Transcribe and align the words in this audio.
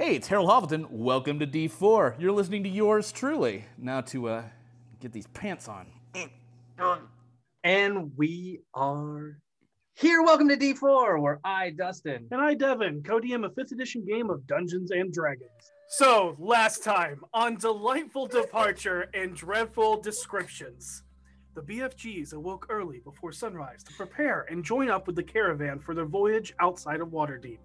Hey, 0.00 0.16
it's 0.16 0.28
Harold 0.28 0.48
Hovelton. 0.48 0.86
Welcome 0.88 1.38
to 1.40 1.46
D4. 1.46 2.18
You're 2.18 2.32
listening 2.32 2.62
to 2.62 2.70
yours 2.70 3.12
truly. 3.12 3.66
Now 3.76 4.00
to 4.00 4.28
uh, 4.30 4.44
get 4.98 5.12
these 5.12 5.26
pants 5.26 5.68
on. 5.68 5.88
And 7.64 8.10
we 8.16 8.60
are 8.72 9.36
here. 9.92 10.22
Welcome 10.22 10.48
to 10.48 10.56
D4, 10.56 11.20
where 11.20 11.38
I, 11.44 11.74
Dustin, 11.76 12.26
And 12.30 12.40
I, 12.40 12.54
Devin, 12.54 13.02
co-DM 13.02 13.44
a 13.44 13.50
5th 13.50 13.72
edition 13.72 14.02
game 14.06 14.30
of 14.30 14.46
Dungeons 14.46 14.90
and 14.90 15.12
Dragons. 15.12 15.50
So, 15.88 16.34
last 16.38 16.82
time, 16.82 17.20
on 17.34 17.56
Delightful 17.56 18.26
Departure 18.28 19.10
and 19.12 19.36
Dreadful 19.36 20.00
Descriptions, 20.00 21.02
the 21.54 21.60
BFGs 21.60 22.32
awoke 22.32 22.68
early 22.70 23.00
before 23.00 23.32
sunrise 23.32 23.82
to 23.82 23.92
prepare 23.92 24.46
and 24.48 24.64
join 24.64 24.88
up 24.88 25.06
with 25.06 25.16
the 25.16 25.22
caravan 25.22 25.78
for 25.78 25.94
their 25.94 26.06
voyage 26.06 26.54
outside 26.58 27.02
of 27.02 27.08
Waterdeep. 27.08 27.58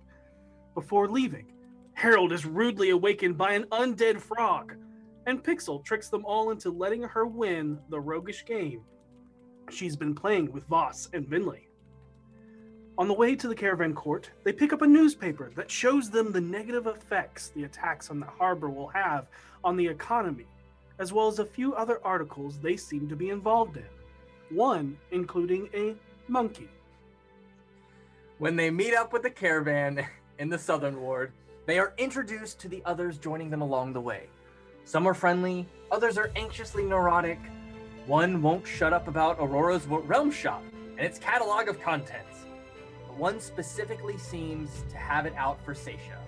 Before 0.73 1.07
leaving, 1.07 1.54
Harold 1.95 2.31
is 2.31 2.45
rudely 2.45 2.91
awakened 2.91 3.37
by 3.37 3.53
an 3.53 3.63
undead 3.71 4.21
frog, 4.21 4.75
and 5.25 5.43
Pixel 5.43 5.83
tricks 5.83 6.09
them 6.09 6.25
all 6.25 6.51
into 6.51 6.69
letting 6.69 7.01
her 7.03 7.25
win 7.25 7.79
the 7.89 7.99
roguish 7.99 8.45
game 8.45 8.83
she's 9.71 9.95
been 9.95 10.13
playing 10.13 10.51
with 10.51 10.65
Voss 10.65 11.09
and 11.13 11.27
Vinley. 11.27 11.67
On 12.97 13.07
the 13.07 13.13
way 13.13 13.35
to 13.35 13.47
the 13.47 13.55
caravan 13.55 13.93
court, 13.93 14.29
they 14.43 14.53
pick 14.53 14.71
up 14.71 14.81
a 14.81 14.87
newspaper 14.87 15.51
that 15.55 15.69
shows 15.69 16.09
them 16.09 16.31
the 16.31 16.41
negative 16.41 16.87
effects 16.87 17.49
the 17.49 17.65
attacks 17.65 18.09
on 18.09 18.19
the 18.19 18.25
harbor 18.25 18.69
will 18.69 18.87
have 18.87 19.27
on 19.63 19.75
the 19.75 19.87
economy, 19.87 20.47
as 20.99 21.11
well 21.11 21.27
as 21.27 21.39
a 21.39 21.45
few 21.45 21.73
other 21.73 21.99
articles 22.05 22.57
they 22.59 22.77
seem 22.77 23.09
to 23.09 23.15
be 23.15 23.29
involved 23.29 23.77
in. 23.77 23.87
One 24.55 24.97
including 25.11 25.69
a 25.73 25.95
monkey. 26.27 26.69
when 28.37 28.55
they 28.55 28.69
meet 28.69 28.93
up 28.93 29.13
with 29.13 29.23
the 29.23 29.29
caravan 29.29 30.05
in 30.39 30.49
the 30.49 30.59
southern 30.59 30.99
ward, 31.01 31.31
they 31.65 31.79
are 31.79 31.93
introduced 31.97 32.59
to 32.59 32.69
the 32.69 32.81
others 32.85 33.17
joining 33.17 33.49
them 33.49 33.61
along 33.61 33.93
the 33.93 34.01
way. 34.01 34.27
Some 34.83 35.07
are 35.07 35.15
friendly, 35.15 35.67
others 35.91 36.17
are 36.17 36.31
anxiously 36.35 36.83
neurotic. 36.83 37.39
One 38.05 38.41
won't 38.41 38.67
shut 38.67 38.93
up 38.93 39.07
about 39.07 39.39
Aurora's 39.39 39.87
realm 39.87 40.31
shop 40.31 40.63
and 40.97 41.05
its 41.05 41.17
catalog 41.17 41.67
of 41.67 41.81
contents. 41.81 42.45
But 43.07 43.17
one 43.17 43.39
specifically 43.39 44.17
seems 44.17 44.83
to 44.91 44.97
have 44.97 45.25
it 45.25 45.33
out 45.35 45.63
for 45.65 45.73
Seisha. 45.73 46.19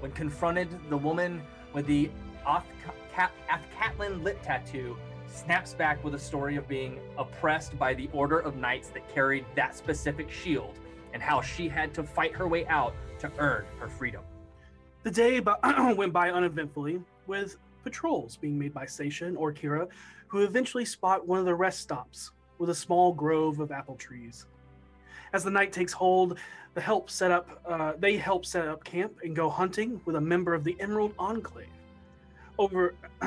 When 0.00 0.12
confronted, 0.12 0.68
the 0.90 0.96
woman 0.96 1.42
with 1.72 1.86
the 1.86 2.10
Athcatlin 2.46 4.22
lip 4.22 4.42
tattoo 4.42 4.98
snaps 5.26 5.72
back 5.72 6.04
with 6.04 6.14
a 6.14 6.18
story 6.18 6.56
of 6.56 6.68
being 6.68 7.00
oppressed 7.16 7.78
by 7.78 7.94
the 7.94 8.10
order 8.12 8.40
of 8.40 8.56
knights 8.56 8.88
that 8.88 9.08
carried 9.12 9.46
that 9.54 9.74
specific 9.74 10.30
shield 10.30 10.78
and 11.14 11.22
how 11.22 11.40
she 11.40 11.66
had 11.66 11.94
to 11.94 12.02
fight 12.02 12.34
her 12.34 12.46
way 12.46 12.66
out 12.66 12.94
to 13.20 13.32
earn 13.38 13.64
her 13.80 13.88
freedom. 13.88 14.22
The 15.06 15.12
day 15.12 15.40
went 15.94 16.12
by 16.12 16.32
uneventfully, 16.32 17.00
with 17.28 17.58
patrols 17.84 18.36
being 18.36 18.58
made 18.58 18.74
by 18.74 18.86
Seisha 18.86 19.32
or 19.36 19.52
Kira, 19.52 19.86
who 20.26 20.42
eventually 20.42 20.84
spot 20.84 21.28
one 21.28 21.38
of 21.38 21.44
the 21.44 21.54
rest 21.54 21.78
stops 21.78 22.32
with 22.58 22.70
a 22.70 22.74
small 22.74 23.12
grove 23.12 23.60
of 23.60 23.70
apple 23.70 23.94
trees. 23.94 24.46
As 25.32 25.44
the 25.44 25.50
night 25.52 25.72
takes 25.72 25.92
hold, 25.92 26.40
the 26.74 26.80
help 26.80 27.08
set 27.08 27.30
up, 27.30 27.62
uh, 27.64 27.92
they 28.00 28.16
help 28.16 28.44
set 28.44 28.66
up 28.66 28.82
camp 28.82 29.20
and 29.22 29.36
go 29.36 29.48
hunting 29.48 30.00
with 30.06 30.16
a 30.16 30.20
member 30.20 30.54
of 30.54 30.64
the 30.64 30.76
Emerald 30.80 31.14
Enclave. 31.20 31.68
Over, 32.58 32.96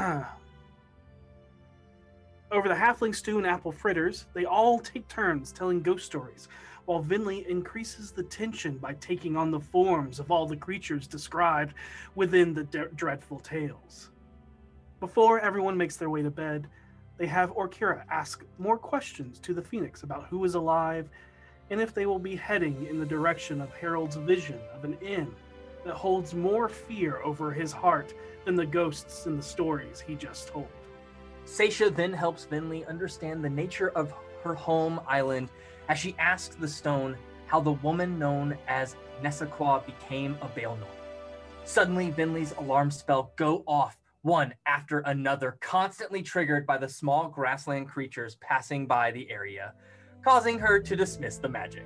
over 2.52 2.68
the 2.68 2.76
halfling 2.76 3.16
stew 3.16 3.38
and 3.38 3.48
apple 3.48 3.72
fritters, 3.72 4.26
they 4.34 4.44
all 4.44 4.80
take 4.80 5.08
turns 5.08 5.54
telling 5.54 5.82
ghost 5.82 6.06
stories, 6.06 6.50
while 6.90 7.04
Vinley 7.04 7.46
increases 7.46 8.10
the 8.10 8.24
tension 8.24 8.80
by 8.80 8.96
taking 8.96 9.38
on 9.38 9.52
the 9.52 9.60
forms 9.60 10.18
of 10.18 10.32
all 10.32 10.48
the 10.48 10.56
creatures 10.56 11.06
described 11.06 11.76
within 12.16 12.52
the 12.52 12.64
de- 12.64 12.88
dreadful 12.96 13.40
tales. 13.42 14.10
Before 15.00 15.40
everyone 15.40 15.78
makes 15.78 15.98
their 15.98 16.10
way 16.10 16.24
to 16.24 16.32
bed, 16.32 16.68
they 17.18 17.28
have 17.28 17.52
Orkira 17.52 18.06
ask 18.10 18.44
more 18.58 18.76
questions 18.76 19.38
to 19.42 19.54
the 19.54 19.62
Phoenix 19.62 20.02
about 20.02 20.26
who 20.30 20.44
is 20.46 20.56
alive 20.56 21.12
and 21.70 21.80
if 21.80 21.94
they 21.94 22.08
will 22.08 22.18
be 22.18 22.36
heading 22.36 22.88
in 22.90 23.00
the 23.00 23.06
direction 23.06 23.62
of 23.62 23.72
Harold's 23.72 24.16
vision 24.16 24.60
of 24.74 24.84
an 24.84 24.98
inn 25.00 25.32
that 25.86 25.94
holds 25.94 26.34
more 26.34 26.68
fear 26.68 27.22
over 27.22 27.52
his 27.52 27.72
heart 27.72 28.16
than 28.46 28.56
the 28.56 28.66
ghosts 28.66 29.28
in 29.28 29.38
the 29.38 29.44
stories 29.44 30.04
he 30.08 30.16
just 30.16 30.48
told. 30.48 30.68
Seisha 31.46 31.96
then 31.96 32.14
helps 32.14 32.48
Vinley 32.48 32.88
understand 32.88 33.46
the 33.46 33.50
nature 33.50 33.90
of 33.90 34.12
her 34.44 34.56
home 34.56 35.00
island 35.08 35.52
as 35.90 35.98
she 35.98 36.16
asks 36.20 36.56
the 36.56 36.68
stone 36.68 37.18
how 37.48 37.60
the 37.60 37.72
woman 37.72 38.18
known 38.18 38.56
as 38.68 38.96
Nessaqua 39.24 39.86
became 39.86 40.38
a 40.42 40.48
Baelnorn. 40.48 40.86
Suddenly, 41.66 42.12
Vinley's 42.12 42.54
alarm 42.54 42.92
spell 42.92 43.34
go 43.36 43.64
off 43.68 43.98
one 44.22 44.54
after 44.66 45.00
another, 45.00 45.58
constantly 45.62 46.22
triggered 46.22 46.66
by 46.66 46.78
the 46.78 46.88
small 46.88 47.28
grassland 47.28 47.88
creatures 47.88 48.36
passing 48.36 48.86
by 48.86 49.12
the 49.12 49.30
area, 49.32 49.74
causing 50.24 50.60
her 50.60 50.80
to 50.80 50.96
dismiss 50.96 51.38
the 51.38 51.50
magic. 51.50 51.86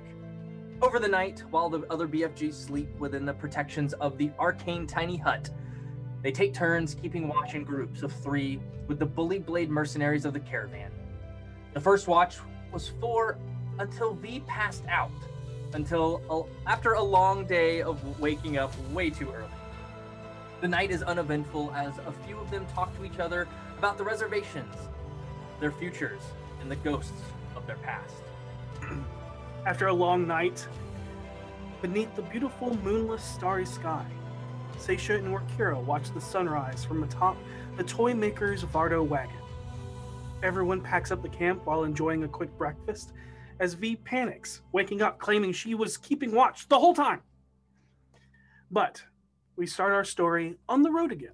Over 0.82 0.98
the 0.98 1.08
night, 1.08 1.42
while 1.50 1.70
the 1.70 1.86
other 1.90 2.06
BFGs 2.08 2.54
sleep 2.54 2.88
within 2.98 3.24
the 3.24 3.32
protections 3.32 3.94
of 3.94 4.18
the 4.18 4.30
arcane 4.38 4.86
tiny 4.86 5.16
hut, 5.16 5.48
they 6.22 6.32
take 6.32 6.52
turns 6.52 6.94
keeping 6.94 7.28
watch 7.28 7.54
in 7.54 7.64
groups 7.64 8.02
of 8.02 8.12
three 8.12 8.60
with 8.88 8.98
the 8.98 9.06
bully 9.06 9.38
blade 9.38 9.70
mercenaries 9.70 10.24
of 10.24 10.32
the 10.32 10.40
caravan. 10.40 10.90
The 11.72 11.80
first 11.80 12.08
watch 12.08 12.38
was 12.72 12.88
four 13.00 13.38
until 13.78 14.14
V 14.14 14.40
passed 14.46 14.84
out, 14.88 15.10
until 15.72 16.48
after 16.66 16.94
a 16.94 17.02
long 17.02 17.46
day 17.46 17.82
of 17.82 18.20
waking 18.20 18.58
up 18.58 18.72
way 18.90 19.10
too 19.10 19.30
early. 19.32 19.48
The 20.60 20.68
night 20.68 20.90
is 20.90 21.02
uneventful 21.02 21.72
as 21.74 21.98
a 21.98 22.12
few 22.26 22.38
of 22.38 22.50
them 22.50 22.66
talk 22.66 22.96
to 22.96 23.04
each 23.04 23.18
other 23.18 23.48
about 23.76 23.98
the 23.98 24.04
reservations, 24.04 24.74
their 25.60 25.72
futures, 25.72 26.22
and 26.60 26.70
the 26.70 26.76
ghosts 26.76 27.20
of 27.54 27.66
their 27.66 27.76
past. 27.76 28.14
After 29.66 29.88
a 29.88 29.92
long 29.92 30.26
night, 30.26 30.66
beneath 31.82 32.14
the 32.16 32.22
beautiful 32.22 32.76
moonless 32.78 33.22
starry 33.22 33.66
sky, 33.66 34.06
Seisha 34.78 35.18
and 35.18 35.28
Orkira 35.28 35.82
watch 35.82 36.12
the 36.12 36.20
sunrise 36.20 36.84
from 36.84 37.02
atop 37.02 37.36
the 37.76 37.84
toy 37.84 38.14
maker's 38.14 38.64
Vardo 38.64 39.06
wagon. 39.06 39.36
Everyone 40.42 40.80
packs 40.80 41.10
up 41.10 41.22
the 41.22 41.28
camp 41.28 41.64
while 41.64 41.84
enjoying 41.84 42.24
a 42.24 42.28
quick 42.28 42.56
breakfast 42.58 43.12
as 43.64 43.72
V 43.72 43.96
panics, 43.96 44.60
waking 44.72 45.00
up 45.00 45.18
claiming 45.18 45.50
she 45.50 45.74
was 45.74 45.96
keeping 45.96 46.32
watch 46.32 46.68
the 46.68 46.78
whole 46.78 46.92
time. 46.94 47.22
But 48.70 49.02
we 49.56 49.66
start 49.66 49.92
our 49.92 50.04
story 50.04 50.58
on 50.68 50.82
the 50.82 50.90
road 50.90 51.10
again, 51.12 51.32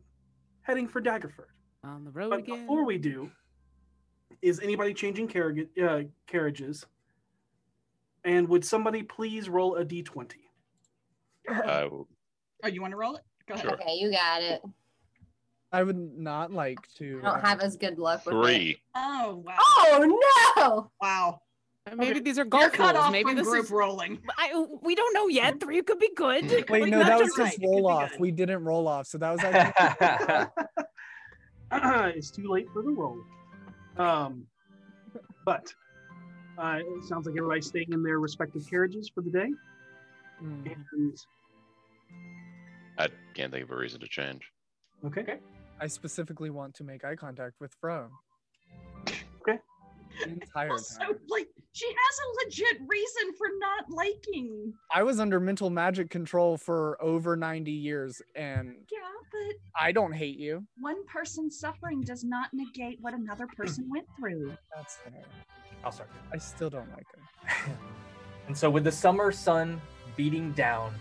heading 0.63 0.87
for 0.87 1.03
Daggerford. 1.03 1.51
On 1.83 2.05
the 2.05 2.11
road 2.13 2.31
But 2.31 2.39
again. 2.41 2.61
before 2.61 2.85
we 2.85 2.99
do, 2.99 3.31
is 4.43 4.61
anybody 4.61 4.95
changing 4.95 5.27
carriage, 5.27 5.67
uh, 5.83 6.03
carriages? 6.29 6.87
And 8.25 8.49
would 8.49 8.65
somebody 8.65 9.03
please 9.03 9.49
roll 9.49 9.75
a 9.77 9.85
d20? 9.85 10.35
I 11.49 11.85
will- 11.87 12.07
Oh, 12.63 12.69
you 12.69 12.81
want 12.81 12.93
to 12.93 12.97
roll 12.97 13.17
it? 13.17 13.25
Go 13.49 13.55
ahead. 13.55 13.65
Sure. 13.65 13.75
Okay, 13.75 13.95
you 13.95 14.13
got 14.13 14.41
it. 14.43 14.63
I 15.73 15.83
would 15.83 15.97
not 15.97 16.53
like 16.53 16.79
to. 16.99 17.21
I 17.25 17.31
don't 17.31 17.41
have 17.41 17.61
as 17.61 17.77
good 17.77 17.99
luck 17.99 18.25
with 18.27 18.35
it. 18.35 18.39
three. 18.43 18.83
Oh 18.95 19.43
wow! 19.47 19.57
Oh 19.59 20.53
no! 20.57 20.91
Wow! 21.01 21.41
Maybe 21.89 22.11
Okay. 22.11 22.21
these 22.21 22.39
are 22.39 22.43
You're 22.43 22.47
golf 22.47 22.73
cut 22.73 22.95
rules. 22.95 23.07
off 23.07 23.13
Maybe 23.13 23.31
from 23.31 23.37
this 23.37 23.47
group 23.49 23.65
is. 23.65 23.71
rolling. 23.71 24.19
I, 24.39 24.67
we 24.83 24.95
don't 24.95 25.15
know 25.15 25.29
yet. 25.29 25.61
Three 25.61 25.81
could 25.83 25.99
be 25.99 26.11
good. 26.15 26.45
Wait, 26.51 26.71
Like, 26.71 26.91
no, 26.91 26.99
that 27.03 27.19
was 27.19 27.29
just 27.29 27.37
just 27.37 27.39
right. 27.39 27.55
It 27.55 27.61
could 27.61 27.67
roll 27.67 27.81
be 27.83 27.87
off. 27.87 28.19
We 28.19 28.31
didn't 28.31 28.65
roll 28.65 28.87
off, 28.87 29.07
so 29.07 29.19
that 29.19 29.31
was 29.33 29.41
actually. 29.45 30.67
it's 32.19 32.31
too 32.31 32.49
late 32.51 32.67
for 32.73 32.83
the 32.83 32.91
roll. 32.91 33.19
Um, 33.97 34.47
but 35.45 35.73
uh, 36.59 36.79
it 36.81 37.05
sounds 37.05 37.27
like 37.27 37.37
everybody's 37.37 37.67
staying 37.67 37.93
in 37.93 38.03
their 38.03 38.19
respective 38.21 38.69
carriages 38.69 39.11
for 39.15 39.23
the 39.23 39.31
day. 39.31 39.51
Mm. 40.43 40.77
And 40.93 41.17
I 42.99 43.09
can't 43.35 43.51
think 43.53 43.65
of 43.65 43.71
a 43.71 43.77
reason 43.77 44.01
to 44.01 44.09
change. 44.09 44.43
okay, 45.07 45.39
I 45.81 45.87
specifically 45.87 46.51
want 46.51 46.75
to 46.75 46.85
make 46.85 47.05
eye 47.05 47.17
contact 47.17 47.55
with 47.61 47.73
Fro. 47.81 48.09
Okay. 49.09 49.59
The 50.25 50.31
entire 50.33 50.71
Also, 50.73 50.99
time. 50.99 51.15
like 51.29 51.49
she 51.73 51.87
has 51.87 51.95
a 52.19 52.45
legit 52.45 52.81
reason 52.89 53.33
for 53.39 53.47
not 53.59 53.91
liking. 53.91 54.73
I 54.93 55.03
was 55.03 55.21
under 55.21 55.39
mental 55.41 55.71
magic 55.71 56.11
control 56.11 56.57
for 56.57 56.97
over 57.03 57.37
90 57.37 57.71
years, 57.71 58.21
and 58.35 58.75
Yeah, 58.91 58.99
but 59.31 59.57
I 59.81 59.93
don't 59.93 60.13
hate 60.13 60.39
you. 60.39 60.67
one 60.81 61.05
person's 61.07 61.59
suffering 61.61 62.01
does 62.03 62.25
not 62.25 62.49
negate 62.53 62.99
what 63.01 63.15
another 63.15 63.47
person 63.57 63.89
went 63.91 64.07
through. 64.19 64.57
That's 64.75 64.97
fair. 64.97 65.23
I'll 65.85 65.93
start. 65.93 66.11
I 66.33 66.39
still 66.39 66.71
don't 66.71 66.91
like 66.91 67.07
her. 67.15 67.73
And 68.49 68.59
so, 68.59 68.69
with 68.69 68.83
the 68.83 68.91
summer 68.91 69.31
sun 69.31 69.81
beating 70.17 70.51
down, 70.53 70.93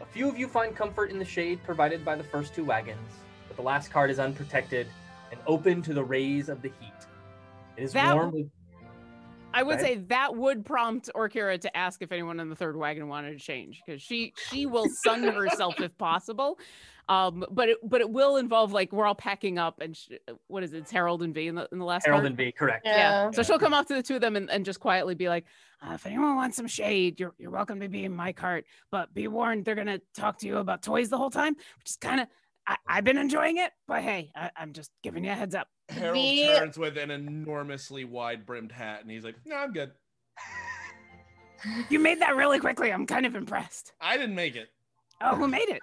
a 0.00 0.06
few 0.06 0.26
of 0.30 0.38
you 0.38 0.48
find 0.48 0.74
comfort 0.74 1.10
in 1.10 1.18
the 1.18 1.24
shade 1.24 1.62
provided 1.62 2.02
by 2.06 2.14
the 2.14 2.24
first 2.24 2.54
two 2.54 2.64
wagons, 2.64 3.10
but 3.48 3.56
the 3.58 3.62
last 3.62 3.90
cart 3.90 4.08
is 4.10 4.18
unprotected 4.18 4.86
and 5.30 5.38
open 5.46 5.82
to 5.82 5.92
the 5.92 6.02
rays 6.02 6.48
of 6.48 6.62
the 6.62 6.68
heat. 6.80 7.06
It 7.76 7.82
is 7.82 7.92
That- 7.92 8.14
warm 8.14 8.32
with. 8.32 8.46
I 9.54 9.62
would 9.62 9.76
Right. 9.76 9.80
say 9.80 9.94
that 10.08 10.34
would 10.36 10.64
prompt 10.64 11.08
Orkira 11.14 11.60
to 11.60 11.76
ask 11.76 12.02
if 12.02 12.10
anyone 12.12 12.40
in 12.40 12.48
the 12.50 12.56
third 12.56 12.76
wagon 12.76 13.08
wanted 13.08 13.38
to 13.38 13.38
change 13.38 13.82
because 13.86 14.02
she 14.02 14.32
she 14.50 14.66
will 14.66 14.88
sun 14.88 15.22
herself 15.22 15.80
if 15.80 15.96
possible. 15.96 16.58
Um, 17.08 17.44
but 17.50 17.68
it 17.68 17.78
but 17.82 18.00
it 18.00 18.10
will 18.10 18.36
involve 18.38 18.72
like 18.72 18.92
we're 18.92 19.06
all 19.06 19.14
packing 19.14 19.58
up 19.58 19.80
and 19.80 19.96
sh- 19.96 20.08
what 20.48 20.62
is 20.64 20.72
it? 20.72 20.78
It's 20.78 20.90
Harold 20.90 21.22
and 21.22 21.34
V 21.34 21.46
in 21.48 21.54
the 21.54 21.68
in 21.70 21.78
the 21.78 21.84
last 21.84 22.06
Harold 22.06 22.22
part? 22.22 22.28
and 22.28 22.36
V, 22.36 22.50
correct. 22.52 22.86
Yeah. 22.86 23.30
So 23.30 23.40
Yeah. 23.40 23.42
she'll 23.44 23.58
come 23.58 23.74
up 23.74 23.86
to 23.88 23.94
the 23.94 24.02
two 24.02 24.16
of 24.16 24.20
them 24.20 24.36
and, 24.36 24.50
and 24.50 24.64
just 24.64 24.80
quietly 24.80 25.14
be 25.14 25.28
like, 25.28 25.44
uh, 25.86 25.92
if 25.94 26.04
anyone 26.06 26.34
wants 26.36 26.56
some 26.56 26.66
shade, 26.66 27.20
you're, 27.20 27.34
you're 27.38 27.50
welcome 27.50 27.78
to 27.80 27.88
be 27.88 28.04
in 28.04 28.14
my 28.16 28.32
cart. 28.32 28.64
But 28.90 29.12
be 29.14 29.28
warned, 29.28 29.64
they're 29.66 29.74
going 29.74 29.86
to 29.86 30.00
talk 30.16 30.38
to 30.38 30.46
you 30.46 30.56
about 30.58 30.82
toys 30.82 31.10
the 31.10 31.18
whole 31.18 31.30
time, 31.30 31.54
which 31.78 31.90
is 31.90 31.96
kind 31.96 32.20
of, 32.22 32.28
I've 32.86 33.04
been 33.04 33.18
enjoying 33.18 33.58
it. 33.58 33.70
But 33.86 34.02
hey, 34.02 34.32
I, 34.34 34.50
I'm 34.56 34.72
just 34.72 34.90
giving 35.02 35.24
you 35.24 35.30
a 35.30 35.34
heads 35.34 35.54
up. 35.54 35.68
Harold 35.88 36.16
The- 36.16 36.46
turns 36.58 36.78
with 36.78 36.96
an 36.96 37.10
enormously 37.10 38.04
wide 38.04 38.46
brimmed 38.46 38.72
hat 38.72 39.02
and 39.02 39.10
he's 39.10 39.24
like, 39.24 39.36
No, 39.44 39.56
I'm 39.56 39.72
good. 39.72 39.92
You 41.88 41.98
made 41.98 42.20
that 42.20 42.36
really 42.36 42.60
quickly. 42.60 42.92
I'm 42.92 43.06
kind 43.06 43.24
of 43.24 43.34
impressed. 43.34 43.92
I 44.00 44.16
didn't 44.18 44.34
make 44.34 44.54
it. 44.54 44.68
Oh, 45.22 45.34
who 45.34 45.48
made 45.48 45.68
it? 45.68 45.80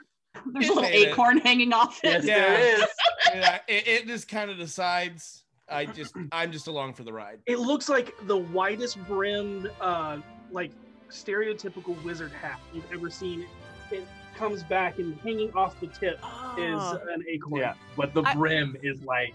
There's 0.54 0.66
It 0.66 0.72
a 0.72 0.74
little 0.76 0.82
made 0.90 1.08
it. 1.08 1.12
acorn 1.12 1.38
hanging 1.40 1.74
off 1.74 2.00
it. 2.04 2.24
Yes, 2.24 2.26
there 2.26 2.76
is. 2.82 2.86
Yeah, 3.34 3.60
it, 3.68 3.88
it 3.88 4.08
just 4.08 4.28
kind 4.28 4.52
of 4.52 4.58
decides. 4.58 5.44
I 5.70 5.86
just, 5.86 6.14
I'm 6.34 6.52
just 6.52 6.68
along 6.68 6.96
for 6.96 7.04
the 7.04 7.14
ride. 7.14 7.40
It 7.46 7.60
looks 7.60 7.88
like 7.88 8.14
the 8.28 8.36
widest 8.38 8.98
brimmed, 9.08 9.72
uh, 9.80 10.18
like 10.52 10.72
stereotypical 11.10 12.02
wizard 12.04 12.32
hat 12.34 12.60
you've 12.74 12.92
ever 12.92 13.10
seen. 13.10 13.46
It 13.90 14.06
comes 14.36 14.64
back 14.64 15.00
and 15.00 15.18
hanging 15.22 15.54
off 15.54 15.80
the 15.80 15.88
tip 15.88 16.16
is 16.16 16.76
Oh. 16.78 17.00
an 17.14 17.24
acorn. 17.30 17.62
Yeah, 17.62 17.74
but 17.96 18.14
the 18.14 18.24
I- 18.24 18.34
brim 18.36 18.76
is 18.84 19.02
like 19.04 19.34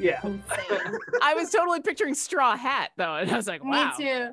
Yeah. 0.00 0.20
I 1.22 1.34
was 1.34 1.50
totally 1.50 1.80
picturing 1.80 2.14
straw 2.14 2.56
hat 2.56 2.90
though, 2.96 3.16
and 3.16 3.30
I 3.30 3.36
was 3.36 3.46
like, 3.46 3.62
wow. 3.64 3.92
Me 3.98 4.04
too. 4.04 4.30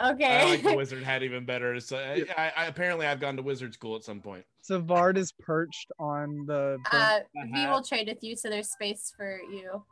I 0.00 0.10
Okay. 0.10 0.50
like 0.50 0.62
the 0.62 0.76
wizard 0.76 1.02
hat 1.02 1.22
even 1.22 1.44
better. 1.44 1.80
So 1.80 1.96
I, 1.96 2.24
I, 2.36 2.52
I 2.56 2.64
apparently 2.66 3.06
I've 3.06 3.20
gone 3.20 3.36
to 3.36 3.42
wizard 3.42 3.74
school 3.74 3.96
at 3.96 4.04
some 4.04 4.20
point. 4.20 4.44
Savard 4.62 5.16
is 5.16 5.32
perched 5.32 5.90
on 5.98 6.44
the. 6.46 6.78
uh, 6.92 7.20
brim- 7.34 7.52
V 7.54 7.66
will 7.68 7.82
trade 7.82 8.08
with 8.08 8.22
you, 8.22 8.36
so 8.36 8.50
there's 8.50 8.68
space 8.70 9.12
for 9.16 9.40
you, 9.50 9.82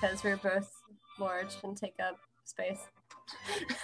because 0.00 0.22
we're 0.22 0.36
both 0.36 0.70
large 1.18 1.54
and 1.64 1.76
take 1.76 1.94
up 1.98 2.18
space. 2.44 2.80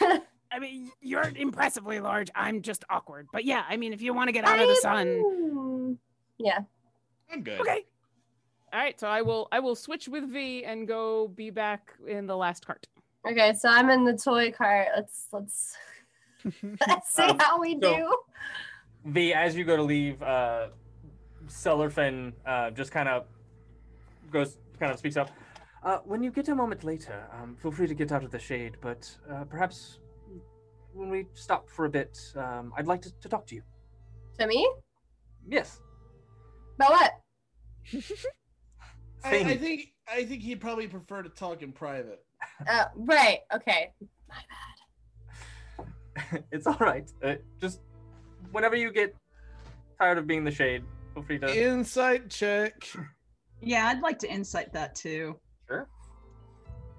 I 0.52 0.58
mean, 0.60 0.90
you're 1.00 1.32
impressively 1.34 1.98
large. 2.00 2.30
I'm 2.34 2.62
just 2.62 2.84
awkward. 2.90 3.26
But 3.32 3.44
yeah, 3.44 3.64
I 3.68 3.76
mean, 3.76 3.92
if 3.92 4.00
you 4.02 4.14
want 4.14 4.28
to 4.28 4.32
get 4.32 4.44
out 4.44 4.60
of 4.60 4.68
the 4.68 4.76
sun, 4.76 5.98
Yeah. 6.38 6.60
I'm 7.32 7.42
good. 7.42 7.60
okay. 7.60 7.84
All 8.74 8.80
right, 8.80 8.98
so 8.98 9.06
I 9.06 9.22
will 9.22 9.46
I 9.52 9.60
will 9.60 9.76
switch 9.76 10.08
with 10.08 10.24
V 10.32 10.64
and 10.64 10.88
go 10.88 11.28
be 11.28 11.50
back 11.50 11.92
in 12.08 12.26
the 12.26 12.36
last 12.36 12.66
cart. 12.66 12.88
Okay, 13.30 13.54
so 13.54 13.68
I'm 13.68 13.88
in 13.88 14.02
the 14.04 14.14
toy 14.16 14.50
cart. 14.50 14.88
Let's 14.96 15.28
let's 15.32 15.76
let's 16.88 17.08
see 17.14 17.22
Um, 17.22 17.38
how 17.38 17.60
we 17.60 17.74
so- 17.74 17.78
do. 17.80 18.16
V, 19.06 19.32
as 19.32 19.54
you 19.54 19.64
go 19.64 19.76
to 19.76 19.82
leave, 19.82 20.20
uh, 20.22 20.68
Sellerfin 21.46 22.32
uh, 22.44 22.70
just 22.72 22.90
kind 22.90 23.08
of 23.08 23.26
goes, 24.32 24.58
kind 24.80 24.90
of 24.90 24.98
speaks 24.98 25.16
up. 25.16 25.30
Uh, 25.84 25.98
when 26.04 26.22
you 26.22 26.30
get 26.32 26.48
a 26.48 26.54
moment 26.54 26.82
later, 26.82 27.22
um, 27.32 27.54
feel 27.62 27.70
free 27.70 27.86
to 27.86 27.94
get 27.94 28.10
out 28.10 28.24
of 28.24 28.30
the 28.32 28.38
shade, 28.38 28.76
but 28.80 29.08
uh, 29.30 29.44
perhaps 29.44 29.98
when 30.94 31.10
we 31.10 31.26
stop 31.34 31.68
for 31.68 31.84
a 31.84 31.88
bit, 31.90 32.18
um, 32.34 32.72
I'd 32.78 32.86
like 32.86 33.02
to, 33.02 33.12
to 33.20 33.28
talk 33.28 33.46
to 33.48 33.54
you. 33.54 33.62
To 34.40 34.46
me? 34.46 34.66
Yes. 35.46 35.80
About 36.76 36.90
what? 36.90 37.12
I, 39.24 39.36
I 39.36 39.56
think 39.56 39.88
I 40.06 40.24
think 40.24 40.42
he'd 40.42 40.60
probably 40.60 40.86
prefer 40.86 41.22
to 41.22 41.28
talk 41.30 41.62
in 41.62 41.72
private. 41.72 42.24
Uh, 42.68 42.84
right. 42.94 43.40
Okay. 43.54 43.92
My 44.28 44.36
bad. 45.78 46.44
it's 46.52 46.66
all 46.66 46.76
right. 46.78 47.10
Uh, 47.22 47.34
just 47.60 47.80
whenever 48.52 48.76
you 48.76 48.92
get 48.92 49.14
tired 49.98 50.18
of 50.18 50.26
being 50.26 50.44
the 50.44 50.50
shade, 50.50 50.84
feel 51.14 51.22
free 51.22 51.38
to. 51.38 51.64
Insight 51.70 52.30
check. 52.30 52.88
Yeah, 53.66 53.88
I'd 53.88 54.02
like 54.02 54.18
to 54.18 54.30
insight 54.30 54.74
that 54.74 54.94
too. 54.94 55.38
Sure. 55.68 55.88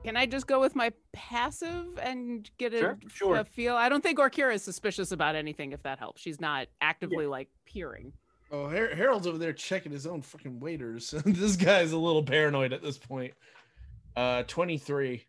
Can 0.04 0.18
I 0.18 0.26
just 0.26 0.48
go 0.48 0.60
with 0.60 0.76
my 0.76 0.92
passive 1.14 2.00
and 2.02 2.50
get 2.58 2.74
a, 2.74 2.80
Sure, 2.80 2.98
sure. 3.08 3.36
a 3.36 3.46
feel? 3.46 3.76
I 3.76 3.88
don't 3.88 4.02
think 4.02 4.18
Orkira 4.18 4.56
is 4.56 4.64
suspicious 4.64 5.12
about 5.12 5.36
anything. 5.36 5.74
If 5.74 5.84
that 5.84 6.00
helps, 6.00 6.22
she's 6.22 6.42
not 6.42 6.68
actively 6.82 7.28
like 7.28 7.50
peering. 7.66 8.14
Oh, 8.52 8.70
Har- 8.70 8.96
Harold's 8.96 9.28
over 9.28 9.38
there 9.38 9.54
checking 9.54 9.92
his 9.92 10.06
own 10.06 10.22
fucking 10.22 10.60
waiters. 10.60 11.12
this 11.26 11.56
guy's 11.56 11.92
a 11.92 11.98
little 11.98 12.24
paranoid 12.24 12.74
at 12.74 12.82
this 12.82 12.98
point. 12.98 13.34
Uh, 14.16 14.44
twenty 14.44 14.78
three. 14.78 15.26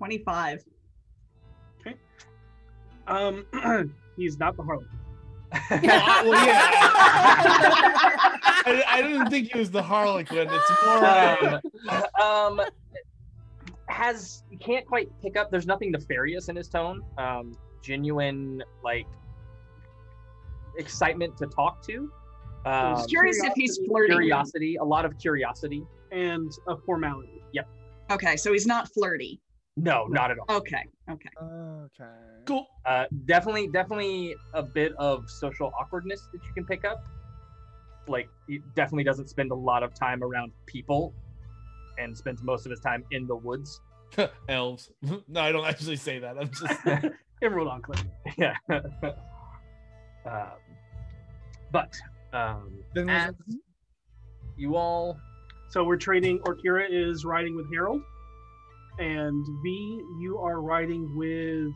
25. 0.00 0.64
Okay. 1.78 1.94
Um, 3.06 3.44
he's 4.16 4.38
not 4.38 4.56
the 4.56 4.62
Harley. 4.62 4.86
well, 5.70 6.46
yeah. 6.46 6.70
I, 8.64 8.82
I 8.88 9.02
didn't 9.02 9.28
think 9.28 9.52
he 9.52 9.58
was 9.58 9.70
the 9.70 9.82
Harlequin. 9.82 10.48
It's 10.50 10.70
more. 10.86 11.04
um, 11.04 12.60
um, 12.60 12.60
has 13.88 14.42
you 14.50 14.56
can't 14.56 14.86
quite 14.86 15.10
pick 15.20 15.36
up. 15.36 15.50
There's 15.50 15.66
nothing 15.66 15.90
nefarious 15.90 16.48
in 16.48 16.56
his 16.56 16.68
tone. 16.68 17.02
Um, 17.18 17.52
genuine 17.82 18.62
like 18.82 19.06
excitement 20.76 21.36
to 21.38 21.46
talk 21.46 21.82
to. 21.86 22.10
Um, 22.66 22.96
Just 22.96 23.08
curious 23.08 23.38
if 23.42 23.52
he's 23.54 23.76
curiosity- 23.78 23.86
flirting. 23.88 24.16
curiosity, 24.16 24.76
a 24.76 24.84
lot 24.84 25.04
of 25.04 25.16
curiosity. 25.18 25.82
and 26.12 26.50
a 26.66 26.76
formality. 26.76 27.40
Yep. 27.52 27.68
Okay, 28.10 28.36
so 28.36 28.52
he's 28.52 28.66
not 28.66 28.88
flirty. 28.92 29.40
No, 29.76 30.06
not 30.06 30.32
at 30.32 30.38
all. 30.40 30.56
Okay, 30.56 30.82
okay. 31.08 31.28
Okay. 31.40 32.04
cool. 32.44 32.66
Uh, 32.84 33.04
definitely, 33.26 33.68
definitely 33.68 34.34
a 34.52 34.62
bit 34.62 34.92
of 34.98 35.30
social 35.30 35.72
awkwardness 35.78 36.28
that 36.32 36.42
you 36.44 36.52
can 36.52 36.66
pick 36.66 36.84
up. 36.84 37.04
Like, 38.08 38.28
he 38.48 38.58
definitely 38.74 39.04
doesn't 39.04 39.28
spend 39.30 39.52
a 39.52 39.54
lot 39.54 39.84
of 39.84 39.94
time 39.94 40.24
around 40.24 40.50
people, 40.66 41.14
and 41.98 42.16
spends 42.16 42.42
most 42.42 42.66
of 42.66 42.70
his 42.70 42.80
time 42.80 43.04
in 43.12 43.26
the 43.28 43.36
woods. 43.36 43.80
Elves. 44.48 44.90
No, 45.28 45.40
I 45.40 45.52
don't 45.52 45.64
actually 45.66 45.96
say 45.96 46.18
that. 46.18 46.36
I'm 46.38 46.50
just. 46.50 47.14
Emerald 47.42 47.68
Enclave. 47.68 48.04
yeah. 48.36 48.54
Um, 50.26 50.50
but 51.72 51.94
um, 52.32 52.72
as 53.08 53.34
you 54.56 54.76
all, 54.76 55.18
So 55.70 55.84
we're 55.84 55.96
trading. 55.96 56.38
Orkira 56.40 56.86
is 56.90 57.24
riding 57.24 57.56
with 57.56 57.72
Harold, 57.72 58.02
and 58.98 59.46
V, 59.62 60.02
you 60.20 60.38
are 60.38 60.60
riding 60.60 61.16
with, 61.16 61.72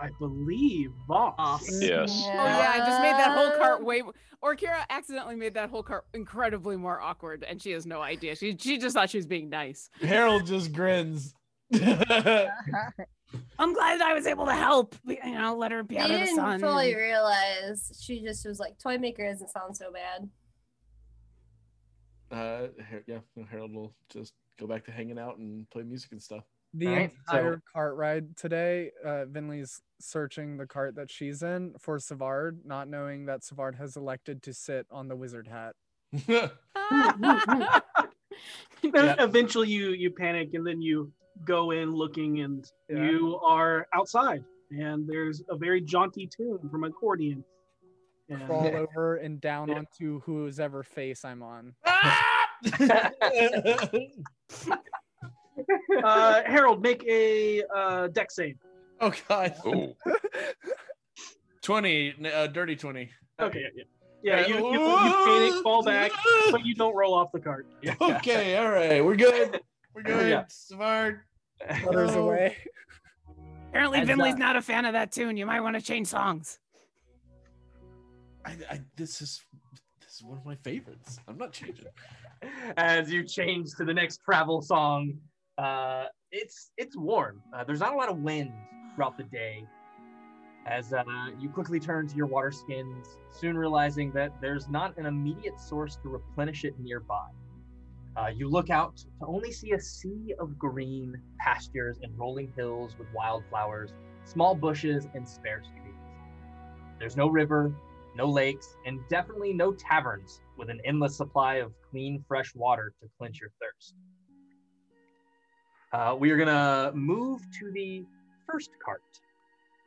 I 0.00 0.08
believe, 0.18 0.90
Voss. 1.06 1.34
Voss. 1.36 1.82
Yes. 1.82 2.24
Oh 2.26 2.44
yeah, 2.44 2.72
I 2.74 2.78
just 2.78 3.00
made 3.02 3.12
that 3.12 3.36
whole 3.36 3.58
cart 3.58 3.84
way. 3.84 4.02
Orkira 4.42 4.84
accidentally 4.90 5.36
made 5.36 5.54
that 5.54 5.70
whole 5.70 5.82
cart 5.82 6.04
incredibly 6.12 6.76
more 6.76 7.00
awkward, 7.00 7.44
and 7.48 7.62
she 7.62 7.70
has 7.70 7.86
no 7.86 8.02
idea. 8.02 8.36
She 8.36 8.56
she 8.58 8.78
just 8.78 8.94
thought 8.94 9.10
she 9.10 9.18
was 9.18 9.26
being 9.26 9.48
nice. 9.48 9.88
Harold 10.02 10.46
just 10.46 10.72
grins. 10.72 11.34
I'm 13.58 13.72
glad 13.74 14.00
I 14.00 14.14
was 14.14 14.26
able 14.26 14.46
to 14.46 14.52
help. 14.54 14.94
You 15.06 15.18
know, 15.24 15.56
let 15.56 15.72
her 15.72 15.82
be 15.82 15.98
I 15.98 16.02
out 16.04 16.10
of 16.10 16.18
the 16.20 16.24
didn't 16.26 16.36
sun. 16.36 16.60
fully 16.60 16.92
and- 16.92 17.00
realize 17.00 17.98
she 18.02 18.20
just 18.22 18.46
was 18.46 18.58
like, 18.60 18.78
toy 18.78 18.98
maker 18.98 19.28
doesn't 19.30 19.50
sound 19.50 19.76
so 19.76 19.92
bad. 19.92 20.28
uh, 22.30 22.68
yeah, 23.06 23.18
Harold 23.50 23.72
will 23.74 23.94
just 24.10 24.32
go 24.58 24.66
back 24.66 24.84
to 24.86 24.92
hanging 24.92 25.18
out 25.18 25.38
and 25.38 25.68
play 25.70 25.82
music 25.82 26.12
and 26.12 26.22
stuff. 26.22 26.44
The 26.76 26.88
Alright, 26.88 27.12
so- 27.28 27.36
entire 27.36 27.62
cart 27.72 27.94
ride 27.96 28.36
today, 28.36 28.90
uh, 29.04 29.26
Vinley's 29.30 29.80
searching 30.00 30.56
the 30.56 30.66
cart 30.66 30.96
that 30.96 31.10
she's 31.10 31.42
in 31.42 31.74
for 31.78 31.98
Savard, 32.00 32.60
not 32.64 32.88
knowing 32.88 33.26
that 33.26 33.44
Savard 33.44 33.76
has 33.76 33.96
elected 33.96 34.42
to 34.42 34.52
sit 34.52 34.86
on 34.90 35.06
the 35.08 35.14
wizard 35.16 35.46
hat. 35.48 35.76
Then 38.92 39.18
eventually 39.18 39.68
you 39.70 39.90
you 39.90 40.10
panic 40.10 40.52
and 40.54 40.66
then 40.66 40.82
you 40.82 41.10
go 41.44 41.70
in 41.72 41.94
looking 41.94 42.40
and 42.40 42.70
Yeah. 42.88 43.10
you 43.10 43.38
are 43.38 43.86
outside 43.94 44.44
and 44.70 45.06
there's 45.08 45.42
a 45.48 45.56
very 45.56 45.80
jaunty 45.80 46.26
tune 46.26 46.58
from 46.70 46.84
accordion. 46.84 47.44
And 48.28 48.44
Crawl 48.46 48.66
over 48.74 49.16
and 49.16 49.40
down 49.40 49.68
Yeah. 49.68 49.78
onto 49.78 50.20
whose 50.20 50.58
ever 50.58 50.82
face 50.82 51.24
I'm 51.24 51.42
on. 51.42 51.74
uh, 56.02 56.42
Harold, 56.46 56.82
make 56.82 57.04
a 57.06 57.62
uh, 57.74 58.08
Dex 58.08 58.34
save. 58.36 58.56
oh 59.00 59.12
God. 59.28 59.54
Ooh. 59.66 59.94
Twenty. 61.62 62.14
Uh, 62.32 62.46
dirty 62.48 62.76
twenty. 62.76 63.10
Okay, 63.40 63.60
yeah, 63.60 63.68
yeah. 63.76 63.84
Yeah, 64.22 64.46
you, 64.46 64.54
you, 64.54 64.80
you 64.80 65.14
panic, 65.26 65.62
fall 65.62 65.82
back, 65.82 66.10
but 66.50 66.64
you 66.64 66.74
don't 66.74 66.94
roll 66.96 67.12
off 67.12 67.30
the 67.30 67.40
cart. 67.40 67.66
Okay. 68.00 68.56
All 68.56 68.70
right. 68.70 69.04
We're 69.04 69.16
good. 69.16 69.60
We're 69.94 70.02
good. 70.02 70.28
Yeah. 70.30 70.44
Savard. 70.48 71.20
Flutters 71.82 72.10
Oh. 72.12 72.28
away. 72.28 72.56
Apparently, 73.68 74.00
As, 74.00 74.08
Vinley's 74.08 74.36
not 74.36 74.56
a 74.56 74.62
fan 74.62 74.84
of 74.84 74.92
that 74.92 75.12
tune. 75.12 75.36
You 75.36 75.46
might 75.46 75.60
want 75.60 75.76
to 75.76 75.82
change 75.82 76.08
songs. 76.08 76.58
I, 78.44 78.56
I, 78.70 78.80
this 78.96 79.20
is 79.22 79.40
this 80.00 80.16
is 80.16 80.22
one 80.22 80.38
of 80.38 80.44
my 80.44 80.54
favorites. 80.56 81.18
I'm 81.26 81.38
not 81.38 81.52
changing. 81.52 81.86
as 82.76 83.10
you 83.10 83.24
change 83.24 83.70
to 83.78 83.84
the 83.84 83.94
next 83.94 84.20
travel 84.24 84.62
song, 84.62 85.14
uh, 85.58 86.04
it's 86.30 86.70
it's 86.76 86.96
warm. 86.96 87.40
Uh, 87.56 87.64
there's 87.64 87.80
not 87.80 87.92
a 87.94 87.96
lot 87.96 88.08
of 88.08 88.18
wind 88.18 88.52
throughout 88.94 89.16
the 89.16 89.24
day. 89.24 89.64
As 90.66 90.92
uh, 90.92 91.02
you 91.38 91.48
quickly 91.50 91.78
turn 91.78 92.06
to 92.08 92.16
your 92.16 92.26
water 92.26 92.50
skins, 92.50 93.06
soon 93.30 93.56
realizing 93.56 94.10
that 94.12 94.32
there's 94.40 94.68
not 94.68 94.96
an 94.96 95.04
immediate 95.06 95.58
source 95.60 95.96
to 96.02 96.08
replenish 96.08 96.64
it 96.64 96.78
nearby. 96.78 97.26
Uh, 98.16 98.28
you 98.28 98.48
look 98.48 98.70
out 98.70 98.96
to 98.96 99.26
only 99.26 99.50
see 99.50 99.72
a 99.72 99.80
sea 99.80 100.34
of 100.38 100.56
green 100.58 101.20
pastures 101.40 101.98
and 102.02 102.16
rolling 102.16 102.52
hills 102.56 102.94
with 102.98 103.08
wildflowers, 103.12 103.92
small 104.24 104.54
bushes, 104.54 105.08
and 105.14 105.28
sparse 105.28 105.66
trees. 105.66 105.94
There's 106.98 107.16
no 107.16 107.28
river, 107.28 107.74
no 108.14 108.26
lakes, 108.26 108.76
and 108.86 109.00
definitely 109.08 109.52
no 109.52 109.72
taverns 109.72 110.40
with 110.56 110.70
an 110.70 110.80
endless 110.84 111.16
supply 111.16 111.56
of 111.56 111.72
clean, 111.90 112.24
fresh 112.28 112.54
water 112.54 112.92
to 113.02 113.08
quench 113.18 113.40
your 113.40 113.50
thirst. 113.60 113.94
Uh, 115.92 116.14
we 116.16 116.30
are 116.30 116.36
gonna 116.36 116.92
move 116.94 117.40
to 117.58 117.70
the 117.72 118.04
first 118.46 118.70
cart 118.84 119.02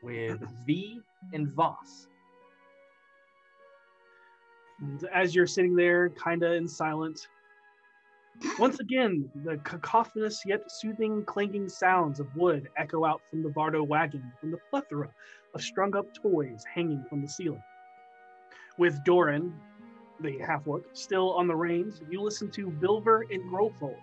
with 0.04 0.42
V 0.66 1.00
and 1.34 1.50
Voss. 1.54 2.08
And 4.80 5.04
as 5.14 5.34
you're 5.34 5.48
sitting 5.48 5.76
there, 5.76 6.10
kind 6.10 6.44
of 6.44 6.52
in 6.54 6.68
silence, 6.68 7.28
once 8.60 8.80
again, 8.80 9.30
the 9.44 9.58
cacophonous 9.58 10.46
yet 10.46 10.62
soothing 10.72 11.24
clanking 11.26 11.70
sounds 11.70 12.20
of 12.20 12.36
wood 12.36 12.70
echo 12.78 13.06
out 13.06 13.22
from 13.30 13.44
the 13.44 13.50
Vardo 13.50 13.86
wagon 13.86 14.32
from 14.40 14.52
the 14.52 14.58
plethora 14.70 15.10
of 15.54 15.62
strung 15.62 15.96
up 15.96 16.06
toys 16.14 16.64
hanging 16.74 17.04
from 17.10 17.22
the 17.22 17.28
ceiling. 17.28 17.64
With 18.78 19.04
Doran, 19.04 19.54
the 20.20 20.38
half 20.40 20.68
orc, 20.68 20.84
still 20.94 21.34
on 21.34 21.48
the 21.48 21.56
reins, 21.56 22.02
you 22.10 22.22
listen 22.22 22.50
to 22.52 22.70
Bilver 22.70 23.26
and 23.32 23.42
Grofol 23.52 23.96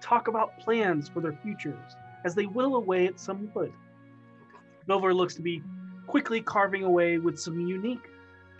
talk 0.00 0.28
about 0.28 0.58
plans 0.58 1.08
for 1.08 1.20
their 1.20 1.38
futures 1.42 1.96
as 2.24 2.34
they 2.34 2.44
whittle 2.44 2.76
away 2.76 3.06
at 3.06 3.20
some 3.20 3.50
wood. 3.54 3.72
Bilver 4.86 5.14
looks 5.14 5.34
to 5.34 5.42
be 5.42 5.62
quickly 6.06 6.40
carving 6.40 6.84
away 6.84 7.18
with 7.18 7.38
some 7.38 7.60
unique 7.60 8.08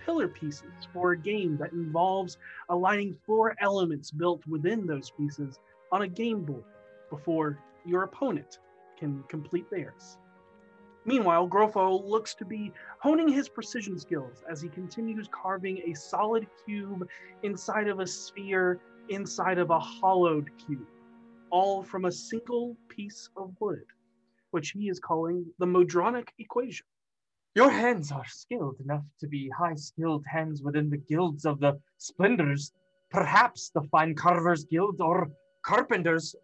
pillar 0.04 0.28
pieces 0.28 0.73
for 0.92 1.12
a 1.12 1.18
game 1.18 1.56
that 1.59 1.73
involves 1.73 2.38
aligning 2.68 3.16
four 3.26 3.54
elements 3.61 4.11
built 4.11 4.47
within 4.47 4.87
those 4.87 5.11
pieces 5.11 5.59
on 5.90 6.02
a 6.02 6.09
game 6.09 6.42
board 6.42 6.64
before 7.11 7.59
your 7.85 8.04
opponent 8.04 8.59
can 8.99 9.23
complete 9.28 9.68
theirs. 9.71 10.18
Meanwhile, 11.04 11.49
Grofo 11.49 12.09
looks 12.09 12.35
to 12.37 12.44
be 12.44 12.73
honing 13.00 13.28
his 13.28 13.49
precision 13.49 13.99
skills 13.99 14.44
as 14.49 14.61
he 14.61 14.68
continues 14.68 15.28
carving 15.32 15.78
a 15.78 15.94
solid 15.94 16.47
cube 16.64 17.09
inside 17.42 17.88
of 17.88 17.99
a 17.99 18.06
sphere 18.06 18.80
inside 19.09 19.59
of 19.59 19.71
a 19.71 19.80
hollowed 19.80 20.50
cube, 20.64 20.87
all 21.50 21.82
from 21.82 22.04
a 22.04 22.12
single 22.12 22.76
piece 22.88 23.28
of 23.37 23.52
wood, 23.61 23.85
which 24.52 24.71
he 24.71 24.88
is 24.88 25.00
calling 25.00 25.44
the 25.59 25.66
Modronic 25.66 26.28
equation. 26.38 26.87
Your 27.54 27.71
hands 27.71 28.11
are 28.11 28.25
skilled 28.26 28.80
enough 28.80 29.04
to 29.21 29.28
be 29.28 29.50
high 29.50 29.75
skilled 29.75 30.25
hands 30.26 30.62
within 30.62 30.88
the 30.88 30.97
guilds 30.97 31.44
of 31.44 31.61
the 31.61 31.78
splendors, 31.99 32.73
perhaps 33.11 33.71
the 33.75 33.82
fine 33.82 34.14
carvers 34.14 34.64
guild 34.64 35.02
or 35.02 35.30
carpenters, 35.62 36.35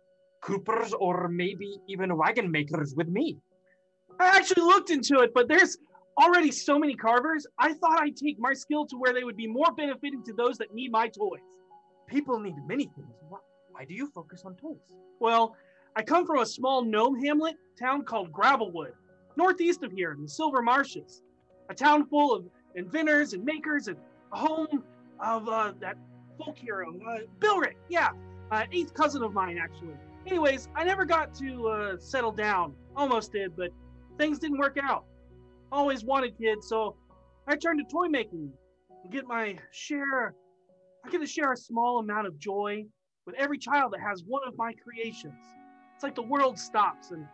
coopers, 0.43 0.93
or 0.93 1.29
maybe 1.29 1.81
even 1.89 2.15
wagon 2.15 2.51
makers 2.51 2.95
with 2.95 3.09
me. 3.09 3.39
I 4.21 4.37
actually 4.37 4.63
looked 4.65 4.91
into 4.91 5.21
it, 5.21 5.33
but 5.33 5.49
there's 5.49 5.79
already 6.21 6.51
so 6.51 6.79
many 6.79 6.95
carvers. 6.95 7.47
I 7.59 7.73
thought 7.73 8.03
I'd 8.03 8.17
take 8.17 8.39
my 8.39 8.53
skill 8.53 8.85
to 8.89 8.97
where 8.97 9.15
they 9.15 9.25
would 9.25 9.37
be 9.37 9.47
more 9.47 9.73
benefiting 9.73 10.23
to 10.25 10.35
those 10.35 10.59
that 10.59 10.75
need 10.75 10.93
my 10.93 11.09
toys. 11.09 11.41
People 12.07 12.39
need 12.39 12.57
many 12.67 12.85
things. 12.85 13.15
Why, 13.31 13.39
why 13.71 13.85
do 13.87 13.95
you 13.95 14.11
focus 14.11 14.43
on 14.45 14.57
toys? 14.57 14.77
Well, 15.21 15.57
I 15.97 16.03
come 16.03 16.27
from 16.27 16.41
a 16.41 16.47
small 16.47 16.85
gnome 16.85 17.19
hamlet 17.19 17.57
town 17.79 18.05
called 18.05 18.31
Gravelwood, 18.31 18.93
northeast 19.39 19.85
of 19.85 19.93
here 19.93 20.13
in 20.13 20.21
the 20.21 20.29
Silver 20.29 20.61
Marches, 20.61 21.23
a 21.71 21.75
town 21.75 22.05
full 22.07 22.35
of 22.35 22.45
inventors 22.75 23.33
and 23.33 23.45
makers 23.45 23.87
and 23.87 23.97
a 24.33 24.37
home 24.37 24.83
of 25.21 25.49
uh, 25.49 25.73
that 25.81 25.97
folk 26.37 26.59
hero, 26.59 26.93
uh, 27.09 27.19
Bilric. 27.39 27.77
Yeah, 27.89 28.11
uh, 28.51 28.65
eighth 28.73 28.93
cousin 28.95 29.23
of 29.23 29.33
mine, 29.33 29.57
actually. 29.63 29.95
Anyways, 30.27 30.69
I 30.75 30.85
never 30.85 31.05
got 31.05 31.33
to 31.35 31.69
uh, 31.69 31.97
settle 31.99 32.33
down. 32.33 32.75
Almost 32.97 33.33
did, 33.33 33.57
but 33.57 33.71
things 34.19 34.41
didn't 34.41 34.59
work 34.59 34.77
out. 34.83 35.05
Always 35.71 36.05
wanted 36.05 36.37
kids, 36.37 36.69
so 36.69 36.97
I 37.47 37.55
turned 37.55 37.79
to 37.79 37.85
toy 37.91 38.09
making 38.09 38.53
and 39.05 39.13
get 39.13 39.25
my 39.27 39.57
share. 39.71 40.35
I 41.05 41.11
get 41.11 41.21
to 41.21 41.27
share 41.27 41.53
a 41.53 41.57
small 41.57 42.01
amount 42.01 42.27
of 42.27 42.39
joy 42.39 42.85
with 43.25 43.37
every 43.37 43.59
child 43.59 43.93
that 43.93 44.01
has 44.01 44.25
one 44.27 44.43
of 44.47 44.57
my 44.59 44.73
creations. 44.83 45.45
It's 45.95 46.03
like 46.03 46.17
the 46.17 46.23
world 46.23 46.59
stops 46.59 47.13
and 47.13 47.25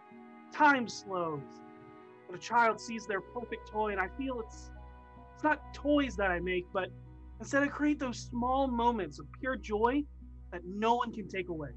time 0.53 0.87
slows. 0.87 1.41
But 2.35 2.41
a 2.41 2.47
child 2.49 2.81
sees 2.81 3.07
their 3.07 3.21
perfect 3.21 3.71
toy, 3.71 3.93
and 3.93 4.01
I 4.01 4.09
feel 4.19 4.41
it's 4.41 4.73
it's 5.35 5.45
not 5.45 5.73
toys 5.73 6.17
that 6.17 6.33
I 6.33 6.41
make, 6.41 6.67
but 6.73 6.89
instead 7.39 7.63
I 7.63 7.69
create 7.69 8.01
those 8.01 8.19
small 8.19 8.67
moments 8.67 9.21
of 9.21 9.27
pure 9.39 9.55
joy 9.55 10.03
that 10.51 10.63
no 10.65 10.97
one 10.97 11.13
can 11.13 11.29
take 11.29 11.49
away. 11.49 11.69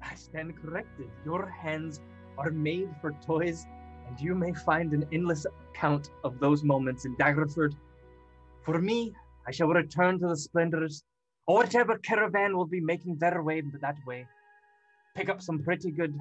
I 0.00 0.14
stand 0.14 0.56
corrected. 0.62 1.08
Your 1.24 1.50
hands 1.50 2.00
are 2.38 2.52
made 2.52 2.90
for 3.00 3.10
toys, 3.26 3.66
and 4.06 4.20
you 4.20 4.36
may 4.36 4.52
find 4.52 4.92
an 4.92 5.04
endless 5.10 5.46
account 5.46 6.10
of 6.22 6.38
those 6.38 6.62
moments 6.62 7.06
in 7.06 7.16
Daggerford. 7.16 7.74
For 8.62 8.80
me, 8.80 9.12
I 9.48 9.50
shall 9.50 9.66
return 9.66 10.20
to 10.20 10.28
the 10.28 10.36
splendors, 10.36 11.02
or 11.48 11.56
whatever 11.56 11.98
caravan 11.98 12.56
will 12.56 12.66
be 12.66 12.80
making 12.80 13.16
their 13.16 13.42
way 13.42 13.62
that 13.80 13.96
way. 14.06 14.28
Pick 15.16 15.28
up 15.28 15.42
some 15.42 15.58
pretty 15.58 15.90
good, 15.90 16.16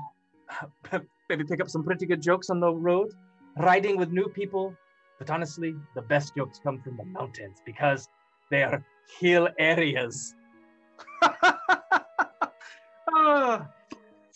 maybe 1.29 1.43
pick 1.43 1.61
up 1.61 1.69
some 1.69 1.83
pretty 1.83 2.07
good 2.07 2.23
jokes 2.23 2.49
on 2.49 2.59
the 2.59 2.73
road, 2.73 3.13
riding 3.57 3.97
with 3.97 4.11
new 4.11 4.27
people. 4.29 4.75
But 5.19 5.29
honestly, 5.29 5.75
the 5.95 6.01
best 6.01 6.35
jokes 6.35 6.59
come 6.63 6.81
from 6.81 6.97
the 6.97 7.05
mountains 7.05 7.59
because 7.65 8.09
they 8.51 8.63
are 8.63 8.83
hill 9.19 9.49
areas. 9.59 10.35
Ah, 13.15 13.67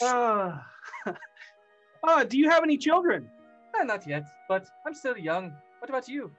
ah. 0.03 0.65
Ah, 2.03 2.23
do 2.23 2.37
you 2.37 2.49
have 2.49 2.63
any 2.63 2.77
children? 2.77 3.27
Eh, 3.79 3.83
not 3.83 4.05
yet, 4.07 4.23
but 4.47 4.65
I'm 4.85 4.93
still 4.93 5.17
young. 5.17 5.51
What 5.79 5.89
about 5.89 6.07
you? 6.07 6.31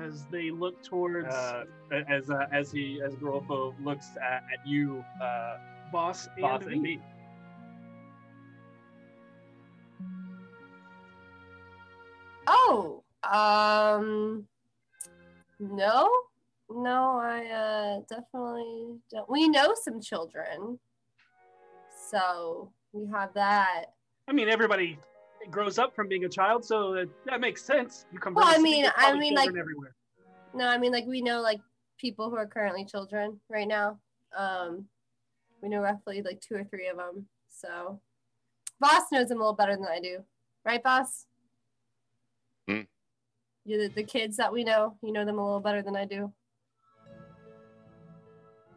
As 0.00 0.24
they 0.32 0.50
look 0.50 0.82
towards 0.82 1.28
Uh, 1.34 1.64
as 2.08 2.30
uh, 2.30 2.46
as 2.50 2.72
he 2.72 3.00
as 3.04 3.14
Grofo 3.16 3.74
looks 3.84 4.16
at, 4.16 4.42
at 4.52 4.66
you, 4.66 5.04
uh, 5.22 5.56
Voss 5.92 6.26
and 6.34 6.40
Voss 6.40 6.64
me. 6.64 6.72
and 6.72 6.82
me. 6.82 7.00
Oh, 12.66 13.02
um, 13.30 14.46
no, 15.60 16.10
no, 16.70 17.18
I 17.18 17.46
uh, 17.46 18.00
definitely 18.08 18.98
don't. 19.10 19.28
We 19.28 19.48
know 19.48 19.74
some 19.82 20.00
children, 20.00 20.78
so 22.10 22.72
we 22.92 23.06
have 23.12 23.34
that. 23.34 23.86
I 24.28 24.32
mean, 24.32 24.48
everybody 24.48 24.98
grows 25.50 25.78
up 25.78 25.94
from 25.94 26.08
being 26.08 26.24
a 26.24 26.28
child, 26.28 26.64
so 26.64 26.94
that, 26.94 27.08
that 27.26 27.40
makes 27.40 27.62
sense. 27.62 28.06
You 28.12 28.18
come. 28.18 28.34
Well, 28.34 28.46
I 28.46 28.58
mean, 28.58 28.86
I 28.96 29.16
mean, 29.16 29.34
like- 29.34 29.48
everywhere. 29.48 29.94
No, 30.54 30.68
I 30.68 30.78
mean 30.78 30.92
like 30.92 31.06
we 31.06 31.20
know 31.20 31.40
like 31.40 31.60
people 31.98 32.30
who 32.30 32.36
are 32.36 32.46
currently 32.46 32.84
children 32.84 33.40
right 33.50 33.66
now. 33.66 33.98
Um, 34.36 34.86
we 35.60 35.68
know 35.68 35.80
roughly 35.80 36.22
like 36.22 36.40
two 36.40 36.54
or 36.54 36.64
three 36.64 36.86
of 36.86 36.96
them. 36.96 37.26
So, 37.48 38.00
Voss 38.80 39.02
knows 39.10 39.28
them 39.28 39.38
a 39.38 39.40
little 39.40 39.54
better 39.56 39.76
than 39.76 39.86
I 39.86 40.00
do, 40.00 40.24
right, 40.64 40.82
Voss? 40.82 41.26
You 43.64 43.88
the, 43.88 43.94
the 43.94 44.04
kids 44.04 44.36
that 44.36 44.52
we 44.52 44.62
know, 44.64 44.96
you 45.02 45.12
know 45.12 45.24
them 45.24 45.38
a 45.38 45.44
little 45.44 45.60
better 45.60 45.82
than 45.82 45.96
I 45.96 46.04
do. 46.04 46.32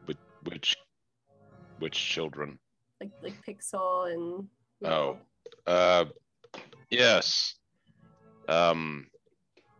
Which 0.05 0.17
which 0.43 0.77
which 1.79 1.97
children? 1.97 2.57
Like 3.01 3.11
like 3.21 3.33
Pixel 3.45 4.11
and. 4.13 4.47
you 4.79 4.87
Oh, 4.87 5.17
know. 5.67 5.73
uh, 5.73 6.05
yes. 6.89 7.55
Um, 8.47 9.07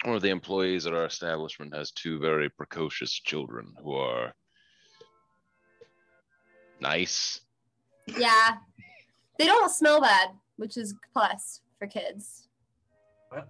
one 0.04 0.16
of 0.16 0.22
the 0.22 0.30
employees 0.30 0.86
at 0.86 0.94
our 0.94 1.06
establishment 1.06 1.74
has 1.76 1.92
two 1.92 2.20
very 2.20 2.50
precocious 2.50 3.12
children 3.12 3.74
who 3.82 3.94
are 3.94 4.34
nice. 6.82 7.42
Yeah, 8.08 8.58
they 9.40 9.46
don't 9.46 9.72
smell 9.72 10.02
bad, 10.02 10.30
which 10.58 10.78
is 10.78 10.96
plus 11.14 11.62
for 11.80 11.88
kids. 11.88 12.48
Well, 13.32 13.46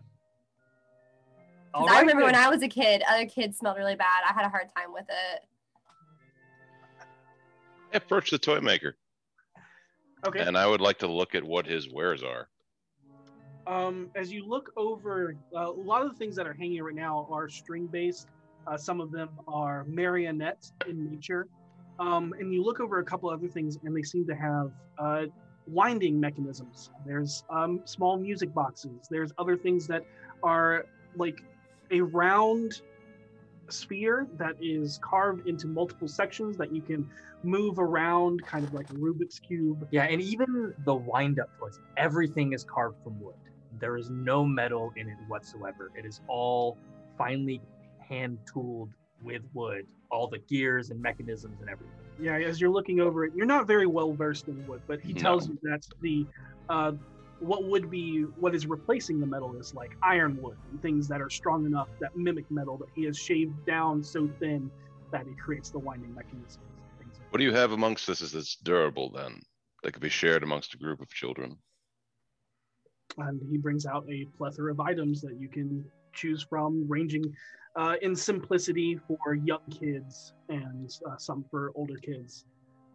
'Cause 1.77 1.87
I 1.89 1.93
right 1.93 1.99
remember 2.01 2.23
when. 2.23 2.35
I 2.35 2.49
was 2.49 2.63
a 2.63 2.67
kid, 2.67 3.03
other 3.07 3.25
kids 3.25 3.57
smelled 3.57 3.77
really 3.77 3.95
bad. 3.95 4.23
I 4.27 4.33
had 4.33 4.45
a 4.45 4.49
hard 4.49 4.67
time 4.75 4.91
with 4.93 5.05
it. 5.09 5.43
I 7.93 7.97
approach 7.97 8.31
the 8.31 8.37
toy 8.37 8.59
maker, 8.59 8.97
Okay. 10.25 10.39
and 10.39 10.57
I 10.57 10.67
would 10.67 10.81
like 10.81 10.99
to 10.99 11.07
look 11.07 11.35
at 11.35 11.43
what 11.43 11.65
his 11.65 11.89
wares 11.91 12.23
are. 12.23 12.49
Um, 13.67 14.09
as 14.15 14.31
you 14.31 14.45
look 14.47 14.71
over, 14.77 15.35
uh, 15.55 15.69
a 15.69 15.71
lot 15.71 16.01
of 16.01 16.09
the 16.09 16.15
things 16.17 16.35
that 16.35 16.47
are 16.47 16.53
hanging 16.53 16.81
right 16.81 16.95
now 16.95 17.27
are 17.31 17.49
string 17.49 17.87
based. 17.87 18.27
Uh, 18.65 18.77
some 18.77 18.99
of 18.99 19.11
them 19.11 19.29
are 19.47 19.83
marionettes 19.85 20.71
in 20.87 21.09
nature. 21.11 21.47
Um, 21.99 22.33
and 22.39 22.53
you 22.53 22.63
look 22.63 22.79
over 22.79 22.99
a 22.99 23.03
couple 23.03 23.29
other 23.29 23.47
things, 23.47 23.77
and 23.83 23.95
they 23.95 24.03
seem 24.03 24.25
to 24.27 24.35
have 24.35 24.71
uh, 24.99 25.25
winding 25.65 26.19
mechanisms. 26.19 26.89
There's 27.05 27.43
um, 27.49 27.81
small 27.85 28.17
music 28.17 28.53
boxes. 28.53 29.07
There's 29.09 29.31
other 29.37 29.57
things 29.57 29.87
that 29.87 30.03
are 30.43 30.85
like 31.15 31.37
a 31.91 32.01
round 32.01 32.81
sphere 33.69 34.27
that 34.37 34.55
is 34.61 34.99
carved 35.03 35.47
into 35.47 35.67
multiple 35.67 36.07
sections 36.07 36.57
that 36.57 36.73
you 36.73 36.81
can 36.81 37.07
move 37.43 37.79
around, 37.79 38.45
kind 38.45 38.65
of 38.65 38.73
like 38.73 38.89
a 38.89 38.93
Rubik's 38.93 39.39
cube. 39.39 39.87
Yeah, 39.91 40.03
and 40.03 40.21
even 40.21 40.73
the 40.85 40.95
wind 40.95 41.39
up 41.39 41.49
toys, 41.59 41.79
everything 41.97 42.53
is 42.53 42.63
carved 42.63 42.97
from 43.03 43.19
wood. 43.21 43.35
There 43.79 43.97
is 43.97 44.09
no 44.09 44.45
metal 44.45 44.91
in 44.95 45.07
it 45.07 45.17
whatsoever. 45.27 45.91
It 45.95 46.05
is 46.05 46.21
all 46.27 46.77
finely 47.17 47.61
hand 47.99 48.39
tooled 48.51 48.89
with 49.21 49.41
wood, 49.53 49.85
all 50.09 50.27
the 50.27 50.39
gears 50.39 50.89
and 50.89 51.01
mechanisms 51.01 51.59
and 51.59 51.69
everything. 51.69 51.93
Yeah, 52.19 52.37
as 52.37 52.59
you're 52.59 52.71
looking 52.71 52.99
over 52.99 53.25
it, 53.25 53.33
you're 53.35 53.45
not 53.45 53.67
very 53.67 53.85
well 53.85 54.13
versed 54.13 54.47
in 54.47 54.65
wood, 54.67 54.81
but 54.87 54.99
he 55.01 55.13
No. 55.13 55.21
tells 55.21 55.47
you 55.47 55.59
that's 55.63 55.89
the 56.01 56.25
uh, 56.69 56.93
what 57.39 57.63
would 57.65 57.89
be 57.89 58.21
what 58.39 58.55
is 58.55 58.65
replacing 58.65 59.19
the 59.19 59.25
metal 59.25 59.55
is 59.59 59.73
like 59.73 59.91
ironwood 60.03 60.57
and 60.71 60.81
things 60.81 61.07
that 61.07 61.21
are 61.21 61.29
strong 61.29 61.65
enough 61.65 61.87
that 62.01 62.15
mimic 62.15 62.45
metal 62.49 62.77
that 62.77 62.87
he 62.95 63.03
has 63.03 63.17
shaved 63.17 63.53
down 63.65 64.03
so 64.03 64.29
thin 64.39 64.71
that 65.11 65.21
it 65.21 65.39
creates 65.39 65.69
the 65.69 65.79
winding 65.79 66.13
mechanisms. 66.13 66.57
What 67.29 67.39
do 67.39 67.43
you 67.43 67.53
have 67.53 67.71
amongst 67.71 68.07
this 68.07 68.19
that's 68.19 68.55
durable 68.55 69.11
then? 69.11 69.41
That 69.83 69.91
could 69.91 70.01
be 70.01 70.09
shared 70.09 70.43
amongst 70.43 70.73
a 70.73 70.77
group 70.77 71.01
of 71.01 71.09
children. 71.09 71.57
and 73.19 73.41
he 73.49 73.57
brings 73.57 73.85
out 73.85 74.05
a 74.09 74.25
plethora 74.37 74.71
of 74.71 74.79
items 74.79 75.21
that 75.21 75.39
you 75.39 75.47
can 75.47 75.83
choose 76.13 76.43
from, 76.43 76.85
ranging 76.87 77.23
uh, 77.75 77.95
in 78.01 78.15
simplicity 78.15 78.99
for 79.07 79.35
young 79.35 79.59
kids 79.69 80.33
and 80.49 80.89
uh, 81.09 81.17
some 81.17 81.45
for 81.49 81.71
older 81.75 81.97
kids, 81.97 82.45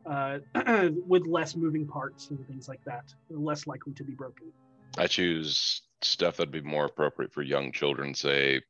uh, 0.07 0.39
with 1.07 1.27
less 1.27 1.55
moving 1.57 1.87
parts 1.87 2.31
and 2.31 2.47
things 2.47 2.69
like 2.69 2.81
that, 2.87 3.05
less 3.31 3.67
likely 3.67 3.93
to 3.95 4.05
be 4.05 4.15
broken. 4.15 4.53
I 4.99 5.07
choose 5.07 5.83
stuff 6.03 6.37
that'd 6.37 6.53
be 6.53 6.61
more 6.61 6.87
appropriate 6.87 7.33
for 7.33 7.43
young 7.43 7.73
children, 7.73 8.15
say 8.15 8.61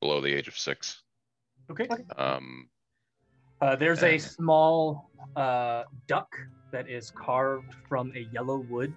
below 0.00 0.20
the 0.20 0.32
age 0.32 0.48
of 0.48 0.56
six. 0.56 1.02
Okay. 1.70 1.88
Um, 2.16 2.70
Uh, 3.60 3.74
there's 3.74 4.04
a 4.04 4.18
small 4.18 5.10
uh, 5.34 5.82
duck 6.06 6.28
that 6.70 6.88
is 6.88 7.10
carved 7.10 7.74
from 7.88 8.12
a 8.14 8.20
yellow 8.32 8.58
wood. 8.58 8.94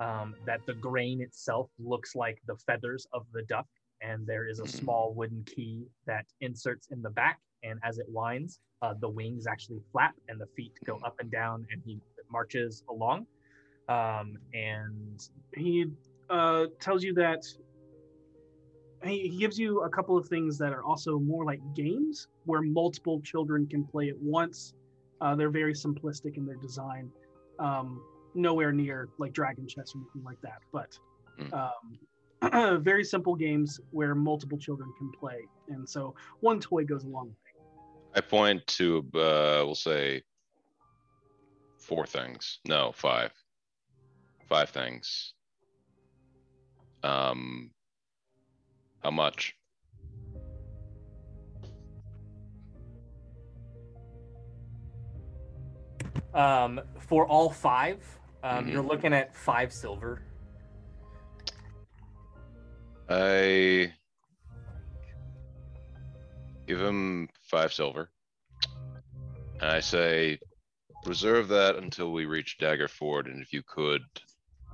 Um, 0.00 0.34
that 0.44 0.60
the 0.66 0.74
grain 0.74 1.22
itself 1.22 1.70
looks 1.78 2.14
like 2.16 2.42
the 2.46 2.56
feathers 2.66 3.06
of 3.12 3.26
the 3.32 3.42
duck, 3.42 3.66
and 4.02 4.26
there 4.26 4.46
is 4.48 4.58
a 4.58 4.64
Mhm. 4.64 4.80
small 4.80 5.14
wooden 5.14 5.44
key 5.44 5.86
that 6.04 6.26
inserts 6.40 6.88
in 6.90 7.00
the 7.00 7.10
back. 7.10 7.40
And 7.64 7.80
as 7.82 7.98
it 7.98 8.06
winds, 8.08 8.60
uh, 8.82 8.94
the 9.00 9.08
wings 9.08 9.46
actually 9.46 9.80
flap 9.92 10.14
and 10.28 10.40
the 10.40 10.46
feet 10.56 10.72
go 10.84 11.00
up 11.04 11.16
and 11.20 11.30
down, 11.30 11.66
and 11.72 11.82
he 11.84 12.00
marches 12.30 12.84
along. 12.90 13.26
Um, 13.88 14.38
and 14.52 15.20
he 15.56 15.86
uh, 16.30 16.66
tells 16.80 17.02
you 17.02 17.14
that 17.14 17.42
he, 19.04 19.28
he 19.28 19.38
gives 19.38 19.58
you 19.58 19.82
a 19.82 19.88
couple 19.88 20.16
of 20.16 20.26
things 20.28 20.58
that 20.58 20.72
are 20.72 20.84
also 20.84 21.18
more 21.18 21.44
like 21.44 21.60
games 21.74 22.28
where 22.44 22.62
multiple 22.62 23.20
children 23.20 23.66
can 23.66 23.84
play 23.84 24.08
at 24.08 24.18
once. 24.20 24.74
Uh, 25.20 25.34
they're 25.34 25.50
very 25.50 25.74
simplistic 25.74 26.36
in 26.36 26.46
their 26.46 26.56
design, 26.56 27.10
um, 27.58 28.02
nowhere 28.34 28.72
near 28.72 29.08
like 29.18 29.32
Dragon 29.32 29.66
Chess 29.66 29.92
or 29.94 30.00
anything 30.00 30.24
like 30.24 30.40
that, 30.42 30.58
but 30.72 30.98
um, 31.52 32.80
very 32.82 33.04
simple 33.04 33.34
games 33.34 33.80
where 33.90 34.14
multiple 34.14 34.58
children 34.58 34.92
can 34.98 35.10
play. 35.18 35.38
And 35.68 35.88
so 35.88 36.14
one 36.40 36.60
toy 36.60 36.84
goes 36.84 37.04
along. 37.04 37.34
I 38.14 38.20
point 38.20 38.66
to, 38.78 38.98
uh, 39.14 39.64
we'll 39.64 39.74
say, 39.74 40.22
four 41.78 42.06
things. 42.06 42.60
No, 42.66 42.92
five. 42.92 43.32
Five 44.48 44.70
things. 44.70 45.34
Um, 47.02 47.72
how 49.02 49.10
much? 49.10 49.56
um, 56.34 56.80
for 56.98 57.26
all 57.26 57.48
five, 57.50 58.02
um, 58.42 58.66
Mhm. 58.66 58.72
you're 58.72 58.82
looking 58.82 59.12
at 59.12 59.34
five 59.34 59.72
silver. 59.72 60.22
I 63.08 63.92
give 66.66 66.80
him 66.80 67.28
five 67.42 67.72
silver. 67.72 68.10
And 69.60 69.70
I 69.70 69.80
say, 69.80 70.38
reserve 71.06 71.48
that 71.48 71.76
until 71.76 72.12
we 72.12 72.26
reach 72.26 72.58
Daggerford, 72.60 73.26
and 73.26 73.40
if 73.40 73.52
you 73.52 73.62
could, 73.62 74.02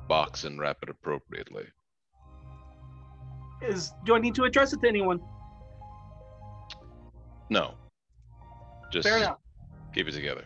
box 0.08 0.44
and 0.44 0.58
wrap 0.58 0.78
it 0.82 0.88
appropriately. 0.88 1.64
Is 3.62 3.92
do 4.04 4.14
I 4.14 4.18
need 4.18 4.34
to 4.36 4.44
address 4.44 4.72
it 4.72 4.80
to 4.80 4.88
anyone? 4.88 5.20
No. 7.50 7.74
Just 8.90 9.06
Fair 9.06 9.18
enough. 9.18 9.38
keep 9.94 10.08
it 10.08 10.12
together. 10.12 10.44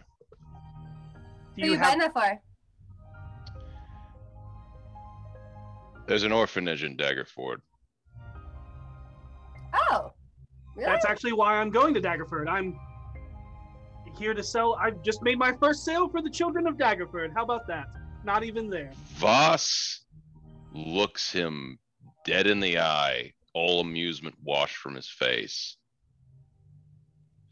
Do 1.57 1.61
Who 1.61 1.63
are 1.63 1.67
you 1.67 1.73
you 1.73 1.79
have 1.79 1.87
buying 1.87 1.99
that 2.01 2.13
for? 2.13 2.41
There's 6.07 6.25
an 6.25 6.33
orphanage 6.33 6.83
in 6.85 6.97
Dagger 6.97 7.25
really? 10.75 10.91
That's 10.91 11.05
actually 11.05 11.33
why 11.33 11.55
I'm 11.55 11.71
going 11.71 11.95
to 11.95 12.01
Daggerford. 12.01 12.49
I'm 12.49 12.79
here 14.19 14.35
to 14.35 14.43
sell. 14.43 14.77
I've 14.81 15.03
just 15.03 15.23
made 15.23 15.39
my 15.39 15.53
first 15.53 15.85
sale 15.85 16.09
for 16.09 16.23
the 16.23 16.31
children 16.31 16.67
of 16.67 16.77
Daggerford. 16.77 17.33
How 17.35 17.43
about 17.43 17.67
that? 17.67 17.87
Not 18.25 18.45
even 18.45 18.71
there. 18.71 18.93
Voss 19.15 20.05
looks 20.73 21.31
him 21.31 21.79
dead 22.25 22.47
in 22.47 22.61
the 22.61 22.79
eye, 22.79 23.33
all 23.53 23.81
amusement 23.81 24.35
washed 24.43 24.77
from 24.77 24.95
his 24.95 25.09
face, 25.09 25.77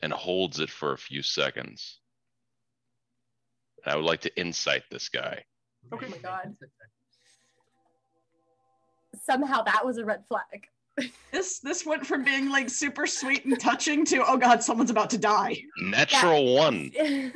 and 0.02 0.12
holds 0.12 0.60
it 0.60 0.70
for 0.70 0.92
a 0.92 0.98
few 0.98 1.22
seconds. 1.22 2.00
I 3.84 3.96
would 3.96 4.04
like 4.04 4.20
to 4.22 4.40
insight 4.40 4.84
this 4.90 5.08
guy. 5.08 5.44
Okay. 5.92 6.06
Oh 6.06 6.10
my 6.10 6.18
god. 6.18 6.56
Somehow 9.24 9.62
that 9.62 9.84
was 9.84 9.98
a 9.98 10.04
red 10.04 10.24
flag. 10.28 10.68
This 11.32 11.58
this 11.60 11.86
went 11.86 12.06
from 12.06 12.22
being 12.24 12.50
like 12.50 12.68
super 12.68 13.06
sweet 13.06 13.44
and 13.46 13.58
touching 13.58 14.04
to 14.06 14.22
oh 14.26 14.36
god, 14.36 14.62
someone's 14.62 14.90
about 14.90 15.10
to 15.10 15.18
die. 15.18 15.56
Natural 15.78 16.54
one. 16.54 16.90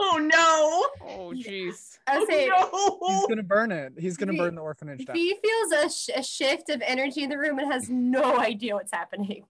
Oh 0.00 0.18
no! 0.18 1.08
Oh, 1.08 1.30
jeez. 1.32 1.98
I 2.08 2.18
was 2.18 2.28
saying, 2.28 2.50
Oh, 2.52 2.98
He's 3.06 3.26
gonna 3.28 3.44
burn 3.44 3.70
it. 3.70 3.92
He's 3.96 4.16
gonna 4.16 4.32
He- 4.32 4.38
burn 4.38 4.56
the 4.56 4.60
orphanage 4.60 5.04
down. 5.06 5.14
he 5.14 5.36
feels 5.40 5.72
a, 5.72 5.88
sh- 5.88 6.16
a 6.16 6.22
shift 6.22 6.68
of 6.68 6.82
energy 6.84 7.22
in 7.22 7.30
the 7.30 7.38
room 7.38 7.60
and 7.60 7.72
has 7.72 7.88
no 7.88 8.36
idea 8.40 8.74
what's 8.74 8.90
happening. 8.92 9.44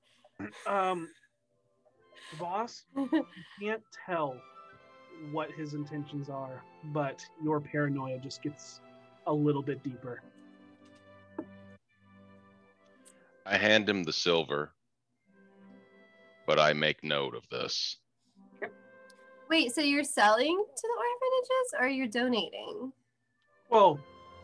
Um, 0.67 1.09
Voss, 2.39 2.85
you 2.97 3.25
can't 3.59 3.83
tell 4.07 4.37
what 5.33 5.51
his 5.53 5.73
intentions 5.73 6.29
are, 6.29 6.63
but 6.93 7.25
your 7.43 7.59
paranoia 7.59 8.19
just 8.19 8.43
gets 8.43 8.81
a 9.27 9.33
little 9.33 9.63
bit 9.63 9.83
deeper. 9.83 10.21
I 13.47 13.59
hand 13.59 13.89
him 13.89 14.05
the 14.05 14.13
silver, 14.13 14.73
but 16.47 16.59
I 16.59 16.73
make 16.73 17.05
note 17.05 17.35
of 17.35 17.47
this. 17.51 17.99
Wait, 19.51 19.75
so 19.75 19.83
you're 19.83 20.03
selling 20.03 20.65
to 20.77 20.83
the 20.83 20.95
orphanages 20.99 21.75
or 21.81 21.89
you're 21.89 22.07
donating? 22.07 22.93
Well, 23.69 24.01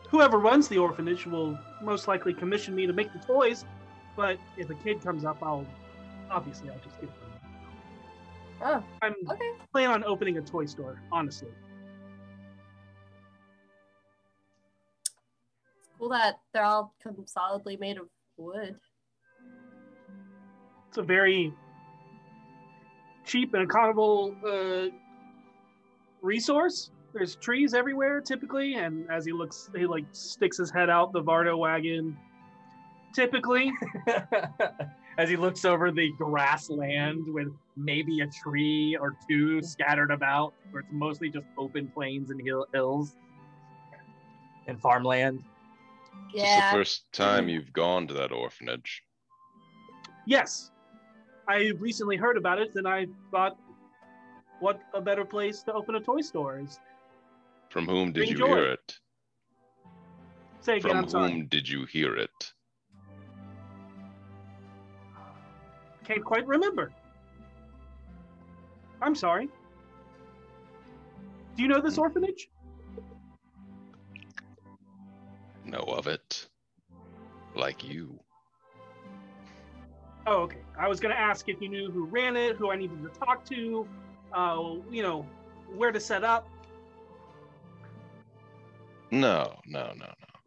whoever 0.09 0.37
runs 0.37 0.67
the 0.67 0.77
orphanage 0.77 1.25
will 1.25 1.57
most 1.81 2.07
likely 2.07 2.33
commission 2.33 2.75
me 2.75 2.85
to 2.85 2.93
make 2.93 3.11
the 3.11 3.19
toys, 3.19 3.65
but 4.15 4.37
if 4.57 4.69
a 4.69 4.75
kid 4.75 5.01
comes 5.01 5.25
up, 5.25 5.41
I'll 5.41 5.65
obviously 6.29 6.69
I'll 6.69 6.79
just 6.83 6.99
give 7.01 7.09
them. 7.09 7.17
Oh, 8.63 8.83
I'm 9.01 9.15
okay. 9.31 9.51
planning 9.71 9.89
on 9.89 10.03
opening 10.03 10.37
a 10.37 10.41
toy 10.41 10.65
store, 10.65 11.01
honestly. 11.11 11.49
It's 15.79 15.89
cool 15.97 16.09
that 16.09 16.35
they're 16.53 16.63
all 16.63 16.93
come 17.03 17.15
solidly 17.25 17.75
made 17.77 17.97
of 17.97 18.07
wood. 18.37 18.75
It's 20.91 20.97
a 20.97 21.03
very 21.03 21.53
cheap 23.23 23.53
and 23.53 23.63
economical 23.63 24.35
uh, 24.45 24.93
resource. 26.21 26.91
There's 27.13 27.37
trees 27.37 27.73
everywhere 27.73 28.19
typically, 28.19 28.73
and 28.73 29.09
as 29.09 29.23
he 29.23 29.31
looks, 29.31 29.69
he 29.73 29.85
like 29.85 30.03
sticks 30.11 30.57
his 30.57 30.69
head 30.69 30.89
out 30.89 31.13
the 31.13 31.23
Vardo 31.23 31.57
wagon. 31.57 32.17
Typically, 33.15 33.71
As 35.17 35.29
he 35.29 35.37
looks 35.37 35.63
over 35.63 35.91
the 35.91 36.11
grassland 36.17 37.23
with 37.33 37.47
maybe 37.77 38.19
a 38.19 38.27
tree 38.43 38.97
or 38.99 39.15
two 39.29 39.61
scattered 39.61 40.11
about, 40.11 40.53
where 40.71 40.81
it's 40.81 40.91
mostly 40.91 41.29
just 41.29 41.45
open 41.57 41.87
plains 41.87 42.31
and 42.31 42.41
hill- 42.41 42.67
hills 42.73 43.15
and 44.67 44.77
farmland. 44.81 45.41
Is 46.35 46.41
this 46.41 46.55
the 46.55 46.61
first 46.63 47.09
time 47.13 47.47
you've 47.47 47.71
gone 47.71 48.07
to 48.07 48.13
that 48.15 48.33
orphanage? 48.33 49.03
yes, 50.25 50.70
I 51.47 51.71
recently 51.79 52.17
heard 52.17 52.37
about 52.37 52.59
it, 52.59 52.75
and 52.75 52.87
I 52.87 53.07
thought, 53.29 53.57
what 54.59 54.81
a 54.93 55.01
better 55.01 55.25
place 55.25 55.63
to 55.63 55.73
open 55.73 55.95
a 55.95 55.99
toy 55.99 56.21
store 56.21 56.59
is 56.59 56.79
From 57.69 57.85
whom 57.85 58.11
did 58.11 58.29
you 58.29 58.45
hear 58.45 58.73
it? 58.73 58.99
Say 60.59 60.77
again, 60.77 60.91
From 60.91 60.97
I'm 60.97 61.09
sorry. 61.09 61.31
whom 61.31 61.45
did 61.47 61.67
you 61.67 61.85
hear 61.85 62.15
it? 62.15 62.53
Can't 66.05 66.23
quite 66.23 66.45
remember. 66.45 66.91
I'm 69.01 69.15
sorry. 69.15 69.49
Do 71.55 71.63
you 71.63 71.67
know 71.67 71.81
this 71.81 71.95
hmm. 71.95 72.01
orphanage? 72.01 72.49
Know 75.65 75.83
of 75.87 76.07
it. 76.07 76.47
Like 77.55 77.83
you. 77.83 78.19
Oh, 80.27 80.41
okay. 80.43 80.59
I 80.77 80.87
was 80.87 80.99
going 80.99 81.13
to 81.13 81.19
ask 81.19 81.49
if 81.49 81.61
you 81.61 81.69
knew 81.69 81.89
who 81.89 82.05
ran 82.05 82.35
it, 82.35 82.55
who 82.55 82.71
I 82.71 82.75
needed 82.75 83.01
to 83.03 83.09
talk 83.19 83.43
to, 83.45 83.87
uh, 84.33 84.75
you 84.89 85.01
know, 85.01 85.25
where 85.75 85.91
to 85.91 85.99
set 85.99 86.23
up. 86.23 86.47
No, 89.09 89.59
no, 89.65 89.87
no, 89.87 90.05
no. 90.05 90.39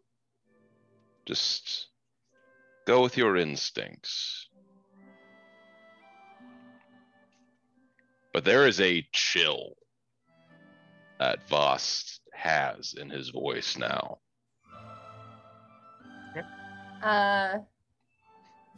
Just 1.26 1.88
go 2.86 3.02
with 3.02 3.16
your 3.16 3.36
instincts. 3.36 4.48
But 8.32 8.44
there 8.44 8.66
is 8.66 8.80
a 8.80 9.06
chill 9.12 9.74
that 11.18 11.46
Voss 11.48 12.20
has 12.32 12.94
in 12.98 13.10
his 13.10 13.30
voice 13.30 13.76
now. 13.78 14.18
Uh, 17.02 17.58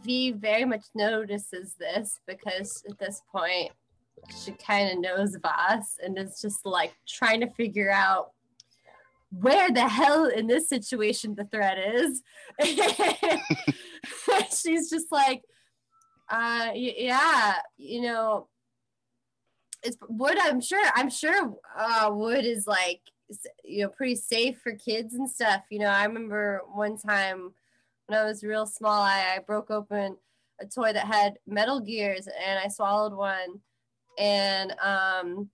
V 0.04 0.32
very 0.32 0.64
much 0.64 0.84
notices 0.94 1.74
this 1.74 2.20
because 2.26 2.82
at 2.88 2.98
this 2.98 3.22
point 3.30 3.70
she 4.44 4.52
kind 4.52 4.92
of 4.92 4.98
knows 4.98 5.36
Voss 5.36 5.98
and 6.02 6.18
is 6.18 6.40
just 6.40 6.64
like 6.64 6.94
trying 7.06 7.40
to 7.40 7.50
figure 7.50 7.90
out 7.90 8.32
where 9.30 9.70
the 9.70 9.88
hell 9.88 10.26
in 10.26 10.46
this 10.46 10.68
situation 10.68 11.34
the 11.34 11.44
threat 11.44 11.78
is. 11.78 12.22
She's 14.56 14.90
just 14.90 15.10
like, 15.10 15.42
uh, 16.28 16.70
yeah, 16.74 17.56
you 17.76 18.02
know, 18.02 18.48
it's 19.82 19.96
wood. 20.08 20.38
I'm 20.40 20.60
sure. 20.60 20.84
I'm 20.94 21.10
sure 21.10 21.56
uh, 21.76 22.10
wood 22.12 22.44
is 22.44 22.66
like, 22.66 23.00
you 23.64 23.84
know, 23.84 23.88
pretty 23.88 24.16
safe 24.16 24.58
for 24.62 24.72
kids 24.72 25.14
and 25.14 25.30
stuff. 25.30 25.62
You 25.70 25.80
know, 25.80 25.88
I 25.88 26.04
remember 26.04 26.62
one 26.72 26.96
time 26.96 27.52
when 28.06 28.18
I 28.18 28.24
was 28.24 28.42
real 28.44 28.66
small, 28.66 29.02
I, 29.02 29.36
I 29.36 29.38
broke 29.40 29.70
open 29.70 30.16
a 30.60 30.66
toy 30.66 30.92
that 30.92 31.06
had 31.06 31.38
metal 31.46 31.80
gears 31.80 32.26
and 32.26 32.58
I 32.58 32.68
swallowed 32.68 33.12
one. 33.12 33.60
And 34.18 34.74
um, 34.80 35.50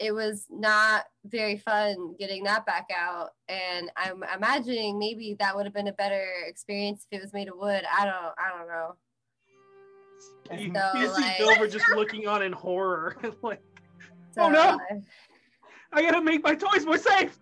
it 0.00 0.12
was 0.12 0.46
not 0.50 1.04
very 1.26 1.56
fun 1.58 2.14
getting 2.18 2.44
that 2.44 2.64
back 2.64 2.88
out. 2.96 3.30
And 3.48 3.90
I'm 3.96 4.22
imagining 4.34 4.98
maybe 4.98 5.36
that 5.40 5.54
would 5.54 5.66
have 5.66 5.74
been 5.74 5.88
a 5.88 5.92
better 5.92 6.24
experience 6.46 7.06
if 7.10 7.18
it 7.18 7.22
was 7.22 7.32
made 7.32 7.48
of 7.48 7.58
wood. 7.58 7.82
I 7.92 8.04
don't, 8.04 8.34
I 8.38 8.56
don't 8.56 8.68
know. 8.68 8.96
You, 10.56 10.72
So, 10.74 11.14
see 11.16 11.22
like- 11.22 11.36
Silver 11.36 11.66
just 11.68 11.88
looking 11.94 12.26
on 12.26 12.42
in 12.42 12.52
horror. 12.52 13.16
like, 13.42 13.60
So, 14.30 14.42
Oh, 14.42 14.48
no. 14.48 14.78
I 15.92 16.02
gotta 16.02 16.20
make 16.20 16.42
my 16.44 16.54
toys 16.54 16.84
more 16.86 16.98
safe. 16.98 17.38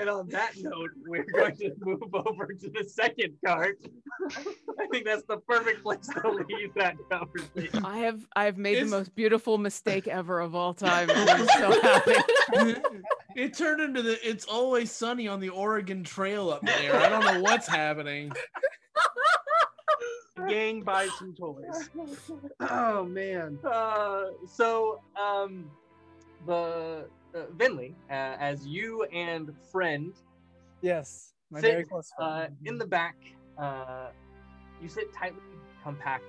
And 0.00 0.08
on 0.08 0.28
that 0.30 0.52
note, 0.56 0.90
we're 1.06 1.24
going 1.24 1.54
to 1.56 1.72
move 1.80 2.02
over 2.14 2.46
to 2.54 2.70
the 2.70 2.88
second 2.88 3.34
card. 3.44 3.76
I 4.80 4.86
think 4.90 5.04
that's 5.04 5.24
the 5.24 5.36
perfect 5.46 5.82
place 5.82 6.06
to 6.08 6.44
leave 6.48 6.72
that 6.74 6.96
conversation. 7.10 7.84
I 7.84 7.98
have 7.98 8.26
I've 8.34 8.56
made 8.56 8.76
It's- 8.78 8.90
the 8.90 8.96
most 8.96 9.14
beautiful 9.14 9.58
mistake 9.58 10.08
ever 10.08 10.40
of 10.40 10.54
all 10.54 10.72
time. 10.88 11.10
I'm 11.12 11.46
so 11.46 11.80
happy. 11.82 12.14
it 13.36 13.52
turned 13.54 13.82
into 13.82 14.00
the 14.00 14.18
it's 14.26 14.46
always 14.46 14.90
sunny 14.90 15.28
on 15.28 15.38
the 15.38 15.50
Oregon 15.50 16.02
Trail 16.02 16.48
up 16.50 16.62
there. 16.64 16.96
I 16.96 17.08
don't 17.10 17.24
know 17.24 17.40
what's 17.42 17.68
happening. 17.68 18.32
Gang 20.48 20.80
buys 20.82 21.10
some 21.18 21.34
toys. 21.34 21.90
Oh 22.60 23.04
man. 23.04 23.58
Uh, 23.62 24.28
so 24.48 25.00
um, 25.22 25.70
the 26.46 27.06
uh, 27.34 27.46
Vinley, 27.56 27.94
uh, 28.10 28.36
as 28.38 28.66
you 28.66 29.04
and 29.04 29.50
friend 29.70 30.12
Yes, 30.82 31.34
my 31.50 31.60
sit 31.60 31.72
very 31.72 31.84
close 31.84 32.10
uh, 32.18 32.40
friend. 32.40 32.56
in 32.64 32.78
the 32.78 32.86
back, 32.86 33.16
uh, 33.58 34.08
you 34.82 34.88
sit 34.88 35.12
tightly 35.12 35.40
compact 35.82 36.24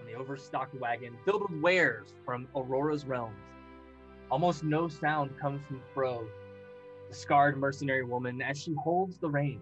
on 0.00 0.06
the 0.06 0.14
overstocked 0.14 0.74
wagon 0.80 1.16
filled 1.24 1.42
with 1.42 1.60
wares 1.60 2.14
from 2.24 2.48
Aurora's 2.56 3.04
realms. 3.04 3.36
Almost 4.30 4.64
no 4.64 4.88
sound 4.88 5.38
comes 5.38 5.60
from 5.66 5.82
Fro, 5.92 6.26
the 7.10 7.14
scarred 7.14 7.58
mercenary 7.58 8.04
woman, 8.04 8.40
as 8.40 8.60
she 8.60 8.74
holds 8.74 9.18
the 9.18 9.28
reins. 9.28 9.60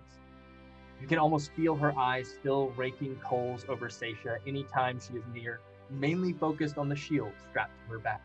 You 1.01 1.09
can 1.09 1.19
almost 1.19 1.51
feel 1.53 1.75
her 1.75 1.93
eyes 1.99 2.33
still 2.41 2.69
raking 2.77 3.17
coals 3.17 3.65
over 3.69 3.89
Seisha 3.89 4.39
anytime 4.47 5.01
she 5.01 5.15
is 5.15 5.25
near, 5.35 5.59
mainly 5.91 6.33
focused 6.33 6.79
on 6.79 6.89
the 6.89 6.95
shield 6.95 7.33
strapped 7.51 7.77
to 7.87 7.93
her 7.93 7.99
back. 7.99 8.23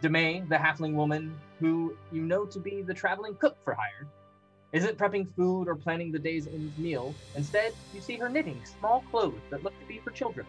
Demay, 0.00 0.48
the 0.48 0.56
halfling 0.56 0.94
woman, 0.94 1.38
who 1.58 1.96
you 2.10 2.22
know 2.22 2.46
to 2.46 2.58
be 2.58 2.82
the 2.82 2.94
traveling 2.94 3.34
cook 3.34 3.56
for 3.64 3.74
hire, 3.74 4.06
isn't 4.72 4.96
prepping 4.96 5.26
food 5.34 5.68
or 5.68 5.74
planning 5.74 6.12
the 6.12 6.18
day's 6.18 6.48
meal. 6.78 7.14
Instead, 7.34 7.74
you 7.94 8.00
see 8.00 8.16
her 8.16 8.28
knitting 8.28 8.60
small 8.78 9.04
clothes 9.10 9.40
that 9.50 9.62
look 9.62 9.78
to 9.80 9.86
be 9.86 9.98
for 9.98 10.10
children. 10.10 10.46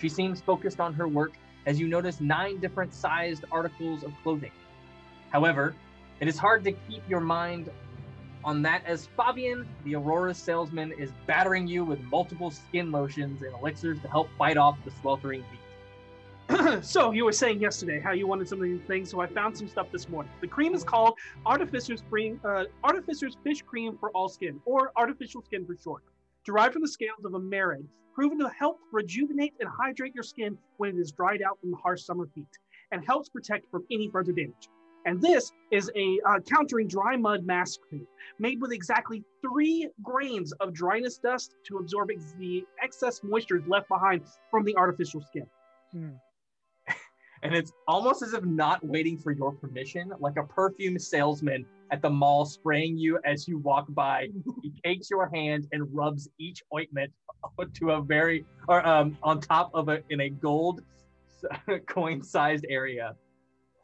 She 0.00 0.08
seems 0.08 0.40
focused 0.40 0.80
on 0.80 0.94
her 0.94 1.08
work 1.08 1.32
as 1.66 1.80
you 1.80 1.88
notice 1.88 2.20
nine 2.20 2.58
different 2.58 2.94
sized 2.94 3.44
articles 3.50 4.04
of 4.04 4.12
clothing. 4.22 4.52
However, 5.30 5.74
it 6.20 6.28
is 6.28 6.38
hard 6.38 6.64
to 6.64 6.72
keep 6.72 7.02
your 7.08 7.20
mind 7.20 7.70
on 8.44 8.62
that 8.62 8.84
as 8.86 9.08
Fabian, 9.16 9.66
the 9.84 9.96
Aurora 9.96 10.32
salesman, 10.32 10.92
is 10.92 11.10
battering 11.26 11.66
you 11.66 11.84
with 11.84 12.00
multiple 12.04 12.50
skin 12.50 12.92
lotions 12.92 13.42
and 13.42 13.52
elixirs 13.54 13.98
to 14.00 14.08
help 14.08 14.28
fight 14.38 14.56
off 14.56 14.78
the 14.84 14.92
sweltering 15.02 15.42
heat. 15.50 15.60
so 16.82 17.10
you 17.10 17.24
were 17.24 17.32
saying 17.32 17.60
yesterday 17.60 18.00
how 18.00 18.12
you 18.12 18.26
wanted 18.26 18.48
some 18.48 18.58
of 18.58 18.64
these 18.64 18.80
things, 18.86 19.10
so 19.10 19.20
I 19.20 19.26
found 19.26 19.56
some 19.56 19.68
stuff 19.68 19.88
this 19.90 20.08
morning. 20.08 20.30
The 20.40 20.46
cream 20.46 20.74
is 20.74 20.84
called 20.84 21.14
Artificer's 21.44 22.02
Cream, 22.08 22.40
uh, 22.44 22.64
Artificer's 22.84 23.36
Fish 23.42 23.62
Cream 23.62 23.96
for 23.98 24.10
All 24.10 24.28
Skin, 24.28 24.60
or 24.64 24.92
Artificial 24.96 25.42
Skin 25.42 25.66
for 25.66 25.76
short. 25.76 26.02
Derived 26.44 26.74
from 26.74 26.82
the 26.82 26.88
scales 26.88 27.24
of 27.24 27.34
a 27.34 27.40
merid, 27.40 27.86
proven 28.14 28.38
to 28.38 28.48
help 28.48 28.78
rejuvenate 28.92 29.54
and 29.60 29.68
hydrate 29.68 30.14
your 30.14 30.22
skin 30.22 30.56
when 30.76 30.90
it 30.90 31.00
is 31.00 31.10
dried 31.10 31.42
out 31.42 31.58
from 31.60 31.72
the 31.72 31.76
harsh 31.76 32.02
summer 32.02 32.28
heat, 32.34 32.46
and 32.92 33.04
helps 33.04 33.28
protect 33.28 33.68
from 33.70 33.84
any 33.90 34.08
further 34.08 34.32
damage. 34.32 34.68
And 35.04 35.20
this 35.20 35.52
is 35.70 35.90
a 35.96 36.18
uh, 36.28 36.40
countering 36.40 36.88
dry 36.88 37.16
mud 37.16 37.44
mask 37.44 37.80
cream 37.88 38.06
made 38.38 38.60
with 38.60 38.72
exactly 38.72 39.22
three 39.40 39.88
grains 40.02 40.52
of 40.60 40.72
dryness 40.72 41.18
dust 41.18 41.54
to 41.66 41.78
absorb 41.78 42.10
ex- 42.10 42.34
the 42.38 42.64
excess 42.82 43.20
moisture 43.22 43.62
left 43.68 43.88
behind 43.88 44.22
from 44.50 44.64
the 44.64 44.76
artificial 44.76 45.22
skin. 45.22 45.46
Hmm. 45.92 46.10
And 47.42 47.54
it's 47.54 47.72
almost 47.86 48.22
as 48.22 48.32
if 48.32 48.44
not 48.44 48.84
waiting 48.84 49.18
for 49.18 49.32
your 49.32 49.52
permission, 49.52 50.10
like 50.20 50.36
a 50.36 50.44
perfume 50.44 50.98
salesman 50.98 51.66
at 51.90 52.02
the 52.02 52.10
mall 52.10 52.44
spraying 52.44 52.98
you 52.98 53.18
as 53.24 53.46
you 53.46 53.58
walk 53.58 53.86
by. 53.90 54.28
he 54.62 54.72
takes 54.84 55.10
your 55.10 55.30
hand 55.32 55.66
and 55.72 55.94
rubs 55.94 56.28
each 56.38 56.62
ointment 56.74 57.12
to 57.74 57.90
a 57.90 58.00
very 58.00 58.44
or 58.68 58.86
um, 58.86 59.16
on 59.22 59.40
top 59.40 59.70
of 59.74 59.88
a 59.88 60.02
in 60.10 60.20
a 60.20 60.30
gold 60.30 60.80
coin-sized 61.86 62.66
area. 62.68 63.14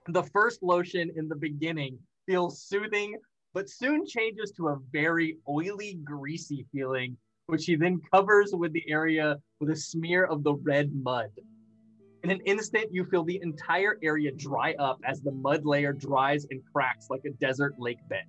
The 0.09 0.23
first 0.23 0.63
lotion 0.63 1.13
in 1.17 1.29
the 1.29 1.37
beginning 1.37 1.99
feels 2.27 2.63
soothing, 2.63 3.17
but 3.55 3.69
soon 3.69 4.07
changes 4.07 4.53
to 4.57 4.69
a 4.69 4.79
very 4.91 5.37
oily, 5.49 6.01
greasy 6.03 6.67
feeling, 6.73 7.17
which 7.47 7.67
he 7.67 7.77
then 7.77 8.01
covers 8.13 8.53
with 8.53 8.73
the 8.73 8.85
area 8.89 9.37
with 9.61 9.71
a 9.71 9.77
smear 9.77 10.25
of 10.25 10.43
the 10.43 10.55
red 10.55 10.91
mud. 10.93 11.31
In 12.25 12.31
an 12.31 12.41
instant, 12.47 12.87
you 12.93 13.05
feel 13.05 13.25
the 13.25 13.41
entire 13.43 13.99
area 14.03 14.31
dry 14.31 14.75
up 14.79 15.01
as 15.05 15.21
the 15.21 15.33
mud 15.33 15.65
layer 15.65 15.93
dries 15.93 16.47
and 16.51 16.63
cracks 16.73 17.09
like 17.11 17.23
a 17.27 17.31
desert 17.31 17.75
lake 17.79 17.99
bed. 18.09 18.25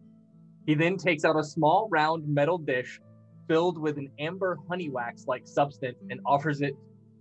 He 0.65 0.73
then 0.73 0.97
takes 0.97 1.25
out 1.25 1.38
a 1.38 1.43
small 1.43 1.88
round 1.91 2.27
metal 2.27 2.58
dish 2.58 2.99
filled 3.47 3.77
with 3.77 3.97
an 3.97 4.10
amber 4.19 4.58
honey 4.67 4.89
wax 4.89 5.25
like 5.27 5.45
substance 5.45 5.97
and 6.10 6.19
offers 6.25 6.62
it 6.62 6.73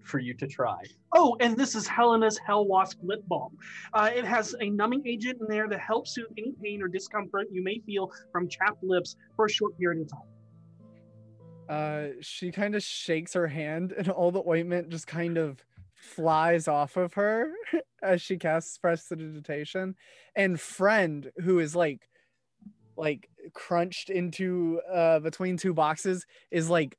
for 0.03 0.19
you 0.19 0.33
to 0.35 0.47
try. 0.47 0.83
Oh, 1.15 1.37
and 1.41 1.57
this 1.57 1.75
is 1.75 1.87
Helena's 1.87 2.39
Hell 2.39 2.65
Wasp 2.65 2.99
Lip 3.03 3.21
Balm. 3.29 3.57
Uh, 3.93 4.11
it 4.15 4.25
has 4.25 4.55
a 4.61 4.71
numbing 4.71 5.03
agent 5.07 5.39
in 5.41 5.47
there 5.49 5.69
that 5.69 5.81
helps 5.81 6.15
soothe 6.15 6.27
any 6.39 6.53
pain 6.63 6.83
or 6.83 6.89
discomfort 6.89 7.49
you 7.53 7.63
may 7.63 7.81
feel 7.85 8.11
from 8.33 8.49
chapped 8.49 8.83
lips 8.83 9.17
for 9.37 9.45
a 9.45 9.51
short 9.51 9.77
period 9.79 10.03
of 10.03 10.11
time. 10.11 10.29
Uh, 11.69 12.15
she 12.21 12.51
kind 12.51 12.75
of 12.75 12.83
shakes 12.83 13.35
her 13.35 13.47
hand, 13.47 13.93
and 13.93 14.09
all 14.09 14.31
the 14.31 14.43
ointment 14.47 14.89
just 14.89 15.07
kind 15.07 15.39
of 15.39 15.65
flies 16.03 16.67
off 16.69 16.97
of 16.97 17.15
her 17.15 17.53
as 18.03 18.21
she 18.21 18.37
casts 18.37 18.77
prestidigitation. 18.79 19.95
And 20.35 20.61
friend, 20.61 21.31
who 21.43 21.61
is 21.61 21.77
like, 21.77 22.09
like 22.97 23.29
crunched 23.55 24.11
into 24.11 24.81
uh 24.93 25.21
between 25.21 25.57
two 25.57 25.73
boxes, 25.73 26.27
is 26.51 26.69
like 26.69 26.97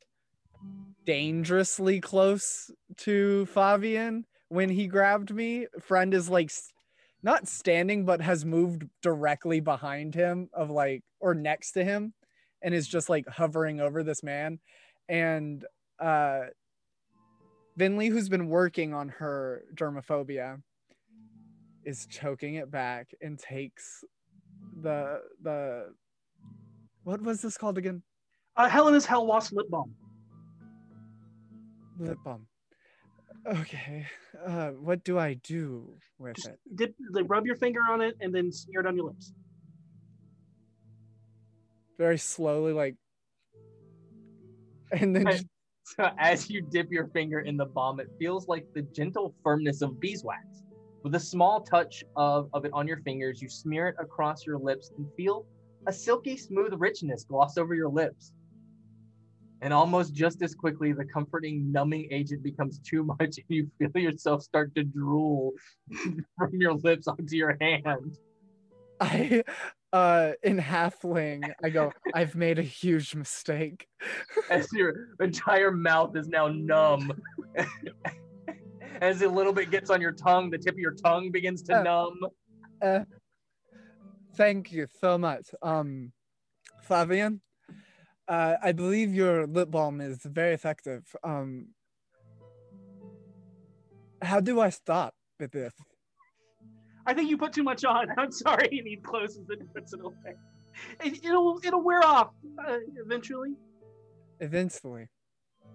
dangerously 1.05 1.99
close 1.99 2.71
to 2.97 3.45
Fabian 3.47 4.25
when 4.49 4.69
he 4.69 4.87
grabbed 4.87 5.33
me. 5.33 5.67
Friend 5.81 6.13
is 6.13 6.29
like 6.29 6.51
not 7.21 7.47
standing, 7.47 8.05
but 8.05 8.21
has 8.21 8.45
moved 8.45 8.85
directly 9.01 9.59
behind 9.59 10.13
him, 10.13 10.49
of 10.53 10.69
like, 10.69 11.03
or 11.19 11.33
next 11.33 11.71
to 11.71 11.83
him, 11.83 12.13
and 12.61 12.73
is 12.73 12.87
just 12.87 13.09
like 13.09 13.27
hovering 13.27 13.79
over 13.79 14.03
this 14.03 14.23
man. 14.23 14.59
And 15.07 15.63
uh, 15.99 16.41
Vinley, 17.77 18.09
who's 18.09 18.29
been 18.29 18.47
working 18.47 18.93
on 18.93 19.09
her 19.09 19.63
germophobia, 19.75 20.61
is 21.85 22.05
choking 22.07 22.55
it 22.55 22.69
back 22.71 23.09
and 23.21 23.37
takes 23.37 24.03
the 24.81 25.21
the 25.41 25.93
what 27.03 27.21
was 27.21 27.41
this 27.41 27.57
called 27.57 27.77
again? 27.77 28.01
Uh, 28.55 28.69
Helena's 28.69 29.05
Hell 29.05 29.25
Wasp 29.25 29.53
lip 29.53 29.69
balm. 29.69 29.93
Lip 31.99 32.17
balm. 32.23 32.47
Okay. 33.45 34.07
Uh, 34.45 34.69
what 34.69 35.03
do 35.03 35.19
I 35.19 35.33
do 35.33 35.93
with 36.17 36.35
Just 36.37 36.47
it? 36.49 36.59
dip, 36.75 36.95
like, 37.11 37.25
rub 37.27 37.45
your 37.45 37.55
finger 37.57 37.81
on 37.89 37.99
it 38.01 38.15
and 38.21 38.33
then 38.33 38.51
smear 38.51 38.79
it 38.81 38.87
on 38.87 38.95
your 38.95 39.07
lips. 39.07 39.33
Very 41.97 42.17
slowly, 42.17 42.71
like, 42.73 42.95
and 44.91 45.15
then 45.15 45.25
just- 45.25 45.45
So 45.97 46.09
as 46.17 46.49
you 46.49 46.61
dip 46.61 46.91
your 46.91 47.07
finger 47.07 47.41
in 47.41 47.57
the 47.57 47.65
balm, 47.65 47.99
it 47.99 48.07
feels 48.17 48.47
like 48.47 48.65
the 48.73 48.83
gentle 48.83 49.35
firmness 49.43 49.81
of 49.81 49.99
beeswax. 49.99 50.63
With 51.03 51.13
a 51.15 51.19
small 51.19 51.61
touch 51.61 52.03
of, 52.15 52.49
of 52.53 52.63
it 52.63 52.71
on 52.73 52.87
your 52.87 53.01
fingers, 53.01 53.41
you 53.41 53.49
smear 53.49 53.89
it 53.89 53.95
across 53.99 54.45
your 54.45 54.57
lips 54.57 54.91
and 54.97 55.05
feel 55.17 55.45
a 55.85 55.91
silky 55.91 56.37
smooth 56.37 56.73
richness 56.77 57.25
gloss 57.25 57.57
over 57.57 57.75
your 57.75 57.89
lips. 57.89 58.31
And 59.61 59.73
almost 59.73 60.13
just 60.13 60.41
as 60.41 60.55
quickly, 60.55 60.93
the 60.93 61.05
comforting 61.05 61.71
numbing 61.71 62.07
agent 62.11 62.43
becomes 62.43 62.79
too 62.79 63.03
much 63.19 63.37
and 63.37 63.45
you 63.49 63.69
feel 63.77 64.01
yourself 64.01 64.41
start 64.43 64.73
to 64.75 64.83
drool 64.83 65.51
from 66.37 66.51
your 66.53 66.73
lips 66.73 67.07
onto 67.07 67.35
your 67.35 67.57
hand. 67.59 68.17
I, 68.99 69.43
uh, 69.93 70.31
in 70.41 70.57
halfling, 70.57 71.53
I 71.63 71.69
go, 71.69 71.93
I've 72.15 72.35
made 72.35 72.57
a 72.57 72.63
huge 72.63 73.13
mistake. 73.13 73.87
as 74.49 74.67
your 74.73 75.09
entire 75.21 75.71
mouth 75.71 76.15
is 76.17 76.27
now 76.27 76.47
numb. 76.47 77.13
as 79.01 79.21
a 79.21 79.29
little 79.29 79.53
bit 79.53 79.69
gets 79.69 79.91
on 79.91 80.01
your 80.01 80.11
tongue, 80.11 80.49
the 80.49 80.57
tip 80.57 80.73
of 80.73 80.79
your 80.79 80.95
tongue 80.95 81.31
begins 81.31 81.61
to 81.63 81.79
Uh, 81.79 81.83
numb. 81.83 82.19
Uh, 82.81 83.05
thank 84.35 84.71
you 84.71 84.87
so 84.99 85.17
much. 85.19 85.51
Um, 85.61 86.11
Flavian, 86.81 87.41
uh, 88.27 88.55
I 88.61 88.71
believe 88.71 89.13
your 89.13 89.45
lip 89.45 89.69
balm 89.69 90.01
is 90.01 90.17
very 90.23 90.55
effective. 90.55 91.03
Um, 91.23 91.67
how 94.23 94.39
do 94.39 94.59
I 94.59 94.69
stop 94.69 95.13
with 95.39 95.51
this? 95.51 95.73
I 97.05 97.13
think 97.13 97.29
you 97.29 97.37
put 97.37 97.53
too 97.53 97.63
much 97.63 97.83
on. 97.85 98.07
I'm 98.17 98.31
sorry. 98.31 98.67
And 98.71 98.87
he 98.87 98.97
closes 98.97 99.49
it 99.49 99.59
and 99.59 99.73
puts 99.73 99.93
it 99.93 99.99
away. 100.01 100.35
It, 101.03 101.23
it'll 101.23 101.59
it'll 101.63 101.83
wear 101.83 102.03
off 102.03 102.29
uh, 102.67 102.77
eventually. 103.05 103.55
Eventually. 104.39 105.07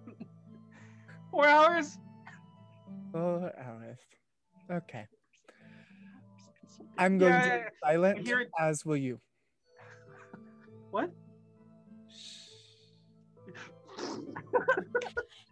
Four 1.31 1.47
hours. 1.47 1.97
Four 3.11 3.53
hours. 3.57 3.99
Okay. 4.71 5.05
I'm 6.97 7.17
going 7.17 7.33
Yeah, 7.33 7.41
to 7.41 7.59
be 7.59 7.65
silent, 7.83 8.27
Here 8.27 8.45
as 8.59 8.85
will 8.85 8.97
you. 8.97 9.19
What? 10.91 11.11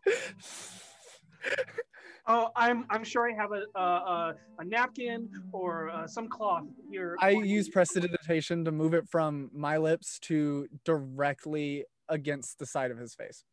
Oh, 2.30 2.50
I'm 2.56 2.86
I'm 2.90 3.04
sure 3.06 3.30
I 3.30 3.34
have 3.34 3.52
a 3.54 3.64
a, 3.80 4.34
a, 4.60 4.66
napkin 4.66 5.30
or 5.54 5.90
uh, 5.90 6.06
some 6.08 6.28
cloth 6.28 6.66
here. 6.92 7.16
I 7.22 7.30
use 7.32 7.70
prestidigitation 7.70 8.66
to 8.66 8.72
move 8.72 8.94
it 8.94 9.08
from 9.10 9.50
my 9.54 9.78
lips 9.78 10.20
to 10.24 10.68
directly 10.84 11.86
against 12.10 12.60
the 12.60 12.66
side 12.66 12.92
of 12.92 12.98
his 12.98 13.16
face. 13.16 13.44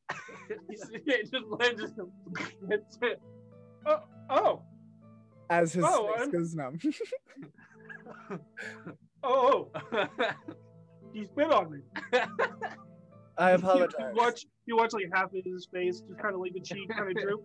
Just. 0.71 0.93
Oh, 3.87 4.01
oh, 4.31 4.63
As 5.51 5.75
his 5.75 5.85
Oh, 5.87 6.07
face 6.15 6.21
I'm- 6.23 6.31
goes 6.31 6.55
numb. 6.55 6.79
oh, 9.23 9.71
oh. 9.93 10.09
you 11.13 11.27
spit 11.27 11.53
on 11.53 11.71
me. 11.71 11.79
I 13.37 13.51
You- 13.51 13.57
apologize. 13.57 13.93
You, 14.01 14.15
watch, 14.15 14.47
you 14.65 14.77
watch 14.77 14.93
like 14.95 15.05
half 15.13 15.27
of 15.35 15.45
his 15.45 15.69
face, 15.71 16.01
just 16.01 16.19
kind 16.19 16.35
of 16.35 16.41
like 16.41 16.55
the 16.55 16.61
cheek 16.61 16.89
kind 16.89 17.11
of 17.11 17.23
droop. 17.23 17.45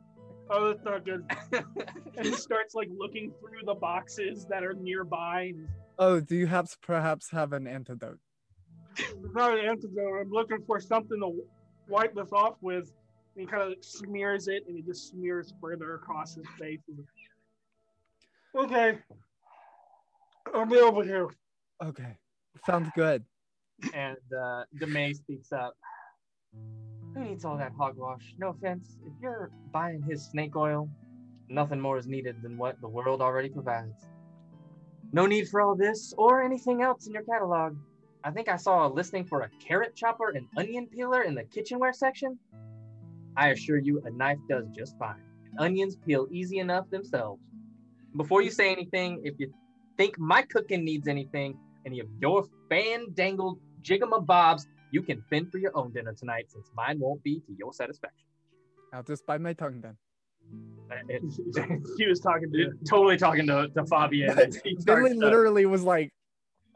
Oh, 0.49 0.67
that's 0.67 0.83
not 0.83 1.05
good. 1.05 1.23
and 2.17 2.25
he 2.25 2.33
starts 2.33 2.73
like 2.75 2.89
looking 2.97 3.31
through 3.39 3.61
the 3.65 3.75
boxes 3.75 4.45
that 4.49 4.63
are 4.63 4.73
nearby. 4.73 5.53
And 5.55 5.67
Oh, 5.99 6.19
do 6.19 6.35
you 6.35 6.47
have 6.47 6.75
perhaps 6.81 7.29
have 7.31 7.53
an 7.53 7.67
antidote? 7.67 8.19
it's 8.97 9.13
not 9.33 9.57
an 9.57 9.65
antidote. 9.65 10.21
I'm 10.21 10.31
looking 10.31 10.63
for 10.65 10.79
something 10.79 11.19
to 11.19 11.43
wipe 11.87 12.15
this 12.15 12.31
off 12.33 12.55
with. 12.61 12.91
And 13.35 13.41
he 13.41 13.45
kind 13.45 13.61
of 13.71 13.77
smears 13.83 14.47
it, 14.47 14.63
and 14.67 14.75
he 14.75 14.81
just 14.81 15.09
smears 15.11 15.53
further 15.61 15.95
across 15.95 16.35
his 16.35 16.45
face. 16.59 16.79
Okay, 18.55 18.97
I'll 20.53 20.65
be 20.65 20.77
over 20.79 21.03
here. 21.03 21.27
Okay. 21.83 22.17
Sounds 22.65 22.89
good. 22.95 23.23
and 23.93 24.17
uh, 24.37 24.63
Demay 24.77 25.15
speaks 25.15 25.51
up. 25.53 25.73
Who 27.13 27.23
needs 27.23 27.45
all 27.45 27.57
that 27.57 27.73
hogwash? 27.77 28.33
No 28.37 28.49
offense. 28.49 28.97
If 29.05 29.13
you're 29.21 29.51
buying 29.71 30.01
his 30.03 30.25
snake 30.25 30.55
oil, 30.55 30.89
nothing 31.49 31.79
more 31.79 31.97
is 31.97 32.07
needed 32.07 32.41
than 32.41 32.57
what 32.57 32.79
the 32.81 32.87
world 32.87 33.21
already 33.21 33.49
provides. 33.49 34.07
No 35.11 35.25
need 35.25 35.47
for 35.47 35.61
all 35.61 35.75
this 35.75 36.13
or 36.17 36.43
anything 36.43 36.81
else 36.81 37.07
in 37.07 37.13
your 37.13 37.23
catalog. 37.23 37.75
I 38.23 38.31
think 38.31 38.47
I 38.47 38.57
saw 38.57 38.85
a 38.85 38.89
listing 38.89 39.25
for 39.25 39.41
a 39.41 39.49
carrot 39.65 39.95
chopper 39.95 40.29
and 40.29 40.45
onion 40.57 40.87
peeler 40.87 41.23
in 41.23 41.35
the 41.35 41.43
kitchenware 41.43 41.93
section. 41.93 42.37
I 43.35 43.49
assure 43.49 43.77
you, 43.77 44.01
a 44.05 44.11
knife 44.11 44.39
does 44.47 44.67
just 44.75 44.97
fine. 44.99 45.23
Onions 45.57 45.95
peel 45.95 46.27
easy 46.31 46.59
enough 46.59 46.89
themselves. 46.89 47.41
Before 48.15 48.41
you 48.41 48.51
say 48.51 48.71
anything, 48.71 49.21
if 49.23 49.39
you 49.39 49.51
think 49.97 50.19
my 50.19 50.41
cooking 50.43 50.83
needs 50.83 51.07
anything, 51.07 51.57
any 51.85 51.99
of 51.99 52.07
your 52.19 52.45
fan 52.69 53.07
dangled 53.13 53.59
jigamabobs, 53.81 54.65
you 54.91 55.01
can 55.01 55.21
fend 55.29 55.51
for 55.51 55.57
your 55.57 55.75
own 55.77 55.91
dinner 55.91 56.13
tonight 56.13 56.45
since 56.49 56.71
mine 56.75 56.99
won't 56.99 57.23
be 57.23 57.39
to 57.41 57.53
your 57.57 57.73
satisfaction. 57.73 58.25
I'll 58.93 59.03
just 59.03 59.25
bite 59.25 59.41
my 59.41 59.53
tongue 59.53 59.81
then. 59.81 59.97
Uh, 60.91 60.95
he 61.99 62.07
was 62.07 62.19
talking 62.19 62.51
to 62.51 62.71
totally 62.89 63.15
talking 63.15 63.45
to, 63.45 63.67
to 63.67 63.85
Fabian. 63.85 64.33
starts 64.51 64.83
Billy 64.83 65.11
to- 65.11 65.17
literally 65.19 65.67
was 65.67 65.83
like, 65.83 66.11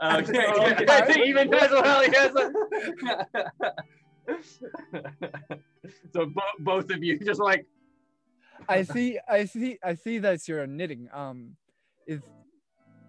Okay, 0.04 0.46
Okay. 0.48 0.86
I 0.88 1.02
think 1.02 1.26
even 1.26 1.52
as 1.52 1.72
well. 1.72 2.04
Yes. 2.08 2.34
so 6.14 6.26
bo- 6.28 6.42
both 6.60 6.92
of 6.92 7.04
you 7.04 7.18
just 7.20 7.40
like 7.40 7.66
I 8.70 8.84
see, 8.84 9.20
I 9.28 9.46
see, 9.46 9.80
I 9.84 9.96
see 9.96 10.20
that 10.20 10.48
you're 10.48 10.68
knitting. 10.68 11.10
Um, 11.12 11.56
is 12.08 12.22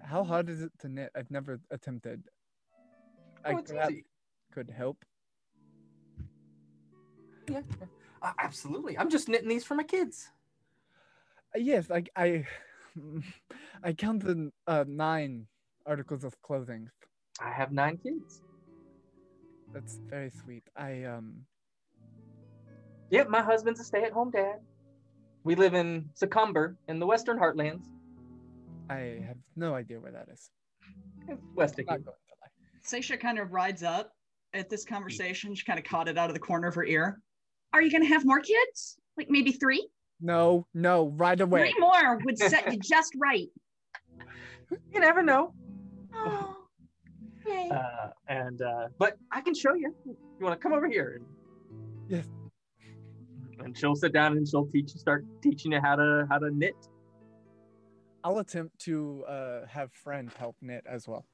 how 0.03 0.25
hard 0.25 0.49
is 0.49 0.63
it 0.63 0.73
to 0.81 0.89
knit? 0.89 1.11
I've 1.15 1.31
never 1.31 1.61
attempted. 1.71 2.23
I 3.45 3.53
Oh, 3.53 3.59
it's 3.59 3.71
perhaps 3.71 3.93
easy. 3.93 4.05
Could 4.55 4.71
help. 4.71 5.05
yeah, 7.51 7.63
uh, 8.23 8.33
absolutely. 8.39 8.97
I'm 8.97 9.11
just 9.11 9.29
knitting 9.29 9.49
these 9.49 9.65
for 9.65 9.75
my 9.75 9.83
kids. 9.83 10.29
Uh, 11.55 11.59
yes, 11.59 11.91
I, 11.91 12.05
I, 12.17 12.45
I 13.83 13.93
counted 13.95 14.51
uh, 14.69 14.85
nine 14.87 15.49
articles 15.87 16.23
of 16.23 16.41
clothing. 16.41 16.89
I 17.41 17.51
have 17.51 17.73
nine 17.73 17.99
kids. 18.01 18.43
That's 19.73 19.99
very 20.09 20.31
sweet. 20.31 20.63
I 20.77 21.03
um, 21.03 21.35
Yep, 23.11 23.29
my 23.29 23.43
husband's 23.43 23.81
a 23.81 23.85
stay-at-home 23.85 24.31
dad. 24.31 24.61
We 25.43 25.57
live 25.57 25.75
in 25.75 26.09
Secomber 26.15 26.77
in 26.87 27.01
the 27.01 27.07
Western 27.07 27.39
Heartlands. 27.41 27.87
I 28.89 29.21
have 29.27 29.37
no 29.57 29.75
idea 29.75 29.99
where 29.99 30.13
that 30.13 30.29
is. 30.33 30.49
It's 31.29 31.43
West 31.57 31.79
of 31.81 31.87
Not 31.87 31.93
here. 31.95 32.05
going 32.05 32.15
to 32.29 32.35
lie. 32.41 32.99
Seisha 33.01 33.19
kind 33.19 33.41
of 33.41 33.53
rides 33.53 33.83
up 33.83 34.13
at 34.55 34.71
this 34.71 34.85
conversation. 34.85 35.55
She 35.55 35.65
kind 35.65 35.79
of 35.79 35.85
caught 35.85 36.09
it 36.09 36.17
out 36.17 36.31
of 36.31 36.35
the 36.35 36.41
corner 36.41 36.69
of 36.69 36.75
her 36.77 36.85
ear. 36.85 37.21
Are 37.73 37.83
you 37.83 37.91
going 37.91 38.03
to 38.03 38.09
have 38.09 38.25
more 38.25 38.41
kids? 38.41 38.97
Like 39.19 39.29
maybe 39.29 39.53
three? 39.53 39.87
No, 40.21 40.67
no, 40.73 41.09
right 41.17 41.39
away. 41.39 41.73
Three 41.73 41.81
more 41.81 42.19
would 42.25 42.39
set 42.39 42.73
you 42.73 42.79
just 42.79 43.13
right. 43.21 43.49
You 44.93 44.99
never 44.99 45.23
know. 45.23 45.53
Oh, 46.15 46.57
yay. 47.47 47.71
Uh, 47.71 48.09
and 48.29 48.63
uh, 48.63 48.89
but 48.99 49.19
I 49.31 49.43
can 49.43 49.55
show 49.55 49.75
you. 49.75 49.95
You 50.07 50.17
want 50.41 50.59
to 50.59 50.63
come 50.63 50.73
over 50.73 50.89
here? 50.89 51.21
Yes. 52.09 52.25
And 53.59 53.77
she'll 53.77 53.95
sit 53.95 54.13
down 54.13 54.33
and 54.39 54.49
she'll 54.49 54.67
teach 54.67 54.95
you, 54.95 54.99
start 54.99 55.27
teaching 55.43 55.73
you 55.73 55.81
how 55.83 55.97
to 55.97 56.27
how 56.31 56.39
to 56.39 56.51
knit. 56.51 56.75
I'll 58.25 58.39
attempt 58.39 58.79
to 58.81 59.23
uh, 59.29 59.67
have 59.67 59.93
friend 59.93 60.31
help 60.39 60.57
knit 60.63 60.85
as 60.91 61.07
well. 61.07 61.27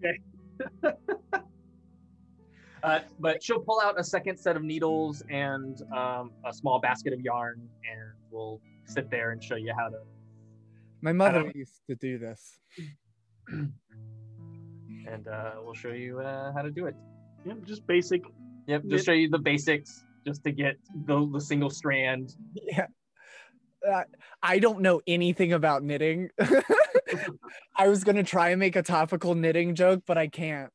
Uh, 2.82 3.00
but 3.20 3.42
she'll 3.42 3.60
pull 3.60 3.80
out 3.80 3.98
a 3.98 4.04
second 4.04 4.36
set 4.36 4.56
of 4.56 4.62
needles 4.64 5.22
and 5.30 5.82
um, 5.96 6.32
a 6.44 6.52
small 6.52 6.80
basket 6.80 7.12
of 7.12 7.20
yarn, 7.20 7.60
and 7.90 8.10
we'll 8.30 8.60
sit 8.86 9.08
there 9.10 9.30
and 9.30 9.42
show 9.42 9.54
you 9.54 9.72
how 9.78 9.88
to 9.88 9.98
My 11.00 11.12
mother 11.12 11.42
don't- 11.44 11.54
used 11.56 11.80
to 11.88 11.94
do 11.96 12.18
this. 12.18 12.58
and 13.48 15.28
uh, 15.28 15.52
we'll 15.62 15.74
show 15.74 15.90
you 15.92 16.18
uh, 16.20 16.52
how 16.52 16.62
to 16.62 16.70
do 16.70 16.86
it. 16.86 16.94
Yep, 17.44 17.64
just 17.64 17.86
basic. 17.86 18.22
Yep, 18.66 18.84
just 18.88 19.06
show 19.06 19.12
you 19.12 19.28
the 19.28 19.38
basics, 19.38 20.04
just 20.26 20.42
to 20.44 20.52
get 20.52 20.76
the, 21.06 21.28
the 21.32 21.40
single 21.40 21.70
strand. 21.70 22.34
Yeah. 22.66 22.86
Uh, 23.88 24.04
I 24.44 24.60
don't 24.60 24.80
know 24.80 25.00
anything 25.08 25.52
about 25.54 25.82
knitting. 25.82 26.30
I 27.76 27.88
was 27.88 28.04
gonna 28.04 28.22
try 28.22 28.50
and 28.50 28.60
make 28.60 28.76
a 28.76 28.82
topical 28.82 29.34
knitting 29.34 29.74
joke, 29.74 30.04
but 30.06 30.16
I 30.16 30.28
can't. 30.28 30.70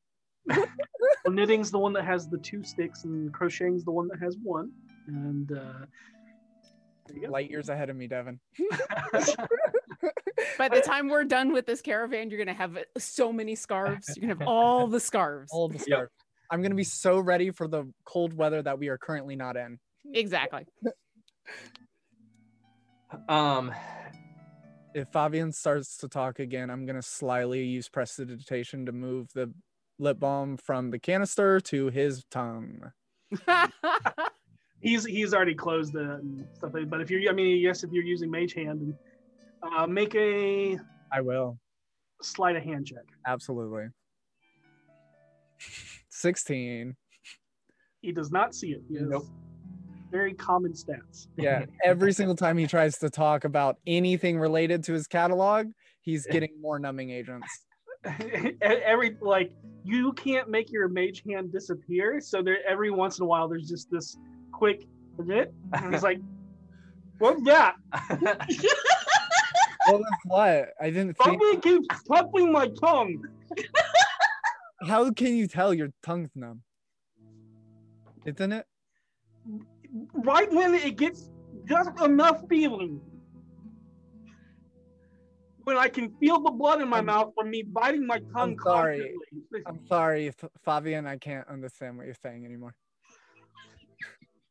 Well, 1.28 1.36
knitting's 1.36 1.72
the 1.72 1.78
one 1.78 1.92
that 1.92 2.06
has 2.06 2.30
the 2.30 2.38
two 2.38 2.64
sticks, 2.64 3.04
and 3.04 3.34
crocheting's 3.34 3.84
the 3.84 3.92
one 3.92 4.08
that 4.08 4.18
has 4.20 4.38
one. 4.42 4.72
And 5.08 5.52
uh, 5.52 5.86
there 7.06 7.18
you 7.18 7.24
go. 7.24 7.32
Light 7.34 7.50
years 7.50 7.68
ahead 7.68 7.90
of 7.90 7.98
me, 7.98 8.08
Devin. 8.08 8.40
By 10.58 10.70
the 10.70 10.80
time 10.80 11.10
we're 11.10 11.26
done 11.26 11.52
with 11.52 11.66
this 11.66 11.82
caravan, 11.82 12.30
you're 12.30 12.40
gonna 12.40 12.54
have 12.54 12.78
so 12.98 13.34
many 13.34 13.56
scarves. 13.56 14.08
You're 14.16 14.30
gonna 14.30 14.40
have 14.40 14.48
all 14.48 14.88
the 14.88 15.02
scarves. 15.02 15.52
All 15.52 15.68
the 15.68 15.80
scarf. 15.80 16.10
I'm 16.50 16.62
gonna 16.62 16.76
be 16.76 16.86
so 16.86 17.20
ready 17.20 17.52
for 17.52 17.68
the 17.68 17.92
cold 18.06 18.34
weather 18.34 18.62
that 18.62 18.80
we 18.80 18.88
are 18.88 18.98
currently 18.98 19.36
not 19.36 19.58
in. 19.58 19.80
Exactly. 20.14 20.66
Um, 23.28 23.74
If 24.94 25.10
Fabian 25.10 25.52
starts 25.52 25.98
to 25.98 26.08
talk 26.08 26.40
again, 26.40 26.70
I'm 26.70 26.86
gonna 26.86 27.02
slyly 27.02 27.66
use 27.66 27.90
prestidigitation 27.90 28.86
to 28.86 28.94
move 28.94 29.28
the 29.36 29.52
lip 30.00 30.20
balm 30.20 30.58
from 30.58 30.92
the 30.92 31.00
canister 31.00 31.60
to 31.62 31.88
his 31.90 32.24
tongue. 32.32 32.92
he's 34.82 35.06
he's 35.06 35.34
already 35.34 35.56
closed 35.56 35.96
it 35.96 36.02
and 36.02 36.46
stuff. 36.54 36.74
like- 36.74 36.90
But 36.90 37.02
if 37.02 37.10
you're, 37.12 37.30
I 37.30 37.34
mean, 37.34 37.58
yes, 37.62 37.84
if 37.84 37.92
you're 37.92 38.04
using 38.04 38.30
Mage 38.32 38.54
Hand, 38.54 38.82
and 38.82 38.94
uh, 39.64 39.88
make 39.88 40.16
a 40.16 40.78
I 41.12 41.22
will. 41.22 41.58
sleight 42.22 42.56
of 42.56 42.64
hand 42.64 42.86
check. 42.88 43.04
Absolutely. 43.26 43.88
16. 46.10 46.96
He 48.02 48.12
does 48.12 48.32
not 48.32 48.56
see 48.56 48.72
it. 48.72 48.82
He 48.90 48.96
Nope. 49.00 49.26
very 50.12 50.34
common 50.34 50.74
stats. 50.74 51.28
Yeah. 51.38 51.66
Every 51.84 52.14
single 52.14 52.36
time 52.36 52.58
he 52.58 52.68
tries 52.68 52.98
to 53.00 53.10
talk 53.10 53.44
about 53.44 53.78
anything 53.86 54.40
related 54.40 54.84
to 54.86 54.94
his 54.94 55.08
catalog, 55.08 55.68
he's 56.02 56.26
getting 56.28 56.52
more 56.62 56.80
numbing 56.80 57.10
agents. 57.10 57.48
every 58.62 59.18
like 59.22 59.52
you 59.84 60.12
can't 60.14 60.50
make 60.50 60.72
your 60.72 60.88
mage 60.88 61.24
hand 61.30 61.52
disappear 61.52 62.20
so 62.20 62.42
there 62.42 62.58
every 62.68 62.92
once 62.92 63.20
in 63.20 63.24
a 63.24 63.28
while 63.28 63.48
there's 63.48 63.68
just 63.68 63.90
this 63.90 64.18
quick 64.52 64.88
hit 65.28 65.54
and 65.74 65.94
it's 65.94 66.04
like 66.04 66.20
what's 67.20 67.42
that 67.44 67.76
What 69.88 70.00
was 70.00 70.14
what? 70.26 70.70
I 70.82 70.90
didn't 70.90 71.18
think. 71.18 71.40
somebody 71.40 71.58
keeps 71.62 72.04
touching 72.04 72.52
my 72.52 72.68
tongue 72.68 73.24
How 74.88 75.12
can 75.12 75.36
you 75.36 75.48
tell 75.48 75.74
your 75.74 75.90
tongue's 76.04 76.30
numb? 76.36 76.62
Isn't 78.26 78.52
it? 78.52 78.66
right 80.14 80.52
when 80.52 80.76
it 80.76 80.98
gets 80.98 81.30
just 81.66 81.90
enough 82.02 82.42
feeling 82.50 83.00
when 85.68 85.76
I 85.78 85.90
can 85.90 86.10
feel 86.18 86.40
the 86.40 86.52
blood 86.52 86.82
in 86.82 86.88
my 86.88 87.00
I'm- 87.00 87.08
mouth 87.08 87.34
from 87.38 87.50
me 87.50 87.62
biting 87.62 88.08
my 88.08 88.20
tongue 88.34 88.52
I'm 88.52 88.58
sorry. 88.64 89.00
constantly. 89.00 89.64
I'm 89.66 89.80
sorry, 89.90 90.32
Fabian. 90.64 91.06
I 91.06 91.18
can't 91.18 91.46
understand 91.50 91.98
what 91.98 92.06
you're 92.06 92.16
saying 92.24 92.46
anymore. 92.46 92.74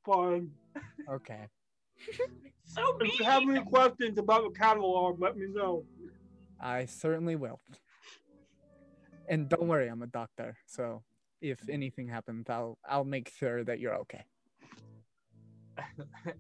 Fine. 0.05 0.51
Okay. 1.11 1.47
So 2.69 2.83
If 3.01 3.19
you 3.21 3.25
have 3.25 3.43
any 3.45 3.63
questions 3.77 4.19
about 4.19 4.43
the 4.43 4.51
catalog, 4.51 5.19
let 5.21 5.37
me 5.39 5.47
know. 5.49 5.85
I 6.61 6.85
certainly 6.87 7.37
will. 7.37 7.61
And 9.29 9.49
don't 9.49 9.69
worry, 9.69 9.87
I'm 9.89 10.03
a 10.03 10.09
doctor. 10.09 10.57
So 10.67 11.03
if 11.41 11.61
anything 11.71 12.09
happens, 12.09 12.51
I'll 12.51 12.77
I'll 12.85 13.05
make 13.05 13.31
sure 13.31 13.63
that 13.65 13.79
you're 13.79 13.95
okay. 14.05 14.25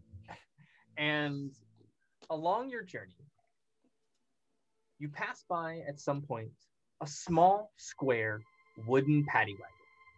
and 0.98 1.52
along 2.28 2.68
your 2.70 2.82
journey, 2.82 3.14
you 4.98 5.08
pass 5.08 5.44
by 5.48 5.82
at 5.86 6.00
some 6.00 6.22
point 6.22 6.48
a 7.02 7.06
small 7.06 7.70
square 7.76 8.40
wooden 8.86 9.24
paddy 9.26 9.52
wagon 9.52 9.66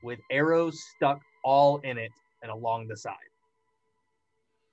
with 0.04 0.20
arrows 0.30 0.80
stuck 0.96 1.20
all 1.44 1.78
in 1.78 1.98
it 1.98 2.12
and 2.42 2.52
along 2.52 2.86
the 2.86 2.96
side. 2.96 3.16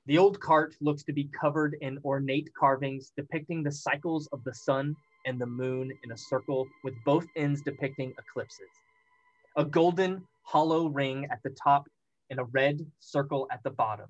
The 0.05 0.19
old 0.19 0.39
cart 0.39 0.75
looks 0.81 1.03
to 1.05 1.13
be 1.13 1.29
covered 1.39 1.75
in 1.81 1.97
ornate 2.05 2.51
carvings 2.53 3.11
depicting 3.17 3.63
the 3.63 3.71
cycles 3.71 4.27
of 4.31 4.43
the 4.43 4.53
sun 4.53 4.95
and 5.25 5.41
the 5.41 5.47
moon 5.47 5.91
in 6.03 6.11
a 6.11 6.17
circle 6.17 6.67
with 6.83 6.93
both 7.03 7.25
ends 7.35 7.63
depicting 7.63 8.13
eclipses. 8.19 8.69
A 9.57 9.65
golden 9.65 10.23
hollow 10.43 10.87
ring 10.87 11.27
at 11.31 11.41
the 11.43 11.55
top 11.61 11.87
and 12.29 12.39
a 12.39 12.43
red 12.45 12.85
circle 12.99 13.47
at 13.51 13.63
the 13.63 13.71
bottom. 13.71 14.07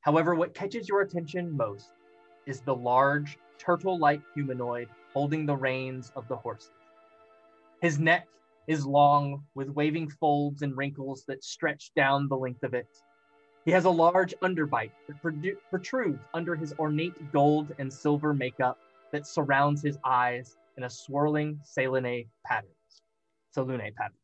However, 0.00 0.34
what 0.34 0.54
catches 0.54 0.88
your 0.88 1.02
attention 1.02 1.56
most 1.56 1.92
is 2.48 2.60
the 2.62 2.74
large 2.74 3.38
turtle 3.58 3.98
like 3.98 4.20
humanoid 4.34 4.88
holding 5.14 5.46
the 5.46 5.56
reins 5.56 6.12
of 6.16 6.28
the 6.28 6.36
horses. 6.36 6.70
His 7.80 7.98
neck 7.98 8.26
is 8.66 8.84
long 8.84 9.44
with 9.54 9.68
waving 9.70 10.10
folds 10.10 10.62
and 10.62 10.76
wrinkles 10.76 11.24
that 11.28 11.44
stretch 11.44 11.92
down 11.94 12.28
the 12.28 12.36
length 12.36 12.62
of 12.62 12.74
it. 12.74 12.88
He 13.64 13.70
has 13.70 13.84
a 13.84 13.90
large 13.90 14.34
underbite 14.42 14.90
that 15.06 15.16
protrudes 15.70 16.18
under 16.34 16.54
his 16.54 16.74
ornate 16.78 17.32
gold 17.32 17.72
and 17.78 17.92
silver 17.92 18.34
makeup 18.34 18.78
that 19.12 19.26
surrounds 19.26 19.82
his 19.82 19.96
eyes 20.04 20.56
in 20.76 20.84
a 20.84 20.90
swirling 20.90 21.58
Selene 21.62 22.26
pattern. 22.44 22.70
Selune 23.56 23.94
pattern. 23.94 24.16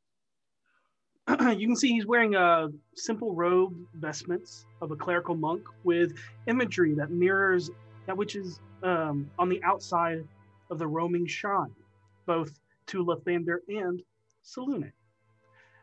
you 1.58 1.66
can 1.66 1.76
see 1.76 1.88
he's 1.88 2.06
wearing 2.06 2.34
a 2.34 2.68
simple 2.96 3.34
robe 3.34 3.74
vestments 3.94 4.66
of 4.82 4.90
a 4.90 4.96
clerical 4.96 5.36
monk 5.36 5.62
with 5.84 6.12
imagery 6.48 6.94
that 6.94 7.10
mirrors 7.10 7.70
that 8.06 8.16
which 8.16 8.34
is 8.34 8.60
um, 8.82 9.30
on 9.38 9.48
the 9.48 9.62
outside 9.62 10.24
of 10.70 10.78
the 10.78 10.86
roaming 10.86 11.26
shrine, 11.26 11.74
both 12.26 12.58
to 12.86 13.04
Lathander 13.04 13.58
and 13.68 14.02
Selune. 14.44 14.92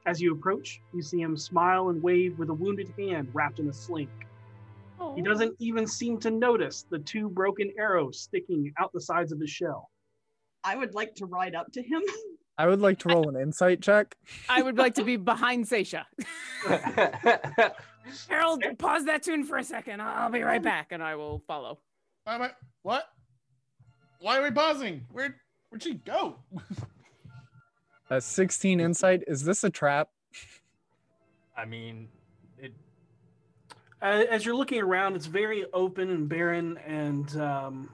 As 0.06 0.22
you 0.22 0.34
approach, 0.34 0.82
you 0.94 1.02
see 1.02 1.20
him 1.20 1.36
smile 1.36 1.90
and 1.90 2.02
wave 2.02 2.40
with 2.40 2.50
a 2.50 2.54
wounded 2.54 2.94
hand 2.98 3.30
wrapped 3.34 3.60
in 3.60 3.68
a 3.68 3.74
sling. 3.74 4.10
He 4.98 5.22
oh. 5.22 5.22
doesn't 5.22 5.56
even 5.60 5.86
seem 5.86 6.20
to 6.22 6.32
notice 6.32 6.86
the 6.90 7.00
two 7.00 7.30
broken 7.30 7.72
arrows 7.78 8.20
sticking 8.20 8.74
out 8.80 8.92
the 8.94 9.02
sides 9.02 9.32
of 9.32 9.40
his 9.40 9.50
shell. 9.50 9.90
I 10.64 10.76
would 10.76 10.96
like 10.96 11.14
to 11.16 11.26
ride 11.26 11.56
up 11.56 11.72
to 11.74 11.84
him. 11.84 12.02
I 12.58 12.68
would 12.68 12.82
like 12.82 12.98
to 13.00 13.10
roll 13.10 13.30
an 13.30 13.40
insight 13.40 13.82
check. 13.82 14.16
I 14.50 14.64
would 14.64 14.78
like 14.78 14.96
to 14.96 15.04
be 15.04 15.16
behind 15.16 15.66
Seisha. 15.66 16.06
Harold, 18.30 18.64
pause 18.80 19.06
that 19.06 19.22
tune 19.22 19.44
for 19.44 19.58
a 19.58 19.64
second. 19.64 20.02
I'll 20.02 20.32
be 20.32 20.42
right 20.42 20.62
back, 20.62 20.92
and 20.92 21.04
I 21.04 21.16
will 21.16 21.44
follow. 21.46 21.80
Why 22.24 22.36
am 22.36 22.50
What? 22.82 23.08
Why 24.20 24.38
are 24.40 24.44
we 24.44 24.52
pausing? 24.52 25.06
Where? 25.12 25.36
Where'd 25.70 25.84
she 25.84 25.96
go? 25.96 26.38
A 28.10 28.22
16 28.22 28.80
insight. 28.80 29.24
Is 29.28 29.44
this 29.44 29.66
a 29.66 29.70
trap? 29.70 30.10
I 31.58 31.66
mean, 31.66 32.08
it, 32.58 32.74
Uh, 34.02 34.24
as 34.30 34.46
you're 34.46 34.56
looking 34.56 34.82
around, 34.82 35.16
it's 35.18 35.26
very 35.26 35.66
open 35.74 36.10
and 36.12 36.30
barren, 36.30 36.78
and 36.86 37.36
um, 37.42 37.90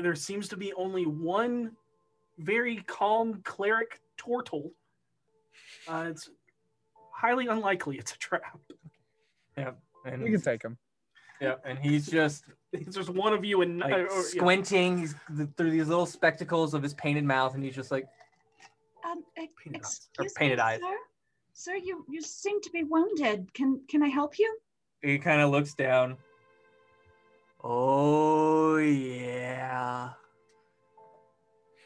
there 0.00 0.14
seems 0.14 0.48
to 0.48 0.56
be 0.56 0.72
only 0.74 1.04
one 1.04 1.72
very 2.38 2.76
calm 2.86 3.42
cleric 3.44 4.00
turtle. 4.16 4.72
Uh, 5.86 6.06
it's 6.08 6.30
highly 7.12 7.48
unlikely 7.48 7.98
it's 7.98 8.12
a 8.12 8.18
trap. 8.18 8.58
yeah, 9.58 9.72
and 10.06 10.22
We 10.22 10.30
can 10.30 10.40
take 10.40 10.62
him. 10.62 10.78
yeah, 11.40 11.56
and 11.66 11.78
he's 11.78 12.06
just 12.06 12.44
It's 12.72 12.96
just 12.96 13.10
one 13.10 13.32
of 13.32 13.44
you 13.44 13.62
and 13.62 13.78
like 13.78 13.92
or- 13.92 14.06
yeah. 14.10 14.20
squinting 14.22 14.98
he's 14.98 15.14
th- 15.36 15.48
through 15.56 15.70
these 15.70 15.88
little 15.88 16.06
spectacles 16.06 16.74
of 16.74 16.82
his 16.82 16.94
painted 16.94 17.24
mouth, 17.24 17.54
and 17.54 17.62
he's 17.64 17.74
just 17.74 17.90
like, 17.90 18.06
Um, 19.04 19.22
Painted 19.36 19.82
eyes, 19.82 20.08
excuse 20.10 20.10
or 20.18 20.24
me, 20.24 20.30
painted 20.36 20.58
eyes. 20.58 20.80
Sir? 20.80 20.96
Sir, 21.52 21.74
you, 21.76 22.04
you 22.08 22.20
seem 22.20 22.60
to 22.60 22.70
be 22.70 22.82
wounded. 22.84 23.52
Can 23.54 23.80
can 23.88 24.02
I 24.02 24.08
help 24.08 24.38
you? 24.38 24.58
he 25.02 25.18
kind 25.18 25.40
of 25.40 25.50
looks 25.50 25.74
down. 25.74 26.16
Oh 27.62 28.76
yeah, 28.76 30.10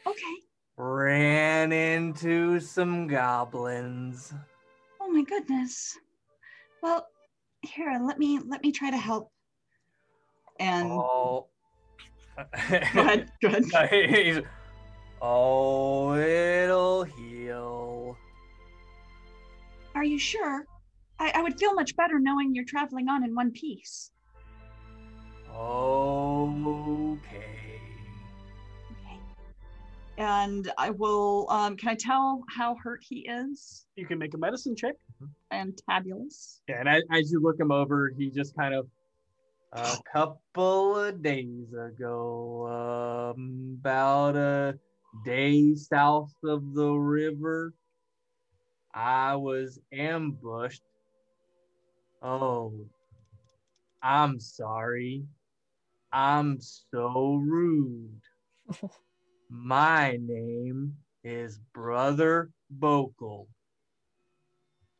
Okay. 0.05 0.35
ran 0.77 1.71
into 1.71 2.59
some 2.59 3.07
goblins. 3.07 4.33
Oh 4.99 5.09
my 5.09 5.21
goodness. 5.23 5.97
Well, 6.83 7.07
here, 7.61 7.99
let 8.01 8.17
me 8.19 8.39
let 8.39 8.61
me 8.63 8.71
try 8.71 8.89
to 8.91 8.97
help. 8.97 9.31
And 10.61 10.91
Oh. 10.91 11.47
go 12.37 12.43
ahead, 12.53 13.31
go 13.41 13.47
ahead. 13.49 14.09
He's- 14.09 14.43
oh, 15.21 16.13
it'll 16.15 17.03
heal. 17.03 18.15
Are 19.95 20.03
you 20.03 20.19
sure? 20.19 20.65
I, 21.19 21.31
I 21.35 21.41
would 21.41 21.57
feel 21.59 21.73
much 21.73 21.95
better 21.95 22.19
knowing 22.19 22.53
you're 22.55 22.65
traveling 22.65 23.09
on 23.09 23.23
in 23.23 23.33
one 23.35 23.51
piece. 23.51 24.11
Oh, 25.53 27.17
okay. 27.17 27.79
and 30.17 30.71
I 30.77 30.91
will. 30.91 31.47
Um, 31.49 31.75
can 31.75 31.89
I 31.89 31.95
tell 31.95 32.43
how 32.49 32.75
hurt 32.83 33.01
he 33.07 33.27
is? 33.27 33.85
You 33.95 34.05
can 34.05 34.17
make 34.19 34.33
a 34.33 34.37
medicine 34.37 34.75
check. 34.75 34.95
Fantabulous. 35.51 36.59
Yeah, 36.69 36.79
and 36.79 36.87
as, 36.89 37.03
as 37.11 37.31
you 37.31 37.41
look 37.41 37.59
him 37.59 37.71
over, 37.71 38.11
he 38.15 38.29
just 38.29 38.55
kind 38.55 38.73
of 38.73 38.87
a 39.73 39.97
couple 40.11 40.97
of 40.99 41.21
days 41.21 41.73
ago, 41.73 43.33
um, 43.35 43.77
about 43.79 44.35
a 44.35 44.77
day 45.25 45.73
south 45.75 46.33
of 46.43 46.73
the 46.73 46.91
river, 46.91 47.73
I 48.93 49.35
was 49.35 49.79
ambushed. 49.91 50.83
Oh, 52.21 52.73
I'm 54.01 54.39
sorry. 54.39 55.23
I'm 56.11 56.59
so 56.59 57.35
rude. 57.35 58.21
My 59.49 60.17
name 60.21 60.97
is 61.23 61.59
Brother 61.73 62.51
Bokel. 62.79 63.47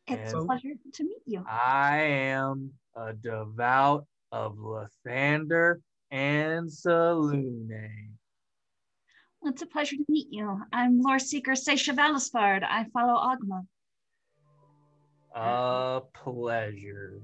It's 0.06 0.32
And- 0.32 0.42
a 0.42 0.44
pleasure 0.46 0.74
to 0.94 1.04
meet 1.04 1.22
you. 1.26 1.44
I 1.48 1.98
am 1.98 2.72
a 2.96 3.12
devout 3.12 4.06
of 4.32 4.56
Lathander 4.56 5.76
and 6.10 6.68
Selune. 6.68 8.08
Well, 9.40 9.52
it's 9.52 9.62
a 9.62 9.66
pleasure 9.66 9.96
to 9.96 10.04
meet 10.08 10.28
you. 10.30 10.60
I'm 10.72 11.00
Lore 11.00 11.18
Seeker 11.18 11.52
Seisha 11.52 11.94
Valisfard. 11.94 12.64
I 12.64 12.86
follow 12.92 13.14
Ogma. 13.14 13.66
A 15.34 16.00
pleasure. 16.14 17.20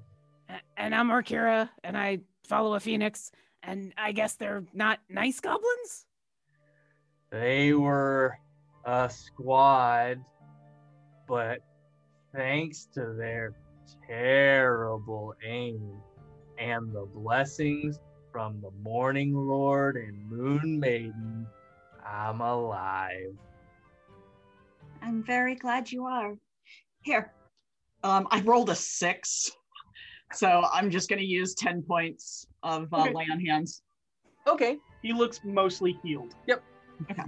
And 0.76 0.94
I'm 0.94 1.08
Orkira, 1.08 1.68
and 1.84 1.96
I 1.96 2.20
follow 2.46 2.74
a 2.74 2.80
phoenix. 2.80 3.30
And 3.62 3.92
I 3.96 4.12
guess 4.12 4.34
they're 4.34 4.64
not 4.72 4.98
nice 5.08 5.40
goblins. 5.40 6.06
They 7.30 7.72
were 7.72 8.38
a 8.84 9.10
squad, 9.10 10.24
but 11.26 11.58
thanks 12.34 12.86
to 12.94 13.14
their 13.18 13.54
terrible 14.06 15.34
aim 15.44 16.00
and 16.58 16.92
the 16.92 17.06
blessings 17.14 17.98
from 18.32 18.60
the 18.60 18.70
Morning 18.82 19.34
Lord 19.34 19.96
and 19.96 20.28
Moon 20.30 20.78
Maiden, 20.78 21.46
I'm 22.06 22.40
alive. 22.40 23.34
I'm 25.02 25.22
very 25.24 25.54
glad 25.54 25.90
you 25.90 26.04
are. 26.04 26.34
Here. 27.02 27.32
Um, 28.02 28.26
I 28.30 28.40
rolled 28.42 28.70
a 28.70 28.74
six. 28.74 29.50
So 30.32 30.64
I'm 30.72 30.90
just 30.90 31.08
going 31.08 31.20
to 31.20 31.24
use 31.24 31.54
10 31.54 31.82
points 31.82 32.46
of 32.62 32.92
uh, 32.92 32.98
Okay. 33.02 33.14
lay 33.14 33.26
on 33.32 33.40
hands. 33.40 33.82
Okay. 34.46 34.76
He 35.02 35.12
looks 35.12 35.40
mostly 35.44 35.98
healed. 36.02 36.34
Yep. 36.46 36.62
Okay. 37.10 37.22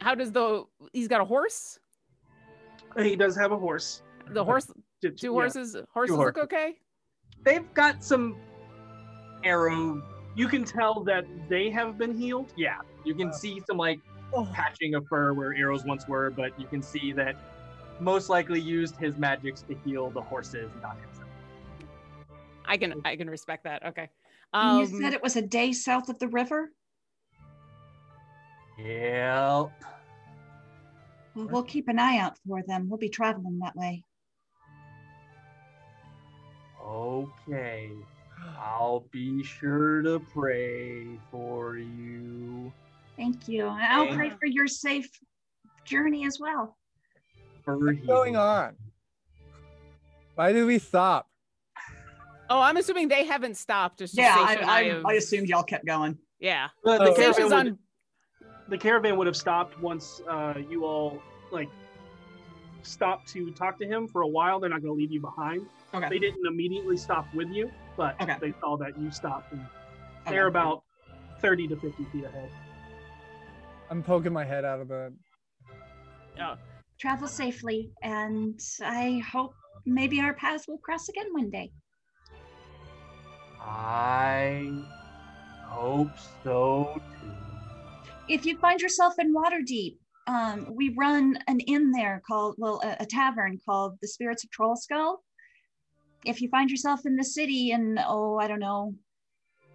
How 0.00 0.14
does 0.14 0.30
the 0.32 0.64
he's 0.92 1.08
got 1.08 1.20
a 1.20 1.24
horse? 1.24 1.78
He 2.98 3.16
does 3.16 3.36
have 3.36 3.52
a 3.52 3.56
horse. 3.58 4.02
The 4.28 4.44
horse 4.44 4.70
Did- 5.00 5.16
two 5.18 5.28
yeah. 5.28 5.32
horses 5.32 5.76
horses 5.92 6.16
look 6.16 6.38
okay? 6.38 6.76
They've 7.44 7.72
got 7.74 8.04
some 8.04 8.36
arrow. 9.44 10.02
You 10.34 10.48
can 10.48 10.64
tell 10.64 11.02
that 11.04 11.24
they 11.48 11.70
have 11.70 11.98
been 11.98 12.16
healed. 12.16 12.52
Yeah, 12.56 12.78
you 13.04 13.14
can 13.14 13.32
see 13.32 13.60
some 13.66 13.76
like 13.76 14.00
Oh. 14.34 14.48
patching 14.54 14.94
of 14.94 15.06
fur 15.08 15.34
where 15.34 15.52
arrows 15.54 15.84
once 15.84 16.08
were, 16.08 16.30
but 16.30 16.58
you 16.58 16.66
can 16.66 16.80
see 16.80 17.12
that 17.12 17.36
most 18.00 18.30
likely 18.30 18.58
used 18.60 18.96
his 18.96 19.18
magics 19.18 19.60
to 19.62 19.74
heal 19.84 20.08
the 20.10 20.22
horses, 20.22 20.70
not 20.80 20.98
himself. 21.00 21.28
I 22.64 22.78
can 22.78 22.94
I 23.04 23.16
can 23.16 23.28
respect 23.28 23.64
that. 23.64 23.84
Okay. 23.84 24.08
Um, 24.54 24.78
you 24.80 24.86
said 24.86 25.12
it 25.12 25.22
was 25.22 25.36
a 25.36 25.42
day 25.42 25.72
south 25.72 26.08
of 26.08 26.18
the 26.18 26.28
river? 26.28 26.72
Yep. 28.78 29.70
Well, 31.34 31.46
we'll 31.46 31.62
keep 31.62 31.88
an 31.88 31.98
eye 31.98 32.18
out 32.18 32.38
for 32.46 32.62
them. 32.62 32.88
We'll 32.88 32.98
be 32.98 33.08
traveling 33.08 33.58
that 33.58 33.76
way. 33.76 34.04
Okay. 36.96 37.90
I'll 38.60 39.04
be 39.10 39.42
sure 39.42 40.02
to 40.02 40.20
pray 40.32 41.06
for 41.30 41.78
you. 41.78 42.72
Thank 43.16 43.48
you. 43.48 43.66
And 43.68 43.82
I'll 43.82 44.04
Thank- 44.04 44.16
pray 44.16 44.30
for 44.30 44.46
your 44.46 44.66
safe 44.66 45.08
journey 45.84 46.26
as 46.26 46.38
well. 46.40 46.76
For 47.64 47.78
What's 47.78 48.04
going 48.06 48.36
on? 48.36 48.74
Why 50.34 50.52
did 50.52 50.64
we 50.64 50.78
stop? 50.78 51.28
oh, 52.50 52.60
I'm 52.60 52.76
assuming 52.76 53.08
they 53.08 53.24
haven't 53.24 53.56
stopped. 53.56 53.98
Just 54.00 54.16
Yeah, 54.16 54.34
I, 54.38 54.56
I, 54.62 54.84
have- 54.84 55.06
I 55.06 55.12
assumed 55.14 55.48
y'all 55.48 55.62
kept 55.62 55.86
going. 55.86 56.18
Yeah. 56.40 56.68
The, 56.84 57.00
Oh, 57.00 57.14
caravan 57.14 57.44
would, 57.44 57.52
on. 57.52 57.78
the 58.68 58.78
caravan 58.78 59.16
would 59.16 59.26
have 59.28 59.36
stopped 59.36 59.80
once 59.80 60.20
uh, 60.28 60.54
you 60.68 60.84
all 60.84 61.22
like 61.52 61.68
stopped 62.82 63.28
to 63.32 63.50
talk 63.52 63.78
to 63.78 63.86
him 63.86 64.06
for 64.08 64.22
a 64.22 64.28
while. 64.28 64.60
They're 64.60 64.70
not 64.70 64.82
going 64.82 64.94
to 64.94 64.98
leave 65.00 65.12
you 65.12 65.20
behind. 65.20 65.66
Okay. 65.94 66.08
They 66.08 66.18
didn't 66.18 66.46
immediately 66.46 66.96
stop 66.96 67.26
with 67.34 67.48
you, 67.48 67.70
but 67.96 68.20
Okay. 68.20 68.36
they 68.40 68.52
saw 68.60 68.76
that 68.78 68.98
you 68.98 69.10
stopped, 69.10 69.52
and 69.52 69.60
Okay. 70.26 70.30
they're 70.30 70.46
about 70.46 70.82
thirty 71.40 71.66
to 71.68 71.76
fifty 71.76 72.04
feet 72.12 72.24
ahead. 72.24 72.50
I'm 73.90 74.02
poking 74.02 74.32
my 74.32 74.44
head 74.44 74.64
out 74.64 74.80
of 74.80 74.88
the. 74.88 75.12
Yeah. 76.36 76.56
Travel 76.98 77.28
safely, 77.28 77.90
and 78.02 78.58
I 78.82 79.22
hope 79.30 79.54
maybe 79.84 80.20
our 80.20 80.34
paths 80.34 80.66
will 80.68 80.78
cross 80.78 81.08
again 81.08 81.26
one 81.32 81.50
day. 81.50 81.72
I 83.60 84.72
hope 85.66 86.10
so 86.42 86.94
too. 87.20 87.30
If 88.28 88.46
you 88.46 88.56
find 88.58 88.80
yourself 88.80 89.14
in 89.18 89.34
Waterdeep, 89.34 89.96
um, 90.26 90.66
we 90.74 90.94
run 90.96 91.38
an 91.48 91.60
inn 91.60 91.90
there 91.90 92.22
called, 92.26 92.54
well, 92.58 92.80
a, 92.84 92.96
a 93.00 93.06
tavern 93.06 93.58
called 93.64 93.98
the 94.00 94.08
Spirits 94.08 94.44
of 94.44 94.50
Troll 94.50 94.76
Skull. 94.76 95.22
If 96.24 96.40
you 96.40 96.48
find 96.48 96.70
yourself 96.70 97.04
in 97.04 97.16
the 97.16 97.24
city 97.24 97.72
in, 97.72 97.98
oh, 98.06 98.38
I 98.38 98.46
don't 98.46 98.60
know, 98.60 98.94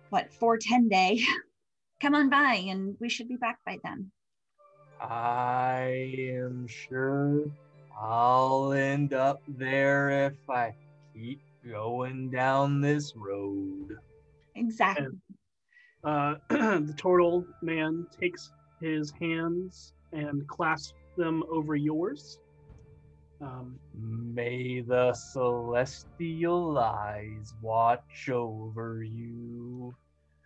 what, 0.10 0.32
410 0.34 0.88
day, 0.88 1.22
come 2.02 2.16
on 2.16 2.30
by 2.30 2.56
and 2.70 2.96
we 3.00 3.10
should 3.10 3.28
be 3.28 3.36
back 3.36 3.60
by 3.66 3.78
then. 3.84 4.12
I 5.02 6.16
am 6.18 6.68
sure 6.68 7.44
I'll 8.00 8.72
end 8.72 9.14
up 9.14 9.42
there 9.48 10.28
if 10.28 10.50
I 10.50 10.74
keep 11.14 11.42
going 11.70 12.30
down 12.30 12.80
this 12.80 13.16
road. 13.16 13.98
Exactly. 14.56 15.08
Uh, 16.04 16.36
the 16.50 16.96
turtle 16.98 17.46
man 17.62 18.08
takes 18.20 18.52
his 18.80 19.12
hands 19.20 19.94
and 20.14 20.48
clasp 20.48 20.96
them 21.18 21.44
over 21.52 21.76
yours. 21.76 22.40
Um, 23.42 23.80
May 23.94 24.82
the 24.82 25.14
celestial 25.14 26.78
eyes 26.78 27.54
watch 27.62 28.30
over 28.30 29.04
you. 29.04 29.96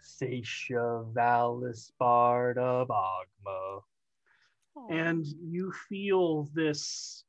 Sasha 0.01 1.05
Valisparda 1.13 2.87
Bogma. 2.87 3.81
and 4.89 5.25
you 5.43 5.71
feel 5.89 6.49
this 6.53 7.23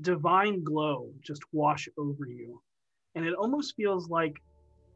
divine 0.00 0.62
glow 0.64 1.10
just 1.20 1.42
wash 1.52 1.88
over 1.98 2.26
you. 2.26 2.60
And 3.14 3.26
it 3.26 3.34
almost 3.34 3.74
feels 3.76 4.08
like 4.08 4.34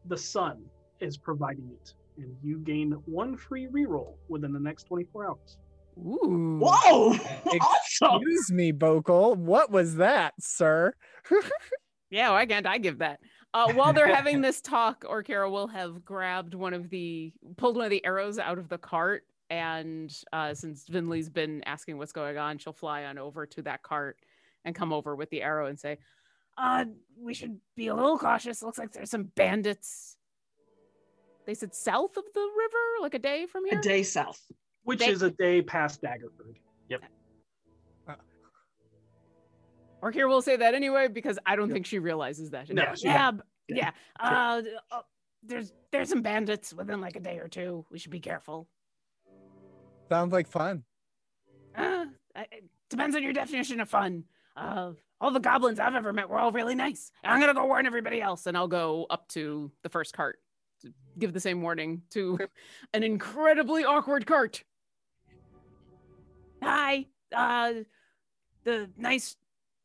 the 0.07 0.17
sun 0.17 0.65
is 1.01 1.17
providing 1.17 1.69
it. 1.73 1.93
And 2.19 2.35
you 2.43 2.59
gain 2.59 2.93
one 3.07 3.37
free 3.37 3.69
reroll 3.69 4.15
within 4.29 4.53
the 4.53 4.61
next 4.61 4.85
24 4.85 5.29
hours. 5.29 5.59
Ooh. 5.99 6.59
Whoa! 6.63 7.13
awesome! 7.61 8.23
Excuse 8.23 8.51
me, 8.51 8.73
Bokel. 8.73 9.37
What 9.37 9.71
was 9.71 9.97
that, 9.97 10.35
sir? 10.41 10.95
Yeah, 12.13 12.33
why 12.33 12.45
can't 12.45 12.67
I 12.67 12.77
give 12.77 12.99
that? 12.99 13.21
Uh, 13.55 13.73
while 13.73 13.95
they're 13.95 14.15
having 14.15 14.43
this 14.43 14.61
talk, 14.61 15.03
Orkira 15.05 15.51
will 15.51 15.67
have 15.69 16.05
grabbed 16.05 16.55
one 16.55 16.75
of 16.75 16.91
the, 16.91 17.33
pulled 17.57 17.77
one 17.77 17.87
of 17.87 17.91
the 17.91 18.05
arrows 18.05 18.39
out 18.39 18.59
of 18.59 18.69
the 18.69 18.77
cart. 18.77 19.25
And 19.49 20.15
uh, 20.31 20.53
since 20.53 20.85
Finley's 20.85 21.31
been 21.31 21.63
asking 21.65 21.97
what's 21.97 22.13
going 22.13 22.37
on, 22.37 22.59
she'll 22.59 22.75
fly 22.75 23.05
on 23.05 23.17
over 23.17 23.47
to 23.47 23.63
that 23.63 23.83
cart 23.83 24.19
and 24.67 24.75
come 24.75 24.93
over 24.93 25.17
with 25.17 25.31
the 25.31 25.41
arrow 25.41 25.69
and 25.69 25.81
say, 25.81 25.99
uh, 26.59 26.85
we 27.19 27.33
should 27.33 27.59
be 27.77 27.87
a 27.87 27.95
little 27.95 28.19
cautious. 28.19 28.63
Looks 28.63 28.79
like 28.79 28.93
there's 28.93 29.11
some 29.11 29.31
bandits. 29.35 30.19
They 31.47 31.55
said 31.55 31.75
south 31.75 32.19
of 32.19 32.25
the 32.35 32.41
river, 32.41 33.01
like 33.01 33.15
a 33.15 33.19
day 33.19 33.47
from 33.47 33.65
here. 33.65 33.79
A 33.79 33.83
day 33.83 34.03
south. 34.03 34.41
Which 34.85 35.01
They- 35.01 35.09
is 35.11 35.23
a 35.23 35.31
day 35.31 35.63
past 35.63 36.03
Daggerford. 36.03 36.57
Yep. 36.89 37.03
Orkira 40.03 40.29
will 40.29 40.43
say 40.43 40.57
that 40.57 40.75
anyway 40.75 41.07
because 41.09 41.39
I 41.47 41.55
don't 41.55 41.71
think 41.71 41.87
she 41.87 42.01
realizes 42.01 42.51
that. 42.51 42.69
No, 42.71 42.83
like, 42.83 42.97
she 42.97 43.05
yeah, 43.07 43.31
doesn't. 43.31 43.43
b- 43.69 43.75
yeah. 43.77 43.91
Uh, 44.19 44.63
uh, 44.91 45.03
there's 45.45 45.73
there's 45.93 46.09
some 46.09 46.23
bandits 46.23 46.75
within 46.75 47.01
like 47.01 47.15
a 47.15 47.21
day 47.21 47.39
or 47.39 47.47
two. 47.47 47.87
We 47.91 47.99
should 48.01 48.11
be 48.11 48.19
careful. 48.19 48.69
Sounds 50.09 50.33
like 50.33 50.49
fun. 50.49 50.83
Uh, 51.77 52.07
it 52.35 52.65
depends 52.91 53.15
on 53.15 53.23
your 53.23 53.33
definition 53.33 53.81
of 53.81 53.89
fun. 53.89 54.25
Uh, 54.57 54.93
all 55.21 55.31
the 55.31 55.39
goblins 55.41 55.79
I've 55.79 55.95
ever 55.95 56.13
met 56.13 56.29
were 56.29 56.39
all 56.39 56.51
really 56.51 56.75
nice. 56.75 57.13
And 57.23 57.33
I'm 57.33 57.39
gonna 57.41 57.55
go 57.55 57.65
warn 57.67 57.87
everybody 57.87 58.21
else, 58.21 58.47
and 58.47 58.57
I'll 58.57 58.67
go 58.69 59.07
up 59.09 59.29
to 59.29 59.71
the 59.85 59.89
first 59.89 60.15
cart 60.15 60.41
to 60.81 60.93
give 61.17 61.33
the 61.33 61.41
same 61.41 61.63
warning 61.63 62.03
to 62.11 62.41
an 62.93 63.05
incredibly 63.05 63.85
awkward 63.85 64.27
cart. 64.27 64.65
Hi. 66.63 67.07
Uh, 67.35 67.73
the 68.65 68.89
nice 68.97 69.37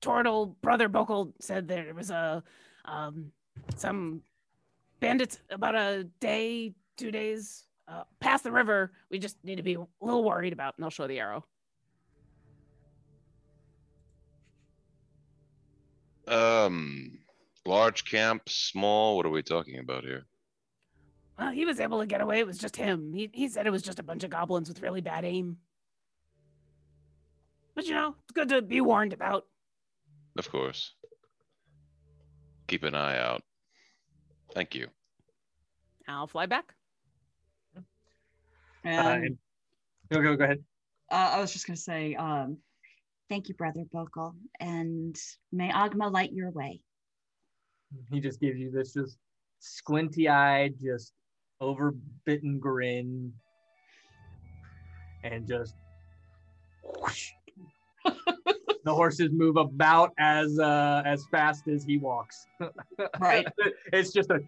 turtle 0.02 0.58
brother 0.62 0.88
Bokel 0.88 1.34
said 1.40 1.68
there 1.68 1.94
was 1.94 2.12
a 2.12 2.44
um 2.86 3.32
some 3.76 4.22
bandits 5.00 5.40
about 5.50 5.76
a 5.76 6.04
day, 6.20 6.74
two 6.96 7.12
days 7.12 7.66
uh, 7.88 8.04
past 8.20 8.44
the 8.44 8.52
river. 8.52 8.92
We 9.10 9.20
just 9.20 9.38
need 9.44 9.56
to 9.56 9.64
be 9.64 9.76
a 9.76 9.88
little 10.02 10.24
worried 10.24 10.54
about, 10.54 10.76
and 10.78 10.86
I'll 10.86 10.92
show 10.92 11.08
the 11.08 11.20
arrow. 11.20 11.46
Um, 16.28 17.20
large 17.66 18.04
camp, 18.06 18.50
small. 18.50 19.16
What 19.16 19.26
are 19.26 19.30
we 19.30 19.42
talking 19.42 19.80
about 19.80 20.04
here? 20.04 20.26
Well, 21.40 21.52
he 21.52 21.66
was 21.66 21.80
able 21.80 22.00
to 22.00 22.06
get 22.06 22.22
away. 22.22 22.40
It 22.40 22.48
was 22.48 22.58
just 22.58 22.76
him. 22.76 23.14
He 23.14 23.30
he 23.34 23.48
said 23.48 23.66
it 23.66 23.72
was 23.72 23.84
just 23.84 24.00
a 24.00 24.04
bunch 24.04 24.24
of 24.24 24.30
goblins 24.30 24.68
with 24.68 24.82
really 24.82 25.02
bad 25.02 25.24
aim. 25.24 25.58
But 27.78 27.86
you 27.86 27.94
know, 27.94 28.16
it's 28.24 28.32
good 28.34 28.50
to 28.50 28.64
be 28.64 28.82
warned 28.82 29.14
about. 29.14 29.46
Of 30.36 30.50
course. 30.50 30.96
Keep 32.66 32.84
an 32.86 32.96
eye 32.96 33.20
out. 33.20 33.44
Thank 34.56 34.74
you. 34.74 34.88
I'll 36.08 36.26
fly 36.26 36.48
back. 36.48 36.74
And 38.84 39.38
Go 40.12 40.24
go 40.24 40.36
go 40.36 40.44
ahead. 40.44 40.64
uh, 41.12 41.34
I 41.36 41.40
was 41.40 41.54
just 41.54 41.68
gonna 41.68 41.78
say, 41.78 42.16
um, 42.16 42.58
Thank 43.30 43.48
you, 43.48 43.54
Brother 43.54 43.84
Bokel, 43.94 44.34
and 44.60 45.16
may 45.52 45.70
Ogma 45.70 46.12
light 46.12 46.34
your 46.34 46.50
way. 46.50 46.82
He 48.10 48.20
just 48.20 48.40
gives 48.40 48.58
you 48.58 48.72
this 48.72 48.94
just 48.94 49.20
squinty 49.60 50.28
eyed, 50.28 50.80
just 50.82 51.14
overbitten 51.62 52.60
grin, 52.60 53.32
and 55.24 55.48
just 55.48 55.76
whoosh. 56.84 57.34
The 58.88 58.94
horses 58.96 59.30
move 59.32 59.58
about 59.58 60.14
as 60.18 60.58
uh, 60.60 61.02
as 61.06 61.26
fast 61.30 61.68
as 61.68 61.84
he 61.84 61.98
walks. 61.98 62.48
Right. 63.20 63.46
it's 63.94 64.12
just 64.14 64.30
a 64.32 64.40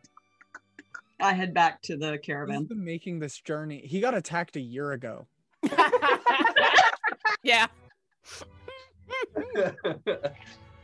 I 1.22 1.34
head 1.34 1.54
back 1.54 1.82
to 1.84 1.98
the 1.98 2.14
He's 2.14 2.22
caravan. 2.22 2.64
been 2.64 2.84
making 2.84 3.20
this 3.20 3.40
journey. 3.42 3.82
He 3.86 4.00
got 4.00 4.16
attacked 4.16 4.56
a 4.56 4.62
year 4.62 4.94
ago. 4.94 5.28
yeah. 7.44 7.68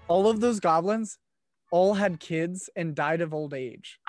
All 0.07 0.27
of 0.27 0.39
those 0.41 0.59
goblins 0.59 1.17
all 1.71 1.93
had 1.95 2.19
kids 2.19 2.69
and 2.75 2.93
died 2.95 3.21
of 3.21 3.33
old 3.33 3.53
age. 3.53 3.99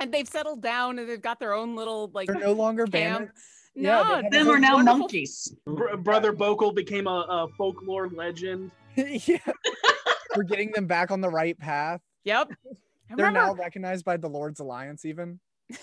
And 0.00 0.12
they've 0.12 0.28
settled 0.28 0.62
down 0.62 0.98
and 0.98 1.08
they've 1.08 1.20
got 1.20 1.38
their 1.38 1.52
own 1.54 1.76
little 1.76 2.10
like 2.14 2.28
They're 2.28 2.36
no 2.38 2.52
longer 2.52 2.86
camp. 2.86 2.92
bandits. 3.18 3.42
No, 3.74 3.90
Yeah, 4.02 4.02
they 4.08 4.22
have 4.22 4.32
Then 4.32 4.46
a 4.46 4.48
we're 4.50 4.58
now 4.58 4.74
wonderful- 4.74 4.98
monkeys. 5.00 5.54
Br- 5.66 5.96
Brother 5.96 6.32
Bokel 6.32 6.74
became 6.74 7.06
a, 7.06 7.10
a 7.28 7.48
folklore 7.56 8.08
legend. 8.10 8.70
yeah. 8.96 9.38
We're 10.36 10.42
getting 10.44 10.70
them 10.72 10.86
back 10.86 11.10
on 11.10 11.20
the 11.20 11.30
right 11.30 11.58
path. 11.58 12.00
Yep. 12.24 12.48
They're 13.16 13.26
remember 13.26 13.40
now 13.40 13.54
recognized 13.54 14.04
by 14.04 14.16
the 14.16 14.28
Lord's 14.28 14.60
Alliance, 14.60 15.04
even. 15.04 15.38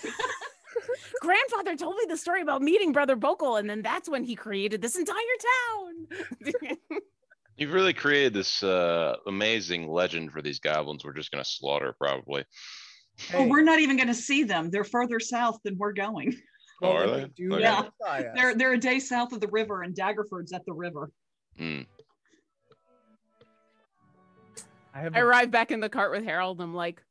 grandfather 1.20 1.76
told 1.76 1.96
me 1.96 2.04
the 2.08 2.16
story 2.16 2.42
about 2.42 2.62
meeting 2.62 2.92
Brother 2.92 3.16
Bokel, 3.16 3.58
and 3.60 3.68
then 3.68 3.82
that's 3.82 4.08
when 4.08 4.24
he 4.24 4.34
created 4.34 4.80
this 4.82 4.96
entire 4.96 5.16
town. 5.68 6.52
You've 7.56 7.72
really 7.72 7.92
created 7.92 8.32
this 8.34 8.62
uh, 8.62 9.16
amazing 9.26 9.88
legend 9.88 10.32
for 10.32 10.40
these 10.42 10.58
goblins. 10.58 11.04
We're 11.04 11.12
just 11.12 11.30
gonna 11.30 11.44
slaughter 11.44 11.94
probably. 11.98 12.42
Oh, 13.34 13.38
Hey, 13.38 13.46
we're 13.48 13.62
not 13.62 13.80
even 13.80 13.96
gonna 13.98 14.14
see 14.14 14.44
them. 14.44 14.70
They're 14.70 14.82
further 14.84 15.20
south 15.20 15.58
than 15.62 15.76
we're 15.76 15.92
going. 15.92 16.36
Well, 16.80 16.92
Are 16.92 17.06
when 17.06 17.20
they? 17.20 17.26
Do, 17.28 17.54
okay. 17.54 17.62
Yeah. 17.62 18.32
They're, 18.34 18.54
they're 18.54 18.72
a 18.72 18.78
day 18.78 18.98
south 18.98 19.32
of 19.32 19.40
the 19.40 19.48
river, 19.48 19.82
and 19.82 19.94
Daggerford's 19.94 20.52
at 20.52 20.64
the 20.66 20.72
river. 20.72 21.10
Hmm. 21.56 21.80
I 24.94 25.00
have 25.00 25.14
I 25.14 25.20
a- 25.20 25.24
arrive 25.24 25.50
back 25.50 25.70
in 25.70 25.80
the 25.80 25.88
cart 25.88 26.10
with 26.10 26.24
Harold. 26.24 26.60
I'm 26.60 26.74
like, 26.74 27.02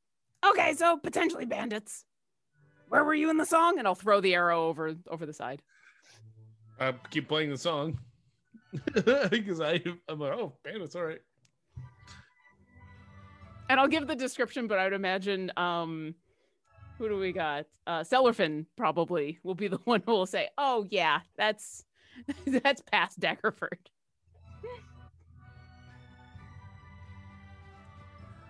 okay, 0.45 0.73
so 0.73 0.97
potentially 0.97 1.45
bandits. 1.45 2.05
Where 2.87 3.03
were 3.03 3.13
you 3.13 3.29
in 3.29 3.37
the 3.37 3.45
song? 3.45 3.77
And 3.77 3.87
I'll 3.87 3.95
throw 3.95 4.19
the 4.19 4.33
arrow 4.33 4.67
over 4.67 4.95
over 5.09 5.25
the 5.25 5.33
side. 5.33 5.61
I 6.79 6.93
keep 7.11 7.27
playing 7.27 7.51
the 7.51 7.57
song 7.57 7.99
because 8.93 9.61
I 9.61 9.81
I'm 10.07 10.19
like, 10.19 10.33
oh, 10.33 10.57
bandits, 10.63 10.95
all 10.95 11.03
right. 11.03 11.19
And 13.69 13.79
I'll 13.79 13.87
give 13.87 14.07
the 14.07 14.15
description, 14.15 14.65
but 14.65 14.79
I 14.79 14.85
would 14.85 14.93
imagine 14.93 15.51
um 15.55 16.15
who 16.99 17.09
do 17.09 17.17
we 17.17 17.31
got? 17.31 17.65
Uh 17.87 18.01
Cellarfin 18.01 18.65
probably 18.75 19.39
will 19.43 19.55
be 19.55 19.67
the 19.67 19.77
one 19.85 20.03
who 20.05 20.11
will 20.11 20.25
say, 20.27 20.49
Oh 20.57 20.85
yeah, 20.91 21.21
that's 21.37 21.85
that's 22.45 22.83
past 22.91 23.19
Daggerford. 23.19 23.79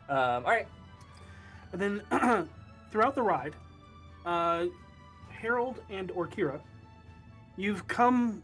Um, 0.10 0.44
all 0.44 0.52
right. 0.52 0.68
And 1.72 1.80
then 1.80 2.02
throughout 2.92 3.14
the 3.14 3.22
ride, 3.22 3.56
uh, 4.26 4.66
Harold 5.30 5.82
and 5.92 6.10
Orkira, 6.10 6.60
you've 7.58 7.88
come 7.88 8.42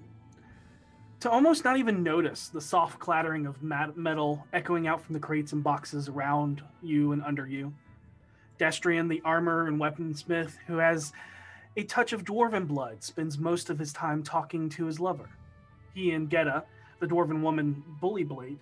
to 1.22 1.30
almost 1.32 1.64
not 1.64 1.78
even 1.78 2.04
notice 2.04 2.50
the 2.50 2.62
soft 2.62 3.00
clattering 3.00 3.48
of 3.48 3.64
metal 3.64 4.46
echoing 4.54 4.86
out 4.86 5.02
from 5.02 5.14
the 5.14 5.20
crates 5.20 5.54
and 5.54 5.64
boxes 5.64 6.08
around 6.08 6.62
you 6.84 7.14
and 7.14 7.24
under 7.24 7.48
you. 7.48 7.74
Destrian, 8.60 9.10
the 9.10 9.22
armor 9.26 9.68
and 9.68 9.80
weaponsmith, 9.80 10.54
who 10.68 10.78
has 10.78 11.14
a 11.78 11.84
touch 11.84 12.14
of 12.14 12.24
dwarven 12.24 12.68
blood, 12.68 13.04
spends 13.04 13.38
most 13.38 13.70
of 13.70 13.80
his 13.80 13.92
time 13.92 14.24
talking 14.24 14.70
to 14.70 14.86
his 14.86 15.00
lover. 15.00 15.30
He 15.94 16.12
and 16.12 16.30
Geta, 16.30 16.64
the 17.00 17.08
dwarven 17.08 17.42
woman 17.42 17.84
Bully 18.00 18.24
Blade, 18.24 18.60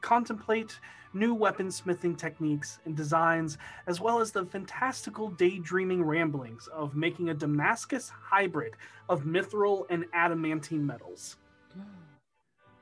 contemplate 0.00 0.78
new 1.14 1.36
weaponsmithing 1.36 2.16
techniques 2.16 2.78
and 2.84 2.96
designs, 2.96 3.58
as 3.86 4.00
well 4.00 4.20
as 4.20 4.32
the 4.32 4.46
fantastical 4.46 5.28
daydreaming 5.28 6.02
ramblings 6.02 6.68
of 6.68 6.96
making 6.96 7.28
a 7.28 7.34
Damascus 7.34 8.10
hybrid 8.10 8.74
of 9.08 9.24
mithril 9.24 9.86
and 9.90 10.04
adamantine 10.12 10.86
metals. 10.86 11.36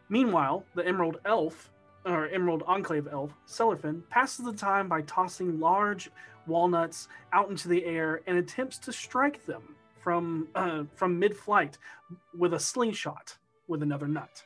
Meanwhile, 0.09 0.64
the 0.74 0.86
Emerald 0.86 1.18
Elf, 1.24 1.70
or 2.05 2.28
Emerald 2.28 2.62
Enclave 2.66 3.09
Elf, 3.11 3.32
Cellarfin, 3.46 4.03
passes 4.09 4.44
the 4.44 4.53
time 4.53 4.88
by 4.88 5.03
tossing 5.03 5.61
large 5.61 6.11
walnuts 6.51 7.09
out 7.32 7.48
into 7.48 7.68
the 7.68 7.84
air 7.84 8.20
and 8.26 8.36
attempts 8.36 8.76
to 8.86 8.92
strike 8.92 9.46
them 9.46 9.62
from 10.03 10.48
uh, 10.55 10.82
from 10.94 11.18
mid-flight 11.18 11.78
with 12.36 12.53
a 12.55 12.61
slingshot 12.61 13.36
with 13.68 13.82
another 13.82 14.09
nut. 14.09 14.42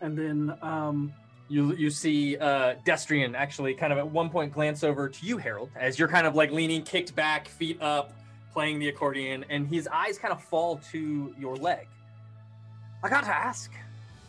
And 0.00 0.16
then 0.16 0.38
um, 0.62 1.12
You 1.48 1.74
you 1.74 1.90
see 1.90 2.36
uh, 2.38 2.76
Destrian 2.86 3.34
actually 3.34 3.74
kind 3.74 3.92
of 3.92 3.98
at 3.98 4.08
one 4.08 4.30
point 4.30 4.52
glance 4.52 4.82
over 4.82 5.08
to 5.08 5.26
you, 5.26 5.36
Harold, 5.36 5.70
as 5.76 5.98
you're 5.98 6.08
kind 6.08 6.26
of 6.26 6.34
like 6.34 6.50
leaning, 6.50 6.82
kicked 6.82 7.14
back, 7.14 7.48
feet 7.48 7.80
up, 7.82 8.12
playing 8.52 8.78
the 8.78 8.88
accordion, 8.88 9.44
and 9.50 9.68
his 9.68 9.86
eyes 9.88 10.18
kind 10.18 10.32
of 10.32 10.42
fall 10.42 10.80
to 10.92 11.34
your 11.38 11.56
leg. 11.56 11.86
I 13.02 13.08
got 13.10 13.24
to 13.24 13.34
ask, 13.34 13.70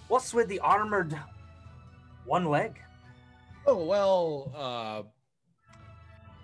what's 0.10 0.34
with 0.34 0.48
the 0.50 0.60
armored 0.60 1.18
one 2.26 2.46
leg? 2.46 2.80
Oh 3.66 3.84
well, 3.86 4.52
uh 4.54 5.04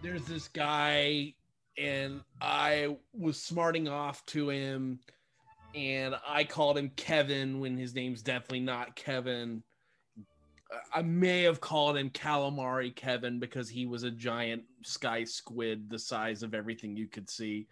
there's 0.01 0.25
this 0.25 0.47
guy 0.47 1.33
and 1.77 2.21
I 2.39 2.97
was 3.13 3.41
smarting 3.41 3.87
off 3.87 4.25
to 4.27 4.49
him 4.49 4.99
and 5.73 6.15
I 6.27 6.43
called 6.43 6.77
him 6.77 6.91
Kevin 6.95 7.59
when 7.59 7.77
his 7.77 7.93
name's 7.95 8.21
definitely 8.21 8.61
not 8.61 8.95
Kevin. 8.95 9.63
I 10.93 11.01
may 11.01 11.43
have 11.43 11.61
called 11.61 11.97
him 11.97 12.09
Calamari 12.09 12.95
Kevin 12.95 13.39
because 13.39 13.69
he 13.69 13.85
was 13.85 14.03
a 14.03 14.11
giant 14.11 14.63
sky 14.83 15.23
squid 15.23 15.89
the 15.89 15.99
size 15.99 16.43
of 16.43 16.53
everything 16.53 16.95
you 16.97 17.07
could 17.07 17.29
see. 17.29 17.67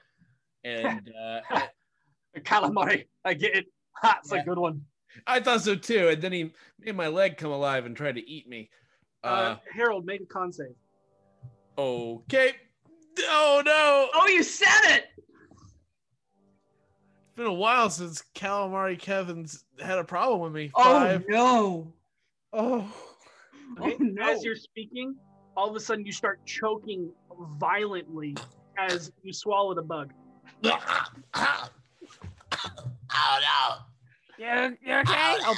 And 0.63 1.09
uh, 1.51 1.61
Calamari, 2.39 3.07
I 3.25 3.33
get 3.33 3.55
it. 3.55 3.65
That's 4.01 4.31
Yeah. 4.31 4.41
a 4.41 4.45
good 4.45 4.57
one. 4.57 4.81
I 5.25 5.39
thought 5.39 5.61
so 5.61 5.75
too. 5.75 6.09
And 6.09 6.21
then 6.21 6.31
he 6.31 6.53
made 6.79 6.95
my 6.95 7.07
leg 7.07 7.37
come 7.37 7.51
alive 7.51 7.85
and 7.85 7.95
tried 7.97 8.15
to 8.15 8.29
eat 8.29 8.47
me. 8.47 8.69
uh, 9.23 9.27
Uh, 9.27 9.57
Harold, 9.73 10.05
make 10.05 10.21
a 10.21 10.25
con 10.25 10.53
save. 10.53 10.75
Okay. 11.79 12.53
Oh 13.21 13.61
no! 13.65 14.09
Oh, 14.13 14.27
you 14.27 14.43
said 14.43 14.95
it. 14.95 15.05
It's 15.17 17.35
been 17.35 17.45
a 17.45 17.53
while 17.53 17.89
since 17.89 18.23
Calamari 18.35 18.97
Kevin's 18.99 19.63
had 19.81 19.97
a 19.97 20.03
problem 20.03 20.41
with 20.41 20.53
me. 20.53 20.71
Oh 20.75 20.83
Five. 20.83 21.25
no. 21.27 21.93
Oh, 22.53 22.91
Okay, 23.79 23.95
Oh, 23.99 24.03
no. 24.03 24.29
As 24.31 24.43
you're 24.43 24.55
speaking, 24.55 25.15
all 25.55 25.69
of 25.69 25.75
a 25.75 25.79
sudden 25.79 26.05
you 26.05 26.11
start 26.11 26.43
choking 26.45 27.11
violently 27.59 28.35
as 28.77 29.11
you 29.23 29.31
swallowed 29.31 29.77
a 29.77 29.83
bug. 29.83 30.11
oh 30.63 31.69
no. 33.13 33.75
You, 34.37 34.77
you 34.81 34.93
okay? 34.95 35.37
I'll 35.43 35.57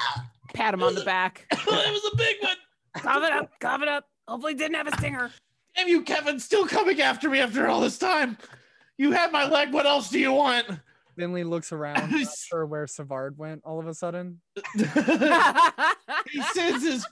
pat 0.54 0.74
him 0.74 0.84
on 0.84 0.96
the 0.96 1.04
back. 1.06 1.46
it 1.52 1.66
was 1.68 2.12
a 2.14 2.18
big 2.18 2.38
one. 2.42 2.56
Cough 2.98 3.24
it 3.24 3.32
up, 3.32 3.50
cough 3.60 3.82
it 3.82 3.88
up. 3.88 4.06
Hopefully, 4.28 4.54
it 4.54 4.58
didn't 4.58 4.76
have 4.76 4.88
a 4.88 4.98
stinger. 4.98 5.32
Damn 5.76 5.88
you, 5.88 6.02
Kevin! 6.02 6.40
Still 6.40 6.68
coming 6.68 7.02
after 7.02 7.30
me 7.30 7.40
after 7.40 7.68
all 7.68 7.82
this 7.82 7.98
time. 7.98 8.38
You 8.98 9.12
had 9.12 9.32
my 9.32 9.48
leg. 9.48 9.74
What 9.74 9.86
else 9.86 10.10
do 10.10 10.20
you 10.20 10.34
want? 10.34 10.68
Finley 11.16 11.44
looks 11.44 11.72
around, 11.72 12.12
not 12.12 12.28
sure 12.38 12.66
where 12.66 12.88
Savard 12.88 13.38
went 13.38 13.62
all 13.66 13.80
of 13.80 13.88
a 13.88 13.94
sudden. 13.94 14.40
he 14.76 16.42
sends 16.54 16.84
his 16.84 17.06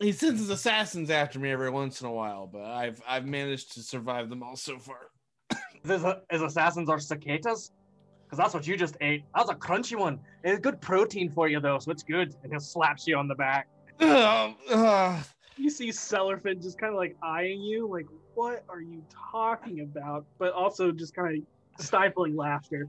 he 0.00 0.12
sends 0.12 0.40
his 0.40 0.50
assassins 0.50 1.10
after 1.10 1.38
me 1.38 1.50
every 1.50 1.70
once 1.70 2.00
in 2.00 2.06
a 2.06 2.12
while, 2.12 2.46
but 2.46 2.62
I've 2.62 3.00
I've 3.06 3.26
managed 3.26 3.72
to 3.74 3.82
survive 3.82 4.28
them 4.28 4.42
all 4.42 4.56
so 4.56 4.78
far. 4.78 5.10
Is, 5.84 6.04
is 6.30 6.42
assassins 6.42 6.88
are 6.88 6.98
cicadas? 6.98 7.72
Because 8.24 8.38
that's 8.38 8.54
what 8.54 8.66
you 8.66 8.76
just 8.76 8.96
ate. 9.00 9.24
That 9.34 9.46
was 9.46 9.50
a 9.50 9.54
crunchy 9.54 9.98
one. 9.98 10.18
It's 10.42 10.60
good 10.60 10.80
protein 10.80 11.30
for 11.30 11.48
you 11.48 11.60
though, 11.60 11.78
so 11.78 11.90
it's 11.90 12.02
good. 12.02 12.34
And 12.42 12.52
he 12.52 12.58
slaps 12.58 13.06
you 13.06 13.16
on 13.16 13.28
the 13.28 13.34
back. 13.34 13.68
Ugh, 14.00 14.54
ugh. 14.70 15.24
You 15.62 15.70
see 15.70 15.90
Cellarfin 15.90 16.60
just 16.60 16.76
kind 16.76 16.92
of 16.92 16.96
like 16.98 17.14
eyeing 17.22 17.60
you, 17.62 17.86
like, 17.86 18.06
what 18.34 18.64
are 18.68 18.80
you 18.80 19.00
talking 19.30 19.78
about? 19.82 20.26
But 20.36 20.52
also 20.54 20.90
just 20.90 21.14
kind 21.14 21.38
of 21.78 21.84
stifling 21.84 22.34
laughter. 22.34 22.88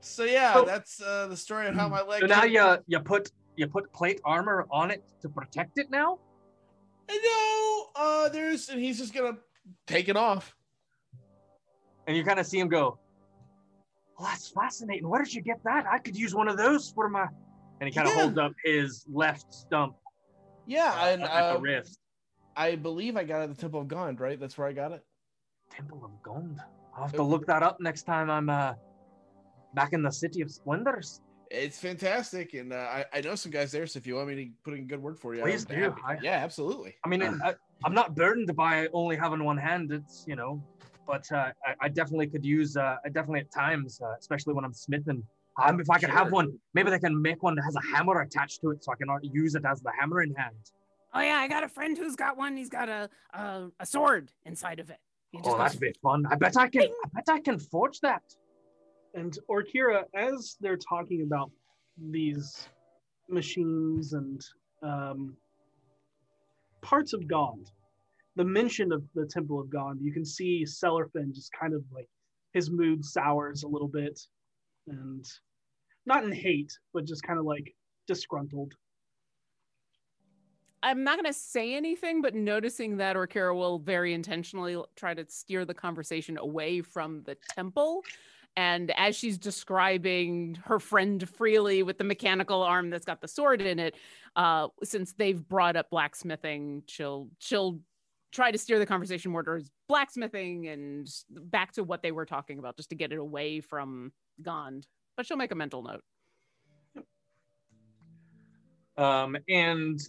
So 0.00 0.24
yeah, 0.24 0.54
So- 0.54 0.64
that's 0.64 1.02
uh, 1.02 1.26
the 1.26 1.36
story 1.36 1.66
of 1.66 1.74
how 1.74 1.90
my 1.90 2.00
leg. 2.00 2.20
So 2.22 2.26
now 2.26 2.44
you 2.44 2.78
you 2.86 3.00
put 3.00 3.30
you 3.56 3.66
put 3.66 3.92
plate 3.92 4.22
armor 4.24 4.66
on 4.70 4.90
it 4.90 5.04
to 5.20 5.28
protect 5.28 5.76
it 5.78 5.90
now. 5.90 6.18
I 7.10 7.18
know. 7.26 8.02
Uh, 8.02 8.28
there's 8.30 8.70
and 8.70 8.80
he's 8.80 8.96
just 8.98 9.12
gonna 9.12 9.36
take 9.86 10.08
it 10.08 10.16
off. 10.16 10.56
and 12.06 12.16
you 12.16 12.24
kind 12.24 12.38
of 12.40 12.46
see 12.46 12.58
him 12.58 12.68
go, 12.68 12.98
"Well, 14.18 14.28
that's 14.28 14.48
fascinating. 14.48 15.06
Where 15.06 15.22
did 15.22 15.34
you 15.34 15.42
get 15.42 15.62
that? 15.64 15.84
I 15.86 15.98
could 15.98 16.16
use 16.16 16.34
one 16.34 16.48
of 16.48 16.56
those 16.56 16.90
for 16.92 17.10
my." 17.10 17.26
And 17.80 17.88
he 17.88 17.94
kind 17.94 18.08
of 18.08 18.14
Yeah. 18.14 18.22
holds 18.22 18.38
up 18.38 18.52
his 18.64 19.04
left 19.12 19.52
stump 19.52 19.96
Yeah, 20.66 20.94
uh, 20.98 21.06
and 21.08 21.22
at 21.22 21.52
the 21.52 21.58
uh, 21.58 21.60
wrist. 21.60 21.98
I 22.56 22.74
believe 22.74 23.16
I 23.16 23.24
got 23.24 23.40
it 23.40 23.44
at 23.44 23.54
the 23.54 23.60
Temple 23.60 23.82
of 23.82 23.88
Gond, 23.88 24.18
right? 24.18 24.40
That's 24.40 24.56
where 24.56 24.66
I 24.66 24.72
got 24.72 24.92
it. 24.92 25.04
Temple 25.70 26.02
of 26.04 26.22
Gond. 26.22 26.60
I'll 26.96 27.02
have 27.02 27.12
to 27.12 27.22
look 27.22 27.46
that 27.46 27.62
up 27.62 27.78
next 27.80 28.04
time 28.04 28.30
I'm 28.30 28.48
uh, 28.48 28.72
back 29.74 29.92
in 29.92 30.02
the 30.02 30.10
City 30.10 30.40
of 30.40 30.50
Splendors. 30.50 31.20
It's 31.50 31.78
fantastic, 31.78 32.54
and 32.54 32.72
uh, 32.72 32.76
I, 32.76 33.04
I 33.12 33.20
know 33.20 33.34
some 33.34 33.52
guys 33.52 33.70
there. 33.70 33.86
So 33.86 33.98
if 33.98 34.06
you 34.06 34.16
want 34.16 34.28
me 34.28 34.34
to 34.46 34.50
put 34.64 34.74
in 34.74 34.80
a 34.80 34.86
good 34.86 35.00
word 35.00 35.18
for 35.18 35.34
you, 35.34 35.42
Please 35.42 35.66
I'm 35.70 35.76
do. 35.76 35.94
I- 36.04 36.16
Yeah, 36.22 36.38
absolutely. 36.42 36.94
I 37.04 37.08
mean, 37.08 37.22
I, 37.22 37.54
I'm 37.84 37.94
not 37.94 38.16
burdened 38.16 38.56
by 38.56 38.88
only 38.92 39.16
having 39.16 39.44
one 39.44 39.58
hand. 39.58 39.92
It's 39.92 40.24
you 40.26 40.34
know, 40.34 40.60
but 41.06 41.30
uh, 41.30 41.50
I, 41.64 41.74
I 41.82 41.88
definitely 41.88 42.26
could 42.28 42.44
use. 42.44 42.76
Uh, 42.76 42.96
I 43.04 43.10
definitely 43.10 43.40
at 43.40 43.52
times, 43.52 44.00
uh, 44.00 44.14
especially 44.18 44.54
when 44.54 44.64
I'm 44.64 44.72
smithing. 44.72 45.22
Um, 45.62 45.80
if 45.80 45.88
I 45.88 45.98
could 45.98 46.10
have 46.10 46.32
one, 46.32 46.58
maybe 46.74 46.90
they 46.90 46.98
can 46.98 47.20
make 47.20 47.42
one 47.42 47.54
that 47.54 47.62
has 47.62 47.76
a 47.76 47.96
hammer 47.96 48.20
attached 48.22 48.60
to 48.62 48.70
it, 48.70 48.82
so 48.82 48.92
I 48.92 48.96
can 48.96 49.08
use 49.22 49.54
it 49.54 49.64
as 49.64 49.80
the 49.82 49.92
hammer 49.98 50.22
in 50.22 50.34
hand. 50.34 50.56
Oh 51.16 51.22
yeah, 51.22 51.38
I 51.38 51.48
got 51.48 51.64
a 51.64 51.68
friend 51.68 51.96
who's 51.96 52.14
got 52.14 52.36
one. 52.36 52.56
He's 52.56 52.68
got 52.68 52.90
a 52.90 53.08
a, 53.32 53.68
a 53.80 53.86
sword 53.86 54.32
inside 54.44 54.80
of 54.80 54.90
it. 54.90 54.98
He 55.32 55.38
just 55.38 55.48
Oh, 55.48 55.52
goes, 55.52 55.58
that'd 55.60 55.80
be 55.80 55.94
fun. 56.02 56.24
I 56.30 56.34
bet 56.34 56.56
I 56.58 56.68
can. 56.68 56.82
I 56.82 57.08
bet 57.14 57.24
I 57.28 57.40
can 57.40 57.58
forge 57.58 58.00
that. 58.00 58.22
And 59.14 59.36
Orkira, 59.48 60.02
as 60.14 60.56
they're 60.60 60.76
talking 60.76 61.22
about 61.22 61.50
these 62.10 62.68
machines 63.30 64.12
and 64.12 64.44
um, 64.82 65.34
parts 66.82 67.14
of 67.14 67.26
Gond, 67.26 67.70
the 68.36 68.44
mention 68.44 68.92
of 68.92 69.02
the 69.14 69.24
Temple 69.24 69.58
of 69.58 69.70
Gond, 69.70 70.00
you 70.02 70.12
can 70.12 70.24
see 70.24 70.64
Cellarfin 70.64 71.34
just 71.34 71.50
kind 71.58 71.72
of 71.72 71.82
like 71.94 72.08
his 72.52 72.70
mood 72.70 73.02
sours 73.02 73.62
a 73.62 73.68
little 73.68 73.88
bit, 73.88 74.20
and 74.86 75.24
not 76.04 76.24
in 76.24 76.32
hate, 76.32 76.78
but 76.92 77.06
just 77.06 77.22
kind 77.22 77.38
of 77.38 77.46
like 77.46 77.74
disgruntled. 78.06 78.74
I'm 80.86 81.02
not 81.02 81.16
going 81.16 81.26
to 81.26 81.36
say 81.36 81.74
anything, 81.74 82.22
but 82.22 82.32
noticing 82.32 82.98
that 82.98 83.16
Orkira 83.16 83.52
will 83.56 83.80
very 83.80 84.14
intentionally 84.14 84.80
try 84.94 85.14
to 85.14 85.26
steer 85.28 85.64
the 85.64 85.74
conversation 85.74 86.38
away 86.38 86.80
from 86.80 87.24
the 87.24 87.36
temple. 87.56 88.04
And 88.56 88.92
as 88.92 89.16
she's 89.16 89.36
describing 89.36 90.56
her 90.64 90.78
friend 90.78 91.28
freely 91.28 91.82
with 91.82 91.98
the 91.98 92.04
mechanical 92.04 92.62
arm 92.62 92.90
that's 92.90 93.04
got 93.04 93.20
the 93.20 93.26
sword 93.26 93.60
in 93.60 93.80
it, 93.80 93.96
uh, 94.36 94.68
since 94.84 95.12
they've 95.12 95.46
brought 95.48 95.74
up 95.74 95.90
blacksmithing, 95.90 96.84
she'll 96.86 97.30
she'll 97.40 97.80
try 98.30 98.52
to 98.52 98.58
steer 98.58 98.78
the 98.78 98.86
conversation 98.86 99.32
more 99.32 99.42
towards 99.42 99.72
blacksmithing 99.88 100.68
and 100.68 101.10
back 101.30 101.72
to 101.72 101.82
what 101.82 102.00
they 102.00 102.12
were 102.12 102.26
talking 102.26 102.60
about, 102.60 102.76
just 102.76 102.90
to 102.90 102.94
get 102.94 103.10
it 103.10 103.18
away 103.18 103.60
from 103.60 104.12
Gond. 104.40 104.86
But 105.16 105.26
she'll 105.26 105.36
make 105.36 105.50
a 105.50 105.56
mental 105.56 105.82
note. 105.82 106.04
Um, 108.96 109.36
and 109.48 110.00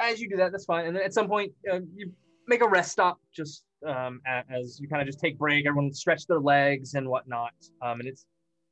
as 0.00 0.20
you 0.20 0.28
do 0.28 0.36
that, 0.36 0.52
that's 0.52 0.64
fine. 0.64 0.86
And 0.86 0.96
then 0.96 1.02
at 1.02 1.14
some 1.14 1.28
point, 1.28 1.52
uh, 1.70 1.80
you 1.94 2.12
make 2.46 2.62
a 2.62 2.68
rest 2.68 2.92
stop, 2.92 3.18
just 3.34 3.64
um, 3.86 4.20
as 4.26 4.78
you 4.80 4.88
kind 4.88 5.00
of 5.02 5.06
just 5.06 5.20
take 5.20 5.38
break. 5.38 5.66
Everyone 5.66 5.92
stretch 5.92 6.26
their 6.26 6.40
legs 6.40 6.94
and 6.94 7.08
whatnot. 7.08 7.54
Um, 7.82 8.00
and 8.00 8.08
it's 8.08 8.26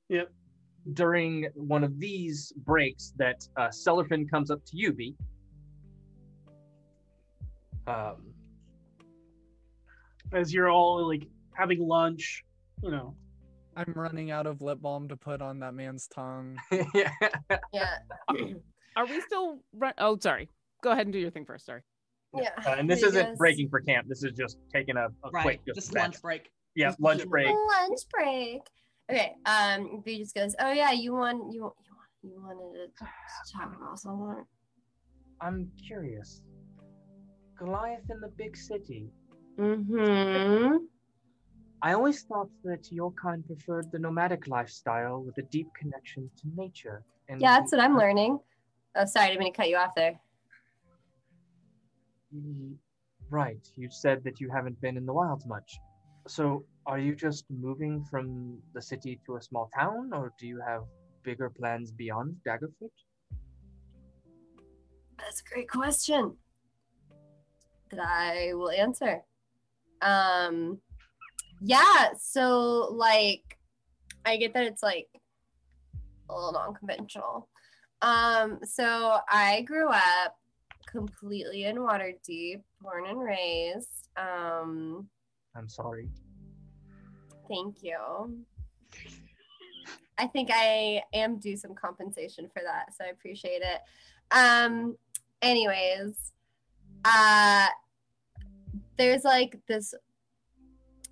Yep. 0.08 0.30
during 0.94 1.48
one 1.54 1.84
of 1.84 1.98
these 2.00 2.52
breaks 2.64 3.12
that 3.18 3.46
uh, 3.56 3.68
Cellarfin 3.68 4.28
comes 4.30 4.50
up 4.50 4.64
to 4.64 4.76
you, 4.76 4.92
B. 4.92 5.14
Um, 7.86 8.34
As 10.32 10.52
you're 10.52 10.68
all 10.70 11.06
like 11.06 11.26
having 11.54 11.80
lunch, 11.86 12.44
you 12.82 12.90
know, 12.90 13.14
I'm 13.76 13.92
running 13.94 14.30
out 14.30 14.46
of 14.46 14.60
lip 14.60 14.80
balm 14.80 15.08
to 15.08 15.16
put 15.16 15.40
on 15.40 15.60
that 15.60 15.72
man's 15.74 16.06
tongue. 16.08 16.58
yeah. 16.94 17.10
Yeah. 17.72 17.98
Are 18.96 19.06
we 19.06 19.20
still 19.20 19.60
run? 19.72 19.94
Oh, 19.98 20.18
sorry. 20.20 20.48
Go 20.82 20.90
ahead 20.92 21.06
and 21.06 21.12
do 21.12 21.18
your 21.18 21.30
thing 21.30 21.44
first. 21.44 21.66
Sorry. 21.66 21.82
Yeah. 22.36 22.50
Uh, 22.66 22.70
and 22.78 22.88
this 22.88 23.00
You 23.02 23.08
isn't 23.08 23.26
guys- 23.30 23.36
breaking 23.38 23.68
for 23.68 23.80
camp. 23.80 24.06
This 24.08 24.22
is 24.22 24.32
just 24.32 24.58
taking 24.72 24.96
a, 24.96 25.06
a 25.24 25.30
Right. 25.32 25.42
quick, 25.42 25.60
Just 25.74 25.88
stretch. 25.88 26.02
lunch 26.04 26.22
break. 26.22 26.50
Yeah, 26.74 26.94
lunch 27.00 27.26
break. 27.28 27.48
Lunch 27.48 28.00
break. 28.12 28.60
Okay. 29.10 29.34
Um, 29.46 30.02
B 30.04 30.18
just 30.18 30.34
goes, 30.34 30.54
"Oh 30.60 30.70
yeah, 30.70 30.92
you 30.92 31.12
want 31.14 31.52
you 31.52 31.62
want 31.62 31.74
you 32.22 32.34
want 32.34 32.54
you 32.58 32.60
wanted 32.62 32.90
to 32.98 33.04
talk 33.56 33.74
about 33.76 33.98
something." 33.98 34.44
I'm 35.40 35.70
curious. 35.86 36.42
Goliath 37.58 38.04
in 38.10 38.20
the 38.20 38.28
big 38.36 38.56
city. 38.56 39.08
Mm-hmm. 39.58 40.76
I 41.82 41.92
always 41.94 42.22
thought 42.22 42.48
that 42.64 42.90
your 42.92 43.12
kind 43.12 43.44
preferred 43.46 43.86
the 43.92 43.98
nomadic 43.98 44.46
lifestyle 44.46 45.22
with 45.22 45.38
a 45.38 45.42
deep 45.42 45.68
connection 45.80 46.30
to 46.38 46.48
nature. 46.56 47.02
And 47.28 47.40
Yeah, 47.40 47.58
that's 47.58 47.72
what 47.72 47.80
I'm 47.80 47.96
learning. 47.96 48.38
Oh, 48.96 49.04
sorry, 49.04 49.26
I 49.26 49.28
didn't 49.30 49.40
mean 49.44 49.52
to 49.52 49.56
cut 49.56 49.68
you 49.68 49.76
off 49.76 49.94
there. 49.96 50.20
Mm, 52.34 52.76
Right. 53.30 53.60
You 53.76 53.90
said 53.90 54.24
that 54.24 54.40
you 54.40 54.48
haven't 54.50 54.80
been 54.80 54.96
in 54.96 55.04
the 55.04 55.12
wilds 55.12 55.44
much. 55.46 55.78
So, 56.26 56.64
are 56.86 56.98
you 56.98 57.14
just 57.14 57.44
moving 57.50 58.04
from 58.04 58.58
the 58.72 58.80
city 58.80 59.20
to 59.26 59.36
a 59.36 59.42
small 59.42 59.70
town, 59.78 60.10
or 60.14 60.32
do 60.38 60.46
you 60.46 60.60
have 60.66 60.82
bigger 61.22 61.50
plans 61.50 61.90
beyond 61.90 62.36
Daggerford? 62.46 62.90
That's 65.18 65.40
a 65.40 65.52
great 65.52 65.68
question 65.68 66.36
that 67.90 68.00
I 68.00 68.54
will 68.54 68.70
answer. 68.70 69.22
Um, 70.00 70.80
yeah, 71.60 72.12
so 72.18 72.88
like, 72.92 73.58
I 74.24 74.36
get 74.36 74.54
that 74.54 74.64
it's 74.64 74.82
like 74.82 75.08
a 76.30 76.34
little 76.34 76.52
non-conventional. 76.52 77.48
Um, 78.00 78.60
so 78.62 79.18
I 79.28 79.62
grew 79.62 79.88
up 79.88 80.36
completely 80.90 81.64
in 81.64 81.76
Waterdeep, 81.76 82.62
born 82.80 83.06
and 83.06 83.20
raised. 83.20 84.08
Um, 84.16 85.08
I'm 85.54 85.68
sorry. 85.68 86.08
thank 87.48 87.82
you. 87.82 88.44
I 90.18 90.26
think 90.26 90.50
I 90.52 91.02
am 91.14 91.38
due 91.38 91.56
some 91.56 91.74
compensation 91.74 92.48
for 92.52 92.62
that, 92.64 92.94
so 92.96 93.04
I 93.04 93.08
appreciate 93.08 93.62
it. 93.62 93.80
Um, 94.30 94.96
anyways, 95.42 96.32
uh, 97.04 97.66
there's 98.96 99.24
like 99.24 99.58
this, 99.68 99.94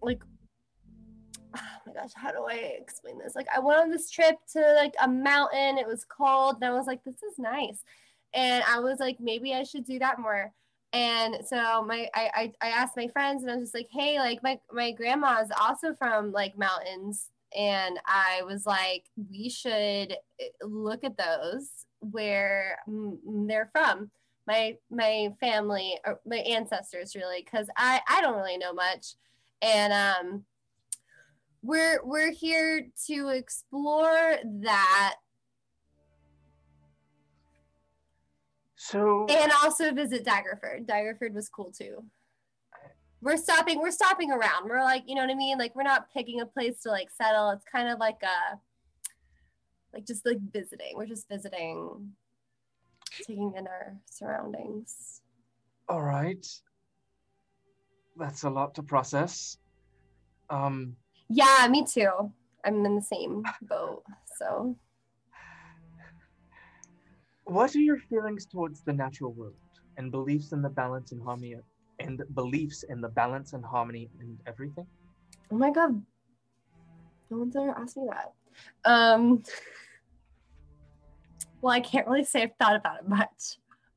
like, 0.03 0.22
oh 1.57 1.61
my 1.87 1.93
gosh, 1.93 2.11
how 2.14 2.33
do 2.33 2.47
I 2.51 2.55
explain 2.81 3.18
this? 3.18 3.37
Like, 3.37 3.47
I 3.55 3.61
went 3.61 3.81
on 3.81 3.91
this 3.91 4.11
trip 4.11 4.37
to 4.55 4.74
like 4.74 4.95
a 5.01 5.09
mountain. 5.09 5.79
It 5.79 5.87
was 5.87 6.05
cold, 6.05 6.57
and 6.57 6.64
I 6.64 6.74
was 6.77 6.87
like, 6.87 7.05
this 7.05 7.22
is 7.22 7.39
nice, 7.39 7.85
and 8.37 8.62
I 8.68 8.78
was 8.78 9.01
like, 9.01 9.16
maybe 9.18 9.53
I 9.55 9.64
should 9.64 9.84
do 9.84 9.99
that 9.99 10.20
more. 10.20 10.53
And 10.93 11.39
so 11.45 11.82
my 11.82 12.09
I, 12.14 12.30
I 12.34 12.53
I 12.62 12.68
asked 12.68 12.97
my 12.97 13.09
friends, 13.09 13.43
and 13.43 13.51
I 13.51 13.57
was 13.57 13.64
just 13.64 13.74
like, 13.74 13.89
hey, 13.91 14.18
like 14.18 14.43
my 14.45 14.61
my 14.72 14.93
grandma 14.93 15.41
is 15.43 15.51
also 15.61 15.95
from 15.95 16.30
like 16.30 16.57
mountains 16.57 17.30
and 17.57 17.99
I 18.07 18.43
was 18.45 18.66
like, 18.66 19.05
we 19.30 19.49
should 19.49 20.12
eh, 20.41 20.49
look 20.62 21.05
at 21.05 21.16
those 21.16 21.70
where 22.01 22.78
mm, 22.89 23.16
they're 23.49 23.70
from. 23.72 24.11
My 24.47 24.76
my 24.91 25.30
family 25.41 25.99
or 26.05 26.20
my 26.24 26.37
ancestors 26.37 27.16
really, 27.16 27.43
because 27.45 27.68
I 27.76 28.01
I 28.09 28.20
don't 28.20 28.37
really 28.37 28.59
know 28.59 28.72
much, 28.72 29.14
and 29.61 29.93
um, 29.93 30.45
we're 31.62 32.01
we're 32.05 32.30
here 32.30 32.87
to 33.09 33.28
explore 33.30 34.37
that 34.62 35.16
So, 38.91 39.26
and 39.28 39.51
also 39.64 39.93
visit 39.93 40.24
Daggerford. 40.24 40.87
Daggerford 40.87 41.34
was 41.34 41.49
cool 41.49 41.72
too. 41.72 42.05
we're 43.20 43.37
stopping 43.37 43.80
we're 43.80 43.91
stopping 43.91 44.30
around 44.30 44.68
we're 44.68 44.82
like 44.84 45.03
you 45.07 45.14
know 45.14 45.22
what 45.22 45.30
i 45.30 45.34
mean 45.34 45.59
like 45.59 45.74
we're 45.74 45.82
not 45.82 46.12
picking 46.12 46.41
a 46.41 46.47
place 46.47 46.82
to 46.82 46.91
like 46.91 47.09
settle 47.11 47.51
it's 47.51 47.64
kind 47.64 47.89
of 47.89 47.99
like 47.99 48.20
a 48.22 48.59
like 49.93 50.07
just 50.07 50.24
like 50.26 50.39
visiting 50.53 50.93
we're 50.95 51.07
just 51.07 51.26
visiting 51.28 52.12
taking 53.26 53.55
in 53.57 53.66
our 53.66 53.97
surroundings 54.05 55.22
All 55.89 56.03
right. 56.03 56.45
That's 58.16 58.43
a 58.45 58.51
lot 58.51 58.74
to 58.74 58.82
process. 58.82 59.57
Um, 60.51 60.97
yeah 61.28 61.66
me 61.70 61.84
too 61.84 62.11
i'm 62.64 62.84
in 62.84 62.95
the 62.95 63.03
same 63.03 63.43
boat 63.62 64.03
so 64.39 64.76
what 67.47 67.74
are 67.74 67.80
your 67.80 67.99
feelings 67.99 68.44
towards 68.44 68.82
the 68.82 68.92
natural 68.92 69.32
world 69.32 69.55
and 69.97 70.11
beliefs 70.11 70.53
in 70.53 70.61
the 70.62 70.68
balance 70.68 71.12
and 71.12 71.22
harmony 71.22 71.57
and 72.01 72.22
beliefs 72.34 72.84
in 72.88 73.01
the 73.01 73.09
balance 73.09 73.53
and 73.53 73.64
harmony 73.64 74.11
and 74.20 74.38
everything? 74.47 74.86
oh 75.51 75.57
my 75.57 75.70
god. 75.70 76.03
No 77.30 77.38
one's 77.38 77.57
ever 77.57 77.70
asked 77.70 77.97
me 77.97 78.09
that. 78.11 78.32
Um 78.84 79.42
well 81.62 81.74
i 81.74 81.80
can't 81.80 82.07
really 82.07 82.22
say 82.22 82.42
i've 82.42 82.55
thought 82.61 82.76
about 82.76 82.99
it 82.99 83.09
much 83.09 83.57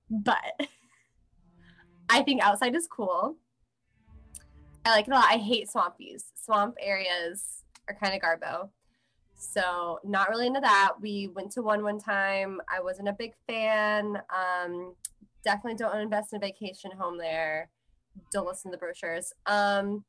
but 0.10 0.38
i 2.10 2.22
think 2.24 2.42
outside 2.42 2.74
is 2.76 2.88
cool. 2.88 3.36
I 4.86 4.92
like 4.92 5.08
it 5.08 5.12
a 5.12 5.14
lot. 5.14 5.26
I 5.30 5.36
hate 5.36 5.68
swampies. 5.70 6.24
Swamp 6.36 6.76
areas 6.80 7.64
are 7.88 7.96
kind 7.96 8.16
of 8.16 8.22
garbo 8.22 8.70
so 9.42 10.00
not 10.04 10.30
really 10.30 10.48
into 10.48 10.60
that 10.60 10.92
we 11.02 11.30
went 11.34 11.52
to 11.52 11.62
one 11.62 11.82
one 11.82 12.00
time 12.00 12.60
i 12.70 12.80
wasn't 12.82 13.08
a 13.08 13.14
big 13.14 13.34
fan 13.48 14.22
um 14.36 14.94
definitely 15.44 15.76
don't 15.78 15.98
invest 15.98 16.34
in 16.34 16.38
a 16.38 16.40
vacation 16.40 16.92
home 16.92 17.18
there 17.18 17.70
don't 18.32 18.46
listen 18.46 18.70
to 18.70 18.76
the 18.76 18.80
brochures 18.80 19.34
um 19.46 20.04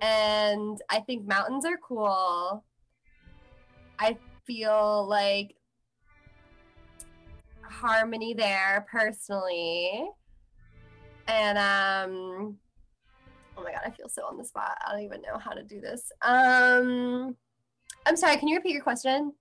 and 0.00 0.80
I 0.88 1.00
think 1.00 1.26
mountains 1.26 1.64
are 1.64 1.76
cool. 1.76 2.64
I 3.98 4.16
feel 4.46 5.06
like 5.08 5.56
harmony 7.62 8.34
there 8.34 8.86
personally. 8.90 10.08
And 11.26 11.58
um 11.58 12.58
oh 13.56 13.62
my 13.62 13.72
god, 13.72 13.82
I 13.84 13.90
feel 13.90 14.08
so 14.08 14.24
on 14.26 14.38
the 14.38 14.44
spot. 14.44 14.78
I 14.86 14.92
don't 14.92 15.02
even 15.02 15.22
know 15.22 15.38
how 15.38 15.52
to 15.52 15.64
do 15.64 15.80
this. 15.80 16.12
Um 16.22 17.36
I'm 18.08 18.16
sorry, 18.16 18.38
can 18.38 18.48
you 18.48 18.56
repeat 18.56 18.72
your 18.72 18.82
question? 18.82 19.34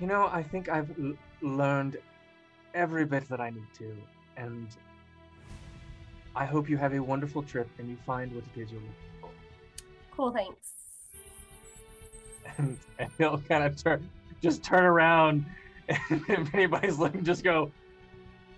You 0.00 0.06
know, 0.06 0.30
I 0.32 0.42
think 0.42 0.70
I've 0.70 0.88
l- 0.98 1.12
learned 1.42 1.98
every 2.72 3.04
bit 3.04 3.28
that 3.28 3.38
I 3.38 3.50
need 3.50 3.66
to, 3.76 3.94
and 4.38 4.66
I 6.34 6.46
hope 6.46 6.70
you 6.70 6.78
have 6.78 6.94
a 6.94 7.00
wonderful 7.00 7.42
trip 7.42 7.68
and 7.76 7.86
you 7.86 7.98
find 8.06 8.34
what 8.34 8.44
it 8.56 8.60
is 8.62 8.72
you're 8.72 8.80
looking 8.80 8.94
for. 9.20 9.28
Cool, 10.10 10.32
thanks. 10.32 10.72
And, 12.58 12.78
and 12.98 13.10
he'll 13.18 13.38
kind 13.38 13.64
of 13.64 13.82
turn, 13.82 14.08
just 14.42 14.62
turn 14.62 14.84
around, 14.84 15.44
and 15.88 16.24
if 16.28 16.54
anybody's 16.54 16.98
looking, 16.98 17.24
just 17.24 17.44
go, 17.44 17.70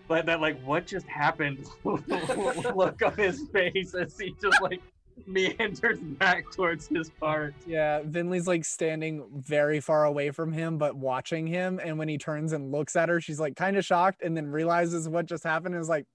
but 0.09 0.27
that 0.27 0.41
like 0.41 0.61
what 0.63 0.87
just 0.87 1.07
happened? 1.07 1.67
Look 1.85 3.03
on 3.03 3.17
his 3.17 3.43
face 3.53 3.95
as 3.95 4.19
he 4.19 4.35
just 4.41 4.61
like 4.63 4.81
meanders 5.27 6.01
back 6.01 6.51
towards 6.53 6.89
his 6.89 7.11
part. 7.11 7.55
Yeah, 7.67 8.03
Finley's 8.03 8.47
like 8.47 8.65
standing 8.65 9.25
very 9.35 9.81
far 9.81 10.05
away 10.05 10.31
from 10.31 10.53
him, 10.53 10.79
but 10.79 10.97
watching 10.97 11.47
him. 11.47 11.81
And 11.83 11.99
when 11.99 12.09
he 12.09 12.19
turns 12.19 12.53
and 12.53 12.73
looks 12.73 12.97
at 12.97 13.09
her, 13.09 13.21
she's 13.21 13.41
like 13.41 13.57
kind 13.57 13.77
of 13.77 13.85
shocked 13.85 14.23
and 14.23 14.37
then 14.37 14.47
realizes 14.47 15.09
what 15.09 15.27
just 15.27 15.45
happened 15.45 15.75
and 15.75 15.83
is 15.83 15.89
like, 15.89 16.07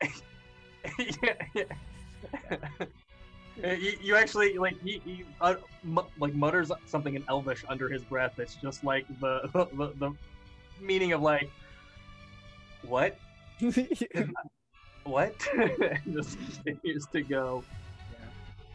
yeah, 0.98 1.34
yeah. 1.54 1.64
you, 3.74 3.92
you 4.02 4.16
actually 4.16 4.58
like 4.58 4.80
he, 4.82 5.00
he 5.04 5.24
uh, 5.40 5.54
mu- 5.84 6.02
like 6.18 6.34
mutters 6.34 6.72
something 6.86 7.14
in 7.14 7.24
Elvish 7.28 7.64
under 7.68 7.88
his 7.88 8.02
breath. 8.02 8.38
It's 8.38 8.56
just 8.56 8.84
like 8.84 9.06
the 9.20 9.48
the, 9.52 9.92
the 9.98 10.12
meaning 10.80 11.12
of 11.12 11.22
like 11.22 11.50
what 12.82 13.16
what 15.04 15.34
And 15.56 16.00
just 16.12 16.36
continues 16.64 17.06
to 17.12 17.22
go. 17.22 17.62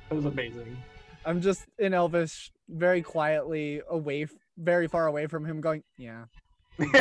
Yeah, 0.09 0.13
it 0.13 0.15
was 0.15 0.25
amazing. 0.25 0.77
I'm 1.25 1.41
just 1.41 1.65
in 1.77 1.93
Elvish, 1.93 2.51
very 2.69 3.01
quietly 3.01 3.81
away, 3.89 4.27
very 4.57 4.87
far 4.87 5.07
away 5.07 5.27
from 5.27 5.45
him, 5.45 5.59
going, 5.61 5.83
yeah, 5.97 6.25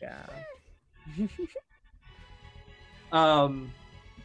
yeah. 0.00 0.26
um, 3.12 3.70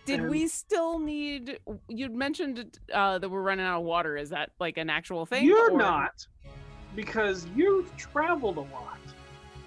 Did 0.05 0.21
And- 0.21 0.29
we 0.29 0.47
still 0.47 0.99
need? 0.99 1.59
You'd 1.87 2.15
mentioned 2.15 2.79
uh, 2.93 3.19
that 3.19 3.29
we're 3.29 3.41
running 3.41 3.65
out 3.65 3.79
of 3.79 3.85
water. 3.85 4.15
Is 4.17 4.29
that 4.29 4.51
like 4.59 4.77
an 4.77 4.89
actual 4.89 5.25
thing? 5.25 5.45
You're 5.45 5.71
or- 5.73 5.77
not, 5.77 6.25
because 6.95 7.47
you've 7.55 7.95
traveled 7.97 8.57
a 8.57 8.61
lot, 8.61 8.99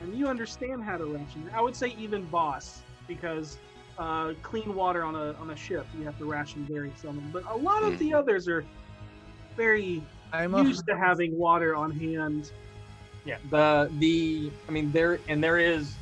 and 0.00 0.14
you 0.14 0.26
understand 0.28 0.82
how 0.82 0.96
to 0.96 1.04
ration. 1.04 1.50
I 1.54 1.60
would 1.60 1.76
say 1.76 1.94
even 1.98 2.24
boss, 2.24 2.80
because 3.06 3.58
uh, 3.98 4.32
clean 4.42 4.74
water 4.74 5.04
on 5.04 5.14
a 5.14 5.32
on 5.34 5.50
a 5.50 5.56
ship 5.56 5.86
you 5.98 6.04
have 6.04 6.16
to 6.18 6.24
ration 6.24 6.66
very 6.70 6.92
seldom. 6.96 7.28
But 7.32 7.44
a 7.50 7.56
lot 7.56 7.82
of 7.82 7.98
the 7.98 8.14
others 8.14 8.48
are 8.48 8.64
very 9.56 10.02
I'm 10.32 10.54
a, 10.54 10.62
used 10.62 10.86
to 10.86 10.96
having 10.96 11.36
water 11.36 11.76
on 11.76 11.90
hand. 11.90 12.50
Yeah, 13.24 13.36
the 13.50 13.90
the 13.98 14.50
I 14.68 14.72
mean 14.72 14.90
there 14.92 15.20
and 15.28 15.42
there 15.42 15.58
is 15.58 15.96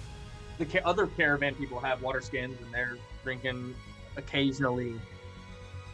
the 0.59 0.67
ca- 0.67 0.83
other 0.85 1.07
caravan 1.07 1.55
people 1.55 1.81
have 1.81 2.03
water 2.03 2.21
skins 2.21 2.57
and 2.63 2.73
they're 2.73 2.97
drinking 3.25 3.75
occasionally. 4.17 4.95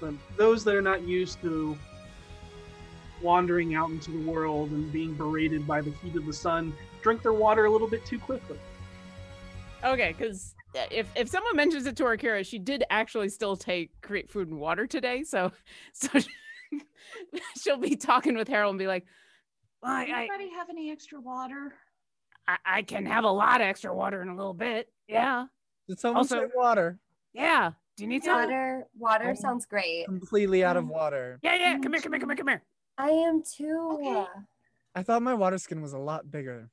But 0.01 0.15
those 0.37 0.65
that 0.65 0.75
are 0.75 0.83
not 0.83 1.03
used 1.03 1.41
to 1.41 1.77
wandering 3.23 3.75
out 3.75 3.89
into 3.91 4.11
the 4.11 4.31
world 4.31 4.71
and 4.73 4.93
being 4.93 5.15
berated 5.15 5.67
by 5.67 5.81
the 5.81 5.91
heat 6.03 6.17
of 6.17 6.27
the 6.27 6.33
sun 6.33 6.75
drink 7.03 7.23
their 7.23 7.33
water 7.33 7.65
a 7.65 7.71
little 7.71 7.89
bit 7.89 8.05
too 8.05 8.19
quickly. 8.19 8.59
Okay, 9.83 10.15
because 10.17 10.56
if 10.91 11.09
if 11.17 11.29
someone 11.29 11.57
mentions 11.57 11.87
it 11.87 11.97
to 11.97 12.07
Akira, 12.07 12.45
she 12.45 12.59
did 12.59 12.85
actually 12.91 13.29
still 13.29 13.57
take 13.57 13.91
create 14.03 14.31
food 14.31 14.49
and 14.49 14.59
water 14.61 14.87
today. 14.87 15.23
So 15.25 15.53
so 15.93 16.09
she'll 17.61 17.77
be 17.79 17.97
talking 17.97 18.37
with 18.37 18.49
Harold 18.49 18.73
and 18.73 18.79
be 18.79 18.87
like, 18.87 19.05
well, 19.83 19.93
I, 19.93 20.05
I 20.05 20.19
Anybody 20.23 20.51
have 20.55 20.69
any 20.71 20.91
extra 20.91 21.21
water? 21.21 21.75
I 22.49 22.57
I 22.65 22.83
can 22.83 23.07
have 23.07 23.25
a 23.25 23.31
lot 23.31 23.61
of 23.61 23.67
extra 23.67 23.95
water 23.95 24.23
in 24.23 24.29
a 24.29 24.37
little 24.37 24.55
bit. 24.55 24.89
Yeah, 25.09 25.47
Did 25.89 25.99
someone 26.01 26.19
Also- 26.19 26.41
say 26.43 26.51
water? 26.55 26.99
yeah. 27.33 27.73
Do 27.97 28.05
you 28.05 28.09
need 28.09 28.25
some? 28.25 28.35
Water 28.39 28.87
water 28.99 29.35
sounds 29.35 29.65
great. 29.65 30.05
Completely 30.05 30.63
out 30.63 30.77
of 30.77 30.85
Mm. 30.85 30.89
water. 30.89 31.39
Yeah, 31.43 31.55
yeah. 31.55 31.79
Come 31.79 31.93
here, 31.95 32.03
come 32.03 32.13
here, 32.13 32.21
come 32.21 32.29
here, 32.29 32.37
come 32.37 32.49
here. 32.49 32.63
I 32.99 33.09
am 33.09 33.43
too. 33.43 33.91
Okay. 33.95 34.27
I 34.95 35.03
thought 35.03 35.23
my 35.23 35.33
water 35.35 35.57
skin 35.59 35.81
was 35.81 35.95
a 35.95 35.99
lot 35.99 36.31
bigger. 36.31 36.71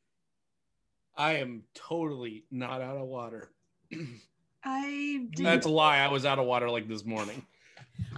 I 1.16 1.34
am 1.36 1.64
totally 1.76 2.44
not 2.52 2.82
out 2.82 2.98
of 2.98 3.08
water. 3.08 3.52
I 4.64 5.26
That's 5.30 5.42
didn't, 5.42 5.66
a 5.66 5.70
lie. 5.70 5.98
I 6.00 6.08
was 6.10 6.26
out 6.26 6.40
of 6.40 6.46
water 6.46 6.70
like 6.70 6.88
this 6.88 7.04
morning. 7.06 7.46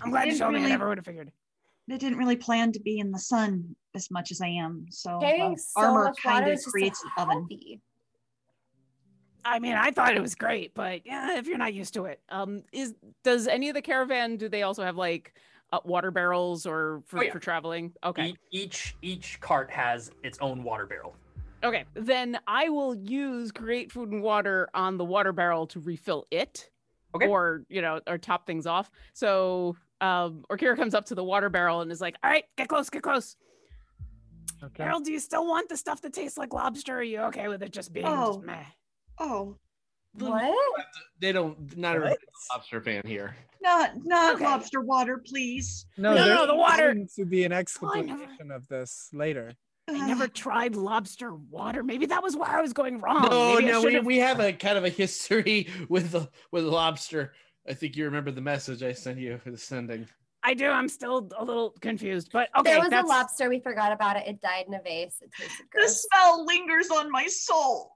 I'm 0.02 0.12
glad 0.12 0.26
you 0.26 0.32
Didn't 0.34 0.40
told 0.42 0.54
me. 0.54 0.64
I 0.66 0.70
never 0.70 0.88
would 0.88 0.98
have 0.98 1.06
figured. 1.06 1.32
I 1.92 1.98
didn't 1.98 2.18
really 2.18 2.36
plan 2.36 2.72
to 2.74 2.80
be 2.80 3.00
in 3.00 3.12
the 3.12 3.20
sun 3.20 3.76
as 3.94 4.10
much 4.12 4.32
as 4.32 4.42
I 4.42 4.48
am. 4.48 4.86
So 4.90 5.18
uh, 5.18 5.20
Carrying 5.20 5.58
so 5.58 5.82
armor 5.82 6.14
kind 6.22 6.48
of 6.48 6.54
is 6.54 6.60
just 6.60 6.66
so 6.66 6.72
creates 6.72 7.04
an 7.04 7.10
oven. 7.18 7.42
heavy. 7.50 7.82
I 9.44 9.60
mean, 9.60 9.74
I 9.76 9.92
thought 9.92 10.16
it 10.16 10.22
was 10.22 10.34
great, 10.34 10.74
but 10.74 11.06
yeah, 11.06 11.38
if 11.38 11.46
you're 11.48 11.60
not 11.60 11.74
used 11.76 11.94
to 11.94 12.06
it, 12.06 12.20
um, 12.30 12.64
is 12.72 12.96
does 13.24 13.48
any 13.48 13.70
of 13.70 13.76
the 13.76 13.82
caravan 13.82 14.38
do 14.38 14.50
they 14.50 14.64
also 14.64 14.84
have 14.84 14.96
like 14.98 15.34
uh, 15.72 15.80
water 15.86 16.10
barrels 16.10 16.66
or 16.66 17.04
for, 17.06 17.20
Oh, 17.20 17.24
yeah. 17.24 17.32
for 17.32 17.40
traveling? 17.40 17.94
Okay, 18.04 18.30
E- 18.30 18.36
each 18.50 18.96
each 19.04 19.40
cart 19.42 19.70
has 19.70 20.10
its 20.24 20.40
own 20.42 20.64
water 20.64 20.88
barrel. 20.88 21.16
Okay. 21.64 21.86
Then 21.94 22.38
I 22.48 22.70
will 22.70 22.96
use 22.96 23.52
create 23.52 23.92
food 23.92 24.12
and 24.12 24.22
water 24.22 24.70
on 24.74 24.98
the 24.98 25.06
water 25.06 25.32
barrel 25.32 25.68
to 25.68 25.80
refill 25.80 26.26
it, 26.32 26.70
Okay. 27.16 27.28
or 27.28 27.64
you 27.70 27.82
know, 27.82 28.00
or 28.08 28.18
top 28.18 28.46
things 28.46 28.66
off. 28.68 28.90
So, 29.14 29.76
um, 30.02 30.44
Orkira 30.50 30.76
comes 30.76 30.94
up 30.94 31.06
to 31.08 31.16
the 31.16 31.24
water 31.24 31.50
barrel 31.50 31.82
and 31.82 31.92
is 31.92 32.02
like, 32.02 32.16
"All 32.24 32.30
right, 32.30 32.44
get 32.58 32.68
close, 32.68 32.90
get 32.90 33.04
close." 33.04 33.36
Okay. 34.64 34.84
Harold, 34.84 35.04
do 35.06 35.12
you 35.12 35.20
still 35.20 35.46
want 35.48 35.70
the 35.70 35.78
stuff 35.78 36.02
that 36.02 36.14
tastes 36.14 36.38
like 36.38 36.54
lobster? 36.54 36.98
Are 36.98 37.04
you 37.04 37.20
okay 37.24 37.48
with 37.48 37.62
it 37.62 37.72
just 37.72 37.94
being 37.94 38.06
Oh. 38.08 38.34
just 38.36 38.46
meh? 38.46 38.64
Oh, 39.20 39.58
What? 40.18 40.56
They 41.20 41.32
don't. 41.34 41.76
Not 41.78 41.96
everybody's 41.98 42.24
a 42.52 42.54
lobster 42.56 42.82
fan 42.82 43.02
here. 43.06 43.36
not 43.62 43.92
not 44.06 44.36
Okay. 44.36 44.46
lobster 44.46 44.80
water, 44.82 45.18
please. 45.18 45.86
No, 45.98 46.14
No, 46.14 46.26
no, 46.26 46.48
the 46.48 46.56
water- 46.56 46.96
to 47.16 47.26
be 47.26 47.44
an 47.44 47.50
never- 47.50 47.60
explanation 47.60 48.50
of 48.52 48.68
this 48.68 49.10
later. 49.14 49.54
I 49.88 49.94
never 50.08 50.28
tried 50.28 50.76
lobster 50.76 51.34
water. 51.34 51.84
Maybe 51.84 52.06
that 52.08 52.24
was 52.24 52.36
where 52.36 52.50
I 52.50 52.62
was 52.62 52.74
going 52.74 53.00
wrong. 53.00 53.24
no, 53.24 53.30
Oh, 53.32 53.56
Maybe 53.56 53.68
no, 53.72 53.82
we, 53.82 53.92
should've- 53.92 54.06
we 54.06 54.18
have 54.18 54.40
a 54.40 54.54
kind 54.54 54.78
of 54.78 54.86
a 54.86 54.90
history 54.90 55.68
with 55.90 56.12
the 56.12 56.30
with 56.52 56.64
lobster. 56.64 57.34
I 57.68 57.74
think 57.74 57.96
you 57.96 58.06
remember 58.06 58.32
the 58.32 58.42
message 58.42 58.84
I 58.84 58.94
sent 58.94 59.18
you 59.20 59.38
for 59.40 59.52
the 59.52 59.58
sending. 59.58 60.08
I 60.44 60.54
do. 60.54 60.68
I'm 60.68 60.88
still 60.88 61.28
a 61.36 61.44
little 61.44 61.72
confused, 61.82 62.30
but 62.32 62.50
okay. 62.56 62.72
there 62.74 62.80
was 62.80 62.90
that's, 62.92 63.04
a 63.04 63.08
lobster. 63.08 63.50
We 63.50 63.60
forgot 63.60 63.92
about 63.92 64.16
it. 64.18 64.28
It 64.28 64.42
died 64.42 64.66
in 64.68 64.76
a 64.76 64.82
vase. 64.82 65.18
It 65.22 65.32
tasted 65.36 65.66
The 65.74 65.88
smell 65.88 66.46
lingers 66.46 66.90
on 66.92 67.10
my 67.12 67.26
soul. 67.26 67.94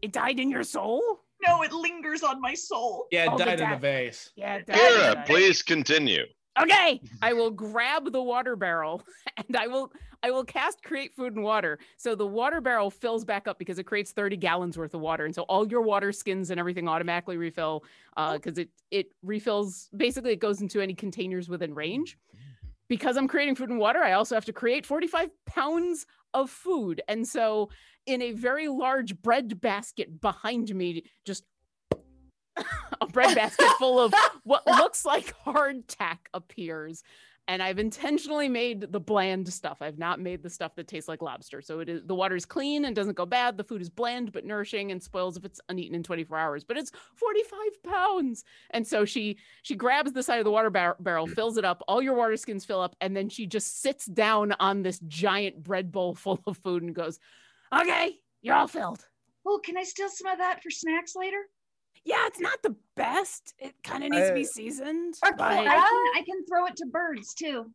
It 0.00 0.12
died 0.12 0.40
in 0.40 0.50
your 0.50 0.62
soul. 0.62 1.02
No, 1.46 1.60
it 1.62 1.72
lingers 1.72 2.22
on 2.22 2.40
my 2.40 2.54
soul. 2.54 3.08
Yeah, 3.12 3.24
it 3.24 3.30
Oh, 3.34 3.36
died 3.38 3.60
in 3.60 3.70
the 3.70 3.76
vase. 3.76 4.30
Yeah. 4.36 4.60
that- 4.66 4.74
Kira, 4.74 5.26
please 5.26 5.62
continue. 5.62 6.24
Okay, 6.58 7.02
I 7.22 7.34
will 7.34 7.50
grab 7.50 8.10
the 8.10 8.22
water 8.22 8.56
barrel 8.56 9.02
and 9.36 9.54
I 9.54 9.66
will 9.66 9.92
I 10.26 10.32
will 10.32 10.44
cast 10.44 10.82
create 10.82 11.14
food 11.14 11.36
and 11.36 11.44
water. 11.44 11.78
So 11.96 12.16
the 12.16 12.26
water 12.26 12.60
barrel 12.60 12.90
fills 12.90 13.24
back 13.24 13.46
up 13.46 13.60
because 13.60 13.78
it 13.78 13.84
creates 13.84 14.10
30 14.10 14.36
gallons 14.36 14.76
worth 14.76 14.92
of 14.92 15.00
water. 15.00 15.24
And 15.24 15.32
so 15.32 15.42
all 15.42 15.68
your 15.68 15.82
water 15.82 16.10
skins 16.10 16.50
and 16.50 16.58
everything 16.58 16.88
automatically 16.88 17.36
refill 17.36 17.84
uh 18.16 18.32
because 18.32 18.58
it 18.58 18.70
it 18.90 19.12
refills 19.22 19.88
basically 19.96 20.32
it 20.32 20.40
goes 20.40 20.60
into 20.60 20.80
any 20.80 20.94
containers 20.94 21.48
within 21.48 21.74
range. 21.74 22.18
Because 22.88 23.16
I'm 23.16 23.28
creating 23.28 23.54
food 23.54 23.70
and 23.70 23.78
water, 23.78 24.02
I 24.02 24.12
also 24.12 24.34
have 24.34 24.44
to 24.46 24.52
create 24.52 24.84
45 24.84 25.30
pounds 25.44 26.06
of 26.34 26.50
food. 26.50 27.02
And 27.06 27.26
so 27.26 27.70
in 28.06 28.20
a 28.20 28.32
very 28.32 28.66
large 28.66 29.20
bread 29.22 29.60
basket 29.60 30.20
behind 30.20 30.74
me, 30.74 31.04
just 31.24 31.44
a 33.00 33.06
bread 33.06 33.36
basket 33.36 33.68
full 33.78 34.00
of 34.00 34.12
what 34.42 34.66
looks 34.66 35.04
like 35.04 35.34
hardtack 35.44 36.18
appears. 36.34 37.04
And 37.48 37.62
I've 37.62 37.78
intentionally 37.78 38.48
made 38.48 38.92
the 38.92 38.98
bland 38.98 39.52
stuff. 39.52 39.78
I've 39.80 39.98
not 39.98 40.18
made 40.18 40.42
the 40.42 40.50
stuff 40.50 40.74
that 40.74 40.88
tastes 40.88 41.08
like 41.08 41.22
lobster. 41.22 41.62
So 41.62 41.78
it 41.78 41.88
is 41.88 42.02
the 42.04 42.14
water 42.14 42.34
is 42.34 42.44
clean 42.44 42.84
and 42.84 42.96
doesn't 42.96 43.16
go 43.16 43.24
bad. 43.24 43.56
The 43.56 43.64
food 43.64 43.80
is 43.80 43.88
bland 43.88 44.32
but 44.32 44.44
nourishing 44.44 44.90
and 44.90 45.00
spoils 45.00 45.36
if 45.36 45.44
it's 45.44 45.60
uneaten 45.68 45.94
in 45.94 46.02
24 46.02 46.36
hours. 46.36 46.64
But 46.64 46.76
it's 46.76 46.90
45 47.14 47.82
pounds. 47.84 48.44
And 48.70 48.86
so 48.86 49.04
she 49.04 49.38
she 49.62 49.76
grabs 49.76 50.12
the 50.12 50.22
side 50.22 50.38
of 50.38 50.44
the 50.44 50.50
water 50.50 50.70
bar- 50.70 50.96
barrel, 50.98 51.28
mm. 51.28 51.34
fills 51.34 51.56
it 51.56 51.64
up, 51.64 51.82
all 51.86 52.02
your 52.02 52.14
water 52.14 52.36
skins 52.36 52.64
fill 52.64 52.80
up, 52.80 52.96
and 53.00 53.16
then 53.16 53.28
she 53.28 53.46
just 53.46 53.80
sits 53.80 54.06
down 54.06 54.52
on 54.58 54.82
this 54.82 54.98
giant 55.06 55.62
bread 55.62 55.92
bowl 55.92 56.14
full 56.16 56.40
of 56.46 56.58
food 56.58 56.82
and 56.82 56.94
goes, 56.94 57.20
Okay, 57.72 58.16
you're 58.42 58.56
all 58.56 58.68
filled. 58.68 59.04
Oh, 59.46 59.60
can 59.62 59.76
I 59.76 59.84
steal 59.84 60.08
some 60.08 60.32
of 60.32 60.38
that 60.38 60.62
for 60.62 60.70
snacks 60.70 61.14
later? 61.14 61.38
Yeah, 62.06 62.24
it's 62.28 62.38
not 62.38 62.62
the 62.62 62.76
best. 62.94 63.52
It 63.58 63.74
kind 63.82 64.04
of 64.04 64.10
needs 64.10 64.28
to 64.28 64.34
be 64.34 64.44
seasoned. 64.44 65.16
Or 65.24 65.32
but- 65.32 65.42
I 65.50 65.64
can 65.64 66.22
I 66.22 66.22
can 66.24 66.46
throw 66.46 66.66
it 66.66 66.76
to 66.76 66.86
birds 66.86 67.34
too. 67.34 67.72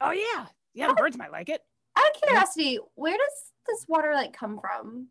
Oh 0.00 0.10
yeah, 0.12 0.46
yeah. 0.74 0.88
The 0.88 0.94
birds 0.94 1.16
might 1.16 1.32
like 1.32 1.48
it. 1.48 1.62
Out 1.96 2.04
of 2.14 2.22
curiosity, 2.22 2.78
where 2.96 3.16
does 3.16 3.52
this 3.66 3.86
water 3.88 4.12
like 4.14 4.34
come 4.34 4.60
from? 4.60 5.08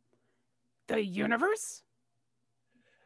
The 0.88 1.04
universe. 1.04 1.82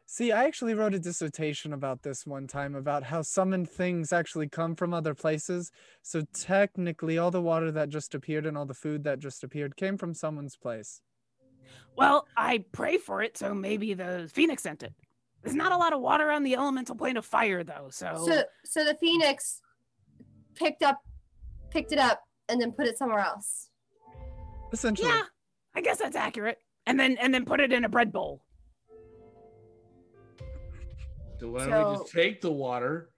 See, 0.08 0.32
I 0.32 0.44
actually 0.44 0.74
wrote 0.74 0.94
a 0.94 1.00
dissertation 1.00 1.74
about 1.74 2.04
this 2.04 2.26
one 2.26 2.48
time 2.48 2.76
about 2.76 3.04
how 3.04 3.22
summoned 3.22 3.70
things 3.70 4.14
actually 4.14 4.50
come 4.50 4.76
from 4.76 4.94
other 4.94 5.16
places. 5.16 5.72
So 6.04 6.24
technically, 6.34 7.18
all 7.18 7.32
the 7.32 7.42
water 7.42 7.72
that 7.72 7.90
just 7.90 8.14
appeared 8.14 8.46
and 8.46 8.58
all 8.58 8.66
the 8.66 8.74
food 8.74 9.04
that 9.06 9.20
just 9.20 9.44
appeared 9.44 9.78
came 9.78 9.98
from 9.98 10.14
someone's 10.14 10.58
place. 10.58 11.02
Well, 11.96 12.28
I 12.38 12.66
pray 12.72 12.98
for 12.98 13.22
it, 13.22 13.38
so 13.38 13.54
maybe 13.54 13.94
the 13.94 14.30
phoenix 14.32 14.64
sent 14.64 14.84
it. 14.84 14.94
There's 15.46 15.56
not 15.56 15.72
a 15.72 15.78
lot 15.78 15.94
of 15.94 16.02
water 16.02 16.32
on 16.32 16.42
the 16.44 16.56
elemental 16.56 16.96
plane 16.96 17.18
of 17.18 17.26
fire, 17.26 17.64
though. 17.64 17.88
So, 17.92 18.14
So 18.26 18.44
so 18.66 18.84
the 18.84 18.96
phoenix 18.96 19.62
picked 20.56 20.82
up 20.82 21.00
picked 21.70 21.92
it 21.92 22.00
up 22.00 22.24
and 22.50 22.60
then 22.60 22.72
put 22.72 22.88
it 22.88 22.98
somewhere 22.98 23.20
else. 23.20 23.70
Essentially, 24.74 25.08
yeah, 25.08 25.22
I 25.76 25.82
guess 25.82 26.00
that's 26.00 26.16
accurate. 26.16 26.58
And 26.88 27.00
then 27.00 27.18
and 27.22 27.32
then 27.32 27.46
put 27.46 27.60
it 27.60 27.72
in 27.72 27.86
a 27.86 27.90
bread 27.90 28.12
bowl. 28.12 28.42
So 31.40 31.50
why 31.50 31.60
don't 31.60 31.68
we 31.68 31.72
So- 31.98 32.02
just 32.04 32.12
take 32.14 32.42
the 32.42 32.52
water, 32.52 33.12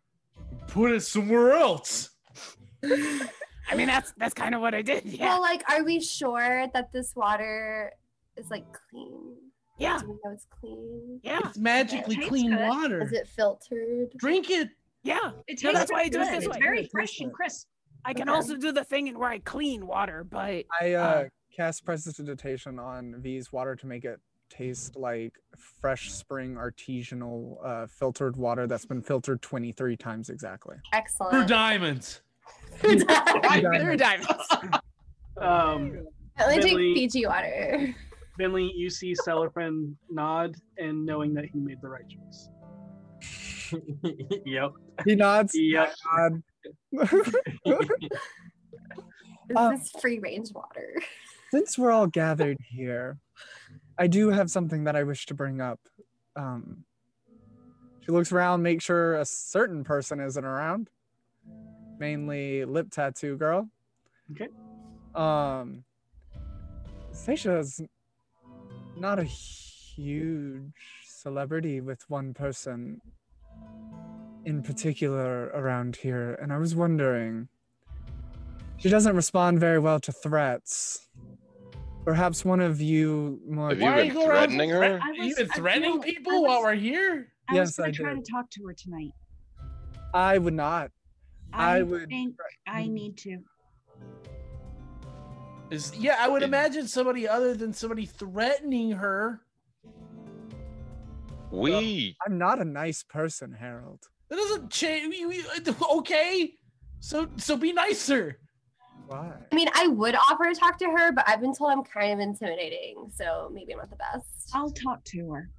and 0.51 0.67
put 0.67 0.91
it 0.91 1.01
somewhere 1.01 1.53
else? 1.53 2.09
I 2.83 3.75
mean, 3.75 3.87
that's 3.87 4.11
that's 4.17 4.33
kind 4.33 4.53
of 4.53 4.59
what 4.59 4.73
I 4.75 4.81
did. 4.81 5.05
Yeah, 5.05 5.27
Well, 5.29 5.41
like, 5.41 5.63
are 5.71 5.83
we 5.83 6.01
sure 6.01 6.67
that 6.73 6.91
this 6.91 7.15
water 7.15 7.93
is 8.35 8.49
like 8.49 8.65
clean? 8.89 9.35
Yeah, 9.77 9.99
Do 9.99 10.07
know 10.07 10.31
it's 10.31 10.47
clean? 10.59 11.19
yeah, 11.23 11.39
It's 11.45 11.57
magically 11.57 12.15
Tastes 12.15 12.29
clean 12.29 12.51
good. 12.51 12.67
water. 12.67 13.01
Is 13.03 13.11
it 13.13 13.27
filtered? 13.27 14.11
Drink 14.17 14.49
it. 14.49 14.69
yeah. 15.03 15.31
It 15.47 15.61
No, 15.63 15.71
tastes 15.71 15.73
that's 15.79 15.91
why 15.91 16.01
I 16.01 16.09
do 16.09 16.21
it 16.21 16.25
this 16.31 16.45
It's 16.45 16.47
way. 16.53 16.59
very 16.59 16.85
fresh 16.87 17.19
and 17.19 17.31
crisp. 17.31 17.67
I 18.05 18.13
can 18.13 18.29
Okay. 18.29 18.35
also 18.35 18.55
do 18.55 18.71
the 18.71 18.83
thing 18.83 19.07
in 19.07 19.17
where 19.19 19.29
I 19.29 19.39
clean 19.39 19.85
water, 19.87 20.23
but 20.23 20.65
I 20.81 20.93
uh, 20.93 21.01
Uh, 21.03 21.23
cast 21.55 21.83
prestidigitation 21.85 22.79
on 22.79 23.15
V's 23.21 23.51
water 23.51 23.75
to 23.75 23.87
make 23.87 24.05
it 24.05 24.19
taste 24.49 24.95
like 24.95 25.33
fresh 25.57 26.11
spring 26.11 26.55
artisanal 26.55 27.57
uh, 27.65 27.85
filtered 27.87 28.37
water 28.37 28.65
that's 28.65 28.85
been 28.85 29.01
filtered 29.01 29.41
23 29.41 29.97
times 29.97 30.29
exactly. 30.29 30.77
For 30.91 30.95
Excellent. 30.97 31.47
diamonds. 31.49 32.21
they're 32.81 33.95
diamonds. 33.97 34.31
Um, 35.39 36.07
I 36.39 36.45
only 36.45 36.55
drink 36.61 36.77
Billy- 36.77 36.93
Fiji 36.95 37.25
water. 37.27 37.93
Finley, 38.37 38.71
you 38.75 38.89
see 38.89 39.13
Cellarfin 39.13 39.95
nod 40.09 40.55
and 40.77 41.05
knowing 41.05 41.33
that 41.33 41.45
he 41.45 41.59
made 41.59 41.81
the 41.81 41.89
right 41.89 42.05
choice. 42.07 42.49
yep. 44.45 44.71
He 45.05 45.15
nods. 45.15 45.53
Yep. 45.55 45.93
nod. 46.15 46.43
This 49.49 49.55
Uh, 49.57 49.71
is 49.79 49.89
free 50.01 50.19
range 50.19 50.51
water. 50.53 51.01
Since 51.51 51.77
we're 51.77 51.91
all 51.91 52.07
gathered 52.07 52.57
here, 52.69 53.17
I 53.97 54.07
do 54.07 54.29
have 54.29 54.51
something 54.51 54.83
that 54.83 54.95
I 54.97 55.03
wish 55.03 55.25
to 55.27 55.33
bring 55.33 55.61
up. 55.61 55.79
Um, 56.35 56.83
she 58.01 58.11
looks 58.11 58.33
around, 58.33 58.61
make 58.61 58.81
sure 58.81 59.15
a 59.15 59.23
certain 59.25 59.85
person 59.85 60.19
isn't 60.19 60.43
around. 60.43 60.89
Mainly 61.97 62.65
lip 62.65 62.91
tattoo 62.91 63.37
girl. 63.37 63.69
Okay. 64.31 64.49
Um, 65.15 65.85
Seisha's 67.13 67.81
not 68.99 69.19
a 69.19 69.23
huge 69.23 70.73
celebrity 71.05 71.81
with 71.81 72.03
one 72.09 72.33
person 72.33 73.01
in 74.45 74.61
particular 74.63 75.45
around 75.47 75.95
here, 75.97 76.37
and 76.41 76.53
I 76.53 76.57
was 76.57 76.75
wondering. 76.75 77.47
She 78.77 78.89
doesn't 78.89 79.15
respond 79.15 79.59
very 79.59 79.79
well 79.79 79.99
to 80.01 80.11
threats. 80.11 81.07
Perhaps 82.05 82.45
one 82.45 82.59
of 82.61 82.79
you 82.79 83.41
more. 83.49 83.69
Have 83.69 83.79
you 83.79 83.85
Why 83.85 83.95
been 84.05 84.13
go 84.13 84.27
around 84.27 84.35
threatening 84.49 84.69
thre- 84.69 84.75
her? 84.75 84.99
I 85.01 85.11
You 85.25 85.35
been 85.35 85.47
threatening 85.49 85.91
feel- 85.93 86.01
I 86.01 86.05
people 86.05 86.43
while 86.43 86.61
we're 86.61 86.75
here? 86.75 87.27
I 87.49 87.55
Yes, 87.55 87.67
was 87.69 87.75
gonna 87.77 87.89
I 87.89 87.91
try 87.91 88.13
did. 88.13 88.25
to 88.25 88.31
talk 88.31 88.49
to 88.51 88.67
her 88.67 88.73
tonight. 88.73 89.11
I 90.13 90.37
would 90.37 90.53
not. 90.53 90.91
I 91.51 91.77
I, 91.79 91.81
would- 91.83 92.07
think 92.07 92.35
I 92.67 92.83
mm. 92.83 92.91
need 92.91 93.17
to. 93.19 93.39
Is 95.69 95.91
uh, 95.91 95.95
yeah, 95.99 96.17
I 96.19 96.27
would 96.27 96.41
Yeah. 96.41 96.47
imagine 96.47 96.87
somebody 96.87 97.27
other 97.27 97.53
than 97.53 97.73
somebody 97.73 98.05
threatening 98.05 98.91
her. 98.91 99.41
We 101.51 102.15
I'm 102.25 102.37
not 102.37 102.59
a 102.59 102.65
nice 102.65 103.03
person, 103.03 103.51
Harold. 103.53 104.07
That 104.29 104.35
doesn't 104.35 104.69
change. 104.71 105.15
Uh, 105.67 105.73
okay, 105.99 106.53
so 106.99 107.27
so 107.37 107.55
be 107.55 107.71
nicer. 107.71 108.39
Why? 109.07 109.31
I 109.51 109.55
mean, 109.55 109.69
I 109.73 109.87
would 109.87 110.15
offer 110.15 110.45
to 110.51 110.53
talk 110.59 110.77
to 110.79 110.85
her, 110.85 111.13
but 111.13 111.23
I've 111.29 111.39
been 111.39 111.55
told 111.55 111.71
I'm 111.71 111.83
kind 111.83 112.11
of 112.13 112.19
intimidating, 112.19 113.09
so 113.13 113.49
maybe 113.53 113.71
I'm 113.71 113.77
not 113.79 113.89
the 113.89 113.95
best. 113.95 114.49
I'll 114.53 114.69
talk 114.71 115.01
to 115.05 115.31
her. 115.31 115.49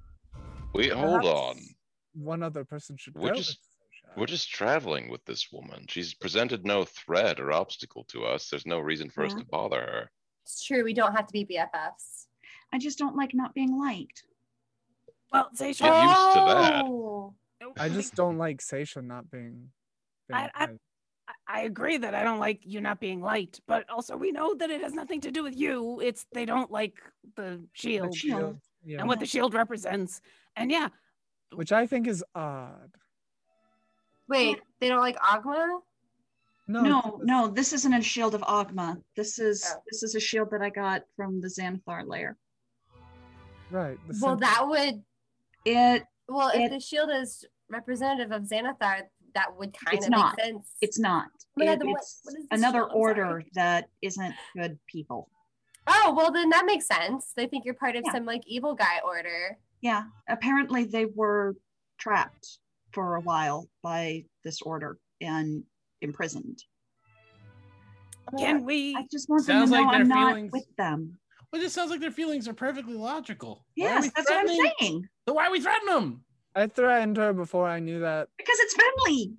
we 0.75 0.89
hold 0.89 1.25
on. 1.25 1.57
One 2.13 2.43
other 2.43 2.63
person 2.63 2.95
should 2.97 3.15
We're 3.15 3.29
go. 3.29 3.35
just- 3.37 3.49
with 3.49 3.57
Seisha. 3.57 3.68
We're 4.17 4.25
just 4.25 4.49
traveling 4.51 5.09
with 5.09 5.23
this 5.25 5.51
woman. 5.51 5.85
She's 5.87 6.13
presented 6.13 6.65
no 6.65 6.83
threat 6.85 7.39
or 7.39 7.51
obstacle 7.51 8.03
to 8.05 8.25
us. 8.25 8.49
There's 8.49 8.65
no 8.65 8.79
reason 8.79 9.09
for 9.09 9.23
us 9.23 9.33
to 9.33 9.45
bother 9.45 9.79
her. 9.79 10.11
It's 10.45 10.63
true, 10.65 10.83
we 10.83 10.93
don't 10.93 11.15
have 11.15 11.27
to 11.27 11.33
be 11.33 11.45
BFFs. 11.45 12.25
I 12.73 12.79
just 12.79 12.97
don't 12.97 13.15
like 13.15 13.33
not 13.33 13.53
being 13.53 13.77
liked. 13.79 14.23
Well, 15.31 15.49
Seisha, 15.55 15.81
Get 15.81 16.03
used 16.03 16.33
to 16.33 16.45
that. 16.47 16.83
Oh. 16.85 17.35
I 17.77 17.89
just 17.89 18.15
don't 18.15 18.37
like 18.37 18.57
Seisha 18.61 19.03
not 19.03 19.29
being. 19.29 19.69
being 20.27 20.39
I- 20.39 20.51
I- 20.55 20.63
I- 20.65 20.77
I 21.47 21.61
agree 21.61 21.97
that 21.97 22.15
I 22.15 22.23
don't 22.23 22.39
like 22.39 22.61
you 22.65 22.81
not 22.81 22.99
being 22.99 23.21
liked, 23.21 23.61
but 23.67 23.87
also 23.89 24.17
we 24.17 24.31
know 24.31 24.55
that 24.55 24.71
it 24.71 24.81
has 24.81 24.93
nothing 24.93 25.21
to 25.21 25.31
do 25.31 25.43
with 25.43 25.55
you. 25.55 25.99
It's 25.99 26.25
they 26.33 26.45
don't 26.45 26.71
like 26.71 26.95
the 27.35 27.63
shield 27.73 28.15
shield. 28.15 28.59
Yeah. 28.83 28.99
and 28.99 29.07
what 29.07 29.19
the 29.19 29.25
shield 29.27 29.53
represents. 29.53 30.21
And 30.55 30.71
yeah, 30.71 30.89
Which 31.53 31.71
I 31.71 31.85
think 31.85 32.07
is 32.07 32.23
odd. 32.33 32.91
Wait, 34.29 34.59
they 34.79 34.87
don't 34.87 35.01
like 35.01 35.17
Ogma? 35.17 35.79
No, 36.67 36.81
No, 36.83 37.19
no, 37.23 37.47
this 37.47 37.73
isn't 37.73 37.93
a 37.93 38.01
shield 38.01 38.35
of 38.35 38.41
Ogma. 38.41 39.01
This 39.15 39.39
is 39.39 39.65
Oh. 39.75 39.81
this 39.89 40.03
is 40.03 40.13
a 40.15 40.19
shield 40.19 40.51
that 40.51 40.61
I 40.61 40.69
got 40.69 41.01
from 41.15 41.41
the 41.41 41.47
Xanathar 41.47 42.07
layer. 42.07 42.37
Right. 43.71 43.97
Well, 44.21 44.33
sim- 44.35 44.39
that 44.39 44.67
would. 44.67 45.03
It 45.65 46.03
Well, 46.27 46.51
if 46.53 46.69
the 46.71 46.79
shield 46.79 47.09
is 47.11 47.43
representative 47.69 48.31
of 48.31 48.43
Xanathar, 48.43 49.01
that 49.33 49.55
would 49.57 49.73
kind 49.77 49.97
It's 49.97 50.05
of 50.05 50.11
not. 50.11 50.37
make 50.37 50.45
sense. 50.45 50.75
it's 50.81 50.99
not. 50.99 51.27
Oh 51.35 51.45
my 51.57 51.65
God, 51.65 51.71
It- 51.73 51.79
then 51.79 51.89
what- 51.89 52.01
it's 52.01 52.21
what 52.23 52.35
is 52.37 52.47
another 52.51 52.79
shield? 52.79 52.91
I'm 52.91 52.91
sorry. 52.91 53.01
order 53.25 53.43
that 53.53 53.89
isn't 54.01 54.35
good 54.55 54.79
people. 54.85 55.29
Oh, 55.87 56.13
well, 56.15 56.31
then 56.31 56.49
that 56.51 56.65
makes 56.65 56.85
sense. 56.87 57.33
They 57.33 57.47
think 57.47 57.65
you're 57.65 57.73
part 57.73 57.95
of 57.95 58.03
Yeah. 58.05 58.11
some 58.11 58.25
like 58.25 58.43
evil 58.45 58.75
guy 58.75 58.99
order. 59.03 59.57
Yeah, 59.81 60.03
apparently 60.27 60.83
they 60.83 61.05
were 61.05 61.55
trapped 61.97 62.59
for 62.91 63.15
a 63.15 63.21
while 63.21 63.67
by 63.83 64.23
this 64.43 64.61
order 64.61 64.97
and 65.21 65.63
imprisoned. 66.01 66.63
can 68.37 68.63
we? 68.65 68.95
I 68.95 69.05
just 69.11 69.29
want 69.29 69.45
them 69.47 69.65
to 69.65 69.71
know 69.71 69.81
like 69.81 69.91
their 69.91 70.01
I'm 70.01 70.07
not 70.07 70.29
feelings- 70.29 70.51
with 70.51 70.75
them. 70.77 71.17
But 71.51 71.61
it 71.61 71.63
just 71.63 71.73
sounds 71.75 71.89
like 71.89 71.99
their 71.99 72.11
feelings 72.11 72.47
are 72.47 72.53
perfectly 72.53 72.93
logical. 72.93 73.65
Why 73.75 73.87
are 73.87 73.89
Yes, 74.03 74.11
that's 74.15 74.29
what 74.29 74.39
I'm 74.47 74.71
saying. 74.79 75.07
So 75.27 75.33
why 75.33 75.47
are 75.47 75.51
we 75.51 75.59
threatening 75.59 75.93
them? 75.95 76.23
I 76.55 76.67
threatened 76.67 77.17
her 77.17 77.33
before 77.33 77.67
I 77.67 77.79
knew 77.79 77.99
that. 78.01 78.27
Because 78.37 78.57
it's 78.59 78.75
friendly. 78.75 79.33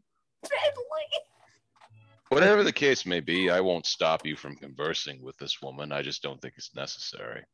Whatever 2.31 2.63
the 2.65 2.73
case 2.73 3.07
may 3.07 3.21
be, 3.21 3.51
I 3.51 3.61
won't 3.61 3.87
stop 3.87 4.25
you 4.27 4.37
from 4.37 4.57
conversing 4.57 5.23
with 5.23 5.37
this 5.39 5.61
woman. 5.63 5.93
I 5.93 6.03
just 6.03 6.23
don't 6.23 6.41
think 6.41 6.55
it's 6.57 6.75
necessary. 6.75 7.45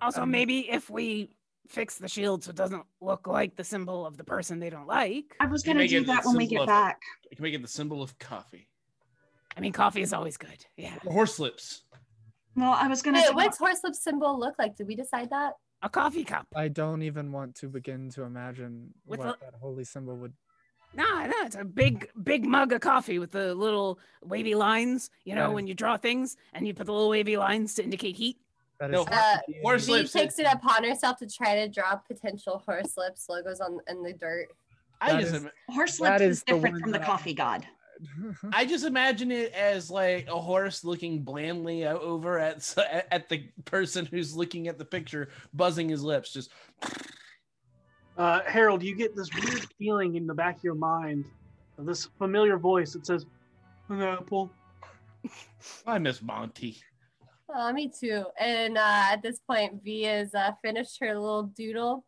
Also, 0.00 0.22
Um, 0.22 0.30
maybe 0.30 0.68
if 0.70 0.88
we 0.90 1.30
fix 1.68 1.96
the 1.96 2.08
shield 2.08 2.42
so 2.44 2.50
it 2.50 2.56
doesn't 2.56 2.82
look 3.00 3.26
like 3.26 3.56
the 3.56 3.64
symbol 3.64 4.06
of 4.06 4.16
the 4.16 4.24
person 4.24 4.58
they 4.58 4.70
don't 4.70 4.86
like. 4.86 5.36
I 5.40 5.46
was 5.46 5.62
gonna 5.62 5.86
do 5.86 6.04
that 6.04 6.24
when 6.24 6.36
we 6.36 6.46
get 6.46 6.62
of- 6.62 6.66
back. 6.66 7.00
You 7.30 7.36
can 7.36 7.42
make 7.42 7.54
it 7.54 7.62
the 7.62 7.68
symbol 7.68 8.02
of 8.02 8.18
coffee. 8.18 8.68
I 9.56 9.60
mean, 9.60 9.72
coffee 9.72 10.02
is 10.02 10.12
always 10.12 10.36
good. 10.36 10.64
Yeah. 10.76 10.96
Horse 11.04 11.38
lips. 11.38 11.82
Well, 12.56 12.72
I 12.72 12.88
was 12.88 13.02
gonna. 13.02 13.18
Wait, 13.18 13.28
do- 13.28 13.34
what's 13.34 13.58
horselip 13.58 13.94
symbol 13.94 14.38
look 14.38 14.54
like? 14.58 14.76
Did 14.76 14.88
we 14.88 14.94
decide 14.96 15.30
that? 15.30 15.54
A 15.82 15.88
coffee 15.88 16.24
cup. 16.24 16.46
I 16.56 16.68
don't 16.68 17.02
even 17.02 17.30
want 17.30 17.54
to 17.56 17.68
begin 17.68 18.10
to 18.10 18.22
imagine 18.22 18.94
With 19.06 19.20
what 19.20 19.38
the- 19.40 19.46
that 19.46 19.54
holy 19.60 19.84
symbol 19.84 20.16
would. 20.16 20.32
No, 20.94 21.04
no, 21.04 21.32
it's 21.42 21.54
a 21.54 21.64
big, 21.64 22.08
big 22.22 22.46
mug 22.46 22.72
of 22.72 22.80
coffee 22.80 23.18
with 23.18 23.30
the 23.30 23.54
little 23.54 23.98
wavy 24.22 24.54
lines. 24.54 25.10
You 25.24 25.34
know, 25.34 25.46
Right. 25.48 25.54
when 25.54 25.66
you 25.66 25.74
draw 25.74 25.98
things 25.98 26.36
and 26.54 26.66
you 26.66 26.72
put 26.72 26.86
the 26.86 26.92
little 26.92 27.10
wavy 27.10 27.36
lines 27.36 27.74
to 27.74 27.84
indicate 27.84 28.16
heat. 28.16 28.38
That 28.80 28.90
No, 28.90 29.02
Uh, 29.10 29.38
horse 29.62 29.86
V 29.86 29.92
lips. 29.92 30.12
takes 30.12 30.38
it 30.38 30.46
upon 30.50 30.84
herself 30.84 31.18
to 31.18 31.26
try 31.26 31.56
to 31.56 31.68
draw 31.68 31.96
potential 31.96 32.62
horse 32.64 32.96
lips 32.96 33.28
logos 33.28 33.60
on 33.60 33.80
in 33.88 34.02
the 34.02 34.12
dirt. 34.12 34.48
I 35.00 35.20
just, 35.20 35.34
is- 35.34 35.46
Horse 35.68 36.00
lips 36.00 36.20
is 36.22 36.36
is 36.38 36.42
different 36.44 36.74
one 36.74 36.80
from 36.82 36.90
the 36.92 36.98
that 36.98 37.04
I- 37.04 37.10
coffee 37.10 37.34
god. 37.34 37.66
I 38.52 38.64
just 38.66 38.84
imagine 38.84 39.32
it 39.32 39.52
as 39.52 39.90
like 39.90 40.28
a 40.28 40.38
horse 40.40 40.84
looking 40.84 41.22
blandly 41.24 41.84
over 41.86 42.38
at 42.38 42.74
at 43.10 43.28
the 43.28 43.48
person 43.64 44.06
who's 44.06 44.36
looking 44.36 44.68
at 44.68 44.78
the 44.78 44.84
picture, 44.84 45.30
buzzing 45.54 45.88
his 45.88 46.02
lips. 46.04 46.32
Just 46.32 46.52
Uh, 48.16 48.40
Harold, 48.46 48.82
you 48.82 48.94
get 48.96 49.14
this 49.16 49.28
weird 49.34 49.64
feeling 49.78 50.14
in 50.16 50.26
the 50.26 50.34
back 50.34 50.58
of 50.58 50.64
your 50.64 50.74
mind 50.74 51.24
of 51.78 51.86
this 51.86 52.06
familiar 52.18 52.56
voice 52.56 52.92
that 52.92 53.06
says, 53.06 53.26
"An 53.88 54.00
apple." 54.02 54.50
I 55.86 55.98
miss 55.98 56.22
Monty. 56.22 56.80
Oh, 57.54 57.72
me 57.72 57.88
too. 57.88 58.24
And 58.38 58.76
uh, 58.76 59.02
at 59.12 59.22
this 59.22 59.40
point, 59.40 59.82
V 59.82 60.02
has 60.02 60.34
uh, 60.34 60.52
finished 60.62 60.98
her 61.00 61.14
little 61.18 61.44
doodle, 61.44 62.04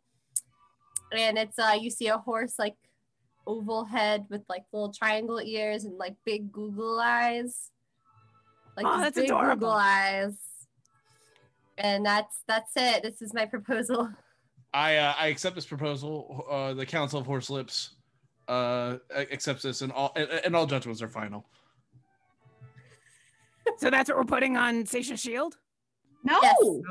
and 1.15 1.37
it's 1.37 1.57
uh, 1.57 1.75
you 1.79 1.89
see 1.89 2.07
a 2.07 2.17
horse 2.17 2.59
like 2.59 2.75
oval 3.47 3.85
head 3.85 4.25
with 4.29 4.43
like 4.47 4.63
little 4.71 4.93
triangle 4.93 5.41
ears 5.41 5.83
and 5.83 5.97
like 5.97 6.15
big 6.25 6.51
Google 6.51 6.99
eyes, 6.99 7.71
like 8.77 8.85
Oh, 8.85 8.93
these 8.97 9.01
that's 9.05 9.15
big 9.15 9.25
adorable. 9.25 9.55
Google 9.55 9.71
eyes. 9.71 10.35
And 11.77 12.05
that's 12.05 12.43
that's 12.47 12.71
it. 12.75 13.01
This 13.01 13.21
is 13.21 13.33
my 13.33 13.45
proposal. 13.45 14.09
I 14.73 14.97
uh, 14.97 15.13
I 15.17 15.27
accept 15.27 15.55
this 15.55 15.65
proposal. 15.65 16.45
Uh, 16.49 16.73
the 16.75 16.85
Council 16.85 17.19
of 17.19 17.25
Horse 17.25 17.49
Lips 17.49 17.95
uh, 18.47 18.97
accepts 19.15 19.63
this, 19.63 19.81
and 19.81 19.91
all 19.91 20.11
and, 20.15 20.29
and 20.29 20.55
all 20.55 20.67
judgments 20.67 21.01
are 21.01 21.07
final. 21.07 21.45
So 23.77 23.89
that's 23.89 24.09
what 24.09 24.17
we're 24.17 24.23
putting 24.25 24.57
on 24.57 24.83
Seisha's 24.83 25.19
shield? 25.19 25.57
No, 26.23 26.37
Yes. 26.41 26.55
no. 26.61 26.81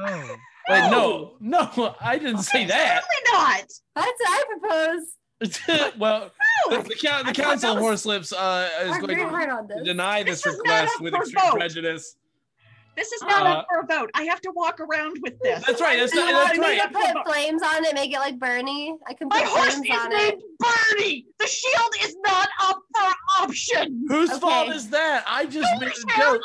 Wait, 0.68 0.91
no, 0.91 1.33
no, 1.41 1.95
I 2.01 2.18
didn't 2.18 2.43
say 2.43 2.64
that. 2.66 3.03
absolutely 3.03 3.33
not. 3.33 3.64
That's 3.97 4.20
what 4.20 4.28
I 4.28 4.45
propose. 4.59 5.93
well, 5.99 6.31
the, 6.68 6.76
No. 6.76 6.83
the, 6.83 6.95
coun- 7.03 7.26
the 7.26 7.33
Council 7.33 7.72
of 7.72 7.78
Horse 7.78 8.05
Lips 8.05 8.33
uh, 8.33 8.68
is 8.83 8.99
going 8.99 9.16
to 9.16 9.24
on 9.24 9.66
this. 9.68 9.83
deny 9.85 10.22
This 10.22 10.43
this 10.43 10.55
request 10.59 11.01
with 11.01 11.14
extreme 11.14 11.45
vote. 11.45 11.57
prejudice. 11.59 12.16
This 12.97 13.11
is 13.12 13.22
not 13.22 13.47
Uh, 13.47 13.51
up 13.61 13.66
for 13.70 13.78
a 13.81 13.87
vote. 13.87 14.11
I 14.14 14.24
have 14.24 14.41
to 14.43 14.51
walk 14.55 14.81
around 14.81 15.16
with 15.22 15.39
this. 15.41 15.64
That's 15.64 15.81
right. 15.81 15.99
That's, 15.99 16.12
Do 16.12 16.18
you 16.20 16.26
not, 16.26 16.35
want 16.35 16.47
that's 16.49 16.59
me 16.59 16.66
right. 16.66 16.93
to 17.14 17.14
put 17.22 17.33
flames 17.33 17.62
on 17.62 17.85
it, 17.85 17.95
make 17.95 18.12
it 18.12 18.18
like 18.18 18.39
Bernie? 18.39 18.95
I 19.09 19.14
can 19.14 19.28
put 19.31 19.39
My 19.39 19.45
put 19.45 19.49
horse 19.59 19.74
flames 19.76 19.89
is 19.89 19.97
on 19.99 20.11
named 20.11 20.33
it. 20.43 20.59
Bernie. 20.91 21.26
The 21.39 21.47
shield 21.47 21.95
is 22.03 22.16
not 22.22 22.49
up 22.61 22.83
for 22.95 23.43
option. 23.45 24.05
Whose 24.09 24.37
fault 24.39 24.68
is 24.70 24.91
that? 24.91 25.24
I 25.26 25.47
just 25.47 25.68
made 25.81 25.89
a 25.91 26.18
joke. 26.20 26.43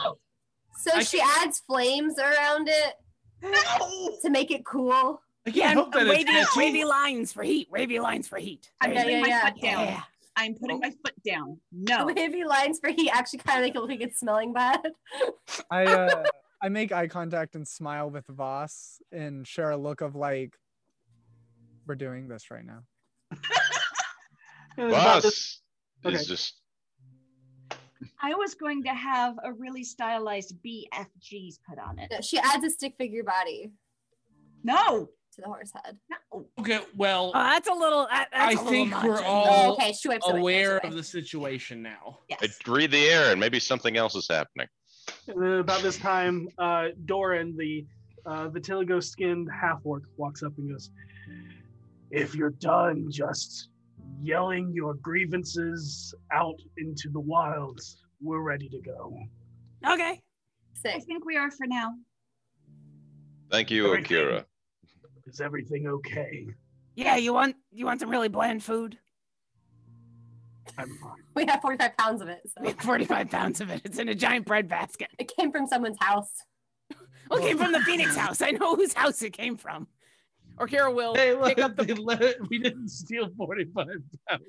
Harold. 0.84 0.84
So 0.84 0.92
I 1.00 1.04
she 1.04 1.22
adds 1.44 1.60
flames 1.68 2.18
around 2.20 2.68
it 2.70 2.94
No. 3.42 4.18
to 4.22 4.30
make 4.30 4.52
it 4.52 4.66
cool. 4.66 5.22
I 5.48 5.52
can't 5.52 5.56
Yeah, 5.56 5.72
help 5.74 5.94
that 5.94 6.08
wavy, 6.08 6.32
wavy 6.56 6.86
lines 6.86 7.32
for 7.32 7.44
heat. 7.44 7.68
Wavy 7.72 8.00
lines 8.00 8.28
for 8.28 8.38
heat. 8.38 8.70
I'm 8.82 8.94
Yeah, 8.94 9.02
putting 9.04 9.16
yeah, 9.18 9.22
my 9.22 9.28
yeah. 9.28 9.42
foot 9.50 9.62
down. 9.62 9.86
Yeah. 9.86 10.02
I'm 10.38 10.56
putting 10.56 10.80
my 10.80 10.90
foot 10.90 11.14
down. 11.26 11.62
No. 11.72 12.06
Wavy 12.16 12.44
lines 12.44 12.80
for 12.80 12.90
heat 12.90 13.10
actually 13.10 13.40
kind 13.40 13.60
of 13.60 13.64
make 13.64 13.76
it 13.76 13.80
look 13.80 13.90
like 13.90 14.02
it's 14.02 14.20
smelling 14.20 14.52
bad. 14.52 14.82
I 15.72 15.86
uh, 15.86 16.24
I 16.62 16.68
make 16.70 16.92
eye 16.92 17.08
contact 17.08 17.56
and 17.56 17.66
smile 17.66 18.10
with 18.10 18.26
Voss 18.28 19.00
and 19.14 19.48
share 19.48 19.70
a 19.70 19.78
look 19.78 20.02
of 20.02 20.14
like, 20.16 20.58
we're 21.88 21.96
doing 21.96 22.28
this 22.28 22.52
right 22.52 22.66
now. 22.66 22.82
And 23.32 24.88
it's 24.90 24.98
about 24.98 25.22
this- 25.24 25.62
Voss 26.04 26.12
Okay. 26.14 26.22
is 26.22 26.28
just 26.28 26.56
I 28.22 28.34
was 28.34 28.54
going 28.56 28.84
to 28.84 28.90
have 28.94 29.36
a 29.44 29.52
really 29.54 29.84
stylized 29.84 30.56
BFGs 30.66 31.60
put 31.68 31.80
on 31.80 32.00
it. 32.00 32.10
No, 32.12 32.22
she 32.22 32.38
adds 32.38 32.64
a 32.66 32.70
stick 32.70 32.96
figure 32.98 33.24
body 33.24 33.72
No. 34.64 35.10
to 35.34 35.42
the 35.42 35.48
horse 35.48 35.72
head. 35.84 35.98
No. 36.10 36.46
Okay, 36.60 36.80
well, 36.96 37.32
Oh, 37.34 37.44
that's 37.44 37.68
a 37.68 37.74
little. 37.74 38.08
That, 38.10 38.30
that's 38.32 38.58
I 38.58 38.62
a 38.62 38.66
think 38.70 38.92
much. 38.92 39.06
we're 39.06 39.20
Oh, 39.20 39.24
all 39.24 39.74
okay, 39.74 39.94
she 39.94 40.08
wipes 40.10 40.26
it 40.28 40.32
away, 40.32 40.40
aware 40.64 40.78
of 40.80 40.94
the 40.94 41.04
situation 41.04 41.82
now. 41.82 42.20
Yes. 42.30 42.40
I 42.68 42.72
read 42.72 42.92
the 42.92 43.06
air 43.06 43.32
and 43.32 43.40
maybe 43.40 43.60
something 43.60 43.98
else 43.98 44.16
is 44.16 44.28
happening. 44.30 44.68
And 45.28 45.42
then 45.42 45.60
about 45.60 45.82
this 45.82 45.98
time, 45.98 46.48
uh, 46.58 46.88
Doran, 47.06 47.56
the 47.58 47.86
uh, 48.26 48.50
vitiligo 48.50 49.04
skinned 49.04 49.48
half 49.52 49.80
orc, 49.84 50.04
walks 50.18 50.42
up 50.42 50.54
and 50.58 50.70
goes, 50.72 50.90
If 52.12 52.34
you're 52.36 52.52
done 52.60 53.08
just 53.12 53.70
yelling 54.22 54.72
your 54.74 54.94
grievances 54.96 56.14
out 56.32 56.60
into 56.78 57.10
the 57.10 57.20
wilds, 57.20 57.98
we're 58.22 58.42
ready 58.42 58.70
to 58.70 58.80
go. 58.82 59.18
Okay. 59.88 60.22
I 60.86 61.00
think 61.00 61.26
we 61.26 61.36
are 61.36 61.50
for 61.50 61.66
now. 61.66 61.94
Thank 63.52 63.72
you, 63.72 63.86
Everything- 63.88 64.06
Akira. 64.06 64.46
Is 65.26 65.42
everything 65.42 65.88
okay? 65.88 66.46
Yeah, 66.96 67.16
you 67.16 67.34
want 67.34 67.56
you 67.72 67.86
want 67.86 68.00
some 68.00 68.10
really 68.12 68.28
bland 68.30 68.64
food? 68.64 68.98
I'm 70.78 70.88
fine. 71.02 71.24
We 71.36 71.46
have 71.48 71.62
45 71.62 71.98
pounds 71.98 72.22
of 72.22 72.28
it, 72.30 72.42
so 72.46 72.62
We 72.62 72.68
have 72.68 72.80
45 72.80 73.30
pounds 73.32 73.60
of 73.62 73.70
it. 73.72 73.82
It's 73.84 73.98
in 73.98 74.10
a 74.10 74.16
giant 74.16 74.46
bread 74.46 74.68
basket. 74.70 75.10
it 75.18 75.32
came 75.36 75.52
from 75.52 75.66
someone's 75.68 75.98
house. 76.00 76.30
Well, 77.30 77.40
it 77.40 77.48
came 77.48 77.58
from 77.58 77.72
the 77.72 77.80
Phoenix 77.82 78.16
house. 78.16 78.42
I 78.42 78.52
know 78.52 78.76
whose 78.76 78.94
house 78.94 79.24
it 79.24 79.32
came 79.34 79.58
from. 79.58 79.88
Or 80.58 80.68
Kara 80.68 80.92
will 80.92 81.14
Hey, 81.16 81.34
look, 81.34 81.48
pick 81.50 81.60
up 81.60 81.76
the. 81.76 81.84
they 81.84 81.94
let- 81.94 82.38
we 82.50 82.60
didn't 82.60 82.90
steal 82.90 83.30
45 83.38 83.88
pounds. 84.28 84.44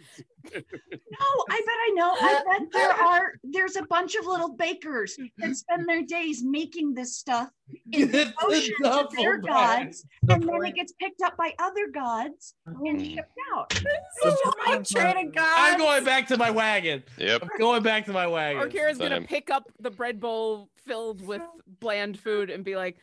No, 0.52 1.26
I 1.50 1.60
bet 1.66 1.68
I 1.68 1.92
know. 1.94 2.12
I 2.20 2.42
bet 2.46 2.68
there 2.72 2.90
are. 2.92 3.32
There's 3.42 3.74
a 3.76 3.82
bunch 3.82 4.14
of 4.14 4.26
little 4.26 4.54
bakers 4.54 5.18
that 5.38 5.56
spend 5.56 5.88
their 5.88 6.02
days 6.02 6.44
making 6.44 6.94
this 6.94 7.16
stuff 7.16 7.50
in 7.90 8.10
It's 8.14 8.14
a 8.14 8.24
devotion 8.26 8.74
to 8.84 9.08
their 9.16 9.40
bag. 9.40 9.86
gods, 9.86 10.04
The 10.22 10.34
and 10.34 10.42
then 10.48 10.64
it 10.64 10.74
gets 10.76 10.92
picked 10.92 11.22
up 11.22 11.36
by 11.36 11.52
other 11.58 11.88
gods 11.92 12.54
and 12.66 13.00
Mm. 13.00 13.14
shipped 13.14 13.38
out. 13.54 13.70
The 13.70 13.98
She's 14.22 14.34
point 14.42 14.56
like 14.66 14.80
of 14.80 14.86
train 14.88 15.26
of 15.28 15.34
gods. 15.34 15.52
I'm 15.56 15.78
going 15.78 16.04
back 16.04 16.28
to 16.28 16.36
my 16.36 16.50
wagon. 16.50 17.02
Yep. 17.18 17.42
I'm 17.42 17.58
going 17.58 17.82
back 17.82 18.04
to 18.06 18.12
my 18.12 18.26
wagon. 18.28 18.58
Or 18.58 18.66
wagon. 18.66 18.78
Kara's 18.78 18.98
gonna 18.98 19.22
pick 19.22 19.50
up 19.50 19.68
the 19.80 19.90
bread 19.90 20.20
bowl 20.20 20.70
filled 20.86 21.26
with 21.26 21.42
bland 21.80 22.18
food 22.20 22.50
and 22.50 22.64
be 22.64 22.76
like, 22.76 22.96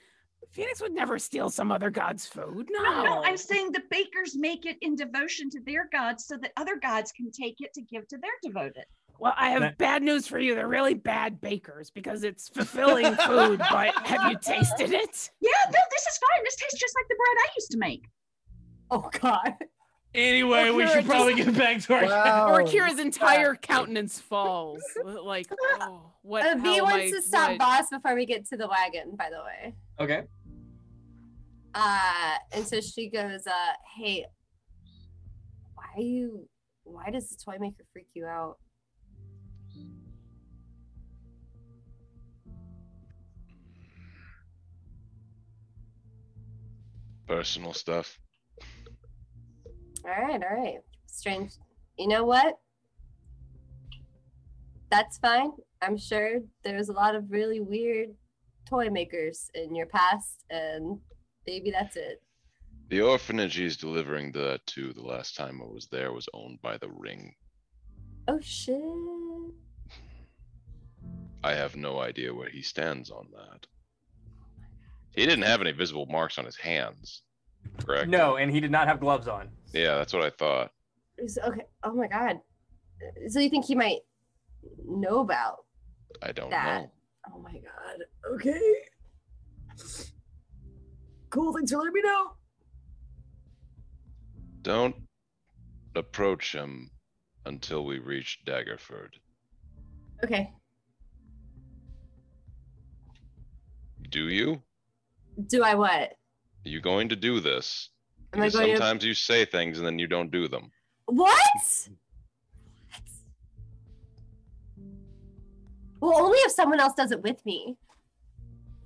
Phoenix 0.52 0.82
would 0.82 0.94
never 0.94 1.18
steal 1.20 1.50
some 1.50 1.72
other 1.72 1.90
god's 1.90 2.26
food. 2.26 2.68
No. 2.70 3.04
No, 3.04 3.24
I'm 3.24 3.38
saying 3.38 3.72
the 3.72 3.82
bakers 3.90 4.36
make 4.36 4.66
it 4.66 4.78
in 4.82 4.96
devotion 4.96 5.50
to 5.52 5.60
their 5.66 5.90
gods 5.92 6.26
so 6.26 6.38
that 6.38 6.52
other 6.58 6.76
gods 6.78 7.12
can 7.12 7.32
take 7.32 7.56
it 7.60 7.74
to 7.74 7.82
give 7.82 8.08
to 8.10 8.18
their 8.18 8.32
devoted. 8.44 8.86
Well, 9.20 9.34
I 9.38 9.50
have 9.52 9.62
That- 9.62 9.78
bad 9.78 10.04
news 10.04 10.28
for 10.28 10.40
you. 10.40 10.56
They're 10.56 10.68
really 10.68 10.96
bad 10.96 11.40
bakers 11.40 11.90
because 11.92 12.24
it's 12.24 12.50
fulfilling 12.54 13.16
food, 13.16 13.60
but 13.60 13.94
have 14.08 14.32
you 14.32 14.38
tasted 14.40 14.92
it? 14.92 15.30
Yeah, 15.40 15.50
no, 15.72 15.80
this 15.92 16.02
is 16.08 16.18
fine. 16.18 16.44
This 16.44 16.56
tastes 16.56 16.80
just 16.80 16.96
like 16.98 17.08
the 17.10 17.16
bread 17.16 17.38
I 17.38 17.48
used 17.58 17.72
to 17.72 17.78
make. 17.78 18.06
Oh 18.92 19.10
god. 19.22 19.54
Anyway, 20.16 20.70
Or 20.70 20.74
we 20.74 20.84
Kara 20.84 20.96
should 20.96 21.06
probably 21.10 21.34
get 21.34 21.58
back 21.58 21.82
to 21.82 21.94
our. 21.96 22.04
Wow. 22.06 22.52
Or 22.54 22.64
Kira's 22.64 23.00
entire 23.00 23.56
countenance 23.56 24.20
falls. 24.20 24.82
Like, 25.04 25.48
oh, 25.82 26.12
what? 26.22 26.46
Uh, 26.46 26.60
V 26.62 26.82
wants 26.82 26.96
I- 26.96 27.10
to 27.12 27.22
stop 27.22 27.50
what- 27.52 27.58
Voss 27.60 27.90
before 27.90 28.16
we 28.16 28.26
get 28.26 28.46
to 28.50 28.58
the 28.58 28.68
wagon, 28.68 29.16
by 29.16 29.30
the 29.30 29.42
way. 29.44 29.76
Okay. 30.00 30.24
Uh, 31.74 32.36
and 32.52 32.68
so 32.68 32.80
she 32.82 33.10
goes, 33.10 33.48
uh, 33.48 33.74
hey, 33.98 34.26
why 35.74 35.86
are 35.96 36.02
you, 36.02 36.48
why 36.84 37.10
does 37.10 37.30
the 37.30 37.38
toy 37.44 37.58
maker 37.60 37.84
freak 37.92 38.06
you 38.14 38.26
out? 38.28 38.58
Personal 47.28 47.74
stuff. 47.74 48.20
All 50.06 50.12
right, 50.12 50.42
all 50.44 50.58
right. 50.58 50.80
Strange. 51.08 51.54
You 51.98 52.08
know 52.08 52.26
what? 52.26 52.60
That's 54.90 55.18
fine. 55.18 55.52
I'm 55.82 55.98
sure 55.98 56.40
there's 56.64 56.90
a 56.90 56.94
lot 56.94 57.16
of 57.16 57.32
really 57.32 57.62
weird 57.62 58.10
toy 58.68 58.90
makers 58.90 59.50
in 59.54 59.76
your 59.76 59.88
past, 59.88 60.44
and 60.50 61.00
maybe 61.48 61.72
that's 61.72 61.96
it. 61.96 62.22
The 62.90 63.02
orphanage 63.02 63.56
he's 63.56 63.78
delivering 63.78 64.32
that 64.34 64.66
to 64.68 64.94
the 64.94 65.02
last 65.02 65.36
time 65.36 65.62
I 65.62 65.66
was 65.66 65.88
there 65.88 66.14
was 66.14 66.28
owned 66.34 66.62
by 66.62 66.78
the 66.78 66.90
Ring. 66.90 67.34
Oh 68.28 68.40
shit. 68.42 68.78
I 71.44 71.54
have 71.54 71.76
no 71.76 72.00
idea 72.00 72.34
where 72.34 72.50
he 72.50 72.62
stands 72.62 73.10
on 73.10 73.28
that. 73.32 73.66
He 75.16 75.26
didn't 75.26 75.46
have 75.46 75.62
any 75.62 75.72
visible 75.72 76.06
marks 76.08 76.38
on 76.38 76.46
his 76.46 76.58
hands, 76.58 77.24
correct? 77.86 78.10
No, 78.10 78.38
and 78.38 78.52
he 78.52 78.60
did 78.60 78.72
not 78.72 78.88
have 78.88 79.00
gloves 79.00 79.28
on. 79.28 79.50
Yeah, 79.74 79.96
that's 79.96 80.14
what 80.14 80.24
I 80.24 80.30
thought. 80.30 80.72
Is- 81.18 81.40
Okay. 81.46 81.62
Oh 81.84 81.94
my 81.94 82.08
god. 82.08 82.40
So 83.28 83.40
you 83.40 83.50
think 83.50 83.66
he 83.66 83.76
might 83.76 84.00
know 84.88 85.20
about 85.20 85.66
I 86.22 86.32
don't 86.32 86.50
that? 86.52 86.82
know. 86.84 86.92
Oh 87.36 87.40
my 87.40 87.54
god. 87.54 88.04
Okay. 88.36 88.60
Cool. 91.30 91.54
Thanks 91.54 91.72
for 91.72 91.78
letting 91.80 91.94
me 91.94 92.02
know. 92.02 92.32
Don't 94.62 94.96
approach 95.96 96.54
him 96.54 96.92
until 97.46 97.86
we 97.86 98.00
reach 98.00 98.40
Daggerford. 98.46 99.10
Okay. 100.24 100.54
Do 104.10 104.30
you? 104.30 104.62
Do 105.48 105.64
I 105.64 105.76
what? 105.76 105.90
Are 106.66 106.70
you 106.70 106.80
going 106.80 107.10
to 107.10 107.16
do 107.16 107.40
this? 107.40 107.90
I 108.34 108.38
Because 108.38 108.54
sometimes 108.54 109.06
you 109.06 109.14
say 109.14 109.46
things 109.46 109.78
and 109.78 109.86
then 109.86 110.00
you 110.00 110.08
don't 110.08 110.32
do 110.32 110.48
them. 110.48 110.72
What? 111.06 111.90
Well, 116.00 116.22
only 116.22 116.40
if 116.40 116.52
someone 116.52 116.80
else 116.80 116.94
does 116.96 117.12
it 117.12 117.22
with 117.22 117.46
me. 117.46 117.78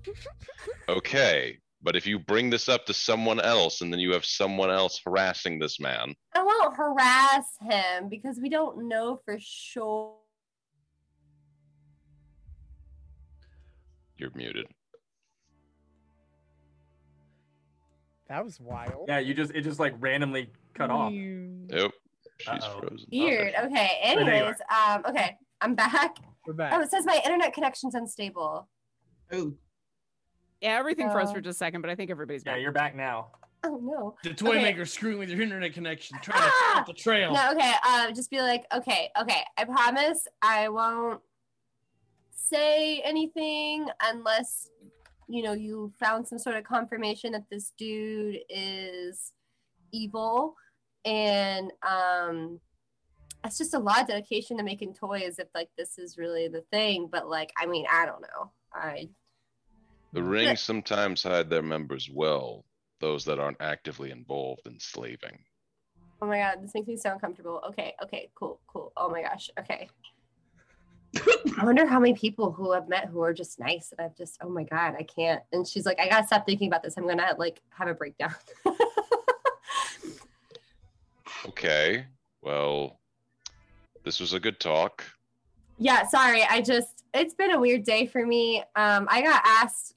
Okay, 0.90 1.58
but 1.82 1.98
if 1.98 2.08
you 2.08 2.18
bring 2.18 2.50
this 2.50 2.70
up 2.70 2.86
to 2.86 2.94
someone 2.94 3.42
else 3.42 3.82
and 3.82 3.92
then 3.92 4.00
you 4.00 4.14
have 4.14 4.24
someone 4.24 4.70
else 4.70 5.02
harassing 5.04 5.60
this 5.60 5.82
man, 5.82 6.16
I 6.34 6.44
won't 6.44 6.78
harass 6.78 7.46
him 7.60 8.08
because 8.08 8.40
we 8.42 8.48
don't 8.48 8.88
know 8.88 9.20
for 9.26 9.38
sure. 9.38 10.16
you're 14.18 14.32
muted. 14.36 14.68
That 18.30 18.44
was 18.44 18.60
wild. 18.60 19.06
Yeah, 19.08 19.20
you 19.20 19.34
just 19.34 19.52
it 19.54 19.62
just 19.62 19.80
like 19.80 19.94
randomly 20.00 20.50
cut 20.74 20.90
off. 20.90 21.14
Yep. 21.14 21.92
She's 22.40 22.48
Uh-oh. 22.50 22.80
frozen. 22.80 23.08
Weird. 23.12 23.54
Okay. 23.64 23.90
Anyways, 24.04 24.56
um, 24.70 25.04
okay, 25.10 25.38
I'm 25.62 25.76
back. 25.76 26.18
We're 26.46 26.54
back. 26.54 26.74
Oh, 26.76 26.82
it 26.82 26.92
says 26.92 27.06
my 27.06 27.20
internet 27.26 27.54
connection's 27.54 27.96
unstable. 27.96 28.68
Oh, 29.32 29.54
Yeah, 30.62 30.78
everything 30.78 31.10
froze 31.10 31.30
Uh, 31.30 31.34
for 31.34 31.42
just 31.42 31.56
a 31.56 31.58
second, 31.58 31.82
but 31.82 31.90
I 31.90 31.96
think 31.96 32.12
everybody's 32.12 32.44
back. 32.44 32.52
Yeah, 32.52 32.56
back. 32.56 32.62
you're 32.64 32.72
back 32.72 32.96
now. 32.96 33.32
Oh 33.64 33.80
no. 33.82 34.16
The 34.24 34.34
toy 34.36 34.52
Okay. 34.52 34.62
maker 34.62 34.86
screwing 34.86 35.18
with 35.20 35.30
your 35.30 35.42
internet 35.42 35.74
connection, 35.74 36.18
trying 36.22 36.42
to 36.42 36.48
Ah! 36.48 36.72
cut 36.76 36.86
the 36.88 36.94
trail. 36.94 37.34
No, 37.34 37.52
okay. 37.54 37.74
Uh, 37.84 38.12
just 38.12 38.30
be 38.30 38.40
like, 38.42 38.66
okay, 38.74 39.10
okay. 39.20 39.42
I 39.58 39.64
promise 39.66 40.28
I 40.42 40.70
won't 40.70 41.22
say 42.32 43.02
anything 43.02 43.88
unless 44.04 44.70
you 45.28 45.44
know 45.44 45.54
you 45.54 45.92
found 46.00 46.28
some 46.28 46.40
sort 46.40 46.56
of 46.56 46.64
confirmation 46.64 47.34
that 47.34 47.50
this 47.52 47.74
dude 47.78 48.38
is 48.50 49.34
evil, 49.92 50.56
and 51.06 51.72
um, 51.88 52.60
it's 53.46 53.58
just 53.58 53.74
a 53.74 53.80
lot 53.80 54.02
of 54.02 54.08
dedication 54.08 54.58
to 54.58 54.64
making 54.64 54.94
toys 54.94 55.40
if 55.40 55.48
like 55.54 55.70
this 55.78 55.98
is 55.98 56.18
really 56.18 56.48
the 56.48 56.64
thing. 56.72 57.10
But 57.12 57.28
like, 57.28 57.52
I 57.58 57.66
mean, 57.66 57.86
I 57.92 58.06
don't 58.06 58.22
know. 58.22 58.52
I 58.74 59.10
The 60.14 60.24
rings 60.24 60.62
sometimes 60.62 61.24
hide 61.24 61.50
their 61.50 61.62
members 61.62 62.10
well, 62.14 62.66
those 63.00 63.26
that 63.26 63.40
aren't 63.40 63.62
actively 63.62 64.12
involved 64.12 64.62
in 64.66 64.80
slaving. 64.80 65.40
Oh 66.22 66.26
my 66.26 66.40
god, 66.40 66.64
this 66.64 66.74
makes 66.74 66.88
me 66.88 66.98
so 66.98 67.12
uncomfortable. 67.12 67.62
Okay, 67.70 67.94
okay, 68.04 68.30
cool, 68.34 68.60
cool. 68.68 68.92
Oh 68.98 69.10
my 69.10 69.22
gosh, 69.22 69.50
okay. 69.60 69.88
I 71.60 71.64
wonder 71.64 71.86
how 71.86 72.00
many 72.00 72.14
people 72.14 72.52
who 72.52 72.74
I've 72.74 72.88
met 72.88 73.06
who 73.06 73.22
are 73.22 73.34
just 73.34 73.60
nice 73.60 73.92
and 73.92 74.06
I've 74.06 74.16
just, 74.16 74.38
oh 74.42 74.50
my 74.50 74.64
god, 74.64 74.96
I 74.98 75.04
can't. 75.04 75.42
And 75.52 75.68
she's 75.68 75.86
like, 75.86 76.00
I 76.00 76.08
gotta 76.10 76.28
stop 76.28 76.46
thinking 76.46 76.68
about 76.68 76.84
this. 76.84 76.98
I'm 76.98 77.08
gonna 77.08 77.36
like 77.38 77.62
have 77.70 77.88
a 77.88 77.94
breakdown. 77.94 78.36
Okay, 81.48 82.06
well, 82.42 83.00
this 84.04 84.20
was 84.20 84.34
a 84.34 84.40
good 84.40 84.60
talk. 84.60 85.04
yeah, 85.78 86.06
sorry. 86.06 86.44
I 86.44 86.62
just, 86.62 87.06
it's 87.14 87.34
been 87.34 87.52
a 87.52 87.60
weird 87.60 87.84
day 87.84 88.06
for 88.06 88.26
me. 88.26 88.64
Um, 88.76 89.08
I 89.10 89.22
got 89.22 89.42
asked 89.46 89.96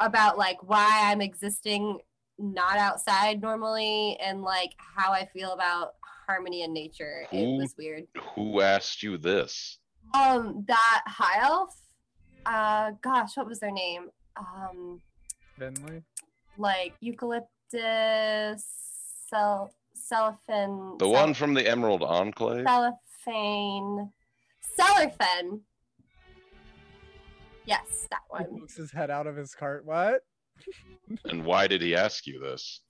about 0.00 0.36
like 0.38 0.58
why 0.68 1.10
I'm 1.10 1.20
existing 1.20 1.98
not 2.38 2.76
outside 2.76 3.40
normally 3.40 4.18
and 4.20 4.42
like 4.42 4.72
how 4.78 5.12
I 5.12 5.26
feel 5.26 5.52
about 5.52 5.94
harmony 6.26 6.62
in 6.62 6.72
nature. 6.72 7.24
It 7.30 7.46
was 7.58 7.74
weird. 7.78 8.06
Who 8.34 8.60
asked 8.60 9.02
you 9.02 9.16
this? 9.18 9.78
Um, 10.14 10.64
that 10.68 11.02
high 11.06 11.40
elf. 11.42 11.74
Uh, 12.44 12.92
gosh, 13.02 13.36
what 13.36 13.46
was 13.46 13.60
their 13.60 13.70
name? 13.72 14.08
Um, 14.36 15.00
Finley. 15.58 16.02
like 16.58 16.94
eucalyptus, 17.00 18.64
cel, 19.28 19.72
cellophane. 19.94 20.96
The 20.98 21.08
one 21.08 21.34
from 21.34 21.54
the 21.54 21.66
Emerald 21.68 22.02
Enclave? 22.02 22.64
cellophane, 22.66 24.10
cellarfen. 24.78 25.60
Yes, 27.64 28.08
that 28.10 28.20
He 28.36 28.44
one. 28.44 28.60
pokes 28.60 28.76
his 28.76 28.90
head 28.92 29.10
out 29.10 29.26
of 29.26 29.36
his 29.36 29.54
cart. 29.54 29.84
What? 29.84 30.22
And 31.24 31.44
why 31.44 31.66
did 31.66 31.82
he 31.82 31.94
ask 31.94 32.26
you 32.26 32.40
this? 32.40 32.80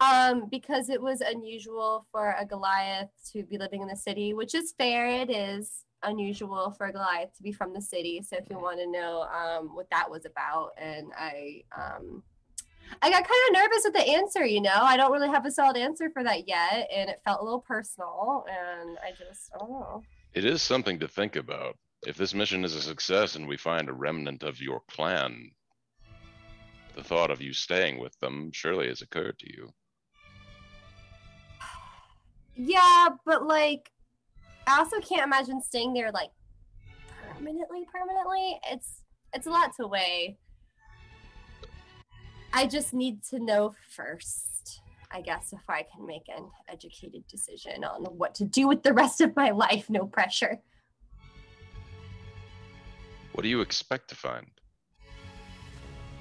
Um, 0.00 0.48
because 0.50 0.88
it 0.90 1.00
was 1.00 1.20
unusual 1.20 2.06
for 2.12 2.34
a 2.38 2.44
Goliath 2.44 3.08
to 3.32 3.44
be 3.44 3.56
living 3.56 3.80
in 3.82 3.88
the 3.88 3.96
city, 3.96 4.34
which 4.34 4.54
is 4.54 4.74
fair. 4.76 5.06
It 5.06 5.30
is 5.30 5.70
unusual 6.02 6.70
for 6.70 6.90
Goliath 6.92 7.34
to 7.36 7.42
be 7.42 7.52
from 7.52 7.72
the 7.72 7.80
city. 7.80 8.22
So 8.22 8.36
if 8.36 8.44
you 8.50 8.58
want 8.58 8.78
to 8.80 8.90
know 8.90 9.22
um, 9.22 9.74
what 9.74 9.88
that 9.90 10.10
was 10.10 10.24
about, 10.24 10.70
and 10.78 11.08
I, 11.18 11.62
um, 11.76 12.22
I 13.02 13.10
got 13.10 13.24
kind 13.24 13.42
of 13.48 13.54
nervous 13.54 13.82
with 13.84 13.94
the 13.94 14.08
answer. 14.08 14.44
You 14.44 14.60
know, 14.60 14.78
I 14.80 14.96
don't 14.96 15.12
really 15.12 15.28
have 15.28 15.46
a 15.46 15.50
solid 15.50 15.76
answer 15.76 16.10
for 16.10 16.22
that 16.24 16.48
yet, 16.48 16.88
and 16.94 17.10
it 17.10 17.20
felt 17.24 17.40
a 17.40 17.44
little 17.44 17.60
personal. 17.60 18.44
And 18.48 18.98
I 18.98 19.10
just, 19.10 19.50
I 19.54 19.58
don't 19.58 19.70
know. 19.70 20.02
It 20.34 20.44
is 20.44 20.62
something 20.62 20.98
to 21.00 21.08
think 21.08 21.36
about. 21.36 21.76
If 22.06 22.16
this 22.16 22.34
mission 22.34 22.64
is 22.64 22.74
a 22.74 22.82
success 22.82 23.36
and 23.36 23.48
we 23.48 23.56
find 23.56 23.88
a 23.88 23.94
remnant 23.94 24.42
of 24.42 24.60
your 24.60 24.82
clan, 24.88 25.50
the 26.94 27.02
thought 27.02 27.30
of 27.30 27.42
you 27.42 27.52
staying 27.52 27.98
with 27.98 28.18
them 28.20 28.50
surely 28.52 28.88
has 28.88 29.02
occurred 29.02 29.38
to 29.40 29.52
you. 29.52 29.70
Yeah, 32.58 33.08
but 33.26 33.46
like, 33.46 33.90
I 34.66 34.78
also 34.78 35.00
can't 35.00 35.22
imagine 35.22 35.62
staying 35.62 35.94
there 35.94 36.10
like 36.10 36.30
permanently. 37.22 37.86
Permanently, 37.92 38.58
it's 38.70 39.02
it's 39.32 39.46
a 39.46 39.50
lot 39.50 39.74
to 39.76 39.86
weigh. 39.86 40.38
I 42.52 42.66
just 42.66 42.94
need 42.94 43.22
to 43.24 43.38
know 43.38 43.74
first, 43.90 44.80
I 45.10 45.20
guess, 45.20 45.52
if 45.52 45.68
I 45.68 45.82
can 45.82 46.06
make 46.06 46.28
an 46.28 46.48
educated 46.68 47.26
decision 47.28 47.84
on 47.84 48.04
what 48.04 48.34
to 48.36 48.44
do 48.44 48.66
with 48.66 48.82
the 48.82 48.92
rest 48.92 49.20
of 49.20 49.36
my 49.36 49.50
life. 49.50 49.90
No 49.90 50.06
pressure. 50.06 50.60
What 53.32 53.42
do 53.42 53.48
you 53.48 53.60
expect 53.60 54.08
to 54.08 54.14
find? 54.14 54.46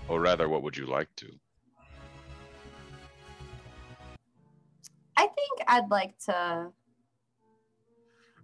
Or 0.09 0.19
rather, 0.19 0.49
what 0.49 0.61
would 0.61 0.75
you 0.75 0.85
like 0.85 1.07
to? 1.17 1.27
I 5.17 5.27
think 5.27 5.61
I'd 5.67 5.89
like 5.89 6.17
to. 6.25 6.67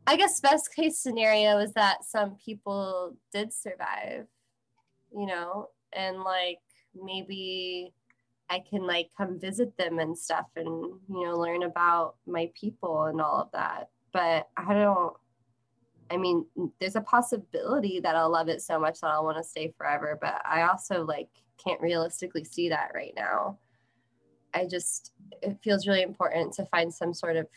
I 0.08 0.18
guess 0.18 0.40
best 0.40 0.74
case 0.76 0.98
scenario 0.98 1.60
is 1.60 1.74
that 1.74 2.04
some 2.04 2.36
people 2.44 3.16
did 3.32 3.54
survive, 3.54 4.28
you 5.16 5.26
know, 5.26 5.70
and 5.94 6.22
like 6.22 6.60
maybe 7.02 7.94
I 8.50 8.64
can 8.70 8.86
like 8.86 9.10
come 9.18 9.40
visit 9.40 9.78
them 9.78 10.00
and 10.00 10.18
stuff 10.18 10.48
and, 10.56 10.68
you 10.68 11.26
know, 11.26 11.38
learn 11.38 11.64
about 11.64 12.16
my 12.26 12.52
people 12.60 13.04
and 13.04 13.22
all 13.22 13.42
of 13.42 13.52
that. 13.54 13.90
But 14.12 14.50
I 14.58 14.74
don't, 14.74 15.14
I 16.10 16.18
mean, 16.18 16.46
there's 16.80 16.98
a 16.98 17.02
possibility 17.02 18.02
that 18.02 18.16
I'll 18.16 18.30
love 18.32 18.50
it 18.50 18.62
so 18.62 18.78
much 18.78 19.00
that 19.00 19.12
I'll 19.12 19.24
want 19.24 19.38
to 19.38 19.44
stay 19.44 19.74
forever. 19.78 20.18
But 20.20 20.42
I 20.46 20.64
also 20.64 21.06
like 21.06 21.30
can't 21.64 21.80
realistically 21.80 22.44
see 22.44 22.68
that 22.70 22.92
right 22.94 23.14
now. 23.16 23.60
I 24.54 24.66
just, 24.66 25.14
it 25.42 25.58
feels 25.64 25.88
really 25.88 26.02
important 26.02 26.52
to 26.56 26.66
find 26.66 26.94
some 26.94 27.14
sort 27.14 27.38
of 27.38 27.48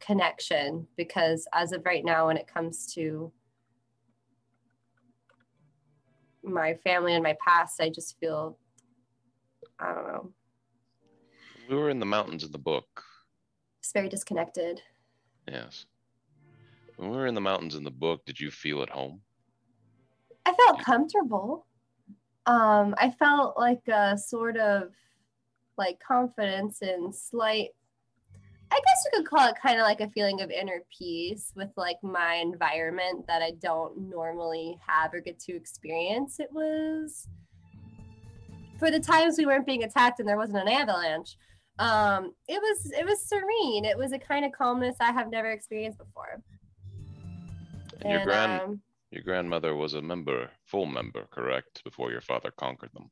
connection 0.00 0.86
because 0.96 1.46
as 1.52 1.72
of 1.72 1.84
right 1.84 2.04
now 2.04 2.26
when 2.26 2.36
it 2.36 2.46
comes 2.46 2.92
to 2.94 3.32
my 6.42 6.74
family 6.84 7.14
and 7.14 7.22
my 7.22 7.36
past 7.44 7.80
i 7.80 7.88
just 7.90 8.18
feel 8.20 8.56
i 9.78 9.92
don't 9.92 10.06
know 10.06 10.32
We 11.68 11.76
were 11.76 11.90
in 11.90 11.98
the 11.98 12.06
mountains 12.06 12.44
in 12.44 12.52
the 12.52 12.58
book. 12.58 13.02
it's 13.80 13.92
very 13.92 14.08
disconnected 14.08 14.80
Yes. 15.50 15.86
When 16.96 17.10
we 17.10 17.16
were 17.16 17.26
in 17.26 17.34
the 17.34 17.40
mountains 17.40 17.74
in 17.74 17.84
the 17.84 17.90
book, 17.90 18.22
did 18.26 18.38
you 18.38 18.50
feel 18.50 18.82
at 18.82 18.90
home? 18.90 19.22
i 20.44 20.52
felt 20.54 20.82
comfortable. 20.84 21.66
Um, 22.46 22.94
I 22.98 23.10
felt 23.18 23.56
like 23.58 23.86
a 23.88 24.16
sort 24.18 24.56
of 24.58 24.92
like 25.78 26.00
confidence 26.00 26.82
and 26.82 27.14
slight 27.14 27.70
I 28.70 28.76
guess 28.76 29.04
you 29.04 29.18
could 29.18 29.26
call 29.28 29.48
it 29.48 29.54
kind 29.60 29.80
of 29.80 29.84
like 29.84 30.00
a 30.00 30.10
feeling 30.10 30.40
of 30.40 30.50
inner 30.50 30.82
peace 30.96 31.52
with 31.56 31.70
like 31.76 31.96
my 32.02 32.34
environment 32.34 33.26
that 33.26 33.42
I 33.42 33.52
don't 33.62 34.10
normally 34.10 34.78
have 34.86 35.14
or 35.14 35.20
get 35.20 35.38
to 35.40 35.56
experience. 35.56 36.38
It 36.38 36.50
was 36.52 37.28
for 38.78 38.90
the 38.90 39.00
times 39.00 39.36
we 39.38 39.46
weren't 39.46 39.66
being 39.66 39.84
attacked 39.84 40.20
and 40.20 40.28
there 40.28 40.36
wasn't 40.36 40.58
an 40.58 40.68
avalanche. 40.68 41.36
Um, 41.78 42.34
it 42.48 42.60
was 42.60 42.92
it 42.92 43.06
was 43.06 43.22
serene. 43.22 43.84
It 43.84 43.96
was 43.96 44.12
a 44.12 44.18
kind 44.18 44.44
of 44.44 44.52
calmness 44.52 44.96
I 45.00 45.12
have 45.12 45.30
never 45.30 45.50
experienced 45.50 45.98
before. 45.98 46.42
And 48.02 48.12
your 48.12 48.24
grand 48.24 48.62
um, 48.62 48.80
your 49.10 49.22
grandmother 49.22 49.74
was 49.74 49.94
a 49.94 50.02
member, 50.02 50.50
full 50.66 50.84
member, 50.86 51.26
correct, 51.30 51.82
before 51.82 52.10
your 52.10 52.20
father 52.20 52.50
conquered 52.58 52.90
them. 52.92 53.10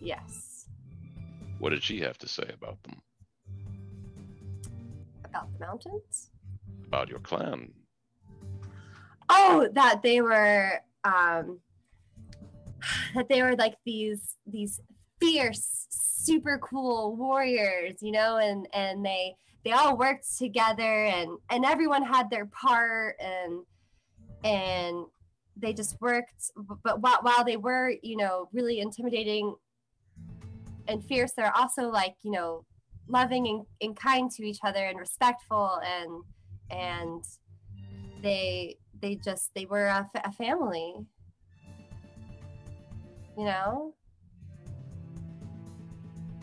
yes, 0.00 0.68
What 1.58 1.70
did 1.70 1.82
she 1.82 2.00
have 2.00 2.18
to 2.18 2.28
say 2.28 2.50
about 2.52 2.82
them? 2.82 3.00
About 5.36 5.52
the 5.52 5.66
mountains. 5.66 6.30
About 6.86 7.08
your 7.08 7.20
clan? 7.20 7.72
oh 9.28 9.68
that 9.72 10.02
they 10.02 10.20
were 10.20 10.80
um 11.04 11.58
that 13.14 13.28
they 13.28 13.42
were 13.42 13.56
like 13.56 13.74
these 13.84 14.36
these 14.46 14.80
fierce 15.20 15.86
super 15.90 16.58
cool 16.58 17.16
warriors 17.16 17.94
you 18.00 18.12
know 18.12 18.36
and 18.36 18.68
and 18.72 19.04
they 19.04 19.34
they 19.64 19.72
all 19.72 19.96
worked 19.96 20.26
together 20.38 21.04
and 21.06 21.30
and 21.50 21.64
everyone 21.64 22.02
had 22.02 22.30
their 22.30 22.46
part 22.46 23.16
and 23.20 23.62
and 24.44 25.06
they 25.56 25.72
just 25.72 25.96
worked 26.00 26.50
but 26.84 27.00
while, 27.00 27.18
while 27.22 27.44
they 27.44 27.56
were 27.56 27.94
you 28.02 28.16
know 28.16 28.48
really 28.52 28.80
intimidating 28.80 29.54
and 30.88 31.02
fierce 31.04 31.32
they're 31.32 31.56
also 31.56 31.88
like 31.88 32.14
you 32.22 32.30
know 32.30 32.64
loving 33.08 33.46
and, 33.46 33.66
and 33.80 33.96
kind 33.96 34.30
to 34.32 34.44
each 34.44 34.58
other 34.64 34.84
and 34.84 34.98
respectful 34.98 35.80
and 35.84 36.22
and 36.70 37.24
they 38.22 38.76
they 39.00 39.14
just 39.16 39.50
they 39.54 39.66
were 39.66 39.86
a, 39.86 40.08
a 40.24 40.32
family. 40.32 40.94
You 43.36 43.44
know? 43.44 43.94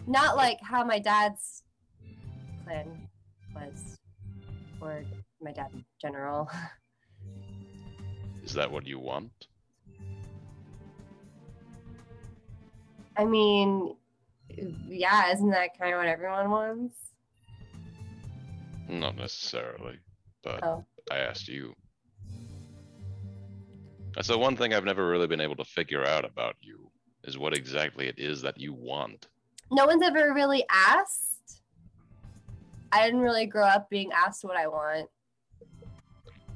Not 0.06 0.35
like 0.35 0.60
how 0.61 0.84
my 0.84 0.99
dad's 0.99 1.64
clan 2.64 3.07
was 3.56 3.98
or 4.80 5.03
my 5.41 5.52
dad 5.52 5.72
in 5.73 5.84
general. 5.99 6.49
Is 8.44 8.53
that 8.53 8.69
what 8.69 8.85
you 8.85 8.99
want? 8.99 9.31
i 13.18 13.23
mean 13.23 13.95
yeah 14.88 15.31
isn't 15.31 15.49
that 15.49 15.77
kind 15.77 15.93
of 15.93 15.99
what 15.99 16.07
everyone 16.07 16.49
wants? 16.49 16.95
Not 18.88 19.15
necessarily, 19.15 19.99
but 20.43 20.63
oh. 20.63 20.85
I 21.11 21.19
asked 21.19 21.47
you. 21.47 21.73
That's 24.13 24.27
the 24.27 24.38
one 24.38 24.55
thing 24.55 24.73
I've 24.73 24.85
never 24.85 25.07
really 25.07 25.27
been 25.27 25.41
able 25.41 25.55
to 25.55 25.65
figure 25.65 26.05
out 26.05 26.23
about 26.25 26.55
you 26.61 26.91
is 27.23 27.38
what 27.38 27.55
exactly 27.55 28.07
it 28.07 28.19
is 28.19 28.41
that 28.41 28.59
you 28.59 28.73
want. 28.73 29.27
no 29.71 29.85
one's 29.85 30.03
ever 30.03 30.34
really 30.34 30.63
asked. 30.69 31.61
I 32.91 33.03
didn't 33.05 33.21
really 33.21 33.47
grow 33.47 33.65
up 33.65 33.89
being 33.89 34.11
asked 34.11 34.43
what 34.43 34.55
i 34.55 34.67
want. 34.67 35.09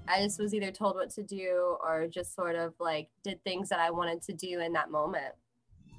I 0.08 0.22
just 0.22 0.40
was 0.40 0.54
either 0.54 0.72
told 0.72 0.96
what 0.96 1.10
to 1.12 1.24
do 1.24 1.78
or 1.84 2.08
just 2.08 2.36
sort 2.36 2.56
of 2.56 2.74
like 2.80 3.10
did 3.24 3.44
things 3.44 3.70
that 3.70 3.80
i 3.80 3.90
wanted 3.90 4.22
to 4.24 4.34
do 4.34 4.60
in 4.60 4.74
that 4.74 4.92
moment. 4.92 5.34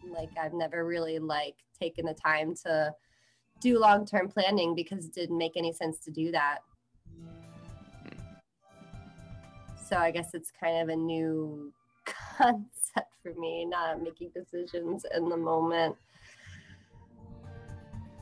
Like 0.08 0.30
i've 0.40 0.54
never 0.54 0.86
really 0.86 1.18
like 1.18 1.56
taken 1.80 2.06
the 2.06 2.14
time 2.14 2.54
to 2.54 2.92
do 3.60 3.78
long-term 3.78 4.28
planning 4.28 4.74
because 4.74 5.06
it 5.06 5.14
didn't 5.14 5.38
make 5.38 5.56
any 5.56 5.72
sense 5.72 5.98
to 5.98 6.10
do 6.10 6.30
that 6.30 6.58
so 9.88 9.96
i 9.96 10.10
guess 10.10 10.30
it's 10.34 10.50
kind 10.50 10.82
of 10.82 10.88
a 10.88 10.96
new 10.96 11.72
concept 12.36 13.14
for 13.22 13.34
me 13.38 13.64
not 13.64 14.02
making 14.02 14.30
decisions 14.34 15.04
in 15.14 15.28
the 15.28 15.36
moment 15.36 15.96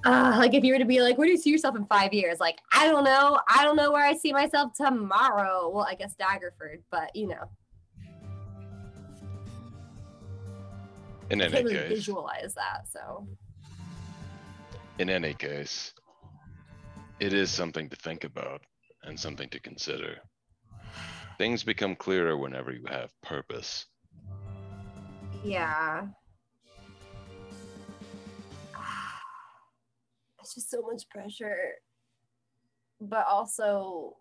uh, 0.07 0.37
like 0.39 0.55
if 0.55 0.63
you 0.63 0.73
were 0.73 0.79
to 0.79 0.85
be 0.85 1.03
like, 1.03 1.19
where 1.19 1.27
do 1.27 1.33
you 1.33 1.39
see 1.39 1.51
yourself 1.51 1.75
in 1.75 1.85
five 1.87 2.15
years? 2.15 2.39
Like, 2.39 2.61
I 2.73 2.87
don't 2.87 3.03
know. 3.03 3.41
I 3.49 3.65
don't 3.65 3.75
know 3.75 3.91
where 3.91 4.07
I 4.07 4.15
see 4.15 4.33
myself 4.33 4.73
tomorrow. 4.73 5.69
Well, 5.69 5.85
I 5.85 5.97
guess 5.97 6.15
Daggerford, 6.15 6.83
but 6.93 7.15
you 7.17 7.27
know, 7.27 7.51
In 11.31 11.43
I 11.43 11.49
can't 11.49 11.65
really 11.65 11.77
case, 11.77 11.89
visualize 11.89 12.55
that. 12.55 12.83
So 12.89 13.27
in 14.99 15.11
any 15.11 15.35
case, 15.35 15.93
it 17.21 17.33
is 17.33 17.51
something 17.51 17.89
to 17.91 17.97
think 17.97 18.25
about 18.25 18.63
and 19.03 19.19
something 19.19 19.49
to 19.51 19.61
consider. 19.61 20.17
Things 21.39 21.63
become 21.63 21.95
clearer 21.95 22.37
whenever 22.37 22.73
you 22.73 22.85
have 22.89 23.11
purpose. 23.23 23.87
yeah. 25.45 26.07
It's 30.41 30.55
just 30.55 30.71
so 30.71 30.81
much 30.81 31.09
pressure. 31.09 31.73
But 33.01 33.27
also 33.27 34.17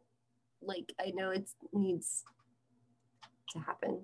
like 0.61 0.91
I 0.99 1.11
know 1.15 1.29
it 1.29 1.49
needs 1.71 2.23
to 3.51 3.59
happen. 3.59 4.01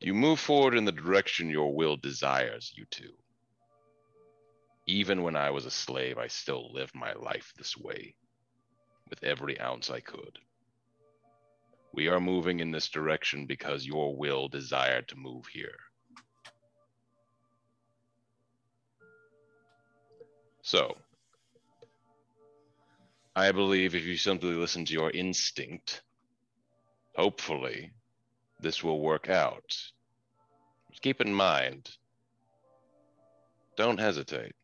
You 0.00 0.14
move 0.14 0.40
forward 0.40 0.74
in 0.74 0.84
the 0.84 0.92
direction 0.92 1.48
your 1.48 1.74
will 1.74 1.96
desires 1.96 2.72
you 2.74 2.86
to. 2.92 3.08
Even 4.86 5.22
when 5.22 5.36
I 5.36 5.50
was 5.50 5.66
a 5.66 5.70
slave, 5.70 6.18
I 6.18 6.26
still 6.26 6.72
lived 6.72 6.94
my 6.94 7.12
life 7.12 7.52
this 7.56 7.76
way, 7.76 8.14
with 9.08 9.22
every 9.22 9.60
ounce 9.60 9.90
I 9.90 10.00
could. 10.00 10.38
We 11.92 12.08
are 12.08 12.20
moving 12.20 12.60
in 12.60 12.70
this 12.70 12.88
direction 12.88 13.46
because 13.46 13.86
your 13.86 14.16
will 14.16 14.48
desired 14.48 15.08
to 15.08 15.16
move 15.16 15.46
here. 15.46 15.78
So, 20.62 20.96
I 23.36 23.52
believe 23.52 23.94
if 23.94 24.04
you 24.04 24.16
simply 24.16 24.54
listen 24.54 24.84
to 24.84 24.92
your 24.92 25.10
instinct, 25.10 26.02
hopefully, 27.16 27.92
this 28.60 28.82
will 28.82 29.00
work 29.00 29.28
out. 29.28 29.76
Keep 31.00 31.20
in 31.20 31.34
mind, 31.34 31.90
don't 33.76 33.98
hesitate. 33.98 34.54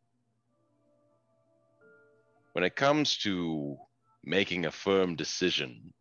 When 2.59 2.65
it 2.65 2.75
comes 2.75 3.17
to 3.19 3.77
making 4.25 4.67
a 4.67 4.73
firm 4.73 5.15
decision 5.15 5.95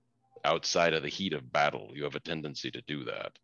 outside 0.44 0.96
of 0.96 1.04
the 1.04 1.08
heat 1.08 1.34
of 1.34 1.54
battle, 1.54 1.92
you 1.94 2.04
have 2.04 2.16
a 2.16 2.20
tendency 2.20 2.72
to 2.72 2.82
do 2.88 3.04
that. 3.04 3.38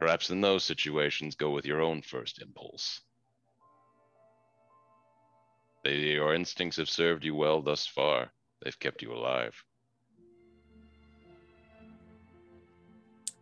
Perhaps 0.00 0.30
in 0.30 0.40
those 0.40 0.64
situations, 0.64 1.36
go 1.36 1.52
with 1.52 1.64
your 1.64 1.80
own 1.80 2.02
first 2.02 2.42
impulse. 2.42 3.02
They, 5.84 5.94
your 5.94 6.34
instincts 6.34 6.78
have 6.78 6.90
served 6.90 7.24
you 7.24 7.36
well 7.36 7.62
thus 7.62 7.86
far. 7.86 8.32
They've 8.60 8.80
kept 8.80 9.00
you 9.00 9.12
alive. 9.12 9.54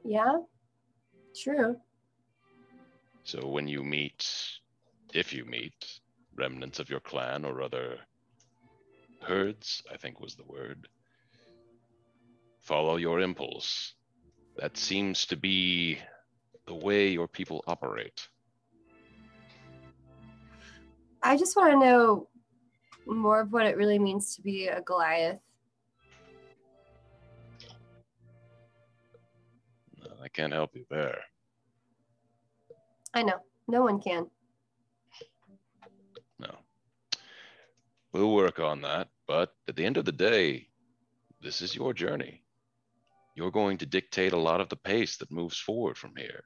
Yeah. 0.04 0.36
True. 1.34 1.80
So 3.24 3.46
when 3.46 3.68
you 3.68 3.82
meet, 3.82 4.28
if 5.14 5.32
you 5.32 5.46
meet, 5.46 6.00
remnants 6.36 6.78
of 6.78 6.90
your 6.90 7.00
clan 7.00 7.44
or 7.44 7.62
other 7.62 7.98
herds, 9.20 9.82
I 9.92 9.96
think 9.96 10.20
was 10.20 10.34
the 10.34 10.44
word, 10.44 10.88
follow 12.60 12.96
your 12.96 13.20
impulse. 13.20 13.94
That 14.56 14.76
seems 14.76 15.26
to 15.26 15.36
be 15.36 15.98
the 16.66 16.74
way 16.74 17.08
your 17.08 17.28
people 17.28 17.64
operate. 17.66 18.28
I 21.22 21.36
just 21.36 21.56
want 21.56 21.72
to 21.72 21.78
know 21.78 22.28
more 23.06 23.40
of 23.40 23.52
what 23.52 23.66
it 23.66 23.76
really 23.76 23.98
means 23.98 24.36
to 24.36 24.42
be 24.42 24.68
a 24.68 24.80
Goliath. 24.80 25.38
I 30.22 30.28
can't 30.28 30.52
help 30.52 30.74
you 30.74 30.84
there. 30.88 31.18
I 33.14 33.22
know. 33.22 33.40
No 33.68 33.82
one 33.82 34.00
can. 34.00 34.26
We'll 38.12 38.34
work 38.34 38.58
on 38.58 38.82
that, 38.82 39.08
but 39.26 39.54
at 39.68 39.76
the 39.76 39.84
end 39.86 39.96
of 39.96 40.04
the 40.04 40.12
day, 40.12 40.68
this 41.40 41.62
is 41.62 41.74
your 41.74 41.94
journey. 41.94 42.44
You're 43.34 43.50
going 43.50 43.78
to 43.78 43.86
dictate 43.86 44.34
a 44.34 44.38
lot 44.38 44.60
of 44.60 44.68
the 44.68 44.76
pace 44.76 45.16
that 45.16 45.30
moves 45.30 45.58
forward 45.58 45.96
from 45.96 46.14
here. 46.16 46.44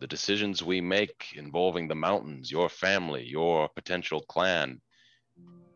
The 0.00 0.06
decisions 0.06 0.62
we 0.62 0.80
make 0.82 1.28
involving 1.36 1.88
the 1.88 1.94
mountains, 1.94 2.50
your 2.50 2.68
family, 2.68 3.24
your 3.24 3.68
potential 3.74 4.20
clan, 4.28 4.80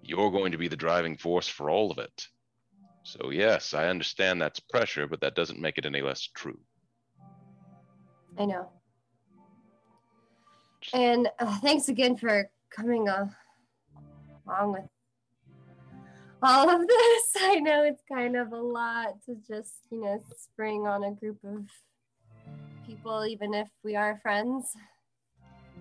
you're 0.03 0.31
going 0.31 0.53
to 0.53 0.59
be 0.59 0.69
the 0.69 0.77
driving 0.77 1.17
force 1.17 1.49
for 1.49 1.71
all 1.71 1.91
of 1.91 1.99
it. 1.99 2.27
So, 3.03 3.31
yes, 3.31 3.73
I 3.73 3.89
understand 3.89 4.43
that's 4.43 4.61
pressure, 4.61 5.07
but 5.07 5.21
that 5.21 5.37
doesn't 5.37 5.61
make 5.61 5.79
it 5.79 5.87
any 5.87 6.03
less 6.03 6.29
true. 6.35 6.61
I 8.39 8.45
know. 8.45 8.69
And 10.93 11.29
uh, 11.39 11.59
thanks 11.61 11.89
again 11.89 12.17
for 12.17 12.51
coming 12.71 13.09
uh, 13.09 13.29
along 14.47 14.73
with 14.73 14.85
all 16.43 16.71
of 16.71 16.81
this. 16.89 17.23
I 17.41 17.57
know 17.57 17.83
it's 17.83 18.03
kind 18.11 18.37
of 18.37 18.53
a 18.53 18.61
lot 18.61 19.23
to 19.27 19.37
just, 19.47 19.75
you 19.91 20.01
know, 20.01 20.23
spring 20.37 20.87
on 20.87 21.05
a 21.05 21.13
group 21.13 21.39
of 21.45 21.65
people, 22.87 23.27
even 23.27 23.55
if 23.55 23.69
we 23.83 23.97
are 23.97 24.19
friends. 24.23 24.71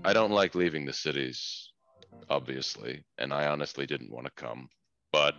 I 0.03 0.13
don't 0.13 0.31
like 0.31 0.55
leaving 0.55 0.85
the 0.85 0.93
cities, 0.93 1.71
obviously, 2.29 3.03
and 3.17 3.33
I 3.33 3.47
honestly 3.47 3.85
didn't 3.85 4.11
want 4.11 4.25
to 4.25 4.31
come, 4.35 4.69
but 5.11 5.35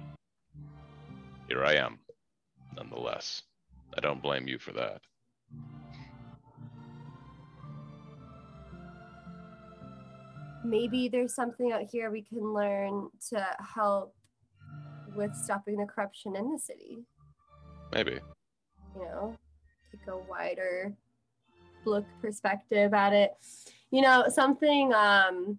here 1.48 1.64
I 1.64 1.74
am, 1.74 1.98
nonetheless. 2.76 3.42
I 3.96 4.00
don't 4.00 4.22
blame 4.22 4.48
you 4.48 4.58
for 4.58 4.72
that. 4.72 5.00
Maybe 10.66 11.08
there's 11.08 11.34
something 11.34 11.72
out 11.72 11.82
here 11.82 12.10
we 12.10 12.22
can 12.22 12.52
learn 12.52 13.08
to 13.30 13.46
help 13.74 14.14
with 15.14 15.34
stopping 15.34 15.76
the 15.76 15.86
corruption 15.86 16.34
in 16.34 16.52
the 16.52 16.58
city. 16.58 17.04
Maybe. 17.92 18.18
You 18.94 19.02
know, 19.02 19.36
take 19.92 20.06
a 20.08 20.16
wider 20.16 20.92
look 21.84 22.04
perspective 22.20 22.92
at 22.92 23.12
it. 23.12 23.32
You 23.92 24.02
know, 24.02 24.24
something 24.28 24.92
um 24.92 25.58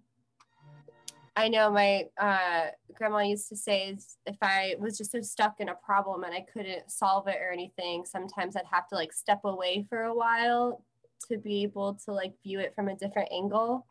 I 1.38 1.50
know 1.50 1.70
my 1.70 2.06
uh, 2.20 2.72
grandma 2.96 3.20
used 3.20 3.48
to 3.50 3.56
say 3.56 3.90
is 3.90 4.18
if 4.26 4.38
I 4.42 4.74
was 4.80 4.98
just 4.98 5.12
so 5.12 5.22
stuck 5.22 5.60
in 5.60 5.70
a 5.70 5.76
problem 5.76 6.24
and 6.24 6.34
I 6.34 6.44
couldn't 6.52 6.90
solve 6.90 7.28
it 7.28 7.38
or 7.40 7.52
anything, 7.52 8.06
sometimes 8.06 8.56
I'd 8.56 8.66
have 8.72 8.88
to 8.88 8.96
like 8.96 9.14
step 9.14 9.42
away 9.44 9.86
for 9.88 10.06
a 10.06 10.16
while 10.16 10.84
to 11.30 11.38
be 11.38 11.62
able 11.62 11.94
to 12.06 12.12
like 12.12 12.34
view 12.42 12.60
it 12.60 12.74
from 12.74 12.88
a 12.88 12.96
different 12.96 13.30
angle. 13.32 13.86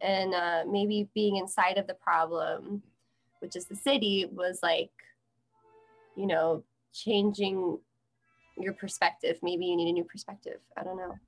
And 0.00 0.34
uh, 0.34 0.64
maybe 0.68 1.08
being 1.14 1.36
inside 1.36 1.78
of 1.78 1.86
the 1.86 1.94
problem, 1.94 2.82
which 3.40 3.56
is 3.56 3.66
the 3.66 3.76
city, 3.76 4.28
was 4.30 4.60
like, 4.62 4.90
you 6.16 6.26
know, 6.26 6.62
changing 6.92 7.78
your 8.58 8.72
perspective. 8.72 9.38
Maybe 9.42 9.66
you 9.66 9.76
need 9.76 9.88
a 9.88 9.92
new 9.92 10.04
perspective. 10.04 10.60
I 10.76 10.82
don't 10.82 10.96
know. 10.96 11.18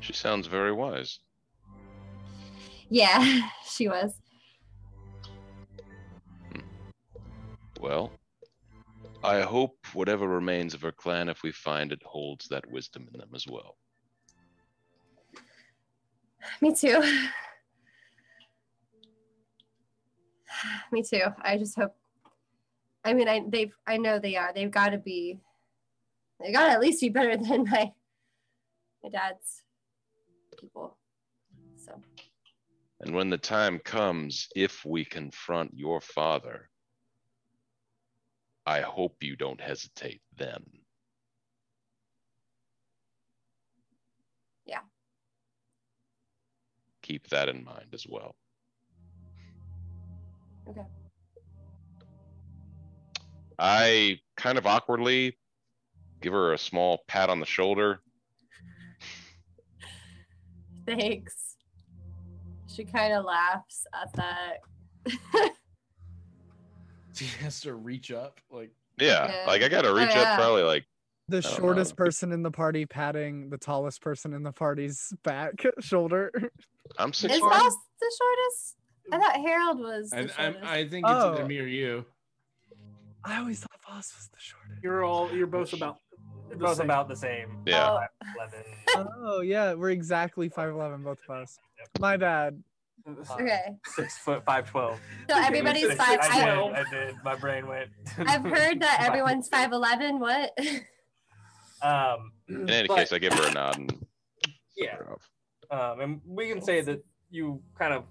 She 0.00 0.12
sounds 0.12 0.46
very 0.46 0.72
wise. 0.72 1.18
Yeah, 2.88 3.48
she 3.66 3.88
was. 3.88 4.14
Well, 7.80 8.10
I 9.22 9.40
hope 9.40 9.76
whatever 9.92 10.26
remains 10.26 10.72
of 10.72 10.82
her 10.82 10.92
clan, 10.92 11.28
if 11.28 11.42
we 11.42 11.52
find 11.52 11.92
it, 11.92 12.02
holds 12.04 12.48
that 12.48 12.70
wisdom 12.70 13.08
in 13.12 13.18
them 13.18 13.30
as 13.34 13.46
well. 13.46 13.76
Me 16.60 16.74
too. 16.74 17.02
Me 20.92 21.02
too. 21.02 21.24
I 21.42 21.58
just 21.58 21.76
hope. 21.76 21.94
I 23.04 23.12
mean, 23.12 23.28
I 23.28 23.42
they've. 23.46 23.74
I 23.86 23.98
know 23.98 24.18
they 24.18 24.36
are. 24.36 24.52
They've 24.52 24.70
got 24.70 24.90
to 24.90 24.98
be. 24.98 25.38
They 26.40 26.52
got 26.52 26.66
to 26.66 26.72
at 26.72 26.80
least 26.80 27.00
be 27.00 27.08
better 27.08 27.36
than 27.36 27.64
my 27.64 27.92
my 29.02 29.10
dad's 29.10 29.62
people. 30.58 30.96
So. 31.76 32.00
And 33.00 33.14
when 33.14 33.28
the 33.28 33.38
time 33.38 33.78
comes, 33.78 34.48
if 34.56 34.84
we 34.84 35.04
confront 35.04 35.72
your 35.74 36.00
father, 36.00 36.70
I 38.64 38.80
hope 38.80 39.22
you 39.22 39.36
don't 39.36 39.60
hesitate 39.60 40.22
then. 40.36 40.64
Yeah. 44.64 44.80
Keep 47.06 47.28
that 47.28 47.48
in 47.48 47.62
mind 47.62 47.86
as 47.92 48.04
well. 48.08 48.34
Okay. 50.68 50.82
I 53.60 54.18
kind 54.36 54.58
of 54.58 54.66
awkwardly 54.66 55.38
give 56.20 56.32
her 56.32 56.52
a 56.52 56.58
small 56.58 57.04
pat 57.06 57.30
on 57.30 57.38
the 57.38 57.46
shoulder. 57.46 58.00
Thanks. 60.84 61.54
She 62.66 62.84
kind 62.84 63.12
of 63.12 63.24
laughs 63.24 63.86
at 63.94 64.12
that. 64.14 65.52
She 67.14 67.24
has 67.42 67.62
to 67.62 67.72
reach 67.72 68.10
up, 68.12 68.40
like 68.50 68.72
Yeah, 69.00 69.26
Yeah. 69.26 69.44
like 69.46 69.62
I 69.62 69.68
gotta 69.68 69.88
oh, 69.88 69.94
reach 69.94 70.10
Oh, 70.12 70.20
up 70.20 70.36
probably 70.38 70.64
like 70.64 70.84
The 71.28 71.40
shortest 71.40 71.92
know. 71.92 72.04
person 72.04 72.30
in 72.30 72.42
the 72.42 72.50
party 72.50 72.84
patting 72.84 73.48
the 73.48 73.56
tallest 73.56 74.02
person 74.02 74.34
in 74.34 74.42
the 74.42 74.52
party's 74.52 75.14
back 75.24 75.54
shoulder. 75.80 76.30
I'm 76.98 77.12
six 77.12 77.34
Is 77.34 77.40
foot. 77.40 77.52
Voss 77.52 77.74
the 78.00 78.12
shortest? 78.20 78.76
I 79.12 79.18
thought 79.18 79.36
Harold 79.40 79.78
was 79.78 80.10
the 80.10 80.30
I, 80.40 80.46
I. 80.46 80.78
I 80.78 80.88
think 80.88 81.06
it's 81.06 81.12
either 81.14 81.42
Oh. 81.42 81.46
me 81.46 81.58
or 81.60 81.66
you. 81.66 82.04
I 83.24 83.38
always 83.38 83.60
thought 83.60 83.70
Voss 83.88 84.12
was 84.16 84.28
the 84.32 84.38
shortest. 84.38 84.82
You're 84.82 85.04
all 85.04 85.30
you're 85.32 85.46
both 85.46 85.72
about 85.72 85.98
They're 86.48 86.58
the 86.58 86.64
both 86.64 86.76
same. 86.76 86.84
about 86.86 87.08
the 87.08 87.16
same. 87.16 87.58
Yeah. 87.66 87.90
Oh, 87.90 88.00
11. 88.96 89.08
Oh 89.18 89.40
yeah, 89.40 89.74
we're 89.74 89.90
exactly 89.90 90.48
five 90.48 90.70
eleven, 90.70 91.02
both 91.02 91.18
of 91.28 91.36
us. 91.42 91.58
My 92.00 92.16
bad. 92.16 92.62
okay. 93.32 93.76
Six 93.86 94.18
foot 94.18 94.44
five 94.44 94.68
twelve. 94.68 94.98
So 95.30 95.36
everybody's 95.36 95.92
five. 95.94 96.18
I 96.20 96.38
did. 96.38 96.48
I, 96.48 96.80
I 96.80 96.84
did. 96.90 97.14
My 97.24 97.36
brain 97.36 97.66
went. 97.68 97.90
I've 98.18 98.42
heard 98.44 98.80
that 98.80 98.98
everyone's 99.06 99.48
five 99.48 99.72
eleven. 99.72 100.18
What? 100.18 100.56
Um, 101.82 102.32
In 102.48 102.68
any 102.70 102.88
but- 102.88 102.96
case, 102.96 103.12
I 103.12 103.18
give 103.18 103.32
her 103.34 103.48
a 103.48 103.52
nod 103.52 103.76
and 103.78 104.06
Yeah. 104.76 104.96
Um, 105.70 106.00
and 106.00 106.20
we 106.26 106.48
can 106.48 106.60
say 106.60 106.80
that 106.82 107.04
you 107.30 107.62
kind 107.78 107.92
of 107.92 108.04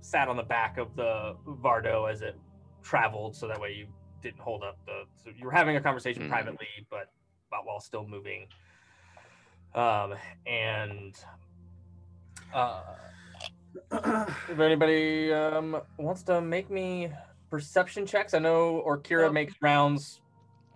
sat 0.00 0.28
on 0.28 0.36
the 0.36 0.42
back 0.42 0.78
of 0.78 0.94
the 0.96 1.36
Vardo 1.46 2.10
as 2.10 2.22
it 2.22 2.38
traveled, 2.82 3.36
so 3.36 3.48
that 3.48 3.60
way 3.60 3.72
you 3.72 3.86
didn't 4.22 4.40
hold 4.40 4.62
up 4.62 4.78
the. 4.86 5.04
So 5.22 5.30
you 5.36 5.44
were 5.44 5.52
having 5.52 5.76
a 5.76 5.80
conversation 5.80 6.24
Mhm. 6.24 6.28
privately, 6.28 6.66
but 6.90 7.12
but 7.50 7.64
while 7.64 7.80
still 7.80 8.06
moving. 8.06 8.48
Um, 9.74 10.14
and 10.46 11.14
uh, 12.52 12.82
if 13.90 14.58
anybody 14.58 15.32
um 15.32 15.80
wants 15.98 16.22
to 16.24 16.40
make 16.40 16.70
me 16.70 17.10
perception 17.50 18.06
checks, 18.06 18.34
I 18.34 18.38
know 18.38 18.82
Orkira 18.86 19.32
makes 19.32 19.54
rounds. 19.60 20.20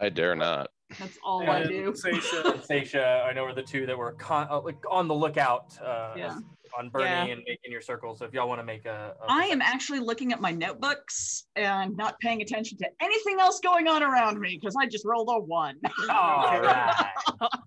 I 0.00 0.08
dare 0.08 0.34
not. 0.34 0.70
That's 0.98 1.18
all 1.22 1.42
I 1.48 1.60
And 1.60 1.68
do. 1.68 1.92
Seisha, 1.92 2.66
Seisha, 2.66 3.22
I 3.26 3.32
know 3.32 3.44
are 3.44 3.54
the 3.54 3.62
two 3.62 3.84
that 3.86 3.96
were 3.96 4.12
con- 4.12 4.48
uh, 4.50 4.60
like 4.60 4.78
on 4.90 5.06
the 5.06 5.14
lookout 5.14 5.76
uh, 5.84 6.14
Yeah. 6.16 6.38
on 6.78 6.88
Bernie 6.88 7.04
Yeah. 7.04 7.24
and 7.24 7.42
making 7.46 7.70
your 7.70 7.82
circle. 7.82 8.14
So 8.16 8.24
if 8.24 8.32
y'all 8.32 8.48
want 8.48 8.60
to 8.60 8.64
make 8.64 8.86
a, 8.86 9.14
a 9.22 9.26
I 9.28 9.44
am 9.44 9.60
actually 9.60 10.00
looking 10.00 10.32
at 10.32 10.40
my 10.40 10.50
notebooks 10.50 11.44
and 11.56 11.94
not 11.96 12.18
paying 12.20 12.40
attention 12.40 12.78
to 12.78 12.88
anything 13.02 13.38
else 13.38 13.60
going 13.60 13.86
on 13.86 14.02
around 14.02 14.40
me 14.40 14.58
because 14.60 14.76
I 14.80 14.86
just 14.86 15.04
rolled 15.04 15.28
a 15.30 15.38
one. 15.40 15.76
All 16.10 16.60
right. 16.60 16.94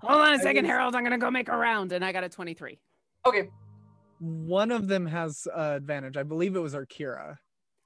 Hold 0.02 0.22
on 0.22 0.34
a 0.34 0.40
second, 0.40 0.66
Harold. 0.66 0.96
I'm 0.96 1.04
gonna 1.04 1.18
go 1.20 1.30
make 1.30 1.50
a 1.50 1.56
round, 1.58 1.92
and 1.92 2.04
I 2.04 2.12
got 2.12 2.24
a 2.24 2.30
23. 2.30 2.80
Okay. 3.28 3.50
One 4.20 4.72
of 4.72 4.88
them 4.88 5.06
has 5.06 5.48
uh, 5.56 5.74
advantage. 5.76 6.18
I 6.18 6.24
believe 6.24 6.56
it 6.56 6.60
was 6.60 6.74
Arkira. 6.74 7.36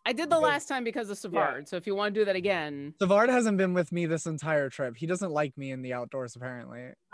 I 0.06 0.14
did 0.14 0.30
the 0.30 0.40
last 0.40 0.68
time 0.68 0.84
because 0.84 1.10
of 1.10 1.18
Savard. 1.18 1.68
So 1.68 1.78
if 1.78 1.88
you 1.88 1.96
want 1.96 2.14
to 2.14 2.22
do 2.22 2.26
that 2.26 2.36
again, 2.36 2.94
Savard 3.00 3.30
hasn't 3.30 3.58
been 3.58 3.74
with 3.74 3.92
me 3.92 4.06
this 4.06 4.28
entire 4.28 4.70
trip. 4.70 4.96
He 4.98 5.08
doesn't 5.08 5.32
like 5.32 5.58
me 5.58 5.72
in 5.72 5.82
the 5.82 5.94
outdoors, 5.94 6.36
apparently. 6.36 6.90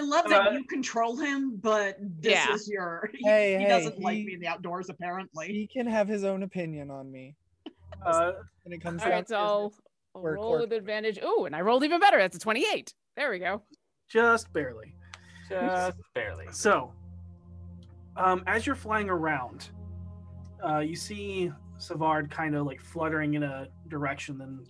I 0.00 0.04
love 0.04 0.28
that 0.28 0.48
Uh, 0.48 0.50
you 0.52 0.64
control 0.64 1.16
him, 1.16 1.56
but 1.56 1.96
this 2.00 2.32
Yeah. 2.32 2.54
is 2.54 2.68
your. 2.68 3.10
He, 3.14 3.24
Hey, 3.28 3.56
he 3.58 3.62
hey, 3.64 3.68
doesn't 3.68 4.00
like 4.00 4.16
he- 4.18 4.24
me 4.24 4.34
in 4.34 4.40
the 4.40 4.46
outdoors, 4.46 4.88
apparently. 4.88 5.48
He 5.48 5.66
can 5.66 5.86
have 5.86 6.08
his 6.08 6.24
own 6.24 6.42
opinion 6.44 6.90
on 6.90 7.10
me 7.10 7.34
uh, 8.06 8.32
when 8.64 8.72
it 8.72 8.80
comes 8.82 9.02
all 9.02 9.08
to 9.08 9.14
right. 9.14 9.28
So 9.28 9.36
I'll, 9.36 9.72
I'll 10.14 10.22
roll 10.22 10.44
Cork. 10.44 10.60
with 10.62 10.72
advantage. 10.72 11.18
Oh, 11.22 11.44
and 11.44 11.54
I 11.56 11.60
rolled 11.60 11.84
even 11.84 12.00
better. 12.00 12.18
That's 12.18 12.36
a 12.36 12.40
28. 12.40 12.94
There 13.16 13.30
we 13.30 13.38
go. 13.40 13.62
just 14.08 14.52
barely. 14.52 14.94
Just 15.48 15.98
barely. 16.14 16.46
So, 16.52 16.92
um, 18.16 18.42
as 18.46 18.64
you're 18.66 18.74
flying 18.76 19.10
around, 19.10 19.70
uh, 20.66 20.78
you 20.78 20.96
see 20.96 21.52
Savard 21.78 22.30
kind 22.30 22.54
of 22.54 22.66
like 22.66 22.80
fluttering 22.80 23.34
in 23.34 23.42
a 23.42 23.68
direction, 23.88 24.38
then 24.38 24.64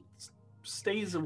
stays 0.62 1.16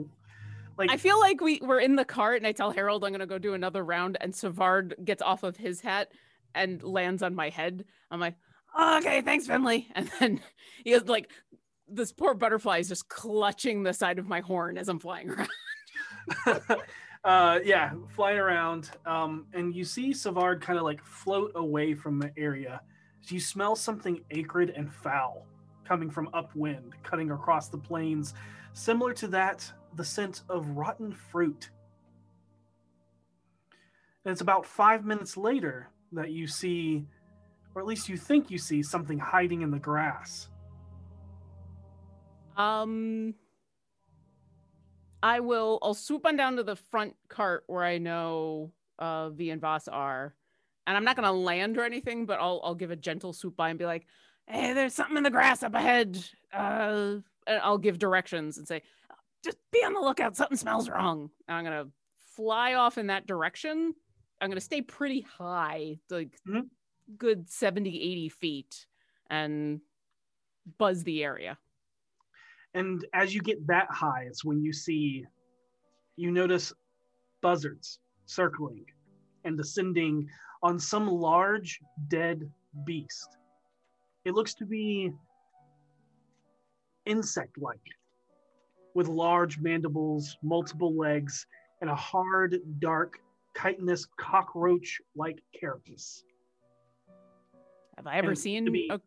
like 0.79 0.91
I 0.91 0.97
feel 0.97 1.19
like 1.19 1.41
we 1.41 1.61
we're 1.63 1.81
in 1.81 1.97
the 1.97 2.05
cart, 2.05 2.37
and 2.37 2.47
I 2.47 2.53
tell 2.53 2.71
Harold 2.71 3.05
I'm 3.05 3.13
gonna 3.13 3.27
go 3.27 3.39
do 3.39 3.55
another 3.55 3.85
round, 3.85 4.19
and 4.21 4.35
Savard 4.35 4.95
gets 5.05 5.23
off 5.23 5.43
of 5.43 5.57
his 5.57 5.81
hat 5.81 6.13
and 6.55 6.83
lands 6.83 7.23
on 7.23 7.35
my 7.35 7.49
head. 7.49 7.85
I'm 8.11 8.21
like, 8.21 8.35
"Oh, 8.77 8.99
okay, 8.99 9.23
thanks, 9.23 9.47
Finley. 9.47 9.89
And 9.95 10.11
then 10.21 10.41
he 10.85 10.93
is 10.93 11.09
like, 11.09 11.31
this 11.89 12.13
poor 12.13 12.35
butterfly 12.35 12.79
is 12.79 12.89
just 12.89 13.09
clutching 13.09 13.83
the 13.83 13.93
side 13.93 14.19
of 14.19 14.29
my 14.29 14.41
horn 14.41 14.77
as 14.77 14.89
I'm 14.89 14.99
flying 14.99 15.31
around. 15.31 15.49
uh, 17.25 17.61
yeah, 17.65 17.93
flying 18.09 18.39
around, 18.39 18.91
um, 19.07 19.47
and 19.55 19.75
you 19.75 19.85
see 19.85 20.13
Savard 20.13 20.61
kind 20.61 20.79
of 20.79 20.85
like 20.85 21.03
float 21.03 21.53
away 21.55 21.95
from 21.95 22.19
the 22.19 22.33
area. 22.37 22.81
Do 23.27 23.35
you 23.35 23.41
smell 23.41 23.77
something 23.77 24.21
acrid 24.31 24.71
and 24.71 24.93
foul 24.93 25.47
coming 25.85 26.11
from 26.11 26.29
upwind, 26.33 26.95
cutting 27.03 27.31
across 27.31 27.69
the 27.69 27.79
plains, 27.79 28.35
Similar 28.77 29.15
to 29.15 29.29
that, 29.29 29.73
the 29.95 30.05
scent 30.05 30.43
of 30.51 30.69
rotten 30.77 31.11
fruit. 31.11 31.71
And 34.23 34.31
it's 34.31 34.43
about 34.43 34.67
five 34.67 35.07
minutes 35.07 35.39
later 35.39 35.89
that 36.13 36.31
you 36.31 36.47
see, 36.47 37.07
or 37.75 37.81
at 37.81 37.89
least 37.89 38.07
you 38.11 38.19
think 38.19 38.51
you 38.51 38.59
see, 38.59 38.83
something 38.83 39.19
hiding 39.19 39.63
in 39.63 39.71
the 39.71 39.79
grass. 39.79 40.51
Um, 42.59 43.35
I 45.23 45.41
will. 45.41 45.79
I'll 45.81 45.95
swoop 45.95 46.27
on 46.27 46.37
down 46.37 46.57
to 46.57 46.63
the 46.63 46.77
front 46.77 47.17
cart 47.31 47.65
where 47.67 47.83
I 47.83 47.97
know 47.97 48.73
uh, 48.99 49.31
V 49.31 49.49
and 49.49 49.61
Voss 49.61 49.89
are, 49.89 50.35
and 50.87 50.97
I'm 50.97 51.05
not 51.05 51.17
gonna 51.17 51.33
land 51.33 51.79
or 51.79 51.85
anything, 51.85 52.27
but 52.27 52.41
I'll 52.41 52.61
I'll 52.65 52.75
give 52.75 52.91
a 52.91 52.97
gentle 52.97 53.33
swoop 53.33 53.57
by 53.57 53.71
and 53.71 53.79
be 53.79 53.87
like, 53.87 54.07
"Hey, 54.47 54.73
there's 54.73 54.95
something 54.95 55.17
in 55.17 55.23
the 55.23 55.31
grass 55.31 55.63
up 55.63 55.75
ahead." 55.75 56.25
Uh, 56.53 57.21
and 57.47 57.61
I'll 57.63 57.79
give 57.79 57.99
directions 57.99 58.59
and 58.59 58.67
say, 58.67 58.83
"Just 59.45 59.59
be 59.71 59.85
on 59.85 59.95
the 59.95 60.01
lookout. 60.01 60.37
Something 60.37 60.57
smells 60.57 60.89
wrong." 60.89 61.31
And 61.49 61.57
I'm 61.57 61.65
gonna 61.65 61.91
fly 62.19 62.75
off 62.75 62.99
in 62.99 63.09
that 63.09 63.27
direction. 63.27 63.95
I'm 64.41 64.51
gonna 64.51 64.61
stay 64.61 64.83
pretty 64.83 65.23
high, 65.23 66.01
like 66.11 66.39
Mhm. 66.47 66.71
good 67.17 67.49
70, 67.49 68.01
80 68.01 68.29
feet, 68.29 68.87
and 69.29 69.81
buzz 70.79 71.05
the 71.05 71.25
area. 71.25 71.59
And 72.75 73.07
as 73.15 73.35
you 73.35 73.41
get 73.41 73.67
that 73.69 73.91
high, 73.91 74.25
it's 74.25 74.45
when 74.45 74.63
you 74.63 74.73
see, 74.73 75.25
you 76.17 76.31
notice 76.31 76.73
buzzards 77.41 78.01
circling 78.27 78.85
and 79.47 79.57
descending 79.57 80.29
on 80.63 80.79
some 80.79 81.07
large 81.09 81.81
dead 82.09 82.51
beast. 82.85 83.39
It 84.25 84.35
looks 84.35 84.55
to 84.55 84.67
be 84.67 85.13
insect 87.07 87.57
like, 87.59 87.79
with 88.95 89.09
large 89.09 89.59
mandibles, 89.59 90.37
multiple 90.43 90.95
legs, 90.97 91.47
and 91.81 91.89
a 91.89 91.95
hard, 91.95 92.59
dark, 92.81 93.19
chitinous 93.57 94.07
cockroach 94.19 95.01
like 95.15 95.39
carapace. 95.59 96.25
Have 97.97 98.07
I 98.07 98.17
ever 98.19 98.29
And 98.31 98.39
seen? 98.39 98.71
be- 98.73 98.91
a- 98.91 99.01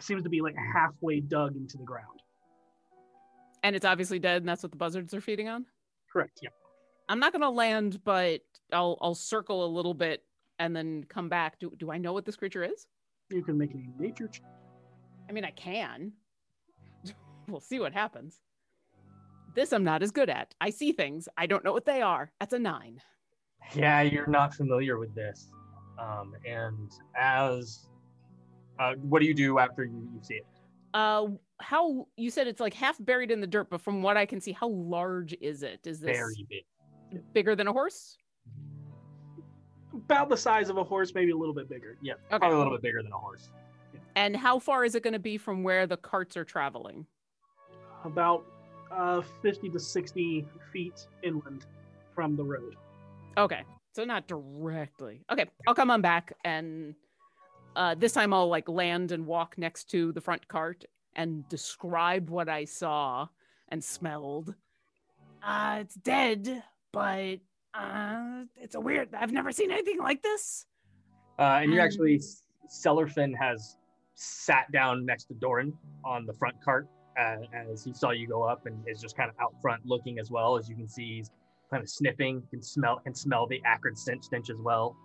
seems 0.00 0.22
to 0.22 0.30
be 0.30 0.40
like 0.40 0.56
halfway 0.56 1.20
dug 1.20 1.56
into 1.56 1.76
the 1.76 1.84
ground. 1.84 2.06
and 3.62 3.76
it's 3.76 3.84
obviously 3.84 4.18
dead, 4.18 4.40
and 4.40 4.48
that's 4.48 4.62
what 4.62 4.72
the 4.72 4.78
buzzards 4.78 5.12
are 5.12 5.20
feeding 5.20 5.46
on. 5.46 5.66
Correct. 6.10 6.38
Yeah. 6.42 6.48
I'm 7.10 7.18
not 7.18 7.32
gonna 7.32 7.50
land, 7.50 8.02
but 8.04 8.40
I'll 8.72 8.96
I'll 9.00 9.16
circle 9.16 9.66
a 9.66 9.66
little 9.66 9.94
bit 9.94 10.22
and 10.60 10.74
then 10.74 11.04
come 11.08 11.28
back. 11.28 11.58
Do 11.58 11.72
do 11.76 11.90
I 11.90 11.98
know 11.98 12.12
what 12.12 12.24
this 12.24 12.36
creature 12.36 12.62
is? 12.62 12.86
You 13.30 13.42
can 13.42 13.58
make 13.58 13.72
a 13.74 14.00
nature 14.00 14.28
check. 14.28 14.44
I 15.28 15.32
mean, 15.32 15.44
I 15.44 15.50
can. 15.50 16.12
we'll 17.48 17.60
see 17.60 17.80
what 17.80 17.92
happens. 17.92 18.40
This 19.56 19.72
I'm 19.72 19.82
not 19.82 20.04
as 20.04 20.12
good 20.12 20.30
at. 20.30 20.54
I 20.60 20.70
see 20.70 20.92
things. 20.92 21.28
I 21.36 21.46
don't 21.46 21.64
know 21.64 21.72
what 21.72 21.84
they 21.84 22.00
are. 22.00 22.30
That's 22.38 22.52
a 22.52 22.60
nine. 22.60 23.00
Yeah, 23.74 24.02
you're 24.02 24.28
not 24.28 24.54
familiar 24.54 24.96
with 24.96 25.12
this. 25.12 25.50
Um, 25.98 26.36
and 26.46 26.92
as 27.16 27.88
uh, 28.78 28.94
what 29.02 29.18
do 29.18 29.26
you 29.26 29.34
do 29.34 29.58
after 29.58 29.84
you, 29.84 30.08
you 30.14 30.20
see 30.22 30.34
it? 30.34 30.46
Uh, 30.94 31.26
how 31.58 32.06
you 32.16 32.30
said 32.30 32.46
it's 32.46 32.60
like 32.60 32.72
half 32.72 32.96
buried 33.04 33.32
in 33.32 33.40
the 33.40 33.48
dirt, 33.48 33.68
but 33.68 33.80
from 33.80 34.00
what 34.00 34.16
I 34.16 34.26
can 34.26 34.40
see, 34.40 34.52
how 34.52 34.68
large 34.68 35.36
is 35.40 35.64
it? 35.64 35.80
Is 35.84 35.98
this 35.98 36.16
Very 36.16 36.46
big. 36.48 36.64
Bigger 37.32 37.54
than 37.56 37.68
a 37.68 37.72
horse? 37.72 38.16
About 39.94 40.28
the 40.28 40.36
size 40.36 40.68
of 40.70 40.76
a 40.76 40.84
horse, 40.84 41.12
maybe 41.14 41.32
a 41.32 41.36
little 41.36 41.54
bit 41.54 41.68
bigger. 41.68 41.96
Yeah, 42.00 42.14
Okay. 42.30 42.38
probably 42.38 42.54
a 42.54 42.58
little 42.58 42.72
bit 42.74 42.82
bigger 42.82 43.02
than 43.02 43.12
a 43.12 43.18
horse. 43.18 43.50
And 44.16 44.36
how 44.36 44.58
far 44.58 44.84
is 44.84 44.94
it 44.94 45.02
going 45.02 45.12
to 45.14 45.18
be 45.18 45.36
from 45.38 45.62
where 45.62 45.86
the 45.86 45.96
carts 45.96 46.36
are 46.36 46.44
traveling? 46.44 47.06
About 48.04 48.44
uh, 48.90 49.22
50 49.42 49.70
to 49.70 49.78
60 49.78 50.46
feet 50.72 51.06
inland 51.22 51.66
from 52.14 52.36
the 52.36 52.44
road. 52.44 52.76
Okay. 53.36 53.62
So 53.94 54.04
not 54.04 54.26
directly. 54.28 55.24
Okay. 55.32 55.46
I'll 55.66 55.74
come 55.74 55.90
on 55.90 56.00
back 56.00 56.32
and 56.44 56.94
uh 57.76 57.94
this 57.94 58.12
time 58.12 58.32
I'll 58.34 58.48
like 58.48 58.68
land 58.68 59.12
and 59.12 59.26
walk 59.26 59.56
next 59.56 59.90
to 59.92 60.10
the 60.12 60.20
front 60.20 60.46
cart 60.48 60.84
and 61.14 61.48
describe 61.48 62.28
what 62.28 62.48
I 62.48 62.64
saw 62.64 63.28
and 63.68 63.82
smelled. 63.82 64.54
Uh 65.42 65.78
it's 65.80 65.94
dead, 65.94 66.62
but 66.92 67.36
uh 67.74 68.42
it's 68.56 68.74
a 68.74 68.80
weird 68.80 69.08
I've 69.14 69.32
never 69.32 69.52
seen 69.52 69.70
anything 69.70 69.98
like 69.98 70.22
this. 70.22 70.66
Uh, 71.38 71.60
and 71.62 71.72
you 71.72 71.80
Um, 71.80 71.86
actually, 71.86 72.20
Cellarfin 72.68 73.34
has 73.36 73.76
sat 74.14 74.70
down 74.72 75.06
next 75.06 75.24
to 75.24 75.34
Doran 75.34 75.72
on 76.04 76.26
the 76.26 76.34
front 76.34 76.56
cart 76.62 76.86
uh, 77.18 77.36
as 77.54 77.82
he 77.84 77.94
saw 77.94 78.10
you 78.10 78.26
go 78.26 78.42
up 78.42 78.66
and 78.66 78.76
is 78.86 79.00
just 79.00 79.16
kind 79.16 79.30
of 79.30 79.36
out 79.40 79.54
front 79.62 79.86
looking 79.86 80.18
as 80.18 80.30
well. 80.30 80.56
As 80.58 80.68
you 80.68 80.76
can 80.76 80.86
see, 80.88 81.16
he's 81.16 81.30
kind 81.70 81.82
of 81.82 81.88
sniffing, 81.88 82.42
can 82.50 82.62
smell, 82.62 82.98
can 82.98 83.14
smell 83.14 83.46
the 83.46 83.62
acrid 83.64 83.96
stench, 83.96 84.24
stench 84.24 84.50
as 84.50 84.58
well. 84.58 84.96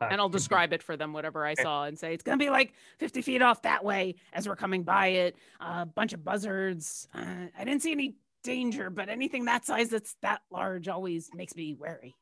Uh, 0.00 0.06
And 0.10 0.20
I'll 0.20 0.28
describe 0.28 0.72
it 0.72 0.82
for 0.82 0.96
them, 0.96 1.12
whatever 1.12 1.46
I 1.46 1.54
saw, 1.54 1.84
and 1.84 1.96
say 1.96 2.12
it's 2.14 2.24
gonna 2.24 2.38
be 2.38 2.50
like 2.50 2.72
50 2.98 3.22
feet 3.22 3.42
off 3.42 3.62
that 3.62 3.84
way 3.84 4.16
as 4.32 4.48
we're 4.48 4.56
coming 4.56 4.82
by 4.82 5.08
it. 5.08 5.36
A 5.60 5.86
bunch 5.86 6.12
of 6.12 6.24
buzzards. 6.24 7.06
Uh, 7.14 7.46
I 7.56 7.64
didn't 7.64 7.82
see 7.82 7.92
any 7.92 8.16
danger, 8.42 8.90
but 8.90 9.08
anything 9.08 9.44
that 9.46 9.64
size 9.64 9.90
that's 9.90 10.16
that 10.22 10.40
large 10.50 10.88
always 10.88 11.30
makes 11.34 11.54
me 11.54 11.74
wary. 11.78 12.14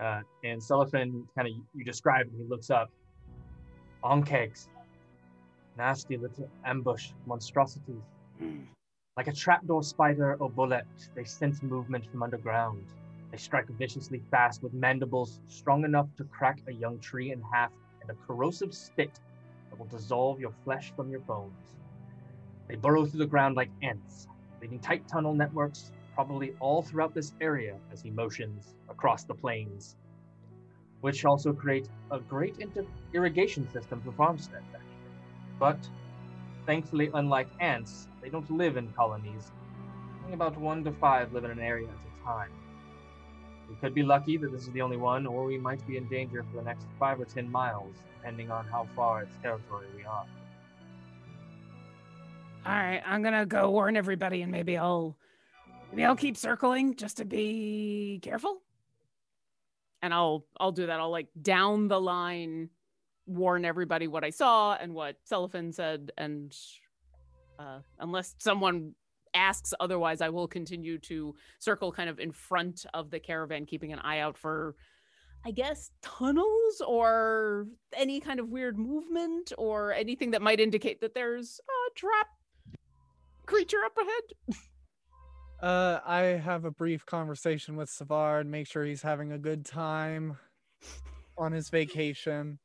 Uh, 0.00 0.20
and 0.44 0.60
Cellarfin 0.60 1.24
kind 1.34 1.48
of 1.48 1.54
you 1.74 1.84
describe 1.84 2.26
and 2.26 2.36
he 2.36 2.44
looks 2.48 2.70
up. 2.70 2.90
Ankhegs, 4.04 4.66
nasty 5.76 6.16
little 6.16 6.48
ambush 6.64 7.10
monstrosities. 7.26 8.02
Hmm. 8.38 8.62
Like 9.16 9.28
a 9.28 9.32
trapdoor 9.32 9.82
spider 9.82 10.36
or 10.36 10.50
bullet, 10.50 10.86
they 11.14 11.24
sense 11.24 11.62
movement 11.62 12.10
from 12.10 12.22
underground. 12.22 12.84
They 13.30 13.36
strike 13.36 13.68
viciously 13.68 14.22
fast 14.30 14.62
with 14.62 14.72
mandibles 14.72 15.40
strong 15.48 15.84
enough 15.84 16.08
to 16.16 16.24
crack 16.24 16.60
a 16.66 16.72
young 16.72 16.98
tree 16.98 17.30
in 17.30 17.40
half 17.52 17.70
and 18.00 18.10
a 18.10 18.14
corrosive 18.26 18.74
spit 18.74 19.20
that 19.70 19.78
will 19.78 19.86
dissolve 19.86 20.40
your 20.40 20.52
flesh 20.64 20.92
from 20.96 21.10
your 21.10 21.20
bones. 21.20 21.76
They 22.68 22.76
burrow 22.76 23.06
through 23.06 23.20
the 23.20 23.26
ground 23.26 23.56
like 23.56 23.70
ants, 23.82 24.28
leaving 24.62 24.78
tight 24.78 25.06
tunnel 25.08 25.34
networks 25.34 25.90
probably 26.14 26.54
all 26.60 26.82
throughout 26.82 27.12
this 27.14 27.32
area 27.40 27.76
as 27.92 28.00
he 28.00 28.10
motions 28.10 28.74
across 28.88 29.24
the 29.24 29.34
plains, 29.34 29.96
which 31.00 31.24
also 31.24 31.52
create 31.52 31.88
a 32.12 32.20
great 32.20 32.56
inter- 32.58 32.86
irrigation 33.12 33.68
system 33.72 34.00
for 34.02 34.12
farmsteads, 34.12 34.64
actually. 34.72 35.10
But 35.58 35.78
thankfully, 36.64 37.10
unlike 37.12 37.48
ants, 37.60 38.06
they 38.22 38.28
don't 38.28 38.48
live 38.50 38.76
in 38.76 38.92
colonies. 38.92 39.50
Only 40.22 40.34
about 40.34 40.56
one 40.56 40.84
to 40.84 40.92
five 40.92 41.32
live 41.32 41.44
in 41.44 41.50
an 41.50 41.58
area 41.60 41.88
at 41.88 41.94
a 41.94 42.24
time. 42.24 42.52
We 43.68 43.74
could 43.76 43.94
be 43.94 44.02
lucky 44.02 44.36
that 44.36 44.52
this 44.52 44.62
is 44.62 44.72
the 44.72 44.82
only 44.82 44.98
one, 44.98 45.26
or 45.26 45.44
we 45.44 45.58
might 45.58 45.84
be 45.88 45.96
in 45.96 46.06
danger 46.08 46.44
for 46.44 46.58
the 46.58 46.62
next 46.62 46.86
five 47.00 47.18
or 47.20 47.24
ten 47.24 47.50
miles, 47.50 47.96
depending 48.16 48.50
on 48.50 48.66
how 48.66 48.86
far 48.94 49.22
its 49.22 49.36
territory 49.42 49.86
we 49.96 50.04
are. 50.04 50.26
All 52.64 52.72
right, 52.72 53.02
I'm 53.04 53.24
gonna 53.24 53.44
go 53.44 53.70
warn 53.70 53.96
everybody, 53.96 54.42
and 54.42 54.52
maybe 54.52 54.78
I'll 54.78 55.16
maybe 55.90 56.04
I'll 56.04 56.14
keep 56.14 56.36
circling 56.36 56.94
just 56.94 57.16
to 57.16 57.24
be 57.24 58.20
careful. 58.22 58.62
And 60.00 60.14
I'll 60.14 60.46
I'll 60.60 60.70
do 60.70 60.86
that. 60.86 61.00
I'll 61.00 61.10
like 61.10 61.26
down 61.40 61.88
the 61.88 62.00
line 62.00 62.70
warn 63.26 63.64
everybody 63.64 64.06
what 64.06 64.22
I 64.22 64.30
saw 64.30 64.74
and 64.74 64.94
what 64.94 65.16
Cellophane 65.24 65.72
said, 65.72 66.12
and 66.16 66.54
uh, 67.58 67.80
unless 67.98 68.36
someone 68.38 68.94
asks 69.34 69.74
otherwise, 69.80 70.20
I 70.20 70.28
will 70.28 70.46
continue 70.46 70.98
to 70.98 71.34
circle 71.58 71.90
kind 71.90 72.08
of 72.08 72.20
in 72.20 72.30
front 72.30 72.86
of 72.94 73.10
the 73.10 73.18
caravan, 73.18 73.66
keeping 73.66 73.92
an 73.92 73.98
eye 73.98 74.20
out 74.20 74.38
for. 74.38 74.76
I 75.44 75.50
guess 75.50 75.90
tunnels 76.02 76.80
or 76.86 77.66
any 77.94 78.20
kind 78.20 78.38
of 78.38 78.50
weird 78.50 78.78
movement 78.78 79.52
or 79.58 79.92
anything 79.92 80.30
that 80.30 80.42
might 80.42 80.60
indicate 80.60 81.00
that 81.00 81.14
there's 81.14 81.58
a 81.58 81.94
trap 81.96 82.28
creature 83.46 83.84
up 83.84 83.96
ahead. 83.96 84.56
Uh, 85.62 86.00
I 86.04 86.20
have 86.22 86.64
a 86.64 86.72
brief 86.72 87.06
conversation 87.06 87.76
with 87.76 87.88
Savard, 87.88 88.46
make 88.46 88.66
sure 88.66 88.84
he's 88.84 89.02
having 89.02 89.30
a 89.30 89.38
good 89.38 89.64
time 89.64 90.36
on 91.38 91.52
his 91.52 91.68
vacation. 91.68 92.58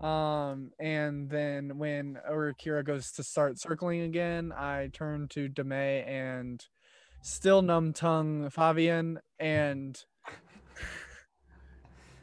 Um, 0.00 0.70
and 0.78 1.28
then 1.28 1.78
when 1.78 2.18
Urukira 2.30 2.84
goes 2.84 3.12
to 3.12 3.22
start 3.22 3.58
circling 3.58 4.02
again, 4.02 4.52
I 4.52 4.90
turn 4.92 5.28
to 5.28 5.48
Demay 5.48 6.06
and 6.06 6.64
still 7.22 7.62
numb 7.62 7.92
tongue 7.92 8.48
Fabian 8.50 9.20
and 9.38 10.02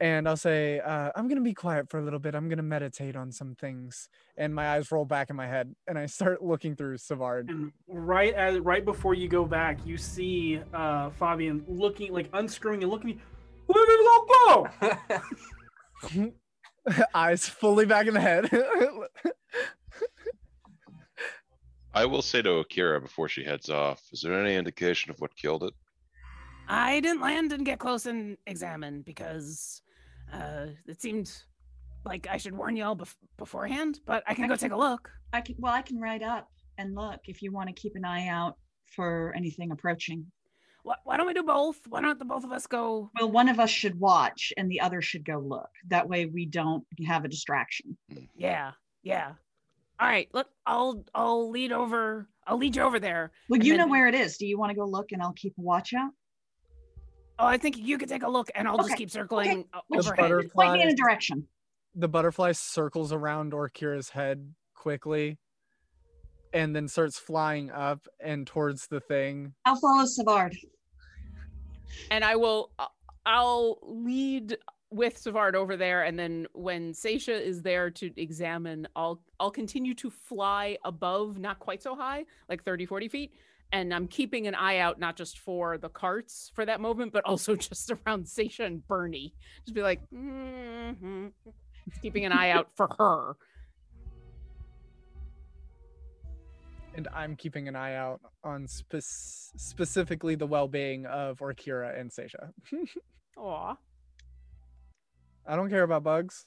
and 0.00 0.28
I'll 0.28 0.36
say, 0.36 0.80
uh, 0.80 1.10
I'm 1.16 1.28
gonna 1.28 1.40
be 1.40 1.54
quiet 1.54 1.90
for 1.90 1.98
a 1.98 2.02
little 2.02 2.18
bit. 2.18 2.34
I'm 2.34 2.48
gonna 2.48 2.62
meditate 2.62 3.16
on 3.16 3.32
some 3.32 3.54
things. 3.54 4.08
And 4.36 4.54
my 4.54 4.70
eyes 4.70 4.90
roll 4.92 5.04
back 5.04 5.30
in 5.30 5.36
my 5.36 5.46
head 5.46 5.74
and 5.86 5.98
I 5.98 6.06
start 6.06 6.42
looking 6.44 6.76
through 6.76 6.98
Savard. 6.98 7.48
And 7.48 7.72
right 7.88 8.34
as 8.34 8.58
right 8.60 8.84
before 8.84 9.14
you 9.14 9.28
go 9.28 9.44
back, 9.44 9.78
you 9.84 9.96
see 9.96 10.60
uh, 10.72 11.10
Fabian 11.10 11.64
looking 11.66 12.12
like 12.12 12.28
unscrewing 12.32 12.82
and 12.82 12.90
looking. 12.90 13.20
Where 13.66 13.84
go? 14.28 14.66
eyes 17.14 17.46
fully 17.46 17.84
back 17.84 18.06
in 18.06 18.14
the 18.14 18.20
head. 18.20 18.50
I 21.94 22.06
will 22.06 22.22
say 22.22 22.42
to 22.42 22.58
Akira 22.58 23.00
before 23.00 23.28
she 23.28 23.44
heads 23.44 23.68
off, 23.70 24.00
is 24.12 24.20
there 24.20 24.34
any 24.34 24.54
indication 24.54 25.10
of 25.10 25.20
what 25.20 25.34
killed 25.36 25.64
it? 25.64 25.74
I 26.68 27.00
didn't 27.00 27.22
land 27.22 27.52
and 27.52 27.64
get 27.64 27.78
close 27.78 28.06
and 28.06 28.36
examine 28.46 29.02
because 29.02 29.80
uh, 30.32 30.66
it 30.86 31.00
seemed 31.00 31.30
like 32.04 32.26
I 32.30 32.36
should 32.36 32.56
warn 32.56 32.76
y'all 32.76 32.96
bef- 32.96 33.14
beforehand, 33.36 34.00
but 34.06 34.22
I 34.26 34.34
can 34.34 34.48
go 34.48 34.56
take 34.56 34.72
a 34.72 34.76
look. 34.76 35.10
I 35.32 35.40
can 35.40 35.56
well, 35.58 35.72
I 35.72 35.82
can 35.82 36.00
ride 36.00 36.22
up 36.22 36.48
and 36.78 36.94
look 36.94 37.20
if 37.26 37.42
you 37.42 37.52
want 37.52 37.68
to 37.68 37.74
keep 37.74 37.96
an 37.96 38.04
eye 38.04 38.28
out 38.28 38.56
for 38.86 39.32
anything 39.36 39.70
approaching. 39.70 40.26
Why, 40.84 40.94
why 41.04 41.16
don't 41.16 41.26
we 41.26 41.34
do 41.34 41.42
both? 41.42 41.78
Why 41.88 42.00
don't 42.00 42.18
the 42.18 42.24
both 42.24 42.44
of 42.44 42.52
us 42.52 42.66
go? 42.66 43.10
Well, 43.18 43.30
one 43.30 43.48
of 43.48 43.58
us 43.60 43.68
should 43.70 43.98
watch 43.98 44.52
and 44.56 44.70
the 44.70 44.80
other 44.80 45.02
should 45.02 45.24
go 45.24 45.38
look. 45.38 45.68
That 45.88 46.08
way 46.08 46.26
we 46.26 46.46
don't 46.46 46.84
have 47.06 47.24
a 47.24 47.28
distraction. 47.28 47.96
Yeah, 48.36 48.72
yeah. 49.02 49.32
All 50.00 50.08
right, 50.08 50.28
look, 50.32 50.46
I'll 50.64 51.04
I'll 51.14 51.50
lead 51.50 51.72
over. 51.72 52.28
I'll 52.46 52.56
lead 52.56 52.76
you 52.76 52.82
over 52.82 52.98
there. 53.00 53.32
Well, 53.48 53.56
and 53.58 53.66
you 53.66 53.72
then- 53.72 53.80
know 53.80 53.88
where 53.88 54.06
it 54.06 54.14
is. 54.14 54.38
Do 54.38 54.46
you 54.46 54.58
want 54.58 54.70
to 54.70 54.76
go 54.76 54.86
look 54.86 55.12
and 55.12 55.20
I'll 55.20 55.32
keep 55.34 55.54
a 55.58 55.60
watch 55.60 55.92
out? 55.92 56.12
Oh, 57.38 57.46
I 57.46 57.56
think 57.56 57.76
you 57.78 57.98
could 57.98 58.08
take 58.08 58.24
a 58.24 58.28
look, 58.28 58.50
and 58.54 58.66
I'll 58.66 58.78
just 58.78 58.96
keep 58.96 59.10
circling 59.10 59.64
Which 59.88 60.06
The 60.06 60.50
point 60.52 60.72
me 60.72 60.82
in 60.82 60.88
a 60.88 60.94
direction. 60.94 61.46
the 61.94 62.08
butterfly 62.08 62.52
circles 62.52 63.12
around 63.12 63.52
Orkira's 63.52 64.10
head 64.10 64.54
quickly 64.74 65.38
and 66.52 66.74
then 66.74 66.88
starts 66.88 67.18
flying 67.18 67.70
up 67.70 68.06
and 68.20 68.46
towards 68.46 68.86
the 68.86 69.00
thing. 69.00 69.54
I'll 69.66 69.76
follow 69.76 70.04
Savard. 70.06 70.56
and 72.10 72.24
I 72.24 72.36
will 72.36 72.70
uh, 72.78 72.86
I'll 73.26 73.78
lead 73.82 74.56
with 74.90 75.18
Savard 75.18 75.54
over 75.54 75.76
there 75.76 76.04
and 76.04 76.18
then 76.18 76.46
when 76.54 76.92
Seisha 76.92 77.38
is 77.38 77.60
there 77.62 77.90
to 77.90 78.10
examine 78.16 78.88
I'll 78.96 79.20
I'll 79.38 79.50
continue 79.50 79.94
to 79.96 80.08
fly 80.10 80.78
above 80.84 81.38
not 81.38 81.58
quite 81.58 81.82
so 81.82 81.94
high 81.94 82.24
like 82.48 82.64
30 82.64 82.86
40 82.86 83.08
feet 83.08 83.32
and 83.72 83.92
I'm 83.92 84.08
keeping 84.08 84.46
an 84.46 84.54
eye 84.54 84.78
out 84.78 84.98
not 84.98 85.16
just 85.16 85.38
for 85.38 85.78
the 85.78 85.88
carts 85.88 86.50
for 86.54 86.64
that 86.64 86.80
moment 86.80 87.12
but 87.12 87.24
also 87.24 87.54
just 87.68 87.90
around 87.90 88.24
Seisha 88.24 88.64
and 88.64 88.86
Bernie 88.86 89.34
just 89.64 89.74
be 89.74 89.82
like 89.82 90.00
mhm. 90.14 91.32
keeping 92.02 92.24
an 92.24 92.32
eye 92.32 92.50
out 92.50 92.68
for 92.76 92.88
her 92.98 93.36
And 96.98 97.06
I'm 97.14 97.36
keeping 97.36 97.68
an 97.68 97.76
eye 97.76 97.94
out 97.94 98.20
on 98.42 98.66
spec- 98.66 99.02
specifically 99.04 100.34
the 100.34 100.48
well-being 100.48 101.06
of 101.06 101.38
Orkira 101.38 101.96
and 101.96 102.10
Seisha. 102.10 102.50
Aw. 103.36 103.76
I 105.46 105.54
don't 105.54 105.70
care 105.70 105.84
about 105.84 106.02
bugs. 106.02 106.46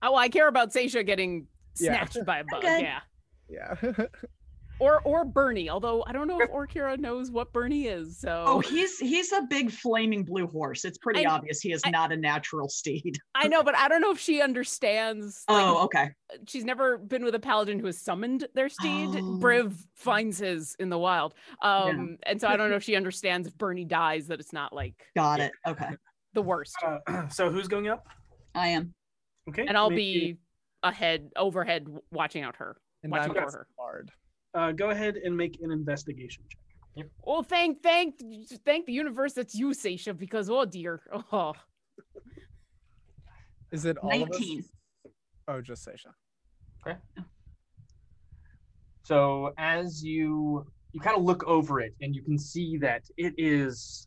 Oh, 0.00 0.14
I 0.14 0.30
care 0.30 0.48
about 0.48 0.72
Seisha 0.72 1.04
getting 1.04 1.48
Yeah. 1.78 2.06
snatched 2.06 2.24
by 2.24 2.38
a 2.38 2.44
bug. 2.50 2.62
good. 2.62 2.80
Yeah. 2.80 3.00
Yeah. 3.50 3.74
Or 4.80 5.00
or 5.02 5.24
Bernie, 5.26 5.68
although 5.68 6.02
I 6.06 6.12
don't 6.12 6.26
know 6.26 6.40
if 6.40 6.50
Orkira 6.50 6.98
knows 6.98 7.30
what 7.30 7.52
Bernie 7.52 7.86
is. 7.86 8.18
So 8.18 8.44
Oh, 8.46 8.60
he's 8.60 8.98
he's 8.98 9.30
a 9.32 9.42
big 9.42 9.70
flaming 9.70 10.24
blue 10.24 10.46
horse. 10.46 10.84
It's 10.86 10.96
pretty 10.98 11.26
I- 11.26 11.34
obvious 11.34 11.60
he 11.60 11.72
is 11.72 11.82
I- 11.84 11.90
not 11.90 12.12
a 12.12 12.16
natural 12.16 12.68
steed. 12.68 13.18
I 13.34 13.46
know, 13.48 13.62
but 13.62 13.76
I 13.76 13.88
don't 13.88 14.00
know 14.00 14.10
if 14.10 14.18
she 14.18 14.40
understands. 14.40 15.44
like, 15.48 15.62
Oh, 15.62 15.84
okay. 15.84 16.10
she's 16.48 16.64
never 16.64 16.96
been 16.98 17.24
with 17.24 17.34
a 17.34 17.38
paladin 17.38 17.78
who 17.78 17.86
has 17.86 17.98
summoned 17.98 18.48
their 18.54 18.68
steed. 18.70 19.10
Oh. 19.14 19.38
Briv 19.38 19.74
finds 19.94 20.38
his 20.38 20.74
in 20.78 20.88
the 20.88 20.98
wild. 20.98 21.34
Um, 21.62 22.16
and 22.24 22.40
so 22.40 22.48
I 22.48 22.56
don't 22.56 22.70
know 22.70 22.76
if 22.76 22.82
she 22.82 22.96
understands 22.96 23.46
if 23.48 23.56
Bernie 23.58 23.84
dies 23.84 24.26
that 24.28 24.40
it's 24.40 24.52
not 24.52 24.72
like 24.72 25.06
Got 25.14 25.40
it. 25.40 25.52
Okay. 25.68 25.90
the 26.32 26.42
worst. 26.42 26.74
Uh, 27.06 27.28
so 27.28 27.50
who's 27.50 27.68
going 27.68 27.88
up? 27.88 28.06
I 28.54 28.68
am. 28.68 28.94
Okay. 29.48 29.66
And 29.66 29.76
I'll 29.76 29.90
make 29.90 29.96
be 29.98 30.36
ahead, 30.82 31.30
overhead, 31.36 31.86
watching 32.12 32.42
out 32.42 32.56
her, 32.56 32.76
And 33.02 33.12
watching 33.12 33.30
I'm 33.36 33.44
for 33.44 33.50
her. 33.52 33.66
Bard. 33.76 34.10
Uh, 34.54 34.72
go 34.72 34.90
ahead 34.90 35.16
and 35.16 35.36
make 35.36 35.58
an 35.62 35.70
investigation 35.70 36.42
check. 36.48 37.06
Oh, 37.24 37.42
thank, 37.42 37.82
thank, 37.82 38.16
thank 38.64 38.86
the 38.86 38.92
universe 38.92 39.32
that's 39.32 39.54
you, 39.54 39.68
Seisha, 39.68 40.16
because 40.16 40.50
oh 40.50 40.64
dear, 40.64 41.00
oh, 41.32 41.54
Is 43.70 43.84
it 43.84 43.96
all 43.98 44.10
of 44.10 44.30
us? 44.30 44.40
19. 44.40 44.64
Oh, 45.48 45.60
just 45.60 45.86
Seisha. 45.86 46.12
Okay. 46.86 46.98
So 49.04 49.52
as 49.58 50.02
you 50.02 50.66
you 50.92 51.00
kind 51.00 51.16
of 51.16 51.22
look 51.22 51.44
over 51.46 51.80
it 51.80 51.94
and 52.00 52.14
you 52.14 52.22
can 52.22 52.38
see 52.38 52.76
that 52.78 53.02
it 53.16 53.34
is 53.38 54.06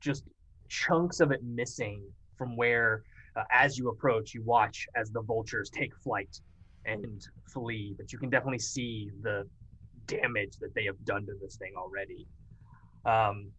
just 0.00 0.24
chunks 0.68 1.20
of 1.20 1.32
it 1.32 1.42
missing 1.42 2.02
from 2.38 2.56
where 2.56 3.02
uh, 3.36 3.42
as 3.52 3.76
you 3.76 3.88
approach 3.88 4.34
you 4.34 4.42
watch 4.42 4.86
as 4.94 5.10
the 5.10 5.22
vultures 5.22 5.70
take 5.70 5.94
flight 5.96 6.40
and 6.84 7.26
flee 7.52 7.94
but 7.96 8.12
you 8.12 8.18
can 8.18 8.30
definitely 8.30 8.58
see 8.58 9.10
the 9.22 9.44
damage 10.06 10.56
that 10.60 10.74
they 10.74 10.84
have 10.84 11.02
done 11.04 11.24
to 11.26 11.32
this 11.40 11.56
thing 11.56 11.72
already 11.76 12.26
um, 13.04 13.50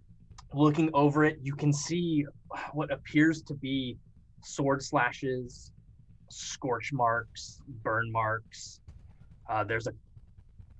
looking 0.53 0.89
over 0.93 1.23
it 1.23 1.37
you 1.41 1.53
can 1.53 1.71
see 1.71 2.25
what 2.73 2.91
appears 2.91 3.41
to 3.41 3.53
be 3.55 3.97
sword 4.43 4.81
slashes 4.81 5.71
scorch 6.29 6.91
marks 6.93 7.59
burn 7.83 8.11
marks 8.11 8.79
uh, 9.49 9.63
there's 9.63 9.87
a 9.87 9.93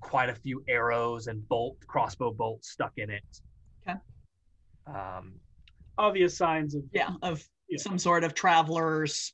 quite 0.01 0.29
a 0.29 0.35
few 0.35 0.63
arrows 0.67 1.27
and 1.27 1.47
bolt 1.47 1.77
crossbow 1.87 2.31
bolts 2.31 2.71
stuck 2.71 2.91
in 2.97 3.09
it. 3.09 3.23
Okay. 3.87 3.97
Um, 4.87 5.35
Obvious 5.97 6.37
signs 6.37 6.75
of 6.75 6.83
Yeah, 6.91 7.11
of 7.21 7.43
Yeah. 7.69 7.77
some 7.77 7.97
sort 7.97 8.23
of 8.23 8.33
travelers 8.33 9.33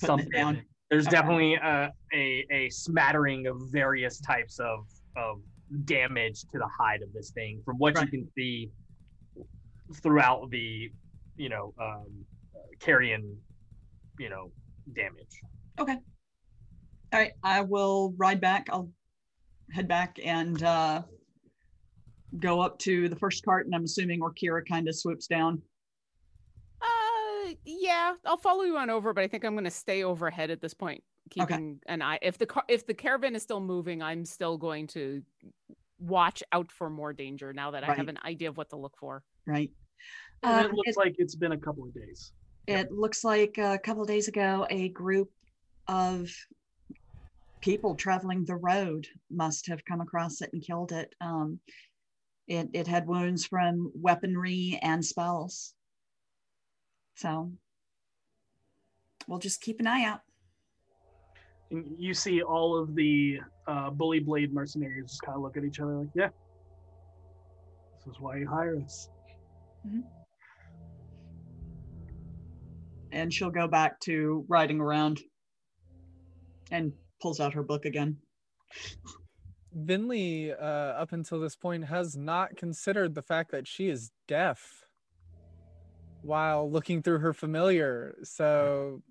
putting 0.00 0.06
something 0.18 0.28
it 0.28 0.36
down. 0.36 0.62
There's 0.92 1.06
definitely 1.06 1.54
a, 1.54 1.90
a 2.12 2.46
a 2.50 2.68
smattering 2.68 3.46
of 3.46 3.56
various 3.70 4.20
types 4.20 4.58
of 4.60 4.80
of 5.16 5.40
damage 5.86 6.42
to 6.52 6.58
the 6.58 6.68
hide 6.78 7.00
of 7.00 7.10
this 7.14 7.30
thing 7.30 7.62
from 7.64 7.78
what 7.78 7.94
Right. 7.96 8.04
you 8.04 8.10
can 8.10 8.28
see 8.36 8.70
throughout 10.02 10.50
the 10.50 10.90
you 11.38 11.48
know 11.48 11.72
um, 11.80 12.26
carrion 12.78 13.38
you 14.18 14.28
know 14.28 14.52
damage. 14.94 15.40
Okay. 15.80 15.96
All 17.14 17.20
right, 17.20 17.32
I 17.42 17.62
will 17.62 18.12
ride 18.18 18.42
back. 18.42 18.68
I'll 18.70 18.90
head 19.70 19.88
back 19.88 20.18
and 20.22 20.62
uh, 20.62 21.00
go 22.38 22.60
up 22.60 22.78
to 22.80 23.08
the 23.08 23.16
first 23.16 23.42
cart, 23.46 23.64
and 23.64 23.74
I'm 23.74 23.84
assuming 23.84 24.20
Orkira 24.20 24.60
kind 24.68 24.88
of 24.88 24.94
swoops 24.94 25.26
down. 25.26 25.62
Uh, 27.52 27.56
yeah, 27.64 28.14
I'll 28.24 28.36
follow 28.36 28.62
you 28.62 28.76
on 28.76 28.90
over, 28.90 29.12
but 29.12 29.22
I 29.24 29.28
think 29.28 29.44
I'm 29.44 29.54
gonna 29.54 29.70
stay 29.70 30.02
overhead 30.04 30.50
at 30.50 30.60
this 30.60 30.74
point, 30.74 31.02
Okay. 31.40 31.46
keeping 31.46 31.80
an 31.86 32.02
eye. 32.02 32.18
If 32.22 32.38
the 32.38 32.46
car, 32.46 32.64
if 32.68 32.86
the 32.86 32.94
caravan 32.94 33.34
is 33.34 33.42
still 33.42 33.60
moving, 33.60 34.02
I'm 34.02 34.24
still 34.24 34.56
going 34.58 34.86
to 34.88 35.22
watch 35.98 36.42
out 36.52 36.70
for 36.72 36.90
more 36.90 37.12
danger 37.12 37.52
now 37.52 37.70
that 37.70 37.84
I 37.88 37.94
have 37.94 38.08
an 38.08 38.18
idea 38.24 38.48
of 38.48 38.56
what 38.56 38.70
to 38.70 38.76
look 38.76 38.96
for. 38.96 39.22
Right. 39.46 39.70
And 40.42 40.66
Um, 40.66 40.70
it 40.72 40.74
looks 40.74 40.88
it- 40.90 40.96
like 40.96 41.14
it's 41.18 41.36
been 41.36 41.52
a 41.52 41.58
couple 41.58 41.84
of 41.84 41.94
days. 41.94 42.32
It 42.66 42.90
looks 42.92 43.22
like 43.24 43.58
a 43.58 43.78
couple 43.78 44.02
of 44.02 44.08
days 44.08 44.28
ago, 44.28 44.66
a 44.70 44.88
group 44.90 45.30
of 45.88 46.28
people 47.60 47.94
traveling 47.94 48.44
the 48.44 48.56
road 48.56 49.06
must 49.30 49.66
have 49.66 49.84
come 49.84 50.00
across 50.00 50.40
it 50.40 50.50
and 50.52 50.62
killed 50.62 50.90
it. 50.92 51.14
Um, 51.20 51.60
it, 52.48 52.68
it 52.72 52.86
had 52.88 53.06
wounds 53.06 53.46
from 53.46 53.92
weaponry 53.94 54.78
and 54.82 55.04
spells. 55.04 55.74
So 57.14 57.52
we'll 59.26 59.38
just 59.38 59.60
keep 59.60 59.80
an 59.80 59.86
eye 59.86 60.04
out. 60.04 60.20
And 61.70 61.94
you 61.98 62.14
see 62.14 62.42
all 62.42 62.76
of 62.76 62.94
the 62.94 63.40
uh, 63.66 63.90
bully 63.90 64.20
blade 64.20 64.52
mercenaries 64.52 65.04
just 65.06 65.22
kind 65.22 65.36
of 65.36 65.42
look 65.42 65.56
at 65.56 65.64
each 65.64 65.80
other 65.80 65.94
like, 65.94 66.08
yeah, 66.14 66.28
this 67.96 68.14
is 68.14 68.20
why 68.20 68.36
you 68.36 68.48
hire 68.48 68.78
us. 68.82 69.08
And 73.10 73.32
she'll 73.32 73.50
go 73.50 73.68
back 73.68 74.00
to 74.00 74.44
riding 74.48 74.80
around 74.80 75.20
and 76.70 76.92
pulls 77.20 77.40
out 77.40 77.54
her 77.54 77.62
book 77.62 77.84
again. 77.84 78.16
Finley, 79.86 80.52
uh, 80.52 80.64
up 80.64 81.12
until 81.12 81.40
this 81.40 81.56
point, 81.56 81.84
has 81.84 82.16
not 82.16 82.56
considered 82.56 83.14
the 83.14 83.22
fact 83.22 83.50
that 83.52 83.66
she 83.66 83.88
is 83.88 84.10
deaf 84.28 84.81
while 86.22 86.70
looking 86.70 87.02
through 87.02 87.18
her 87.18 87.32
familiar. 87.32 88.16
So 88.22 89.02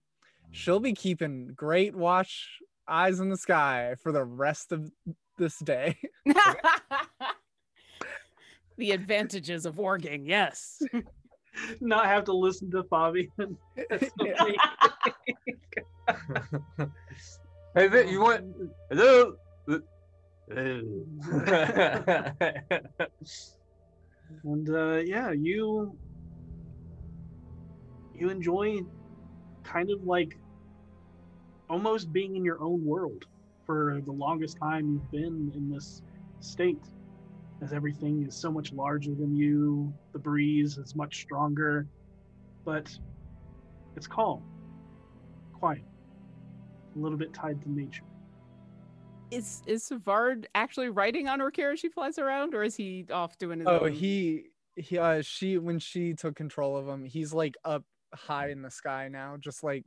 she'll 0.51 0.79
be 0.79 0.93
keeping 0.93 1.51
great 1.55 1.95
watch, 1.95 2.59
eyes 2.88 3.19
in 3.19 3.29
the 3.29 3.38
sky 3.38 3.95
for 4.01 4.11
the 4.11 4.23
rest 4.23 4.71
of 4.71 4.91
this 5.38 5.57
day. 5.59 5.97
the 8.77 8.91
advantages 8.91 9.65
of 9.65 9.75
warging, 9.75 10.23
yes. 10.25 10.81
Not 11.81 12.05
have 12.05 12.23
to 12.25 12.33
listen 12.33 12.71
to 12.71 12.83
Fabian. 12.83 13.57
Hey, 17.75 17.88
Vic, 17.88 18.09
you 18.09 18.21
want 18.21 18.45
hello? 18.89 19.35
and 24.43 24.69
uh, 24.69 24.97
yeah, 24.97 25.31
you 25.31 25.97
you 28.22 28.30
enjoy 28.30 28.77
kind 29.64 29.89
of 29.89 30.03
like 30.03 30.38
almost 31.69 32.14
being 32.14 32.35
in 32.35 32.45
your 32.45 32.61
own 32.61 32.85
world 32.85 33.26
for 33.65 33.99
the 34.06 34.11
longest 34.11 34.57
time 34.57 34.88
you've 34.88 35.11
been 35.11 35.52
in 35.56 35.72
this 35.72 36.03
state, 36.39 36.84
as 37.64 37.73
everything 37.73 38.23
is 38.27 38.35
so 38.35 38.52
much 38.52 38.73
larger 38.73 39.15
than 39.15 39.35
you, 39.35 39.91
the 40.14 40.19
breeze 40.19 40.77
is 40.77 40.95
much 40.95 41.22
stronger, 41.22 41.88
but 42.64 42.95
it's 43.95 44.06
calm, 44.07 44.43
quiet, 45.53 45.84
a 46.95 46.99
little 46.99 47.18
bit 47.18 47.34
tied 47.34 47.60
to 47.64 47.72
nature. 47.72 48.03
Is 49.31 49.64
is 49.65 49.84
Savard 49.84 50.48
actually 50.53 50.89
riding 50.89 51.27
on 51.27 51.39
Orkira 51.39 51.73
as 51.73 51.80
she 51.80 51.89
flies 51.89 52.19
around, 52.19 52.53
or 52.53 52.64
is 52.64 52.76
he 52.76 53.06
off 53.11 53.38
doing 53.39 53.60
his 53.60 53.68
Oh, 53.68 53.85
own? 53.85 53.93
he 53.93 54.48
he 54.76 54.98
uh 54.98 55.22
she 55.22 55.57
when 55.57 55.80
she 55.80 56.14
took 56.14 56.35
control 56.35 56.77
of 56.77 56.88
him, 56.88 57.06
he's 57.06 57.34
like 57.34 57.56
up 57.64 57.84
high 58.13 58.49
in 58.49 58.61
the 58.61 58.71
sky 58.71 59.07
now, 59.09 59.38
just 59.39 59.63
like 59.63 59.85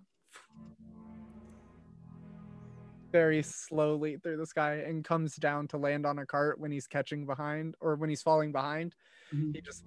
very 3.12 3.42
slowly 3.42 4.16
through 4.16 4.36
the 4.36 4.46
sky 4.46 4.78
and 4.78 5.04
comes 5.04 5.36
down 5.36 5.68
to 5.68 5.76
land 5.76 6.04
on 6.04 6.18
a 6.18 6.26
cart 6.26 6.58
when 6.58 6.72
he's 6.72 6.88
catching 6.88 7.26
behind 7.26 7.76
or 7.80 7.94
when 7.94 8.10
he's 8.10 8.22
falling 8.22 8.50
behind. 8.50 8.96
Mhm. 9.32 9.54
He 9.54 9.60
just 9.60 9.84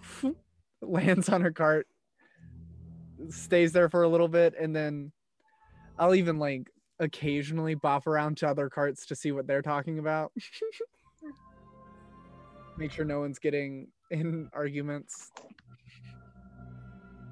lands 0.80 1.28
on 1.28 1.44
a 1.44 1.52
cart, 1.52 1.88
stays 3.30 3.72
there 3.72 3.88
for 3.88 4.04
a 4.04 4.08
little 4.08 4.28
bit, 4.28 4.54
and 4.58 4.76
then 4.76 5.10
I'll 5.98 6.14
even 6.14 6.38
like 6.38 6.70
occasionally 7.00 7.74
bop 7.74 8.06
around 8.06 8.36
to 8.38 8.48
other 8.48 8.68
carts 8.68 9.06
to 9.06 9.16
see 9.16 9.32
what 9.32 9.46
they're 9.46 9.62
talking 9.62 9.98
about. 9.98 10.32
Make 12.76 12.92
sure 12.92 13.04
no 13.04 13.18
one's 13.18 13.40
getting 13.40 13.88
in 14.10 14.48
arguments. 14.52 15.32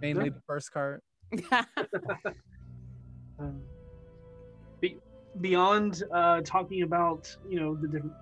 Mainly 0.00 0.24
Yeah. 0.26 0.30
the 0.30 0.42
first 0.46 0.72
cart. 0.72 1.02
Um, 3.38 3.60
be, 4.80 4.96
beyond 5.42 6.02
uh, 6.10 6.40
talking 6.40 6.82
about 6.82 7.28
you 7.46 7.60
know 7.60 7.74
the 7.74 7.86
different 7.86 8.14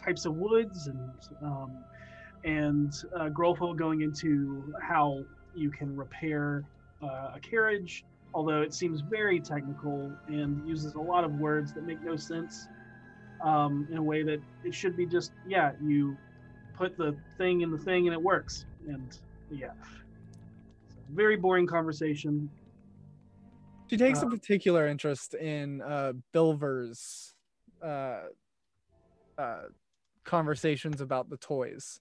types 0.00 0.26
of 0.26 0.34
woods 0.34 0.86
and 0.86 1.10
um, 1.42 1.72
and 2.44 2.92
uh, 3.16 3.28
Grolfo 3.30 3.76
going 3.76 4.02
into 4.02 4.72
how 4.80 5.24
you 5.54 5.70
can 5.70 5.96
repair 5.96 6.62
uh, 7.02 7.32
a 7.34 7.40
carriage, 7.40 8.04
although 8.32 8.62
it 8.62 8.72
seems 8.74 9.00
very 9.00 9.40
technical 9.40 10.12
and 10.28 10.66
uses 10.68 10.94
a 10.94 11.00
lot 11.00 11.24
of 11.24 11.32
words 11.32 11.72
that 11.72 11.84
make 11.84 12.02
no 12.04 12.16
sense 12.16 12.68
um, 13.40 13.88
in 13.90 13.98
a 13.98 14.02
way 14.02 14.22
that 14.22 14.40
it 14.62 14.74
should 14.74 14.96
be 14.96 15.06
just 15.06 15.32
yeah 15.44 15.72
you 15.80 16.16
put 16.74 16.96
the 16.96 17.16
thing 17.38 17.62
in 17.62 17.70
the 17.70 17.78
thing 17.78 18.06
and 18.06 18.14
it 18.14 18.22
works 18.22 18.64
and 18.86 19.18
yeah 19.50 19.68
very 21.10 21.36
boring 21.36 21.66
conversation 21.66 22.48
She 23.88 23.96
takes 23.96 24.22
Uh, 24.22 24.26
a 24.26 24.30
particular 24.30 24.86
interest 24.86 25.34
in 25.34 25.80
uh, 25.80 26.12
Bilver's 26.32 27.34
uh, 27.82 28.24
uh, 29.38 29.62
conversations 30.24 31.00
about 31.00 31.30
the 31.30 31.38
toys. 31.38 32.00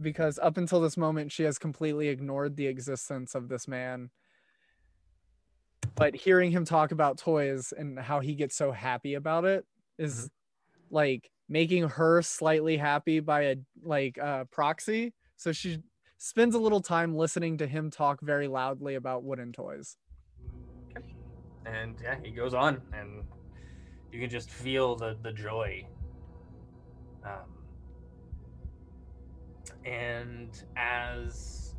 Because 0.00 0.38
up 0.38 0.56
until 0.56 0.80
this 0.80 0.96
moment, 0.96 1.32
she 1.32 1.42
has 1.42 1.58
completely 1.58 2.08
ignored 2.08 2.56
the 2.56 2.68
existence 2.68 3.34
of 3.34 3.48
this 3.48 3.66
man. 3.66 4.10
But 5.96 6.14
hearing 6.14 6.52
him 6.52 6.64
talk 6.64 6.92
about 6.92 7.18
toys 7.18 7.72
and 7.76 7.98
how 7.98 8.20
he 8.20 8.34
gets 8.34 8.54
so 8.54 8.70
happy 8.70 9.14
about 9.14 9.44
it 9.44 9.66
is 9.98 10.30
like 10.90 11.30
making 11.48 11.88
her 11.88 12.22
slightly 12.22 12.76
happy 12.76 13.20
by 13.20 13.42
a 13.42 13.56
like 13.82 14.16
uh, 14.18 14.44
proxy. 14.44 15.12
So 15.36 15.52
she 15.52 15.82
spends 16.22 16.54
a 16.54 16.58
little 16.58 16.82
time 16.82 17.16
listening 17.16 17.56
to 17.56 17.66
him 17.66 17.90
talk 17.90 18.20
very 18.20 18.46
loudly 18.46 18.94
about 18.94 19.24
wooden 19.24 19.52
toys. 19.52 19.96
and 21.64 21.96
yeah, 22.02 22.16
he 22.22 22.30
goes 22.30 22.52
on, 22.52 22.82
and 22.92 23.24
you 24.12 24.20
can 24.20 24.28
just 24.28 24.50
feel 24.50 24.96
the 24.96 25.16
the 25.22 25.32
joy. 25.32 25.86
Um, 27.24 27.48
and 29.86 30.62
as 30.76 31.74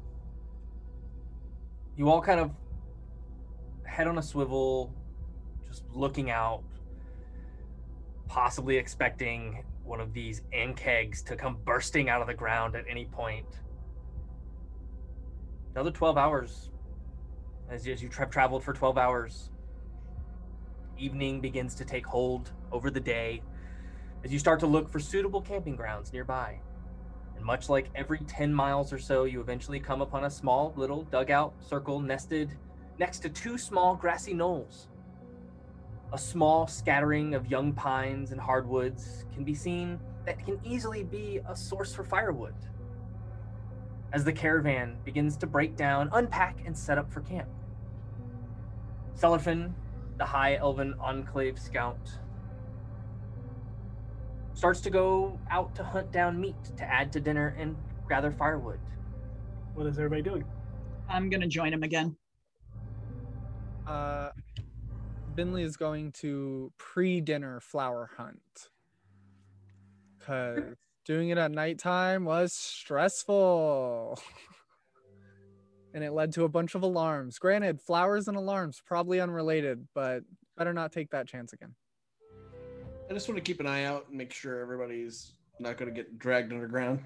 you 1.95 2.09
all 2.09 2.21
kind 2.21 2.39
of 2.39 2.51
head 3.83 4.07
on 4.07 4.17
a 4.17 4.23
swivel, 4.23 4.91
just 5.67 5.83
looking 5.93 6.31
out, 6.31 6.63
possibly 8.27 8.77
expecting 8.77 9.63
one 9.83 9.99
of 9.99 10.13
these 10.13 10.41
kegs 10.75 11.21
to 11.21 11.35
come 11.35 11.57
bursting 11.63 12.09
out 12.09 12.21
of 12.21 12.27
the 12.27 12.33
ground 12.33 12.75
at 12.75 12.85
any 12.89 13.05
point. 13.05 13.45
Another 15.73 15.91
12 15.91 16.17
hours 16.17 16.69
as, 17.69 17.87
as 17.87 18.03
you 18.03 18.09
have 18.17 18.29
traveled 18.29 18.63
for 18.63 18.73
12 18.73 18.97
hours 18.97 19.49
evening 20.97 21.39
begins 21.39 21.73
to 21.75 21.85
take 21.85 22.05
hold 22.05 22.51
over 22.71 22.91
the 22.91 22.99
day 22.99 23.41
as 24.23 24.31
you 24.31 24.37
start 24.37 24.59
to 24.59 24.67
look 24.67 24.89
for 24.89 24.99
suitable 24.99 25.41
camping 25.41 25.75
grounds 25.75 26.11
nearby. 26.11 26.59
And 27.35 27.45
much 27.45 27.69
like 27.69 27.89
every 27.95 28.19
10 28.19 28.53
miles 28.53 28.91
or 28.93 28.99
so, 28.99 29.23
you 29.23 29.39
eventually 29.39 29.79
come 29.79 30.01
upon 30.01 30.25
a 30.25 30.29
small 30.29 30.73
little 30.75 31.03
dugout 31.03 31.53
circle 31.59 31.99
nested 31.99 32.51
next 32.99 33.19
to 33.19 33.29
two 33.29 33.57
small 33.57 33.95
grassy 33.95 34.33
knolls. 34.33 34.89
A 36.13 36.17
small 36.17 36.67
scattering 36.67 37.33
of 37.33 37.47
young 37.47 37.71
pines 37.71 38.31
and 38.31 38.39
hardwoods 38.39 39.25
can 39.33 39.43
be 39.45 39.55
seen 39.55 39.99
that 40.25 40.37
can 40.45 40.59
easily 40.63 41.03
be 41.03 41.39
a 41.47 41.55
source 41.55 41.95
for 41.95 42.03
firewood. 42.03 42.53
As 44.13 44.23
the 44.23 44.33
caravan 44.33 44.97
begins 45.05 45.37
to 45.37 45.47
break 45.47 45.75
down, 45.75 46.09
unpack, 46.11 46.59
and 46.65 46.77
set 46.77 46.97
up 46.97 47.11
for 47.11 47.21
camp. 47.21 47.47
Cellarfin 49.17 49.73
the 50.21 50.27
High 50.27 50.53
Elven 50.53 50.93
Enclave 50.99 51.57
Scout, 51.57 51.97
starts 54.53 54.79
to 54.81 54.91
go 54.91 55.39
out 55.49 55.73
to 55.73 55.83
hunt 55.83 56.11
down 56.11 56.39
meat 56.39 56.55
to 56.77 56.83
add 56.83 57.11
to 57.13 57.19
dinner 57.19 57.55
and 57.57 57.75
gather 58.07 58.31
firewood. 58.31 58.79
what 59.73 59.87
is 59.87 59.97
everybody 59.97 60.21
doing 60.21 60.45
I'm 61.09 61.31
gonna 61.31 61.47
join 61.47 61.73
him 61.73 61.81
again. 61.81 62.15
Uh, 63.87 64.29
Finley 65.35 65.63
is 65.63 65.75
going 65.75 66.11
to 66.19 66.71
pre-dinner 66.77 67.59
flower 67.59 68.11
hunt 68.15 68.69
because 70.19 70.75
doing 71.05 71.29
it 71.29 71.37
at 71.37 71.51
nighttime 71.51 72.25
was 72.25 72.53
stressful, 72.53 74.19
and 75.93 76.03
it 76.03 76.11
led 76.11 76.33
to 76.33 76.43
a 76.43 76.49
bunch 76.49 76.75
of 76.75 76.83
alarms. 76.83 77.39
Granted, 77.39 77.81
flowers 77.81 78.27
and 78.27 78.37
alarms 78.37 78.81
probably 78.85 79.19
unrelated, 79.19 79.87
but 79.93 80.23
better 80.57 80.73
not 80.73 80.91
take 80.91 81.09
that 81.11 81.27
chance 81.27 81.53
again. 81.53 81.73
I 83.09 83.13
just 83.13 83.27
want 83.27 83.37
to 83.37 83.43
keep 83.43 83.59
an 83.59 83.67
eye 83.67 83.83
out 83.83 84.07
and 84.07 84.17
make 84.17 84.31
sure 84.31 84.61
everybody's 84.61 85.33
not 85.59 85.77
going 85.77 85.93
to 85.93 85.95
get 85.95 86.17
dragged 86.17 86.53
underground. 86.53 87.05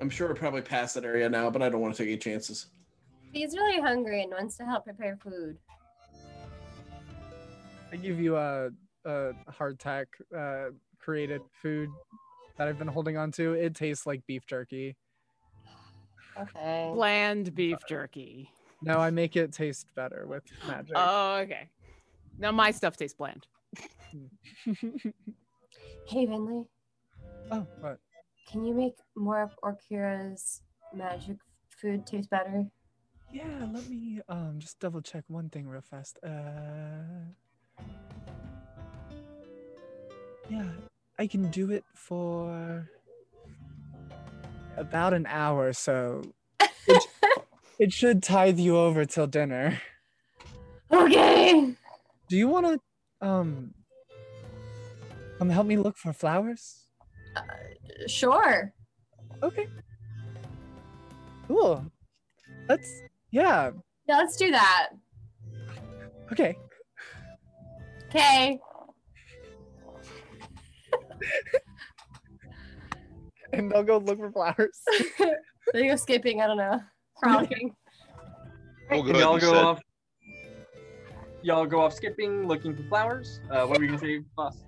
I'm 0.00 0.10
sure 0.10 0.28
we're 0.28 0.34
probably 0.34 0.62
past 0.62 0.94
that 0.94 1.04
area 1.04 1.28
now, 1.28 1.50
but 1.50 1.62
I 1.62 1.68
don't 1.68 1.80
want 1.80 1.94
to 1.96 2.02
take 2.02 2.12
any 2.12 2.18
chances. 2.18 2.66
He's 3.32 3.54
really 3.54 3.80
hungry 3.80 4.22
and 4.22 4.30
wants 4.30 4.56
to 4.58 4.64
help 4.64 4.84
prepare 4.84 5.18
food. 5.22 5.58
I 7.92 7.96
give 7.96 8.20
you 8.20 8.36
a, 8.36 8.68
a 9.04 9.32
hardtack 9.50 10.06
uh, 10.36 10.70
created 11.06 11.40
food 11.62 11.88
that 12.58 12.66
I've 12.66 12.78
been 12.80 12.88
holding 12.88 13.16
on 13.16 13.30
to. 13.32 13.52
It 13.52 13.76
tastes 13.76 14.06
like 14.06 14.26
beef 14.26 14.44
jerky. 14.44 14.96
Okay. 16.36 16.90
Bland 16.92 17.54
beef 17.54 17.78
jerky. 17.88 18.50
No, 18.82 18.98
I 18.98 19.10
make 19.10 19.36
it 19.36 19.52
taste 19.52 19.86
better 19.94 20.26
with 20.26 20.42
magic. 20.66 20.96
Oh, 20.96 21.36
okay. 21.36 21.68
Now 22.40 22.50
my 22.50 22.72
stuff 22.72 22.96
tastes 22.96 23.16
bland. 23.16 23.46
Hey, 26.08 26.24
Finley, 26.24 26.64
oh, 27.50 27.66
what? 27.80 27.98
can 28.48 28.64
you 28.64 28.72
make 28.72 28.94
more 29.16 29.42
of 29.42 29.50
Orkira's 29.64 30.62
magic 30.94 31.36
food 31.68 32.06
taste 32.06 32.30
better? 32.30 32.64
Yeah, 33.32 33.66
let 33.72 33.88
me 33.88 34.20
um 34.28 34.56
just 34.58 34.78
double 34.78 35.00
check 35.02 35.24
one 35.26 35.48
thing 35.50 35.66
real 35.66 35.80
fast. 35.82 36.18
Uh 36.24 37.32
Yeah, 40.48 40.70
I 41.18 41.26
can 41.26 41.50
do 41.50 41.70
it 41.70 41.84
for 41.94 42.90
about 44.76 45.14
an 45.14 45.26
hour, 45.26 45.72
so 45.72 46.22
it, 46.60 47.02
it 47.78 47.92
should 47.92 48.22
tithe 48.22 48.58
you 48.58 48.76
over 48.76 49.04
till 49.04 49.26
dinner. 49.26 49.80
Okay. 50.92 51.74
Do 52.28 52.36
you 52.36 52.48
want 52.48 52.66
to 52.66 53.26
um 53.26 53.72
come 55.38 55.48
help 55.48 55.66
me 55.66 55.76
look 55.76 55.96
for 55.96 56.12
flowers? 56.12 56.84
Sure. 58.06 58.72
Okay. 59.42 59.68
Cool. 61.48 61.84
Let's 62.68 63.02
yeah. 63.30 63.70
Yeah, 64.08 64.18
let's 64.18 64.36
do 64.36 64.50
that. 64.50 64.90
Okay. 66.32 66.56
Okay. 68.08 68.60
And 73.52 73.70
they'll 73.70 73.84
go 73.84 73.98
look 73.98 74.18
for 74.18 74.30
flowers. 74.32 74.80
They 75.72 75.88
go 75.88 75.96
skipping. 75.96 76.40
I 76.40 76.46
don't 76.46 76.58
know. 76.58 76.80
Frolicking. 77.20 77.74
We'll 78.88 79.02
go 79.02 79.08
and 79.08 79.18
y'all 79.18 79.38
go 79.38 79.52
set- 79.52 79.64
off. 79.64 79.80
y'all 81.42 81.66
go 81.66 81.80
off 81.80 81.92
skipping, 81.92 82.46
looking 82.46 82.76
for 82.76 82.84
flowers. 82.84 83.40
Uh, 83.50 83.66
what 83.66 83.78
were 83.78 83.84
you 83.84 83.88
gonna 83.90 83.98
say, 83.98 84.22
boss? 84.36 84.62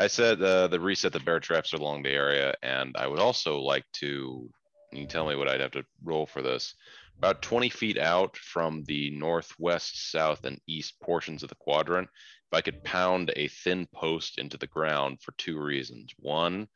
I 0.00 0.08
said 0.08 0.42
uh, 0.42 0.66
the 0.66 0.80
reset 0.80 1.12
the 1.12 1.20
bear 1.20 1.38
traps 1.38 1.72
are 1.72 1.76
along 1.76 2.02
the 2.02 2.10
area, 2.10 2.54
and 2.62 2.96
I 2.98 3.06
would 3.06 3.20
also 3.20 3.60
like 3.60 3.84
to. 4.00 4.50
You 4.90 5.06
tell 5.06 5.28
me 5.28 5.36
what 5.36 5.48
I'd 5.48 5.60
have 5.60 5.70
to 5.72 5.84
roll 6.02 6.26
for 6.26 6.42
this. 6.42 6.74
About 7.18 7.40
20 7.40 7.68
feet 7.70 7.98
out 7.98 8.36
from 8.36 8.82
the 8.88 9.10
northwest, 9.10 10.10
south, 10.10 10.44
and 10.44 10.60
east 10.66 10.94
portions 11.00 11.44
of 11.44 11.50
the 11.50 11.54
quadrant, 11.54 12.08
if 12.52 12.58
I 12.58 12.60
could 12.60 12.84
pound 12.84 13.32
a 13.34 13.48
thin 13.48 13.88
post 13.94 14.38
into 14.38 14.58
the 14.58 14.66
ground 14.66 15.22
for 15.22 15.32
two 15.38 15.58
reasons. 15.58 16.12
One, 16.18 16.68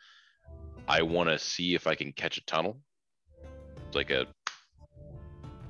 I 0.89 1.03
want 1.03 1.29
to 1.29 1.39
see 1.39 1.75
if 1.75 1.87
I 1.87 1.95
can 1.95 2.13
catch 2.13 2.39
a 2.39 2.45
tunnel, 2.47 2.81
like 3.93 4.11
a, 4.11 4.27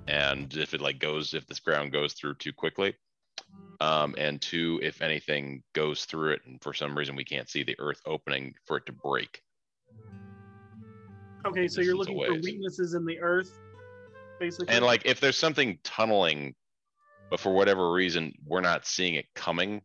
and 0.06 0.54
if 0.56 0.74
it 0.74 0.80
like 0.80 1.00
goes, 1.00 1.34
if 1.34 1.44
this 1.48 1.58
ground 1.58 1.92
goes 1.92 2.12
through 2.12 2.34
too 2.34 2.52
quickly, 2.52 2.94
um, 3.80 4.14
and 4.16 4.40
two, 4.40 4.78
if 4.80 5.02
anything 5.02 5.64
goes 5.74 6.04
through 6.04 6.34
it 6.34 6.42
and 6.46 6.62
for 6.62 6.72
some 6.72 6.96
reason 6.96 7.16
we 7.16 7.24
can't 7.24 7.50
see 7.50 7.64
the 7.64 7.74
earth 7.80 8.00
opening 8.06 8.54
for 8.64 8.76
it 8.76 8.86
to 8.86 8.92
break. 8.92 9.40
Okay, 11.44 11.66
so 11.66 11.80
you're 11.80 11.96
looking 11.96 12.14
away, 12.14 12.28
for 12.28 12.34
weaknesses 12.34 12.94
in 12.94 13.04
the 13.04 13.18
earth, 13.18 13.58
basically. 14.38 14.72
And 14.72 14.84
like 14.84 15.02
if 15.04 15.18
there's 15.18 15.36
something 15.36 15.80
tunneling, 15.82 16.54
but 17.28 17.40
for 17.40 17.52
whatever 17.52 17.90
reason 17.92 18.32
we're 18.46 18.60
not 18.60 18.86
seeing 18.86 19.16
it 19.16 19.26
coming, 19.34 19.82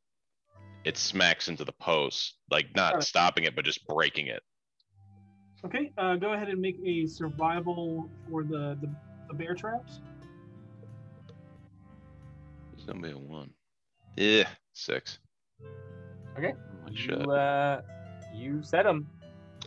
it 0.84 0.98
smacks 0.98 1.48
into 1.48 1.64
the 1.64 1.74
post, 1.74 2.36
like 2.50 2.68
not 2.76 2.94
Alright. 2.94 3.04
stopping 3.04 3.44
it, 3.44 3.56
but 3.56 3.66
just 3.66 3.86
breaking 3.88 4.28
it. 4.28 4.42
Okay, 5.64 5.92
uh, 5.98 6.16
go 6.16 6.34
ahead 6.34 6.50
and 6.50 6.60
make 6.60 6.78
a 6.86 7.06
survival 7.06 8.10
for 8.30 8.44
the, 8.44 8.78
the, 8.82 8.90
the 9.28 9.34
bear 9.36 9.54
traps. 9.54 10.02
It's 12.74 12.84
gonna 12.84 13.00
be 13.00 13.12
a 13.12 13.18
one. 13.18 13.52
Yeah, 14.18 14.48
six. 14.74 15.20
Okay. 16.38 16.54
You, 16.92 17.14
uh, 17.32 17.82
you 18.34 18.64
set 18.64 18.84
them. 18.84 19.08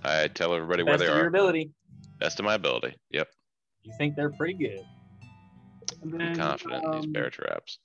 I 0.03 0.29
tell 0.29 0.53
everybody 0.55 0.83
where 0.83 0.95
Best 0.95 1.05
they 1.05 1.07
of 1.11 1.15
your 1.17 1.25
are. 1.27 1.29
ability. 1.29 1.71
Best 2.19 2.39
of 2.41 2.45
my 2.45 2.55
ability. 2.55 2.97
Yep. 3.11 3.29
You 3.85 3.93
think 3.97 4.17
they're 4.17 4.31
pretty 4.31 4.55
good. 4.55 4.81
And 6.03 6.13
I'm 6.13 6.19
then 6.19 6.37
confident 6.37 6.85
in 6.85 6.91
these 6.91 7.05
um, 7.05 7.13
bear 7.13 7.31
traps. 7.31 7.79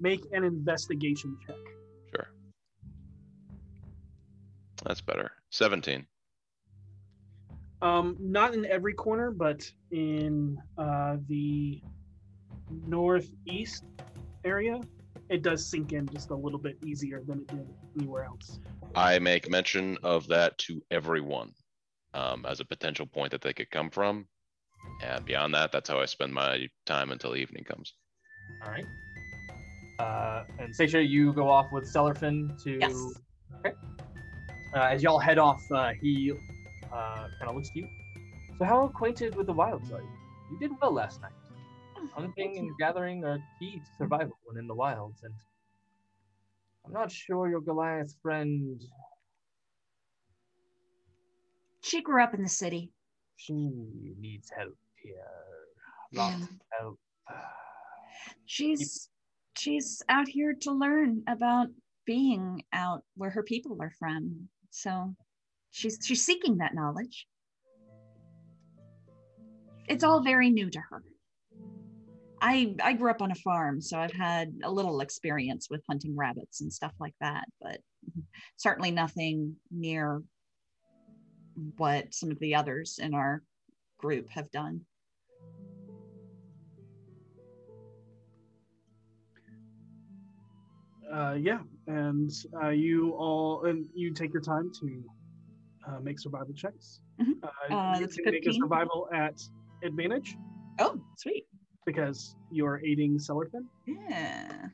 make 0.00 0.20
an 0.32 0.44
investigation 0.44 1.36
check. 1.46 1.56
Sure. 4.78 4.84
That's 4.86 5.00
better. 5.00 5.32
17. 5.50 6.06
Um, 7.80 8.16
not 8.18 8.54
in 8.54 8.64
every 8.66 8.94
corner, 8.94 9.30
but 9.30 9.70
in 9.92 10.58
uh, 10.76 11.16
the 11.28 11.80
northeast 12.86 13.84
area, 14.44 14.80
it 15.28 15.42
does 15.42 15.66
sink 15.66 15.92
in 15.92 16.08
just 16.08 16.30
a 16.30 16.34
little 16.34 16.58
bit 16.58 16.76
easier 16.84 17.22
than 17.26 17.40
it 17.40 17.46
did 17.48 17.68
anywhere 17.96 18.24
else. 18.24 18.58
I 18.94 19.18
make 19.18 19.48
mention 19.50 19.96
of 20.02 20.26
that 20.28 20.58
to 20.58 20.82
everyone 20.90 21.52
um, 22.14 22.44
as 22.46 22.60
a 22.60 22.64
potential 22.64 23.06
point 23.06 23.30
that 23.30 23.42
they 23.42 23.52
could 23.52 23.70
come 23.70 23.90
from. 23.90 24.26
And 25.02 25.24
beyond 25.24 25.54
that, 25.54 25.70
that's 25.70 25.88
how 25.88 26.00
I 26.00 26.06
spend 26.06 26.32
my 26.32 26.66
time 26.86 27.10
until 27.12 27.36
evening 27.36 27.64
comes. 27.64 27.94
All 28.64 28.70
right. 28.70 28.86
Uh, 29.98 30.44
and 30.58 30.74
Seisha, 30.74 31.06
you 31.06 31.32
go 31.32 31.48
off 31.48 31.70
with 31.72 31.84
Cellarfin 31.84 32.60
to. 32.62 32.78
Yes. 32.80 32.94
Okay. 33.64 33.76
Uh, 34.74 34.80
as 34.80 35.02
y'all 35.02 35.18
head 35.18 35.38
off, 35.38 35.64
uh, 35.72 35.92
he 36.00 36.32
uh, 36.92 37.26
kind 37.38 37.48
of 37.48 37.54
looks 37.54 37.70
to 37.70 37.80
you. 37.80 37.88
So, 38.58 38.64
how 38.64 38.84
acquainted 38.84 39.34
with 39.36 39.46
the 39.46 39.52
wilds 39.52 39.90
are 39.92 40.00
you? 40.00 40.10
You 40.50 40.58
did 40.58 40.72
well 40.80 40.92
last 40.92 41.20
night. 41.22 41.32
Hunting 42.12 42.58
and 42.58 42.76
gathering 42.78 43.24
are 43.24 43.38
key 43.58 43.76
to 43.78 43.86
survival 43.96 44.36
when 44.44 44.58
in 44.58 44.66
the 44.66 44.74
wilds, 44.74 45.22
and 45.22 45.32
I'm 46.84 46.92
not 46.92 47.10
sure 47.10 47.48
your 47.48 47.60
Goliath 47.60 48.14
friend. 48.22 48.80
She 51.82 52.02
grew 52.02 52.22
up 52.22 52.34
in 52.34 52.42
the 52.42 52.48
city. 52.48 52.90
She 53.36 53.52
needs 54.20 54.50
help 54.50 54.76
here. 54.96 55.14
Lots 56.12 56.36
Yeah. 56.38 56.44
of 56.44 56.50
help. 56.80 56.98
She's 58.46 59.08
she's 59.56 60.02
out 60.08 60.28
here 60.28 60.54
to 60.62 60.72
learn 60.72 61.22
about 61.28 61.68
being 62.04 62.64
out 62.72 63.04
where 63.16 63.30
her 63.30 63.42
people 63.42 63.76
are 63.80 63.92
from. 63.98 64.48
So 64.70 65.14
she's 65.70 65.98
she's 66.04 66.24
seeking 66.24 66.58
that 66.58 66.74
knowledge. 66.74 67.26
It's 69.88 70.04
all 70.04 70.22
very 70.22 70.50
new 70.50 70.70
to 70.70 70.80
her. 70.90 71.02
I 72.40 72.74
I 72.82 72.92
grew 72.92 73.10
up 73.10 73.22
on 73.22 73.32
a 73.32 73.36
farm, 73.36 73.80
so 73.80 73.98
I've 73.98 74.12
had 74.12 74.54
a 74.62 74.70
little 74.70 75.00
experience 75.00 75.68
with 75.70 75.82
hunting 75.88 76.16
rabbits 76.16 76.60
and 76.60 76.72
stuff 76.72 76.92
like 77.00 77.14
that, 77.20 77.44
but 77.60 77.80
certainly 78.56 78.90
nothing 78.90 79.56
near 79.70 80.22
what 81.76 82.14
some 82.14 82.30
of 82.30 82.38
the 82.38 82.54
others 82.54 82.98
in 83.02 83.14
our 83.14 83.42
group 83.98 84.28
have 84.30 84.50
done. 84.50 84.82
Uh, 91.10 91.36
yeah, 91.40 91.58
and 91.88 92.30
uh, 92.62 92.68
you 92.68 93.12
all 93.12 93.64
and 93.64 93.86
you 93.94 94.12
take 94.12 94.32
your 94.32 94.42
time 94.42 94.70
to 94.80 95.02
uh, 95.88 95.98
make 96.00 96.20
survival 96.20 96.52
checks. 96.54 97.00
Mhm. 97.20 97.42
Uh, 97.42 97.74
Uh, 97.74 97.98
you 97.98 98.06
can 98.08 98.32
make 98.32 98.46
a 98.46 98.52
survival 98.52 99.08
at 99.12 99.40
advantage 99.82 100.36
Oh, 100.78 101.00
sweet. 101.16 101.46
because 101.86 102.36
you're 102.50 102.80
aiding 102.84 103.18
Cellarfin. 103.18 103.64
Yeah. 103.86 104.68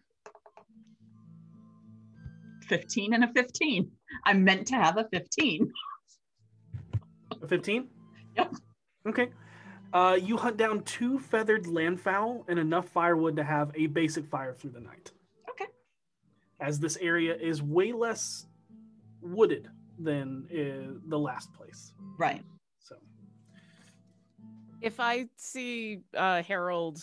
15 2.66 3.14
and 3.14 3.24
a 3.24 3.28
15. 3.32 3.90
I'm 4.24 4.42
meant 4.44 4.66
to 4.68 4.74
have 4.74 4.96
a 4.96 5.06
15. 5.12 5.72
A 7.42 7.46
15? 7.46 7.88
Yep. 8.36 8.54
Okay. 9.08 9.28
Uh, 9.92 10.18
you 10.20 10.36
hunt 10.36 10.56
down 10.56 10.82
two 10.82 11.18
feathered 11.20 11.64
landfowl 11.64 12.44
and 12.48 12.58
enough 12.58 12.88
firewood 12.88 13.36
to 13.36 13.44
have 13.44 13.70
a 13.76 13.86
basic 13.86 14.26
fire 14.26 14.52
through 14.52 14.70
the 14.70 14.80
night. 14.80 15.12
Okay. 16.64 16.68
As 16.68 16.80
this 16.80 16.96
area 16.96 17.36
is 17.36 17.62
way 17.62 17.92
less 17.92 18.46
wooded 19.20 19.68
than 19.98 20.46
uh, 20.50 20.98
the 21.08 21.18
last 21.18 21.52
place. 21.52 21.92
Right. 22.18 22.42
So, 22.80 22.96
If 24.80 24.98
I 24.98 25.26
see 25.36 26.00
uh, 26.16 26.42
Harold 26.42 27.02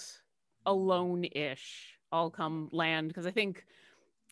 alone-ish, 0.65 1.97
I'll 2.11 2.29
come 2.29 2.69
land 2.71 3.07
because 3.07 3.25
I 3.25 3.31
think, 3.31 3.65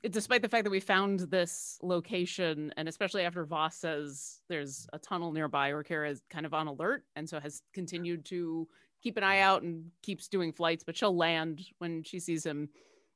despite 0.10 0.42
the 0.42 0.50
fact 0.50 0.66
that 0.66 0.72
we 0.72 0.80
found 0.80 1.22
this 1.22 1.80
location, 1.82 2.74
and 2.78 2.90
especially 2.90 3.24
after 3.24 3.46
Voss 3.46 3.76
says 3.78 4.42
there's 4.50 4.88
a 4.94 5.00
tunnel 5.00 5.32
nearby, 5.32 5.72
Orkira 5.72 6.10
is 6.10 6.22
kind 6.30 6.46
of 6.46 6.54
on 6.54 6.68
alert, 6.68 7.04
and 7.16 7.28
so 7.30 7.40
has 7.40 7.62
continued 7.74 8.26
to 8.26 8.68
keep 9.02 9.16
an 9.18 9.24
eye 9.24 9.40
out 9.40 9.62
and 9.62 9.92
keeps 10.04 10.28
doing 10.28 10.52
flights. 10.52 10.84
But 10.84 10.98
she'll 10.98 11.16
land 11.16 11.62
when 11.78 12.04
she 12.04 12.20
sees 12.20 12.46
him, 12.46 12.70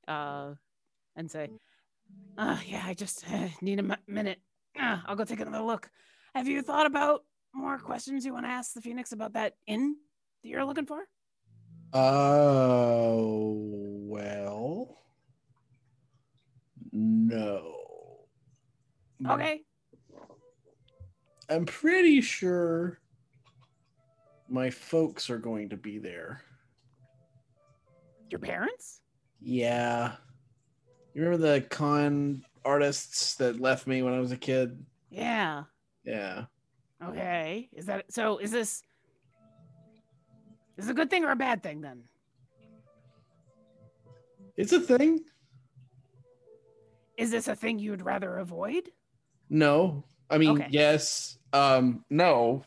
uh, 0.07 0.53
and 1.15 1.29
say, 1.29 1.49
uh, 2.37 2.57
"Yeah, 2.65 2.83
I 2.85 2.93
just 2.93 3.23
uh, 3.31 3.47
need 3.61 3.79
a 3.79 3.97
minute. 4.07 4.39
Uh, 4.79 4.99
I'll 5.05 5.15
go 5.15 5.23
take 5.25 5.39
another 5.39 5.63
look. 5.63 5.89
Have 6.35 6.47
you 6.47 6.61
thought 6.61 6.85
about 6.85 7.23
more 7.53 7.77
questions 7.77 8.25
you 8.25 8.33
want 8.33 8.45
to 8.45 8.49
ask 8.51 8.73
the 8.73 8.81
Phoenix 8.81 9.11
about 9.11 9.33
that 9.33 9.53
inn 9.67 9.95
that 10.43 10.49
you're 10.49 10.65
looking 10.65 10.85
for?" 10.85 11.03
Oh, 11.93 13.55
well. 14.07 14.97
No. 16.91 17.75
Okay. 19.27 19.61
I'm 21.49 21.65
pretty 21.65 22.21
sure 22.21 22.99
my 24.49 24.69
folks 24.69 25.29
are 25.29 25.37
going 25.37 25.69
to 25.69 25.77
be 25.77 25.99
there. 25.99 26.41
Your 28.29 28.39
parents? 28.39 29.01
Yeah. 29.39 30.13
You 31.13 31.23
remember 31.23 31.45
the 31.47 31.61
con 31.61 32.43
artists 32.65 33.35
that 33.35 33.59
left 33.59 33.85
me 33.87 34.01
when 34.01 34.13
I 34.13 34.19
was 34.19 34.31
a 34.31 34.37
kid? 34.37 34.83
Yeah. 35.09 35.63
Yeah. 36.03 36.45
Okay. 37.03 37.69
Is 37.73 37.85
that 37.85 38.11
so? 38.11 38.39
Is 38.39 38.51
this 38.51 38.81
is 40.77 40.85
this 40.85 40.89
a 40.89 40.93
good 40.93 41.09
thing 41.09 41.23
or 41.23 41.31
a 41.31 41.35
bad 41.35 41.61
thing 41.61 41.81
then? 41.81 42.03
It's 44.57 44.73
a 44.73 44.79
thing. 44.79 45.19
Is 47.17 47.29
this 47.29 47.47
a 47.47 47.55
thing 47.55 47.77
you'd 47.77 48.01
rather 48.01 48.37
avoid? 48.37 48.89
No. 49.49 50.03
I 50.29 50.39
mean, 50.39 50.51
Okay. 50.61 50.67
yes. 50.71 51.37
Um, 51.51 52.03
no. 52.09 52.63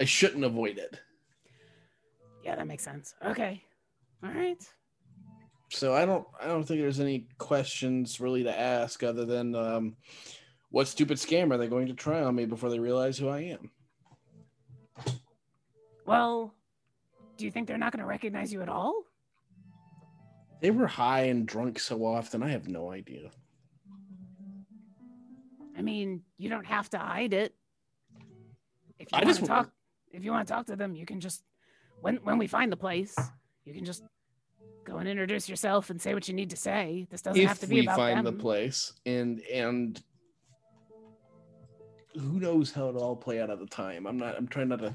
I 0.00 0.04
shouldn't 0.04 0.44
avoid 0.44 0.78
it. 0.78 0.98
Yeah, 2.42 2.56
that 2.56 2.66
makes 2.66 2.84
sense. 2.84 3.14
Okay. 3.24 3.62
All 4.22 4.30
right. 4.30 4.62
So 5.68 5.94
I 5.94 6.04
don't 6.06 6.26
I 6.40 6.46
don't 6.46 6.64
think 6.64 6.80
there's 6.80 7.00
any 7.00 7.28
questions 7.38 8.20
really 8.20 8.44
to 8.44 8.58
ask 8.58 9.02
other 9.02 9.24
than 9.24 9.54
um 9.54 9.96
what 10.70 10.88
stupid 10.88 11.18
scam 11.18 11.52
are 11.52 11.58
they 11.58 11.68
going 11.68 11.86
to 11.86 11.94
try 11.94 12.22
on 12.22 12.34
me 12.34 12.44
before 12.44 12.70
they 12.70 12.78
realize 12.78 13.18
who 13.18 13.28
I 13.28 13.40
am? 13.40 13.70
Well, 16.04 16.54
do 17.36 17.44
you 17.44 17.50
think 17.50 17.66
they're 17.66 17.78
not 17.78 17.92
going 17.92 18.00
to 18.02 18.06
recognize 18.06 18.52
you 18.52 18.62
at 18.62 18.68
all? 18.68 19.02
They 20.60 20.70
were 20.70 20.86
high 20.86 21.22
and 21.22 21.46
drunk 21.46 21.78
so 21.78 22.04
often. 22.04 22.42
I 22.42 22.48
have 22.48 22.68
no 22.68 22.90
idea. 22.90 23.30
I 25.76 25.82
mean, 25.82 26.22
you 26.38 26.48
don't 26.48 26.64
have 26.64 26.88
to 26.90 26.98
hide 26.98 27.34
it. 27.34 27.54
If 28.98 29.12
you 29.12 29.18
I 29.18 29.18
want 29.18 29.28
just 29.28 29.40
to 29.40 29.46
talk, 29.46 29.70
if 30.12 30.24
you 30.24 30.30
want 30.30 30.48
to 30.48 30.52
talk 30.52 30.66
to 30.66 30.76
them, 30.76 30.94
you 30.94 31.04
can 31.04 31.20
just 31.20 31.42
when 32.00 32.16
when 32.16 32.38
we 32.38 32.46
find 32.46 32.72
the 32.72 32.76
place, 32.76 33.14
you 33.64 33.74
can 33.74 33.84
just 33.84 34.02
go 34.86 34.98
and 34.98 35.08
introduce 35.08 35.48
yourself 35.48 35.90
and 35.90 36.00
say 36.00 36.14
what 36.14 36.28
you 36.28 36.34
need 36.34 36.50
to 36.50 36.56
say. 36.56 37.06
This 37.10 37.22
doesn't 37.22 37.44
have 37.44 37.58
to 37.58 37.64
if 37.64 37.70
be 37.70 37.76
we 37.76 37.82
about 37.82 37.96
find 37.96 38.18
them. 38.18 38.24
the 38.24 38.32
place 38.40 38.92
and 39.04 39.40
and 39.52 40.02
who 42.14 42.40
knows 42.40 42.72
how 42.72 42.88
it'll 42.88 43.02
all 43.02 43.16
play 43.16 43.42
out 43.42 43.50
at 43.50 43.58
the 43.58 43.66
time 43.66 44.06
i'm 44.06 44.16
not 44.16 44.34
i'm 44.38 44.48
trying 44.48 44.68
not 44.70 44.78
to 44.78 44.90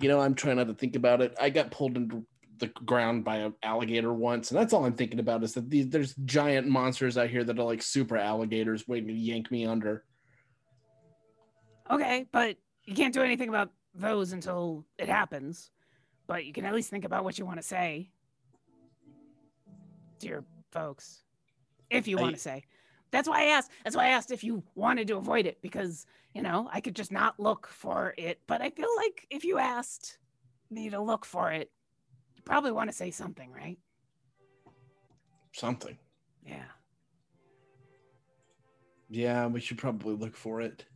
you 0.00 0.08
know 0.08 0.20
i'm 0.20 0.32
trying 0.32 0.54
not 0.54 0.68
to 0.68 0.74
think 0.74 0.94
about 0.94 1.20
it 1.20 1.34
i 1.40 1.50
got 1.50 1.72
pulled 1.72 1.96
into 1.96 2.24
the 2.58 2.68
ground 2.86 3.24
by 3.24 3.38
an 3.38 3.52
alligator 3.64 4.12
once 4.12 4.52
and 4.52 4.60
that's 4.60 4.72
all 4.72 4.84
i'm 4.84 4.92
thinking 4.92 5.18
about 5.18 5.42
is 5.42 5.54
that 5.54 5.68
these, 5.68 5.88
there's 5.88 6.14
giant 6.24 6.68
monsters 6.68 7.18
out 7.18 7.28
here 7.28 7.42
that 7.42 7.58
are 7.58 7.64
like 7.64 7.82
super 7.82 8.16
alligators 8.16 8.86
waiting 8.86 9.08
to 9.08 9.12
yank 9.12 9.50
me 9.50 9.66
under 9.66 10.04
Okay, 11.90 12.26
but 12.32 12.56
you 12.84 12.94
can't 12.94 13.12
do 13.12 13.22
anything 13.22 13.48
about 13.48 13.70
those 13.94 14.32
until 14.32 14.86
it 14.98 15.08
happens. 15.08 15.70
But 16.26 16.46
you 16.46 16.52
can 16.52 16.64
at 16.64 16.74
least 16.74 16.90
think 16.90 17.04
about 17.04 17.24
what 17.24 17.38
you 17.38 17.44
want 17.44 17.58
to 17.58 17.66
say 17.66 18.11
to 20.22 20.28
your 20.28 20.44
folks, 20.70 21.22
if 21.90 22.08
you 22.08 22.16
want 22.16 22.34
to 22.34 22.40
say. 22.40 22.64
That's 23.10 23.28
why 23.28 23.42
I 23.42 23.44
asked. 23.46 23.70
That's 23.84 23.94
why 23.94 24.06
I 24.06 24.10
asked 24.10 24.30
if 24.30 24.42
you 24.42 24.62
wanted 24.74 25.06
to 25.08 25.16
avoid 25.16 25.46
it 25.46 25.60
because 25.60 26.06
you 26.34 26.42
know 26.42 26.68
I 26.72 26.80
could 26.80 26.96
just 26.96 27.12
not 27.12 27.38
look 27.38 27.66
for 27.68 28.14
it. 28.16 28.40
But 28.46 28.62
I 28.62 28.70
feel 28.70 28.88
like 28.96 29.26
if 29.30 29.44
you 29.44 29.58
asked 29.58 30.18
me 30.70 30.88
to 30.90 31.00
look 31.00 31.24
for 31.26 31.52
it, 31.52 31.70
you 32.34 32.42
probably 32.42 32.72
want 32.72 32.90
to 32.90 32.96
say 32.96 33.10
something, 33.10 33.50
right? 33.52 33.78
something 35.54 35.98
Yeah. 36.46 36.64
yeah 39.10 39.46
we 39.46 39.60
should 39.60 39.76
probably 39.76 40.14
look 40.14 40.34
for 40.34 40.62
it 40.62 40.86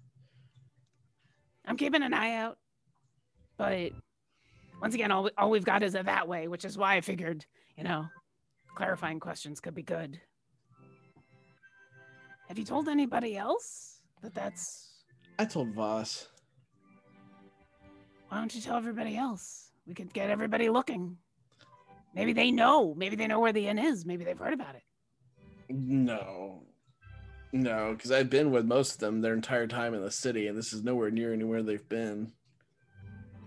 I'm 1.66 1.76
keeping 1.76 2.02
an 2.02 2.14
eye 2.14 2.36
out. 2.36 2.58
But 3.56 3.92
once 4.80 4.94
again, 4.94 5.10
all, 5.10 5.30
all 5.36 5.50
we've 5.50 5.64
got 5.64 5.82
is 5.82 5.94
a 5.94 6.02
that 6.02 6.28
way, 6.28 6.48
which 6.48 6.64
is 6.64 6.78
why 6.78 6.94
I 6.96 7.00
figured, 7.00 7.44
you 7.76 7.84
know, 7.84 8.06
clarifying 8.76 9.18
questions 9.18 9.58
could 9.58 9.74
be 9.74 9.82
good. 9.82 10.20
Have 12.48 12.58
you 12.58 12.64
told 12.64 12.88
anybody 12.88 13.36
else 13.36 14.00
that 14.22 14.34
that's. 14.34 14.92
i 15.40 15.44
told 15.44 15.74
voss 15.74 16.28
Why 18.28 18.38
don't 18.38 18.54
you 18.54 18.60
tell 18.60 18.76
everybody 18.76 19.16
else? 19.16 19.72
We 19.86 19.94
could 19.94 20.12
get 20.12 20.30
everybody 20.30 20.68
looking. 20.68 21.16
Maybe 22.14 22.32
they 22.32 22.50
know. 22.52 22.94
Maybe 22.94 23.16
they 23.16 23.26
know 23.26 23.40
where 23.40 23.52
the 23.52 23.66
inn 23.66 23.78
is. 23.78 24.06
Maybe 24.06 24.24
they've 24.24 24.38
heard 24.38 24.54
about 24.54 24.76
it. 24.76 24.82
no 25.68 26.62
no 27.52 27.92
because 27.92 28.10
i've 28.12 28.28
been 28.28 28.50
with 28.50 28.66
most 28.66 28.94
of 28.94 28.98
them 28.98 29.20
their 29.20 29.32
entire 29.32 29.66
time 29.66 29.94
in 29.94 30.02
the 30.02 30.10
city 30.10 30.48
and 30.48 30.58
this 30.58 30.72
is 30.72 30.82
nowhere 30.82 31.10
near 31.10 31.32
anywhere 31.32 31.62
they've 31.62 31.88
been 31.88 32.30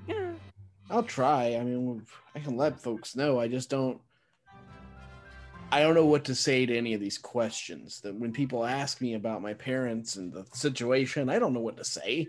Yeah. 0.08 0.32
I'll 0.90 1.04
try. 1.04 1.56
I 1.56 1.64
mean, 1.64 2.04
I 2.34 2.40
can 2.40 2.58
let 2.58 2.82
folks 2.82 3.16
know. 3.16 3.40
I 3.40 3.48
just 3.48 3.70
don't. 3.70 4.02
I 5.72 5.82
don't 5.82 5.94
know 5.94 6.06
what 6.06 6.26
to 6.26 6.36
say 6.36 6.66
to 6.66 6.76
any 6.76 6.94
of 6.94 7.02
these 7.02 7.18
questions. 7.18 8.02
That 8.02 8.16
when 8.16 8.32
people 8.32 8.66
ask 8.66 9.02
me 9.02 9.14
about 9.14 9.42
my 9.42 9.54
parents 9.54 10.16
and 10.16 10.34
the 10.34 10.46
situation, 10.54 11.30
I 11.30 11.40
don't 11.40 11.54
know 11.54 11.60
what 11.60 11.78
to 11.78 11.84
say. 11.84 12.28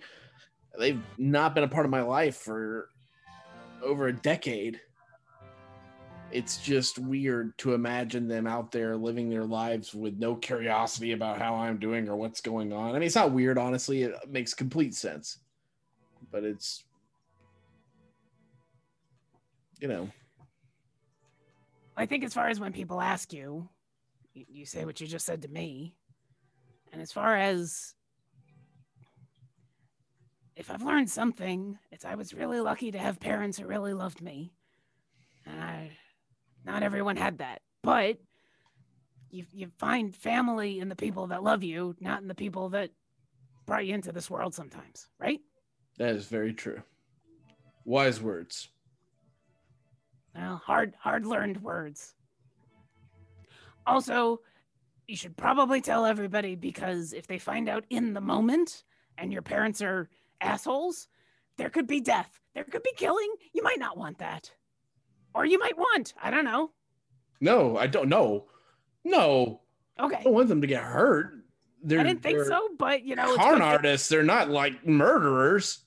They've 0.79 1.01
not 1.19 1.55
been 1.55 1.65
a 1.65 1.69
part 1.69 1.87
of 1.87 1.91
my 1.91 2.03
life 2.03 2.37
for 2.37 2.89
over 3.83 4.09
a 4.09 4.13
decade. 4.13 4.81
It's 6.31 6.59
just 6.59 6.99
weird 6.99 7.57
to 7.59 7.75
imagine 7.75 8.29
them 8.29 8.47
out 8.47 8.71
there 8.71 8.97
living 8.97 9.31
their 9.31 9.45
lives 9.45 9.95
with 9.95 10.19
no 10.19 10.37
curiosity 10.37 11.13
about 11.13 11.39
how 11.39 11.57
I'm 11.57 11.79
doing 11.79 12.09
or 12.09 12.17
what's 12.17 12.41
going 12.41 12.73
on. 12.73 12.91
I 12.91 12.93
mean, 12.95 13.03
it's 13.03 13.17
not 13.17 13.33
weird, 13.33 13.59
honestly. 13.59 14.03
It 14.03 14.15
makes 14.29 14.55
complete 14.55 14.95
sense. 14.95 15.39
But 16.31 16.45
it's 16.45 16.85
you 19.81 19.89
know, 19.89 20.11
I 21.97 22.07
think 22.07 22.25
as 22.25 22.35
far 22.35 22.49
as 22.49 22.61
when 22.61 22.73
people 22.73 23.01
ask 23.01 23.33
you, 23.33 23.69
you, 24.33 24.65
say 24.65 24.85
what 24.85 25.01
you 25.01 25.07
just 25.07 25.27
said 25.27 25.43
to 25.43 25.49
me. 25.49 25.95
And 26.93 27.03
as 27.03 27.13
far 27.13 27.37
as 27.37 27.95
if 30.57 30.71
I've 30.71 30.83
learned 30.83 31.11
something, 31.11 31.79
it's 31.91 32.05
I 32.05 32.15
was 32.15 32.35
really 32.35 32.61
lucky 32.61 32.91
to 32.93 32.99
have 32.99 33.21
parents 33.21 33.59
who 33.59 33.67
really 33.67 33.93
loved 33.93 34.21
me. 34.23 34.53
And 35.47 35.63
I, 35.63 35.91
not 36.65 36.83
everyone 36.83 37.17
had 37.17 37.39
that. 37.39 37.63
But 37.83 38.19
you, 39.31 39.45
you 39.53 39.69
find 39.79 40.15
family 40.15 40.81
in 40.81 40.89
the 40.89 40.97
people 40.97 41.29
that 41.29 41.43
love 41.43 41.63
you, 41.63 41.95
not 42.01 42.23
in 42.23 42.29
the 42.29 42.35
people 42.35 42.71
that 42.71 42.91
brought 43.67 43.87
you 43.87 43.95
into 43.95 44.13
this 44.13 44.29
world 44.31 44.55
sometimes, 44.55 45.09
right? 45.19 45.41
that 45.99 46.17
is 46.17 46.27
very 46.27 46.53
true. 46.55 46.83
Wise 47.85 48.21
words. 48.21 48.69
Well, 50.35 50.61
hard, 50.65 50.95
hard 50.99 51.27
learned 51.27 51.63
words. 51.63 52.15
Also, 53.87 54.41
you 55.09 55.17
should 55.17 55.37
probably 55.37 55.81
tell 55.81 56.07
everybody 56.07 56.55
because 56.55 57.13
if 57.13 57.27
they 57.27 57.39
find 57.39 57.69
out 57.69 57.85
in 57.91 58.15
the 58.15 58.21
moment 58.21 58.85
and 59.19 59.33
your 59.33 59.43
parents 59.43 59.83
are 59.83 60.09
assholes, 60.41 61.09
there 61.57 61.71
could 61.71 61.87
be 61.87 62.01
death. 62.01 62.41
There 62.55 62.65
could 62.65 62.83
be 62.83 62.93
killing. 62.97 63.33
You 63.53 63.63
might 63.63 63.79
not 63.79 63.97
want 63.99 64.19
that. 64.19 64.51
Or 65.35 65.45
you 65.45 65.59
might 65.59 65.77
want. 65.77 66.15
I 66.23 66.31
don't 66.31 66.45
know. 66.45 66.71
No, 67.41 67.77
I 67.77 67.87
don't 67.87 68.09
know. 68.09 68.47
No, 69.05 69.61
Okay. 70.01 70.17
I 70.17 70.23
don't 70.23 70.33
want 70.33 70.49
them 70.49 70.61
to 70.61 70.67
get 70.67 70.83
hurt. 70.83 71.33
They're, 71.83 72.01
I 72.01 72.03
didn't 72.03 72.23
think 72.23 72.43
so, 72.45 72.69
but 72.79 73.05
you 73.05 73.17
know, 73.17 73.29
it's 73.29 73.37
Con 73.37 73.63
artists. 73.63 74.09
They're 74.09 74.23
not 74.23 74.51
like 74.51 74.87
murderers. 74.87 75.85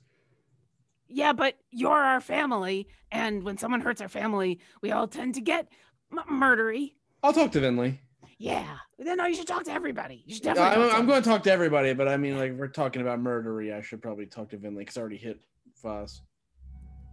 Yeah, 1.13 1.31
but 1.31 1.55
you're 1.69 1.91
our 1.91 2.19
family, 2.19 2.87
and 3.11 3.43
when 3.43 3.59
someone 3.59 3.81
hurts 3.81 4.01
our 4.01 4.09
family, 4.09 4.59
we 4.81 4.91
all 4.91 5.07
tend 5.07 5.35
to 5.35 5.41
get 5.41 5.67
m- 6.11 6.41
murdery. 6.41 6.93
I'll 7.21 7.33
talk 7.33 7.51
to 7.51 7.61
Finley. 7.61 8.01
Yeah. 8.39 8.77
Then 8.97 9.17
no, 9.17 9.27
you 9.27 9.35
should 9.35 9.47
talk 9.47 9.63
to 9.65 9.71
everybody. 9.71 10.23
You 10.25 10.33
should 10.33 10.47
I'm, 10.47 10.55
definitely. 10.55 10.91
I'm 10.91 11.05
going 11.05 11.21
to 11.21 11.29
talk 11.29 11.43
to 11.43 11.51
everybody, 11.51 11.93
but 11.93 12.07
I 12.07 12.17
mean, 12.17 12.39
like, 12.39 12.53
we're 12.53 12.67
talking 12.67 13.03
about 13.03 13.19
murdery. 13.19 13.77
I 13.77 13.81
should 13.81 14.01
probably 14.01 14.25
talk 14.25 14.49
to 14.49 14.57
Finley 14.57 14.79
because 14.85 14.97
I 14.97 15.01
already 15.01 15.17
hit 15.17 15.39
Voss. 15.83 16.21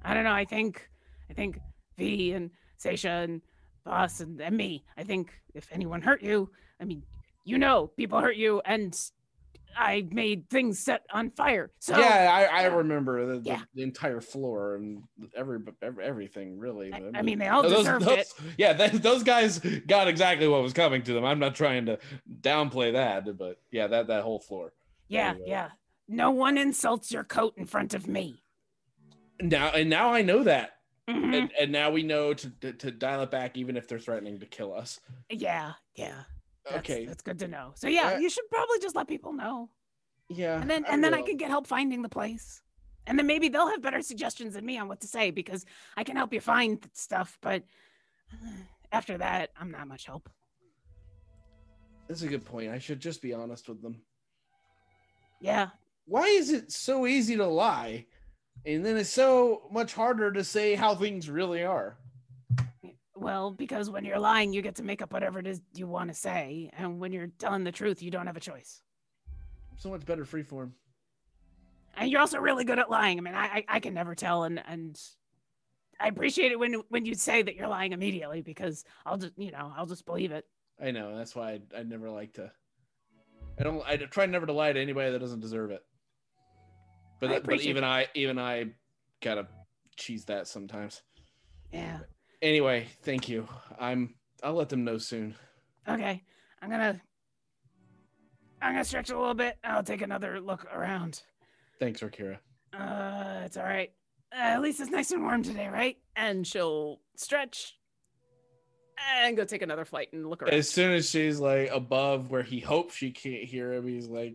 I 0.03 0.15
don't 0.15 0.25
know. 0.25 0.33
I 0.33 0.47
think 0.47 0.89
I 1.29 1.35
think 1.35 1.59
V 1.99 2.33
and 2.33 2.51
Seisha 2.83 3.25
and 3.25 3.43
Voss 3.85 4.21
and, 4.21 4.41
and 4.41 4.57
me. 4.57 4.83
I 4.97 5.05
think 5.05 5.31
if 5.55 5.69
anyone 5.71 6.01
hurt 6.01 6.23
you, 6.23 6.49
I 6.81 6.87
mean, 6.87 7.03
you 7.45 7.59
know, 7.59 7.89
people 7.89 8.19
hurt 8.19 8.37
you, 8.37 8.63
and 8.65 8.99
I 9.77 10.07
made 10.11 10.49
things 10.51 10.79
set 10.79 11.03
on 11.13 11.31
fire. 11.31 11.71
So 11.79 11.99
yeah, 11.99 12.31
I, 12.53 12.63
I 12.63 12.65
remember 12.67 13.37
the, 13.37 13.43
Yeah. 13.43 13.61
the 13.75 13.83
entire 13.83 14.21
floor 14.21 14.77
and 14.77 15.03
every, 15.37 15.59
every 15.83 16.05
everything 16.05 16.59
really. 16.59 16.93
I, 16.93 17.03
I 17.15 17.23
mean, 17.23 17.39
they 17.39 17.49
all 17.49 17.63
those, 17.63 17.79
deserved 17.79 18.05
those- 18.07 18.19
it. 18.19 18.33
Yeah, 18.59 18.73
th- 18.75 18.93
those 19.03 19.23
guys 19.23 19.59
got 19.87 20.09
exactly 20.09 20.49
what 20.49 20.63
was 20.63 20.73
coming 20.73 21.03
to 21.05 21.13
them. 21.13 21.25
I'm 21.25 21.39
not 21.39 21.55
trying 21.55 21.87
to 21.87 21.99
downplay 22.41 22.93
that, 22.93 23.37
but 23.39 23.59
yeah, 23.71 23.87
that 23.87 24.09
that 24.09 24.23
whole 24.23 24.41
floor. 24.41 24.73
Yeah, 25.09 25.31
anyway. 25.31 25.45
yeah. 25.49 25.69
No 26.09 26.31
one 26.31 26.59
insults 26.59 27.13
your 27.13 27.25
coat 27.25 27.55
in 27.57 27.67
front 27.67 27.95
of 27.95 28.07
me. 28.09 28.43
Now 29.41 29.71
and 29.71 29.89
now 29.89 30.13
I 30.13 30.23
know 30.23 30.43
that, 30.43 30.77
Mhm. 31.09 31.35
and, 31.35 31.51
and 31.59 31.73
now 31.73 31.91
we 31.91 32.03
know 32.03 32.35
to, 32.35 32.51
to 32.61 32.73
to 32.73 32.91
dial 32.91 33.23
it 33.23 33.31
back, 33.31 33.57
even 33.57 33.77
if 33.77 33.89
they're 33.89 33.99
threatening 33.99 34.39
to 34.41 34.47
kill 34.47 34.75
us. 34.75 35.01
Yeah, 35.31 35.73
yeah. 35.95 36.25
That's, 36.71 36.91
okay, 36.91 37.07
that's 37.07 37.23
good 37.23 37.39
to 37.41 37.49
know. 37.49 37.73
So 37.75 37.89
yeah, 37.89 38.19
you 38.19 38.31
should 38.31 38.49
probably 38.51 38.79
just 38.81 38.95
let 38.95 39.09
people 39.09 39.33
know, 39.33 39.71
yeah, 40.29 40.61
and 40.61 40.71
then 40.71 40.85
and 40.87 41.03
then 41.03 41.15
I 41.15 41.23
can 41.23 41.37
get 41.37 41.51
help 41.51 41.67
finding 41.67 42.03
the 42.03 42.09
place, 42.09 42.63
and 43.07 43.19
then 43.19 43.27
maybe 43.27 43.49
they'll 43.49 43.69
have 43.69 43.83
better 43.83 44.03
suggestions 44.03 44.55
than 44.55 44.65
me 44.65 44.79
on 44.79 44.89
what 44.89 45.01
to 45.01 45.07
say 45.07 45.31
because 45.31 45.67
I 45.97 46.05
can 46.05 46.17
help 46.17 46.33
you 46.33 46.41
find 46.41 46.79
stuff, 46.93 47.39
but 47.41 47.65
uh, 48.33 48.51
after 48.93 49.19
that, 49.19 49.51
I'm 49.61 49.71
not 49.71 49.89
much 49.89 50.07
help. 50.07 50.29
That's 52.09 52.23
a 52.23 52.29
good 52.29 52.45
point. 52.45 52.71
I 52.71 52.79
should 52.79 53.01
just 53.01 53.21
be 53.23 53.33
honest 53.33 53.69
with 53.69 53.83
them. 53.83 54.03
Yeah, 55.41 55.69
Why 56.07 56.27
is 56.27 56.51
it 56.51 56.71
so 56.71 57.07
easy 57.07 57.37
to 57.37 57.47
lie, 57.47 58.07
and 58.67 58.85
then 58.85 58.97
it's 58.97 59.11
so 59.11 59.63
much 59.71 59.95
harder 59.95 60.33
to 60.33 60.45
say 60.45 60.75
how 60.75 60.95
things 60.95 61.31
really 61.31 61.65
are? 61.65 61.97
Well, 63.21 63.51
because 63.51 63.91
when 63.91 64.05
you're 64.05 64.19
lying, 64.19 64.53
you 64.53 64.63
get 64.63 64.77
to 64.77 64.83
make 64.83 65.03
up 65.03 65.13
whatever 65.13 65.39
it 65.39 65.47
is 65.47 65.61
you 65.75 65.87
want 65.87 66.09
to 66.09 66.15
say, 66.15 66.71
and 66.77 66.99
when 66.99 67.13
you're 67.13 67.31
telling 67.39 67.65
the 67.65 67.73
truth, 67.73 68.03
you 68.03 68.11
don't 68.11 68.27
have 68.27 68.37
a 68.37 68.41
choice. 68.41 68.83
So 69.77 69.91
much 69.91 70.05
better 70.05 70.25
freeform. 70.25 70.73
And 71.97 72.11
you're 72.11 72.21
also 72.21 72.39
really 72.39 72.65
good 72.65 72.79
at 72.79 72.91
lying. 72.91 73.19
I 73.19 73.21
mean, 73.21 73.35
I 73.35 73.45
I, 73.45 73.65
I 73.69 73.81
can 73.81 73.95
never 73.95 74.15
tell, 74.15 74.45
and 74.45 74.63
and 74.67 75.01
I 76.01 76.09
appreciate 76.09 76.51
it 76.53 76.59
when 76.59 76.83
when 76.89 77.05
you 77.05 77.15
say 77.15 77.43
that 77.43 77.55
you're 77.57 77.69
lying 77.69 77.93
immediately 77.93 78.41
because 78.41 78.85
I'll 79.05 79.19
just 79.19 79.33
you 79.37 79.51
know 79.51 79.73
I'll 79.77 79.87
just 79.87 80.07
believe 80.07 80.33
it. 80.33 80.47
I 80.83 80.91
know. 80.91 81.17
That's 81.17 81.35
why 81.35 81.61
I, 81.75 81.81
I 81.81 81.83
never 81.83 82.11
like 82.11 82.33
to. 82.35 82.51
I 83.59 83.63
don't. 83.63 83.83
I 83.87 83.97
try 83.97 84.27
never 84.27 84.47
to 84.47 84.53
lie 84.53 84.73
to 84.73 84.81
anybody 84.81 85.13
that 85.13 85.19
doesn't 85.19 85.41
deserve 85.41 85.71
it. 85.71 85.83
But, 87.21 87.45
but 87.45 87.61
even 87.61 87.85
I 87.85 88.07
even 88.15 88.39
I 88.39 88.67
kind 89.21 89.39
of 89.39 89.47
cheese 89.97 90.25
that 90.27 90.49
sometimes. 90.49 91.03
Yeah. 91.71 91.99
Anyway, 92.43 92.87
thank 93.03 93.29
you. 93.29 93.47
I'm 93.79 94.15
I'll 94.43 94.55
let 94.55 94.69
them 94.69 94.85
know 94.85 94.99
soon. 94.99 95.35
Okay, 95.89 96.23
I'm 96.63 96.71
gonna 96.71 97.01
I'm 98.63 98.73
gonna 98.73 98.85
stretch 98.85 99.11
a 99.11 99.19
little 99.19 99.35
bit. 99.35 99.59
I'll 99.65 99.83
take 99.83 100.03
another 100.03 100.41
look 100.41 100.67
around. 100.73 101.23
Thanks, 101.79 102.01
Orkira. 102.01 102.39
Uh, 102.73 103.43
it's 103.45 103.57
all 103.57 103.65
right. 103.65 103.91
Uh, 104.33 104.39
at 104.41 104.63
least 104.63 104.81
it's 104.81 104.91
nice 104.91 105.11
and 105.11 105.23
warm 105.23 105.43
today, 105.43 105.69
right? 105.69 105.97
And 106.17 106.47
she'll 106.47 107.01
stretch 107.17 107.77
and 109.17 109.37
go 109.37 109.45
take 109.45 109.63
another 109.63 109.85
flight 109.85 110.09
and 110.13 110.29
look 110.29 110.43
around. 110.43 110.55
As 110.55 110.69
soon 110.69 110.93
as 110.93 111.09
she's 111.09 111.41
like 111.41 111.71
above 111.71 112.31
where 112.31 112.43
he 112.43 112.61
hopes 112.61 112.95
she 112.95 113.11
can't 113.11 113.45
hear 113.45 113.73
him, 113.73 113.87
he's 113.87 114.09
like, 114.09 114.35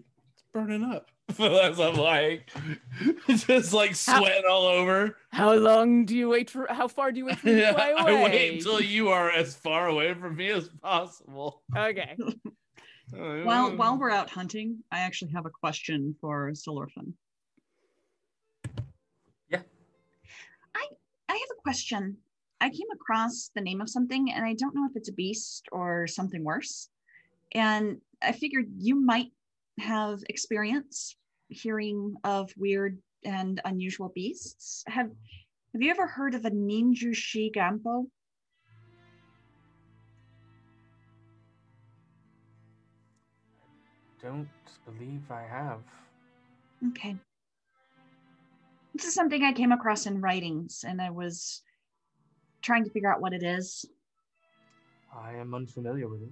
burning 0.56 0.86
up. 0.86 1.12
That's 1.38 1.80
I'm 1.80 1.96
like, 1.96 2.50
just 3.28 3.74
like 3.74 3.94
sweating 3.94 4.46
all 4.50 4.64
over. 4.64 5.18
How 5.32 5.54
long 5.54 6.06
do 6.06 6.16
you 6.16 6.30
wait 6.30 6.50
for? 6.50 6.66
How 6.70 6.88
far 6.88 7.12
do 7.12 7.20
you 7.20 7.26
wait 7.26 7.40
for 7.40 7.48
me 7.48 7.56
to 7.56 7.74
fly 7.74 7.94
I 7.98 8.24
wait 8.24 8.54
until 8.54 8.80
you 8.80 9.10
are 9.10 9.30
as 9.30 9.54
far 9.54 9.88
away 9.88 10.14
from 10.14 10.38
me 10.38 10.50
as 10.52 10.70
possible. 10.82 11.62
Okay. 11.76 12.16
While 13.12 13.66
uh, 13.66 13.76
while 13.76 13.98
we're 13.98 14.12
out 14.12 14.30
hunting, 14.30 14.78
I 14.94 15.00
actually 15.00 15.32
have 15.32 15.46
a 15.46 15.50
question 15.50 16.16
for 16.22 16.52
Cellarfin. 16.52 17.12
Yeah. 19.50 19.62
I 20.74 20.88
I 21.28 21.34
have 21.34 21.58
a 21.58 21.62
question. 21.64 22.16
I 22.62 22.70
came 22.70 22.90
across 22.94 23.52
the 23.54 23.62
name 23.62 23.82
of 23.82 23.90
something 23.90 24.32
and 24.32 24.46
I 24.46 24.54
don't 24.54 24.74
know 24.74 24.88
if 24.90 24.96
it's 24.96 25.10
a 25.10 25.14
beast 25.14 25.68
or 25.74 26.08
something 26.08 26.46
worse. 26.46 26.88
And 27.52 28.00
I 28.22 28.32
figured 28.32 28.68
you 28.78 28.96
might 28.96 29.32
have 29.80 30.20
experience 30.30 31.16
hearing 31.50 32.16
of 32.24 32.52
weird 32.58 32.98
and 33.24 33.62
unusual 33.66 34.12
beasts. 34.14 34.84
Have 34.88 35.10
have 35.74 35.82
you 35.82 35.92
ever 35.92 36.08
heard 36.08 36.36
of 36.36 36.46
a 36.46 36.52
ninjushi 36.52 37.54
gampo? 37.54 38.06
Don't 44.22 44.48
believe 44.86 45.22
I 45.30 45.42
have. 45.42 45.82
Okay. 46.90 47.18
This 48.94 49.06
is 49.06 49.14
something 49.14 49.44
I 49.44 49.52
came 49.52 49.74
across 49.74 50.06
in 50.06 50.22
writings 50.22 50.86
and 50.88 51.02
I 51.02 51.10
was 51.10 51.62
trying 52.62 52.86
to 52.86 52.90
figure 52.90 53.14
out 53.14 53.22
what 53.22 53.34
it 53.34 53.44
is. 53.44 53.86
I 55.14 55.34
am 55.34 55.54
unfamiliar 55.54 56.08
with 56.08 56.22
it. 56.24 56.32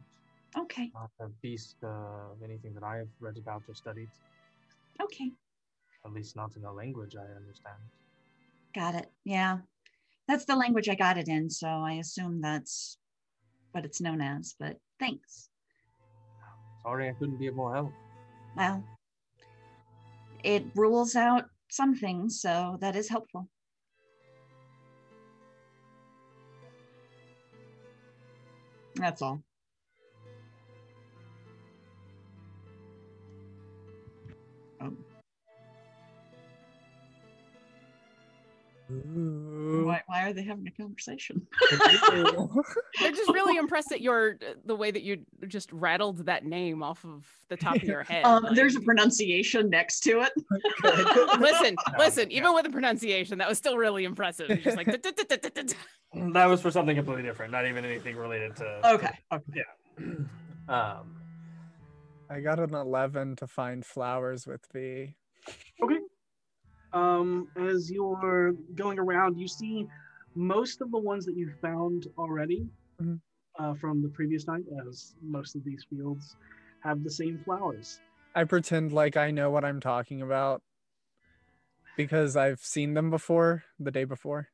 Okay. 0.58 0.92
Not 0.94 1.10
a 1.20 1.30
beast 1.42 1.78
uh, 1.84 1.88
of 2.32 2.44
anything 2.44 2.74
that 2.74 2.84
I 2.84 2.98
have 2.98 3.08
read 3.20 3.38
about 3.38 3.64
or 3.68 3.74
studied. 3.74 4.10
Okay. 5.02 5.32
At 6.06 6.14
least 6.14 6.36
not 6.36 6.56
in 6.56 6.66
a 6.66 6.72
language 6.72 7.16
I 7.16 7.36
understand. 7.36 7.78
Got 8.76 8.96
it. 8.96 9.12
Yeah. 9.26 9.60
That's 10.28 10.46
the 10.46 10.56
language 10.56 10.90
I 10.90 10.96
got 10.96 11.18
it 11.18 11.28
in, 11.28 11.50
so 11.50 11.68
I 11.68 11.94
assume 11.94 12.42
that's 12.42 12.98
what 13.72 13.86
it's 13.86 14.00
known 14.00 14.22
as, 14.22 14.56
but 14.60 14.78
thanks. 15.00 15.50
Sorry 16.84 17.10
I 17.10 17.14
couldn't 17.14 17.38
be 17.38 17.48
of 17.48 17.56
more 17.56 17.74
help. 17.74 17.92
Well, 18.56 18.84
it 20.44 20.66
rules 20.76 21.16
out 21.16 21.46
some 21.70 21.96
things, 21.96 22.40
so 22.40 22.78
that 22.82 22.96
is 22.96 23.10
helpful. 23.10 23.48
That's 28.96 29.22
all. 29.22 29.42
Why, 39.86 40.02
why 40.07 40.24
are 40.28 40.34
they 40.34 40.44
having 40.44 40.68
a 40.68 40.72
conversation? 40.72 41.45
They're 41.72 43.11
just 43.11 43.32
really 43.32 43.57
impressed 43.57 43.91
at 43.91 44.02
your 44.02 44.38
the 44.65 44.76
way 44.76 44.91
that 44.91 45.03
you 45.03 45.26
just 45.48 45.72
rattled 45.72 46.26
that 46.26 46.45
name 46.45 46.84
off 46.84 47.03
of 47.06 47.26
the 47.49 47.57
top 47.57 47.76
of 47.78 47.84
your 47.84 48.03
head. 48.10 48.26
Um, 48.26 48.44
like- 48.44 48.56
there's 48.56 48.76
a 48.76 48.82
pronunciation 48.82 49.70
next 49.70 50.02
to 50.02 50.22
it. 50.22 50.32
listen, 51.40 51.76
listen. 51.98 52.32
Even 52.32 52.53
with 52.53 52.64
the 52.65 52.72
pronunciation, 52.72 53.38
that 53.40 53.49
was 53.49 53.57
still 53.57 53.78
really 53.78 54.03
impressive. 54.06 54.49
It's 54.49 54.64
just 54.64 54.78
like. 54.78 54.88
That 56.34 56.45
was 56.45 56.61
for 56.61 56.70
something 56.72 56.95
completely 56.95 57.24
different, 57.24 57.52
not 57.52 57.68
even 57.68 57.84
anything 57.86 58.15
related 58.15 58.56
to. 58.57 58.94
Okay. 58.94 59.18
okay. 59.32 59.44
Yeah. 59.56 60.06
Um, 60.65 61.18
I 62.30 62.40
got 62.40 62.57
an 62.60 62.74
11 62.74 63.36
to 63.38 63.48
find 63.48 63.86
flowers 63.86 64.48
with 64.48 64.61
V. 64.74 65.14
Okay. 65.84 65.98
Um, 66.94 67.49
as 67.57 67.91
you're 67.91 68.53
going 68.76 68.99
around, 68.99 69.38
you 69.38 69.48
see 69.48 69.88
most 70.36 70.82
of 70.82 70.91
the 70.91 70.98
ones 70.99 71.26
that 71.26 71.36
you 71.36 71.52
found 71.61 72.07
already 72.18 72.68
Mhm. 72.99 73.22
uh, 73.60 73.74
from 73.76 74.02
the 74.02 74.10
previous 74.10 74.48
night, 74.48 74.64
as 74.88 75.15
most 75.22 75.56
of 75.56 75.64
these 75.64 75.86
fields 75.90 76.36
have 76.82 77.03
the 77.03 77.10
same 77.11 77.40
flowers. 77.44 78.02
I 78.36 78.45
pretend 78.45 78.91
like 78.94 79.15
I 79.18 79.32
know 79.32 79.52
what 79.52 79.65
I'm 79.65 79.80
talking 79.80 80.22
about 80.22 80.61
because 81.95 82.36
I've 82.36 82.60
seen 82.60 82.94
them 82.94 83.10
before 83.10 83.64
the 83.80 83.91
day 83.91 84.03
before. 84.03 84.49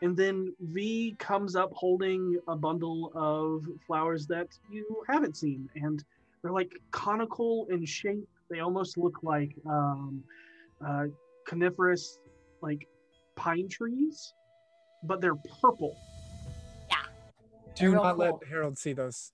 And 0.00 0.16
then 0.16 0.54
V 0.60 1.14
comes 1.18 1.54
up 1.54 1.70
holding 1.74 2.36
a 2.48 2.56
bundle 2.56 3.12
of 3.14 3.64
flowers 3.86 4.26
that 4.28 4.48
you 4.68 5.04
haven't 5.08 5.36
seen, 5.36 5.68
and 5.76 6.02
they're 6.42 6.52
like 6.52 6.72
conical 6.90 7.66
in 7.70 7.84
shape. 7.84 8.28
They 8.50 8.60
almost 8.60 8.98
look 8.98 9.22
like 9.22 9.54
um, 9.66 10.24
uh, 10.84 11.04
coniferous, 11.46 12.18
like 12.60 12.86
pine 13.36 13.68
trees, 13.68 14.32
but 15.04 15.20
they're 15.20 15.36
purple. 15.60 15.96
Yeah. 16.90 16.96
Do 17.74 17.94
not 17.94 18.16
cool. 18.16 18.40
let 18.40 18.48
Harold 18.48 18.78
see 18.78 18.92
those. 18.92 19.32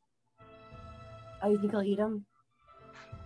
Oh, 1.43 1.51
you 1.51 1.59
think 1.59 1.75
I'll 1.75 1.83
eat 1.83 1.99
them? 1.99 2.25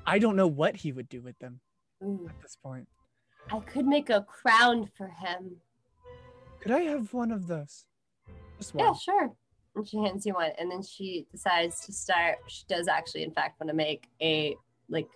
I 0.07 0.19
don't 0.19 0.37
know 0.37 0.49
what 0.49 0.77
he 0.77 0.93
would 0.93 1.09
do 1.09 1.23
with 1.23 1.39
them 1.39 1.61
Ooh, 2.03 2.27
at 2.29 2.41
this 2.43 2.57
point. 2.57 2.89
I 3.51 3.61
could 3.61 3.87
make 3.87 4.11
a 4.11 4.23
crown 4.23 4.89
for 4.97 5.09
him. 5.09 5.57
Could 6.61 6.73
I 6.73 6.81
have 6.81 7.13
one 7.13 7.33
of 7.33 7.47
those? 7.47 7.85
Just 8.59 8.75
one. 8.75 8.85
Yeah, 8.85 8.95
sure. 8.95 9.33
And 9.75 9.89
she 9.89 9.97
hands 9.99 10.27
you 10.27 10.35
one, 10.35 10.51
and 10.59 10.71
then 10.71 10.83
she 10.83 11.27
decides 11.33 11.81
to 11.87 11.93
start. 11.93 12.39
She 12.47 12.65
does 12.69 12.89
actually, 12.89 13.23
in 13.23 13.33
fact, 13.33 13.59
want 13.59 13.71
to 13.71 13.75
make 13.77 14.09
a 14.21 14.55
like 14.89 15.09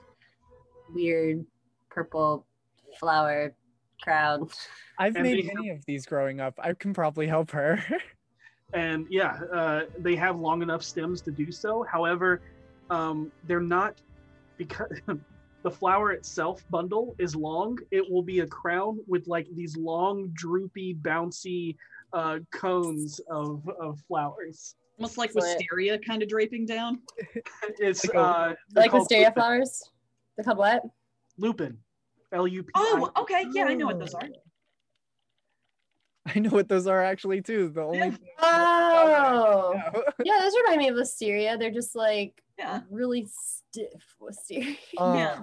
weird 0.92 1.44
purple 1.90 2.46
flower 2.98 3.54
crown. 4.02 4.48
I've 4.98 5.14
And 5.16 5.22
made 5.24 5.44
they 5.44 5.50
many 5.54 5.70
of 5.70 5.84
these 5.86 6.06
growing 6.06 6.40
up. 6.40 6.54
I 6.58 6.72
can 6.72 6.92
probably 6.94 7.26
help 7.26 7.50
her. 7.52 7.82
and 8.72 9.06
yeah, 9.10 9.38
uh, 9.52 9.80
they 9.98 10.16
have 10.16 10.38
long 10.38 10.62
enough 10.62 10.82
stems 10.82 11.20
to 11.22 11.30
do 11.30 11.50
so. 11.52 11.84
However, 11.90 12.40
um, 12.90 13.30
they're 13.44 13.60
not 13.60 14.00
because 14.56 14.90
the 15.62 15.70
flower 15.70 16.12
itself 16.12 16.64
bundle 16.70 17.14
is 17.18 17.34
long. 17.36 17.78
It 17.90 18.08
will 18.10 18.22
be 18.22 18.40
a 18.40 18.46
crown 18.46 18.98
with 19.06 19.26
like 19.26 19.46
these 19.54 19.76
long, 19.76 20.30
droopy, 20.34 20.94
bouncy 21.02 21.76
uh, 22.12 22.38
cones 22.52 23.20
of, 23.30 23.68
of 23.80 24.00
flowers. 24.08 24.76
Almost 24.98 25.18
like 25.18 25.34
wisteria 25.34 25.98
kind 25.98 26.22
of 26.22 26.28
draping 26.28 26.64
down. 26.64 27.00
It's 27.78 28.06
Like 28.06 28.16
uh, 28.16 28.54
like 28.74 28.92
wisteria 28.94 29.26
lupin. 29.26 29.34
flowers. 29.34 29.82
They're 30.36 30.44
called 30.44 30.58
what? 30.58 30.82
Lupin, 31.38 31.76
L 32.32 32.46
U 32.46 32.62
P. 32.62 32.70
Oh, 32.74 33.10
okay. 33.18 33.46
Yeah, 33.52 33.64
I 33.66 33.74
know 33.74 33.86
what 33.86 33.98
those 33.98 34.14
are. 34.14 34.22
I 36.34 36.40
know 36.40 36.50
what 36.50 36.68
those 36.68 36.88
are 36.88 37.04
actually 37.04 37.40
too. 37.40 37.68
The 37.68 37.82
only 37.82 37.98
Yeah. 37.98 38.10
Oh, 38.40 39.74
yeah, 40.24 40.40
those 40.40 40.54
remind 40.56 40.78
me 40.78 40.88
of 40.88 40.96
wisteria. 40.96 41.56
They're 41.56 41.70
just 41.70 41.94
like 41.94 42.42
Yeah. 42.58 42.80
really 42.90 43.28
stiff 43.30 44.14
wisteria. 44.20 44.76
know. 44.98 45.14
Yeah. 45.14 45.42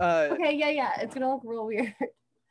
Uh, 0.00 0.28
okay, 0.32 0.54
yeah, 0.56 0.70
yeah. 0.70 1.00
It's 1.00 1.14
gonna 1.14 1.32
look 1.32 1.42
real 1.44 1.66
weird. 1.66 1.94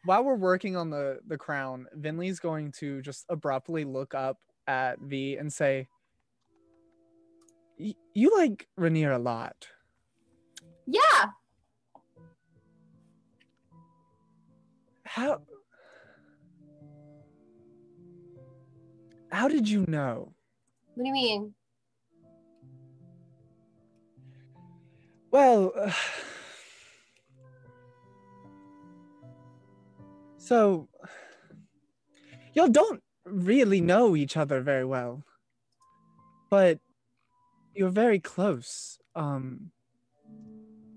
while 0.06 0.24
we're 0.24 0.36
working 0.36 0.76
on 0.78 0.90
the 0.90 1.20
the 1.28 1.38
crown, 1.38 1.88
Finley's 2.02 2.40
going 2.40 2.72
to 2.74 3.02
just 3.02 3.26
abruptly 3.30 3.84
look 3.84 4.14
up 4.14 4.38
at 4.68 5.00
V 5.00 5.38
and 5.38 5.52
say, 5.52 5.88
"You 7.78 8.38
like 8.38 8.68
Rainier 8.78 9.12
a 9.12 9.20
lot. 9.20 9.68
Yeah. 10.86 11.02
How? 15.14 15.42
How 19.30 19.50
did 19.50 19.68
you 19.68 19.84
know? 19.90 20.34
What 20.96 21.04
do 21.04 21.08
you 21.08 21.14
mean? 21.14 21.54
Well, 25.30 25.74
uh, 25.78 25.92
so 30.38 30.88
y'all 32.54 32.70
don't 32.70 33.04
really 33.26 33.82
know 33.82 34.16
each 34.16 34.38
other 34.38 34.62
very 34.62 34.86
well, 34.86 35.26
but 36.50 36.80
you're 37.76 37.90
very 37.90 38.20
close, 38.20 38.98
um, 39.14 39.72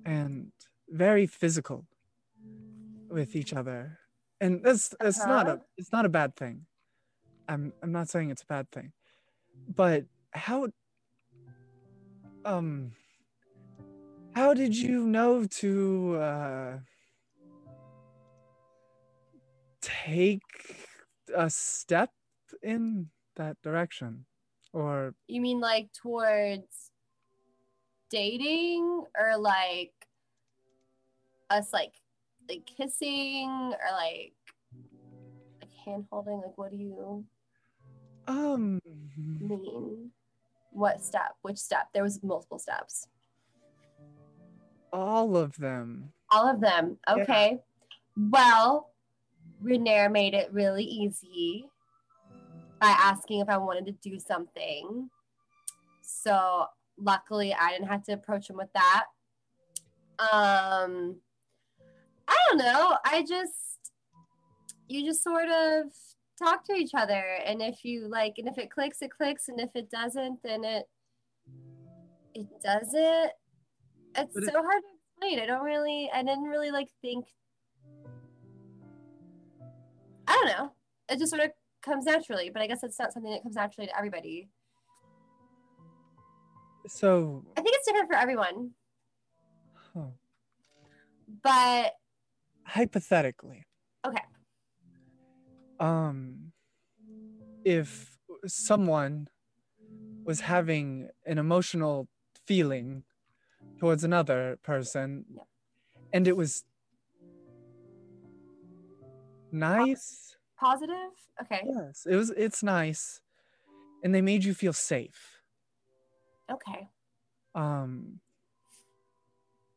and 0.06 0.52
very 0.88 1.26
physical 1.26 1.88
with 3.08 3.34
each 3.34 3.52
other, 3.52 3.98
and 4.40 4.62
that's 4.64 4.94
that's 5.00 5.26
not 5.26 5.46
a 5.48 5.52
Uh-huh. 5.52 5.58
it's 5.76 5.92
not 5.92 6.04
a 6.04 6.08
bad 6.08 6.36
thing. 6.36 6.66
I'm 7.48 7.72
I'm 7.82 7.92
not 7.92 8.08
saying 8.08 8.30
it's 8.30 8.42
a 8.42 8.46
bad 8.46 8.70
thing, 8.70 8.92
but 9.68 10.04
how 10.32 10.68
um 12.44 12.92
how 14.34 14.54
did 14.54 14.76
you 14.76 15.06
know 15.06 15.44
to 15.44 16.16
uh 16.16 16.78
take 19.80 20.42
a 21.34 21.48
step 21.50 22.10
in 22.62 23.10
that 23.36 23.60
direction 23.62 24.24
or 24.72 25.14
You 25.28 25.40
mean 25.40 25.60
like 25.60 25.92
towards 25.92 26.90
dating 28.10 29.04
or 29.18 29.36
like 29.36 29.92
us 31.50 31.72
like 31.72 31.92
like 32.48 32.66
kissing 32.66 33.48
or 33.48 33.92
like 33.92 34.32
like 35.60 35.70
hand 35.84 36.04
holding? 36.10 36.36
Like 36.38 36.56
what 36.56 36.70
do 36.70 36.76
you 36.76 37.24
um 38.26 38.80
mean? 39.40 40.10
What 40.70 41.02
step? 41.02 41.36
Which 41.42 41.58
step? 41.58 41.88
There 41.92 42.02
was 42.02 42.22
multiple 42.22 42.58
steps. 42.58 43.08
all 44.92 45.36
of 45.36 45.56
them 45.56 46.12
All 46.30 46.48
of 46.48 46.60
them. 46.60 46.98
Yeah. 47.08 47.22
Okay. 47.22 47.58
Well, 48.16 48.90
Renair 49.62 50.10
made 50.10 50.34
it 50.34 50.52
really 50.52 50.84
easy 50.84 51.66
by 52.80 52.88
asking 52.88 53.40
if 53.40 53.48
I 53.48 53.56
wanted 53.56 53.86
to 53.86 53.92
do 53.92 54.18
something. 54.18 55.10
So 56.02 56.66
luckily 56.98 57.54
I 57.54 57.70
didn't 57.70 57.88
have 57.88 58.04
to 58.04 58.12
approach 58.12 58.50
him 58.50 58.56
with 58.56 58.72
that. 58.74 59.04
Um 60.32 61.16
I 62.28 62.36
don't 62.48 62.58
know. 62.58 62.96
I 63.04 63.22
just 63.28 63.92
you 64.88 65.04
just 65.04 65.22
sort 65.22 65.48
of 65.48 65.86
talk 66.42 66.64
to 66.66 66.74
each 66.74 66.92
other. 66.94 67.38
And 67.46 67.62
if 67.62 67.84
you 67.84 68.08
like 68.08 68.34
and 68.38 68.48
if 68.48 68.58
it 68.58 68.70
clicks 68.70 69.02
it 69.02 69.10
clicks. 69.10 69.48
And 69.48 69.60
if 69.60 69.70
it 69.74 69.90
doesn't 69.90 70.40
then 70.42 70.64
it 70.64 70.84
it 72.34 72.46
doesn't. 72.62 73.30
It's 74.16 74.34
But 74.34 74.42
it- 74.44 74.52
so 74.52 74.62
hard 74.62 74.82
to 74.82 75.24
explain. 75.26 75.40
I 75.42 75.46
don't 75.46 75.64
really 75.64 76.10
i 76.12 76.22
didn't 76.22 76.44
really 76.44 76.70
like 76.70 76.88
think 77.02 77.26
i 80.26 80.32
don't 80.32 80.46
know. 80.58 80.72
It 81.08 81.18
just 81.18 81.30
sort 81.30 81.42
of 81.44 81.50
comes 81.82 82.06
naturally. 82.06 82.50
But 82.50 82.62
i 82.62 82.66
guess 82.66 82.82
it's 82.82 82.98
not 82.98 83.12
something 83.12 83.32
that 83.32 83.42
comes 83.42 83.56
naturally 83.56 83.86
to 83.88 83.96
everybody. 83.96 84.48
So 86.88 87.44
i 87.56 87.60
think 87.62 87.74
it's 87.76 87.86
different 87.86 88.10
for 88.10 88.16
everyone. 88.16 88.70
Huh, 89.94 90.08
but 91.42 91.92
hypothetically. 92.64 93.64
Okay. 94.06 94.22
Um 95.80 96.52
if 97.64 98.18
someone 98.46 99.28
was 100.24 100.40
having 100.40 101.08
an 101.26 101.38
emotional 101.38 102.08
feeling 102.46 103.04
towards 103.78 104.04
another 104.04 104.58
person 104.62 105.24
and 106.12 106.28
it 106.28 106.36
was 106.36 106.64
nice? 109.52 110.36
Positive? 110.58 110.94
Okay. 111.42 111.62
Yes 111.66 112.06
it 112.08 112.16
was 112.16 112.30
it's 112.30 112.62
nice 112.62 113.20
and 114.02 114.14
they 114.14 114.22
made 114.22 114.44
you 114.44 114.54
feel 114.54 114.72
safe. 114.72 115.40
Okay. 116.50 116.88
Um 117.54 118.20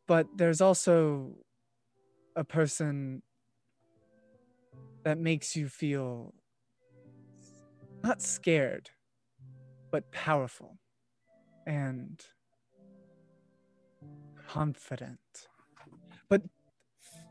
but 0.08 0.28
there's 0.38 0.62
also 0.62 1.36
a 2.38 2.46
person 2.46 3.24
that 5.04 5.18
makes 5.18 5.56
you 5.56 5.70
feel 5.70 6.34
not 8.04 8.22
scared 8.22 8.92
but 9.92 10.10
powerful 10.12 10.78
and 11.66 12.26
confident. 14.48 15.20
But 16.30 16.44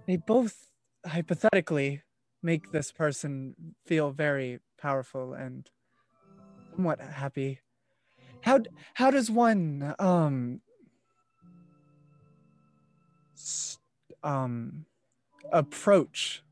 they 0.07 0.17
both 0.17 0.71
hypothetically 1.07 2.03
make 2.43 2.71
this 2.71 2.93
person 2.93 3.55
feel 3.87 4.11
very 4.11 4.61
powerful 4.81 5.35
and 5.35 5.69
somewhat 6.77 7.01
happy. 7.01 7.61
How 8.43 8.61
how 8.95 9.11
does 9.11 9.31
one 9.31 9.95
um 9.99 10.61
um 14.23 14.87
approach 15.53 16.43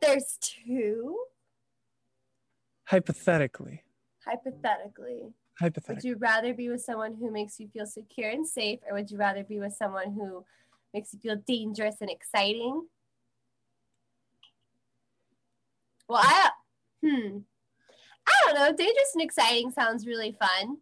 there's 0.00 0.38
two. 0.40 1.18
Hypothetically. 2.84 3.84
Hypothetically. 4.24 5.34
Hypothetically. 5.58 5.94
would 5.94 6.04
you 6.04 6.16
rather 6.16 6.54
be 6.54 6.68
with 6.70 6.80
someone 6.80 7.16
who 7.20 7.30
makes 7.30 7.60
you 7.60 7.68
feel 7.68 7.86
secure 7.86 8.30
and 8.30 8.48
safe 8.48 8.80
or 8.88 8.96
would 8.96 9.10
you 9.10 9.18
rather 9.18 9.44
be 9.44 9.60
with 9.60 9.74
someone 9.74 10.12
who 10.12 10.44
makes 10.94 11.12
you 11.12 11.20
feel 11.20 11.36
dangerous 11.36 11.96
and 12.00 12.10
exciting? 12.10 12.86
Well 16.08 16.22
i 16.22 16.50
hmm. 17.04 17.38
I 18.26 18.32
don't 18.46 18.54
know. 18.54 18.76
Dangerous 18.76 19.12
and 19.14 19.22
exciting 19.22 19.70
sounds 19.70 20.06
really 20.06 20.32
fun. 20.32 20.78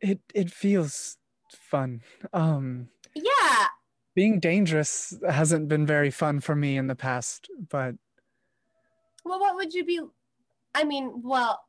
It 0.00 0.20
it 0.34 0.50
feels 0.50 1.16
fun. 1.50 2.02
Um 2.32 2.88
yeah 3.14 3.68
being 4.14 4.40
dangerous 4.40 5.14
hasn't 5.28 5.68
been 5.68 5.86
very 5.86 6.10
fun 6.10 6.40
for 6.40 6.54
me 6.54 6.76
in 6.76 6.86
the 6.86 6.94
past 6.94 7.48
but 7.70 7.94
well 9.24 9.40
what 9.40 9.54
would 9.54 9.72
you 9.72 9.84
be 9.84 10.00
i 10.74 10.84
mean 10.84 11.22
well 11.22 11.60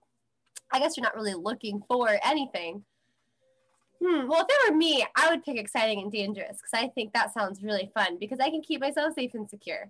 i 0.72 0.80
guess 0.80 0.98
you're 0.98 1.03
not 1.03 1.15
really 1.15 1.34
looking 1.34 1.82
for 1.88 2.10
anything. 2.24 2.84
Hmm 4.03 4.28
well 4.28 4.41
if 4.41 4.48
it 4.49 4.72
were 4.72 4.76
me 4.78 5.06
i 5.15 5.30
would 5.30 5.44
pick 5.44 5.57
exciting 5.57 5.99
and 6.02 6.11
dangerous 6.11 6.57
because 6.57 6.74
i 6.74 6.88
think 6.90 7.14
that 7.14 7.34
sounds 7.34 7.64
really 7.64 7.90
fun 7.94 8.18
because 8.20 8.40
i 8.40 8.49
can 8.49 8.61
keep 8.61 8.82
myself 8.82 9.14
safe 9.14 9.34
and 9.34 9.49
secure. 9.49 9.90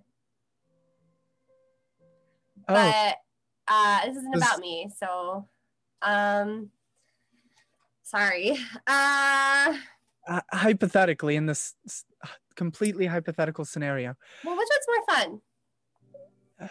Oh. 2.68 2.74
But 2.74 3.16
uh 3.66 4.06
this 4.06 4.16
isn't 4.16 4.32
This- 4.32 4.42
about 4.42 4.60
me 4.60 4.90
so 4.96 5.48
um 6.02 6.70
sorry. 8.04 8.56
Uh 8.86 9.76
uh, 10.26 10.40
hypothetically 10.52 11.36
in 11.36 11.46
this 11.46 11.74
completely 12.56 13.06
hypothetical 13.06 13.64
scenario. 13.64 14.14
Well 14.44 14.56
which 14.56 14.68
one's 14.70 14.86
more 14.88 15.16
fun? 15.16 16.70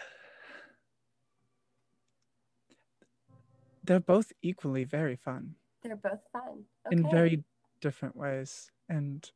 They're 3.84 4.00
both 4.00 4.32
equally 4.42 4.84
very 4.84 5.16
fun. 5.16 5.56
They're 5.82 5.96
both 5.96 6.20
fun. 6.32 6.64
Okay. 6.86 6.96
in 6.96 7.10
very 7.10 7.44
different 7.80 8.16
ways. 8.16 8.70
And 8.88 9.30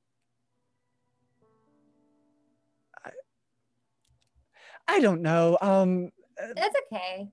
I, 3.05 3.11
I 4.87 5.01
don't 5.01 5.23
know 5.23 5.59
um 5.61 6.11
it's 6.39 6.77
okay. 6.93 7.29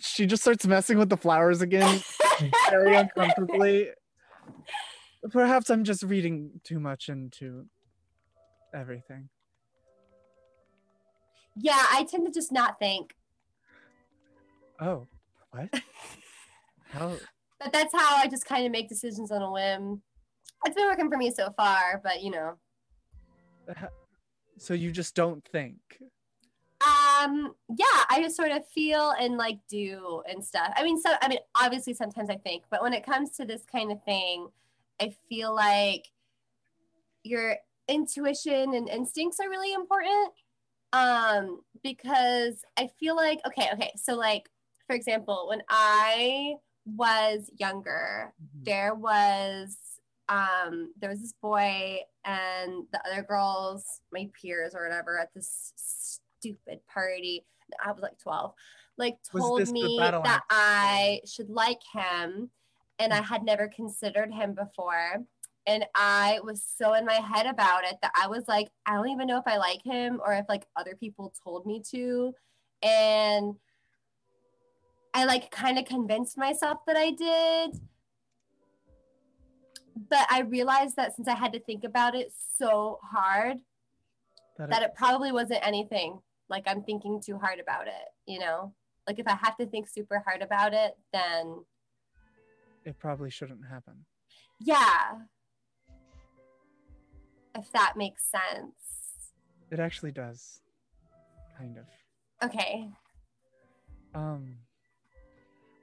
she 0.00 0.26
just 0.26 0.42
starts 0.42 0.66
messing 0.66 0.98
with 0.98 1.08
the 1.10 1.16
flowers 1.16 1.60
again 1.60 2.00
very 2.70 2.96
uncomfortably. 2.96 3.90
Perhaps 5.30 5.70
i'm 5.70 5.84
just 5.84 6.02
reading 6.02 6.60
too 6.64 6.80
much 6.80 7.08
into 7.08 7.66
everything. 8.74 9.28
Yeah 11.56 11.84
i 11.90 12.04
tend 12.04 12.26
to 12.26 12.32
just 12.32 12.52
not 12.52 12.78
think. 12.78 13.14
Oh 14.80 15.06
what? 15.50 15.68
How? 16.90 17.14
But 17.60 17.72
that's 17.72 17.94
how 17.94 18.16
i 18.16 18.26
just 18.26 18.46
kind 18.46 18.66
of 18.66 18.72
make 18.72 18.88
decisions 18.88 19.30
on 19.30 19.42
a 19.42 19.50
whim. 19.50 20.02
It's 20.64 20.76
been 20.76 20.86
working 20.86 21.10
for 21.10 21.16
me 21.16 21.30
so 21.30 21.52
far 21.56 22.00
but 22.02 22.22
you 22.22 22.30
know. 22.30 22.54
So 24.58 24.74
you 24.74 24.90
just 24.90 25.14
don't 25.14 25.44
think? 25.44 25.78
Um 26.80 27.54
yeah 27.68 28.04
i 28.10 28.20
just 28.20 28.36
sort 28.36 28.50
of 28.50 28.66
feel 28.68 29.12
and 29.18 29.36
like 29.36 29.58
do 29.68 30.22
and 30.28 30.44
stuff. 30.44 30.72
I 30.76 30.82
mean 30.82 31.00
so 31.00 31.10
i 31.20 31.28
mean 31.28 31.38
obviously 31.54 31.94
sometimes 31.94 32.30
i 32.30 32.36
think 32.36 32.64
but 32.70 32.82
when 32.82 32.92
it 32.92 33.04
comes 33.04 33.30
to 33.36 33.44
this 33.44 33.64
kind 33.70 33.92
of 33.92 34.02
thing 34.04 34.48
i 35.00 35.14
feel 35.28 35.54
like 35.54 36.06
your 37.24 37.56
intuition 37.92 38.74
and 38.74 38.88
instincts 38.88 39.38
are 39.38 39.50
really 39.50 39.72
important 39.72 40.32
um 40.92 41.60
because 41.82 42.64
i 42.78 42.88
feel 42.98 43.14
like 43.14 43.38
okay 43.46 43.68
okay 43.72 43.92
so 43.96 44.14
like 44.14 44.48
for 44.86 44.96
example 44.96 45.46
when 45.48 45.62
i 45.68 46.54
was 46.84 47.50
younger 47.58 48.32
there 48.62 48.94
was 48.94 49.76
um 50.28 50.92
there 51.00 51.10
was 51.10 51.20
this 51.20 51.34
boy 51.40 51.98
and 52.24 52.84
the 52.92 53.00
other 53.06 53.22
girls 53.22 54.00
my 54.12 54.28
peers 54.40 54.74
or 54.74 54.84
whatever 54.84 55.18
at 55.18 55.32
this 55.34 55.72
stupid 55.76 56.80
party 56.92 57.44
i 57.84 57.92
was 57.92 58.02
like 58.02 58.18
12 58.18 58.52
like 58.98 59.16
told 59.30 59.66
me 59.70 59.98
that 59.98 60.42
i 60.50 61.20
should 61.26 61.48
like 61.48 61.80
him 61.92 62.50
and 62.98 63.12
i 63.12 63.20
had 63.20 63.42
never 63.42 63.68
considered 63.68 64.32
him 64.32 64.54
before 64.54 65.24
and 65.66 65.84
i 65.94 66.40
was 66.42 66.62
so 66.76 66.92
in 66.94 67.04
my 67.04 67.14
head 67.14 67.46
about 67.46 67.84
it 67.84 67.96
that 68.02 68.12
i 68.20 68.26
was 68.26 68.44
like 68.48 68.68
i 68.86 68.94
don't 68.94 69.08
even 69.10 69.26
know 69.26 69.38
if 69.38 69.46
i 69.46 69.56
like 69.56 69.80
him 69.84 70.20
or 70.24 70.32
if 70.34 70.44
like 70.48 70.66
other 70.76 70.94
people 70.96 71.32
told 71.44 71.64
me 71.66 71.80
to 71.90 72.32
and 72.82 73.54
I 75.14 75.26
like 75.26 75.50
kind 75.50 75.78
of 75.78 75.84
convinced 75.84 76.38
myself 76.38 76.78
that 76.86 76.96
I 76.96 77.10
did. 77.10 77.78
But 80.08 80.26
I 80.30 80.40
realized 80.40 80.96
that 80.96 81.14
since 81.14 81.28
I 81.28 81.34
had 81.34 81.52
to 81.52 81.60
think 81.60 81.84
about 81.84 82.14
it 82.14 82.32
so 82.58 82.98
hard, 83.02 83.58
That 84.56 84.70
that 84.70 84.82
it- 84.82 84.86
it 84.86 84.94
probably 84.94 85.30
wasn't 85.30 85.64
anything. 85.66 86.22
Like 86.48 86.64
I'm 86.66 86.82
thinking 86.82 87.20
too 87.20 87.38
hard 87.38 87.60
about 87.60 87.88
it, 87.88 88.08
you 88.26 88.38
know? 88.38 88.74
Like 89.06 89.18
if 89.18 89.26
I 89.26 89.34
have 89.34 89.56
to 89.58 89.66
think 89.66 89.86
super 89.88 90.18
hard 90.20 90.40
about 90.42 90.72
it, 90.74 90.96
then 91.12 91.62
it 92.84 92.98
probably 92.98 93.30
shouldn't 93.30 93.66
happen. 93.68 94.06
yeah. 94.60 95.18
If 97.54 97.70
that 97.72 97.94
makes 97.96 98.24
sense. 98.24 98.74
It 99.70 99.78
actually 99.80 100.12
does. 100.12 100.60
Kind 101.58 101.78
of. 101.78 101.84
Okay. 102.42 102.88
Um. 104.14 104.56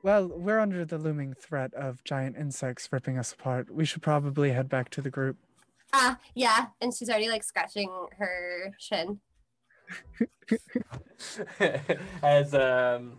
Well, 0.01 0.27
we're 0.27 0.59
under 0.59 0.85
the 0.85 0.97
looming 0.97 1.33
threat 1.33 1.73
of 1.73 2.03
giant 2.03 2.37
insects 2.37 2.87
ripping 2.91 3.17
us 3.17 3.33
apart. 3.33 3.73
We 3.73 3.83
should 3.83 4.01
probably 4.01 4.51
head 4.51 4.69
back 4.69 4.89
to 4.91 5.01
the 5.01 5.09
group. 5.09 5.37
Ah, 5.91 6.17
yeah. 6.35 6.67
And 6.81 6.93
she's 6.93 7.09
already 7.09 7.29
like 7.29 7.43
scratching 7.43 7.89
her 8.17 8.73
shin. 8.77 9.19
as 12.23 12.53
um 12.53 13.17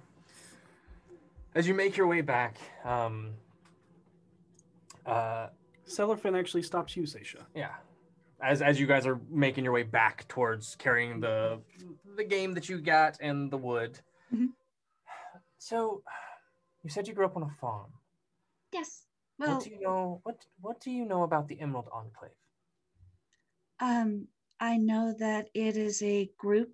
as 1.54 1.66
you 1.66 1.74
make 1.74 1.96
your 1.96 2.06
way 2.06 2.20
back, 2.20 2.56
um 2.84 3.32
uh 5.04 5.48
Cellarfin 5.86 6.38
actually 6.38 6.62
stops 6.62 6.96
you, 6.96 7.02
Seisha. 7.02 7.42
yeah. 7.54 7.74
As 8.42 8.62
as 8.62 8.80
you 8.80 8.86
guys 8.86 9.06
are 9.06 9.20
making 9.28 9.64
your 9.64 9.72
way 9.72 9.82
back 9.82 10.26
towards 10.28 10.76
carrying 10.76 11.20
the 11.20 11.60
the 12.16 12.24
game 12.24 12.54
that 12.54 12.68
you 12.68 12.80
got 12.80 13.18
and 13.20 13.50
the 13.50 13.58
wood. 13.58 14.00
Mhm. 14.32 14.48
So 15.58 16.02
you 16.82 16.90
said 16.90 17.06
you 17.06 17.14
grew 17.14 17.26
up 17.26 17.36
on 17.36 17.42
a 17.42 17.50
farm. 17.60 17.92
Yes. 18.72 19.06
Well, 19.38 19.54
what 19.54 19.64
do 19.64 19.70
you 19.70 19.80
know 19.80 20.20
what 20.22 20.46
what 20.60 20.80
do 20.80 20.90
you 20.90 21.04
know 21.04 21.22
about 21.22 21.48
the 21.48 21.60
Emerald 21.60 21.88
Enclave? 21.92 22.32
um, 23.80 24.28
I 24.60 24.76
know 24.76 25.14
that 25.18 25.48
it 25.54 25.76
is 25.76 26.02
a 26.02 26.30
group 26.38 26.70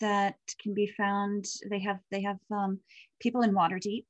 that 0.00 0.36
can 0.60 0.74
be 0.74 0.86
found. 0.96 1.46
They 1.70 1.78
have 1.80 2.00
they 2.10 2.22
have 2.22 2.38
um, 2.50 2.80
people 3.20 3.42
in 3.42 3.54
Waterdeep, 3.54 4.04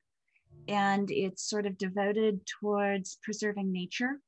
and 0.66 1.10
it's 1.10 1.48
sort 1.48 1.66
of 1.66 1.78
devoted 1.78 2.40
towards 2.46 3.18
preserving 3.22 3.70
nature. 3.70 4.20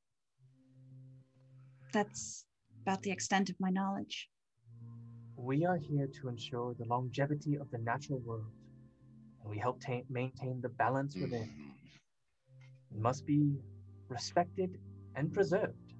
That's 1.93 2.45
about 2.81 3.01
the 3.03 3.11
extent 3.11 3.49
of 3.49 3.55
my 3.59 3.69
knowledge. 3.69 4.29
We 5.37 5.65
are 5.65 5.77
here 5.77 6.07
to 6.21 6.29
ensure 6.29 6.73
the 6.77 6.85
longevity 6.85 7.55
of 7.57 7.69
the 7.71 7.77
natural 7.79 8.19
world, 8.19 8.51
and 9.41 9.49
we 9.49 9.57
help 9.57 9.81
ta- 9.81 10.07
maintain 10.09 10.61
the 10.61 10.69
balance 10.69 11.15
within. 11.15 11.49
It 12.91 12.97
must 12.97 13.25
be 13.25 13.55
respected 14.09 14.77
and 15.15 15.33
preserved. 15.33 15.93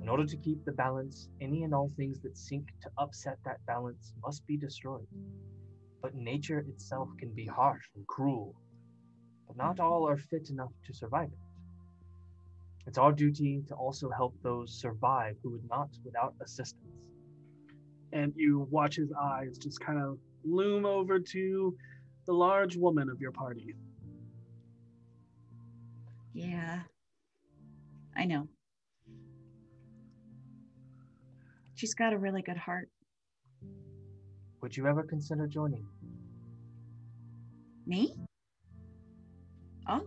In 0.00 0.08
order 0.08 0.26
to 0.26 0.36
keep 0.36 0.64
the 0.64 0.72
balance, 0.72 1.28
any 1.40 1.62
and 1.64 1.74
all 1.74 1.90
things 1.96 2.20
that 2.22 2.36
seek 2.36 2.64
to 2.82 2.90
upset 2.98 3.38
that 3.44 3.64
balance 3.66 4.12
must 4.22 4.46
be 4.46 4.56
destroyed. 4.56 5.06
But 6.02 6.14
nature 6.14 6.60
itself 6.60 7.08
can 7.18 7.32
be 7.34 7.46
harsh 7.46 7.84
and 7.94 8.06
cruel, 8.06 8.54
but 9.46 9.56
not 9.56 9.78
all 9.78 10.08
are 10.08 10.16
fit 10.16 10.50
enough 10.50 10.72
to 10.86 10.94
survive 10.94 11.30
it. 11.32 11.41
It's 12.86 12.98
our 12.98 13.12
duty 13.12 13.62
to 13.68 13.74
also 13.74 14.10
help 14.10 14.34
those 14.42 14.72
survive 14.72 15.36
who 15.42 15.50
would 15.50 15.68
not 15.68 15.88
without 16.04 16.34
assistance. 16.42 17.10
And 18.12 18.32
you 18.36 18.66
watch 18.70 18.96
his 18.96 19.12
eyes 19.12 19.56
just 19.58 19.80
kind 19.80 19.98
of 19.98 20.18
loom 20.44 20.84
over 20.84 21.18
to 21.18 21.76
the 22.26 22.32
large 22.32 22.76
woman 22.76 23.08
of 23.08 23.20
your 23.20 23.32
party. 23.32 23.74
Yeah, 26.34 26.80
I 28.16 28.24
know. 28.24 28.48
She's 31.74 31.94
got 31.94 32.12
a 32.12 32.18
really 32.18 32.42
good 32.42 32.56
heart. 32.56 32.88
Would 34.60 34.76
you 34.76 34.86
ever 34.86 35.02
consider 35.02 35.46
joining? 35.46 35.84
Me? 37.86 38.14
Oh, 39.88 40.06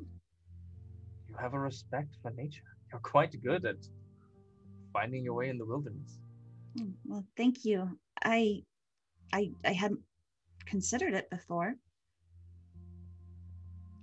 You 1.35 1.41
have 1.41 1.53
a 1.53 1.59
respect 1.59 2.15
for 2.21 2.31
nature. 2.31 2.63
You're 2.91 3.01
quite 3.01 3.35
good 3.43 3.65
at 3.65 3.75
finding 4.93 5.23
your 5.25 5.33
way 5.33 5.49
in 5.49 5.57
the 5.57 5.65
wilderness. 5.65 6.17
mm, 6.79 6.93
well, 7.05 7.25
thank 7.35 7.65
you. 7.65 7.99
I, 8.23 8.63
I, 9.33 9.49
I 9.65 9.73
hadn't 9.73 9.99
considered 10.65 11.13
it 11.13 11.29
before. 11.29 11.75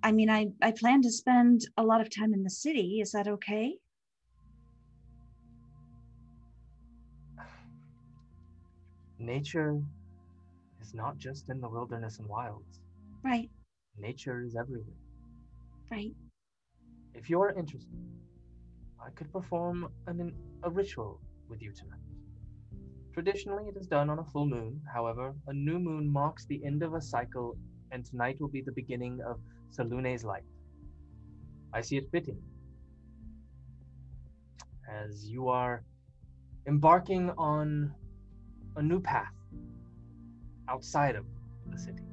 I 0.02 0.12
mean, 0.12 0.28
I, 0.28 0.48
I 0.60 0.72
plan 0.72 1.00
to 1.02 1.10
spend 1.10 1.62
a 1.78 1.82
lot 1.84 2.02
of 2.02 2.14
time 2.14 2.34
in 2.34 2.42
the 2.42 2.50
city. 2.50 3.00
Is 3.00 3.12
that 3.12 3.26
okay? 3.28 3.78
Nature 9.18 9.80
is 10.82 10.92
not 10.92 11.16
just 11.18 11.48
in 11.48 11.60
the 11.62 11.68
wilderness 11.68 12.18
and 12.18 12.28
wilds. 12.28 12.80
Right, 13.24 13.48
Nature 13.98 14.42
is 14.44 14.54
everywhere. 14.56 14.96
right. 15.90 16.12
If 17.14 17.28
you're 17.30 17.51
interested, 17.51 17.98
I 19.05 19.10
could 19.10 19.32
perform 19.32 19.89
an, 20.06 20.32
a 20.62 20.70
ritual 20.70 21.20
with 21.48 21.62
you 21.62 21.72
tonight. 21.72 21.98
Traditionally, 23.12 23.68
it 23.68 23.76
is 23.76 23.86
done 23.86 24.09
on 24.09 24.18
a 24.18 24.24
full 24.24 24.47
moon. 24.47 24.80
However, 24.93 25.34
a 25.47 25.52
new 25.52 25.78
moon 25.78 26.10
marks 26.10 26.47
the 26.47 26.64
end 26.64 26.82
of 26.82 26.94
a 26.94 27.01
cycle, 27.01 27.56
and 27.90 28.05
tonight 28.05 28.40
will 28.40 28.48
be 28.48 28.62
the 28.62 28.72
beginning 28.72 29.20
of 29.26 29.39
Selune's 29.70 30.24
light. 30.24 30.44
I 31.74 31.82
see 31.82 31.97
it 31.97 32.10
fitting. 32.10 32.40
As 34.90 35.28
you 35.28 35.48
are 35.48 35.84
embarking 36.66 37.30
on 37.36 37.94
a 38.76 38.82
new 38.82 39.01
path 39.01 39.34
outside 40.68 41.16
of 41.16 41.26
the 41.66 41.78
city. 41.78 42.05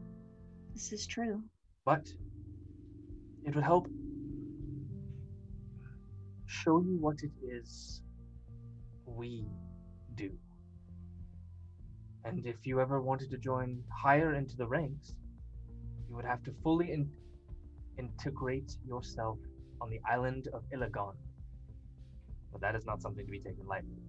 This 0.74 0.92
is 0.92 1.08
true. 1.08 1.42
but 1.86 2.08
it 3.46 3.56
would 3.56 3.64
help 3.64 3.88
show 6.50 6.82
you 6.82 6.98
what 7.00 7.18
it 7.22 7.32
is 7.48 8.02
we 9.06 9.46
do. 10.16 10.32
And 12.26 12.46
if 12.46 12.66
you 12.66 12.82
ever 12.82 13.02
wanted 13.02 13.30
to 13.32 13.38
join 13.38 13.84
higher 13.96 14.34
into 14.34 14.58
the 14.58 14.68
ranks, 14.68 15.14
you 16.10 16.16
would 16.16 16.26
have 16.26 16.44
to 16.44 16.52
fully 16.64 16.92
in- 16.92 17.12
integrate 18.00 18.76
yourself 18.86 19.38
on 19.80 19.90
the 19.90 20.02
island 20.10 20.48
of 20.54 20.64
Ilighon. 20.74 21.14
But 22.52 22.62
that 22.62 22.76
is 22.76 22.86
not 22.86 23.02
something 23.02 23.26
to 23.26 23.32
be 23.32 23.40
taken 23.40 23.66
lightly. 23.68 24.02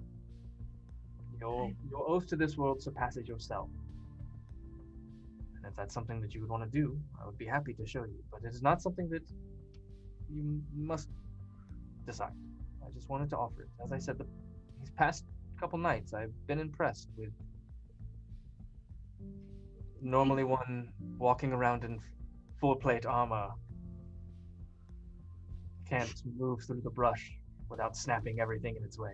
Your, 1.38 1.70
your 1.90 2.08
oath 2.08 2.26
to 2.28 2.36
this 2.36 2.56
world 2.56 2.82
surpasses 2.82 3.28
yourself. 3.28 3.68
And 5.56 5.66
if 5.66 5.76
that's 5.76 5.92
something 5.92 6.22
that 6.22 6.34
you 6.34 6.40
would 6.40 6.50
want 6.50 6.64
to 6.64 6.70
do, 6.70 6.98
I 7.22 7.26
would 7.26 7.38
be 7.38 7.46
happy 7.46 7.74
to 7.74 7.86
show 7.86 8.04
you. 8.04 8.22
But 8.30 8.44
it 8.44 8.54
is 8.54 8.62
not 8.62 8.80
something 8.80 9.10
that 9.10 9.22
you 10.30 10.62
must 10.74 11.08
decide. 12.06 12.32
I 12.84 12.90
just 12.92 13.08
wanted 13.08 13.30
to 13.30 13.36
offer 13.36 13.62
it. 13.62 13.68
As 13.82 13.92
I 13.92 13.98
said, 13.98 14.18
the, 14.18 14.26
these 14.78 14.90
past 14.90 15.24
couple 15.58 15.78
nights, 15.78 16.14
I've 16.14 16.32
been 16.46 16.58
impressed 16.58 17.08
with 17.16 17.30
normally 20.02 20.44
one 20.44 20.88
walking 21.18 21.52
around 21.52 21.84
in 21.84 21.98
full 22.60 22.76
plate 22.76 23.06
armor 23.06 23.50
can't 25.88 26.22
move 26.38 26.60
through 26.66 26.80
the 26.82 26.90
brush 26.90 27.32
without 27.68 27.96
snapping 27.96 28.40
everything 28.40 28.76
in 28.76 28.84
its 28.84 28.98
way. 28.98 29.12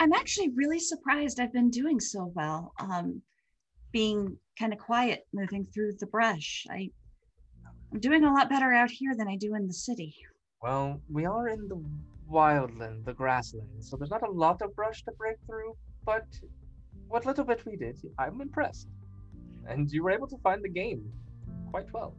I'm 0.00 0.12
actually 0.12 0.50
really 0.54 0.78
surprised 0.78 1.40
I've 1.40 1.52
been 1.52 1.70
doing 1.70 2.00
so 2.00 2.32
well. 2.34 2.72
Um, 2.78 3.22
being 3.92 4.36
kind 4.58 4.72
of 4.72 4.78
quiet, 4.78 5.26
moving 5.32 5.66
through 5.72 5.92
the 6.00 6.06
brush. 6.06 6.66
I, 6.68 6.90
I'm 7.92 8.00
doing 8.00 8.24
a 8.24 8.32
lot 8.32 8.50
better 8.50 8.72
out 8.72 8.90
here 8.90 9.14
than 9.16 9.28
I 9.28 9.36
do 9.36 9.54
in 9.54 9.68
the 9.68 9.72
city. 9.72 10.14
Well, 10.62 11.00
we 11.10 11.26
are 11.26 11.48
in 11.48 11.68
the 11.68 11.82
wildland, 12.30 13.04
the 13.04 13.12
grassland, 13.12 13.84
so 13.84 13.96
there's 13.96 14.10
not 14.10 14.26
a 14.26 14.30
lot 14.30 14.62
of 14.62 14.74
brush 14.74 15.02
to 15.04 15.12
break 15.12 15.36
through, 15.46 15.76
but 16.04 16.26
what 17.08 17.26
little 17.26 17.44
bit 17.44 17.64
we 17.66 17.76
did, 17.76 17.98
I'm 18.18 18.40
impressed. 18.40 18.88
And 19.66 19.90
you 19.90 20.02
were 20.02 20.10
able 20.10 20.26
to 20.28 20.38
find 20.38 20.62
the 20.62 20.68
game 20.68 21.12
quite 21.70 21.92
well. 21.92 22.14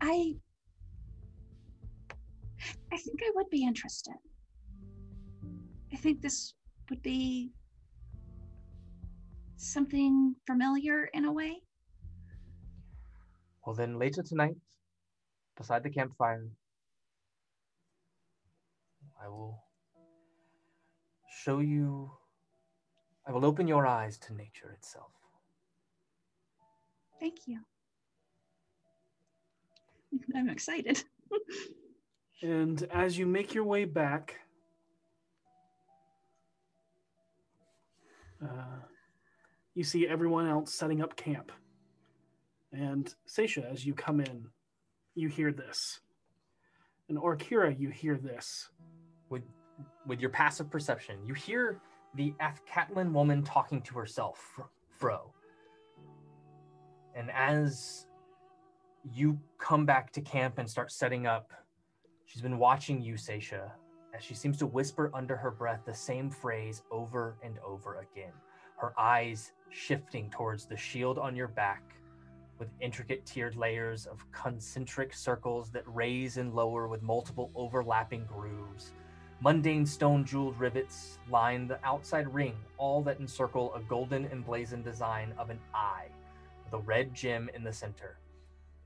I, 0.00 0.34
I 2.92 2.96
think 2.96 3.20
I 3.22 3.30
would 3.34 3.50
be 3.50 3.64
interested. 3.64 4.14
I 5.92 5.96
think 5.96 6.20
this 6.20 6.54
would 6.90 7.02
be 7.02 7.52
something 9.56 10.34
familiar 10.46 11.08
in 11.14 11.24
a 11.24 11.32
way. 11.32 11.62
Well, 13.64 13.74
then 13.74 13.98
later 13.98 14.22
tonight, 14.22 14.56
beside 15.56 15.82
the 15.82 15.90
campfire, 15.90 16.46
I 19.24 19.28
will 19.28 19.62
show 21.42 21.60
you, 21.60 22.10
I 23.26 23.32
will 23.32 23.44
open 23.44 23.66
your 23.66 23.86
eyes 23.86 24.18
to 24.18 24.34
nature 24.34 24.70
itself. 24.72 25.12
Thank 27.20 27.46
you. 27.46 27.60
I'm 30.36 30.48
excited. 30.48 31.02
And 32.44 32.86
as 32.92 33.16
you 33.16 33.24
make 33.24 33.54
your 33.54 33.64
way 33.64 33.86
back, 33.86 34.36
uh, 38.42 38.82
you 39.74 39.82
see 39.82 40.06
everyone 40.06 40.46
else 40.46 40.74
setting 40.74 41.00
up 41.00 41.16
camp. 41.16 41.50
And 42.70 43.12
Seisha, 43.26 43.72
as 43.72 43.86
you 43.86 43.94
come 43.94 44.20
in, 44.20 44.48
you 45.14 45.28
hear 45.28 45.52
this. 45.52 46.00
And 47.08 47.16
Orkira, 47.16 47.78
you 47.78 47.88
hear 47.88 48.18
this. 48.18 48.68
With 49.30 49.42
with 50.06 50.20
your 50.20 50.30
passive 50.30 50.70
perception, 50.70 51.24
you 51.24 51.34
hear 51.34 51.80
the 52.14 52.32
Athkatlan 52.40 53.12
woman 53.12 53.42
talking 53.42 53.82
to 53.82 53.94
herself, 53.94 54.38
Fr- 54.38 54.62
Fro. 54.88 55.32
And 57.16 57.30
as 57.30 58.06
you 59.12 59.38
come 59.58 59.84
back 59.84 60.12
to 60.12 60.20
camp 60.20 60.58
and 60.58 60.68
start 60.68 60.92
setting 60.92 61.26
up, 61.26 61.52
she's 62.24 62.42
been 62.42 62.58
watching 62.58 63.00
you, 63.00 63.14
Seisha, 63.14 63.70
as 64.16 64.22
she 64.22 64.34
seems 64.34 64.56
to 64.58 64.66
whisper 64.66 65.10
under 65.14 65.36
her 65.36 65.50
breath 65.50 65.80
the 65.84 65.94
same 65.94 66.30
phrase 66.30 66.82
over 66.90 67.36
and 67.42 67.58
over 67.64 67.98
again. 68.00 68.32
Her 68.76 68.92
eyes 68.98 69.52
shifting 69.70 70.30
towards 70.30 70.66
the 70.66 70.76
shield 70.76 71.18
on 71.18 71.34
your 71.34 71.48
back 71.48 71.82
with 72.58 72.68
intricate 72.80 73.26
tiered 73.26 73.56
layers 73.56 74.06
of 74.06 74.24
concentric 74.30 75.12
circles 75.12 75.70
that 75.70 75.82
raise 75.86 76.36
and 76.36 76.54
lower 76.54 76.86
with 76.86 77.02
multiple 77.02 77.50
overlapping 77.54 78.24
grooves. 78.26 78.92
Mundane 79.40 79.84
stone 79.84 80.24
jeweled 80.24 80.58
rivets 80.58 81.18
line 81.28 81.68
the 81.68 81.78
outside 81.84 82.32
ring, 82.32 82.54
all 82.78 83.02
that 83.02 83.20
encircle 83.20 83.74
a 83.74 83.80
golden 83.80 84.26
emblazoned 84.26 84.84
design 84.84 85.34
of 85.36 85.50
an 85.50 85.58
eye 85.74 86.06
with 86.64 86.72
a 86.72 86.78
red 86.78 87.12
gem 87.14 87.50
in 87.54 87.62
the 87.62 87.72
center. 87.72 88.16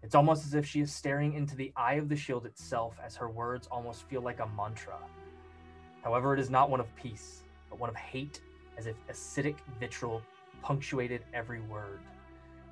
It's 0.03 0.15
almost 0.15 0.47
as 0.47 0.55
if 0.55 0.67
she 0.67 0.81
is 0.81 0.93
staring 0.93 1.35
into 1.35 1.57
the 1.57 1.73
eye 1.77 1.95
of 1.95 2.09
the 2.09 2.17
shield 2.17 2.47
itself 2.47 2.95
as 3.05 3.17
her 3.17 3.29
words 3.29 3.69
almost 3.71 4.09
feel 4.09 4.21
like 4.21 4.41
a 4.41 4.49
mantra. 4.57 4.99
However, 6.03 6.35
it 6.35 6.41
is 6.41 6.51
not 6.51 6.71
one 6.71 6.81
of 6.81 6.95
peace, 6.97 7.43
but 7.69 7.79
one 7.79 7.91
of 7.91 7.97
hate, 7.97 8.41
as 8.77 8.87
if 8.87 8.97
acidic 9.09 9.57
vitriol 9.79 10.23
punctuated 10.63 11.23
every 11.35 11.61
word. 11.61 12.01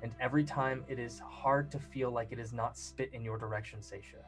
And 0.01 0.11
every 0.19 0.43
time 0.43 0.83
it 0.87 0.99
is 0.99 1.19
hard 1.19 1.69
to 1.71 1.79
feel 1.79 2.11
like 2.11 2.31
it 2.31 2.39
is 2.39 2.53
not 2.53 2.77
spit 2.77 3.09
in 3.13 3.23
your 3.23 3.37
direction, 3.37 3.79
Seisha. 3.79 4.23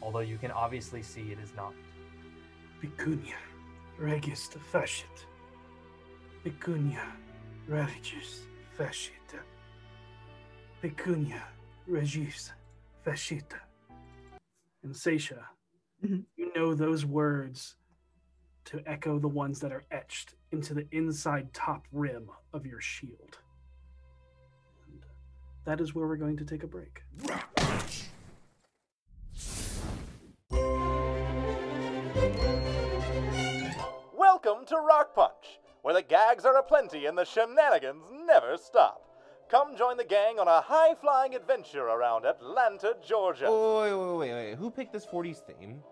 Although 0.00 0.20
you 0.20 0.38
can 0.38 0.50
obviously 0.50 1.02
see 1.02 1.32
it 1.32 1.38
is 1.38 1.52
not. 1.56 1.72
Vicunia, 2.82 3.36
regis 3.98 4.48
facit. 4.72 5.26
Vicunia, 6.44 7.12
regis 7.68 8.46
facit. 8.76 9.40
Vicunia, 10.82 11.42
regis 11.86 12.52
facit. 13.04 13.54
And 14.82 14.94
Seisha, 14.94 15.46
Mhm. 16.02 16.26
you 16.36 16.52
know 16.54 16.74
those 16.74 17.06
words 17.06 17.76
to 18.64 18.82
echo 18.86 19.18
the 19.18 19.28
ones 19.28 19.60
that 19.60 19.72
are 19.72 19.84
etched 19.90 20.34
into 20.50 20.74
the 20.74 20.86
inside 20.90 21.52
top 21.54 21.86
rim 21.92 22.30
of 22.52 22.66
your 22.66 22.80
shield. 22.80 23.38
And 24.86 25.04
that 25.64 25.80
is 25.80 25.94
where 25.94 26.06
we're 26.06 26.16
going 26.16 26.36
to 26.38 26.44
take 26.44 26.62
a 26.62 26.66
break. 26.66 27.02
Welcome 34.44 34.66
to 34.66 34.76
Rock 34.76 35.14
Punch, 35.14 35.58
where 35.80 35.94
the 35.94 36.02
gags 36.02 36.44
are 36.44 36.58
aplenty 36.58 37.06
and 37.06 37.16
the 37.16 37.24
shenanigans 37.24 38.04
never 38.26 38.58
stop. 38.58 39.00
Come 39.50 39.74
join 39.74 39.96
the 39.96 40.04
gang 40.04 40.38
on 40.38 40.48
a 40.48 40.60
high 40.60 40.94
flying 40.96 41.34
adventure 41.34 41.84
around 41.84 42.26
Atlanta, 42.26 42.94
Georgia. 43.02 43.50
Wait, 43.50 43.92
wait, 43.92 43.94
wait, 43.94 44.18
wait, 44.18 44.34
wait. 44.34 44.54
Who 44.56 44.70
picked 44.70 44.92
this 44.92 45.06
40s 45.06 45.38
theme? 45.38 45.82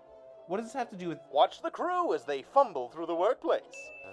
What 0.48 0.58
does 0.58 0.66
this 0.66 0.74
have 0.74 0.90
to 0.90 0.96
do 0.96 1.08
with. 1.08 1.18
Watch 1.32 1.62
the 1.62 1.70
crew 1.70 2.12
as 2.12 2.24
they 2.24 2.42
fumble 2.42 2.90
through 2.90 3.06
the 3.06 3.14
workplace. 3.14 3.62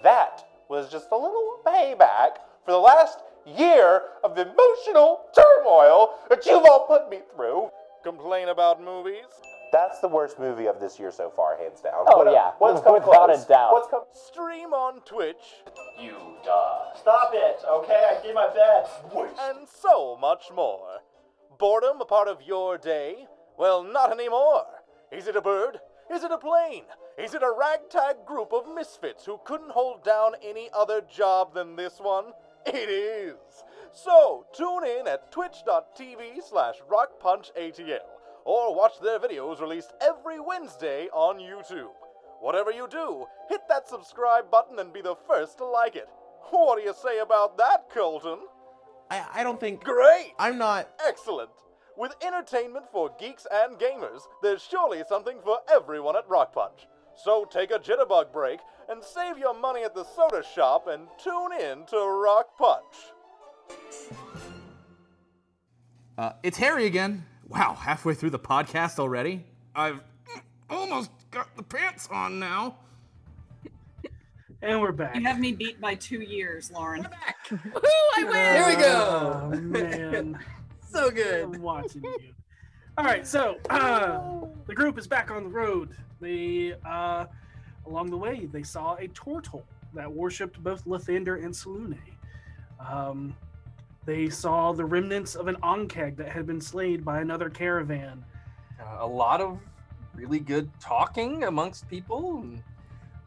That 0.02 0.42
was 0.70 0.90
just 0.90 1.08
a 1.12 1.16
little 1.16 1.58
payback 1.66 2.38
for 2.64 2.70
the 2.70 2.78
last 2.78 3.18
year 3.44 4.04
of 4.24 4.38
emotional 4.38 5.20
turmoil 5.36 6.14
that 6.30 6.46
you've 6.46 6.64
all 6.64 6.86
put 6.86 7.10
me 7.10 7.18
through. 7.34 7.68
Complain 8.02 8.48
about 8.48 8.82
movies? 8.82 9.26
That's 9.72 10.00
the 10.00 10.08
worst 10.08 10.38
movie 10.38 10.66
of 10.66 10.80
this 10.80 10.98
year 10.98 11.12
so 11.12 11.30
far, 11.30 11.56
hands 11.56 11.80
down. 11.80 12.04
Oh, 12.08 12.18
What- 12.18 12.32
yeah, 12.32 12.52
what's 12.58 12.80
come 12.80 12.94
without 12.94 13.26
close? 13.28 13.44
a 13.44 13.48
doubt. 13.48 13.72
What's 13.72 13.88
come? 13.88 14.02
Stream 14.12 14.72
on 14.74 15.00
Twitch. 15.02 15.62
You 15.98 16.16
duh. 16.44 16.94
Stop 16.94 17.30
it, 17.34 17.62
okay? 17.68 18.16
I 18.18 18.22
did 18.22 18.34
my 18.34 18.48
best. 18.48 18.92
and 19.40 19.68
so 19.68 20.16
much 20.16 20.50
more. 20.52 21.00
Boredom 21.58 22.00
a 22.00 22.04
part 22.04 22.26
of 22.28 22.42
your 22.42 22.78
day? 22.78 23.26
Well, 23.56 23.82
not 23.82 24.10
anymore. 24.10 24.64
Is 25.12 25.26
it 25.26 25.36
a 25.36 25.42
bird? 25.42 25.80
Is 26.10 26.24
it 26.24 26.30
a 26.32 26.38
plane? 26.38 26.84
Is 27.18 27.34
it 27.34 27.42
a 27.42 27.52
ragtag 27.56 28.24
group 28.24 28.52
of 28.52 28.66
misfits 28.74 29.24
who 29.26 29.38
couldn't 29.44 29.70
hold 29.72 30.02
down 30.02 30.32
any 30.42 30.70
other 30.72 31.00
job 31.02 31.54
than 31.54 31.76
this 31.76 32.00
one? 32.00 32.32
It 32.66 32.88
is. 32.90 33.36
So, 33.92 34.46
tune 34.52 34.84
in 34.86 35.06
at 35.08 35.30
twitch.tv 35.32 36.42
slash 36.42 36.76
rockpunchatl 36.90 37.98
or 38.44 38.74
watch 38.74 38.92
their 39.02 39.18
videos 39.18 39.60
released 39.60 39.92
every 40.00 40.40
Wednesday 40.40 41.08
on 41.12 41.38
YouTube. 41.38 41.92
Whatever 42.40 42.70
you 42.70 42.88
do, 42.88 43.26
hit 43.48 43.60
that 43.68 43.88
subscribe 43.88 44.50
button 44.50 44.78
and 44.78 44.92
be 44.92 45.02
the 45.02 45.16
first 45.28 45.58
to 45.58 45.64
like 45.64 45.96
it. 45.96 46.08
What 46.50 46.78
do 46.78 46.82
you 46.82 46.94
say 46.94 47.18
about 47.20 47.58
that, 47.58 47.90
Colton? 47.92 48.38
I, 49.10 49.24
I 49.34 49.42
don't 49.42 49.60
think. 49.60 49.84
Great! 49.84 50.32
I'm 50.38 50.56
not. 50.56 50.88
Excellent! 51.06 51.50
With 51.96 52.14
entertainment 52.26 52.86
for 52.90 53.10
geeks 53.18 53.46
and 53.52 53.78
gamers, 53.78 54.22
there's 54.42 54.62
surely 54.62 55.02
something 55.08 55.38
for 55.44 55.58
everyone 55.70 56.16
at 56.16 56.28
Rock 56.28 56.54
Punch. 56.54 56.86
So 57.14 57.44
take 57.44 57.70
a 57.70 57.78
jitterbug 57.78 58.32
break 58.32 58.60
and 58.88 59.04
save 59.04 59.36
your 59.36 59.52
money 59.52 59.82
at 59.82 59.94
the 59.94 60.04
soda 60.04 60.42
shop 60.54 60.86
and 60.88 61.08
tune 61.22 61.52
in 61.52 61.84
to 61.86 61.96
Rock 61.96 62.56
Punch. 62.56 62.96
Uh, 66.16 66.32
it's 66.42 66.58
Harry 66.58 66.86
again. 66.86 67.26
Wow, 67.50 67.74
halfway 67.74 68.14
through 68.14 68.30
the 68.30 68.38
podcast 68.38 69.00
already? 69.00 69.44
I've 69.74 69.98
almost 70.70 71.10
got 71.32 71.48
the 71.56 71.64
pants 71.64 72.08
on 72.08 72.38
now. 72.38 72.76
And 74.62 74.80
we're 74.80 74.92
back. 74.92 75.16
You 75.16 75.22
have 75.22 75.40
me 75.40 75.50
beat 75.50 75.80
by 75.80 75.96
two 75.96 76.20
years, 76.20 76.70
Lauren. 76.70 77.08
Woo, 77.50 77.58
I 78.16 78.22
win! 78.22 78.32
There 78.32 78.68
we 78.68 78.76
go. 78.76 79.50
Oh, 79.52 79.60
man. 79.62 80.38
so 80.92 81.10
good. 81.10 81.42
I'm 81.42 81.60
watching 81.60 82.04
you. 82.04 82.18
All 82.96 83.04
right, 83.04 83.26
so 83.26 83.56
uh, 83.68 84.46
the 84.68 84.74
group 84.74 84.96
is 84.96 85.08
back 85.08 85.32
on 85.32 85.42
the 85.42 85.50
road. 85.50 85.96
They, 86.20 86.74
uh, 86.88 87.24
along 87.84 88.10
the 88.10 88.16
way, 88.16 88.46
they 88.52 88.62
saw 88.62 88.94
a 88.94 89.08
turtle 89.08 89.64
that 89.94 90.12
worshipped 90.12 90.62
both 90.62 90.84
Lathander 90.84 91.44
and 91.44 91.52
Selune. 91.52 91.98
Um, 92.78 93.34
they 94.10 94.28
saw 94.28 94.72
the 94.72 94.84
remnants 94.84 95.36
of 95.36 95.46
an 95.46 95.54
Ankheg 95.62 96.16
that 96.16 96.30
had 96.30 96.44
been 96.44 96.60
slayed 96.60 97.04
by 97.04 97.20
another 97.20 97.48
caravan. 97.48 98.24
Uh, 98.80 98.96
a 98.98 99.06
lot 99.06 99.40
of 99.40 99.60
really 100.16 100.40
good 100.40 100.68
talking 100.80 101.44
amongst 101.44 101.88
people, 101.88 102.40
and 102.40 102.60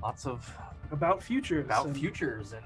lots 0.02 0.26
of 0.26 0.54
about 0.92 1.24
futures, 1.24 1.64
about 1.64 1.86
and 1.86 1.98
futures, 1.98 2.52
and 2.52 2.66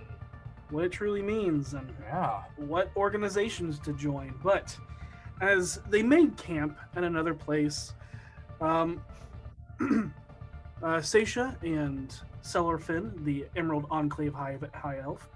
what 0.72 0.86
it 0.86 0.92
truly 0.92 1.22
means, 1.22 1.76
and 1.76 1.88
yeah, 2.02 2.42
what 2.56 2.90
organizations 2.98 3.78
to 3.82 3.94
join. 3.94 4.34
But 4.44 4.76
as 5.40 5.80
they 5.88 6.02
made 6.02 6.36
camp 6.38 6.76
at 6.96 7.04
another 7.04 7.36
place, 7.36 7.94
um, 8.62 9.00
uh, 9.80 10.12
Seisha 10.82 11.56
and 11.62 12.16
Cellarfin, 12.42 13.24
the 13.24 13.46
Emerald 13.56 13.86
Enclave 13.92 14.34
High, 14.34 14.58
High 14.74 15.02
Elf, 15.04 15.30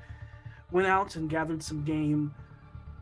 went 0.71 0.87
out 0.87 1.15
and 1.15 1.29
gathered 1.29 1.61
some 1.61 1.83
game 1.83 2.33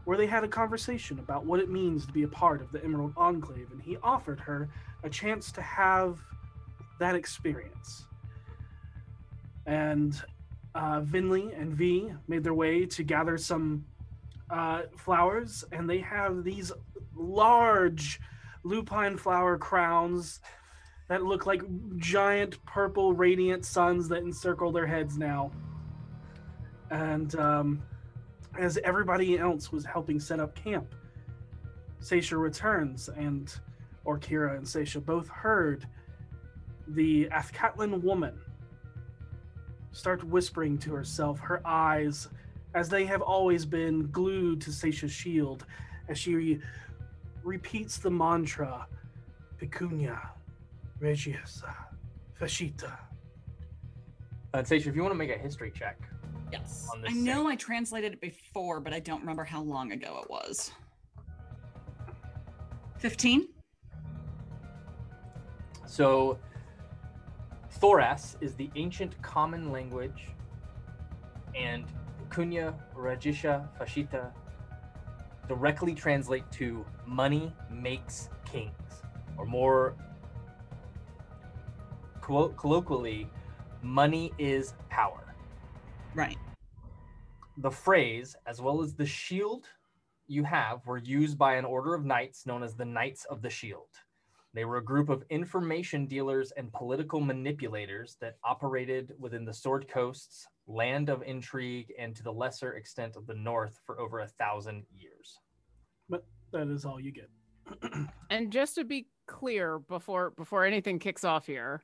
where 0.10 0.18
they 0.18 0.26
had 0.26 0.44
a 0.44 0.48
conversation 0.48 1.19
about 1.19 1.45
what 1.45 1.60
it 1.60 1.69
means 1.69 2.03
to 2.03 2.11
be 2.11 2.23
a 2.23 2.27
part 2.27 2.64
of 2.64 2.72
the 2.72 2.84
Emerald 2.84 3.14
Enclave, 3.15 3.68
and 3.72 3.80
he 3.80 3.95
offered 4.02 4.40
her 4.40 4.68
a 5.03 5.10
chance 5.10 5.52
to 5.52 5.61
have 5.61 6.18
that 6.99 7.14
experience. 7.14 8.07
And 9.68 10.19
uh, 10.73 11.03
Finley 11.03 11.53
and 11.53 11.76
V 11.76 12.11
made 12.27 12.44
their 12.44 12.56
way 12.56 12.88
to 12.88 13.03
gather 13.03 13.38
some 13.38 13.86
uh, 14.49 14.81
flowers, 14.98 15.64
and 15.72 15.88
they 15.88 15.99
have 15.99 16.44
these 16.44 16.72
large 17.15 18.19
lupine 18.64 19.15
flower 19.15 19.60
crowns 19.60 20.40
that 21.07 21.22
look 21.22 21.45
like 21.45 21.61
giant 21.98 22.57
purple 22.65 23.14
radiant 23.14 23.64
suns 23.64 24.10
that 24.10 24.23
encircle 24.23 24.72
their 24.72 24.88
heads 24.88 25.19
now. 25.19 25.52
And 26.90 27.36
um, 27.36 27.84
as 28.57 28.77
everybody 28.84 29.38
else 29.38 29.71
was 29.71 29.85
helping 29.85 30.19
set 30.19 30.39
up 30.39 30.55
camp, 30.55 30.93
Seisha 32.01 32.39
returns, 32.39 33.09
and 33.09 33.53
Orkira 34.05 34.57
and 34.57 34.65
Seisha 34.65 35.03
both 35.03 35.27
heard 35.27 35.85
the 36.88 37.26
Athkatlan 37.27 38.01
woman 38.01 38.39
start 39.91 40.23
whispering 40.23 40.77
to 40.80 40.93
herself, 40.93 41.39
her 41.39 41.61
eyes, 41.65 42.30
as 42.73 42.89
they 42.89 43.05
have 43.05 43.21
always 43.21 43.65
been, 43.65 44.07
glued 44.11 44.61
to 44.61 44.69
Seisha's 44.69 45.11
shield, 45.11 45.65
as 46.07 46.17
she 46.17 46.59
repeats 47.43 47.97
the 47.97 48.09
mantra 48.09 48.88
Pecunia, 49.57 50.31
Regius, 50.99 51.63
Fascita. 52.39 52.97
Uh, 54.53 54.59
Seisha, 54.59 54.88
if 54.88 54.95
you 54.95 55.01
want 55.01 55.11
to 55.11 55.17
make 55.17 55.30
a 55.30 55.38
history 55.38 55.71
check. 55.76 55.97
Yes. 56.51 56.89
On 56.91 56.99
I 57.05 57.09
this 57.09 57.15
know 57.15 57.47
I 57.47 57.55
translated 57.55 58.13
it 58.13 58.21
before, 58.21 58.80
but 58.80 58.93
I 58.93 58.99
don't 58.99 59.19
remember 59.19 59.43
how 59.43 59.61
long 59.61 59.91
ago 59.91 60.21
it 60.23 60.30
was. 60.30 60.71
15? 62.97 63.47
So, 65.85 66.38
Thorass 67.80 68.35
is 68.41 68.55
the 68.55 68.69
ancient 68.76 69.19
common 69.21 69.71
language, 69.71 70.27
and 71.55 71.85
Kunya, 72.30 72.73
Rajisha, 72.95 73.67
Fashita 73.80 74.31
directly 75.47 75.95
translate 75.95 76.49
to 76.51 76.85
money 77.07 77.53
makes 77.71 78.30
kings, 78.45 79.01
or 79.38 79.45
more 79.45 79.95
colloquially, 82.21 83.27
money 83.81 84.31
is 84.38 84.73
power. 84.89 85.28
Right. 86.15 86.38
The 87.57 87.72
phrase, 87.72 88.36
as 88.45 88.61
well 88.61 88.81
as 88.81 88.94
the 88.94 89.06
shield 89.06 89.65
you 90.27 90.44
have, 90.44 90.86
were 90.86 90.98
used 90.98 91.38
by 91.38 91.56
an 91.56 91.65
order 91.65 91.94
of 91.94 92.06
knights 92.06 92.45
known 92.45 92.64
as 92.64 92.76
the 92.76 92.86
Knights 92.86 93.26
of 93.26 93.41
the 93.41 93.49
Shield. 93.49 93.90
They 94.53 94.65
were 94.65 94.77
a 94.77 94.84
group 94.84 95.10
of 95.10 95.23
information 95.30 96.07
dealers 96.07 96.52
and 96.52 96.73
political 96.73 97.19
manipulators 97.19 98.18
that 98.19 98.38
operated 98.44 99.14
within 99.19 99.45
the 99.45 99.53
Sword 99.53 99.88
Coasts, 99.88 100.48
land 100.68 101.10
of 101.10 101.22
intrigue, 101.22 101.94
and 101.99 102.15
to 102.15 102.23
the 102.23 102.34
lesser 102.34 102.73
extent 102.73 103.15
of 103.15 103.27
the 103.27 103.36
North 103.36 103.80
for 103.86 103.99
over 103.99 104.22
a 104.22 104.27
thousand 104.27 104.86
years. 104.91 105.38
But 106.10 106.26
that 106.52 106.68
is 106.68 106.86
all 106.86 106.99
you 106.99 107.11
get. 107.11 107.30
And 108.31 108.52
just 108.52 108.76
to 108.76 108.84
be 108.84 109.07
clear, 109.27 109.80
before 109.80 110.31
before 110.31 110.64
anything 110.65 110.99
kicks 110.99 111.23
off 111.23 111.48
here, 111.48 111.81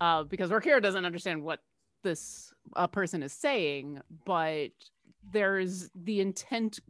uh, 0.00 0.24
because 0.24 0.50
Rakira 0.50 0.82
doesn't 0.82 1.04
understand 1.04 1.42
what 1.42 1.60
this 2.02 2.52
uh, 2.76 2.86
person 2.86 3.22
is 3.22 3.32
saying, 3.32 4.00
but 4.24 4.70
there's 5.32 5.90
the 5.94 6.20
intent. 6.20 6.80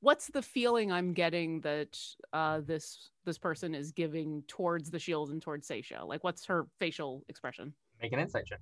What's 0.00 0.28
the 0.28 0.42
feeling 0.42 0.92
I'm 0.92 1.12
getting 1.12 1.60
that 1.62 1.98
uh, 2.32 2.60
this 2.60 3.10
this 3.24 3.38
person 3.38 3.74
is 3.74 3.92
giving 3.92 4.42
towards 4.48 4.90
the 4.90 4.98
shield 4.98 5.30
and 5.30 5.40
towards 5.40 5.68
Seisha? 5.68 6.06
Like, 6.06 6.24
what's 6.24 6.44
her 6.46 6.66
facial 6.78 7.24
expression? 7.28 7.72
Make 8.02 8.12
an 8.12 8.20
insight 8.20 8.46
check. 8.46 8.60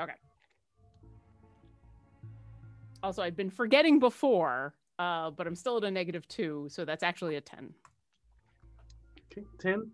Okay. 0.00 0.14
Also, 3.02 3.22
I've 3.22 3.36
been 3.36 3.50
forgetting 3.50 3.98
before, 3.98 4.74
uh, 4.98 5.30
but 5.30 5.46
I'm 5.46 5.54
still 5.54 5.76
at 5.76 5.84
a 5.84 5.90
negative 5.90 6.26
two, 6.26 6.66
so 6.70 6.84
that's 6.84 7.02
actually 7.02 7.36
a 7.36 7.40
ten. 7.40 7.74
Okay, 9.30 9.46
10. 9.60 9.90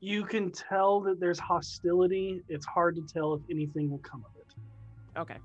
You 0.00 0.24
can 0.24 0.50
tell 0.50 1.00
that 1.00 1.20
there's 1.20 1.38
hostility. 1.38 2.42
It's 2.48 2.64
hard 2.66 2.96
to 2.96 3.02
tell 3.02 3.34
if 3.34 3.42
anything 3.50 3.90
will 3.90 3.98
come 3.98 4.24
of 4.24 4.30
it. 4.36 4.37
Okay. 5.18 5.36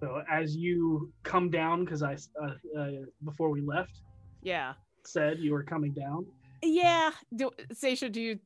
So 0.00 0.22
as 0.30 0.56
you 0.56 1.12
come 1.22 1.50
down, 1.50 1.84
because 1.84 2.02
I 2.02 2.16
uh, 2.42 2.78
uh, 2.78 2.90
before 3.24 3.50
we 3.50 3.60
left 3.60 4.00
Yeah. 4.42 4.74
said 5.04 5.38
you 5.38 5.52
were 5.52 5.62
coming 5.62 5.92
down. 5.92 6.26
Yeah. 6.62 7.10
Do 7.34 7.50
Seisha, 7.72 8.10
do 8.10 8.20
you? 8.20 8.38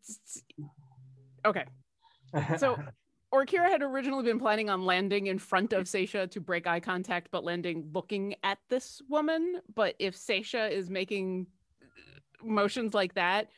Okay. 1.44 1.64
So, 2.58 2.76
Orkira 3.34 3.68
had 3.68 3.82
originally 3.82 4.24
been 4.24 4.38
planning 4.38 4.70
on 4.70 4.86
landing 4.86 5.26
in 5.26 5.38
front 5.38 5.72
of 5.72 5.84
Seisha 5.84 6.30
to 6.30 6.40
break 6.40 6.66
eye 6.66 6.80
contact, 6.80 7.28
but 7.30 7.44
landing 7.44 7.90
looking 7.92 8.34
at 8.42 8.58
this 8.70 9.02
woman. 9.08 9.60
But 9.74 9.94
if 9.98 10.16
Seisha 10.16 10.70
is 10.70 10.88
making 10.88 11.46
motions 12.42 12.94
like 12.94 13.14
that, 13.14 13.48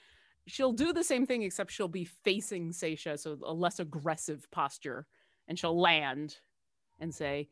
she'll 0.50 0.72
do 0.72 0.92
the 0.92 1.04
same 1.04 1.26
thing, 1.26 1.42
except 1.42 1.72
she'll 1.72 1.88
be 1.88 2.04
facing 2.04 2.72
Seisha, 2.72 3.18
so 3.18 3.38
a 3.44 3.52
less 3.52 3.78
aggressive 3.78 4.50
posture, 4.50 5.06
and 5.48 5.58
she'll 5.58 5.78
land 5.78 6.38
and 6.98 7.14
say, 7.14 7.48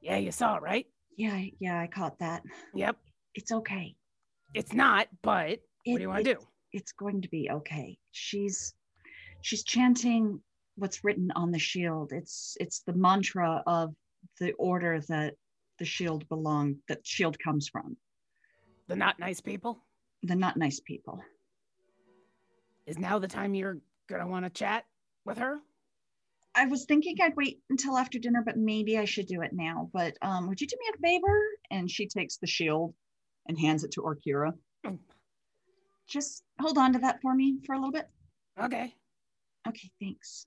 "Yeah, 0.00 0.16
you 0.16 0.32
saw 0.32 0.56
it, 0.56 0.62
right? 0.62 0.86
Yeah, 1.16 1.44
yeah, 1.58 1.80
I 1.80 1.86
caught 1.86 2.18
that. 2.18 2.42
Yep. 2.74 2.96
It's 3.34 3.52
okay. 3.52 3.96
It's 4.54 4.72
not, 4.72 5.08
but 5.22 5.60
what 5.84 5.96
do 5.96 6.02
you 6.02 6.08
want 6.08 6.24
to 6.24 6.34
do?" 6.34 6.40
It's 6.72 6.92
going 6.92 7.22
to 7.22 7.28
be 7.28 7.50
okay. 7.50 7.98
She's 8.10 8.74
she's 9.40 9.64
chanting 9.64 10.40
what's 10.76 11.04
written 11.04 11.30
on 11.34 11.50
the 11.50 11.58
shield. 11.58 12.12
It's 12.12 12.56
it's 12.60 12.80
the 12.80 12.92
mantra 12.92 13.62
of 13.66 13.94
the 14.40 14.52
order 14.52 15.00
that 15.08 15.34
the 15.78 15.84
shield 15.84 16.28
belong 16.28 16.76
that 16.88 17.06
shield 17.06 17.38
comes 17.38 17.68
from. 17.68 17.96
The 18.88 18.96
not 18.96 19.18
nice 19.18 19.40
people. 19.40 19.84
The 20.22 20.34
not 20.34 20.56
nice 20.56 20.80
people. 20.80 21.22
Is 22.88 22.98
now 22.98 23.18
the 23.18 23.28
time 23.28 23.54
you're 23.54 23.76
gonna 24.08 24.26
want 24.26 24.46
to 24.46 24.50
chat 24.50 24.86
with 25.26 25.36
her? 25.36 25.58
I 26.54 26.64
was 26.64 26.86
thinking 26.86 27.16
I'd 27.20 27.36
wait 27.36 27.60
until 27.68 27.98
after 27.98 28.18
dinner, 28.18 28.42
but 28.42 28.56
maybe 28.56 28.96
I 28.96 29.04
should 29.04 29.26
do 29.26 29.42
it 29.42 29.52
now. 29.52 29.90
But 29.92 30.16
um, 30.22 30.48
would 30.48 30.58
you 30.58 30.66
do 30.66 30.76
me 30.80 30.90
a 30.94 30.98
favor? 30.98 31.38
And 31.70 31.90
she 31.90 32.08
takes 32.08 32.38
the 32.38 32.46
shield 32.46 32.94
and 33.46 33.60
hands 33.60 33.84
it 33.84 33.90
to 33.92 34.00
Orkira. 34.00 34.54
Just 36.08 36.42
hold 36.58 36.78
on 36.78 36.94
to 36.94 36.98
that 37.00 37.20
for 37.20 37.34
me 37.34 37.58
for 37.66 37.74
a 37.74 37.78
little 37.78 37.92
bit. 37.92 38.08
Okay. 38.58 38.94
Okay, 39.68 39.90
thanks. 40.00 40.46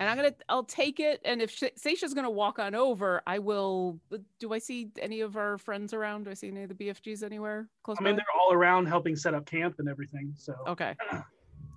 And 0.00 0.08
I'm 0.08 0.16
gonna, 0.16 0.34
I'll 0.48 0.64
take 0.64 0.98
it. 0.98 1.20
And 1.26 1.42
if 1.42 1.50
Sh- 1.50 1.64
Seisha's 1.78 2.14
gonna 2.14 2.30
walk 2.30 2.58
on 2.58 2.74
over, 2.74 3.20
I 3.26 3.38
will. 3.38 4.00
Do 4.38 4.54
I 4.54 4.58
see 4.58 4.90
any 4.98 5.20
of 5.20 5.36
our 5.36 5.58
friends 5.58 5.92
around? 5.92 6.24
Do 6.24 6.30
I 6.30 6.34
see 6.34 6.48
any 6.48 6.62
of 6.62 6.70
the 6.70 6.74
BFGs 6.74 7.22
anywhere 7.22 7.68
close 7.82 7.98
I 8.00 8.04
mean, 8.04 8.14
by? 8.14 8.16
they're 8.16 8.40
all 8.42 8.54
around 8.54 8.86
helping 8.86 9.14
set 9.14 9.34
up 9.34 9.44
camp 9.44 9.74
and 9.78 9.88
everything. 9.90 10.32
So 10.36 10.54
Okay. 10.66 10.96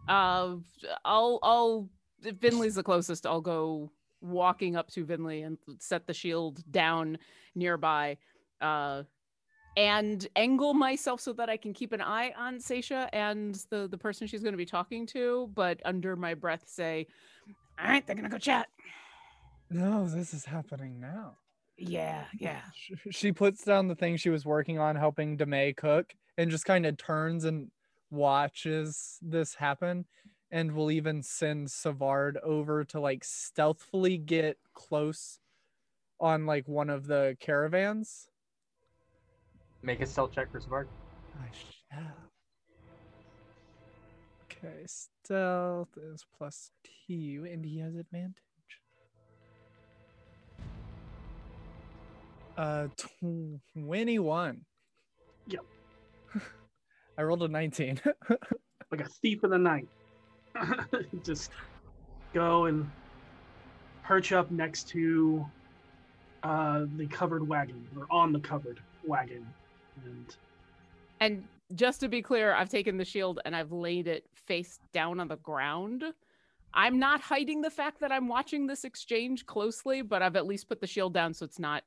Uh, 0.06 0.58
I'll, 1.06 1.40
I'll. 1.44 1.90
If 2.26 2.36
Finley's 2.40 2.76
the 2.76 2.84
closest, 2.84 3.26
I'll 3.26 3.40
go 3.40 3.90
walking 4.20 4.76
up 4.76 4.90
to 4.92 5.06
Finley 5.06 5.44
and 5.44 5.58
set 5.80 6.08
the 6.08 6.14
shield 6.14 6.62
down 6.72 7.18
nearby. 7.56 8.18
Uh, 8.60 9.04
and 9.78 10.28
angle 10.36 10.74
myself 10.74 11.22
so 11.22 11.32
that 11.34 11.50
I 11.50 11.56
can 11.56 11.72
keep 11.74 11.94
an 11.94 12.02
eye 12.02 12.34
on 12.38 12.58
Seisha 12.58 13.08
and 13.14 13.56
the 13.70 13.88
the 13.88 13.98
person 13.98 14.28
she's 14.28 14.44
going 14.44 14.52
to 14.54 14.58
be 14.58 14.66
talking 14.66 15.06
to, 15.08 15.50
but 15.56 15.80
under 15.86 16.18
my 16.18 16.34
breath 16.34 16.64
say, 16.66 17.08
"All 17.80 17.88
right, 17.88 18.06
they're 18.06 18.16
gonna 18.16 18.30
go 18.30 18.38
chat." 18.38 18.68
No, 19.70 20.08
this 20.08 20.34
is 20.34 20.46
happening 20.46 21.00
now. 21.00 21.38
Yeah, 21.78 22.26
yeah. 22.40 22.62
She 23.10 23.32
puts 23.32 23.64
down 23.64 23.88
the 23.88 23.96
thing 23.96 24.18
she 24.18 24.30
was 24.30 24.46
working 24.46 24.78
on, 24.78 24.96
helping 24.96 25.38
Demay 25.38 25.76
cook, 25.76 26.14
and 26.38 26.52
just 26.52 26.66
kind 26.66 26.86
of 26.86 26.98
turns 26.98 27.44
and 27.46 27.72
watches 28.12 29.18
this 29.22 29.56
happen. 29.56 30.06
And 30.52 30.74
will 30.74 30.92
even 30.92 31.24
send 31.24 31.72
Savard 31.72 32.38
over 32.44 32.84
to 32.86 33.00
like 33.00 33.24
stealthily 33.24 34.20
get 34.20 34.60
close 34.76 35.40
on 36.20 36.46
like 36.46 36.68
one 36.68 36.92
of 36.92 37.08
the 37.08 37.36
caravans. 37.40 38.28
Make 39.82 40.02
a 40.02 40.06
stealth 40.06 40.32
check 40.32 40.52
for 40.52 40.60
Savard. 40.60 40.88
I 41.42 41.48
shall. 41.92 42.30
Okay, 44.64 44.86
stealth 44.86 45.90
is 45.98 46.26
plus 46.38 46.72
two, 47.08 47.48
and 47.52 47.66
he 47.66 47.80
has 47.80 47.96
advantage. 47.96 48.36
Uh, 52.58 52.88
21. 53.20 54.62
Yep. 55.48 55.62
I 57.18 57.22
rolled 57.24 57.44
a 57.44 57.48
19. 57.48 58.00
like 58.92 59.02
a 59.02 59.10
thief 59.22 59.44
in 59.44 59.50
the 59.50 59.58
night. 59.58 59.88
Just 61.24 61.52
go 62.34 62.66
and 62.66 62.90
perch 64.04 64.32
up 64.32 64.50
next 64.52 64.88
to 64.90 65.46
uh, 66.44 66.86
the 66.96 67.08
covered 67.08 67.46
wagon 67.48 67.86
or 67.98 68.06
on 68.12 68.32
the 68.32 68.40
covered 68.40 68.80
wagon. 69.06 69.46
And 70.06 70.36
And 71.20 71.44
just 71.76 72.00
to 72.02 72.08
be 72.08 72.22
clear, 72.22 72.54
I've 72.54 72.70
taken 72.70 72.98
the 72.98 73.06
shield 73.06 73.40
and 73.46 73.56
I've 73.56 73.72
laid 73.72 74.08
it 74.08 74.26
face 74.34 74.80
down 74.94 75.20
on 75.20 75.28
the 75.28 75.38
ground. 75.38 76.04
I'm 76.74 77.00
not 77.00 77.22
hiding 77.22 77.62
the 77.62 77.70
fact 77.70 78.00
that 78.00 78.12
I'm 78.12 78.28
watching 78.28 78.68
this 78.68 78.84
exchange 78.84 79.46
closely, 79.46 80.02
but 80.02 80.22
I've 80.22 80.36
at 80.36 80.46
least 80.46 80.68
put 80.68 80.82
the 80.82 80.88
shield 80.88 81.14
down 81.14 81.34
so 81.34 81.46
it's 81.46 81.60
not 81.60 81.84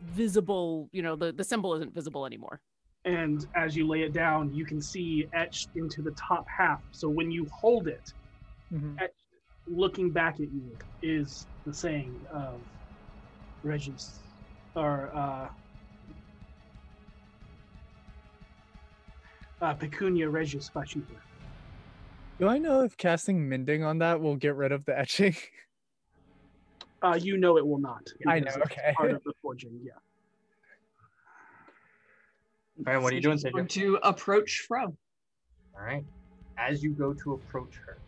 visible. 0.00 0.88
You 0.92 1.02
know, 1.02 1.16
the, 1.16 1.32
the 1.32 1.44
symbol 1.44 1.74
isn't 1.74 1.92
visible 1.94 2.24
anymore. 2.26 2.60
and 3.04 3.46
as 3.56 3.76
you 3.76 3.86
lay 3.86 4.02
it 4.02 4.12
down, 4.12 4.52
you 4.54 4.64
can 4.64 4.80
see 4.80 5.26
etched 5.32 5.70
into 5.74 6.02
the 6.02 6.12
top 6.12 6.46
half. 6.48 6.82
So 6.92 7.08
when 7.08 7.30
you 7.32 7.46
hold 7.46 7.88
it, 7.88 8.12
etched, 9.00 9.14
looking 9.66 10.10
back 10.10 10.34
at 10.34 10.52
you 10.52 10.76
is 11.02 11.46
the 11.66 11.74
saying 11.74 12.14
of 12.32 12.54
Regis 13.64 14.20
or 14.76 15.10
uh, 15.14 15.48
uh, 19.62 19.72
Pecunia 19.74 20.28
Regis 20.28 20.70
Fascita. 20.74 21.16
Do 22.38 22.48
I 22.48 22.58
know 22.58 22.82
if 22.82 22.96
casting 22.96 23.48
Mending 23.48 23.84
on 23.84 23.98
that 23.98 24.20
will 24.20 24.36
get 24.36 24.56
rid 24.56 24.72
of 24.72 24.84
the 24.84 24.98
etching? 24.98 25.36
Uh, 27.02 27.18
you 27.20 27.36
know 27.36 27.56
it 27.56 27.66
will 27.66 27.80
not. 27.80 28.06
I 28.28 28.38
because 28.38 28.56
know, 28.56 28.62
it's 28.62 28.72
okay. 28.72 28.92
Part 28.96 29.10
of 29.10 29.24
the 29.24 29.32
forging, 29.42 29.76
yeah. 29.82 29.92
All 32.86 32.92
right, 32.92 33.02
what 33.02 33.12
are 33.12 33.16
you 33.16 33.20
doing, 33.20 33.38
She's 33.38 33.46
Seisha? 33.46 33.52
going 33.52 33.66
To 33.66 33.98
approach 34.04 34.64
Fro. 34.68 34.84
All 34.84 35.84
right. 35.84 36.04
As 36.58 36.82
you 36.82 36.90
go 36.90 37.12
to 37.12 37.32
approach 37.32 37.74
her, 37.86 37.98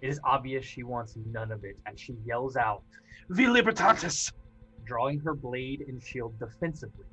it 0.00 0.08
is 0.08 0.18
obvious 0.24 0.64
she 0.64 0.82
wants 0.82 1.16
none 1.32 1.52
of 1.52 1.62
it 1.62 1.76
and 1.86 1.96
she 1.96 2.16
yells 2.24 2.56
out, 2.56 2.82
Vi 3.28 3.44
Libertatis! 3.44 4.32
drawing 4.84 5.20
her 5.20 5.32
blade 5.32 5.84
and 5.86 6.02
shield 6.02 6.36
defensively. 6.40 7.04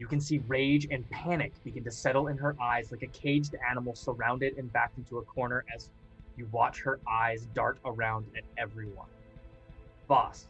You 0.00 0.06
can 0.06 0.18
see 0.18 0.40
rage 0.46 0.88
and 0.90 1.08
panic 1.10 1.52
begin 1.62 1.84
to 1.84 1.90
settle 1.90 2.28
in 2.28 2.38
her 2.38 2.56
eyes 2.58 2.90
like 2.90 3.02
a 3.02 3.06
caged 3.08 3.54
animal 3.70 3.94
surrounded 3.94 4.54
and 4.56 4.72
backed 4.72 4.96
into 4.96 5.18
a 5.18 5.24
corner 5.26 5.62
as 5.76 5.90
you 6.38 6.48
watch 6.50 6.80
her 6.84 7.00
eyes 7.06 7.44
dart 7.52 7.78
around 7.84 8.24
at 8.34 8.44
everyone. 8.56 9.10
Voss, 10.08 10.46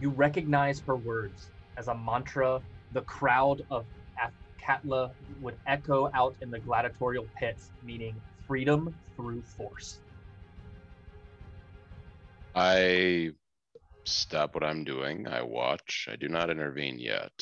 you 0.00 0.10
recognize 0.10 0.80
her 0.86 0.96
words 0.96 1.50
as 1.76 1.88
a 1.88 1.94
mantra 1.96 2.62
the 2.92 3.00
crowd 3.02 3.60
of 3.70 3.84
Athkatla 4.22 5.10
would 5.40 5.56
echo 5.66 6.08
out 6.14 6.36
in 6.40 6.52
the 6.52 6.60
gladiatorial 6.60 7.26
pits, 7.40 7.72
meaning 7.82 8.22
freedom 8.46 8.94
through 9.16 9.42
force. 9.56 9.98
I 12.54 13.30
stop 14.06 14.54
what 14.54 14.62
I'm 14.62 14.84
doing. 14.84 15.26
I 15.26 15.42
watch. 15.42 16.06
I 16.08 16.14
do 16.14 16.28
not 16.28 16.50
intervene 16.50 17.00
yet. 17.00 17.32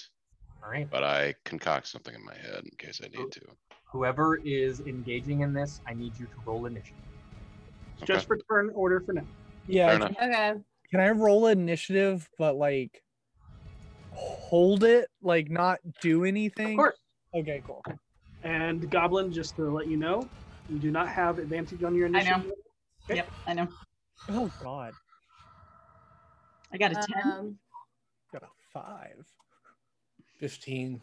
All 0.66 0.72
right. 0.72 0.88
But 0.90 1.04
I 1.04 1.34
concoct 1.44 1.86
something 1.86 2.12
in 2.14 2.24
my 2.24 2.34
head 2.34 2.62
in 2.64 2.70
case 2.76 3.00
I 3.04 3.08
need 3.16 3.30
to. 3.30 3.40
Whoever 3.92 4.40
is 4.44 4.80
engaging 4.80 5.40
in 5.42 5.52
this, 5.52 5.80
I 5.86 5.94
need 5.94 6.18
you 6.18 6.26
to 6.26 6.32
roll 6.44 6.66
initiative. 6.66 6.96
Just 8.04 8.26
for 8.26 8.36
turn 8.50 8.70
order 8.74 9.00
for 9.00 9.12
now. 9.12 9.26
Yeah. 9.68 9.96
Fair 9.96 10.08
can- 10.08 10.30
Okay. 10.30 10.60
Can 10.90 11.00
I 11.00 11.10
roll 11.10 11.46
initiative, 11.46 12.28
but 12.38 12.56
like 12.56 13.02
hold 14.10 14.82
it, 14.84 15.08
like 15.22 15.50
not 15.50 15.78
do 16.00 16.24
anything? 16.24 16.72
Of 16.72 16.76
course. 16.76 16.98
Okay, 17.34 17.62
cool. 17.64 17.84
And 18.42 18.88
Goblin, 18.90 19.32
just 19.32 19.56
to 19.56 19.70
let 19.70 19.88
you 19.88 19.96
know, 19.96 20.28
you 20.68 20.78
do 20.80 20.90
not 20.90 21.08
have 21.08 21.38
advantage 21.38 21.82
on 21.82 21.94
your 21.94 22.06
initiative. 22.06 22.34
I 22.36 22.38
know. 22.38 22.52
Okay. 23.10 23.16
Yep, 23.16 23.30
I 23.48 23.54
know. 23.54 23.68
Oh 24.30 24.52
God, 24.60 24.94
I 26.72 26.78
got 26.78 26.92
a 26.92 26.94
10. 26.94 27.04
Um, 27.24 27.58
got 28.32 28.42
a 28.42 28.48
five. 28.72 29.26
15. 30.50 31.02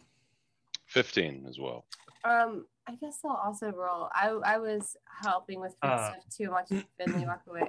15 0.86 1.46
as 1.48 1.58
well. 1.58 1.84
um, 2.24 2.64
I 2.86 2.94
guess 2.96 3.18
I'll 3.24 3.36
also 3.44 3.70
roll. 3.72 4.08
I 4.14 4.28
I 4.54 4.56
was 4.58 4.96
helping 5.22 5.60
with 5.60 5.72
food 5.82 5.88
Uh, 5.90 6.10
stuff 6.12 6.24
too. 6.34 6.50
Watching 6.50 6.82
Finley 6.98 7.26
walk 7.30 7.42
away. 7.48 7.62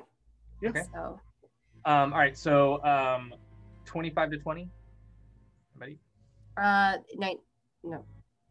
Okay. 0.65 0.83
So 0.93 1.19
Um, 1.85 2.13
all 2.13 2.19
right, 2.19 2.37
so 2.37 2.83
um, 2.85 3.33
25 3.85 4.31
to 4.31 4.37
20. 4.37 4.69
Anybody? 5.75 5.99
uh, 6.57 6.97
nine, 7.17 7.37
no, 7.83 8.03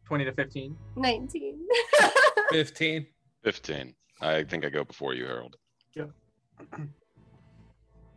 20 0.04 0.24
to 0.26 0.32
15. 0.32 0.76
nineteen. 0.96 1.66
15. 2.50 3.06
15. 3.42 3.94
I 4.20 4.44
think 4.44 4.64
I 4.66 4.68
go 4.68 4.84
before 4.84 5.14
you, 5.14 5.24
Harold. 5.24 5.56
Yeah. 5.94 6.04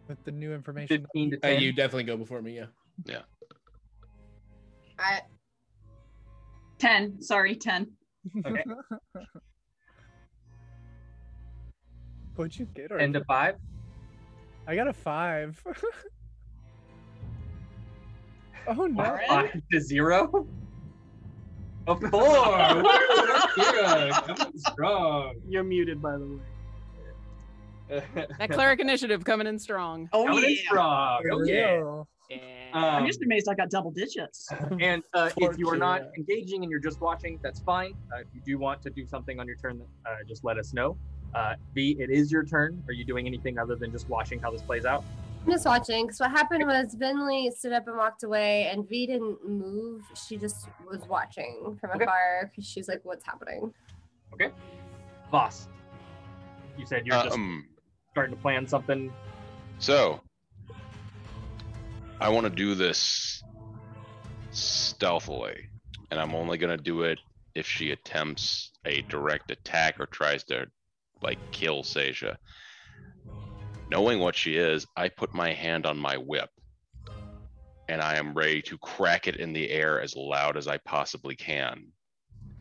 With 0.08 0.24
the 0.26 0.32
new 0.32 0.54
information. 0.54 1.02
15 1.04 1.32
to 1.32 1.38
Uh, 1.38 1.40
10. 1.56 1.62
you 1.62 1.72
definitely 1.74 2.04
go 2.04 2.18
before 2.18 2.42
me, 2.42 2.56
yeah. 2.58 2.68
Yeah. 3.06 3.24
I 5.00 5.22
10. 6.80 7.22
Sorry, 7.22 7.56
10. 7.56 7.88
Okay. 8.46 8.64
What'd 12.36 12.58
you 12.60 12.66
get? 12.76 12.92
Or 12.92 13.00
10 13.00 13.14
to 13.14 13.24
5. 13.24 13.56
I 14.68 14.76
got 14.76 14.88
a 14.88 14.94
five. 14.94 15.64
oh 18.68 18.86
no. 18.86 19.04
Alright. 19.04 19.28
5 19.28 19.62
to 19.72 19.80
0. 19.80 20.48
A 21.88 21.96
4. 21.96 22.10
coming 24.36 24.52
strong. 24.58 25.36
You're 25.48 25.64
muted, 25.64 26.02
by 26.02 26.18
the 26.18 26.26
way. 26.26 26.42
That 28.38 28.52
cleric 28.52 28.82
initiative 28.82 29.24
coming 29.24 29.48
in 29.48 29.58
strong. 29.58 30.10
Oh, 30.12 30.26
Coming 30.26 30.44
in 30.44 30.46
oh, 30.46 30.50
yeah. 30.50 30.62
strong. 30.66 31.22
Oh, 31.32 31.44
yeah. 31.44 32.04
Real. 32.30 32.40
Yeah. 32.40 32.44
I'm 32.74 33.02
Um, 33.04 33.08
just 33.08 33.22
amazed 33.22 33.48
I 33.50 33.54
got 33.56 33.70
double 33.70 33.92
digits. 33.92 34.50
and 34.80 35.04
uh, 35.14 35.30
if 35.38 35.58
you 35.58 35.70
are 35.70 35.78
not 35.78 36.02
engaging 36.18 36.64
and 36.64 36.70
you're 36.72 36.80
just 36.82 37.00
watching, 37.02 37.40
that's 37.42 37.60
fine. 37.62 37.94
Uh, 38.14 38.20
if 38.20 38.28
you 38.34 38.42
do 38.46 38.58
want 38.60 38.82
to 38.84 38.90
do 38.90 39.06
something 39.06 39.40
on 39.40 39.48
your 39.48 39.56
turn, 39.56 39.82
uh, 40.06 40.16
just 40.28 40.44
let 40.44 40.58
us 40.58 40.74
know. 40.74 40.98
Uh, 41.34 41.54
V, 41.74 41.96
it 42.00 42.10
is 42.10 42.32
your 42.32 42.44
turn. 42.44 42.84
Are 42.88 42.94
you 42.94 43.06
doing 43.06 43.28
anything 43.28 43.58
other 43.58 43.76
than 43.76 43.92
just 43.92 44.10
watching 44.10 44.40
how 44.40 44.52
this 44.52 44.62
plays 44.62 44.86
out? 44.86 45.04
I'm 45.46 45.52
just 45.54 45.66
watching 45.66 46.06
because 46.06 46.20
what 46.20 46.32
happened 46.32 46.66
was 46.66 46.96
Finley 47.00 47.50
stood 47.56 47.72
up 47.72 47.88
and 47.88 47.96
walked 47.98 48.24
away, 48.24 48.68
and 48.68 48.88
V 48.88 49.08
didn't 49.08 49.48
move. 49.48 50.04
She 50.28 50.36
just 50.38 50.68
was 50.90 51.08
watching 51.08 51.78
from 51.80 51.92
Okay. 51.92 52.04
afar 52.04 52.50
because 52.50 52.70
she's 52.70 52.90
like, 52.90 53.00
"What's 53.04 53.26
happening?" 53.26 53.74
Okay, 54.34 54.52
Voss, 55.32 55.70
you 56.78 56.86
said 56.86 57.06
you're 57.06 57.22
just 57.24 57.36
Um, 57.36 57.66
starting 58.12 58.36
to 58.36 58.42
plan 58.42 58.68
something. 58.68 59.12
so, 59.80 60.20
I 62.20 62.30
want 62.30 62.46
to 62.46 62.50
do 62.50 62.74
this 62.74 63.44
stealthily, 64.50 65.70
and 66.10 66.20
I'm 66.20 66.34
only 66.34 66.58
going 66.58 66.76
to 66.76 66.84
do 66.84 67.04
it 67.04 67.20
if 67.54 67.68
she 67.68 67.92
attempts 67.92 68.72
a 68.86 69.04
direct 69.04 69.52
attack 69.52 70.00
or 70.00 70.08
tries 70.08 70.44
to, 70.46 70.66
like, 71.22 71.38
kill 71.52 71.84
Seisha. 71.84 72.38
Knowing 73.92 74.20
what 74.20 74.36
she 74.36 74.58
is, 74.58 74.88
I 74.96 75.10
put 75.10 75.36
my 75.36 75.54
hand 75.54 75.86
on 75.86 76.00
my 76.00 76.18
whip, 76.18 76.50
and 77.88 78.02
I 78.02 78.16
am 78.16 78.34
ready 78.34 78.64
to 78.64 78.80
crack 78.80 79.28
it 79.28 79.36
in 79.36 79.54
the 79.54 79.70
air 79.70 80.02
as 80.02 80.16
loud 80.16 80.58
as 80.58 80.68
I 80.68 80.78
possibly 80.78 81.36
can. 81.36 81.92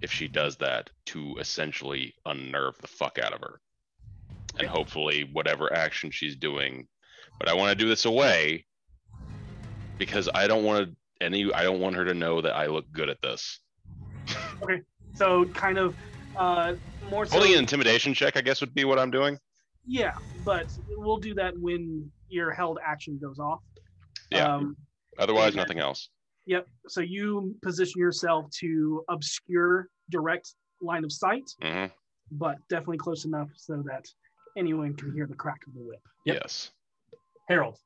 If 0.02 0.12
she 0.12 0.28
does 0.28 0.56
that, 0.58 0.90
to 1.06 1.36
essentially 1.40 2.14
unnerve 2.26 2.76
the 2.82 2.88
fuck 2.88 3.18
out 3.18 3.32
of 3.32 3.40
her, 3.40 3.60
and 4.58 4.68
hopefully 4.68 5.30
whatever 5.32 5.72
action 5.72 6.10
she's 6.10 6.36
doing. 6.36 6.88
But 7.38 7.48
I 7.48 7.54
want 7.54 7.70
to 7.70 7.82
do 7.82 7.88
this 7.88 8.04
away 8.04 8.66
because 9.98 10.28
I 10.34 10.46
don't 10.46 10.64
want 10.64 10.88
to 10.88 11.24
any. 11.24 11.52
I 11.52 11.62
don't 11.62 11.80
want 11.80 11.96
her 11.96 12.04
to 12.04 12.14
know 12.14 12.40
that 12.40 12.54
I 12.54 12.66
look 12.66 12.90
good 12.92 13.08
at 13.08 13.20
this. 13.22 13.60
Okay, 14.62 14.82
so 15.14 15.44
kind 15.46 15.78
of 15.78 15.96
uh, 16.36 16.74
more 17.10 17.26
so. 17.26 17.32
Holding 17.38 17.54
an 17.54 17.60
intimidation 17.60 18.14
check, 18.14 18.36
I 18.36 18.40
guess, 18.40 18.60
would 18.60 18.74
be 18.74 18.84
what 18.84 18.98
I'm 18.98 19.10
doing. 19.10 19.38
Yeah, 19.86 20.12
but 20.44 20.66
we'll 20.96 21.18
do 21.18 21.34
that 21.34 21.58
when 21.58 22.10
your 22.28 22.52
held 22.52 22.78
action 22.84 23.18
goes 23.22 23.38
off. 23.38 23.60
Yeah. 24.30 24.54
Um, 24.54 24.76
Otherwise, 25.18 25.50
okay. 25.50 25.60
nothing 25.60 25.78
else. 25.78 26.10
Yep. 26.46 26.66
So 26.88 27.00
you 27.00 27.54
position 27.62 28.00
yourself 28.00 28.50
to 28.60 29.04
obscure 29.08 29.88
direct 30.10 30.54
line 30.80 31.04
of 31.04 31.12
sight, 31.12 31.50
hmm 31.62 31.86
but 32.32 32.56
definitely 32.68 32.98
close 32.98 33.24
enough 33.24 33.48
so 33.54 33.84
that 33.86 34.04
anyone 34.56 34.94
can 34.94 35.12
hear 35.12 35.26
the 35.26 35.34
crack 35.34 35.60
of 35.68 35.74
the 35.74 35.80
whip. 35.80 36.00
Yep. 36.24 36.38
Yes. 36.42 36.72
Harold, 37.48 37.78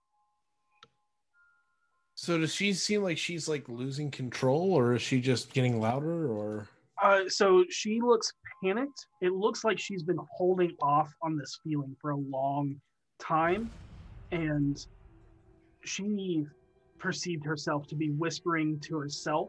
So 2.23 2.37
does 2.37 2.55
she 2.55 2.75
seem 2.75 3.03
like 3.03 3.17
she's 3.17 3.49
like 3.49 3.67
losing 3.67 4.11
control 4.11 4.75
or 4.75 4.93
is 4.93 5.01
she 5.01 5.23
just 5.23 5.55
getting 5.55 5.81
louder 5.81 6.31
or 6.31 6.69
Uh, 7.03 7.21
so 7.29 7.65
she 7.71 7.99
looks 8.03 8.31
panicked. 8.63 9.07
It 9.23 9.33
looks 9.33 9.65
like 9.65 9.79
she's 9.79 10.03
been 10.03 10.19
holding 10.31 10.77
off 10.83 11.11
on 11.23 11.39
this 11.39 11.59
feeling 11.65 11.97
for 11.99 12.11
a 12.11 12.17
long 12.19 12.79
time, 13.19 13.71
and 14.33 14.85
she 15.83 16.45
perceived 16.99 17.47
herself 17.47 17.87
to 17.87 17.95
be 17.95 18.11
whispering 18.11 18.79
to 18.81 18.99
herself, 18.99 19.49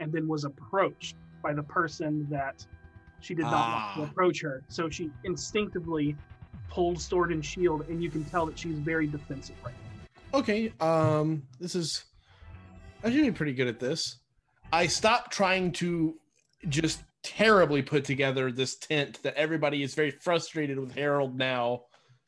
and 0.00 0.12
then 0.12 0.26
was 0.26 0.42
approached 0.42 1.14
by 1.40 1.54
the 1.54 1.62
person 1.62 2.26
that 2.30 2.66
she 3.20 3.32
did 3.32 3.42
not 3.44 3.52
want 3.52 3.62
Ah. 3.62 3.94
to 3.98 4.02
approach 4.10 4.40
her. 4.42 4.64
So 4.66 4.90
she 4.90 5.12
instinctively 5.22 6.16
pulled 6.68 7.00
sword 7.00 7.30
and 7.30 7.44
shield, 7.44 7.88
and 7.88 8.02
you 8.02 8.10
can 8.10 8.24
tell 8.24 8.44
that 8.46 8.58
she's 8.58 8.76
very 8.80 9.06
defensive 9.06 9.54
right 9.64 9.72
now. 9.72 9.84
Okay, 10.40 10.72
um 10.80 11.42
this 11.58 11.74
is 11.74 12.04
I 13.02 13.10
should 13.10 13.22
be 13.22 13.30
pretty 13.30 13.54
good 13.54 13.68
at 13.68 13.78
this. 13.78 14.18
I 14.72 14.86
stopped 14.86 15.32
trying 15.32 15.72
to 15.72 16.16
just 16.68 17.02
terribly 17.22 17.82
put 17.82 18.04
together 18.04 18.50
this 18.50 18.76
tent 18.76 19.22
that 19.22 19.34
everybody 19.34 19.82
is 19.82 19.94
very 19.94 20.10
frustrated 20.10 20.78
with 20.78 20.94
Harold 20.94 21.36
now 21.36 21.82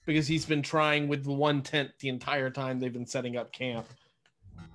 because 0.07 0.27
he's 0.27 0.45
been 0.45 0.63
trying 0.63 1.09
with 1.09 1.25
the 1.25 1.33
one 1.33 1.63
tent 1.63 1.91
the 2.01 2.09
entire 2.09 2.51
time 2.51 2.79
they've 2.81 2.93
been 2.93 3.07
setting 3.07 3.37
up 3.37 3.53
camp. 3.53 3.87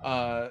Uh 0.02 0.48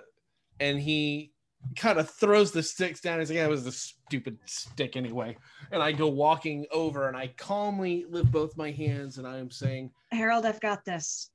and 0.60 0.80
he 0.80 1.34
kind 1.76 2.00
of 2.00 2.10
throws 2.10 2.52
the 2.52 2.64
sticks 2.64 3.02
down. 3.02 3.20
He's 3.20 3.30
like, 3.30 3.38
yeah, 3.38 3.46
it 3.46 3.50
was 3.50 3.66
the 3.66 3.72
stupid 3.72 4.38
stick 4.46 4.96
anyway. 4.96 5.36
And 5.72 5.82
I 5.82 5.92
go 5.92 6.08
walking 6.08 6.66
over 6.72 7.08
and 7.08 7.18
I 7.18 7.28
calmly 7.38 8.06
lift 8.10 8.32
both 8.32 8.56
my 8.56 8.72
hands 8.72 9.18
and 9.18 9.28
I 9.28 9.38
am 9.38 9.50
saying, 9.50 9.92
Harold, 10.12 10.46
I've 10.46 10.62
got 10.62 10.86
this. 10.86 11.32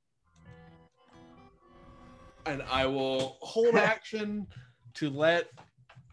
And 2.45 2.63
I 2.63 2.85
will 2.85 3.37
hold 3.41 3.75
action 3.75 4.47
to 4.95 5.09
let 5.09 5.49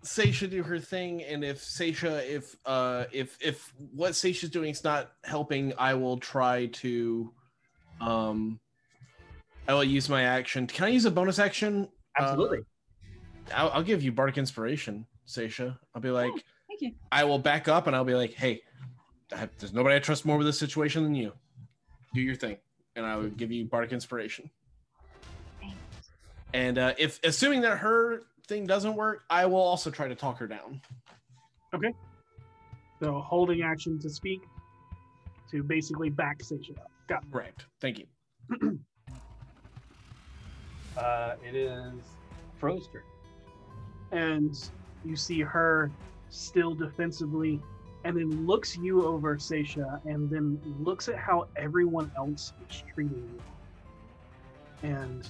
Seisha 0.05 0.49
do 0.49 0.63
her 0.63 0.79
thing. 0.79 1.23
And 1.23 1.45
if 1.45 1.61
Seisha, 1.61 2.27
if 2.29 2.57
uh, 2.67 3.05
if 3.13 3.37
if 3.41 3.73
what 3.93 4.13
Seisha's 4.13 4.51
doing 4.51 4.71
is 4.71 4.85
not 4.85 5.13
helping, 5.25 5.73
I 5.79 5.95
will 5.95 6.19
try 6.19 6.67
to, 6.67 7.33
um, 8.01 8.61
I 9.67 9.75
will 9.75 9.85
use 9.85 10.09
my 10.09 10.23
action. 10.23 10.67
Can 10.67 10.85
I 10.85 10.89
use 10.89 11.05
a 11.05 11.11
bonus 11.11 11.39
action? 11.39 11.89
Uh, 12.19 12.23
absolutely. 12.23 12.61
I'll, 13.55 13.71
I'll 13.71 13.83
give 13.83 14.03
you 14.03 14.13
bardic 14.13 14.39
inspiration, 14.39 15.07
Seisha. 15.27 15.77
I'll 15.95 16.03
be 16.03 16.11
like, 16.11 16.33
Thank 16.33 16.81
you. 16.81 16.93
I 17.11 17.25
will 17.25 17.39
back 17.39 17.69
up 17.69 17.87
and 17.87 17.97
I'll 17.97 18.05
be 18.05 18.15
like, 18.15 18.33
hey, 18.35 18.63
I, 19.33 19.49
there's 19.59 19.73
nobody 19.73 19.97
I 19.97 19.99
trust 19.99 20.25
more 20.25 20.37
with 20.37 20.47
this 20.47 20.59
situation 20.59 21.03
than 21.03 21.15
you. 21.15 21.33
Do 22.15 22.21
your 22.21 22.35
thing, 22.35 22.57
and 22.97 23.05
I 23.05 23.17
will 23.17 23.29
give 23.29 23.53
you 23.53 23.65
bardic 23.65 23.93
inspiration. 23.93 24.51
And 26.55 26.79
uh, 26.79 26.95
if 26.99 27.20
assuming 27.25 27.61
that 27.62 27.79
her 27.79 28.23
thing 28.47 28.66
doesn't 28.66 28.95
work, 28.95 29.25
I 29.29 29.47
will 29.47 29.61
also 29.61 29.91
try 29.91 30.09
to 30.09 30.15
talk 30.15 30.39
her 30.39 30.47
down. 30.47 30.81
Okay. 31.75 31.93
So 33.03 33.20
holding 33.20 33.62
action 33.62 33.99
to 34.01 34.09
speak 34.11 34.41
to 35.51 35.62
basically 35.62 36.09
back 36.11 36.39
Seisha 36.41 36.79
up. 36.79 36.91
Got 37.09 37.23
it. 37.25 37.33
Correct. 37.33 37.66
Thank 37.81 37.99
you. 37.99 38.79
Uh, 40.97 41.37
it 41.49 41.55
is 41.55 41.93
Fro's 42.59 42.89
turn. 42.89 43.03
and 44.11 44.70
you 45.05 45.15
see 45.15 45.41
her 45.41 45.93
still 46.29 46.75
defensively 46.75 47.61
and 48.03 48.16
then 48.16 48.47
looks 48.47 48.77
you 48.77 49.05
over 49.07 49.37
Seisha 49.37 50.05
and 50.07 50.29
then 50.29 50.61
looks 50.81 51.09
at 51.09 51.15
how 51.16 51.47
everyone 51.55 52.11
else 52.16 52.53
is 52.69 52.83
treating 52.93 53.39
you 54.83 54.89
and 54.89 55.29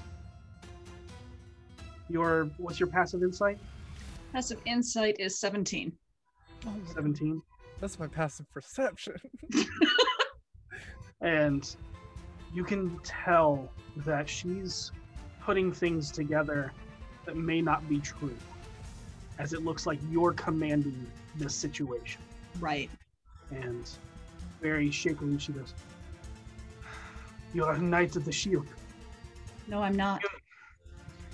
your 2.08 2.48
what's 2.58 2.78
your 2.80 2.88
passive 2.88 3.22
insight 3.22 3.58
Passive 4.32 4.60
insight 4.66 5.16
is 5.18 5.38
17. 5.38 5.90
17 6.92 7.40
That's 7.80 7.98
my 7.98 8.06
passive 8.06 8.44
perception. 8.52 9.14
and 11.22 11.74
you 12.54 12.62
can 12.64 12.98
tell 13.04 13.70
that 13.98 14.28
she's 14.28 14.92
putting 15.40 15.72
things 15.72 16.10
together 16.10 16.72
that 17.24 17.36
may 17.36 17.60
not 17.62 17.86
be 17.88 17.98
true 18.00 18.36
as 19.38 19.52
it 19.52 19.64
looks 19.64 19.86
like 19.86 19.98
you're 20.10 20.32
commanding 20.32 21.06
this 21.36 21.54
situation 21.54 22.20
Right. 22.60 22.90
and 23.50 23.88
very 24.60 24.90
shakily 24.90 25.38
she 25.38 25.52
goes 25.52 25.72
you're 27.54 27.72
a 27.72 27.78
knight 27.78 28.16
of 28.16 28.24
the 28.24 28.32
shield 28.32 28.66
No, 29.68 29.82
I'm 29.82 29.96
not. 29.96 30.20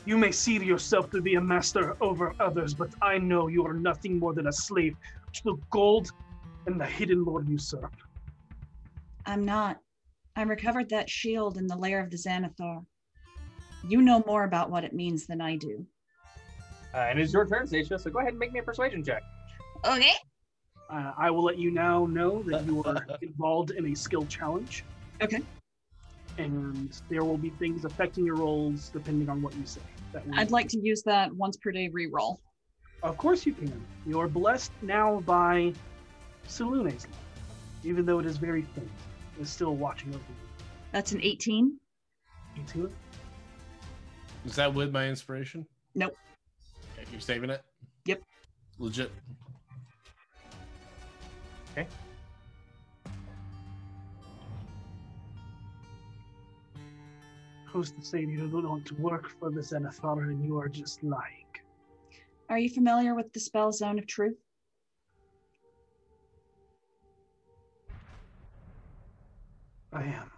You 0.07 0.17
may 0.17 0.31
see 0.31 0.63
yourself 0.63 1.11
to 1.11 1.21
be 1.21 1.35
a 1.37 1.41
master 1.41 1.97
over 2.01 2.35
others 2.41 2.75
but 2.75 2.91
i 3.03 3.19
know 3.19 3.49
you 3.49 3.67
are 3.67 3.75
nothing 3.75 4.19
more 4.19 4.35
than 4.35 4.47
a 4.49 4.53
slave 4.53 4.97
to 5.33 5.43
the 5.45 5.57
gold 5.71 6.11
and 6.67 6.81
the 6.81 6.87
hidden 6.87 7.25
lord 7.25 7.49
you 7.49 7.59
serve 7.59 7.91
I'm 9.27 9.45
not. 9.45 9.79
I 10.37 10.43
recovered 10.43 10.91
that 10.91 11.09
shield 11.09 11.57
in 11.57 11.67
the 11.67 11.77
lair 11.77 12.01
of 12.01 12.11
the 12.11 12.17
Xanathar. 12.17 12.85
You 13.89 14.03
know 14.03 14.23
more 14.27 14.45
about 14.45 14.71
what 14.71 14.85
it 14.85 14.93
means 14.93 15.27
than 15.27 15.41
I 15.41 15.57
do. 15.57 15.87
Uh, 16.93 16.99
and 16.99 17.19
it's 17.19 17.33
your 17.33 17.47
turn, 17.47 17.67
Seisha, 17.67 18.01
so 18.01 18.11
go 18.11 18.21
ahead 18.21 18.31
and 18.31 18.39
make 18.39 18.53
me 18.53 18.61
a 18.61 18.63
persuasion 18.63 19.03
check. 19.03 19.23
Okay. 19.85 20.13
Uh, 20.91 21.13
I 21.17 21.31
will 21.31 21.43
let 21.43 21.59
you 21.59 21.71
now 21.71 22.07
know 22.07 22.43
that 22.45 22.65
you 22.67 22.83
are 22.85 23.07
involved 23.23 23.71
in 23.73 23.87
a 23.87 23.95
skill 23.95 24.27
challenge. 24.27 24.85
Okay. 25.23 25.41
And 26.39 26.97
there 27.09 27.25
will 27.25 27.39
be 27.39 27.51
things 27.51 27.85
affecting 27.85 28.25
your 28.25 28.37
rolls 28.37 28.91
depending 28.91 29.29
on 29.29 29.41
what 29.43 29.55
you 29.55 29.67
say. 29.67 29.81
That 30.15 30.23
I'd 30.33 30.53
like 30.53 30.69
to 30.69 30.79
use 30.79 31.03
that 31.03 31.35
once 31.35 31.57
per 31.57 31.73
day 31.73 31.91
reroll. 31.91 32.39
Of 33.03 33.17
course 33.17 33.45
you 33.45 33.53
can. 33.53 33.85
You 34.07 34.21
are 34.21 34.29
blessed 34.29 34.71
now 34.81 35.21
by 35.21 35.75
Selune's 36.47 37.05
light, 37.05 37.17
even 37.83 38.07
though 38.07 38.21
it 38.21 38.27
is 38.27 38.37
very 38.37 38.63
faint. 38.63 38.89
It's 39.41 39.51
still 39.51 39.75
watching 39.75 40.11
over 40.11 40.19
you. 40.19 40.65
That's 40.93 41.11
an 41.11 41.21
18. 41.21 41.77
18? 42.63 42.89
Is 44.47 44.55
that 44.55 44.73
with 44.73 44.93
my 44.93 45.09
inspiration? 45.09 45.67
Nope. 45.97 46.17
Okay, 46.97 47.09
you're 47.11 47.21
saving 47.21 47.51
it? 47.51 47.63
Yep. 48.07 48.23
Legit. 48.79 49.11
Okay. 51.73 51.89
Who's 57.75 57.91
to 57.91 58.05
say 58.05 58.21
you 58.21 58.47
don't 58.47 58.69
want 58.69 58.87
to 58.87 58.95
work 58.95 59.29
for 59.41 59.51
the 59.51 59.61
Xanathar 59.61 60.29
and 60.29 60.45
you 60.45 60.57
are 60.61 60.69
just 60.69 61.03
lying? 61.03 61.49
Are 62.49 62.57
you 62.57 62.69
familiar 62.69 63.17
with 63.17 63.33
the 63.33 63.41
spell 63.41 63.73
Zone 63.73 63.99
of 63.99 64.07
Truth? 64.07 64.37
I 69.93 70.05
am. 70.05 70.31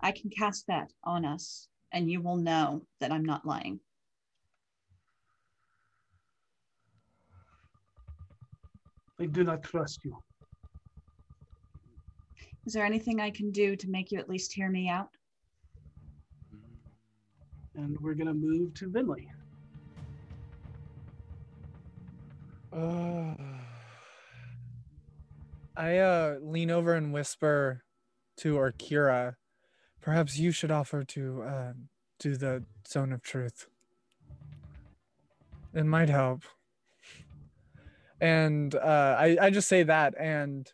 I 0.00 0.10
can 0.10 0.30
cast 0.30 0.66
that 0.68 0.90
on 1.04 1.26
us, 1.26 1.68
and 1.92 2.10
you 2.10 2.22
will 2.22 2.36
know 2.36 2.86
that 3.00 3.12
I'm 3.12 3.26
not 3.26 3.44
lying. 3.44 3.80
I 9.20 9.26
do 9.26 9.44
not 9.44 9.62
trust 9.62 10.00
you. 10.02 10.16
Is 12.64 12.72
there 12.72 12.86
anything 12.86 13.20
I 13.20 13.28
can 13.28 13.50
do 13.50 13.76
to 13.76 13.90
make 13.90 14.10
you 14.10 14.18
at 14.18 14.30
least 14.30 14.54
hear 14.54 14.70
me 14.70 14.88
out? 14.88 15.17
And 17.78 17.96
we're 18.00 18.14
gonna 18.14 18.34
move 18.34 18.74
to 18.74 18.90
Finley. 18.90 19.30
Uh, 22.72 23.34
I 25.76 25.98
uh, 25.98 26.38
lean 26.42 26.72
over 26.72 26.94
and 26.94 27.12
whisper 27.12 27.84
to 28.38 28.56
Orkira, 28.56 29.36
perhaps 30.00 30.36
you 30.36 30.50
should 30.50 30.72
offer 30.72 31.04
to 31.04 31.42
uh, 31.42 31.72
do 32.18 32.36
the 32.36 32.64
zone 32.86 33.12
of 33.12 33.22
truth. 33.22 33.68
It 35.72 35.84
might 35.84 36.08
help. 36.08 36.42
And 38.20 38.74
uh, 38.74 39.16
I, 39.18 39.36
I 39.40 39.50
just 39.50 39.68
say 39.68 39.84
that, 39.84 40.14
and 40.18 40.68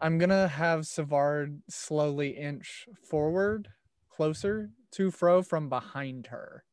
I'm 0.00 0.16
gonna 0.16 0.48
have 0.48 0.86
Savard 0.86 1.60
slowly 1.68 2.30
inch 2.30 2.88
forward, 3.02 3.68
closer 4.08 4.70
to 4.92 5.10
Fro 5.10 5.42
from 5.42 5.68
behind 5.68 6.28
her. 6.28 6.64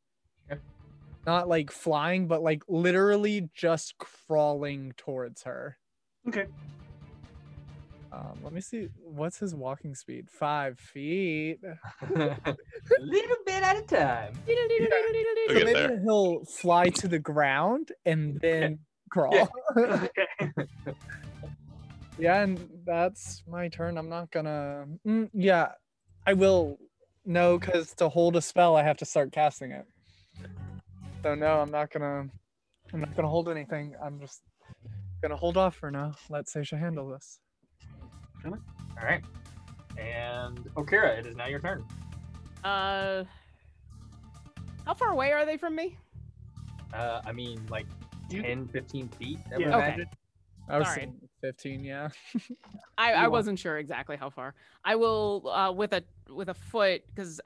Not 1.26 1.50
like 1.50 1.72
flying, 1.72 2.28
but 2.28 2.42
like 2.42 2.64
literally 2.70 3.50
just 3.54 3.98
crawling 3.98 4.94
towards 4.96 5.44
her. 5.44 5.78
Okay. 6.28 6.46
Um, 8.14 8.40
let 8.42 8.54
me 8.54 8.62
see. 8.62 8.88
What's 9.04 9.38
his 9.38 9.54
walking 9.54 9.94
speed? 9.94 10.30
Five 10.30 10.80
feet. 10.80 11.60
A 12.16 12.56
little 13.02 13.36
bit 13.46 13.62
at 13.64 13.78
a 13.78 13.82
time. 13.82 14.34
So 15.48 15.54
maybe 15.54 15.74
there. 15.74 16.00
he'll 16.02 16.44
fly 16.46 16.90
to 16.90 17.08
the 17.08 17.20
ground 17.20 17.92
and 18.06 18.38
then 18.42 18.80
crawl. 19.10 19.50
yeah, 22.20 22.42
and 22.42 22.70
that's 22.86 23.44
my 23.48 23.70
turn. 23.70 23.98
I'm 23.98 24.10
not 24.10 24.30
gonna. 24.32 24.88
Mm, 25.08 25.30
yeah, 25.34 25.72
I 26.26 26.34
will. 26.34 26.78
No, 27.28 27.60
because 27.60 27.94
to 27.96 28.08
hold 28.08 28.38
a 28.38 28.42
spell, 28.42 28.78
I 28.78 28.84
have 28.84 28.96
to 28.98 29.06
start 29.06 29.34
casting 29.34 29.72
it. 29.72 29.86
So 31.22 31.36
no, 31.36 31.60
I'm 31.60 31.70
not 31.70 31.92
gonna. 31.92 32.30
I'm 32.94 33.00
not 33.02 33.14
gonna 33.18 33.28
hold 33.28 33.50
anything. 33.50 33.94
I'm 34.02 34.18
just 34.18 34.42
gonna 35.22 35.36
hold 35.36 35.58
off 35.58 35.76
for 35.76 35.92
now. 35.92 36.14
Let 36.30 36.46
Seisha 36.46 36.80
handle 36.80 37.10
this. 37.10 37.40
All 38.46 38.54
right. 39.04 39.22
And 39.98 40.58
Okira, 40.76 41.20
it 41.20 41.26
is 41.26 41.36
now 41.36 41.48
your 41.48 41.60
turn. 41.60 41.84
Uh, 42.64 43.26
how 44.86 44.94
far 44.94 45.10
away 45.10 45.34
are 45.34 45.46
they 45.46 45.58
from 45.58 45.76
me? 45.76 45.98
Uh, 46.94 47.20
I 47.26 47.34
mean, 47.34 47.60
like 47.70 47.88
10, 48.30 48.70
15 48.70 49.10
feet, 49.10 49.40
I 49.54 49.58
would 49.58 49.62
Yeah. 49.68 49.78
Okay. 49.78 49.88
imagine. 49.88 50.08
I 50.70 50.80
was 50.80 50.88
saying 50.94 51.16
15. 51.42 51.84
Yeah. 51.84 52.10
I, 52.98 53.14
I 53.14 53.28
wasn't 53.28 53.60
sure 53.60 53.78
exactly 53.78 54.18
how 54.18 54.30
far. 54.30 54.54
I 54.84 54.96
will 54.96 55.50
uh, 55.50 55.72
with 55.72 55.94
a 55.94 56.04
with 56.30 56.50
a 56.50 56.54
foot 56.54 57.04
because 57.08 57.40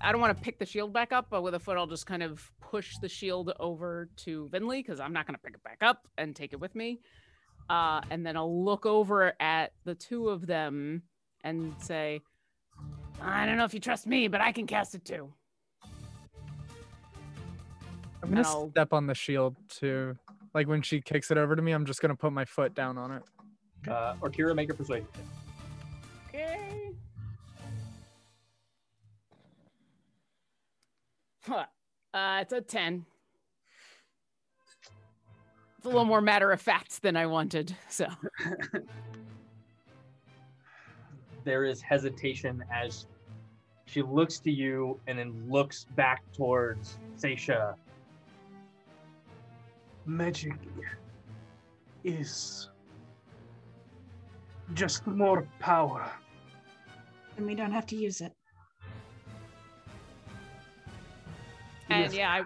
I 0.00 0.12
don't 0.12 0.20
want 0.20 0.36
to 0.36 0.42
pick 0.42 0.58
the 0.58 0.66
shield 0.66 0.92
back 0.92 1.12
up, 1.12 1.28
but 1.30 1.42
with 1.42 1.54
a 1.54 1.58
foot 1.58 1.76
I'll 1.76 1.86
just 1.86 2.06
kind 2.06 2.22
of 2.22 2.50
push 2.60 2.98
the 2.98 3.08
shield 3.08 3.52
over 3.58 4.10
to 4.16 4.48
Finley 4.48 4.82
because 4.82 5.00
I'm 5.00 5.12
not 5.12 5.26
going 5.26 5.34
to 5.34 5.40
pick 5.40 5.54
it 5.54 5.62
back 5.62 5.78
up 5.80 6.06
and 6.18 6.36
take 6.36 6.52
it 6.52 6.60
with 6.60 6.74
me. 6.74 7.00
Uh, 7.70 8.00
and 8.10 8.24
then 8.24 8.36
I'll 8.36 8.64
look 8.64 8.86
over 8.86 9.32
at 9.40 9.72
the 9.84 9.94
two 9.94 10.28
of 10.28 10.46
them 10.46 11.02
and 11.42 11.74
say, 11.80 12.20
"I 13.20 13.46
don't 13.46 13.56
know 13.56 13.64
if 13.64 13.74
you 13.74 13.80
trust 13.80 14.06
me, 14.06 14.28
but 14.28 14.40
I 14.40 14.52
can 14.52 14.66
cast 14.66 14.94
it 14.94 15.04
too." 15.04 15.32
I'm 18.22 18.30
gonna 18.30 18.70
step 18.70 18.92
on 18.92 19.06
the 19.06 19.14
shield 19.14 19.56
too. 19.68 20.16
Like 20.56 20.68
when 20.68 20.80
she 20.80 21.02
kicks 21.02 21.30
it 21.30 21.36
over 21.36 21.54
to 21.54 21.60
me, 21.60 21.72
I'm 21.72 21.84
just 21.84 22.00
gonna 22.00 22.16
put 22.16 22.32
my 22.32 22.46
foot 22.46 22.74
down 22.74 22.96
on 22.96 23.12
it. 23.12 23.22
Uh, 23.86 24.14
Okira, 24.22 24.54
make 24.54 24.70
a 24.70 24.74
persuasion. 24.74 25.06
Okay. 26.28 26.92
Huh. 31.46 31.66
Uh, 32.14 32.38
it's 32.40 32.52
a 32.54 32.62
10. 32.62 33.04
It's 35.76 35.84
a 35.84 35.88
little 35.88 36.06
more 36.06 36.22
matter 36.22 36.50
of 36.50 36.62
fact 36.62 37.02
than 37.02 37.14
I 37.14 37.26
wanted. 37.26 37.76
So, 37.90 38.06
There 41.44 41.66
is 41.66 41.82
hesitation 41.82 42.64
as 42.72 43.04
she 43.84 44.00
looks 44.00 44.38
to 44.38 44.50
you 44.50 44.98
and 45.06 45.18
then 45.18 45.44
looks 45.46 45.84
back 45.94 46.22
towards 46.32 46.96
Seisha. 47.18 47.74
Magic 50.06 50.54
is 52.04 52.70
just 54.74 55.06
more 55.06 55.46
power. 55.58 56.10
And 57.36 57.46
we 57.46 57.54
don't 57.54 57.72
have 57.72 57.86
to 57.86 57.96
use 57.96 58.20
it. 58.20 58.32
And 61.90 62.04
Yes. 62.04 62.14
yeah, 62.14 62.30
I, 62.30 62.42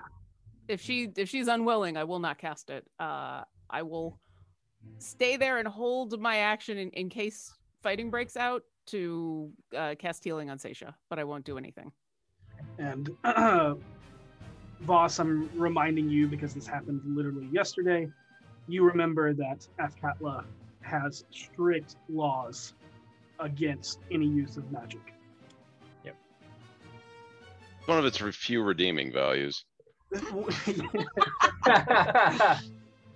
if 0.69 0.81
she 0.81 1.11
if 1.17 1.29
she's 1.29 1.49
unwilling, 1.49 1.97
I 1.97 2.05
will 2.05 2.19
not 2.19 2.39
cast 2.39 2.71
it. 2.71 2.87
Uh, 2.99 3.43
I 3.71 3.83
will 3.83 4.19
stay 4.99 5.37
there 5.37 5.59
and 5.59 5.67
hold 5.67 6.21
my 6.21 6.39
action 6.39 6.77
in, 6.77 6.91
in 6.91 7.09
case 7.09 7.53
fighting 7.83 8.11
breaks 8.11 8.37
out 8.37 8.63
to 8.89 9.51
uh, 9.75 9.95
cast 9.99 10.25
healing 10.25 10.51
on 10.51 10.59
Seisha, 10.59 10.95
but 11.09 11.19
I 11.19 11.25
won't 11.25 11.45
do 11.45 11.57
anything. 11.57 11.93
And 12.79 13.11
Voss, 14.83 15.19
I'm 15.19 15.51
reminding 15.55 16.09
you 16.09 16.27
because 16.27 16.55
this 16.55 16.67
happened 16.67 17.03
literally 17.05 17.49
yesterday. 17.53 18.09
You 18.67 18.85
remember 18.85 19.35
that 19.35 19.67
Athkatla 19.79 20.45
has 20.81 21.25
strict 21.31 21.97
laws 22.09 22.73
against 23.39 23.99
any 24.11 24.27
use 24.27 24.57
of 24.57 24.71
magic. 24.73 25.15
Yep. 26.05 26.17
One 27.87 27.99
of 27.99 28.05
its 28.05 28.19
few 28.19 28.63
redeeming 28.63 29.13
values. 29.13 29.65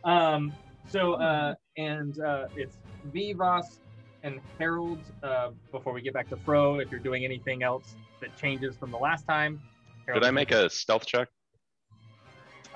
um, 0.04 0.52
so, 0.88 1.14
uh, 1.14 1.54
and 1.76 2.20
uh, 2.20 2.46
it's 2.56 2.76
Vivas 3.12 3.80
and 4.22 4.40
Harold. 4.58 5.00
Uh, 5.22 5.50
before 5.72 5.92
we 5.92 6.02
get 6.02 6.12
back 6.12 6.28
to 6.28 6.36
Fro, 6.36 6.78
if 6.78 6.90
you're 6.90 7.00
doing 7.00 7.24
anything 7.24 7.62
else 7.62 7.94
that 8.20 8.36
changes 8.36 8.76
from 8.76 8.90
the 8.90 8.98
last 8.98 9.26
time, 9.26 9.60
Did 10.12 10.24
I 10.24 10.30
make 10.30 10.50
a 10.52 10.68
stealth 10.68 11.06
check? 11.06 11.28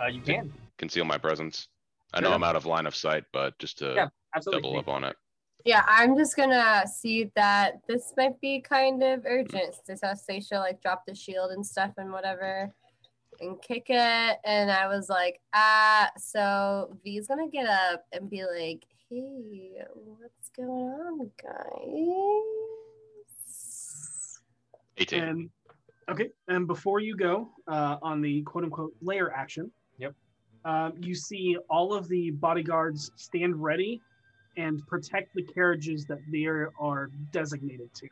Uh, 0.00 0.06
you 0.06 0.20
can. 0.20 0.52
Conceal 0.78 1.04
my 1.04 1.18
presence. 1.18 1.68
I 2.14 2.20
know 2.20 2.28
Sure. 2.28 2.34
I'm 2.36 2.44
out 2.44 2.56
of 2.56 2.66
line 2.66 2.86
of 2.86 2.94
sight, 2.94 3.24
but 3.32 3.58
just 3.58 3.78
to 3.78 3.94
Yeah, 3.94 4.08
absolutely. 4.34 4.62
double 4.70 4.78
up 4.78 4.88
on 4.88 5.04
it. 5.04 5.16
Yeah, 5.64 5.84
I'm 5.88 6.16
just 6.16 6.36
gonna 6.36 6.86
see 6.86 7.24
that 7.34 7.84
this 7.86 8.14
might 8.16 8.40
be 8.40 8.60
kind 8.60 9.02
of 9.02 9.22
urgent. 9.26 9.76
This 9.86 10.00
how 10.02 10.12
Seisha 10.12 10.60
like 10.60 10.80
drop 10.80 11.04
the 11.04 11.14
shield 11.14 11.50
and 11.50 11.66
stuff 11.66 11.92
and 11.98 12.12
whatever 12.12 12.72
and 13.40 13.60
kick 13.60 13.86
it. 13.88 14.38
And 14.44 14.70
I 14.70 14.86
was 14.86 15.08
like, 15.08 15.40
ah, 15.52 16.10
so 16.16 16.96
V's 17.04 17.26
gonna 17.26 17.48
get 17.48 17.66
up 17.66 18.06
and 18.12 18.30
be 18.30 18.44
like, 18.44 18.86
hey, 19.10 19.82
what's 19.94 20.48
going 20.56 20.70
on, 20.70 21.30
guys? 21.42 22.44
18. 24.98 25.22
And 25.22 25.50
okay, 26.08 26.30
and 26.46 26.66
before 26.66 27.00
you 27.00 27.16
go 27.16 27.50
uh, 27.66 27.98
on 28.00 28.20
the 28.20 28.42
quote 28.42 28.64
unquote 28.64 28.94
layer 29.00 29.32
action, 29.32 29.64
yep, 29.64 29.72
um, 30.68 30.92
you 31.00 31.14
see 31.14 31.56
all 31.70 31.94
of 31.94 32.08
the 32.08 32.30
bodyguards 32.32 33.10
stand 33.16 33.60
ready 33.62 34.02
and 34.58 34.86
protect 34.86 35.34
the 35.34 35.42
carriages 35.42 36.04
that 36.06 36.18
they 36.30 36.44
are 36.44 37.10
designated 37.30 37.88
to, 37.94 38.08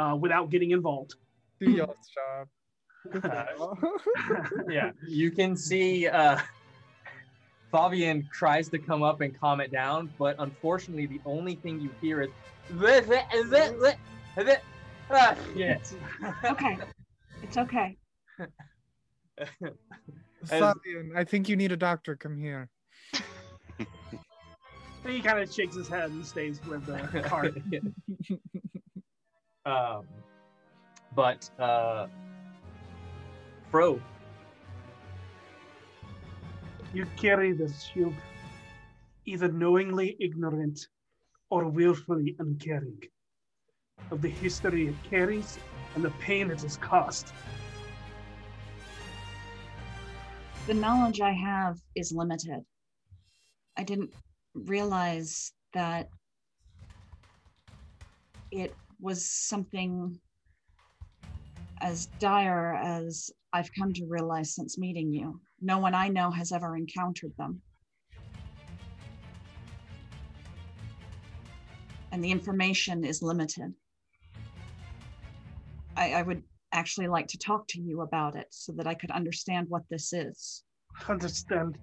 uh, 0.00 0.14
without 0.14 0.48
getting 0.50 0.70
involved. 0.70 1.14
Do 1.60 1.70
your 1.70 1.94
job. 2.14 2.48
yeah, 4.70 4.92
you 5.08 5.32
can 5.32 5.56
see 5.56 6.06
uh, 6.06 6.38
Fabian 7.72 8.28
tries 8.32 8.68
to 8.68 8.78
come 8.78 9.02
up 9.02 9.20
and 9.20 9.36
calm 9.38 9.60
it 9.60 9.72
down, 9.72 10.12
but 10.20 10.36
unfortunately, 10.38 11.06
the 11.06 11.20
only 11.24 11.56
thing 11.56 11.80
you 11.80 11.90
hear 12.00 12.22
is. 12.22 12.30
Ah, 15.10 15.36
yes. 15.56 15.96
Okay. 16.44 16.78
It's 17.42 17.56
okay. 17.56 17.96
Fabian, 20.44 21.12
I 21.16 21.24
think 21.24 21.48
you 21.48 21.56
need 21.56 21.72
a 21.72 21.76
doctor. 21.76 22.16
Come 22.16 22.36
here. 22.36 22.68
And 23.74 23.86
he 25.06 25.20
kind 25.20 25.38
of 25.38 25.52
shakes 25.52 25.76
his 25.76 25.88
head 25.88 26.10
and 26.10 26.24
stays 26.24 26.60
with 26.66 26.84
the 26.86 27.20
cart. 27.24 27.56
um, 29.66 30.04
but 31.14 31.48
uh, 31.58 32.06
Fro, 33.70 34.00
You 36.94 37.06
carry 37.16 37.52
this 37.52 37.84
shield, 37.84 38.14
either 39.24 39.48
knowingly 39.48 40.14
ignorant 40.20 40.88
or 41.48 41.66
willfully 41.66 42.36
uncaring 42.38 43.02
of 44.10 44.20
the 44.20 44.28
history 44.28 44.88
it 44.88 44.94
carries 45.08 45.58
and 45.94 46.04
the 46.04 46.10
pain 46.20 46.50
it 46.50 46.60
has 46.60 46.76
caused. 46.76 47.32
The 50.66 50.74
knowledge 50.74 51.20
I 51.20 51.32
have 51.32 51.78
is 51.96 52.12
limited. 52.12 52.60
I 53.76 53.82
didn't 53.82 54.10
realize 54.54 55.52
that 55.74 56.08
it 58.52 58.72
was 59.00 59.28
something 59.28 60.20
as 61.80 62.06
dire 62.20 62.74
as 62.74 63.28
I've 63.52 63.70
come 63.76 63.92
to 63.94 64.06
realize 64.06 64.54
since 64.54 64.78
meeting 64.78 65.12
you. 65.12 65.40
No 65.60 65.78
one 65.78 65.94
I 65.94 66.06
know 66.06 66.30
has 66.30 66.52
ever 66.52 66.76
encountered 66.76 67.32
them. 67.36 67.60
And 72.12 72.22
the 72.22 72.30
information 72.30 73.04
is 73.04 73.20
limited. 73.20 73.74
I, 75.96 76.12
I 76.12 76.22
would 76.22 76.44
actually 76.72 77.08
like 77.08 77.28
to 77.28 77.38
talk 77.38 77.66
to 77.68 77.80
you 77.80 78.00
about 78.00 78.36
it 78.36 78.46
so 78.50 78.72
that 78.72 78.86
I 78.86 78.94
could 78.94 79.10
understand 79.10 79.68
what 79.68 79.82
this 79.90 80.12
is. 80.12 80.64
Understand. 81.08 81.78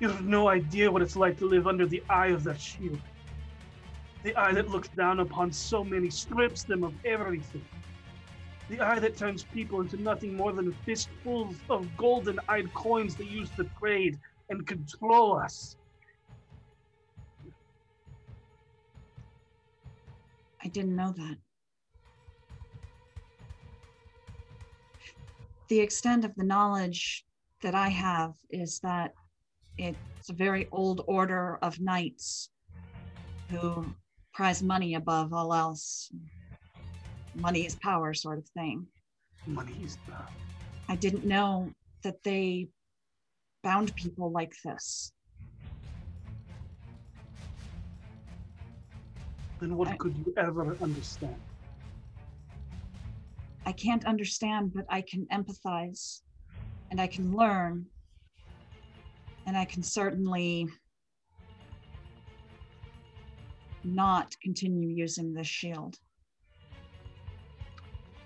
You 0.00 0.08
have 0.08 0.24
no 0.24 0.48
idea 0.48 0.90
what 0.90 1.02
it's 1.02 1.16
like 1.16 1.38
to 1.38 1.46
live 1.46 1.66
under 1.66 1.86
the 1.86 2.02
eye 2.10 2.28
of 2.28 2.44
that 2.44 2.60
shield. 2.60 3.00
The 4.24 4.36
eye 4.36 4.52
that 4.52 4.68
looks 4.68 4.88
down 4.88 5.20
upon 5.20 5.52
so 5.52 5.84
many, 5.84 6.10
strips 6.10 6.64
them 6.64 6.82
of 6.82 6.94
everything. 7.04 7.64
The 8.70 8.80
eye 8.80 8.98
that 8.98 9.16
turns 9.16 9.44
people 9.44 9.80
into 9.82 9.98
nothing 9.98 10.34
more 10.34 10.52
than 10.52 10.72
fistfuls 10.86 11.56
of 11.68 11.86
golden 11.96 12.40
eyed 12.48 12.72
coins 12.74 13.14
they 13.14 13.24
use 13.24 13.50
to 13.56 13.64
trade 13.78 14.18
and 14.48 14.66
control 14.66 15.38
us. 15.38 15.76
I 20.62 20.68
didn't 20.68 20.96
know 20.96 21.12
that. 21.12 21.36
The 25.68 25.80
extent 25.80 26.24
of 26.24 26.34
the 26.34 26.44
knowledge 26.44 27.24
that 27.62 27.74
I 27.74 27.88
have 27.88 28.34
is 28.50 28.80
that 28.80 29.12
it's 29.78 30.28
a 30.28 30.34
very 30.34 30.68
old 30.70 31.02
order 31.06 31.58
of 31.62 31.80
knights 31.80 32.50
who 33.50 33.86
prize 34.34 34.62
money 34.62 34.94
above 34.94 35.32
all 35.32 35.54
else. 35.54 36.10
Money 37.34 37.64
is 37.64 37.76
power, 37.76 38.12
sort 38.12 38.38
of 38.38 38.46
thing. 38.48 38.86
Money 39.46 39.76
is 39.82 39.96
power. 40.06 40.28
I 40.88 40.96
didn't 40.96 41.24
know 41.24 41.70
that 42.02 42.22
they 42.22 42.68
bound 43.62 43.94
people 43.96 44.30
like 44.30 44.54
this. 44.62 45.12
Then 49.60 49.76
what 49.76 49.98
could 49.98 50.14
you 50.26 50.34
ever 50.36 50.76
understand? 50.82 51.36
I 53.66 53.72
can't 53.72 54.04
understand, 54.04 54.72
but 54.74 54.84
I 54.88 55.00
can 55.00 55.26
empathize 55.32 56.20
and 56.90 57.00
I 57.00 57.06
can 57.06 57.32
learn. 57.32 57.86
And 59.46 59.56
I 59.56 59.64
can 59.64 59.82
certainly 59.82 60.68
not 63.84 64.34
continue 64.42 64.88
using 64.88 65.34
this 65.34 65.46
shield. 65.46 65.98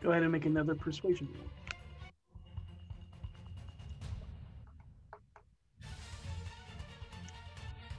Go 0.02 0.10
ahead 0.10 0.22
and 0.22 0.30
make 0.30 0.46
another 0.46 0.74
persuasion 0.74 1.28
roll. 1.34 1.50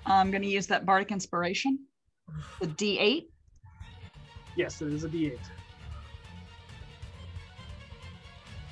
I'm 0.06 0.32
going 0.32 0.42
to 0.42 0.50
use 0.50 0.68
that 0.68 0.86
bardic 0.86 1.12
inspiration. 1.12 1.80
The 2.62 2.68
D8. 2.68 3.26
Yes, 4.56 4.82
it 4.82 4.94
is 4.94 5.04
a 5.04 5.10
D8. 5.10 5.38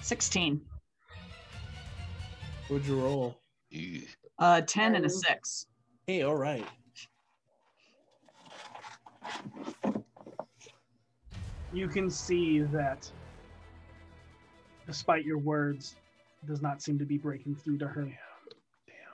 16. 0.07 0.61
What'd 2.69 2.87
you 2.87 2.97
roll? 2.97 3.37
Uh, 4.39 4.61
10 4.61 4.95
and 4.95 5.05
a 5.05 5.09
6. 5.09 5.67
Hey, 6.05 6.21
all 6.21 6.37
right. 6.37 6.65
You 11.73 11.89
can 11.89 12.09
see 12.09 12.61
that 12.61 13.11
despite 14.85 15.25
your 15.25 15.39
words, 15.39 15.97
it 16.41 16.47
does 16.47 16.61
not 16.61 16.81
seem 16.81 16.97
to 16.99 17.05
be 17.05 17.17
breaking 17.17 17.55
through 17.55 17.79
to 17.79 17.87
her. 17.87 18.07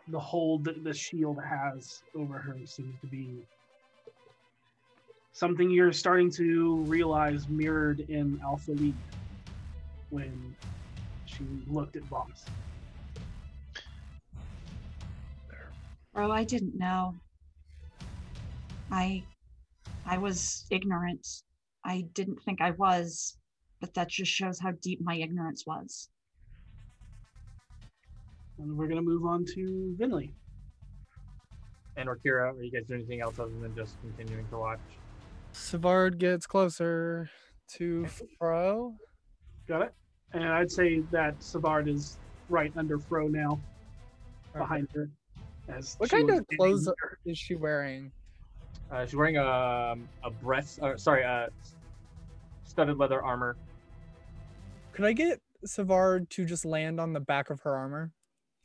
The 0.09 0.19
hold 0.19 0.63
that 0.65 0.83
the 0.83 0.93
shield 0.93 1.39
has 1.43 2.03
over 2.15 2.37
her 2.37 2.55
seems 2.65 2.93
to 3.01 3.07
be 3.07 3.47
something 5.31 5.71
you're 5.71 5.91
starting 5.91 6.29
to 6.33 6.75
realize 6.81 7.49
mirrored 7.49 8.01
in 8.01 8.39
Alpha 8.43 8.73
League 8.73 8.93
when 10.13 10.55
she 11.37 11.45
looked 11.67 11.95
at 11.95 12.03
Voss. 12.03 12.45
Bro, 16.13 16.31
I 16.31 16.43
didn't 16.43 16.77
know. 16.77 17.15
I 18.91 19.23
I 20.05 20.17
was 20.17 20.65
ignorant. 20.69 21.27
I 21.85 22.05
didn't 22.13 22.39
think 22.43 22.61
I 22.61 22.71
was, 22.71 23.37
but 23.81 23.93
that 23.95 24.09
just 24.09 24.31
shows 24.31 24.59
how 24.59 24.71
deep 24.81 25.01
my 25.01 25.15
ignorance 25.15 25.65
was. 25.65 26.09
And 28.59 28.77
we're 28.77 28.87
gonna 28.87 29.01
move 29.01 29.25
on 29.25 29.45
to 29.55 29.95
Finley. 29.97 30.33
And 31.97 32.09
Orkira, 32.09 32.53
are 32.53 32.63
you 32.63 32.71
guys 32.71 32.83
doing 32.87 33.01
anything 33.01 33.21
else 33.21 33.39
other 33.39 33.51
than 33.61 33.75
just 33.75 33.95
continuing 34.01 34.47
to 34.49 34.57
watch? 34.57 34.79
Savard 35.51 36.17
gets 36.19 36.45
closer 36.47 37.29
to 37.75 38.05
Fro. 38.37 38.95
Got 39.67 39.83
it. 39.83 39.93
And 40.33 40.45
I'd 40.45 40.71
say 40.71 40.99
that 41.11 41.41
Savard 41.41 41.87
is 41.87 42.17
right 42.49 42.73
under 42.75 42.97
Fro 42.97 43.27
now, 43.27 43.59
behind 44.57 44.87
her. 44.95 45.09
As 45.69 45.95
What 45.97 46.09
kind 46.09 46.29
of 46.29 46.45
clothes 46.57 46.87
near. 46.87 47.17
is 47.25 47.37
she 47.37 47.55
wearing? 47.55 48.11
Uh, 48.91 49.05
she's 49.05 49.15
wearing 49.15 49.37
a 49.37 49.95
a 50.23 50.29
breast, 50.41 50.79
or 50.81 50.97
sorry, 50.97 51.23
uh, 51.23 51.47
studded 52.65 52.97
leather 52.97 53.23
armor. 53.23 53.55
Could 54.91 55.05
I 55.05 55.13
get 55.13 55.39
Savard 55.65 56.29
to 56.31 56.45
just 56.45 56.65
land 56.65 56.99
on 56.99 57.13
the 57.13 57.19
back 57.19 57.49
of 57.49 57.61
her 57.61 57.75
armor? 57.75 58.11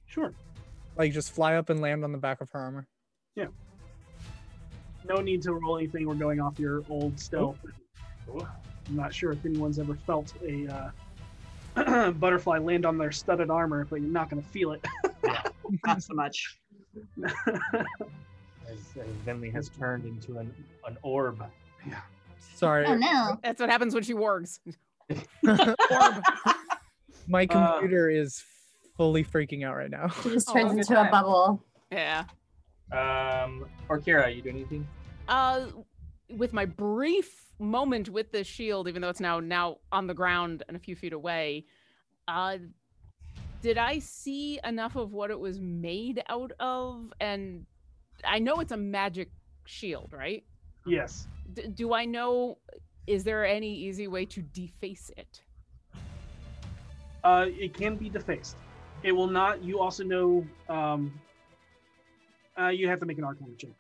Sure. 0.07 0.33
Like 0.97 1.13
just 1.13 1.33
fly 1.33 1.55
up 1.55 1.71
and 1.71 1.81
land 1.81 2.03
on 2.03 2.13
the 2.13 2.19
back 2.19 2.41
of 2.41 2.51
her 2.51 2.59
armor. 2.59 2.87
Yeah. 3.37 3.47
No 5.09 5.17
need 5.21 5.43
to 5.43 5.53
roll 5.55 5.79
anything. 5.79 6.07
We're 6.07 6.15
going 6.15 6.41
off 6.41 6.59
your 6.59 6.83
old 6.91 7.19
stealth. 7.21 7.59
I'm 8.29 8.97
not 8.97 9.15
sure 9.15 9.31
if 9.33 9.45
anyone's 9.47 9.79
ever 9.79 9.95
felt 10.07 10.35
a 10.43 10.67
uh, 10.67 10.91
butterfly 12.19 12.59
land 12.59 12.85
on 12.87 12.99
their 12.99 13.13
studded 13.13 13.51
armor, 13.51 13.87
but 13.89 14.01
you're 14.01 14.11
not 14.11 14.31
going 14.31 14.43
to 14.43 14.49
feel 14.49 14.73
it. 14.73 14.85
Not 15.87 16.03
so 16.03 16.15
much. 16.15 16.59
As, 17.25 17.33
as 18.71 19.07
Finley 19.25 19.51
has 19.51 19.69
turned 19.69 20.05
into 20.07 20.39
an, 20.39 20.53
an 20.87 20.97
orb. 21.03 21.43
Yeah. 21.87 22.01
Sorry. 22.55 22.87
Oh 22.87 22.95
no. 22.95 23.39
That's 23.43 23.61
what 23.61 23.69
happens 23.71 23.95
when 23.95 24.03
she 24.03 24.15
wargs. 24.15 24.61
My 27.29 27.45
Uh, 27.51 27.73
computer 27.73 28.09
is 28.09 28.43
fully 28.97 29.23
freaking 29.25 29.65
out 29.67 29.77
right 29.77 29.91
now. 29.91 30.09
She 30.23 30.31
just 30.31 30.49
Oh, 30.51 30.55
turns 30.55 30.71
good 30.73 30.81
into 30.81 31.01
a 31.01 31.11
bubble. 31.11 31.63
Yeah. 31.93 32.25
Um, 32.91 33.67
Orkira, 33.89 34.35
you 34.35 34.41
doing 34.43 34.57
anything? 34.57 34.87
Uh, 35.29 35.67
with 36.31 36.53
my 36.55 36.65
brief 36.65 37.48
moment 37.59 38.09
with 38.09 38.33
this 38.33 38.47
shield, 38.47 38.89
even 38.89 39.03
though 39.03 39.09
it's 39.09 39.21
now 39.21 39.41
now 39.41 39.79
on 39.93 40.07
the 40.07 40.15
ground 40.15 40.63
and 40.69 40.77
a 40.77 40.81
few 40.81 40.97
feet 40.97 41.13
away, 41.13 41.65
uh, 42.27 42.59
did 43.61 43.79
I 43.79 43.99
see 43.99 44.61
enough 44.65 44.97
of 44.97 45.13
what 45.13 45.31
it 45.31 45.39
was 45.39 45.59
made 45.61 46.23
out 46.29 46.53
of? 46.61 47.13
And 47.21 47.67
I 48.25 48.39
know 48.39 48.61
it's 48.61 48.73
a 48.73 48.77
magic 48.77 49.31
shield, 49.65 50.13
right? 50.13 50.45
yes. 50.87 51.27
D- 51.55 51.69
do 51.69 51.93
I 51.93 52.05
know? 52.05 52.59
Is 53.07 53.25
there 53.25 53.45
any 53.45 53.73
easy 53.75 54.07
way 54.07 54.27
to 54.27 54.43
deface 54.43 55.11
it? 55.17 55.43
Uh, 57.25 57.47
it 57.49 57.75
can 57.75 57.97
be 57.97 58.09
defaced. 58.09 58.57
It 59.03 59.13
will 59.13 59.27
not. 59.27 59.63
You 59.63 59.81
also 59.81 60.05
know. 60.05 60.47
Um, 60.69 61.19
uh, 62.59 62.69
you 62.69 62.89
have 62.89 63.01
to 63.01 63.07
make 63.07 63.19
an 63.19 63.25
Arcana 63.25 63.55
check, 63.57 63.71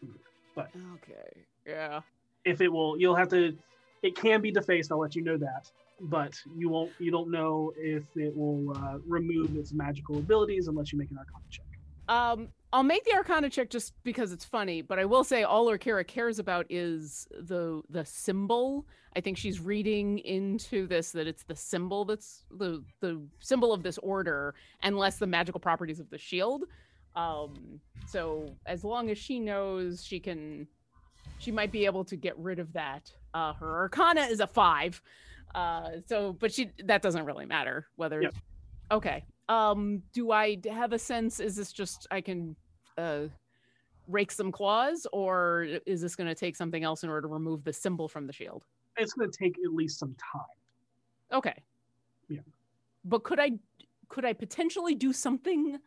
but 0.54 0.70
Okay. 0.94 1.44
Yeah. 1.66 2.00
If 2.48 2.60
it 2.60 2.68
will, 2.68 2.98
you'll 2.98 3.14
have 3.14 3.28
to. 3.28 3.56
It 4.02 4.16
can 4.16 4.40
be 4.40 4.50
defaced. 4.50 4.92
I'll 4.92 5.00
let 5.00 5.14
you 5.16 5.22
know 5.22 5.36
that, 5.36 5.70
but 6.00 6.40
you 6.56 6.68
won't. 6.68 6.92
You 6.98 7.10
don't 7.10 7.30
know 7.30 7.72
if 7.76 8.04
it 8.16 8.36
will 8.36 8.76
uh, 8.76 8.98
remove 9.06 9.56
its 9.56 9.72
magical 9.72 10.18
abilities 10.18 10.68
unless 10.68 10.92
you 10.92 10.98
make 10.98 11.10
an 11.10 11.18
Arcana 11.18 11.44
check. 11.50 11.64
Um, 12.08 12.48
I'll 12.72 12.82
make 12.82 13.04
the 13.04 13.14
Arcana 13.14 13.50
check 13.50 13.70
just 13.70 13.92
because 14.02 14.32
it's 14.32 14.44
funny, 14.44 14.82
but 14.82 14.98
I 14.98 15.04
will 15.04 15.24
say 15.24 15.42
all 15.42 15.66
Orkira 15.66 16.06
cares 16.06 16.38
about 16.38 16.66
is 16.70 17.28
the 17.30 17.82
the 17.90 18.04
symbol. 18.04 18.86
I 19.16 19.20
think 19.20 19.36
she's 19.36 19.58
reading 19.60 20.18
into 20.20 20.86
this 20.86 21.10
that 21.12 21.26
it's 21.26 21.42
the 21.42 21.56
symbol 21.56 22.04
that's 22.04 22.44
the 22.50 22.82
the 23.00 23.20
symbol 23.40 23.72
of 23.72 23.82
this 23.82 23.98
order, 23.98 24.54
and 24.82 24.96
less 24.96 25.18
the 25.18 25.26
magical 25.26 25.60
properties 25.60 26.00
of 26.00 26.08
the 26.10 26.18
shield. 26.18 26.64
Um, 27.16 27.80
so 28.06 28.54
as 28.66 28.84
long 28.84 29.10
as 29.10 29.18
she 29.18 29.40
knows 29.40 30.04
she 30.04 30.20
can, 30.20 30.68
she 31.38 31.50
might 31.50 31.72
be 31.72 31.84
able 31.84 32.04
to 32.04 32.16
get 32.16 32.36
rid 32.38 32.58
of 32.58 32.72
that. 32.72 33.12
Uh, 33.34 33.52
her 33.54 33.78
Arcana 33.78 34.22
is 34.22 34.40
a 34.40 34.46
five. 34.46 35.00
Uh, 35.54 35.90
so 36.06 36.34
but 36.34 36.52
she 36.52 36.70
that 36.84 37.02
doesn't 37.02 37.24
really 37.24 37.46
matter 37.46 37.86
whether 37.96 38.22
Yep. 38.22 38.34
Okay. 38.90 39.24
Um, 39.48 40.02
do 40.12 40.30
I 40.30 40.58
have 40.70 40.92
a 40.92 40.98
sense? 40.98 41.40
Is 41.40 41.56
this 41.56 41.72
just 41.72 42.06
I 42.10 42.20
can 42.20 42.56
uh, 42.96 43.24
rake 44.06 44.30
some 44.30 44.52
claws, 44.52 45.06
or 45.12 45.66
is 45.86 46.00
this 46.00 46.16
going 46.16 46.26
to 46.26 46.34
take 46.34 46.56
something 46.56 46.84
else 46.84 47.02
in 47.02 47.10
order 47.10 47.22
to 47.22 47.32
remove 47.32 47.64
the 47.64 47.72
symbol 47.72 48.08
from 48.08 48.26
the 48.26 48.32
shield? 48.32 48.64
It's 48.96 49.12
going 49.12 49.30
to 49.30 49.38
take 49.38 49.56
at 49.64 49.72
least 49.72 49.98
some 49.98 50.14
time. 50.14 51.38
Okay. 51.38 51.54
Yeah. 52.28 52.40
But 53.04 53.24
could 53.24 53.40
I 53.40 53.52
could 54.08 54.24
I 54.24 54.32
potentially 54.32 54.94
do 54.94 55.12
something 55.12 55.78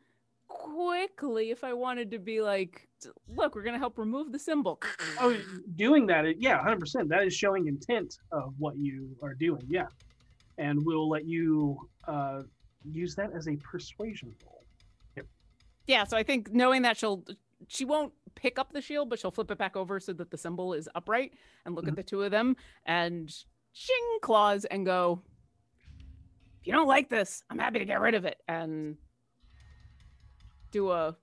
quickly 0.52 1.52
if 1.52 1.64
I 1.64 1.74
wanted 1.74 2.12
to 2.12 2.20
be 2.20 2.42
like, 2.42 2.88
look, 3.28 3.56
we're 3.56 3.64
going 3.64 3.74
to 3.74 3.80
help 3.80 3.98
remove 3.98 4.32
the 4.32 4.40
symbol. 4.40 4.80
Oh, 5.20 5.38
doing 5.76 6.06
that, 6.08 6.26
yeah, 6.40 6.62
hundred 6.62 6.80
percent. 6.80 7.10
That 7.10 7.24
is 7.24 7.34
showing 7.34 7.68
intent 7.68 8.20
of 8.32 8.54
what 8.58 8.78
you 8.78 9.16
are 9.22 9.34
doing. 9.34 9.64
Yeah, 9.68 9.88
and 10.58 10.86
we'll 10.86 11.10
let 11.10 11.26
you 11.26 11.78
uh, 12.08 12.44
use 12.92 13.16
that 13.16 13.32
as 13.34 13.48
a 13.48 13.56
persuasion 13.58 14.34
roll. 14.46 14.64
Yeah, 15.88 16.04
so 16.04 16.16
I 16.16 16.24
think 16.24 16.54
knowing 16.54 16.84
that 16.84 16.96
she'll 16.98 17.26
she 17.68 17.86
won't 17.86 18.14
pick 18.36 18.60
up 18.60 18.72
the 18.72 18.82
shield, 18.82 19.10
but 19.10 19.20
she'll 19.20 19.32
flip 19.32 19.52
it 19.52 19.58
back 19.58 19.76
over 19.76 20.00
so 20.00 20.14
that 20.14 20.32
the 20.32 20.38
symbol 20.38 20.74
is 20.74 20.88
upright 20.96 21.34
and 21.66 21.76
look 21.76 21.88
at 21.88 21.96
the 21.96 22.04
two 22.04 22.24
of 22.24 22.32
them 22.32 22.56
and 22.86 23.34
shing 23.74 24.18
claws 24.22 24.66
and 24.66 24.86
go, 24.86 25.22
if 26.60 26.68
you 26.68 26.74
don't 26.74 26.88
like 26.88 27.10
this, 27.10 27.44
I'm 27.50 27.60
happy 27.60 27.80
to 27.80 27.86
get 27.86 28.00
rid 28.00 28.16
of 28.16 28.26
it 28.26 28.38
and 28.48 28.98
do 30.72 30.92
a 30.92 31.16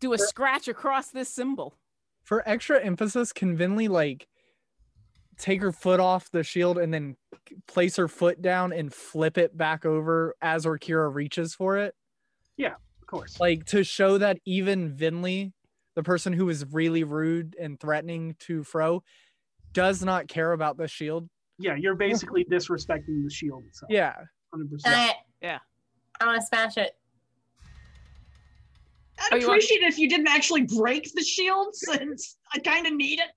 do 0.00 0.12
a 0.12 0.18
scratch 0.18 0.68
across 0.68 1.10
this 1.10 1.28
symbol. 1.28 1.76
For 2.22 2.42
extra 2.46 2.82
emphasis, 2.82 3.32
can 3.32 3.56
Finley 3.56 3.88
like 3.88 4.26
take 5.38 5.60
her 5.60 5.72
foot 5.72 6.00
off 6.00 6.30
the 6.30 6.42
shield 6.42 6.78
and 6.78 6.92
then 6.92 7.16
place 7.68 7.96
her 7.96 8.08
foot 8.08 8.42
down 8.42 8.72
and 8.72 8.92
flip 8.92 9.38
it 9.38 9.56
back 9.56 9.84
over 9.84 10.34
as 10.42 10.64
Orkira 10.64 11.12
reaches 11.12 11.54
for 11.54 11.76
it? 11.78 11.94
Yeah, 12.56 12.74
of 13.00 13.06
course. 13.06 13.38
Like 13.38 13.64
to 13.66 13.84
show 13.84 14.18
that 14.18 14.38
even 14.44 14.96
Finley, 14.96 15.52
the 15.94 16.02
person 16.02 16.32
who 16.32 16.48
is 16.48 16.64
really 16.72 17.04
rude 17.04 17.54
and 17.60 17.78
threatening 17.78 18.34
to 18.40 18.64
Fro, 18.64 19.02
does 19.72 20.02
not 20.02 20.26
care 20.28 20.52
about 20.52 20.76
the 20.76 20.88
shield. 20.88 21.28
Yeah, 21.58 21.76
you're 21.76 21.94
basically 21.94 22.44
disrespecting 22.44 23.22
the 23.24 23.30
shield 23.30 23.64
itself. 23.66 23.90
Yeah. 23.90 24.14
hundred 24.52 24.70
Done 24.70 24.92
percent. 24.92 25.10
it. 25.10 25.16
Yeah. 25.40 25.58
I 26.20 26.26
want 26.26 26.40
to 26.40 26.46
smash 26.46 26.76
it. 26.76 26.92
I'd 29.18 29.32
Oh, 29.32 29.36
you 29.36 29.46
want- 29.48 29.58
appreciate 29.58 29.82
it 29.82 29.88
if 29.88 29.98
you 29.98 30.08
didn't 30.08 30.28
actually 30.28 30.62
break 30.62 31.10
the 31.14 31.22
shield 31.22 31.74
since 31.74 32.36
I 32.54 32.58
kind 32.58 32.86
of 32.86 32.92
need 32.94 33.18
it. 33.20 33.28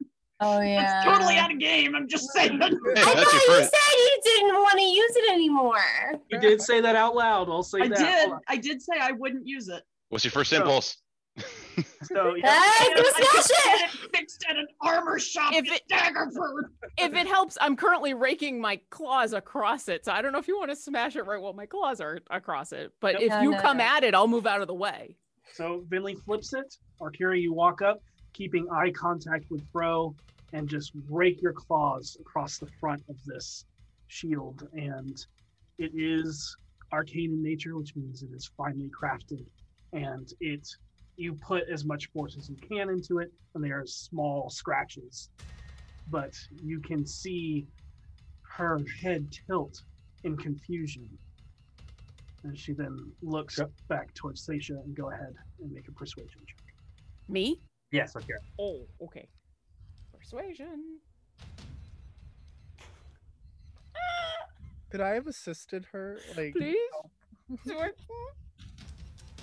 Oh 0.41 0.61
yeah. 0.61 0.98
It's 0.99 1.06
totally 1.06 1.35
out 1.38 1.51
of 1.51 1.59
game. 1.59 1.95
I'm 1.95 2.08
just 2.08 2.32
saying. 2.32 2.61
I 2.61 2.69
thought 2.69 2.74
you 2.74 3.41
first. 3.48 3.72
said 3.72 3.98
you 3.98 4.19
didn't 4.24 4.53
want 4.56 4.77
to 4.80 4.85
use 4.85 5.11
it 5.16 5.32
anymore. 5.33 6.22
You 6.30 6.40
did 6.40 6.61
say 6.61 6.80
that 6.82 6.95
out 6.95 7.14
loud. 7.16 7.49
I'll 7.49 7.61
say 7.64 7.82
I 7.82 7.88
that. 7.90 7.98
did. 7.98 8.32
I 8.48 8.56
did 8.58 8.82
say 8.82 8.93
I 9.01 9.11
wouldn't 9.11 9.45
use 9.45 9.67
it. 9.67 9.83
What's 10.09 10.24
your 10.24 10.32
first 10.32 10.51
So- 10.51 10.58
impulse? 10.58 10.98
So 12.03 12.35
yeah. 12.35 12.41
Ah, 12.45 12.75
I 12.82 12.85
smash 12.85 13.14
could 13.16 13.48
get 13.48 13.82
it. 13.82 13.93
it 14.03 14.16
fixed 14.16 14.45
at 14.49 14.58
an 14.58 14.67
armor 14.82 15.19
shop 15.19 15.53
If 15.53 15.66
in 15.67 15.74
it- 15.74 15.83
Daggerford. 15.91 16.64
If 16.98 17.14
it 17.14 17.27
helps, 17.27 17.58
I'm 17.61 17.75
currently 17.77 18.14
raking 18.14 18.59
my 18.59 18.80
claws 18.90 19.33
across 19.33 19.88
it. 19.88 20.03
So 20.06 20.11
I 20.11 20.22
don't 20.22 20.32
know 20.33 20.40
if 20.40 20.48
you 20.48 20.58
want 20.58 20.72
to 20.72 20.75
smash 20.75 21.16
it 21.16 21.25
right 21.25 21.41
while 21.41 21.53
my 21.53 21.66
claws 21.66 22.01
are 22.01 22.19
across 22.30 22.72
it. 22.74 22.91
But 22.99 23.14
Yep. 23.16 23.22
if 23.22 23.30
No, 23.30 23.41
you 23.41 23.51
no, 23.51 23.61
come 23.61 23.77
no. 23.77 23.83
at 23.85 24.03
it, 24.03 24.14
I'll 24.16 24.27
move 24.27 24.48
out 24.48 24.61
of 24.61 24.67
the 24.67 24.74
way. 24.74 25.16
So 25.53 25.84
Finley 25.90 26.16
flips 26.26 26.53
it. 26.53 26.74
Arkira, 27.02 27.40
you 27.40 27.53
walk 27.53 27.82
up, 27.82 28.00
keeping 28.34 28.68
eye 28.72 28.92
contact 28.92 29.45
with 29.50 29.68
Fro, 29.72 30.16
and 30.53 30.68
just 30.68 30.92
rake 31.10 31.42
your 31.42 31.53
claws 31.53 32.18
across 32.19 32.58
the 32.58 32.69
front 32.80 33.03
of 33.10 33.16
this 33.26 33.66
shield. 34.08 34.68
And 34.74 35.18
it 35.78 35.92
is 35.94 36.56
arcane 36.92 37.34
in 37.34 37.44
nature, 37.44 37.78
which 37.78 37.95
means 37.95 38.24
it 38.24 38.30
is 38.34 38.52
finely 38.58 38.90
crafted. 38.90 39.45
And 39.94 40.28
it 40.40 40.68
you 41.18 41.34
put 41.34 41.64
as 41.69 41.84
much 41.84 42.10
force 42.14 42.38
as 42.38 42.50
you 42.50 42.56
can 42.68 42.90
into 42.90 43.19
it, 43.19 43.30
and 43.53 43.64
they 43.64 43.72
are 43.72 43.86
small 43.86 44.50
scratches. 44.50 45.30
But 46.10 46.34
you 46.64 46.80
can 46.80 47.06
see 47.06 47.68
her 48.56 48.80
head 49.02 49.28
tilt 49.45 49.82
in 50.24 50.38
confusion. 50.38 51.10
And 52.43 52.58
she 52.58 52.74
then 52.74 53.11
looks 53.22 53.59
back 53.88 54.14
towards 54.14 54.45
Seisha 54.45 54.82
and 54.84 54.95
go 54.95 55.11
ahead 55.11 55.35
and 55.61 55.72
make 55.72 55.88
a 55.88 55.92
persuasion 55.92 56.40
check. 56.48 56.74
Me? 57.27 57.59
Yes, 57.92 58.14
Orkira. 58.14 58.38
Oh, 58.59 58.82
okay. 59.01 59.27
Persuasion. 60.18 61.00
Could 64.90 65.01
I 65.01 65.09
have 65.09 65.27
assisted 65.27 65.85
her? 65.92 66.19
Like 66.35 66.53
Please? 66.53 66.77
Do 67.66 67.80
it. 67.80 68.00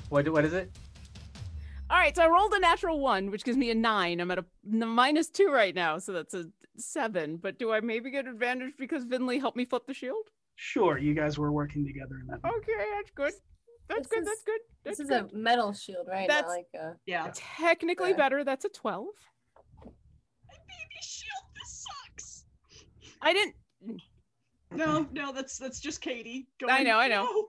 What 0.09 0.29
what 0.29 0.45
is 0.45 0.53
it? 0.53 0.71
All 1.89 1.99
right, 1.99 2.15
so 2.17 2.25
I 2.25 2.29
rolled 2.29 2.53
a 2.53 2.59
natural 2.59 2.99
one, 2.99 3.31
which 3.31 3.45
gives 3.45 3.57
me 3.57 3.71
a 3.71 3.75
nine. 3.75 4.21
I'm 4.21 4.31
at 4.33 4.39
a 4.39 5.25
two 5.33 5.51
right 5.51 5.75
now, 5.75 5.99
so 5.99 6.13
that's 6.13 6.35
a 6.35 6.47
seven. 6.77 7.37
But 7.37 7.59
do 7.59 7.73
I 7.73 7.81
maybe 7.81 8.11
get 8.11 8.27
advantage 8.27 8.75
because 8.77 9.05
Finley 9.05 9.39
helped 9.39 9.57
me 9.57 9.65
flip 9.65 9.87
the 9.87 9.95
shield? 9.95 10.31
Sure, 10.57 10.99
you 10.99 11.15
guys 11.15 11.39
were 11.39 11.53
working 11.53 11.87
together 11.87 12.19
in 12.21 12.27
that. 12.29 12.41
Okay, 12.45 12.91
that's 12.95 13.11
good. 13.15 13.33
That's 13.89 14.01
This 14.01 14.07
good. 14.09 14.19
is- 14.21 14.25
that's 14.27 14.43
good. 14.43 14.61
That's 14.85 14.99
This 14.99 15.05
is 15.07 15.11
a 15.11 15.29
metal 15.33 15.73
shield, 15.73 16.09
right? 16.09 16.27
That's- 16.29 16.45
Not 16.45 16.51
like 16.57 16.67
a. 16.75 16.97
Yeah. 17.07 17.31
Technically 17.35 18.11
Okay. 18.11 18.17
better. 18.17 18.43
That's 18.43 18.65
a 18.65 18.69
twelve. 18.69 19.07
Baby 19.85 21.01
shield, 21.03 21.45
this 21.55 21.85
sucks. 22.09 22.45
I 23.21 23.33
didn't. 23.33 23.55
No, 24.73 25.07
no, 25.13 25.33
that's 25.33 25.59
that's 25.59 25.79
just 25.79 26.01
Katie. 26.01 26.49
I 26.69 26.83
know, 26.83 26.99
I 26.99 27.07
know. 27.09 27.25
"No, 27.25 27.49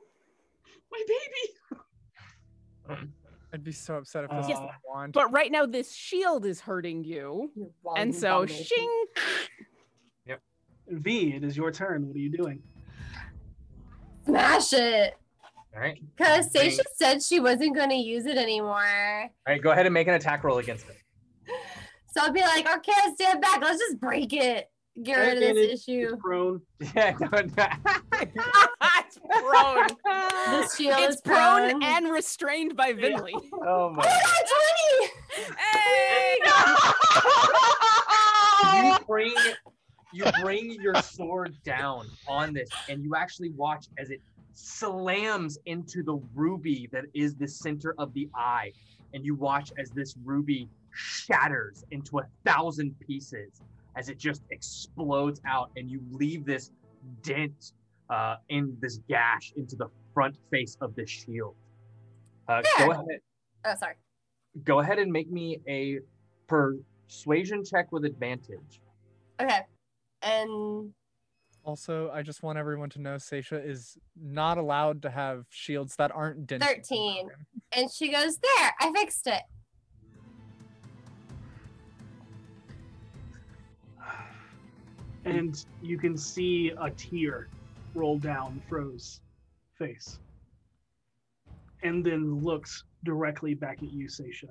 my 0.91 1.03
baby. 1.07 1.81
I'd 3.53 3.63
be 3.63 3.71
so 3.71 3.95
upset 3.95 4.25
if 4.25 4.29
this 4.31 4.49
Yes. 4.49 4.59
was 4.59 4.69
a 4.69 4.77
wand. 4.87 5.13
But 5.13 5.31
right 5.31 5.51
now, 5.51 5.65
this 5.65 5.91
shield 5.93 6.45
is 6.45 6.61
hurting 6.61 7.03
you, 7.03 7.51
and 7.95 8.13
so 8.13 8.45
shing. 8.45 9.05
V, 10.89 11.33
it 11.33 11.43
is 11.43 11.57
your 11.57 11.69
turn. 11.71 12.07
What 12.07 12.15
are 12.15 12.19
you 12.19 12.29
doing? 12.31 12.63
Smash 14.27 14.73
it. 14.73 15.15
All 15.75 15.81
right. 15.81 15.99
Because 16.15 16.49
Bring- 16.49 16.71
Seisha 16.71 16.81
said 16.95 17.21
she 17.23 17.39
wasn't 17.39 17.75
going 17.75 17.89
to 17.89 17.95
use 17.95 18.25
it 18.25 18.37
anymore. 18.37 18.73
All 18.83 19.29
right, 19.47 19.61
go 19.61 19.71
ahead 19.71 19.85
and 19.85 19.93
make 19.93 20.07
an 20.07 20.13
attack 20.15 20.43
roll 20.43 20.57
against 20.59 20.85
it. 20.89 20.97
So 22.15 22.21
I'll 22.23 22.31
be 22.31 22.41
like, 22.41 22.67
okay, 22.77 22.91
stand 23.15 23.41
back. 23.41 23.61
Let's 23.61 23.79
just 23.79 23.99
break 23.99 24.33
it. 24.33 24.69
Get 25.03 25.15
rid 25.17 25.33
of 25.35 25.39
this 25.55 25.81
issue. 25.87 26.07
It's 26.11 26.21
Prone. 26.21 26.61
Yeah, 26.95 27.11
don't. 27.19 27.53
it's 28.93 29.19
prone. 29.19 29.87
This 30.49 30.75
shield 30.75 30.99
it's 31.01 31.15
is 31.17 31.21
prone, 31.21 31.69
prone. 31.69 31.83
and 31.83 32.11
restrained 32.11 32.75
by 32.75 32.93
Finley. 32.93 33.35
Oh 33.53 33.91
my. 33.91 34.03
Oh, 34.03 35.09
Twenty. 35.35 35.55
Hey! 35.61 36.39
you 38.89 38.97
bring 39.05 39.35
you 40.13 40.25
bring 40.41 40.71
your 40.81 40.95
sword 40.95 41.55
down 41.63 42.07
on 42.27 42.53
this 42.53 42.69
and 42.89 43.03
you 43.03 43.15
actually 43.15 43.49
watch 43.51 43.87
as 43.97 44.09
it 44.09 44.21
slams 44.53 45.59
into 45.65 46.01
the 46.03 46.15
ruby 46.33 46.89
that 46.91 47.05
is 47.13 47.35
the 47.35 47.47
center 47.47 47.93
of 47.97 48.13
the 48.13 48.29
eye 48.33 48.71
and 49.13 49.23
you 49.25 49.35
watch 49.35 49.71
as 49.77 49.89
this 49.91 50.15
ruby 50.23 50.69
shatters 50.91 51.83
into 51.91 52.19
a 52.19 52.23
thousand 52.45 52.95
pieces 52.99 53.61
as 53.95 54.09
it 54.09 54.17
just 54.17 54.41
explodes 54.51 55.41
out 55.45 55.69
and 55.75 55.89
you 55.91 56.01
leave 56.11 56.45
this 56.45 56.71
dent 57.21 57.73
uh, 58.09 58.35
in 58.49 58.75
this 58.79 58.99
gash 59.09 59.53
into 59.57 59.75
the 59.75 59.87
front 60.13 60.35
face 60.49 60.77
of 60.81 60.95
the 60.95 61.05
shield 61.05 61.55
uh, 62.47 62.61
go 62.79 62.91
ahead 62.91 63.19
Oh, 63.65 63.75
sorry. 63.75 63.95
go 64.63 64.79
ahead 64.79 64.97
and 64.97 65.11
make 65.11 65.29
me 65.29 65.59
a 65.67 65.99
persuasion 66.47 67.65
check 67.65 67.91
with 67.91 68.05
advantage. 68.05 68.81
Okay. 69.41 69.61
And 70.21 70.93
Also, 71.63 72.09
I 72.11 72.21
just 72.21 72.43
want 72.43 72.57
everyone 72.57 72.89
to 72.91 73.01
know 73.01 73.15
Seisha 73.15 73.63
is 73.65 73.97
not 74.15 74.57
allowed 74.57 75.01
to 75.03 75.09
have 75.09 75.45
shields 75.49 75.95
that 75.97 76.11
aren't 76.13 76.47
dented. 76.47 76.67
13. 76.67 77.29
And 77.73 77.91
she 77.91 78.11
goes, 78.11 78.37
There, 78.37 78.71
I 78.79 78.91
fixed 78.93 79.27
it. 79.27 79.43
and 85.27 85.65
you 85.81 85.97
can 85.97 86.17
see 86.17 86.71
a 86.79 86.89
tear 86.91 87.49
roll 87.93 88.17
down 88.17 88.61
Fro's 88.69 89.19
face, 89.77 90.19
and 91.83 92.03
then 92.05 92.41
looks 92.41 92.85
directly 93.03 93.53
back 93.53 93.83
at 93.83 93.91
you, 93.91 94.07
Seisha, 94.07 94.49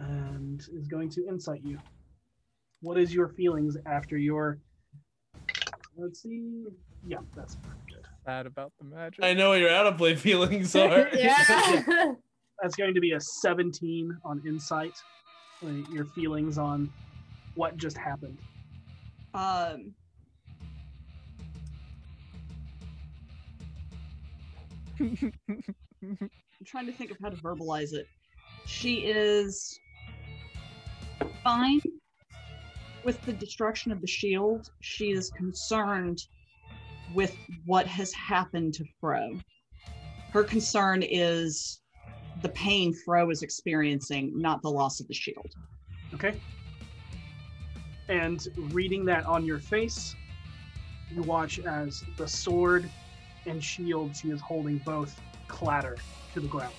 and 0.00 0.60
is 0.74 0.88
going 0.88 1.08
to 1.10 1.26
insight 1.28 1.60
you. 1.64 1.78
What 2.86 2.98
is 2.98 3.12
your 3.12 3.26
feelings 3.26 3.76
after 3.84 4.16
your? 4.16 4.60
Let's 5.96 6.22
see. 6.22 6.66
Yeah, 7.04 7.18
that's 7.34 7.56
good. 7.88 8.04
Sad 8.24 8.46
about 8.46 8.72
the 8.78 8.84
magic. 8.84 9.24
I 9.24 9.34
know 9.34 9.48
what 9.48 9.58
your 9.58 9.70
out 9.70 9.86
of 9.88 9.98
play 9.98 10.14
feelings 10.26 10.76
are. 10.76 11.08
yeah. 11.12 11.34
That's 12.62 12.76
going 12.76 12.94
to 12.94 13.00
be 13.00 13.12
a 13.12 13.20
17 13.20 14.16
on 14.24 14.40
insight. 14.46 14.94
like, 15.62 15.90
Your 15.90 16.04
feelings 16.04 16.58
on 16.58 16.88
what 17.56 17.76
just 17.76 17.98
happened. 17.98 18.38
Um. 19.34 19.92
I'm 25.00 26.30
trying 26.64 26.86
to 26.86 26.92
think 26.92 27.10
of 27.10 27.16
how 27.20 27.30
to 27.30 27.36
verbalize 27.36 27.92
it. 27.92 28.06
She 28.64 28.98
is 29.00 29.78
fine 31.42 31.80
with 33.06 33.22
the 33.22 33.32
destruction 33.32 33.92
of 33.92 34.00
the 34.00 34.06
shield. 34.06 34.68
She 34.80 35.12
is 35.12 35.30
concerned 35.30 36.18
with 37.14 37.34
what 37.64 37.86
has 37.86 38.12
happened 38.12 38.74
to 38.74 38.84
Fro. 39.00 39.38
Her 40.32 40.42
concern 40.42 41.04
is 41.04 41.80
the 42.42 42.48
pain 42.48 42.92
Fro 42.92 43.30
is 43.30 43.42
experiencing, 43.42 44.32
not 44.34 44.60
the 44.60 44.68
loss 44.68 44.98
of 44.98 45.06
the 45.06 45.14
shield. 45.14 45.46
Okay. 46.12 46.34
And 48.08 48.46
reading 48.72 49.04
that 49.04 49.24
on 49.24 49.46
your 49.46 49.60
face, 49.60 50.16
you 51.14 51.22
watch 51.22 51.60
as 51.60 52.02
the 52.16 52.26
sword 52.26 52.90
and 53.46 53.62
shield 53.62 54.16
she 54.16 54.30
is 54.30 54.40
holding 54.40 54.78
both 54.78 55.18
clatter 55.46 55.96
to 56.34 56.40
the 56.40 56.48
ground. 56.48 56.74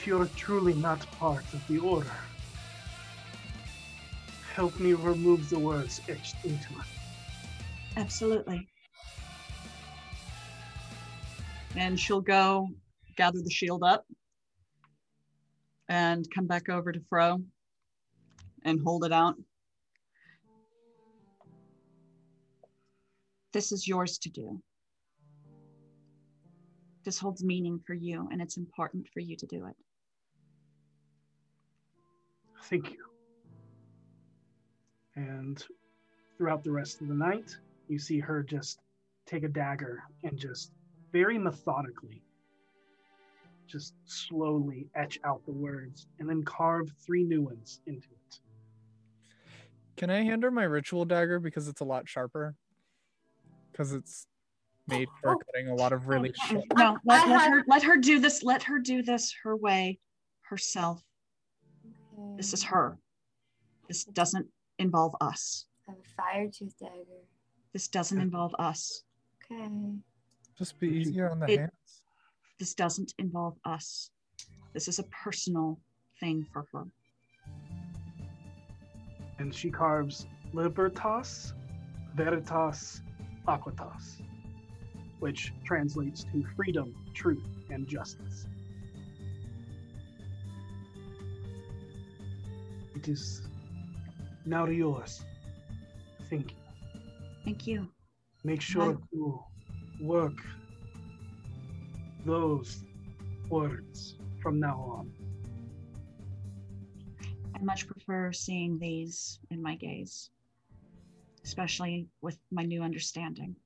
If 0.00 0.06
you're 0.06 0.30
truly 0.34 0.72
not 0.72 1.04
part 1.18 1.44
of 1.52 1.68
the 1.68 1.76
order, 1.76 2.10
help 4.54 4.80
me 4.80 4.94
remove 4.94 5.50
the 5.50 5.58
words 5.58 6.00
etched 6.08 6.36
into 6.42 6.70
it. 6.70 7.98
Absolutely. 7.98 8.66
And 11.76 12.00
she'll 12.00 12.22
go 12.22 12.68
gather 13.14 13.42
the 13.42 13.50
shield 13.50 13.82
up 13.82 14.06
and 15.90 16.26
come 16.34 16.46
back 16.46 16.70
over 16.70 16.92
to 16.92 17.00
Fro 17.10 17.42
and 18.64 18.80
hold 18.82 19.04
it 19.04 19.12
out. 19.12 19.34
This 23.52 23.70
is 23.70 23.86
yours 23.86 24.16
to 24.16 24.30
do. 24.30 24.62
This 27.04 27.18
holds 27.18 27.44
meaning 27.44 27.78
for 27.86 27.92
you, 27.92 28.30
and 28.32 28.40
it's 28.40 28.56
important 28.56 29.06
for 29.12 29.20
you 29.20 29.36
to 29.36 29.46
do 29.46 29.66
it. 29.66 29.76
Thank 32.62 32.90
you. 32.90 33.04
And 35.16 35.62
throughout 36.36 36.64
the 36.64 36.70
rest 36.70 37.00
of 37.00 37.08
the 37.08 37.14
night, 37.14 37.56
you 37.88 37.98
see 37.98 38.20
her 38.20 38.42
just 38.42 38.80
take 39.26 39.42
a 39.42 39.48
dagger 39.48 40.02
and 40.22 40.38
just 40.38 40.72
very 41.12 41.38
methodically, 41.38 42.22
just 43.66 43.94
slowly 44.04 44.88
etch 44.94 45.18
out 45.24 45.44
the 45.44 45.52
words 45.52 46.06
and 46.18 46.28
then 46.28 46.42
carve 46.42 46.90
three 47.04 47.24
new 47.24 47.42
ones 47.42 47.80
into 47.86 48.08
it. 48.08 48.38
Can 49.96 50.10
I 50.10 50.22
hand 50.22 50.42
her 50.44 50.50
my 50.50 50.64
ritual 50.64 51.04
dagger 51.04 51.38
because 51.38 51.68
it's 51.68 51.80
a 51.80 51.84
lot 51.84 52.08
sharper? 52.08 52.54
Because 53.70 53.92
it's 53.92 54.26
made 54.88 55.08
for 55.20 55.32
oh, 55.32 55.38
cutting 55.52 55.68
a 55.68 55.74
lot 55.74 55.92
of 55.92 56.08
really 56.08 56.32
oh, 56.42 56.46
sharp. 56.46 56.64
No, 56.76 56.98
let, 57.04 57.28
let 57.28 57.50
her 57.50 57.64
let 57.68 57.82
her 57.82 57.96
do 57.96 58.18
this. 58.18 58.42
Let 58.42 58.62
her 58.62 58.78
do 58.78 59.02
this 59.02 59.34
her 59.42 59.56
way, 59.56 59.98
herself. 60.42 61.02
This 62.40 62.54
is 62.54 62.62
her. 62.62 62.96
This 63.86 64.04
doesn't 64.04 64.46
involve 64.78 65.14
us. 65.20 65.66
I 65.86 65.90
have 65.90 66.00
a 66.00 66.08
fire 66.16 66.48
tooth 66.50 66.74
dagger. 66.78 67.20
This 67.74 67.86
doesn't 67.86 68.18
involve 68.18 68.54
us. 68.58 69.02
Okay. 69.44 69.68
Just 70.56 70.80
be 70.80 70.88
easier 70.88 71.30
on 71.30 71.40
the 71.40 71.52
It- 71.52 71.58
hands. 71.60 72.02
This 72.58 72.72
doesn't 72.72 73.12
involve 73.18 73.58
us. 73.66 74.10
This 74.72 74.88
is 74.88 74.98
a 74.98 75.02
personal 75.24 75.82
thing 76.18 76.46
for 76.50 76.66
her. 76.72 76.86
And 79.38 79.54
she 79.54 79.70
carves 79.70 80.26
Libertas, 80.54 81.52
Veritas, 82.14 83.02
aequitas, 83.48 84.22
which 85.18 85.52
translates 85.62 86.24
to 86.32 86.42
freedom, 86.56 86.94
truth, 87.12 87.44
and 87.68 87.86
justice. 87.86 88.46
It 93.00 93.08
is 93.08 93.48
now 94.44 94.66
yours. 94.66 95.24
Thank 96.28 96.50
you. 96.50 96.56
Thank 97.46 97.66
you. 97.66 97.88
Make 98.44 98.60
sure 98.60 98.98
to 99.14 99.42
work 100.02 100.36
those 102.26 102.84
words 103.48 104.18
from 104.42 104.60
now 104.60 104.76
on. 104.98 105.10
I 107.54 107.62
much 107.62 107.86
prefer 107.86 108.32
seeing 108.32 108.78
these 108.78 109.38
in 109.50 109.62
my 109.62 109.76
gaze, 109.76 110.28
especially 111.42 112.06
with 112.20 112.36
my 112.52 112.64
new 112.64 112.82
understanding. 112.82 113.56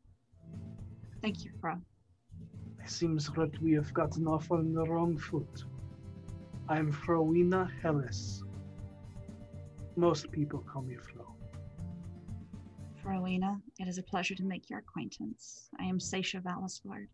Thank 1.23 1.45
you, 1.45 1.51
Fro. 1.61 1.81
It 2.85 2.89
seems 2.89 3.29
that 3.31 3.61
we 3.61 3.73
have 3.73 3.93
gotten 3.93 4.29
off 4.29 4.53
on 4.53 4.73
the 4.73 4.85
wrong 4.85 5.19
foot. 5.19 5.65
I'm 6.69 6.93
Frowina 6.93 7.69
Hellis. 7.83 8.44
Most 9.97 10.31
people 10.33 10.65
call 10.71 10.83
me 10.83 10.97
Fro. 10.97 11.35
Rowena, 13.05 13.61
it 13.79 13.87
is 13.87 13.99
a 13.99 14.03
pleasure 14.03 14.35
to 14.35 14.45
make 14.45 14.71
your 14.71 14.79
acquaintance. 14.79 15.69
I 15.79 15.85
am 15.85 15.99
Seisha 15.99 16.43
Valisward. 16.43 17.07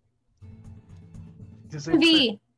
It 1.69 1.75
is 1.75 1.87
V. 1.87 2.41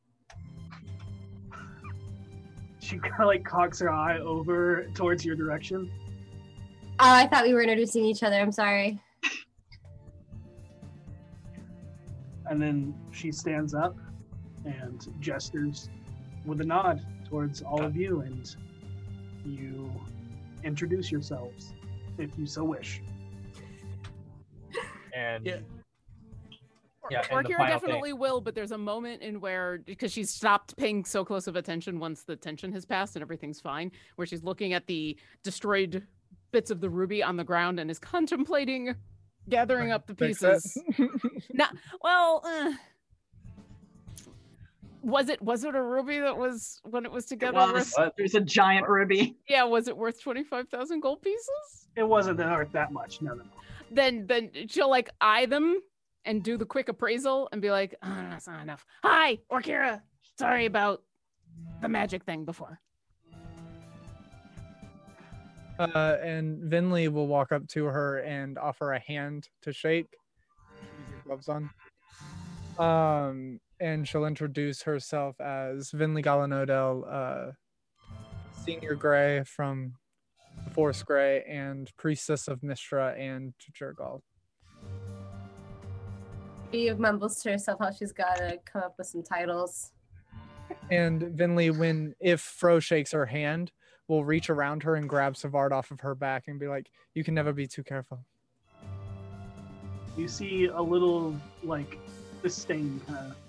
She 2.79 2.97
kind 2.97 3.21
of 3.21 3.27
like 3.27 3.45
cocks 3.45 3.79
her 3.79 3.89
eye 3.89 4.19
over 4.19 4.85
towards 4.93 5.23
your 5.23 5.37
direction. 5.37 5.89
Oh, 6.99 7.11
I 7.13 7.27
thought 7.27 7.45
we 7.45 7.53
were 7.53 7.61
introducing 7.61 8.03
each 8.03 8.23
other. 8.23 8.35
I'm 8.35 8.51
sorry. 8.51 8.99
And 12.45 12.61
then 12.61 12.93
she 13.11 13.31
stands 13.31 13.73
up 13.73 13.95
and 14.65 15.07
gestures 15.21 15.89
with 16.45 16.59
a 16.59 16.65
nod 16.65 17.01
towards 17.29 17.61
all 17.61 17.81
of 17.81 17.95
you, 17.95 18.19
and 18.19 18.53
you 19.45 19.91
introduce 20.63 21.11
yourselves 21.11 21.73
if 22.17 22.37
you 22.37 22.45
so 22.45 22.63
wish. 22.63 23.01
And 25.15 25.45
yeah, 25.45 25.57
yeah 27.11 27.21
and 27.29 27.45
the 27.45 27.49
Orkira 27.49 27.57
final 27.57 27.79
thing- 27.79 27.89
definitely 27.89 28.13
will, 28.13 28.41
but 28.41 28.55
there's 28.55 28.71
a 28.71 28.77
moment 28.77 29.21
in 29.21 29.39
where 29.39 29.79
because 29.85 30.11
she's 30.11 30.31
stopped 30.31 30.75
paying 30.77 31.05
so 31.05 31.23
close 31.23 31.47
of 31.47 31.55
attention 31.55 31.99
once 31.99 32.23
the 32.23 32.35
tension 32.35 32.71
has 32.71 32.85
passed 32.85 33.15
and 33.15 33.21
everything's 33.21 33.59
fine, 33.59 33.91
where 34.15 34.25
she's 34.25 34.43
looking 34.43 34.73
at 34.73 34.87
the 34.87 35.17
destroyed 35.43 36.03
bits 36.51 36.71
of 36.71 36.81
the 36.81 36.89
ruby 36.89 37.21
on 37.21 37.35
the 37.37 37.43
ground 37.43 37.79
and 37.79 37.91
is 37.91 37.99
contemplating 37.99 38.95
gathering 39.49 39.91
up 39.91 40.07
the 40.07 40.15
pieces. 40.15 40.77
Not 41.53 41.75
well. 42.01 42.41
Uh, 42.45 42.71
was 45.03 45.29
it 45.29 45.41
was 45.41 45.63
it 45.63 45.75
a 45.75 45.81
ruby 45.83 46.19
that 46.19 46.35
was 46.37 46.79
when 46.83 47.05
it 47.05 47.11
was 47.11 47.25
together? 47.25 47.53
was. 47.57 47.93
worth- 47.97 48.13
There's 48.17 48.35
a 48.35 48.41
giant 48.41 48.87
ruby. 48.87 49.37
yeah, 49.47 49.63
was 49.63 49.87
it 49.87 49.95
worth 49.95 50.21
twenty 50.21 50.43
five 50.43 50.69
thousand 50.69 51.01
gold 51.01 51.21
pieces? 51.21 51.49
It 51.95 52.03
wasn't 52.03 52.37
that 52.37 52.49
worth 52.57 52.71
that 52.71 52.91
much. 52.91 53.21
No, 53.21 53.31
no, 53.33 53.43
no. 53.43 53.49
Then 53.91 54.25
then 54.25 54.49
she'll 54.69 54.89
like 54.89 55.09
eye 55.21 55.45
them 55.45 55.79
and 56.25 56.41
do 56.41 56.57
the 56.57 56.65
quick 56.65 56.87
appraisal 56.89 57.49
and 57.51 57.61
be 57.61 57.69
like, 57.69 57.95
oh, 58.01 58.07
no, 58.07 58.29
that's 58.29 58.47
not 58.47 58.61
enough. 58.61 58.85
Hi, 59.03 59.39
Orkira. 59.51 60.01
Sorry 60.39 60.65
about 60.65 61.03
the 61.81 61.89
magic 61.89 62.23
thing 62.23 62.45
before. 62.45 62.79
Uh, 65.79 66.17
and 66.23 66.69
Finley 66.69 67.07
will 67.07 67.27
walk 67.27 67.51
up 67.51 67.67
to 67.67 67.85
her 67.85 68.19
and 68.19 68.57
offer 68.57 68.93
a 68.93 68.99
hand 68.99 69.49
to 69.63 69.73
shake. 69.73 70.07
Use 71.11 71.21
gloves 71.25 71.49
on. 71.49 71.69
Um, 72.79 73.59
and 73.83 74.07
she'll 74.07 74.25
introduce 74.25 74.83
herself 74.83 75.39
as 75.41 75.89
Finley 75.89 76.23
Galanodel, 76.23 77.03
uh, 77.05 77.51
Senior 78.63 78.95
Gray 78.95 79.43
from 79.43 79.95
Force 80.71 81.03
Grey 81.03 81.43
and 81.43 81.91
Priestess 81.97 82.47
of 82.47 82.61
Mystra 82.61 83.19
and 83.19 83.53
Jergal. 83.77 84.21
V 86.71 86.93
mumbles 86.93 87.41
to 87.41 87.51
herself 87.51 87.79
how 87.81 87.91
she's 87.91 88.13
got 88.13 88.37
to 88.37 88.57
come 88.63 88.83
up 88.83 88.95
with 88.97 89.07
some 89.07 89.21
titles. 89.21 89.91
And 90.89 91.37
Finley, 91.37 91.69
when 91.69 92.15
if 92.21 92.39
Fro 92.39 92.79
shakes 92.79 93.11
her 93.11 93.25
hand, 93.25 93.73
will 94.07 94.23
reach 94.23 94.49
around 94.49 94.83
her 94.83 94.95
and 94.95 95.09
grab 95.09 95.35
Savard 95.35 95.73
off 95.73 95.91
of 95.91 95.99
her 95.99 96.15
back 96.15 96.45
and 96.47 96.57
be 96.57 96.69
like, 96.69 96.89
"You 97.13 97.25
can 97.25 97.33
never 97.33 97.51
be 97.51 97.67
too 97.67 97.83
careful." 97.83 98.25
You 100.15 100.29
see 100.29 100.67
a 100.67 100.81
little 100.81 101.35
like 101.63 101.97
disdain 102.41 103.01
kind 103.07 103.31
of 103.31 103.42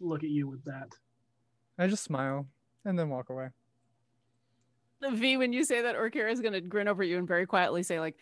look 0.00 0.24
at 0.24 0.30
you 0.30 0.48
with 0.48 0.64
that. 0.64 0.88
I 1.78 1.86
just 1.86 2.04
smile 2.04 2.46
and 2.84 2.98
then 2.98 3.08
walk 3.08 3.30
away. 3.30 3.48
The 5.00 5.10
V, 5.10 5.36
when 5.36 5.52
you 5.52 5.64
say 5.64 5.82
that, 5.82 5.96
Orkira 5.96 6.30
is 6.30 6.40
gonna 6.40 6.60
grin 6.60 6.88
over 6.88 7.02
you 7.02 7.18
and 7.18 7.26
very 7.26 7.46
quietly 7.46 7.82
say, 7.82 8.00
like, 8.00 8.16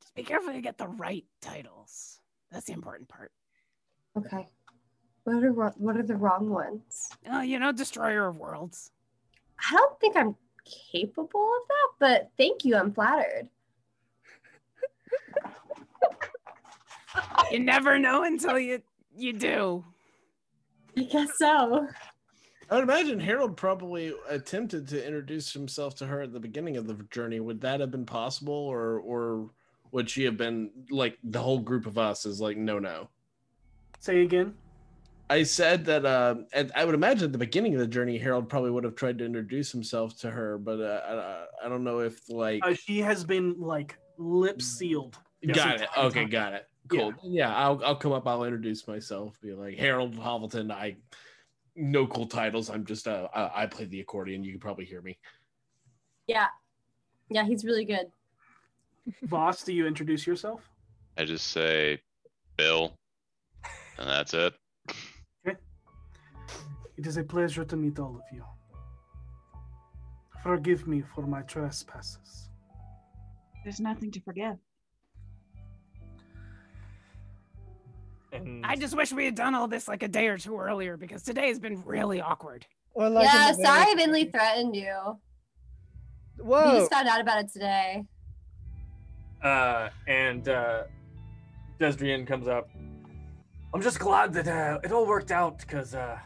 just 0.00 0.14
be 0.14 0.22
careful 0.22 0.52
you 0.52 0.60
get 0.60 0.78
the 0.78 0.88
right 0.88 1.24
titles. 1.40 2.20
That's 2.50 2.66
the 2.66 2.72
important 2.72 3.08
part. 3.08 3.32
Okay. 4.16 4.46
What 5.24 5.42
are 5.42 5.52
what 5.78 5.96
are 5.96 6.02
the 6.02 6.16
wrong 6.16 6.50
ones? 6.50 7.08
Oh, 7.30 7.40
you 7.40 7.58
know, 7.58 7.72
destroyer 7.72 8.26
of 8.26 8.36
worlds. 8.36 8.90
I 9.58 9.74
don't 9.74 9.98
think 9.98 10.16
I'm 10.16 10.36
capable 10.64 11.40
of 11.40 11.68
that, 11.68 11.88
but 11.98 12.30
thank 12.36 12.64
you. 12.64 12.76
I'm 12.76 12.92
flattered. 12.92 13.48
You 17.52 17.60
never 17.60 17.98
know 17.98 18.24
until 18.24 18.58
you 18.58 18.82
you 19.16 19.32
do. 19.32 19.84
I 20.96 21.02
guess 21.02 21.30
so. 21.38 21.88
I 22.70 22.74
would 22.76 22.84
imagine 22.84 23.20
Harold 23.20 23.56
probably 23.56 24.14
attempted 24.28 24.88
to 24.88 25.04
introduce 25.04 25.52
himself 25.52 25.94
to 25.96 26.06
her 26.06 26.22
at 26.22 26.32
the 26.32 26.40
beginning 26.40 26.76
of 26.76 26.86
the 26.86 26.94
journey. 27.10 27.40
Would 27.40 27.60
that 27.60 27.80
have 27.80 27.90
been 27.90 28.06
possible, 28.06 28.54
or 28.54 29.00
or 29.00 29.50
would 29.92 30.08
she 30.08 30.24
have 30.24 30.36
been 30.36 30.70
like 30.90 31.18
the 31.22 31.40
whole 31.40 31.58
group 31.58 31.86
of 31.86 31.98
us 31.98 32.24
is 32.24 32.40
like 32.40 32.56
no 32.56 32.78
no? 32.78 33.08
Say 34.00 34.22
again. 34.22 34.54
I 35.30 35.42
said 35.42 35.86
that 35.86 36.04
uh, 36.04 36.36
at, 36.52 36.70
I 36.76 36.84
would 36.84 36.94
imagine 36.94 37.24
at 37.26 37.32
the 37.32 37.38
beginning 37.38 37.74
of 37.74 37.80
the 37.80 37.86
journey, 37.86 38.18
Harold 38.18 38.48
probably 38.48 38.70
would 38.70 38.84
have 38.84 38.94
tried 38.94 39.18
to 39.18 39.24
introduce 39.24 39.72
himself 39.72 40.18
to 40.18 40.30
her, 40.30 40.58
but 40.58 40.80
uh, 40.80 41.46
I, 41.62 41.66
I 41.66 41.68
don't 41.70 41.82
know 41.82 42.00
if 42.00 42.28
like 42.28 42.60
Uh, 42.64 42.74
she 42.74 43.00
has 43.00 43.24
been 43.24 43.58
like 43.58 43.96
lip 44.18 44.60
sealed. 44.60 45.16
got 45.52 45.80
it. 45.80 45.88
Okay, 45.96 46.20
time. 46.20 46.30
got 46.30 46.52
it. 46.52 46.68
Cool. 46.88 47.14
Yeah. 47.22 47.54
I'll 47.54 47.82
I'll 47.84 47.96
come 47.96 48.12
up. 48.12 48.26
I'll 48.26 48.44
introduce 48.44 48.86
myself. 48.86 49.40
Be 49.40 49.52
like 49.52 49.78
Harold 49.78 50.16
Hovelton. 50.16 50.70
I 50.70 50.96
no 51.76 52.06
cool 52.06 52.26
titles. 52.26 52.70
I'm 52.70 52.84
just 52.84 53.08
uh 53.08 53.28
I, 53.34 53.62
I 53.62 53.66
play 53.66 53.86
the 53.86 54.00
accordion. 54.00 54.44
You 54.44 54.52
can 54.52 54.60
probably 54.60 54.84
hear 54.84 55.02
me. 55.02 55.18
Yeah. 56.26 56.46
Yeah, 57.30 57.44
he's 57.44 57.64
really 57.64 57.84
good. 57.84 58.06
Voss, 59.22 59.64
do 59.64 59.72
you 59.72 59.86
introduce 59.86 60.26
yourself? 60.26 60.60
I 61.16 61.24
just 61.24 61.48
say 61.48 62.00
Bill, 62.56 62.96
and 63.98 64.08
that's 64.08 64.34
it. 64.34 64.54
Okay. 65.46 65.56
It 66.96 67.06
is 67.06 67.16
a 67.16 67.24
pleasure 67.24 67.64
to 67.64 67.76
meet 67.76 67.98
all 67.98 68.16
of 68.16 68.22
you. 68.32 68.44
Forgive 70.42 70.86
me 70.86 71.02
for 71.14 71.26
my 71.26 71.42
trespasses. 71.42 72.50
There's 73.62 73.80
nothing 73.80 74.10
to 74.12 74.20
forgive. 74.20 74.56
I 78.64 78.76
just 78.76 78.96
wish 78.96 79.12
we 79.12 79.24
had 79.24 79.34
done 79.34 79.54
all 79.54 79.68
this 79.68 79.88
like 79.88 80.02
a 80.02 80.08
day 80.08 80.26
or 80.28 80.38
two 80.38 80.56
earlier 80.58 80.96
because 80.96 81.22
today 81.22 81.48
has 81.48 81.58
been 81.58 81.82
really 81.84 82.20
awkward. 82.20 82.66
Or 82.92 83.08
yeah, 83.08 83.52
sorry 83.52 83.94
Finley 83.96 84.24
threatened 84.26 84.76
you. 84.76 85.18
We 86.38 86.44
Whoa! 86.44 86.78
just 86.78 86.92
found 86.92 87.08
out 87.08 87.20
about 87.20 87.44
it 87.44 87.52
today. 87.52 88.04
Uh, 89.42 89.90
and 90.06 90.48
uh, 90.48 90.84
Desdrian 91.78 92.26
comes 92.26 92.48
up. 92.48 92.68
I'm 93.74 93.82
just 93.82 93.98
glad 93.98 94.32
that 94.34 94.48
uh, 94.48 94.78
it 94.84 94.92
all 94.92 95.06
worked 95.06 95.32
out 95.32 95.58
because, 95.58 95.94
uh, 95.94 96.18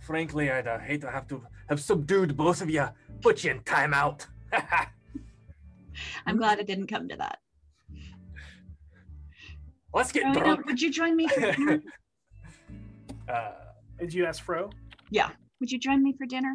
frankly, 0.00 0.50
I'd 0.50 0.66
uh, 0.66 0.78
hate 0.78 1.02
to 1.02 1.10
have 1.10 1.28
to 1.28 1.42
have 1.68 1.80
subdued 1.80 2.36
both 2.36 2.62
of 2.62 2.70
you, 2.70 2.88
put 3.20 3.44
you 3.44 3.50
in 3.50 3.60
timeout. 3.60 4.26
I'm 6.26 6.36
glad 6.36 6.58
it 6.58 6.66
didn't 6.66 6.86
come 6.86 7.08
to 7.08 7.16
that. 7.16 7.38
Let's 9.94 10.12
get 10.12 10.24
Rowena, 10.24 10.40
drunk. 10.40 10.66
would 10.66 10.80
you 10.80 10.90
join 10.90 11.16
me 11.16 11.28
for 11.28 11.40
dinner? 11.52 11.82
Uh, 13.28 13.50
Did 13.98 14.14
you 14.14 14.24
ask 14.24 14.42
Fro? 14.42 14.70
yeah. 15.10 15.28
Would 15.60 15.70
you 15.70 15.78
join 15.78 16.02
me 16.02 16.14
for 16.16 16.24
dinner? 16.24 16.54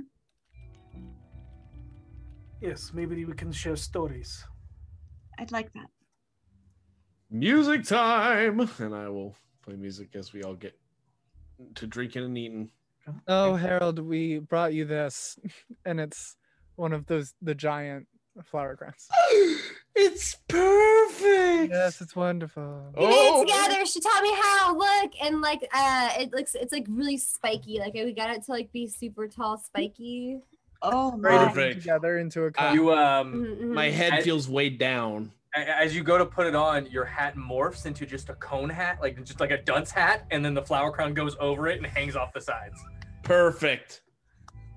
Yes, 2.62 2.92
maybe 2.96 3.26
we 3.26 3.34
can 3.34 3.52
share 3.52 3.76
stories. 3.76 4.44
I'd 5.38 5.52
like 5.52 5.72
that. 5.74 5.86
Music 7.30 7.84
time, 7.84 8.68
and 8.80 8.96
I 8.96 9.08
will 9.10 9.36
play 9.62 9.76
music 9.76 10.16
as 10.16 10.34
we 10.34 10.42
all 10.42 10.56
get 10.56 10.76
to 11.76 11.86
drinking 11.86 12.24
and 12.24 12.38
eating. 12.38 12.72
Oh, 13.28 13.54
Harold, 13.56 14.00
we 14.00 14.40
brought 14.40 14.74
you 14.74 14.86
this, 14.86 15.38
and 15.86 16.00
it's 16.00 16.38
one 16.76 16.94
of 16.94 17.06
those 17.06 17.34
the 17.42 17.54
giant 17.54 18.08
flower 18.42 18.76
crowns. 18.76 19.08
It's 19.96 20.38
perfect. 20.48 21.72
Yes, 21.72 22.02
it's 22.02 22.16
wonderful. 22.16 22.92
We 22.98 23.06
made 23.06 23.12
it 23.14 23.48
together. 23.48 23.86
She 23.86 24.00
taught 24.00 24.24
me 24.24 24.32
how. 24.34 24.76
Look, 24.76 25.12
and 25.22 25.40
like, 25.40 25.68
uh, 25.72 26.10
it 26.20 26.34
looks, 26.34 26.56
it's 26.56 26.72
like 26.74 26.88
really 26.90 27.18
spiky. 27.18 27.78
Like 27.78 27.94
we 27.94 28.12
got 28.12 28.36
it 28.36 28.44
to 28.46 28.52
like 28.52 28.72
be 28.72 28.88
super 28.88 29.28
tall, 29.28 29.58
spiky. 29.60 30.40
Oh 30.82 31.12
Braided 31.12 31.42
them 31.42 31.48
Perfect. 31.50 31.82
together 31.82 32.18
into 32.18 32.46
a 32.46 32.52
cone. 32.52 32.74
you 32.74 32.92
um, 32.92 33.34
Mhm, 33.36 33.68
My 33.68 33.90
mhm. 33.90 33.94
head 33.94 34.14
I- 34.14 34.22
feels 34.24 34.50
weighed 34.50 34.80
down. 34.80 35.32
as 35.56 35.96
you 35.96 36.04
go 36.04 36.18
to 36.18 36.26
put 36.26 36.48
it 36.48 36.56
on, 36.56 36.88
your 36.88 37.06
hat 37.06 37.36
morphs 37.36 37.86
into 37.86 38.08
just 38.08 38.30
a 38.30 38.34
cone 38.36 38.70
hat, 38.72 38.98
like 39.00 39.24
just 39.24 39.40
like 39.40 39.52
a 39.52 39.62
dunce 39.62 39.92
hat, 39.92 40.26
and 40.32 40.44
then 40.44 40.56
the 40.56 40.64
flower 40.64 40.92
crown 40.92 41.14
goes 41.14 41.36
over 41.40 41.68
it 41.68 41.78
and 41.78 41.86
hangs 41.86 42.16
off 42.16 42.34
the 42.34 42.42
sides. 42.42 42.82
Perfect. 43.22 44.02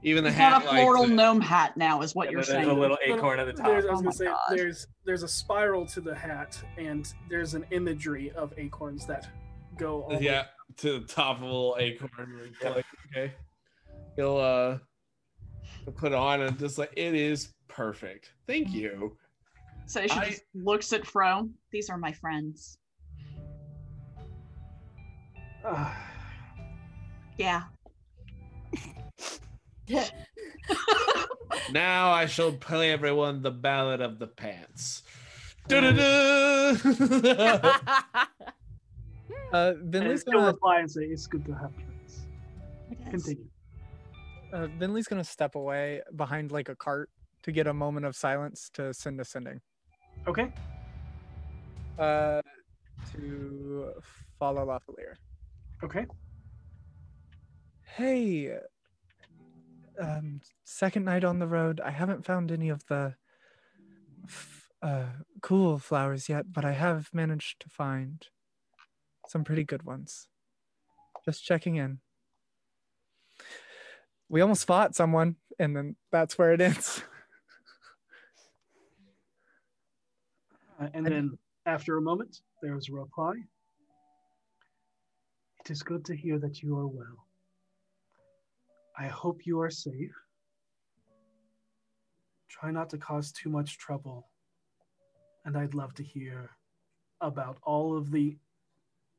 Even 0.06 0.22
the 0.22 0.28
It's 0.28 0.38
hat 0.38 0.50
not 0.50 0.62
a 0.62 0.66
likes 0.68 0.80
floral 0.82 1.02
it. 1.04 1.10
gnome 1.10 1.40
hat 1.40 1.76
now, 1.76 2.00
is 2.00 2.14
what 2.14 2.28
And 2.28 2.32
you're 2.34 2.42
then 2.44 2.54
there's 2.54 2.66
saying. 2.68 2.76
a 2.78 2.80
little 2.80 2.96
acorn 3.04 3.40
at 3.40 3.46
the 3.46 3.52
top. 3.52 3.66
There's, 3.66 3.84
I 3.86 3.90
was 3.90 3.98
Oh 3.98 4.02
gonna 4.04 4.12
say 4.14 4.24
God. 4.26 4.38
there's 4.50 4.86
there's 5.04 5.24
a 5.24 5.28
spiral 5.28 5.84
to 5.86 6.00
the 6.00 6.14
hat, 6.14 6.62
and 6.78 7.12
there's 7.28 7.54
an 7.54 7.66
imagery 7.72 8.30
of 8.36 8.54
acorns 8.56 9.04
that 9.06 9.28
go. 9.76 10.02
All 10.04 10.10
the 10.10 10.16
way 10.18 10.22
yeah, 10.22 10.44
to 10.76 11.00
the 11.00 11.06
top 11.08 11.38
of 11.38 11.42
a 11.42 11.46
little 11.46 11.76
acorn. 11.80 12.52
Like, 12.62 12.84
okay. 13.10 13.32
He'll 14.14 14.36
uh 14.36 14.78
he'll 15.84 15.92
put 15.92 16.12
it 16.12 16.14
on 16.18 16.40
and 16.40 16.56
just 16.56 16.78
like 16.78 16.92
it 16.96 17.14
is 17.16 17.52
perfect. 17.66 18.32
Thank 18.46 18.70
you. 18.72 19.16
So 19.86 20.02
she 20.06 20.10
I- 20.20 20.28
just 20.30 20.42
looks 20.54 20.92
at 20.92 21.04
Fro. 21.04 21.48
These 21.72 21.90
are 21.90 21.98
my 21.98 22.12
friends. 22.12 22.78
Yeah. 27.38 27.64
Now 31.72 32.10
I 32.10 32.26
shall 32.26 32.52
play 32.52 32.92
everyone 32.92 33.42
the 33.42 33.50
ballad 33.50 34.00
of 34.00 34.18
the 34.18 34.26
pants. 34.26 35.02
Uh, 39.52 39.74
Finley's 39.92 40.24
gonna 40.24 40.44
reply 40.44 40.80
and 40.80 40.90
say, 40.90 41.02
"It's 41.04 41.26
good 41.26 41.44
to 41.46 41.52
have 41.52 41.72
friends." 41.74 42.26
Continue. 43.10 43.44
uh, 44.52 44.66
Finley's 44.78 45.06
gonna 45.06 45.24
step 45.24 45.54
away 45.54 46.02
behind 46.16 46.50
like 46.50 46.68
a 46.68 46.74
cart 46.74 47.10
to 47.42 47.52
get 47.52 47.66
a 47.66 47.72
moment 47.72 48.06
of 48.06 48.16
silence 48.16 48.68
to 48.74 48.92
send 48.92 49.20
a 49.20 49.24
sending. 49.24 49.60
Okay. 50.26 50.52
Uh, 51.98 52.42
to 53.12 53.92
follow 54.38 54.66
Lafalier. 54.66 55.14
Okay. 55.84 56.06
Hey, 57.82 58.58
um, 60.00 60.40
second 60.64 61.04
night 61.04 61.24
on 61.24 61.38
the 61.38 61.46
road. 61.46 61.80
I 61.80 61.90
haven't 61.90 62.24
found 62.24 62.50
any 62.50 62.68
of 62.68 62.86
the 62.86 63.14
f- 64.24 64.68
uh, 64.82 65.06
cool 65.42 65.78
flowers 65.78 66.28
yet, 66.28 66.52
but 66.52 66.64
I 66.64 66.72
have 66.72 67.10
managed 67.12 67.60
to 67.60 67.68
find 67.68 68.26
some 69.28 69.44
pretty 69.44 69.64
good 69.64 69.82
ones. 69.82 70.28
Just 71.24 71.44
checking 71.44 71.76
in. 71.76 72.00
We 74.28 74.40
almost 74.40 74.66
fought 74.66 74.94
someone, 74.94 75.36
and 75.58 75.76
then 75.76 75.96
that's 76.10 76.38
where 76.38 76.52
it 76.52 76.60
ends. 76.60 77.02
Uh, 80.78 80.88
and 80.92 81.06
then 81.06 81.38
after 81.64 81.96
a 81.96 82.02
moment, 82.02 82.42
there 82.60 82.76
is 82.76 82.90
a 82.90 82.92
reply. 82.92 83.32
It 85.64 85.70
is 85.70 85.82
good 85.82 86.04
to 86.04 86.14
hear 86.14 86.38
that 86.38 86.62
you 86.62 86.76
are 86.76 86.86
well. 86.86 87.25
I 88.98 89.06
hope 89.06 89.46
you 89.46 89.60
are 89.60 89.70
safe. 89.70 90.14
Try 92.48 92.70
not 92.70 92.88
to 92.90 92.98
cause 92.98 93.32
too 93.32 93.50
much 93.50 93.78
trouble. 93.78 94.28
And 95.44 95.56
I'd 95.56 95.74
love 95.74 95.94
to 95.94 96.02
hear 96.02 96.50
about 97.20 97.58
all 97.62 97.96
of 97.96 98.10
the. 98.10 98.36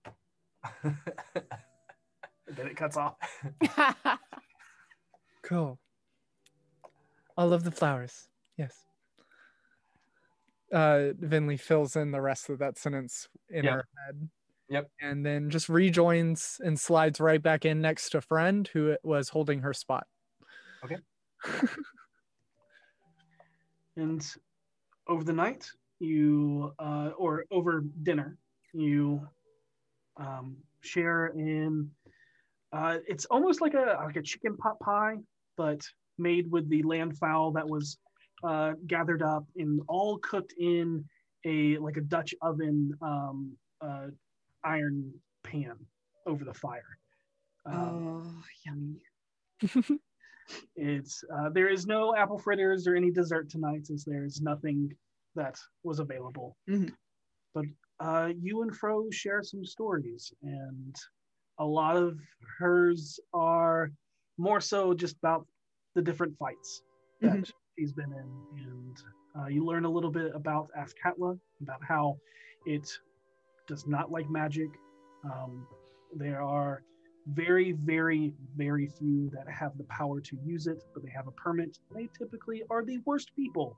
then 0.84 0.98
it 2.68 2.76
cuts 2.76 2.98
off. 2.98 3.16
Cool. 5.44 5.80
All 7.38 7.54
of 7.54 7.64
the 7.64 7.72
flowers. 7.72 8.28
Yes. 8.58 8.76
Uh, 10.74 11.14
Finley 11.30 11.56
fills 11.56 11.96
in 11.96 12.12
the 12.12 12.20
rest 12.20 12.50
of 12.50 12.60
that 12.60 12.78
sentence 12.78 13.30
in 13.50 13.64
Yep. 13.64 13.74
her 13.74 13.88
head. 14.06 14.30
Yep. 14.70 14.90
And 15.02 15.26
then 15.26 15.50
just 15.50 15.70
rejoins 15.70 16.60
and 16.64 16.80
slides 16.80 17.20
right 17.20 17.42
back 17.42 17.66
in 17.66 17.82
next 17.82 18.10
to 18.10 18.22
friend 18.22 18.68
who 18.74 18.98
was 19.04 19.30
holding 19.30 19.60
her 19.60 19.74
spot. 19.74 20.08
Okay. 20.84 20.98
And 23.98 24.24
over 25.08 25.24
the 25.24 25.34
night, 25.34 25.68
you, 26.00 26.72
uh, 26.78 27.10
or 27.18 27.46
over 27.52 27.84
dinner, 28.04 28.38
you 28.72 29.28
um, 30.18 30.56
share 30.82 31.28
in. 31.28 31.90
Uh, 32.72 32.98
it's 33.08 33.26
almost 33.26 33.60
like 33.60 33.74
a 33.74 33.98
like 34.06 34.16
a 34.16 34.22
chicken 34.22 34.56
pot 34.58 34.80
pie, 34.80 35.16
but 35.58 35.82
made 36.20 36.50
with 36.52 36.70
the 36.70 36.84
land 36.84 37.18
fowl 37.18 37.52
that 37.52 37.68
was 37.68 37.98
uh, 38.44 38.74
gathered 38.86 39.24
up 39.24 39.46
and 39.56 39.82
all 39.88 40.20
cooked 40.20 40.54
in 40.60 41.04
a 41.46 41.78
like 41.80 41.98
a 41.98 42.02
Dutch 42.02 42.36
oven 42.44 42.94
um, 43.02 43.52
uh, 43.82 44.08
iron 44.68 45.14
pan 45.44 45.76
over 46.26 46.44
the 46.44 46.54
fire. 46.54 46.98
Um, 47.66 48.24
Oh, 48.26 48.44
yummy. 48.66 49.02
it's 50.76 51.24
uh, 51.36 51.50
there 51.50 51.70
is 51.70 51.86
no 51.86 52.16
apple 52.16 52.38
fritters 52.38 52.88
or 52.88 52.96
any 52.96 53.12
dessert 53.12 53.50
tonight, 53.50 53.86
since 53.88 54.04
there 54.06 54.24
is 54.26 54.42
nothing 54.42 54.92
that 55.36 55.56
was 55.84 56.00
available. 56.00 56.56
Mhm. 56.70 56.92
But 57.54 57.66
uh, 58.00 58.30
you 58.40 58.62
and 58.62 58.76
Fro 58.76 59.10
share 59.12 59.42
some 59.44 59.66
stories, 59.66 60.32
and 60.44 60.96
a 61.60 61.66
lot 61.66 61.98
of 61.98 62.20
hers 62.60 63.20
are 63.34 63.92
more 64.38 64.62
so 64.62 64.94
just 64.94 65.18
about 65.18 65.48
the 65.96 66.02
different 66.02 66.38
fights 66.38 66.84
that 67.22 67.52
she's 67.78 67.94
been 67.94 68.12
in, 68.14 68.64
and 68.64 68.98
uh, 69.38 69.48
you 69.48 69.66
learn 69.66 69.86
a 69.86 69.90
little 69.90 70.12
bit 70.12 70.32
about 70.36 70.70
Athkatla, 70.78 71.40
about 71.62 71.84
how 71.84 72.18
it 72.66 72.88
does 73.68 73.86
not 73.86 74.12
like 74.12 74.30
magic. 74.30 74.70
Um, 75.24 75.68
there 76.16 76.42
are 76.42 76.84
very, 77.28 77.74
very, 77.74 78.34
very 78.56 78.88
few 78.88 79.30
that 79.34 79.50
have 79.50 79.78
the 79.78 79.84
power 79.86 80.22
to 80.22 80.38
use 80.46 80.68
it, 80.68 80.84
but 80.94 81.04
they 81.04 81.10
have 81.10 81.28
a 81.28 81.32
permit. 81.32 81.78
They 81.94 82.10
typically 82.18 82.64
are 82.70 82.84
the 82.84 83.00
worst 83.06 83.36
people 83.36 83.78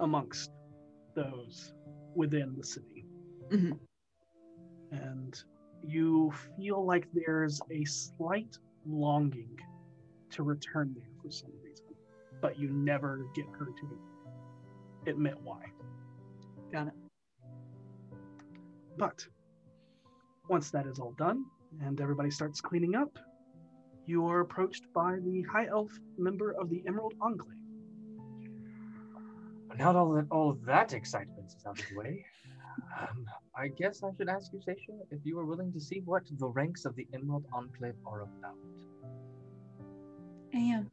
amongst 0.00 0.50
those 1.14 1.72
within 2.14 2.56
the 2.56 2.64
city. 2.64 3.06
Mhm. 3.50 3.78
And 4.90 5.44
you 5.82 6.32
feel 6.56 6.84
like 6.84 7.08
there's 7.12 7.60
a 7.70 7.84
slight 7.84 8.58
longing 8.84 9.58
to 10.30 10.42
return 10.42 10.94
there 10.94 11.10
for 11.22 11.30
some 11.30 11.52
reason, 11.62 11.86
but 12.40 12.58
you 12.58 12.70
never 12.70 13.24
get 13.34 13.46
her 13.50 13.66
to 13.66 13.98
admit 15.06 15.40
why. 15.42 15.72
But 18.98 19.24
once 20.48 20.70
that 20.72 20.86
is 20.86 20.98
all 20.98 21.12
done 21.12 21.44
and 21.80 22.00
everybody 22.00 22.32
starts 22.32 22.60
cleaning 22.60 22.96
up, 22.96 23.16
you 24.06 24.26
are 24.26 24.40
approached 24.40 24.92
by 24.92 25.18
the 25.22 25.42
High 25.42 25.66
Elf 25.66 25.92
member 26.16 26.52
of 26.60 26.68
the 26.68 26.82
Emerald 26.86 27.14
Enclave. 27.20 27.54
Now 29.78 29.92
that 29.92 29.98
all 29.98 30.12
that, 30.14 30.26
all 30.32 30.50
of 30.50 30.64
that 30.64 30.92
excitement 30.92 31.46
is 31.46 31.64
out 31.64 31.78
of 31.78 31.86
the 31.88 31.96
way, 31.96 32.24
um, 33.00 33.24
I 33.56 33.68
guess 33.68 34.02
I 34.02 34.08
should 34.16 34.28
ask 34.28 34.52
you, 34.52 34.60
Sasha, 34.60 34.98
if 35.12 35.20
you 35.22 35.38
are 35.38 35.44
willing 35.44 35.72
to 35.74 35.80
see 35.80 36.00
what 36.04 36.22
the 36.36 36.48
ranks 36.48 36.84
of 36.84 36.96
the 36.96 37.06
Emerald 37.14 37.44
Enclave 37.52 37.94
are 38.04 38.22
about. 38.22 38.56
I 40.52 40.58
am. 40.58 40.90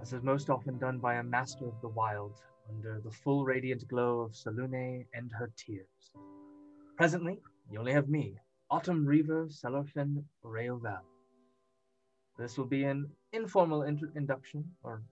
This 0.00 0.12
is 0.12 0.24
most 0.24 0.50
often 0.50 0.78
done 0.78 0.98
by 0.98 1.16
a 1.16 1.22
master 1.22 1.66
of 1.66 1.80
the 1.80 1.88
wild 1.88 2.40
under 2.68 3.00
the 3.04 3.10
full 3.12 3.44
radiant 3.44 3.86
glow 3.86 4.20
of 4.22 4.32
Selune 4.32 5.06
and 5.14 5.30
her 5.38 5.52
tears. 5.56 6.10
Presently, 7.02 7.40
you 7.68 7.80
only 7.80 7.90
have 7.94 8.08
me, 8.08 8.36
Autumn 8.70 9.04
Reaver 9.04 9.48
Cellarfin 9.48 10.22
Rayoval. 10.44 11.00
This 12.38 12.56
will 12.56 12.70
be 12.78 12.84
an 12.84 13.10
informal 13.32 13.82
intro- 13.82 14.12
induction, 14.14 14.62
or 14.84 15.02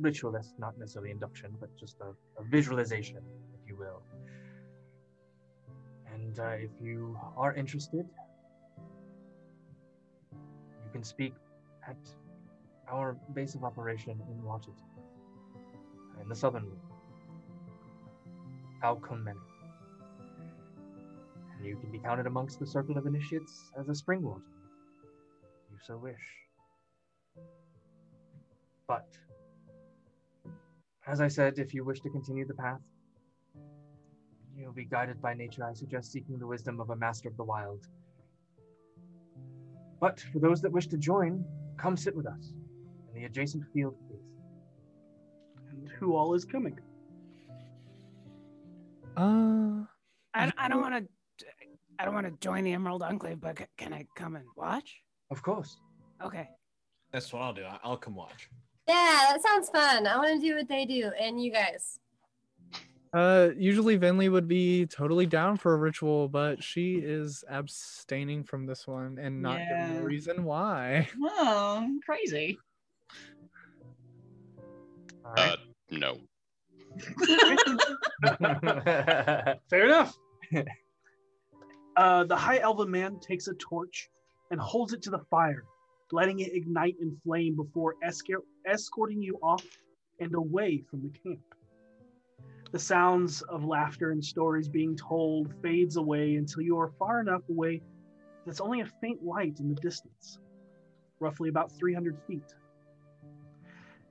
ritualist, 0.00 0.58
not 0.58 0.76
necessarily 0.76 1.12
induction, 1.12 1.54
but 1.60 1.70
just 1.78 2.00
a, 2.00 2.06
a 2.40 2.44
visualization, 2.50 3.18
if 3.54 3.68
you 3.68 3.76
will. 3.76 4.02
And 6.12 6.40
uh, 6.40 6.56
if 6.58 6.72
you 6.82 7.16
are 7.36 7.54
interested, 7.54 8.04
you 10.32 10.90
can 10.92 11.04
speak 11.04 11.34
at 11.88 11.98
our 12.90 13.16
base 13.32 13.54
of 13.54 13.62
operation 13.62 14.20
in 14.28 14.42
Washington, 14.42 14.82
in 16.20 16.28
the 16.28 16.34
southern 16.34 16.64
wing. 16.64 16.80
How 18.82 18.96
come 18.96 19.22
many? 19.22 19.38
And 21.56 21.66
you 21.66 21.76
can 21.76 21.90
be 21.90 21.98
counted 21.98 22.26
amongst 22.26 22.58
the 22.60 22.66
circle 22.66 22.96
of 22.98 23.06
initiates 23.06 23.70
as 23.78 23.88
a 23.88 23.94
spring 23.94 24.22
warden, 24.22 24.44
if 25.66 25.72
you 25.72 25.78
so 25.84 25.96
wish. 25.96 26.14
But, 28.86 29.06
as 31.06 31.20
I 31.20 31.28
said, 31.28 31.58
if 31.58 31.74
you 31.74 31.84
wish 31.84 32.00
to 32.00 32.10
continue 32.10 32.46
the 32.46 32.54
path, 32.54 32.80
you'll 34.56 34.72
be 34.72 34.84
guided 34.84 35.20
by 35.20 35.34
nature. 35.34 35.64
I 35.64 35.74
suggest 35.74 36.12
seeking 36.12 36.38
the 36.38 36.46
wisdom 36.46 36.80
of 36.80 36.90
a 36.90 36.96
master 36.96 37.28
of 37.28 37.36
the 37.36 37.44
wild. 37.44 37.86
But 40.00 40.20
for 40.32 40.38
those 40.38 40.60
that 40.62 40.70
wish 40.70 40.86
to 40.88 40.98
join, 40.98 41.44
come 41.78 41.96
sit 41.96 42.14
with 42.14 42.26
us 42.26 42.52
in 43.08 43.20
the 43.20 43.26
adjacent 43.26 43.64
field, 43.72 43.96
please. 44.08 44.20
And 45.70 45.88
who 45.98 46.14
all 46.14 46.34
is 46.34 46.44
coming? 46.44 46.78
Uh, 49.16 49.84
I, 50.34 50.52
I 50.58 50.68
don't 50.68 50.82
want 50.82 50.94
to. 50.94 51.15
I 51.98 52.04
don't 52.04 52.14
want 52.14 52.26
to 52.26 52.32
join 52.46 52.64
the 52.64 52.72
Emerald 52.72 53.02
Enclave, 53.02 53.40
but 53.40 53.58
c- 53.58 53.64
can 53.76 53.92
I 53.94 54.06
come 54.14 54.36
and 54.36 54.44
watch? 54.56 55.00
Of 55.30 55.42
course. 55.42 55.78
Okay. 56.22 56.48
That's 57.12 57.32
what 57.32 57.42
I'll 57.42 57.52
do. 57.54 57.64
I- 57.64 57.78
I'll 57.82 57.96
come 57.96 58.14
watch. 58.14 58.48
Yeah, 58.88 59.30
that 59.32 59.42
sounds 59.42 59.68
fun. 59.70 60.06
I 60.06 60.16
want 60.16 60.40
to 60.40 60.46
do 60.46 60.54
what 60.56 60.68
they 60.68 60.84
do, 60.84 61.10
and 61.18 61.42
you 61.42 61.50
guys. 61.52 61.98
Uh, 63.12 63.48
usually 63.56 63.98
Finley 63.98 64.28
would 64.28 64.46
be 64.46 64.86
totally 64.86 65.26
down 65.26 65.56
for 65.56 65.72
a 65.72 65.76
ritual, 65.76 66.28
but 66.28 66.62
she 66.62 66.96
is 66.96 67.42
abstaining 67.48 68.44
from 68.44 68.66
this 68.66 68.86
one 68.86 69.18
and 69.18 69.40
not 69.40 69.58
giving 69.58 69.96
a 69.98 70.04
reason 70.04 70.44
why. 70.44 71.08
Oh, 71.22 71.88
crazy. 72.04 72.58
Uh, 75.24 75.56
no. 75.90 76.18
Fair 79.70 79.86
enough. 79.86 80.16
Uh, 81.96 82.24
the 82.24 82.36
high 82.36 82.58
elven 82.58 82.90
man 82.90 83.18
takes 83.20 83.48
a 83.48 83.54
torch 83.54 84.10
and 84.50 84.60
holds 84.60 84.92
it 84.92 85.02
to 85.02 85.10
the 85.10 85.24
fire, 85.30 85.64
letting 86.12 86.40
it 86.40 86.54
ignite 86.54 86.96
and 87.00 87.16
flame 87.22 87.56
before 87.56 87.94
escorting 88.02 89.22
you 89.22 89.38
off 89.42 89.64
and 90.20 90.34
away 90.34 90.82
from 90.90 91.02
the 91.02 91.18
camp. 91.18 91.40
The 92.72 92.78
sounds 92.78 93.42
of 93.42 93.64
laughter 93.64 94.10
and 94.10 94.24
stories 94.24 94.68
being 94.68 94.96
told 94.96 95.54
fades 95.62 95.96
away 95.96 96.34
until 96.36 96.62
you 96.62 96.78
are 96.78 96.92
far 96.98 97.20
enough 97.20 97.42
away 97.48 97.80
that 98.44 98.50
it's 98.50 98.60
only 98.60 98.80
a 98.80 98.86
faint 99.00 99.24
light 99.24 99.60
in 99.60 99.68
the 99.68 99.80
distance, 99.80 100.38
roughly 101.20 101.48
about 101.48 101.72
300 101.72 102.16
feet. 102.26 102.54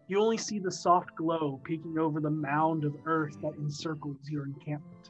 You 0.08 0.20
only 0.20 0.38
see 0.38 0.60
the 0.60 0.72
soft 0.72 1.16
glow 1.16 1.60
peeking 1.64 1.98
over 1.98 2.20
the 2.20 2.30
mound 2.30 2.86
of 2.86 2.96
earth 3.06 3.40
that 3.42 3.56
encircles 3.58 4.18
your 4.30 4.46
encampment. 4.46 5.10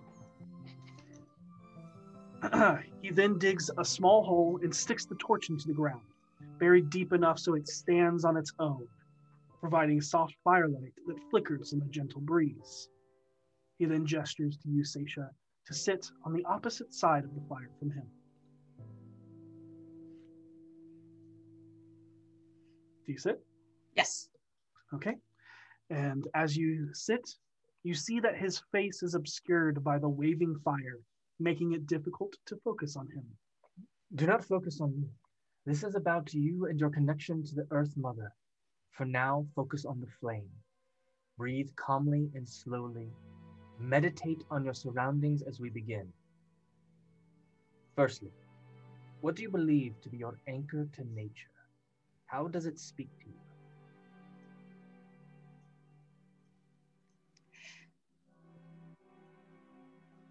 he 3.02 3.12
then 3.12 3.38
digs 3.38 3.70
a 3.78 3.86
small 3.86 4.24
hole 4.24 4.60
and 4.62 4.76
sticks 4.76 5.06
the 5.06 5.16
torch 5.16 5.50
into 5.50 5.68
the 5.68 5.74
ground, 5.74 6.02
buried 6.60 6.90
deep 6.90 7.14
enough 7.14 7.40
so 7.40 7.56
it 7.56 7.68
stands 7.68 8.26
on 8.26 8.38
its 8.38 8.52
own, 8.60 8.88
providing 9.60 10.02
soft 10.02 10.36
firelight 10.44 10.94
that 11.08 11.18
flickers 11.30 11.74
in 11.74 11.80
the 11.80 11.86
gentle 11.86 12.22
breeze. 12.22 12.90
He 13.78 13.86
then 13.86 14.06
gestures 14.06 14.58
to 14.58 14.70
you, 14.70 14.84
Seisha, 14.84 15.30
to 15.66 15.74
sit 15.74 16.10
on 16.24 16.34
the 16.34 16.46
opposite 16.46 16.94
side 16.94 17.24
of 17.24 17.34
the 17.34 17.42
fire 17.50 17.72
from 17.80 17.92
him. 17.92 18.06
Do 23.06 23.12
you 23.12 23.18
sit? 23.18 23.40
Yes. 23.96 24.30
Okay. 24.94 25.16
And 25.90 26.28
as 26.34 26.58
you 26.58 26.90
sit, 26.94 27.30
you 27.84 27.94
see 27.94 28.20
that 28.20 28.36
his 28.38 28.64
face 28.72 29.04
is 29.04 29.14
obscured 29.14 29.84
by 29.84 30.00
the 30.00 30.10
waving 30.10 30.56
fire, 30.64 31.00
making 31.40 31.74
it 31.74 31.88
difficult 31.88 32.36
to 32.46 32.58
focus 32.64 32.96
on 32.96 33.08
him. 33.08 33.26
Do 34.16 34.26
not 34.26 34.46
focus 34.46 34.80
on 34.82 35.00
me. 35.00 35.08
This 35.66 35.84
is 35.84 35.96
about 35.96 36.34
you 36.34 36.68
and 36.68 36.80
your 36.80 36.90
connection 36.90 37.44
to 37.44 37.56
the 37.56 37.68
Earth 37.72 37.98
Mother. 37.98 38.32
For 38.92 39.06
now, 39.06 39.46
focus 39.56 39.86
on 39.86 40.00
the 40.00 40.08
flame. 40.20 40.50
Breathe 41.38 41.70
calmly 41.76 42.30
and 42.34 42.48
slowly. 42.48 43.10
Meditate 43.80 44.44
on 44.52 44.64
your 44.64 44.74
surroundings 44.74 45.42
as 45.42 45.60
we 45.60 45.70
begin. 45.70 46.08
Firstly, 47.96 48.32
what 49.22 49.36
do 49.36 49.42
you 49.42 49.50
believe 49.50 50.00
to 50.02 50.10
be 50.10 50.18
your 50.18 50.40
anchor 50.48 50.88
to 50.94 51.04
nature? 51.14 51.56
How 52.28 52.48
does 52.48 52.66
it 52.66 52.80
speak 52.80 53.10
to 53.20 53.28
you? 53.28 53.45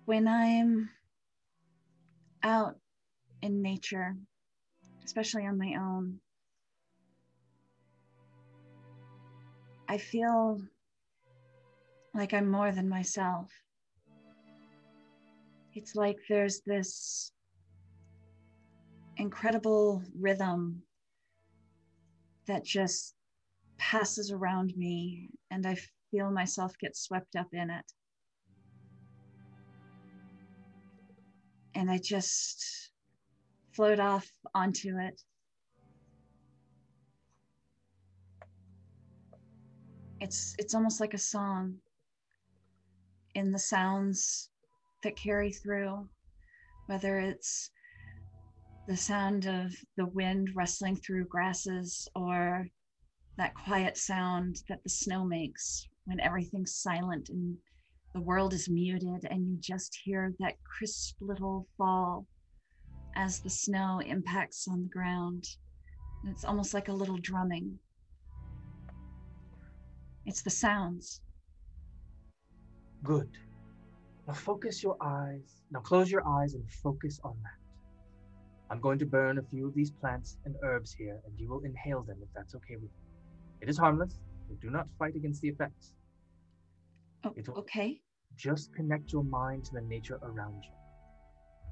When 0.06 0.28
I'm 0.28 0.90
out 2.42 2.76
in 3.40 3.62
nature, 3.62 4.16
especially 5.04 5.46
on 5.46 5.56
my 5.56 5.76
own, 5.78 6.20
I 9.88 9.96
feel 9.98 10.60
like 12.14 12.34
I'm 12.34 12.50
more 12.50 12.70
than 12.70 12.88
myself. 12.88 13.50
It's 15.72 15.94
like 15.94 16.16
there's 16.28 16.60
this 16.66 17.32
incredible 19.16 20.02
rhythm 20.20 20.82
that 22.46 22.64
just 22.64 23.14
passes 23.78 24.30
around 24.30 24.76
me, 24.76 25.30
and 25.50 25.66
I 25.66 25.76
feel 26.10 26.30
myself 26.30 26.76
get 26.78 26.96
swept 26.96 27.36
up 27.36 27.48
in 27.52 27.70
it. 27.70 27.84
And 31.74 31.90
I 31.90 31.98
just 31.98 32.90
float 33.72 33.98
off 33.98 34.30
onto 34.54 34.98
it. 34.98 35.20
It's 40.20 40.54
it's 40.58 40.74
almost 40.74 41.00
like 41.00 41.14
a 41.14 41.18
song 41.18 41.76
in 43.34 43.50
the 43.50 43.58
sounds 43.58 44.50
that 45.02 45.16
carry 45.16 45.52
through, 45.52 46.08
whether 46.86 47.18
it's 47.18 47.70
the 48.86 48.96
sound 48.96 49.46
of 49.46 49.74
the 49.96 50.06
wind 50.06 50.50
rustling 50.54 50.96
through 50.96 51.26
grasses 51.26 52.08
or 52.14 52.66
that 53.36 53.54
quiet 53.54 53.96
sound 53.96 54.62
that 54.68 54.82
the 54.82 54.90
snow 54.90 55.24
makes 55.24 55.88
when 56.04 56.20
everything's 56.20 56.74
silent 56.74 57.28
and 57.30 57.56
the 58.14 58.20
world 58.20 58.54
is 58.54 58.68
muted 58.68 59.26
and 59.28 59.44
you 59.46 59.56
just 59.60 59.98
hear 60.04 60.32
that 60.38 60.54
crisp 60.64 61.16
little 61.20 61.66
fall 61.76 62.26
as 63.16 63.40
the 63.40 63.50
snow 63.50 64.00
impacts 64.06 64.68
on 64.68 64.82
the 64.82 64.88
ground. 64.88 65.44
It's 66.26 66.44
almost 66.44 66.74
like 66.74 66.88
a 66.88 66.92
little 66.92 67.18
drumming. 67.18 67.76
It's 70.26 70.42
the 70.42 70.50
sounds. 70.50 71.20
Good. 73.02 73.28
Now 74.28 74.34
focus 74.34 74.82
your 74.82 74.96
eyes. 75.02 75.62
Now 75.72 75.80
close 75.80 76.10
your 76.10 76.26
eyes 76.26 76.54
and 76.54 76.64
focus 76.70 77.20
on 77.24 77.36
that. 77.42 77.58
I'm 78.70 78.80
going 78.80 78.98
to 79.00 79.06
burn 79.06 79.38
a 79.38 79.42
few 79.42 79.66
of 79.66 79.74
these 79.74 79.90
plants 79.90 80.38
and 80.44 80.54
herbs 80.62 80.92
here, 80.92 81.20
and 81.26 81.38
you 81.38 81.48
will 81.48 81.60
inhale 81.64 82.02
them 82.02 82.16
if 82.22 82.28
that's 82.34 82.54
okay 82.54 82.76
with 82.76 82.84
you. 82.84 83.12
It 83.60 83.68
is 83.68 83.76
harmless, 83.76 84.18
so 84.48 84.54
do 84.62 84.70
not 84.70 84.86
fight 84.98 85.16
against 85.16 85.42
the 85.42 85.48
effects. 85.48 85.92
Oh, 87.24 87.34
will 87.36 87.58
okay. 87.58 88.00
Just 88.36 88.74
connect 88.74 89.12
your 89.12 89.24
mind 89.24 89.64
to 89.66 89.74
the 89.74 89.80
nature 89.82 90.18
around 90.22 90.62
you. 90.62 90.70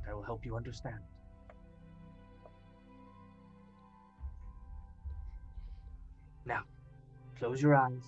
That 0.06 0.14
will 0.14 0.22
help 0.22 0.44
you 0.44 0.56
understand. 0.56 0.98
Now, 6.44 6.62
close 7.38 7.62
your 7.62 7.74
eyes, 7.74 8.02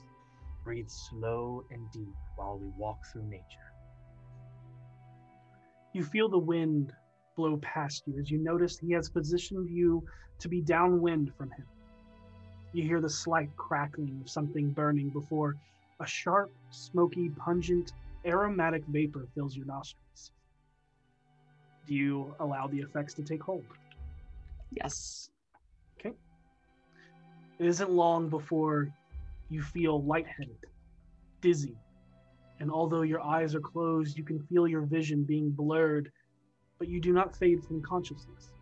breathe 0.65 0.89
slow 0.89 1.65
and 1.71 1.91
deep 1.93 2.15
while 2.37 2.59
we 2.59 2.69
walk 2.77 2.99
through 3.13 3.25
nature. 3.25 3.45
You 5.93 6.03
feel 6.03 6.29
the 6.29 6.39
wind 6.39 6.93
blow 7.37 7.59
past 7.59 8.03
you 8.07 8.19
as 8.19 8.31
you 8.31 8.39
notice 8.39 8.79
he 8.79 8.93
has 8.93 9.09
positioned 9.09 9.69
you 9.71 10.03
to 10.41 10.49
be 10.49 10.61
downwind 10.61 11.33
from 11.37 11.51
him. 11.53 11.67
You 12.73 12.83
hear 12.83 13.01
the 13.01 13.11
slight 13.11 13.57
crackling 13.57 14.19
of 14.21 14.29
something 14.29 14.71
burning 14.71 15.11
before 15.11 15.57
a 16.01 16.07
sharp, 16.07 16.51
smoky, 16.71 17.31
pungent, 17.31 17.93
aromatic 18.25 18.83
vapor 18.89 19.27
fills 19.35 19.57
your 19.57 19.67
nostrils. 19.67 20.33
Do 21.87 21.95
you 21.95 22.35
allow 22.41 22.67
the 22.67 22.79
effects 22.79 23.15
to 23.15 23.23
take 23.23 23.43
hold? 23.43 23.65
Yes. 24.71 25.31
Okay. 25.99 26.15
It 27.59 27.67
isn't 27.67 27.91
long 27.91 28.29
before 28.29 28.91
you 29.51 29.63
feel 29.63 30.03
lightheaded, 30.03 30.57
dizzy, 31.41 31.77
and 32.61 32.71
although 32.71 33.03
your 33.03 33.21
eyes 33.21 33.55
are 33.55 33.61
closed, 33.61 34.17
you 34.17 34.25
can 34.25 34.41
feel 34.47 34.67
your 34.67 34.83
vision 34.83 35.25
being 35.25 35.51
blurred, 35.51 36.11
but 36.79 36.89
you 36.89 37.01
do 37.01 37.13
not 37.13 37.37
fade 37.37 37.63
from 37.65 37.83
consciousness. 37.83 38.54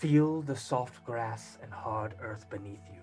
Feel 0.00 0.42
the 0.42 0.56
soft 0.56 1.04
grass 1.04 1.56
and 1.62 1.72
hard 1.72 2.16
earth 2.20 2.50
beneath 2.50 2.82
you. 2.92 3.00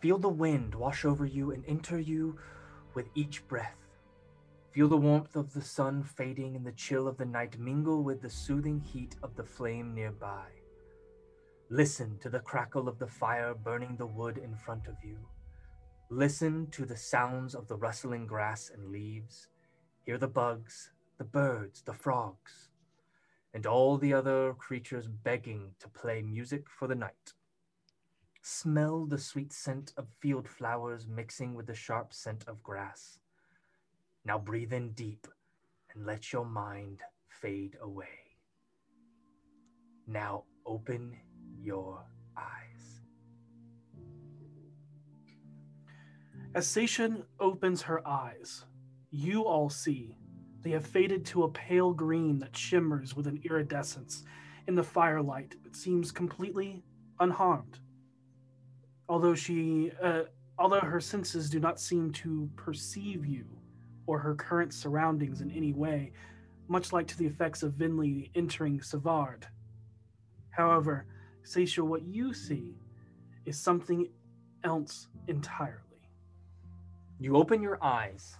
Feel 0.00 0.18
the 0.18 0.28
wind 0.28 0.74
wash 0.74 1.04
over 1.04 1.24
you 1.24 1.52
and 1.52 1.64
enter 1.66 1.98
you 1.98 2.36
with 2.92 3.06
each 3.14 3.46
breath. 3.46 3.78
Feel 4.72 4.88
the 4.88 4.96
warmth 4.96 5.36
of 5.36 5.54
the 5.54 5.62
sun 5.62 6.02
fading 6.02 6.56
and 6.56 6.66
the 6.66 6.72
chill 6.72 7.06
of 7.08 7.16
the 7.16 7.24
night 7.24 7.58
mingle 7.58 8.02
with 8.02 8.20
the 8.20 8.28
soothing 8.28 8.80
heat 8.80 9.14
of 9.22 9.36
the 9.36 9.44
flame 9.44 9.94
nearby. 9.94 10.44
Listen 11.70 12.18
to 12.18 12.28
the 12.28 12.40
crackle 12.40 12.88
of 12.88 12.98
the 12.98 13.06
fire 13.06 13.54
burning 13.54 13.96
the 13.96 14.06
wood 14.06 14.38
in 14.38 14.54
front 14.56 14.86
of 14.86 14.96
you. 15.02 15.18
Listen 16.10 16.66
to 16.72 16.84
the 16.84 16.96
sounds 16.96 17.54
of 17.54 17.68
the 17.68 17.76
rustling 17.76 18.26
grass 18.26 18.70
and 18.74 18.90
leaves. 18.90 19.48
Hear 20.04 20.18
the 20.18 20.28
bugs, 20.28 20.90
the 21.16 21.24
birds, 21.24 21.80
the 21.82 21.94
frogs, 21.94 22.67
and 23.54 23.66
all 23.66 23.96
the 23.96 24.12
other 24.12 24.54
creatures 24.54 25.08
begging 25.08 25.74
to 25.80 25.88
play 25.88 26.22
music 26.22 26.64
for 26.68 26.86
the 26.86 26.94
night. 26.94 27.32
Smell 28.42 29.06
the 29.06 29.18
sweet 29.18 29.52
scent 29.52 29.92
of 29.96 30.06
field 30.20 30.48
flowers 30.48 31.06
mixing 31.06 31.54
with 31.54 31.66
the 31.66 31.74
sharp 31.74 32.12
scent 32.12 32.44
of 32.46 32.62
grass. 32.62 33.18
Now 34.24 34.38
breathe 34.38 34.72
in 34.72 34.92
deep 34.92 35.26
and 35.94 36.06
let 36.06 36.32
your 36.32 36.44
mind 36.44 37.00
fade 37.28 37.76
away. 37.80 38.36
Now 40.06 40.44
open 40.66 41.16
your 41.60 42.04
eyes. 42.36 43.00
As 46.54 46.66
Sation 46.66 47.24
opens 47.38 47.82
her 47.82 48.06
eyes, 48.06 48.64
you 49.10 49.42
all 49.44 49.68
see 49.68 50.16
they 50.62 50.70
have 50.70 50.86
faded 50.86 51.24
to 51.26 51.44
a 51.44 51.48
pale 51.50 51.92
green 51.92 52.38
that 52.40 52.56
shimmers 52.56 53.14
with 53.14 53.26
an 53.26 53.40
iridescence 53.44 54.24
in 54.66 54.74
the 54.74 54.82
firelight 54.82 55.54
but 55.62 55.74
seems 55.76 56.12
completely 56.12 56.82
unharmed. 57.20 57.78
Although 59.08 59.34
she, 59.34 59.92
uh, 60.02 60.22
although 60.58 60.80
her 60.80 61.00
senses 61.00 61.48
do 61.48 61.60
not 61.60 61.80
seem 61.80 62.12
to 62.12 62.50
perceive 62.56 63.24
you 63.24 63.46
or 64.06 64.18
her 64.18 64.34
current 64.34 64.72
surroundings 64.72 65.40
in 65.40 65.50
any 65.50 65.72
way, 65.72 66.12
much 66.68 66.92
like 66.92 67.06
to 67.06 67.16
the 67.16 67.26
effects 67.26 67.62
of 67.62 67.76
Finley 67.76 68.30
entering 68.34 68.82
Savard. 68.82 69.46
However, 70.50 71.06
Seisha, 71.44 71.82
what 71.82 72.02
you 72.02 72.34
see 72.34 72.74
is 73.46 73.58
something 73.58 74.08
else 74.64 75.08
entirely. 75.28 76.10
You 77.18 77.36
open 77.36 77.62
your 77.62 77.82
eyes. 77.82 78.36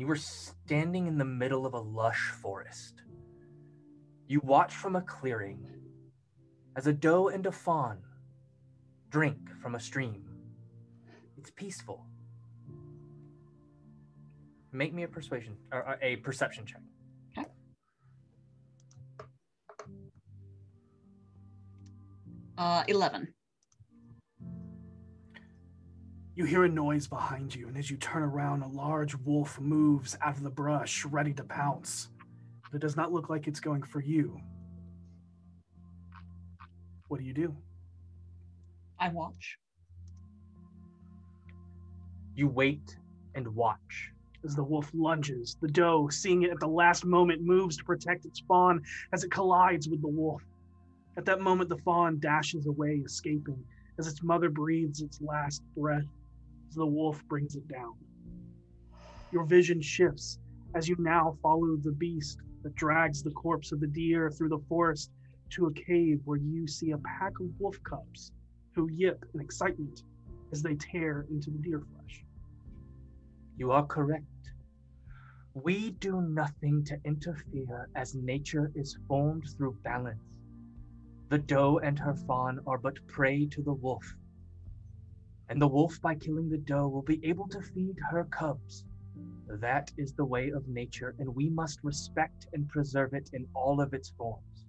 You 0.00 0.10
are 0.10 0.16
standing 0.16 1.08
in 1.08 1.18
the 1.18 1.26
middle 1.26 1.66
of 1.66 1.74
a 1.74 1.78
lush 1.78 2.30
forest. 2.40 3.02
You 4.28 4.40
watch 4.42 4.72
from 4.72 4.96
a 4.96 5.02
clearing 5.02 5.66
as 6.74 6.86
a 6.86 6.92
doe 6.94 7.28
and 7.28 7.44
a 7.44 7.52
fawn 7.52 7.98
drink 9.10 9.36
from 9.60 9.74
a 9.74 9.78
stream. 9.78 10.24
It's 11.36 11.50
peaceful. 11.50 12.06
Make 14.72 14.94
me 14.94 15.02
a 15.02 15.08
persuasion 15.08 15.58
or 15.70 15.98
a 16.00 16.16
perception 16.16 16.64
check. 16.64 17.50
Uh, 22.56 22.84
11. 22.88 23.34
You 26.40 26.46
hear 26.46 26.64
a 26.64 26.70
noise 26.70 27.06
behind 27.06 27.54
you, 27.54 27.68
and 27.68 27.76
as 27.76 27.90
you 27.90 27.98
turn 27.98 28.22
around, 28.22 28.62
a 28.62 28.66
large 28.66 29.14
wolf 29.14 29.60
moves 29.60 30.16
out 30.22 30.38
of 30.38 30.42
the 30.42 30.48
brush, 30.48 31.04
ready 31.04 31.34
to 31.34 31.44
pounce. 31.44 32.08
But 32.62 32.76
it 32.76 32.80
does 32.80 32.96
not 32.96 33.12
look 33.12 33.28
like 33.28 33.46
it's 33.46 33.60
going 33.60 33.82
for 33.82 34.00
you. 34.00 34.40
What 37.08 37.20
do 37.20 37.26
you 37.26 37.34
do? 37.34 37.54
I 38.98 39.10
watch. 39.10 39.58
You 42.34 42.48
wait 42.48 42.96
and 43.34 43.46
watch. 43.54 44.10
As 44.42 44.54
the 44.54 44.64
wolf 44.64 44.90
lunges, 44.94 45.58
the 45.60 45.68
doe, 45.68 46.08
seeing 46.08 46.44
it 46.44 46.52
at 46.52 46.60
the 46.60 46.66
last 46.66 47.04
moment, 47.04 47.42
moves 47.42 47.76
to 47.76 47.84
protect 47.84 48.24
its 48.24 48.40
fawn 48.48 48.80
as 49.12 49.24
it 49.24 49.30
collides 49.30 49.90
with 49.90 50.00
the 50.00 50.08
wolf. 50.08 50.42
At 51.18 51.26
that 51.26 51.42
moment, 51.42 51.68
the 51.68 51.76
fawn 51.76 52.18
dashes 52.18 52.64
away, 52.64 53.02
escaping, 53.04 53.62
as 53.98 54.06
its 54.06 54.22
mother 54.22 54.48
breathes 54.48 55.02
its 55.02 55.20
last 55.20 55.62
breath 55.76 56.06
as 56.06 56.19
the 56.74 56.86
wolf 56.86 57.22
brings 57.28 57.56
it 57.56 57.66
down. 57.68 57.94
Your 59.30 59.44
vision 59.44 59.80
shifts 59.80 60.38
as 60.74 60.88
you 60.88 60.96
now 60.98 61.36
follow 61.42 61.76
the 61.76 61.92
beast 61.92 62.40
that 62.62 62.74
drags 62.74 63.22
the 63.22 63.30
corpse 63.30 63.72
of 63.72 63.80
the 63.80 63.86
deer 63.86 64.30
through 64.30 64.50
the 64.50 64.64
forest 64.68 65.10
to 65.50 65.66
a 65.66 65.72
cave 65.72 66.20
where 66.24 66.38
you 66.38 66.66
see 66.66 66.92
a 66.92 66.98
pack 66.98 67.32
of 67.40 67.48
wolf 67.58 67.82
cubs 67.82 68.32
who 68.74 68.88
yip 68.90 69.24
in 69.34 69.40
excitement 69.40 70.02
as 70.52 70.62
they 70.62 70.74
tear 70.74 71.26
into 71.30 71.50
the 71.50 71.58
deer 71.58 71.80
flesh. 71.80 72.24
You 73.56 73.72
are 73.72 73.86
correct. 73.86 74.24
We 75.54 75.90
do 75.90 76.22
nothing 76.22 76.84
to 76.84 76.98
interfere 77.04 77.88
as 77.96 78.14
nature 78.14 78.70
is 78.74 78.98
formed 79.08 79.44
through 79.56 79.76
balance. 79.82 80.22
The 81.28 81.38
doe 81.38 81.78
and 81.78 81.98
her 81.98 82.14
fawn 82.14 82.60
are 82.66 82.78
but 82.78 83.04
prey 83.06 83.46
to 83.46 83.62
the 83.62 83.72
wolf. 83.72 84.16
And 85.50 85.60
the 85.60 85.66
wolf, 85.66 86.00
by 86.00 86.14
killing 86.14 86.48
the 86.48 86.58
doe, 86.58 86.86
will 86.86 87.02
be 87.02 87.20
able 87.24 87.48
to 87.48 87.60
feed 87.60 87.96
her 88.08 88.24
cubs. 88.24 88.84
That 89.48 89.90
is 89.98 90.12
the 90.12 90.24
way 90.24 90.50
of 90.50 90.68
nature, 90.68 91.16
and 91.18 91.34
we 91.34 91.50
must 91.50 91.80
respect 91.82 92.46
and 92.52 92.68
preserve 92.68 93.14
it 93.14 93.30
in 93.32 93.48
all 93.52 93.80
of 93.80 93.92
its 93.92 94.10
forms. 94.10 94.66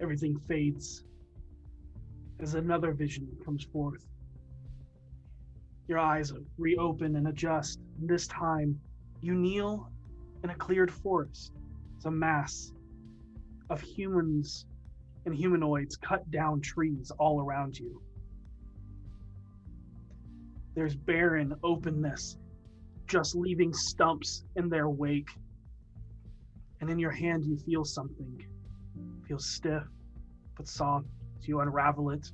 Everything 0.00 0.36
fades 0.48 1.04
as 2.40 2.54
another 2.54 2.92
vision 2.92 3.28
comes 3.44 3.62
forth. 3.62 4.04
Your 5.86 6.00
eyes 6.00 6.32
reopen 6.58 7.14
and 7.14 7.28
adjust. 7.28 7.78
And 8.00 8.08
this 8.08 8.26
time, 8.26 8.80
you 9.20 9.36
kneel 9.36 9.92
in 10.42 10.50
a 10.50 10.56
cleared 10.56 10.90
forest. 10.90 11.52
It's 11.94 12.06
a 12.06 12.10
mass 12.10 12.72
of 13.68 13.80
humans 13.80 14.66
and 15.26 15.34
humanoids 15.34 15.96
cut 15.96 16.30
down 16.30 16.60
trees 16.60 17.10
all 17.18 17.40
around 17.40 17.78
you. 17.78 18.00
There's 20.74 20.94
barren 20.94 21.54
openness, 21.62 22.38
just 23.06 23.34
leaving 23.34 23.72
stumps 23.72 24.44
in 24.56 24.68
their 24.68 24.88
wake. 24.88 25.30
And 26.80 26.88
in 26.88 26.98
your 26.98 27.10
hand, 27.10 27.44
you 27.44 27.58
feel 27.58 27.84
something. 27.84 28.40
It 28.96 29.26
feels 29.26 29.46
stiff, 29.46 29.82
but 30.56 30.68
soft 30.68 31.06
as 31.38 31.48
you 31.48 31.60
unravel 31.60 32.10
it. 32.10 32.30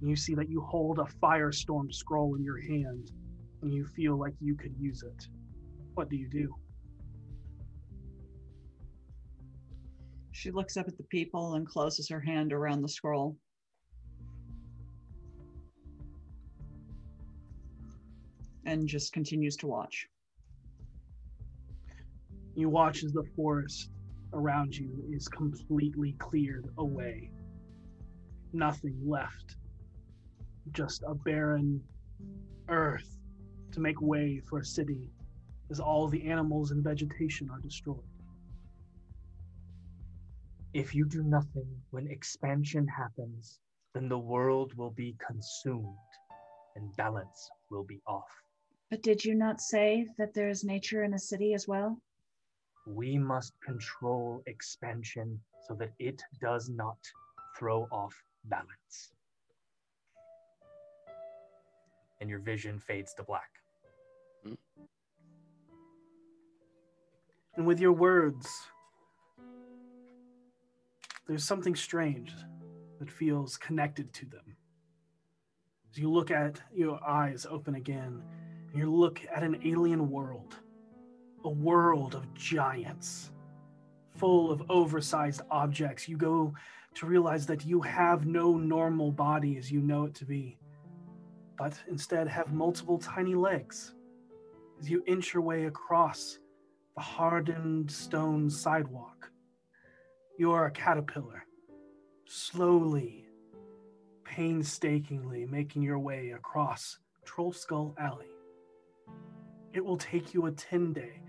And 0.00 0.08
you 0.08 0.16
see 0.16 0.34
that 0.34 0.48
you 0.48 0.60
hold 0.60 0.98
a 0.98 1.06
firestorm 1.22 1.92
scroll 1.92 2.34
in 2.36 2.42
your 2.42 2.60
hand, 2.60 3.10
and 3.62 3.72
you 3.72 3.84
feel 3.84 4.18
like 4.18 4.34
you 4.40 4.54
could 4.54 4.74
use 4.78 5.02
it. 5.02 5.28
What 5.94 6.08
do 6.08 6.16
you 6.16 6.28
do? 6.28 6.54
She 10.44 10.50
looks 10.50 10.76
up 10.76 10.86
at 10.88 10.98
the 10.98 11.04
people 11.04 11.54
and 11.54 11.66
closes 11.66 12.06
her 12.10 12.20
hand 12.20 12.52
around 12.52 12.82
the 12.82 12.88
scroll. 12.90 13.34
And 18.66 18.86
just 18.86 19.14
continues 19.14 19.56
to 19.56 19.66
watch. 19.66 20.06
You 22.54 22.68
watch 22.68 23.04
as 23.04 23.12
the 23.12 23.24
forest 23.34 23.88
around 24.34 24.76
you 24.76 24.90
is 25.10 25.28
completely 25.28 26.14
cleared 26.18 26.68
away. 26.76 27.30
Nothing 28.52 29.00
left. 29.02 29.56
Just 30.72 31.04
a 31.06 31.14
barren 31.14 31.82
earth 32.68 33.16
to 33.72 33.80
make 33.80 33.98
way 34.02 34.42
for 34.46 34.58
a 34.58 34.64
city 34.64 35.08
as 35.70 35.80
all 35.80 36.06
the 36.06 36.26
animals 36.26 36.70
and 36.70 36.84
vegetation 36.84 37.48
are 37.48 37.60
destroyed. 37.60 38.13
If 40.74 40.92
you 40.92 41.04
do 41.04 41.22
nothing 41.22 41.68
when 41.90 42.08
expansion 42.08 42.88
happens, 42.88 43.60
then 43.94 44.08
the 44.08 44.18
world 44.18 44.74
will 44.74 44.90
be 44.90 45.14
consumed 45.24 45.86
and 46.74 46.96
balance 46.96 47.48
will 47.70 47.84
be 47.84 48.00
off. 48.08 48.42
But 48.90 49.00
did 49.00 49.24
you 49.24 49.36
not 49.36 49.60
say 49.60 50.08
that 50.18 50.34
there 50.34 50.48
is 50.48 50.64
nature 50.64 51.04
in 51.04 51.14
a 51.14 51.18
city 51.18 51.54
as 51.54 51.68
well? 51.68 51.96
We 52.88 53.16
must 53.18 53.52
control 53.64 54.42
expansion 54.46 55.40
so 55.68 55.74
that 55.74 55.92
it 56.00 56.20
does 56.40 56.68
not 56.68 56.98
throw 57.56 57.86
off 57.92 58.20
balance. 58.46 59.12
And 62.20 62.28
your 62.28 62.40
vision 62.40 62.80
fades 62.80 63.14
to 63.14 63.22
black. 63.22 63.50
Hmm. 64.44 64.54
And 67.54 67.64
with 67.64 67.78
your 67.78 67.92
words, 67.92 68.48
there's 71.26 71.44
something 71.44 71.74
strange 71.74 72.32
that 72.98 73.10
feels 73.10 73.56
connected 73.56 74.12
to 74.12 74.26
them. 74.26 74.56
As 75.90 75.98
you 75.98 76.10
look 76.10 76.30
at 76.30 76.60
your 76.74 77.02
eyes 77.06 77.46
open 77.48 77.76
again, 77.76 78.22
and 78.68 78.78
you 78.78 78.92
look 78.92 79.20
at 79.34 79.42
an 79.42 79.60
alien 79.64 80.10
world, 80.10 80.56
a 81.44 81.48
world 81.48 82.14
of 82.14 82.32
giants, 82.34 83.30
full 84.16 84.50
of 84.50 84.62
oversized 84.68 85.42
objects, 85.50 86.08
you 86.08 86.16
go 86.16 86.52
to 86.94 87.06
realize 87.06 87.46
that 87.46 87.64
you 87.64 87.80
have 87.80 88.26
no 88.26 88.56
normal 88.56 89.10
body 89.10 89.56
as 89.56 89.70
you 89.70 89.80
know 89.80 90.04
it 90.04 90.14
to 90.14 90.24
be, 90.24 90.58
but 91.56 91.74
instead 91.88 92.28
have 92.28 92.52
multiple 92.52 92.98
tiny 92.98 93.34
legs 93.34 93.94
as 94.80 94.90
you 94.90 95.02
inch 95.06 95.34
your 95.34 95.42
way 95.42 95.66
across 95.66 96.38
the 96.96 97.02
hardened 97.02 97.90
stone 97.90 98.48
sidewalk. 98.48 99.13
You 100.36 100.50
are 100.50 100.66
a 100.66 100.70
caterpillar, 100.72 101.46
slowly, 102.26 103.24
painstakingly 104.24 105.46
making 105.46 105.82
your 105.82 106.00
way 106.00 106.30
across 106.30 106.98
Troll 107.24 107.52
Skull 107.52 107.94
Alley. 108.00 108.26
It 109.72 109.84
will 109.84 109.96
take 109.96 110.34
you 110.34 110.46
a 110.46 110.50
10 110.50 110.92
day 110.92 111.20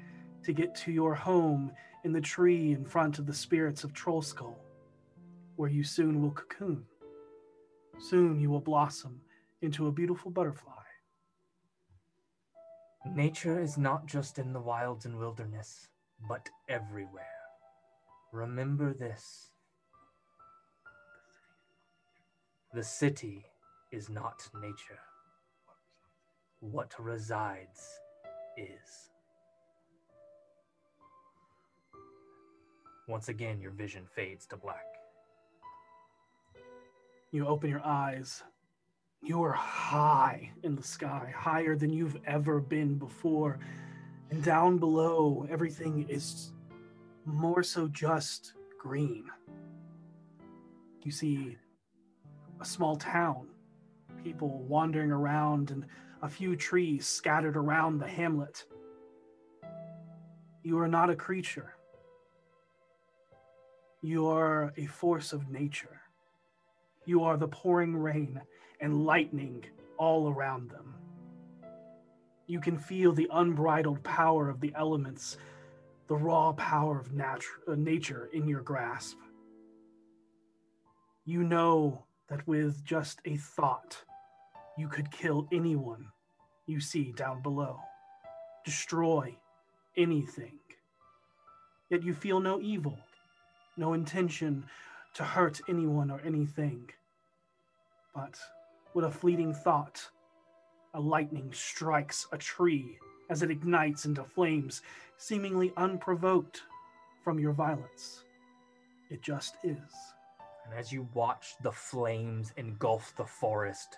to 0.44 0.54
get 0.54 0.74
to 0.78 0.92
your 0.92 1.14
home 1.14 1.72
in 2.04 2.14
the 2.14 2.22
tree 2.22 2.72
in 2.72 2.84
front 2.84 3.20
of 3.20 3.28
the 3.28 3.34
spirits 3.34 3.84
of 3.84 3.94
Troll 3.94 4.24
Skull, 4.24 4.58
where 5.56 5.70
you 5.70 5.84
soon 5.84 6.20
will 6.20 6.32
cocoon. 6.32 6.84
Soon 8.00 8.40
you 8.40 8.50
will 8.50 8.60
blossom 8.60 9.22
into 9.62 9.86
a 9.86 9.92
beautiful 9.92 10.32
butterfly. 10.32 10.72
Nature 13.14 13.62
is 13.62 13.78
not 13.78 14.08
just 14.08 14.40
in 14.40 14.52
the 14.52 14.60
wilds 14.60 15.06
and 15.06 15.16
wilderness, 15.16 15.90
but 16.28 16.50
everywhere. 16.68 17.35
Remember 18.36 18.94
this. 18.94 19.52
The 22.74 22.84
city 22.84 23.46
is 23.94 24.10
not 24.10 24.50
nature. 24.62 25.00
What 26.60 26.94
resides 27.00 27.80
is. 28.58 29.10
Once 33.08 33.30
again, 33.30 33.62
your 33.62 33.72
vision 33.72 34.04
fades 34.14 34.46
to 34.48 34.58
black. 34.58 34.84
You 37.32 37.48
open 37.48 37.70
your 37.70 37.86
eyes. 37.86 38.44
You 39.24 39.44
are 39.44 39.54
high 39.54 40.52
in 40.62 40.76
the 40.76 40.84
sky, 40.84 41.34
higher 41.34 41.78
than 41.78 41.94
you've 41.94 42.20
ever 42.26 42.60
been 42.60 42.96
before. 42.96 43.60
And 44.30 44.44
down 44.44 44.78
below, 44.78 45.48
everything 45.50 46.06
is 46.10 46.52
more 47.26 47.64
so 47.64 47.88
just 47.88 48.54
green. 48.80 49.26
You 51.04 51.12
see 51.12 51.58
a 52.62 52.66
small 52.66 52.96
town, 52.96 53.48
people 54.24 54.64
wandering 54.64 55.12
around, 55.12 55.72
and 55.72 55.86
a 56.22 56.30
few 56.30 56.56
trees 56.56 57.06
scattered 57.06 57.58
around 57.58 58.00
the 58.00 58.08
hamlet. 58.08 58.66
You 60.64 60.80
are 60.80 60.88
not 60.88 61.10
a 61.10 61.16
creature. 61.16 61.76
You 64.02 64.28
are 64.28 64.74
a 64.78 64.86
force 64.86 65.34
of 65.34 65.50
nature. 65.50 66.02
You 67.06 67.24
are 67.24 67.38
the 67.38 67.48
pouring 67.48 67.96
rain 67.96 68.42
and 68.80 69.06
lightning 69.06 69.64
all 69.98 70.30
around 70.30 70.70
them. 70.70 70.96
You 72.48 72.60
can 72.60 72.78
feel 72.78 73.12
the 73.12 73.30
unbridled 73.32 74.04
power 74.04 74.50
of 74.50 74.60
the 74.60 74.74
elements, 74.76 75.38
the 76.08 76.16
raw 76.16 76.52
power 76.54 77.00
of 77.00 77.10
uh, 77.20 77.76
nature 77.76 78.30
in 78.34 78.48
your 78.48 78.62
grasp. 78.62 79.18
You 81.26 81.44
know 81.44 82.06
that 82.30 82.48
with 82.48 82.84
just 82.84 83.20
a 83.26 83.38
thought, 83.38 83.98
you 84.78 84.88
could 84.88 85.10
kill 85.12 85.48
anyone 85.52 86.08
you 86.68 86.80
see 86.80 87.12
down 87.12 87.42
below, 87.42 87.80
destroy 88.64 89.36
anything. 89.98 90.60
Yet 91.90 92.04
you 92.04 92.14
feel 92.14 92.40
no 92.40 92.60
evil, 92.60 92.98
no 93.78 93.94
intention 93.94 94.66
to 95.14 95.24
hurt 95.24 95.62
anyone 95.70 96.10
or 96.10 96.22
anything. 96.26 96.90
But 98.14 98.40
with 98.94 99.06
a 99.06 99.12
fleeting 99.12 99.54
thought, 99.54 100.02
a 100.94 101.00
lightning 101.00 101.52
strikes 101.54 102.28
a 102.32 102.38
tree 102.38 102.98
as 103.30 103.42
it 103.42 103.52
ignites 103.52 104.06
into 104.06 104.24
flames, 104.24 104.82
seemingly 105.18 105.74
unprovoked 105.78 106.64
from 107.24 107.40
your 107.40 107.54
violence. 107.54 108.24
It 109.10 109.22
just 109.22 109.56
is. 109.64 109.92
And 110.66 110.74
as 110.78 110.92
you 110.92 111.08
watch 111.14 111.56
the 111.62 111.72
flames 111.72 112.54
engulf 112.58 113.16
the 113.18 113.26
forest, 113.26 113.98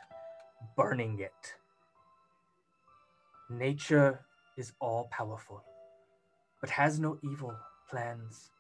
burning 0.76 1.20
it, 1.20 1.56
nature 3.50 4.26
is 4.58 4.74
all 4.80 5.08
powerful, 5.12 5.64
but 6.62 6.70
has 6.70 7.00
no 7.00 7.18
evil 7.24 7.56
plans. 7.90 8.52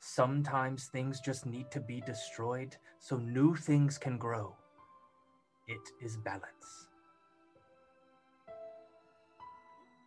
Sometimes 0.00 0.86
things 0.86 1.20
just 1.20 1.44
need 1.46 1.70
to 1.72 1.80
be 1.80 2.00
destroyed 2.02 2.76
so 2.98 3.16
new 3.16 3.56
things 3.56 3.98
can 3.98 4.16
grow. 4.16 4.54
It 5.66 6.04
is 6.04 6.16
balance. 6.16 6.89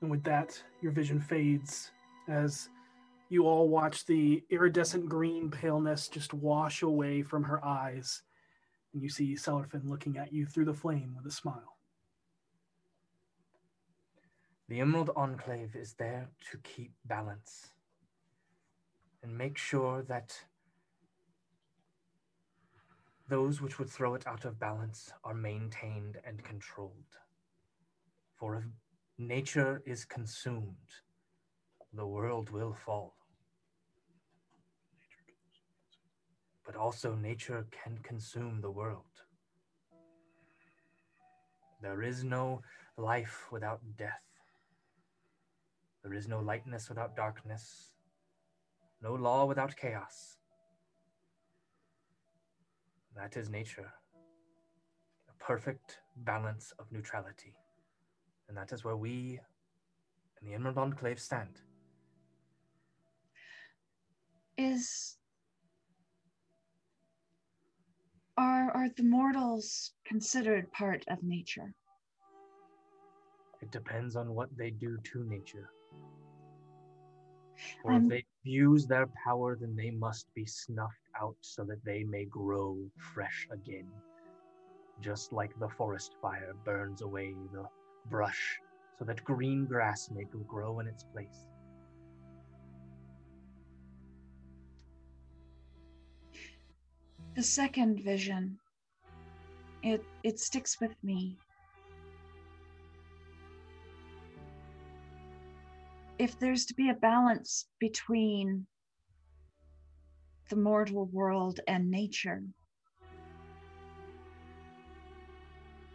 And 0.04 0.12
with 0.12 0.24
that, 0.26 0.62
your 0.82 0.92
vision 0.92 1.22
fades 1.22 1.90
as 2.28 2.68
you 3.30 3.48
all 3.48 3.70
watch 3.70 4.06
the 4.06 4.44
iridescent 4.50 5.08
green 5.08 5.50
paleness 5.50 6.10
just 6.10 6.34
wash 6.34 6.82
away 6.82 7.22
from 7.24 7.42
her 7.44 7.64
eyes. 7.64 8.22
And 8.94 9.02
you 9.02 9.08
see 9.08 9.34
Cellarfin 9.36 9.90
looking 9.90 10.18
at 10.18 10.34
you 10.34 10.46
through 10.46 10.66
the 10.66 10.74
flame 10.74 11.16
with 11.16 11.26
a 11.26 11.34
smile. 11.34 11.78
The 14.68 14.82
Emerald 14.82 15.12
Enclave 15.16 15.74
is 15.74 15.94
there 15.94 16.28
to 16.52 16.58
keep 16.64 16.92
balance 17.06 17.70
and 19.24 19.38
make 19.38 19.58
sure 19.58 20.04
that 20.10 20.38
those 23.30 23.62
which 23.62 23.80
would 23.80 23.90
throw 23.90 24.16
it 24.16 24.28
out 24.28 24.44
of 24.44 24.60
balance 24.60 25.14
are 25.24 25.34
maintained 25.34 26.18
and 26.26 26.44
controlled. 26.44 26.92
For 28.36 28.58
if 28.58 28.66
nature 29.28 29.82
is 29.86 30.06
consumed, 30.06 30.90
the 31.94 32.06
world 32.06 32.50
will 32.50 32.74
fall. 32.86 33.16
But 36.66 36.76
also, 36.76 37.16
nature 37.16 37.66
can 37.72 37.98
consume 38.04 38.62
the 38.62 38.72
world. 38.72 39.14
There 41.82 42.02
is 42.02 42.24
no 42.24 42.62
life 42.98 43.48
without 43.52 43.82
death. 43.98 44.24
There 46.04 46.14
is 46.14 46.28
no 46.28 46.40
lightness 46.40 46.90
without 46.90 47.16
darkness, 47.16 47.94
no 49.02 49.14
law 49.14 49.46
without 49.46 49.76
chaos. 49.76 50.38
That 53.16 53.38
is 53.38 53.50
nature, 53.50 53.94
a 55.30 55.44
perfect 55.44 56.00
balance 56.16 56.74
of 56.80 56.92
neutrality. 56.92 57.54
And 58.54 58.62
that 58.62 58.72
is 58.72 58.84
where 58.84 58.96
we 58.96 59.40
and 60.40 60.48
the 60.48 60.54
Emerald 60.54 60.78
Enclave 60.78 61.20
stand. 61.20 61.60
Is 64.60 65.18
are 68.38 68.70
are 68.70 68.90
the 68.96 69.02
mortals 69.02 69.94
considered 70.06 70.72
part 70.72 71.04
of 71.08 71.24
nature? 71.24 71.74
It 73.64 73.72
depends 73.72 74.16
on 74.16 74.36
what 74.36 74.56
they 74.56 74.70
do 74.70 75.00
to 75.04 75.24
nature. 75.28 75.72
Or 77.84 77.94
Um, 77.94 78.04
if 78.04 78.10
they 78.10 78.26
abuse 78.44 78.86
their 78.86 79.08
power, 79.26 79.58
then 79.60 79.76
they 79.76 79.90
must 79.90 80.32
be 80.36 80.46
snuffed 80.46 81.10
out 81.20 81.38
so 81.42 81.64
that 81.64 81.84
they 81.84 82.04
may 82.04 82.26
grow 82.26 82.78
fresh 83.16 83.48
again. 83.50 83.90
Just 85.00 85.34
like 85.34 85.58
the 85.58 85.70
forest 85.70 86.14
fire 86.22 86.54
burns 86.64 87.02
away 87.02 87.34
the 87.52 87.66
brush 88.10 88.60
so 88.98 89.06
that 89.06 89.24
green 89.24 89.66
grass 89.66 90.10
may 90.12 90.24
grow 90.48 90.80
in 90.80 90.88
its 90.88 91.04
place. 91.04 91.46
The 97.36 97.44
second 97.44 98.04
vision, 98.04 98.60
it 99.82 100.04
it 100.24 100.40
sticks 100.40 100.80
with 100.80 100.96
me. 101.04 101.38
If 106.20 106.38
there's 106.40 106.66
to 106.68 106.76
be 106.76 106.90
a 106.90 106.94
balance 106.94 107.68
between 107.80 108.68
the 110.50 110.56
mortal 110.56 111.06
world 111.08 111.60
and 111.68 111.90
nature, 111.90 112.44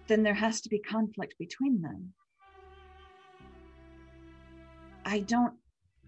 then 0.09 0.23
there 0.23 0.35
has 0.35 0.61
to 0.63 0.69
be 0.69 0.79
conflict 0.79 1.35
between 1.39 1.83
them. 1.83 2.13
I 5.05 5.21
don't 5.21 5.55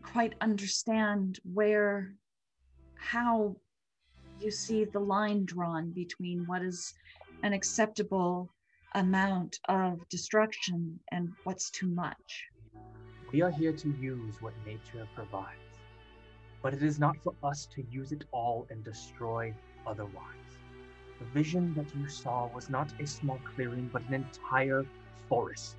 quite 0.03 0.35
understand 0.41 1.39
where, 1.55 2.15
how 2.97 3.57
you 4.41 4.51
see 4.51 4.85
the 4.85 4.99
line 4.99 5.45
drawn 5.45 5.91
between 5.91 6.47
what 6.47 6.63
is 6.63 6.93
an 7.43 7.53
acceptable 7.53 8.51
amount 8.95 9.59
of 9.69 10.01
destruction 10.09 10.99
and 11.13 11.31
what's 11.45 11.71
too 11.71 11.89
much. 11.89 12.45
We 13.33 13.43
are 13.43 13.51
here 13.51 13.73
to 13.73 13.95
use 14.01 14.35
what 14.41 14.55
nature 14.67 15.07
provides, 15.15 15.79
but 16.63 16.75
it 16.75 16.83
is 16.83 16.99
not 16.99 17.17
for 17.23 17.35
us 17.45 17.67
to 17.75 17.85
use 17.91 18.13
it 18.13 18.25
all 18.33 18.67
and 18.71 18.83
destroy 18.83 19.55
otherwise. 19.87 20.60
The 21.21 21.27
vision 21.27 21.75
that 21.75 21.95
you 21.95 22.09
saw 22.09 22.49
was 22.49 22.71
not 22.71 22.93
a 22.99 23.07
small 23.07 23.39
clearing, 23.55 23.91
but 23.93 24.03
an 24.09 24.15
entire 24.15 24.87
forest 25.29 25.77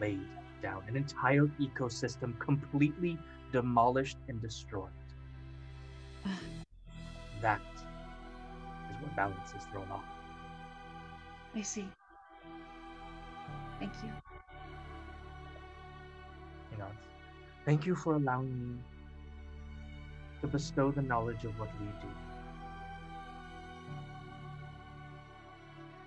laid 0.00 0.26
down, 0.60 0.82
an 0.88 0.96
entire 0.96 1.46
ecosystem 1.60 2.38
completely 2.40 3.16
demolished 3.52 4.18
and 4.28 4.42
destroyed. 4.42 4.90
That 7.40 7.60
is 8.90 9.02
where 9.02 9.14
balance 9.16 9.52
is 9.54 9.64
thrown 9.70 9.90
off. 9.90 10.04
I 11.54 11.62
see. 11.62 11.86
Thank 13.78 13.92
you. 14.02 14.10
He 16.70 16.76
nods. 16.78 16.92
Thank 17.64 17.86
you 17.86 17.94
for 17.94 18.14
allowing 18.14 18.48
me 18.48 18.78
to 20.40 20.46
bestow 20.48 20.90
the 20.90 21.02
knowledge 21.02 21.44
of 21.44 21.58
what 21.58 21.68
we 21.78 21.86
do. 21.86 22.23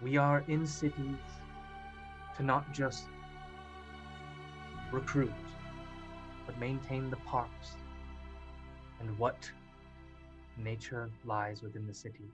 We 0.01 0.17
are 0.17 0.43
in 0.47 0.65
cities 0.67 1.17
to 2.37 2.43
not 2.43 2.71
just 2.73 3.05
recruit, 4.91 5.33
but 6.45 6.57
maintain 6.59 7.09
the 7.09 7.15
parks 7.17 7.71
and 8.99 9.17
what 9.17 9.49
nature 10.57 11.09
lies 11.25 11.61
within 11.61 11.87
the 11.87 11.93
cities. 11.93 12.31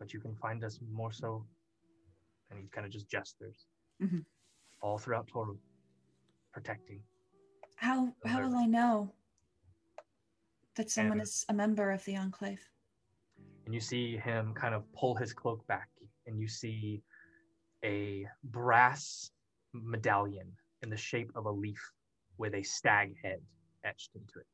but 0.00 0.12
you 0.12 0.20
can 0.20 0.34
find 0.34 0.62
us 0.64 0.80
more 0.92 1.12
so. 1.12 1.46
And 2.50 2.58
he 2.60 2.66
kind 2.68 2.84
of 2.84 2.92
just 2.92 3.08
gestures 3.08 3.64
Mhm. 4.02 4.26
all 4.82 4.98
throughout 4.98 5.28
Toril, 5.28 5.58
protecting. 6.52 7.02
How 7.76 8.14
how 8.26 8.42
will 8.42 8.56
I 8.56 8.66
know 8.66 9.14
that 10.74 10.90
someone 10.90 11.20
And- 11.20 11.22
is 11.22 11.46
a 11.48 11.54
member 11.54 11.90
of 11.90 12.04
the 12.04 12.16
Enclave? 12.16 12.68
And 13.64 13.74
you 13.74 13.80
see 13.80 14.16
him 14.16 14.52
kind 14.54 14.74
of 14.74 14.82
pull 14.92 15.14
his 15.14 15.32
cloak 15.32 15.66
back 15.66 15.88
and 16.26 16.38
you 16.38 16.48
see 16.48 17.02
a 17.84 18.26
brass 18.44 19.30
medallion 19.72 20.46
in 20.82 20.90
the 20.90 20.96
shape 20.96 21.30
of 21.34 21.46
a 21.46 21.50
leaf 21.50 21.80
with 22.38 22.54
a 22.54 22.62
stag 22.62 23.14
head 23.22 23.40
etched 23.84 24.10
into 24.14 24.38
it. 24.38 24.46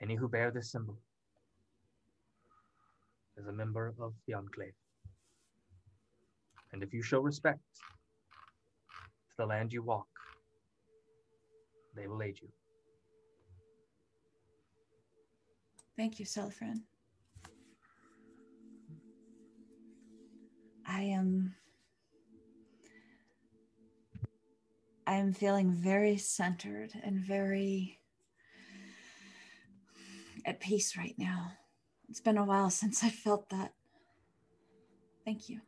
Any 0.00 0.14
who 0.14 0.28
bear 0.28 0.50
this 0.50 0.70
symbol 0.70 0.98
is 3.36 3.46
a 3.46 3.52
member 3.52 3.94
of 4.00 4.12
the 4.26 4.34
enclave. 4.34 4.74
And 6.72 6.82
if 6.82 6.92
you 6.92 7.02
show 7.02 7.20
respect 7.20 7.60
to 7.76 9.36
the 9.38 9.46
land 9.46 9.72
you 9.72 9.82
walk 9.82 10.06
they 11.96 12.06
will 12.06 12.22
aid 12.22 12.38
you 12.40 12.48
Thank 15.98 16.20
you, 16.20 16.26
Cellarfin. 16.26 16.82
I 20.86 21.02
am. 21.02 21.56
I 25.08 25.14
am 25.14 25.32
feeling 25.32 25.72
very 25.72 26.16
centered 26.16 26.92
and 27.02 27.18
very 27.18 27.98
at 30.46 30.60
peace 30.60 30.96
right 30.96 31.16
now. 31.18 31.50
It's 32.08 32.20
been 32.20 32.38
a 32.38 32.44
while 32.44 32.70
since 32.70 33.02
I 33.02 33.10
felt 33.10 33.48
that. 33.48 33.72
Thank 35.24 35.48
you. 35.48 35.60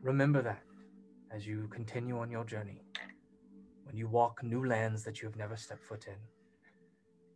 Remember 0.00 0.40
that 0.40 0.62
as 1.30 1.46
you 1.46 1.68
continue 1.70 2.18
on 2.18 2.30
your 2.30 2.44
journey, 2.44 2.80
when 3.84 3.96
you 3.96 4.08
walk 4.08 4.42
new 4.42 4.64
lands 4.64 5.04
that 5.04 5.20
you 5.20 5.28
have 5.28 5.36
never 5.36 5.56
stepped 5.56 5.84
foot 5.84 6.06
in, 6.06 6.16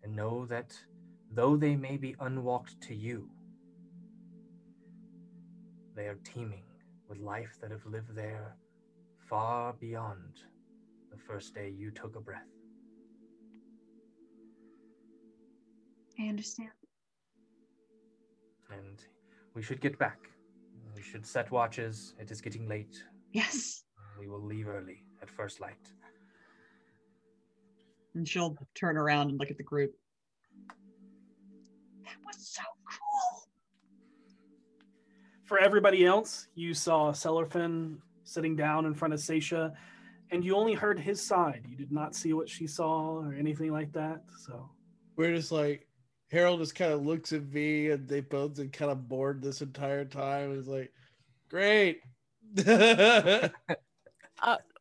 and 0.02 0.14
know 0.14 0.46
that 0.46 0.74
though 1.30 1.56
they 1.56 1.76
may 1.76 1.96
be 1.96 2.14
unwalked 2.20 2.80
to 2.82 2.94
you, 2.94 3.28
they 5.94 6.06
are 6.06 6.18
teeming 6.24 6.64
with 7.08 7.18
life 7.18 7.58
that 7.60 7.70
have 7.70 7.84
lived 7.86 8.14
there 8.14 8.56
far 9.28 9.74
beyond 9.74 10.40
the 11.10 11.18
first 11.18 11.54
day 11.54 11.72
you 11.76 11.90
took 11.90 12.16
a 12.16 12.20
breath. 12.20 12.42
I 16.18 16.28
understand. 16.28 16.70
And 18.70 19.04
we 19.54 19.62
should 19.62 19.80
get 19.80 19.98
back. 19.98 20.18
We 20.94 21.02
should 21.02 21.26
set 21.26 21.50
watches. 21.50 22.14
It 22.18 22.30
is 22.30 22.40
getting 22.40 22.68
late. 22.68 23.02
Yes. 23.32 23.84
We 24.18 24.28
will 24.28 24.42
leave 24.42 24.68
early 24.68 25.04
at 25.20 25.30
first 25.30 25.60
light. 25.60 25.92
And 28.14 28.28
she'll 28.28 28.56
turn 28.74 28.96
around 28.96 29.30
and 29.30 29.38
look 29.38 29.50
at 29.50 29.56
the 29.56 29.62
group. 29.62 29.94
That 32.04 32.16
was 32.26 32.46
so 32.46 32.62
cool. 32.84 33.48
For 35.44 35.58
everybody 35.58 36.04
else, 36.04 36.48
you 36.54 36.74
saw 36.74 37.12
Cellarfin 37.12 37.96
sitting 38.24 38.56
down 38.56 38.86
in 38.86 38.94
front 38.94 39.14
of 39.14 39.20
Seisha, 39.20 39.72
and 40.30 40.44
you 40.44 40.56
only 40.56 40.74
heard 40.74 40.98
his 40.98 41.20
side. 41.20 41.64
You 41.68 41.76
did 41.76 41.92
not 41.92 42.14
see 42.14 42.32
what 42.32 42.48
she 42.48 42.66
saw 42.66 43.16
or 43.18 43.34
anything 43.34 43.70
like 43.72 43.92
that. 43.92 44.24
So 44.38 44.68
We're 45.16 45.34
just 45.34 45.52
like 45.52 45.86
Harold 46.32 46.60
just 46.60 46.74
kind 46.74 46.92
of 46.92 47.04
looks 47.04 47.32
at 47.34 47.46
me, 47.52 47.90
and 47.90 48.08
they 48.08 48.20
both 48.20 48.58
are 48.58 48.66
kind 48.66 48.90
of 48.90 49.06
bored 49.06 49.42
this 49.42 49.60
entire 49.60 50.06
time. 50.06 50.58
It's 50.58 50.66
like, 50.66 50.90
great. 51.50 52.00
uh, 52.66 53.48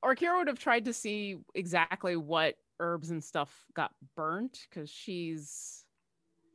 Orkira 0.03 0.37
would 0.37 0.47
have 0.47 0.59
tried 0.59 0.85
to 0.85 0.93
see 0.93 1.39
exactly 1.53 2.15
what 2.15 2.55
herbs 2.81 3.11
and 3.11 3.23
stuff 3.23 3.65
got 3.75 3.91
burnt 4.15 4.65
because 4.69 4.89
she's 4.89 5.85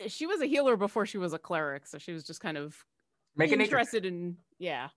she 0.08 0.26
was 0.26 0.40
a 0.42 0.46
healer 0.46 0.76
before 0.76 1.06
she 1.06 1.16
was 1.18 1.32
a 1.32 1.38
cleric, 1.38 1.86
so 1.86 1.96
she 1.98 2.12
was 2.12 2.24
just 2.24 2.40
kind 2.40 2.58
of 2.58 2.76
Make 3.36 3.52
a 3.52 3.56
nature 3.56 3.64
interested 3.76 4.05
in 4.05 4.36
yeah. 4.58 4.88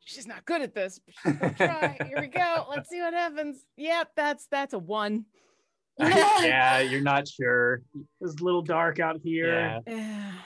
She's 0.00 0.26
not 0.26 0.44
good 0.46 0.62
at 0.62 0.74
this, 0.74 0.98
but 1.04 1.14
she's 1.14 1.36
gonna 1.40 1.54
try. 1.56 1.98
Here 2.08 2.20
we 2.20 2.28
go. 2.28 2.66
Let's 2.70 2.88
see 2.88 3.00
what 3.00 3.12
happens. 3.12 3.64
Yep, 3.76 4.12
that's 4.16 4.46
that's 4.50 4.72
a 4.74 4.78
one. 4.78 5.26
yeah, 5.98 6.80
you're 6.80 7.00
not 7.00 7.26
sure. 7.28 7.82
it's 8.20 8.40
a 8.40 8.44
little 8.44 8.62
dark 8.62 9.00
out 9.00 9.20
here. 9.22 9.80
Yeah. 9.86 10.32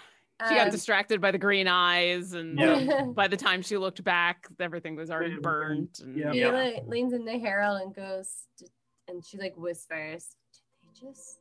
She 0.49 0.57
got 0.57 0.67
Um, 0.67 0.71
distracted 0.73 1.21
by 1.21 1.31
the 1.31 1.39
green 1.39 1.69
eyes, 1.69 2.33
and 2.33 2.59
Yeah. 2.59 3.03
by 3.15 3.29
the 3.29 3.37
time 3.37 3.63
she 3.63 3.77
looked 3.77 4.03
back, 4.03 4.49
everything 4.59 4.97
was 4.97 5.09
already 5.09 5.37
burnt. 5.41 6.01
And, 6.01 6.17
Yeah. 6.17 6.33
He 6.33 6.45
like, 6.47 6.83
leans 6.89 7.13
into 7.13 7.39
Harold 7.39 7.81
and 7.81 7.95
goes, 7.95 8.49
"Did-" 8.59 8.69
and 9.09 9.25
she 9.25 9.39
like 9.39 9.57
whispers, 9.57 10.37
"Did 10.53 10.61
they 10.85 11.09
just, 11.09 11.39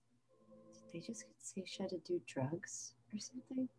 did 0.91 1.01
they 1.01 1.05
just 1.05 1.25
get 1.25 1.35
Seisha 1.39 1.89
to 1.89 1.97
do 1.99 2.21
drugs 2.25 2.93
or 3.13 3.19
something?" 3.19 3.69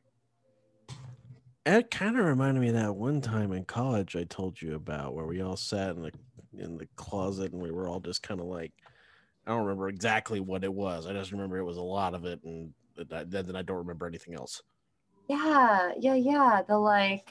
It 1.64 1.90
kind 1.92 2.18
of 2.18 2.24
reminded 2.26 2.60
me 2.60 2.68
of 2.68 2.74
that 2.74 2.96
one 2.96 3.20
time 3.20 3.52
in 3.52 3.64
college 3.64 4.16
I 4.16 4.24
told 4.24 4.60
you 4.60 4.74
about 4.74 5.14
where 5.14 5.26
we 5.26 5.42
all 5.42 5.56
sat 5.56 5.90
in 5.90 6.02
the 6.02 6.12
in 6.58 6.76
the 6.76 6.88
closet 6.96 7.52
and 7.52 7.62
we 7.62 7.70
were 7.70 7.88
all 7.88 8.00
just 8.00 8.22
kind 8.22 8.40
of 8.40 8.46
like 8.46 8.72
I 9.46 9.50
don't 9.50 9.62
remember 9.62 9.88
exactly 9.88 10.40
what 10.40 10.64
it 10.64 10.72
was. 10.72 11.06
I 11.06 11.12
just 11.12 11.32
remember 11.32 11.58
it 11.58 11.64
was 11.64 11.76
a 11.76 11.82
lot 11.82 12.14
of 12.14 12.24
it 12.24 12.40
and 12.44 12.72
then 12.96 13.56
I 13.56 13.62
don't 13.62 13.78
remember 13.78 14.06
anything 14.06 14.34
else. 14.34 14.62
Yeah, 15.28 15.92
yeah, 15.98 16.14
yeah. 16.14 16.62
The 16.66 16.78
like 16.78 17.30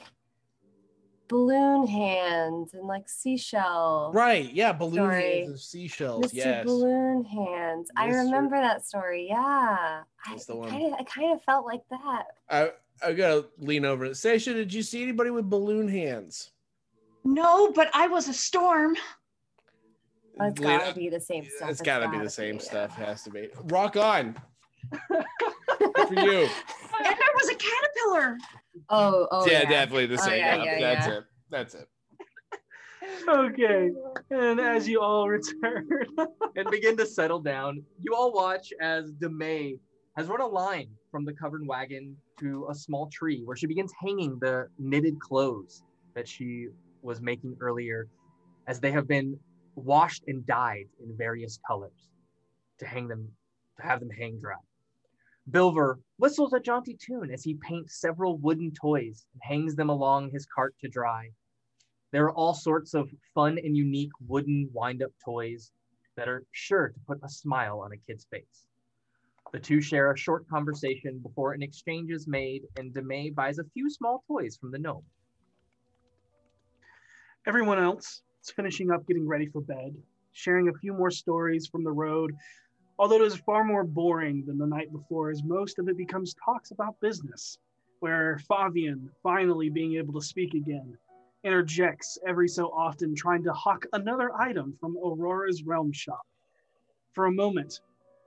balloon 1.28 1.86
hands 1.86 2.74
and 2.74 2.86
like 2.86 3.08
seashell. 3.08 4.10
right. 4.14 4.52
Yeah. 4.52 4.72
Balloon 4.72 4.94
Story. 4.94 5.38
hands 5.40 5.50
of 5.50 5.60
seashells. 5.60 6.26
Mr. 6.26 6.34
Yes. 6.34 6.64
Balloon 6.66 7.24
Hands. 7.24 7.88
I 7.96 8.08
remember 8.08 8.56
that 8.60 8.84
story. 8.86 9.26
Yeah, 9.28 10.02
I 10.26 10.38
the 10.46 10.56
one. 10.56 10.68
kind 10.68 10.92
of, 10.92 11.00
I 11.00 11.04
kind 11.04 11.32
of 11.32 11.42
felt 11.44 11.64
like 11.66 11.82
that. 11.90 12.24
I, 12.50 12.70
I 13.06 13.12
gotta 13.14 13.46
lean 13.58 13.84
over. 13.84 14.14
Sasha, 14.14 14.52
did 14.54 14.72
you 14.72 14.82
see 14.82 15.02
anybody 15.02 15.30
with 15.30 15.48
balloon 15.48 15.88
hands? 15.88 16.50
No, 17.24 17.70
but 17.72 17.88
I 17.94 18.08
was 18.08 18.28
a 18.28 18.34
storm. 18.34 18.96
Oh, 20.40 20.46
it's 20.48 20.58
Lean- 20.60 20.78
gotta 20.78 20.94
be 20.94 21.08
the 21.08 21.20
same 21.20 21.44
stuff. 21.56 21.70
It's 21.70 21.80
gotta 21.82 22.08
be 22.08 22.18
the 22.18 22.30
same 22.30 22.58
stuff. 22.58 22.94
Has 22.96 23.22
to 23.24 23.30
be. 23.30 23.48
Rock 23.64 23.96
on. 23.96 24.36
For 25.08 26.14
you. 26.14 26.48
And 27.04 27.06
there 27.18 27.34
was 27.34 27.48
a 27.48 27.54
caterpillar. 27.54 28.38
Oh, 28.88 29.28
oh, 29.30 29.46
yeah, 29.46 29.62
yeah. 29.62 29.68
definitely 29.68 30.06
the 30.06 30.14
Oh, 30.14 30.24
same. 30.24 30.38
yeah, 30.38 30.56
yeah, 30.56 30.64
yeah, 30.64 30.94
that's 30.94 31.06
yeah. 31.06 31.12
it. 31.14 31.24
That's 31.50 31.74
it. 31.74 31.88
Okay. 33.28 33.90
And 34.30 34.60
as 34.60 34.88
you 34.88 35.00
all 35.00 35.28
return, 35.28 35.88
and 36.56 36.70
begin 36.70 36.96
to 36.96 37.06
settle 37.06 37.40
down, 37.40 37.82
you 38.00 38.14
all 38.14 38.32
watch 38.32 38.72
as 38.80 39.12
Demay 39.12 39.78
has 40.16 40.28
run 40.28 40.40
a 40.40 40.46
line 40.46 40.88
from 41.10 41.24
the 41.24 41.32
covered 41.32 41.66
wagon 41.66 42.16
to 42.38 42.66
a 42.70 42.74
small 42.74 43.08
tree 43.08 43.42
where 43.44 43.56
she 43.56 43.66
begins 43.66 43.92
hanging 44.00 44.38
the 44.40 44.66
knitted 44.78 45.18
clothes 45.20 45.82
that 46.14 46.28
she 46.28 46.68
was 47.02 47.20
making 47.20 47.56
earlier 47.60 48.08
as 48.66 48.80
they 48.80 48.90
have 48.92 49.08
been 49.08 49.38
washed 49.74 50.22
and 50.26 50.46
dyed 50.46 50.86
in 51.02 51.16
various 51.16 51.58
colors 51.66 52.10
to 52.78 52.86
hang 52.86 53.08
them 53.08 53.28
to 53.78 53.82
have 53.86 54.00
them 54.00 54.10
hang 54.10 54.38
dry. 54.38 54.54
Bilver 55.50 56.00
whistles 56.18 56.52
a 56.52 56.60
jaunty 56.60 56.96
tune 56.96 57.30
as 57.30 57.42
he 57.42 57.54
paints 57.54 58.00
several 58.00 58.38
wooden 58.38 58.72
toys 58.72 59.26
and 59.32 59.42
hangs 59.42 59.74
them 59.74 59.90
along 59.90 60.30
his 60.30 60.46
cart 60.46 60.74
to 60.80 60.88
dry. 60.88 61.30
There 62.12 62.24
are 62.26 62.32
all 62.32 62.54
sorts 62.54 62.94
of 62.94 63.10
fun 63.34 63.58
and 63.58 63.76
unique 63.76 64.12
wooden 64.26 64.70
wind 64.72 65.02
up 65.02 65.10
toys 65.24 65.72
that 66.16 66.28
are 66.28 66.44
sure 66.52 66.90
to 66.90 67.00
put 67.06 67.18
a 67.22 67.28
smile 67.28 67.80
on 67.80 67.92
a 67.92 67.96
kid's 67.96 68.26
face. 68.26 68.66
The 69.52 69.60
two 69.60 69.80
share 69.80 70.12
a 70.12 70.16
short 70.16 70.48
conversation 70.48 71.18
before 71.18 71.52
an 71.52 71.62
exchange 71.62 72.10
is 72.10 72.28
made, 72.28 72.62
and 72.76 72.94
Demay 72.94 73.34
buys 73.34 73.58
a 73.58 73.64
few 73.74 73.90
small 73.90 74.24
toys 74.28 74.56
from 74.56 74.70
the 74.70 74.78
gnome. 74.78 75.04
everyone 77.46 77.78
else 77.78 78.22
is 78.42 78.50
finishing 78.50 78.90
up 78.90 79.06
getting 79.06 79.26
ready 79.26 79.46
for 79.46 79.60
bed, 79.60 79.94
sharing 80.32 80.68
a 80.68 80.78
few 80.80 80.92
more 80.92 81.10
stories 81.10 81.66
from 81.66 81.82
the 81.82 81.90
road. 81.90 82.32
Although 82.98 83.22
it 83.22 83.26
is 83.26 83.36
far 83.36 83.64
more 83.64 83.84
boring 83.84 84.44
than 84.46 84.58
the 84.58 84.66
night 84.66 84.92
before, 84.92 85.30
as 85.30 85.42
most 85.42 85.78
of 85.78 85.88
it 85.88 85.96
becomes 85.96 86.34
talks 86.34 86.70
about 86.70 87.00
business, 87.00 87.58
where 88.00 88.38
Fabian, 88.48 89.10
finally 89.22 89.70
being 89.70 89.94
able 89.94 90.14
to 90.14 90.26
speak 90.26 90.54
again, 90.54 90.96
interjects 91.44 92.18
every 92.26 92.48
so 92.48 92.66
often, 92.68 93.14
trying 93.14 93.42
to 93.44 93.52
hawk 93.52 93.84
another 93.92 94.34
item 94.36 94.76
from 94.80 94.96
Aurora's 94.96 95.64
realm 95.64 95.92
shop. 95.92 96.22
For 97.12 97.26
a 97.26 97.32
moment, 97.32 97.80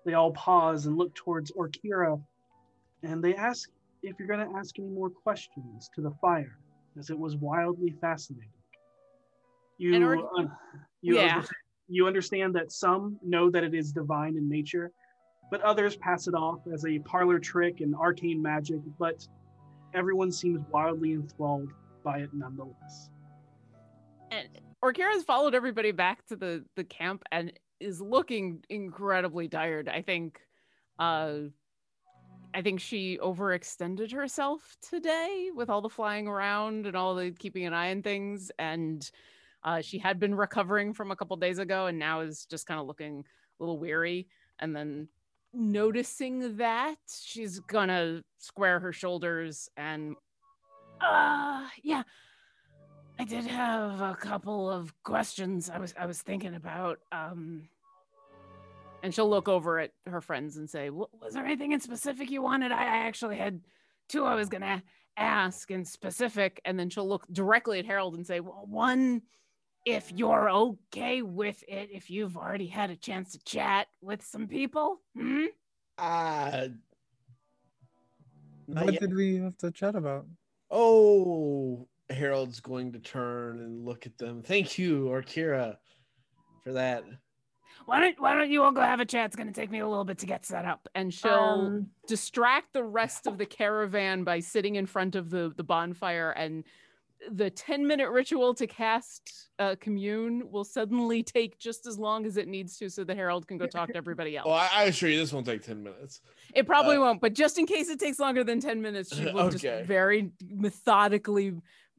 they 0.06 0.14
all 0.14 0.32
pause 0.32 0.85
and 0.85 0.98
look 0.98 1.14
towards 1.16 1.52
Orkira, 1.52 2.22
and 3.03 3.24
they 3.24 3.35
ask 3.35 3.69
if 4.03 4.18
you're 4.19 4.27
going 4.27 4.48
to 4.48 4.58
ask 4.58 4.77
any 4.77 4.90
more 4.90 5.10
questions 5.10 5.90
to 5.95 6.02
the 6.02 6.11
fire, 6.22 6.58
as 6.98 7.10
it 7.10 7.18
was 7.18 7.35
wildly 7.38 7.92
fascinating. 8.02 8.50
You, 9.77 9.95
uh, 10.38 10.45
you, 11.02 11.16
Yeah. 11.16 11.44
You 11.88 12.07
understand 12.07 12.55
that 12.55 12.72
some 12.72 13.17
know 13.23 13.49
that 13.49 13.64
it 13.64 13.73
is 13.73 13.91
divine 13.91 14.38
in 14.38 14.49
nature, 14.49 14.91
but 15.51 15.61
others 15.61 15.95
pass 15.95 16.27
it 16.27 16.33
off 16.33 16.59
as 16.73 16.85
a 16.85 16.99
parlor 16.99 17.39
trick 17.39 17.81
and 17.81 17.95
arcane 17.95 18.41
magic, 18.41 18.80
but 18.97 19.27
everyone 19.93 20.31
seems 20.31 20.61
wildly 20.72 21.14
enthralled 21.14 21.72
by 22.03 22.19
it 22.19 22.30
nonetheless. 22.33 23.09
And 24.31 24.47
Orkira's 24.83 25.23
followed 25.23 25.55
everybody 25.55 25.91
back 25.91 26.25
to 26.27 26.35
the 26.35 26.65
the 26.75 26.83
camp 26.83 27.23
and 27.31 27.53
is 27.80 28.01
looking 28.01 28.64
incredibly 28.69 29.47
tired. 29.47 29.88
I 29.88 30.01
think 30.01 30.39
uh 30.99 31.35
I 32.53 32.61
think 32.61 32.80
she 32.80 33.17
overextended 33.22 34.14
herself 34.14 34.77
today 34.81 35.49
with 35.53 35.69
all 35.69 35.81
the 35.81 35.89
flying 35.89 36.27
around 36.27 36.85
and 36.85 36.95
all 36.95 37.14
the 37.14 37.31
keeping 37.31 37.65
an 37.65 37.73
eye 37.73 37.91
on 37.91 38.01
things 38.01 38.49
and 38.57 39.09
uh, 39.66 39.82
she 39.82 39.98
had 39.98 40.19
been 40.19 40.35
recovering 40.35 40.94
from 40.94 41.11
a 41.11 41.16
couple 41.16 41.35
days 41.38 41.60
ago 41.60 41.88
and 41.88 42.00
now 42.00 42.22
is 42.22 42.45
just 42.45 42.68
kind 42.68 42.80
of 42.80 42.85
looking 42.85 43.26
a 43.60 43.64
little 43.64 43.80
weary. 43.80 44.27
And 44.60 44.74
then 44.76 45.10
noticing 45.53 46.58
that 46.58 46.95
she's 47.24 47.60
gonna 47.60 48.22
square 48.38 48.80
her 48.80 48.94
shoulders 48.94 49.69
and 49.77 50.16
uh 51.02 51.66
yeah. 51.82 52.03
I 53.18 53.24
did 53.24 53.45
have 53.45 54.02
a 54.02 54.16
couple 54.19 54.69
of 54.69 54.94
questions 55.03 55.69
i 55.69 55.80
was 55.80 55.94
i 55.98 56.06
was 56.06 56.22
thinking 56.22 56.56
about 56.56 57.00
um 57.14 57.69
and 59.02 59.16
she'll 59.16 59.30
look 59.30 59.48
over 59.48 59.80
at 59.80 59.92
her 60.06 60.19
friends 60.19 60.58
and 60.58 60.69
say 60.69 60.90
was 60.90 61.10
there 61.32 61.45
anything 61.45 61.72
in 61.72 61.80
specific 61.80 62.30
you 62.30 62.42
wanted? 62.42 62.74
I, 62.74 62.84
I 62.84 62.98
actually 63.08 63.38
had 63.38 63.61
two 64.10 64.26
i 64.26 64.35
was 64.35 64.50
gonna 64.50 64.84
ask 65.18 65.72
in 65.72 65.85
specific. 65.85 66.61
And 66.66 66.77
then 66.77 66.90
she'll 66.90 67.08
look 67.08 67.26
directly 67.32 67.80
at 67.80 67.85
harold 67.85 68.16
and 68.16 68.26
say 68.26 68.40
well 68.40 68.66
one 68.68 69.22
if 69.85 70.11
you're 70.11 70.49
okay 70.49 71.22
with 71.22 71.64
it 71.67 71.89
if 71.91 72.09
you've 72.09 72.35
already 72.38 72.67
had 72.67 72.89
a 72.89 72.95
chance 72.95 73.31
to 73.33 73.39
chat 73.45 73.88
with 74.01 74.23
some 74.25 74.47
people 74.47 74.99
hmm? 75.15 75.45
Uh, 75.97 76.67
What 78.65 78.93
yet. 78.93 79.01
did 79.01 79.14
we 79.15 79.38
have 79.38 79.57
to 79.59 79.72
chat 79.72 79.95
about? 79.95 80.25
Oh, 80.72 81.88
Harold's 82.09 82.59
going 82.59 82.91
to 82.93 82.99
turn 82.99 83.59
and 83.59 83.85
look 83.85 84.05
at 84.05 84.17
them. 84.17 84.41
Thank 84.41 84.77
you, 84.77 85.05
Orkira, 85.05 85.77
for 86.64 86.73
that. 86.73 87.03
why 87.85 87.99
don't 88.01 88.19
why 88.19 88.33
don't 88.33 88.49
you 88.49 88.64
all 88.64 88.72
go 88.72 88.81
have 88.81 88.99
a 88.99 89.05
chat? 89.05 89.27
It's 89.27 89.35
gonna 89.35 89.51
take 89.53 89.69
me 89.72 89.80
a 89.80 89.88
little 89.88 90.03
bit 90.03 90.17
to 90.19 90.25
get 90.25 90.45
set 90.45 90.65
up. 90.65 90.88
And 90.95 91.14
she'll 91.14 91.67
Um, 91.67 91.91
distract 92.07 92.73
the 92.73 92.83
rest 92.83 93.27
of 93.27 93.38
the 93.38 93.45
caravan 93.45 94.23
by 94.23 94.39
sitting 94.39 94.75
in 94.75 94.85
front 94.88 95.15
of 95.15 95.30
the, 95.30 95.53
the 95.55 95.64
bonfire 95.64 96.31
and 96.31 96.64
the 97.32 97.50
10 97.50 97.86
minute 97.88 98.10
ritual 98.10 98.54
to 98.54 98.68
cast 98.68 99.50
uh, 99.60 99.76
commune 99.80 100.44
will 100.52 100.64
suddenly 100.64 101.24
take 101.24 101.58
just 101.60 101.86
as 101.88 101.98
long 101.98 102.26
as 102.26 102.38
it 102.38 102.48
needs 102.48 102.78
to 102.78 102.90
so 102.90 103.04
the 103.04 103.16
Harold 103.16 103.48
can 103.48 103.58
go 103.58 103.66
talk 103.68 103.90
to 103.90 103.98
everybody 103.98 104.38
else 104.38 104.45
well 104.45 104.56
I, 104.56 104.70
I 104.74 104.84
assure 104.86 105.10
you, 105.10 105.18
this 105.18 105.32
won't 105.34 105.45
take 105.45 105.62
10 105.64 105.82
minutes. 105.84 106.22
it 106.54 106.66
probably 106.68 106.98
uh, 106.98 107.02
won't 107.02 107.22
but 107.22 107.34
just 107.34 107.58
in 107.58 107.66
case 107.66 107.90
it 107.90 108.00
takes 108.00 108.20
longer 108.20 108.44
than 108.44 108.60
10 108.60 108.82
minutes 108.82 109.16
she 109.16 109.26
will 109.26 109.42
Okay. 109.45 109.58
just 109.58 109.88
very 109.88 110.32
methodically 110.50 111.54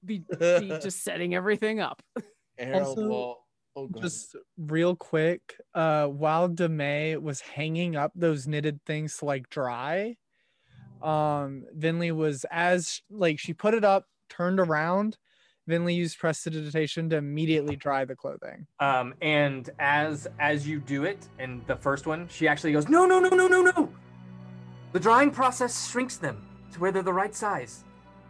be, 0.04 0.22
be 0.38 0.68
just 0.82 1.02
setting 1.02 1.34
everything 1.34 1.80
up 1.80 2.02
Harold 2.58 2.98
Also, 2.98 3.08
will. 3.08 3.36
Oh. 3.78 3.90
Just 4.00 4.34
real 4.56 4.96
quick, 4.96 5.60
uh, 5.74 6.06
while 6.06 6.48
Demay 6.48 7.20
was 7.20 7.42
hanging 7.42 7.94
up 7.94 8.10
those 8.14 8.46
knitted 8.46 8.80
things 8.86 9.18
to 9.18 9.26
like 9.26 9.50
dry, 9.50 10.16
um, 11.02 11.64
Finley 11.78 12.10
was 12.10 12.46
as 12.50 13.02
like 13.10 13.38
she 13.38 13.52
put 13.52 13.74
it 13.74 13.84
up, 13.84 14.06
turned 14.28 14.60
around. 14.60 15.16
Finley 15.68 15.94
used 15.94 16.18
prestidigitation 16.18 17.10
to 17.10 17.16
immediately 17.16 17.74
dry 17.74 18.04
the 18.04 18.14
clothing. 18.14 18.66
Um, 18.78 19.14
and 19.20 19.68
as 19.80 20.28
as 20.38 20.66
you 20.66 20.78
do 20.78 21.04
it, 21.04 21.26
and 21.38 21.66
the 21.66 21.76
first 21.76 22.06
one, 22.06 22.28
she 22.28 22.46
actually 22.46 22.72
goes, 22.72 22.88
no, 22.88 23.04
no, 23.04 23.18
no, 23.18 23.30
no, 23.30 23.48
no, 23.48 23.62
no. 23.62 23.92
The 24.92 25.00
drying 25.00 25.30
process 25.30 25.88
shrinks 25.90 26.16
them 26.16 26.46
to 26.72 26.80
where 26.80 26.92
they're 26.92 27.02
the 27.02 27.12
right 27.12 27.34
size. 27.34 27.84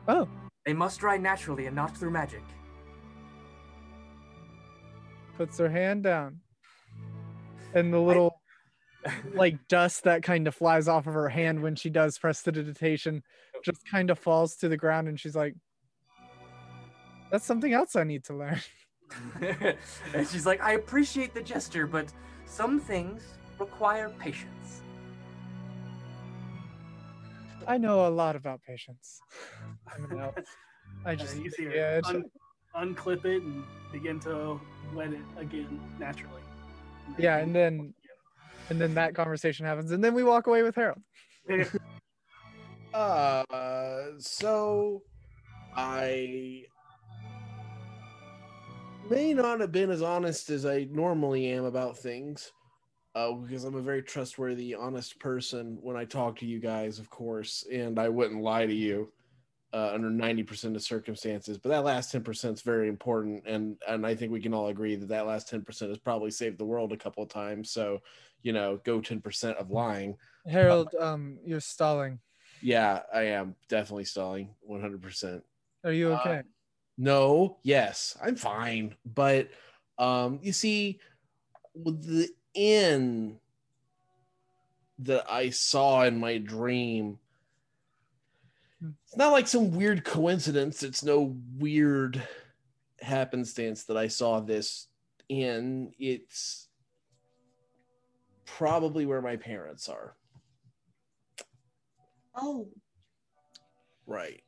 Oh. 0.09 0.29
They 0.65 0.73
must 0.73 1.01
dry 1.01 1.17
naturally 1.17 1.67
and 1.67 1.77
not 1.77 1.97
through 1.97 2.11
magic. 2.11 2.43
Puts 5.37 5.59
her 5.59 5.69
hand 5.69 6.03
down, 6.03 6.41
and 7.75 7.93
the 7.93 8.01
little 8.01 8.41
like 9.35 9.69
dust 9.69 10.05
that 10.05 10.23
kind 10.23 10.49
of 10.49 10.55
flies 10.55 10.89
off 10.89 11.07
of 11.07 11.13
her 11.13 11.29
hand 11.29 11.63
when 11.63 11.77
she 11.77 11.91
does 11.91 12.19
prestidigitation 12.19 13.23
just 13.65 13.87
kind 13.91 14.11
of 14.11 14.19
falls 14.19 14.57
to 14.57 14.69
the 14.69 14.77
ground, 14.77 15.09
and 15.09 15.21
she's 15.21 15.37
like, 15.37 15.55
"That's 17.31 17.45
something 17.45 17.73
else 17.73 17.97
I 17.97 18.05
need 18.05 18.25
to 18.25 18.35
learn." 18.35 18.61
and 19.41 20.29
she's 20.29 20.47
like, 20.47 20.61
I 20.61 20.73
appreciate 20.73 21.35
the 21.35 21.43
gesture, 21.43 21.87
but 21.87 22.13
some 22.45 22.81
things 22.81 23.23
require 23.59 24.11
patience. 24.19 24.83
I 27.67 27.79
know 27.79 28.07
a 28.07 28.11
lot 28.11 28.37
about 28.37 28.63
patience. 28.63 29.21
I 29.93 29.99
mean, 29.99 30.19
no, 30.19 30.35
I 31.05 31.11
And 31.13 31.21
just 31.21 31.37
you 31.37 31.51
see 31.51 31.65
her 31.65 31.75
yeah, 31.75 32.01
un- 32.05 32.25
unclip 32.77 33.25
it 33.25 33.43
and 33.43 33.65
begin 33.93 34.21
to 34.21 34.61
wet 34.95 35.13
it 35.13 35.21
again 35.37 35.81
naturally. 35.99 36.43
yeah, 37.19 37.39
and 37.39 37.55
then 37.55 37.95
and 38.71 38.81
then 38.81 38.95
that 38.95 39.15
conversation 39.15 39.67
happens, 39.67 39.91
and 39.93 40.03
then 40.03 40.15
we 40.15 40.23
walk 40.25 40.47
away 40.47 40.63
with 40.63 40.75
Harold. 40.75 41.03
Uh, 42.95 43.43
so 44.19 45.03
I 45.77 46.65
may 49.09 49.35
not 49.35 49.61
have 49.61 49.73
been 49.73 49.91
as 49.91 50.03
honest 50.03 50.51
as 50.51 50.67
I 50.67 50.87
normally 50.91 51.51
am 51.51 51.65
about 51.65 51.99
things, 51.99 52.53
uh, 53.15 53.33
because 53.33 53.65
I'm 53.65 53.77
a 53.77 53.83
very 53.83 54.03
trustworthy, 54.03 54.75
honest 54.75 55.19
person 55.19 55.79
when 55.81 55.97
I 55.97 56.05
talk 56.05 56.39
to 56.39 56.47
you 56.47 56.59
guys, 56.59 56.99
of 56.99 57.09
course, 57.11 57.65
and 57.73 57.99
I 57.99 58.09
wouldn't 58.09 58.43
lie 58.43 58.67
to 58.67 58.75
you 58.75 59.13
uh, 59.73 59.91
under 59.93 60.11
90% 60.11 60.75
of 60.75 60.83
circumstances. 60.83 61.59
But 61.59 61.71
that 61.71 61.85
last 61.85 62.13
10% 62.15 62.53
is 62.53 62.63
very 62.63 62.89
important, 62.89 63.45
and 63.47 63.77
and 63.89 64.07
I 64.07 64.15
think 64.15 64.33
we 64.33 64.41
can 64.41 64.55
all 64.55 64.69
agree 64.69 64.97
that 64.97 65.09
that 65.09 65.27
last 65.27 65.51
10% 65.51 65.89
has 65.89 65.99
probably 65.99 66.31
saved 66.31 66.59
the 66.59 66.65
world 66.65 66.93
a 66.93 66.97
couple 66.97 67.23
of 67.23 67.29
times. 67.29 67.71
So, 67.71 68.01
you 68.43 68.53
know, 68.53 68.81
go 68.85 69.01
10% 69.01 69.55
of 69.57 69.71
lying. 69.71 70.17
Harold, 70.47 70.95
um, 71.01 71.39
you're 71.45 71.61
stalling. 71.61 72.21
Yeah, 72.63 73.03
I 73.13 73.23
am 73.23 73.55
definitely 73.69 74.05
stalling 74.05 74.55
100%. 74.69 75.43
Are 75.85 75.93
you 75.93 76.13
Uh, 76.13 76.21
okay? 76.21 76.43
No, 76.99 77.59
yes, 77.63 78.17
I'm 78.23 78.37
fine. 78.37 78.95
But 79.05 79.51
um, 79.99 80.41
you 80.43 80.53
see, 80.53 81.01
with 81.75 82.03
the 82.05 82.29
inn 82.55 83.39
that 85.01 85.31
I 85.31 85.51
saw 85.51 86.05
in 86.05 86.19
my 86.19 86.39
dream, 86.39 87.19
it's 88.81 89.17
not 89.17 89.33
like 89.33 89.47
some 89.47 89.73
weird 89.73 90.05
coincidence. 90.05 90.83
It's 90.83 91.03
no 91.03 91.37
weird 91.59 92.23
happenstance 93.01 93.85
that 93.85 93.97
I 93.97 94.09
saw 94.09 94.41
this 94.41 94.89
in. 95.29 95.93
It's 95.99 96.69
probably 98.47 99.05
where 99.07 99.23
my 99.23 99.37
parents 99.37 99.89
are. 99.89 100.17
Oh, 102.35 102.69
Right. 104.07 104.43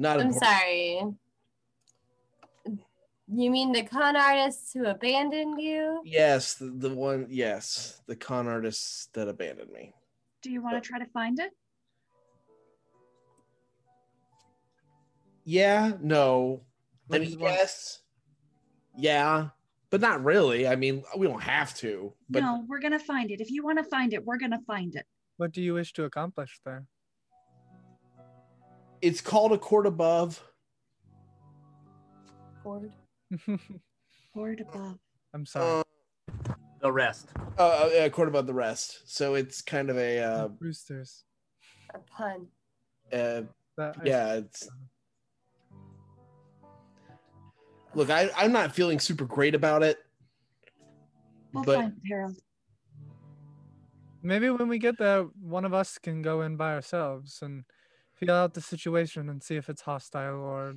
Not 0.00 0.20
I'm 0.20 0.28
important. 0.28 0.44
sorry. 0.44 1.02
You 3.30 3.50
mean 3.50 3.72
the 3.72 3.82
con 3.82 4.16
artists 4.16 4.72
who 4.72 4.86
abandoned 4.86 5.60
you? 5.60 6.00
Yes, 6.04 6.54
the, 6.54 6.66
the 6.66 6.94
one. 6.94 7.26
Yes, 7.28 8.00
the 8.06 8.16
con 8.16 8.46
artists 8.46 9.08
that 9.12 9.28
abandoned 9.28 9.70
me. 9.70 9.92
do 10.40 10.50
you 10.50 10.62
want 10.62 10.82
to 10.82 10.88
try 10.88 10.98
to 11.00 11.04
find 11.06 11.38
it? 11.40 11.50
Yeah, 15.44 15.92
no. 16.00 16.60
I 16.62 17.16
What 17.16 17.20
mean, 17.20 17.28
is 17.30 17.36
one- 17.36 17.52
yes, 17.52 18.02
yeah, 18.96 19.48
but 19.90 20.00
not 20.00 20.22
really. 20.24 20.68
I 20.68 20.76
mean, 20.76 21.02
we 21.16 21.26
don't 21.26 21.42
have 21.42 21.74
to. 21.76 22.12
But 22.30 22.42
no, 22.42 22.64
we're 22.68 22.80
gonna 22.80 22.98
find 22.98 23.30
it. 23.30 23.40
If 23.40 23.50
you 23.50 23.64
want 23.64 23.78
to 23.78 23.84
find 23.84 24.12
it, 24.12 24.24
we're 24.24 24.38
gonna 24.38 24.60
find 24.66 24.94
it. 24.94 25.06
What 25.38 25.52
do 25.52 25.60
you 25.62 25.74
wish 25.74 25.92
to 25.94 26.04
accomplish 26.04 26.60
there? 26.64 26.86
It's 29.02 29.20
called 29.20 29.52
a 29.52 29.58
court 29.58 29.86
above. 29.86 30.42
Ford. 32.62 32.92
Court 34.34 34.60
above. 34.60 34.98
I'm 35.34 35.44
sorry. 35.46 35.82
The 36.80 36.92
rest. 36.92 37.28
Uh, 37.58 37.62
uh, 37.62 37.90
a 38.04 38.10
court 38.10 38.28
above 38.28 38.46
the 38.46 38.54
rest. 38.54 39.00
So 39.04 39.34
it's 39.34 39.62
kind 39.62 39.90
of 39.90 39.96
a. 39.98 40.18
Uh, 40.20 40.48
Roosters. 40.60 41.24
A 41.94 41.98
pun. 41.98 42.46
uh, 43.12 43.42
That 43.76 43.96
yeah, 44.04 44.34
it's. 44.34 44.68
Look, 47.94 48.10
I, 48.10 48.30
I'm 48.36 48.52
not 48.52 48.74
feeling 48.74 49.00
super 49.00 49.24
great 49.24 49.54
about 49.54 49.82
it. 49.82 49.98
We'll 51.52 51.64
But- 51.64 51.76
find 51.76 51.92
Harold. 52.08 52.36
Maybe 54.22 54.50
when 54.50 54.68
we 54.68 54.78
get 54.78 54.98
there, 54.98 55.22
one 55.40 55.64
of 55.64 55.72
us 55.72 55.96
can 55.98 56.22
go 56.22 56.42
in 56.42 56.56
by 56.56 56.74
ourselves 56.74 57.38
and 57.40 57.64
feel 58.18 58.32
out 58.34 58.54
the 58.54 58.60
situation 58.60 59.28
and 59.28 59.42
see 59.42 59.56
if 59.56 59.68
it's 59.68 59.82
hostile 59.82 60.40
or 60.40 60.74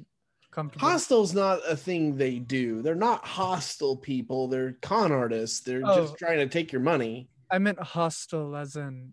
comfortable. 0.51 0.87
Hostile's 0.87 1.33
not 1.33 1.59
a 1.67 1.75
thing 1.75 2.17
they 2.17 2.39
do. 2.39 2.81
They're 2.81 2.95
not 2.95 3.25
hostile 3.25 3.95
people. 3.97 4.47
They're 4.47 4.73
con 4.81 5.11
artists. 5.11 5.61
They're 5.61 5.81
Oh. 5.83 5.95
just 5.95 6.17
trying 6.17 6.37
to 6.39 6.47
take 6.47 6.71
your 6.71 6.81
money. 6.81 7.29
I 7.49 7.57
meant 7.57 7.79
hostile 7.79 8.55
as 8.55 8.75
in 8.75 9.11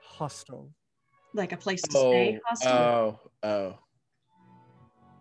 hostile. 0.00 0.72
Like 1.34 1.52
a 1.52 1.56
place 1.56 1.80
to 1.82 1.90
stay. 1.90 2.38
Oh, 2.66 3.18
oh, 3.42 3.48
oh. 3.48 3.78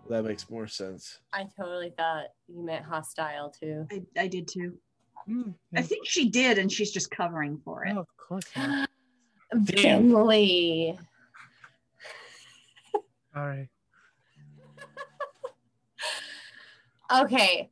That 0.09 0.25
makes 0.25 0.49
more 0.49 0.67
sense. 0.67 1.19
I 1.31 1.47
totally 1.57 1.93
thought 1.97 2.25
you 2.47 2.63
meant 2.65 2.83
hostile 2.83 3.49
too. 3.51 3.87
I, 3.91 4.01
I 4.17 4.27
did 4.27 4.47
too. 4.47 4.77
Mm, 5.29 5.53
I 5.75 5.83
think 5.83 6.05
she 6.07 6.29
did, 6.29 6.57
and 6.57 6.69
she's 6.71 6.91
just 6.91 7.11
covering 7.11 7.61
for 7.63 7.85
it. 7.85 7.93
Oh, 7.95 7.99
of 7.99 8.07
course 8.17 8.43
not. 8.57 8.89
Finley. 9.67 10.97
Sorry. 13.33 13.69
Okay. 17.11 17.69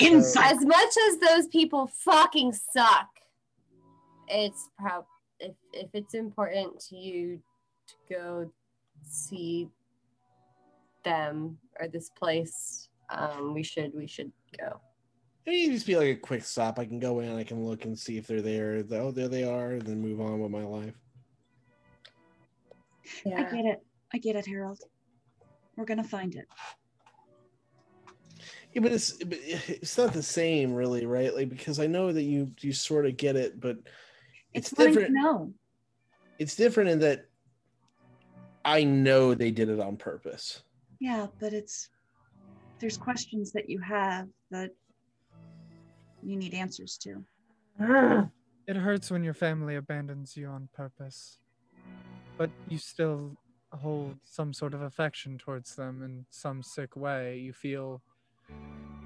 Inside. 0.00 0.52
As 0.56 0.64
much 0.64 0.94
as 1.08 1.18
those 1.18 1.46
people 1.48 1.86
fucking 1.86 2.52
suck, 2.52 3.08
it's 4.28 4.68
prob 4.78 5.04
if 5.38 5.54
if 5.72 5.88
it's 5.94 6.14
important 6.14 6.78
to 6.88 6.96
you 6.96 7.40
to 7.88 7.94
go 8.14 8.52
see 9.04 9.68
them 11.04 11.58
or 11.78 11.88
this 11.88 12.10
place, 12.10 12.88
um, 13.10 13.54
we 13.54 13.62
should 13.62 13.92
we 13.94 14.06
should 14.06 14.32
go. 14.58 14.80
It 15.46 15.50
needs 15.50 15.74
just 15.74 15.86
be 15.86 15.96
like 15.96 16.08
a 16.08 16.16
quick 16.16 16.44
stop. 16.44 16.78
I 16.78 16.84
can 16.84 16.98
go 16.98 17.20
in, 17.20 17.36
I 17.36 17.44
can 17.44 17.64
look 17.64 17.84
and 17.84 17.98
see 17.98 18.18
if 18.18 18.26
they're 18.26 18.42
there. 18.42 18.84
Oh, 18.92 19.10
there 19.10 19.28
they 19.28 19.44
are, 19.44 19.72
and 19.72 19.82
then 19.82 20.00
move 20.00 20.20
on 20.20 20.40
with 20.40 20.50
my 20.50 20.64
life. 20.64 20.94
I 23.26 23.42
get 23.42 23.64
it. 23.64 23.82
I 24.12 24.18
get 24.18 24.36
it, 24.36 24.46
Harold. 24.46 24.80
We're 25.76 25.84
gonna 25.84 26.04
find 26.04 26.34
it. 26.34 26.46
Yeah, 28.72 28.82
but 28.82 28.92
it's 28.92 29.12
but 29.12 29.38
it's 29.42 29.98
not 29.98 30.12
the 30.12 30.22
same, 30.22 30.72
really, 30.72 31.06
right? 31.06 31.34
Like 31.34 31.48
because 31.48 31.80
I 31.80 31.86
know 31.86 32.12
that 32.12 32.22
you 32.22 32.52
you 32.60 32.72
sort 32.72 33.06
of 33.06 33.16
get 33.16 33.36
it, 33.36 33.60
but 33.60 33.76
it's, 34.52 34.70
It's 34.72 34.78
different. 34.78 35.12
No, 35.12 35.52
It's 36.38 36.56
different 36.56 36.90
in 36.90 36.98
that 37.00 37.26
I 38.64 38.84
know 38.84 39.34
they 39.34 39.50
did 39.50 39.68
it 39.68 39.80
on 39.80 39.96
purpose. 39.96 40.62
Yeah, 41.00 41.26
but 41.38 41.52
it's 41.52 41.88
there's 42.78 42.96
questions 42.96 43.52
that 43.52 43.68
you 43.68 43.78
have 43.80 44.28
that 44.50 44.70
you 46.22 46.36
need 46.36 46.54
answers 46.54 46.98
to. 46.98 48.28
It 48.66 48.76
hurts 48.76 49.10
when 49.10 49.24
your 49.24 49.34
family 49.34 49.74
abandons 49.74 50.36
you 50.36 50.46
on 50.46 50.68
purpose, 50.72 51.40
but 52.40 52.48
you 52.70 52.78
still 52.78 53.36
hold 53.70 54.16
some 54.24 54.54
sort 54.54 54.72
of 54.72 54.80
affection 54.80 55.36
towards 55.36 55.76
them 55.76 56.02
in 56.02 56.24
some 56.30 56.62
sick 56.62 56.96
way. 56.96 57.36
You 57.36 57.52
feel 57.52 58.00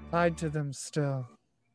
tied 0.09 0.37
to 0.37 0.47
them 0.47 0.71
still. 0.71 1.27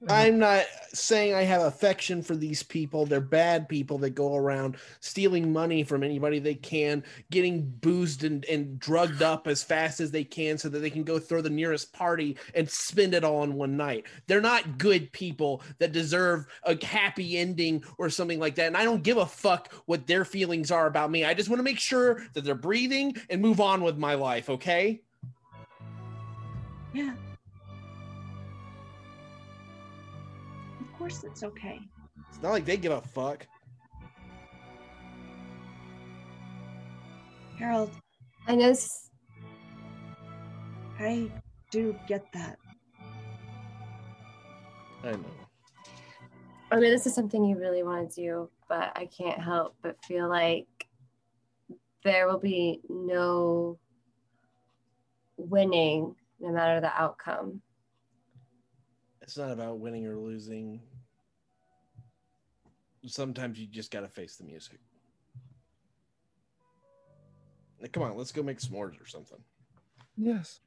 I'm 0.09 0.39
not 0.39 0.65
saying 0.95 1.35
I 1.35 1.43
have 1.43 1.61
affection 1.61 2.23
for 2.23 2.35
these 2.35 2.63
people. 2.63 3.05
They're 3.05 3.21
bad 3.21 3.69
people 3.69 3.99
that 3.99 4.11
go 4.11 4.35
around 4.35 4.77
stealing 5.01 5.53
money 5.53 5.85
from 5.85 6.03
anybody 6.03 6.39
they 6.39 6.55
can, 6.55 7.05
getting 7.31 7.69
boozed 7.69 8.25
and, 8.25 8.45
and 8.47 8.79
drugged 8.79 9.21
up 9.21 9.47
as 9.47 9.63
fast 9.63 10.01
as 10.01 10.11
they 10.11 10.25
can 10.25 10.57
so 10.57 10.71
that 10.71 10.79
they 10.79 10.89
can 10.89 11.05
go 11.05 11.19
throw 11.19 11.43
the 11.43 11.51
nearest 11.51 11.93
party 11.93 12.39
and 12.55 12.69
spend 12.69 13.13
it 13.13 13.25
all 13.25 13.43
in 13.43 13.55
one 13.55 13.77
night. 13.77 14.07
They're 14.27 14.41
not 14.41 14.79
good 14.79 15.13
people 15.13 15.63
that 15.79 15.93
deserve 15.93 16.47
a 16.65 16.83
happy 16.83 17.37
ending 17.37 17.85
or 17.99 18.09
something 18.09 18.41
like 18.41 18.55
that. 18.55 18.69
And 18.69 18.79
I 18.79 18.85
don't 18.85 19.03
give 19.03 19.19
a 19.19 19.27
fuck 19.27 19.71
what 19.85 20.07
their 20.07 20.25
feelings 20.25 20.71
are 20.71 20.87
about 20.87 21.11
me. 21.11 21.27
I 21.27 21.35
just 21.35 21.51
want 21.51 21.59
to 21.59 21.65
make 21.65 21.79
sure 21.79 22.23
that 22.33 22.43
they're 22.43 22.55
breathing 22.55 23.17
and 23.29 23.43
move 23.43 23.61
on 23.61 23.83
with 23.83 23.99
my 23.99 24.15
life, 24.15 24.49
okay? 24.49 25.03
Yeah. 26.95 27.13
Course 31.01 31.25
it's 31.25 31.43
okay. 31.43 31.81
It's 32.29 32.43
not 32.43 32.53
like 32.53 32.67
they 32.67 32.77
give 32.77 32.93
a 32.93 33.01
fuck. 33.01 33.47
Harold, 37.59 37.91
I 38.47 38.55
know 38.55 38.75
I 40.99 41.31
do 41.71 41.97
get 42.07 42.31
that. 42.35 42.59
I 45.03 45.13
know. 45.13 45.25
I 46.71 46.77
mean, 46.77 46.91
this 46.91 47.07
is 47.07 47.15
something 47.15 47.47
you 47.47 47.59
really 47.59 47.83
want 47.83 48.11
to 48.11 48.21
do, 48.21 48.51
but 48.69 48.93
I 48.95 49.07
can't 49.07 49.41
help 49.41 49.77
but 49.83 49.97
feel 50.05 50.29
like 50.29 50.67
there 52.05 52.29
will 52.29 52.39
be 52.39 52.83
no 52.91 53.79
winning 55.39 56.15
no 56.41 56.53
matter 56.53 56.83
the 56.83 56.93
outcome. 56.95 57.63
It's 59.23 59.39
not 59.39 59.51
about 59.51 59.79
winning 59.79 60.07
or 60.07 60.17
losing. 60.17 60.81
Sometimes 63.07 63.59
you 63.59 63.67
just 63.67 63.91
got 63.91 64.01
to 64.01 64.09
face 64.09 64.37
the 64.37 64.45
music. 64.45 64.79
Like, 67.81 67.93
come 67.93 68.03
on, 68.03 68.17
let's 68.17 68.33
go 68.33 68.43
make 68.43 68.59
s'mores 68.59 69.01
or 69.01 69.07
something. 69.07 69.39
Yes. 70.17 70.61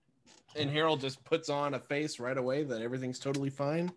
And 0.55 0.69
Harold 0.69 1.01
just 1.01 1.23
puts 1.23 1.49
on 1.49 1.75
a 1.75 1.79
face 1.79 2.19
right 2.19 2.37
away 2.37 2.63
that 2.63 2.81
everything's 2.81 3.19
totally 3.19 3.49
fine 3.49 3.91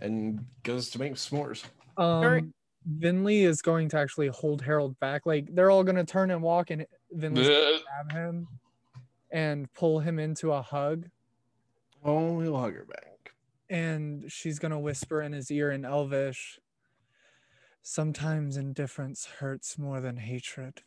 and 0.00 0.44
goes 0.62 0.90
to 0.90 0.98
make 0.98 1.14
s'mores. 1.14 1.64
Um, 1.96 2.52
Finley 3.00 3.44
is 3.44 3.62
going 3.62 3.88
to 3.90 3.98
actually 3.98 4.28
hold 4.28 4.62
Harold 4.62 4.98
back. 5.00 5.26
Like 5.26 5.54
they're 5.54 5.70
all 5.70 5.84
going 5.84 5.96
to 5.96 6.04
turn 6.04 6.30
and 6.30 6.42
walk, 6.42 6.70
and 6.70 6.86
Finley's 7.18 7.48
going 7.48 7.78
to 7.78 7.82
grab 7.84 8.12
him 8.12 8.48
and 9.30 9.72
pull 9.74 10.00
him 10.00 10.18
into 10.18 10.52
a 10.52 10.62
hug. 10.62 11.08
Oh, 12.04 12.40
he'll 12.40 12.58
hug 12.58 12.74
her 12.74 12.86
back. 12.86 13.32
And 13.68 14.30
she's 14.30 14.58
going 14.58 14.72
to 14.72 14.78
whisper 14.78 15.22
in 15.22 15.32
his 15.32 15.50
ear 15.50 15.72
in 15.72 15.84
Elvish. 15.84 16.60
Sometimes 17.88 18.56
indifference 18.56 19.26
hurts 19.38 19.78
more 19.78 20.00
than 20.00 20.16
hatred. 20.16 20.82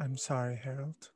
I'm 0.00 0.16
sorry, 0.16 0.56
Harold. 0.56 1.10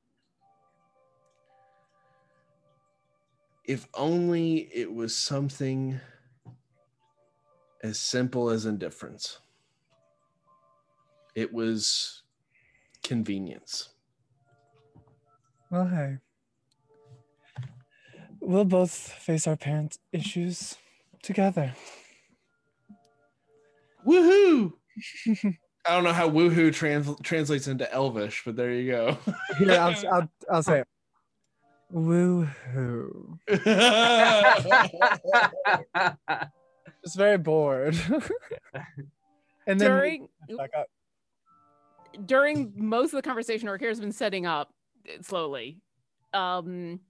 If 3.65 3.89
only 3.95 4.69
it 4.75 4.93
was 4.93 5.17
something 5.17 5.99
as 7.83 7.99
simple 7.99 8.51
as 8.51 8.67
indifference. 8.67 9.39
It 11.35 11.51
was 11.51 12.25
convenience. 13.03 13.89
Well, 15.71 15.87
hey. 15.87 16.19
We'll 18.39 18.67
both 18.67 18.93
face 18.93 19.47
our 19.47 19.57
parent 19.57 19.97
issues 20.13 20.77
together. 21.23 21.73
Woohoo! 24.07 24.75
I 25.85 25.95
don't 25.95 26.05
know 26.05 26.13
how 26.13 26.31
woohoo 26.31 26.73
trans- 26.73 27.11
translates 27.23 27.67
into 27.67 27.93
Elvish, 27.93 28.43
but 28.45 28.55
there 28.57 28.73
you 28.73 28.91
go. 28.93 29.19
Here, 29.59 29.73
I'll, 29.73 29.95
I'll, 30.13 30.29
I'll 30.51 30.63
say 30.63 30.81
it. 30.81 30.87
Woohoo. 31.93 33.39
Just 37.05 37.17
very 37.17 37.39
bored. 37.39 37.97
and 39.67 39.81
then 39.81 39.91
During- 39.91 40.29
back 40.57 40.71
up. 40.79 40.87
during 42.27 42.73
most 42.77 43.13
of 43.13 43.23
the 43.23 43.29
conversation 43.29 43.69
Orkira's 43.69 43.99
been 44.01 44.13
setting 44.13 44.47
up 44.47 44.73
slowly, 45.21 45.79
um, 46.33 47.01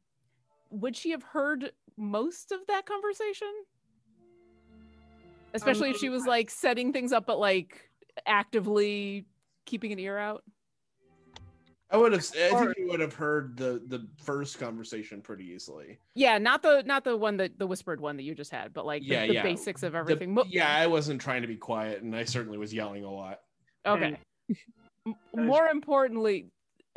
would 0.70 0.96
she 0.96 1.10
have 1.10 1.22
heard 1.22 1.72
most 1.98 2.52
of 2.52 2.60
that 2.68 2.86
conversation? 2.86 3.52
Especially 5.54 5.90
if 5.90 5.98
she 5.98 6.08
was 6.08 6.26
like 6.26 6.50
setting 6.50 6.92
things 6.92 7.12
up, 7.12 7.26
but 7.26 7.38
like 7.38 7.90
actively 8.26 9.26
keeping 9.66 9.92
an 9.92 9.98
ear 9.98 10.18
out. 10.18 10.42
I 11.90 11.98
would 11.98 12.12
have. 12.12 12.24
I 12.34 12.48
think 12.58 12.78
you 12.78 12.88
would 12.88 13.00
have 13.00 13.12
heard 13.12 13.54
the 13.56 13.82
the 13.86 14.08
first 14.16 14.58
conversation 14.58 15.20
pretty 15.20 15.44
easily. 15.44 15.98
Yeah, 16.14 16.38
not 16.38 16.62
the 16.62 16.82
not 16.86 17.04
the 17.04 17.18
one 17.18 17.36
that 17.36 17.58
the 17.58 17.66
whispered 17.66 18.00
one 18.00 18.16
that 18.16 18.22
you 18.22 18.34
just 18.34 18.50
had, 18.50 18.72
but 18.72 18.86
like 18.86 19.02
the, 19.02 19.08
Yeah, 19.08 19.26
the 19.26 19.34
yeah. 19.34 19.42
basics 19.42 19.82
of 19.82 19.94
everything. 19.94 20.32
Mo- 20.32 20.46
yeah, 20.48 20.74
I 20.74 20.86
wasn't 20.86 21.20
trying 21.20 21.42
to 21.42 21.48
be 21.48 21.56
quiet, 21.56 22.02
and 22.02 22.16
I 22.16 22.24
certainly 22.24 22.56
was 22.56 22.72
yelling 22.72 23.04
a 23.04 23.12
lot. 23.12 23.40
Okay. 23.84 24.16
More 25.34 25.66
importantly, 25.66 26.46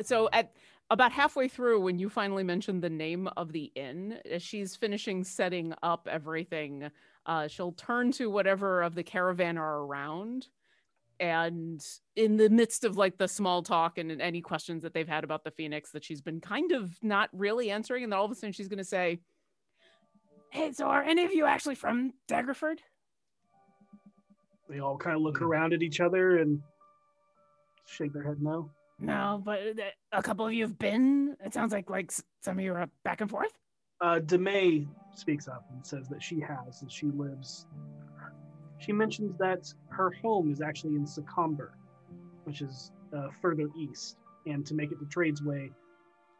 so 0.01 0.29
at 0.31 0.53
about 0.91 1.11
halfway 1.11 1.49
through, 1.49 1.81
when 1.81 1.99
you 1.99 2.09
finally 2.09 2.43
mentioned 2.43 2.81
the 2.81 2.89
name 2.89 3.27
of 3.35 3.51
the 3.51 3.71
inn, 3.75 4.19
as 4.29 4.43
she's 4.43 4.77
finishing 4.77 5.25
setting 5.25 5.73
up 5.83 6.07
everything, 6.09 6.89
uh, 7.25 7.47
she'll 7.47 7.71
turn 7.71 8.11
to 8.13 8.29
whatever 8.29 8.81
of 8.81 8.95
the 8.95 9.03
caravan 9.03 9.57
are 9.57 9.79
around. 9.79 10.47
And 11.19 11.83
in 12.15 12.35
the 12.37 12.49
midst 12.49 12.83
of 12.83 12.97
like 12.97 13.17
the 13.17 13.27
small 13.27 13.63
talk 13.63 13.97
and 13.97 14.21
any 14.21 14.41
questions 14.41 14.83
that 14.83 14.93
they've 14.93 15.07
had 15.07 15.23
about 15.23 15.43
the 15.43 15.51
Phoenix 15.51 15.91
that 15.91 16.03
she's 16.03 16.21
been 16.21 16.41
kind 16.41 16.73
of 16.73 16.91
not 17.01 17.29
really 17.31 17.71
answering, 17.71 18.03
and 18.03 18.11
then 18.11 18.19
all 18.19 18.25
of 18.25 18.31
a 18.31 18.35
sudden 18.35 18.51
she's 18.51 18.67
going 18.67 18.79
to 18.79 18.83
say, 18.83 19.19
Hey, 20.49 20.71
so 20.71 20.85
are 20.85 21.03
any 21.03 21.23
of 21.25 21.33
you 21.33 21.45
actually 21.45 21.75
from 21.75 22.13
Daggerford? 22.29 22.79
They 24.69 24.79
all 24.79 24.97
kind 24.97 25.15
of 25.15 25.21
look 25.21 25.41
around 25.41 25.73
at 25.73 25.81
each 25.81 25.99
other 25.99 26.37
and 26.39 26.61
shake 27.85 28.13
their 28.13 28.23
head 28.23 28.41
no. 28.41 28.69
No, 28.99 29.41
but 29.43 29.59
uh, 29.59 29.83
a 30.11 30.23
couple 30.23 30.45
of 30.45 30.53
you 30.53 30.63
have 30.63 30.79
been. 30.79 31.35
It 31.43 31.53
sounds 31.53 31.73
like 31.73 31.89
like 31.89 32.11
some 32.41 32.57
of 32.57 32.63
you 32.63 32.73
are 32.73 32.89
back 33.03 33.21
and 33.21 33.29
forth. 33.29 33.51
Uh, 34.01 34.19
Demay 34.19 34.87
speaks 35.15 35.47
up 35.47 35.65
and 35.71 35.85
says 35.85 36.07
that 36.09 36.21
she 36.21 36.39
has, 36.41 36.81
and 36.81 36.91
she 36.91 37.07
lives 37.07 37.65
She 38.77 38.91
mentions 38.91 39.37
that 39.37 39.73
her 39.89 40.11
home 40.21 40.51
is 40.51 40.61
actually 40.61 40.95
in 40.95 41.05
Secomber, 41.05 41.69
which 42.43 42.61
is 42.61 42.91
uh, 43.15 43.29
further 43.41 43.67
east, 43.77 44.17
and 44.45 44.65
to 44.65 44.73
make 44.73 44.91
it 44.91 44.99
to 44.99 45.05
Tradesway, 45.05 45.71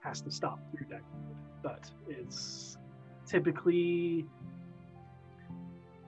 has 0.01 0.21
to 0.21 0.31
stop 0.31 0.59
through 0.71 0.85
Daggerford. 0.87 1.35
But 1.63 1.89
it's 2.09 2.77
typically 3.25 4.25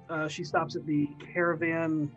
uh, 0.09 0.27
she 0.27 0.43
stops 0.43 0.75
at 0.75 0.85
the 0.85 1.07
caravan. 1.33 2.11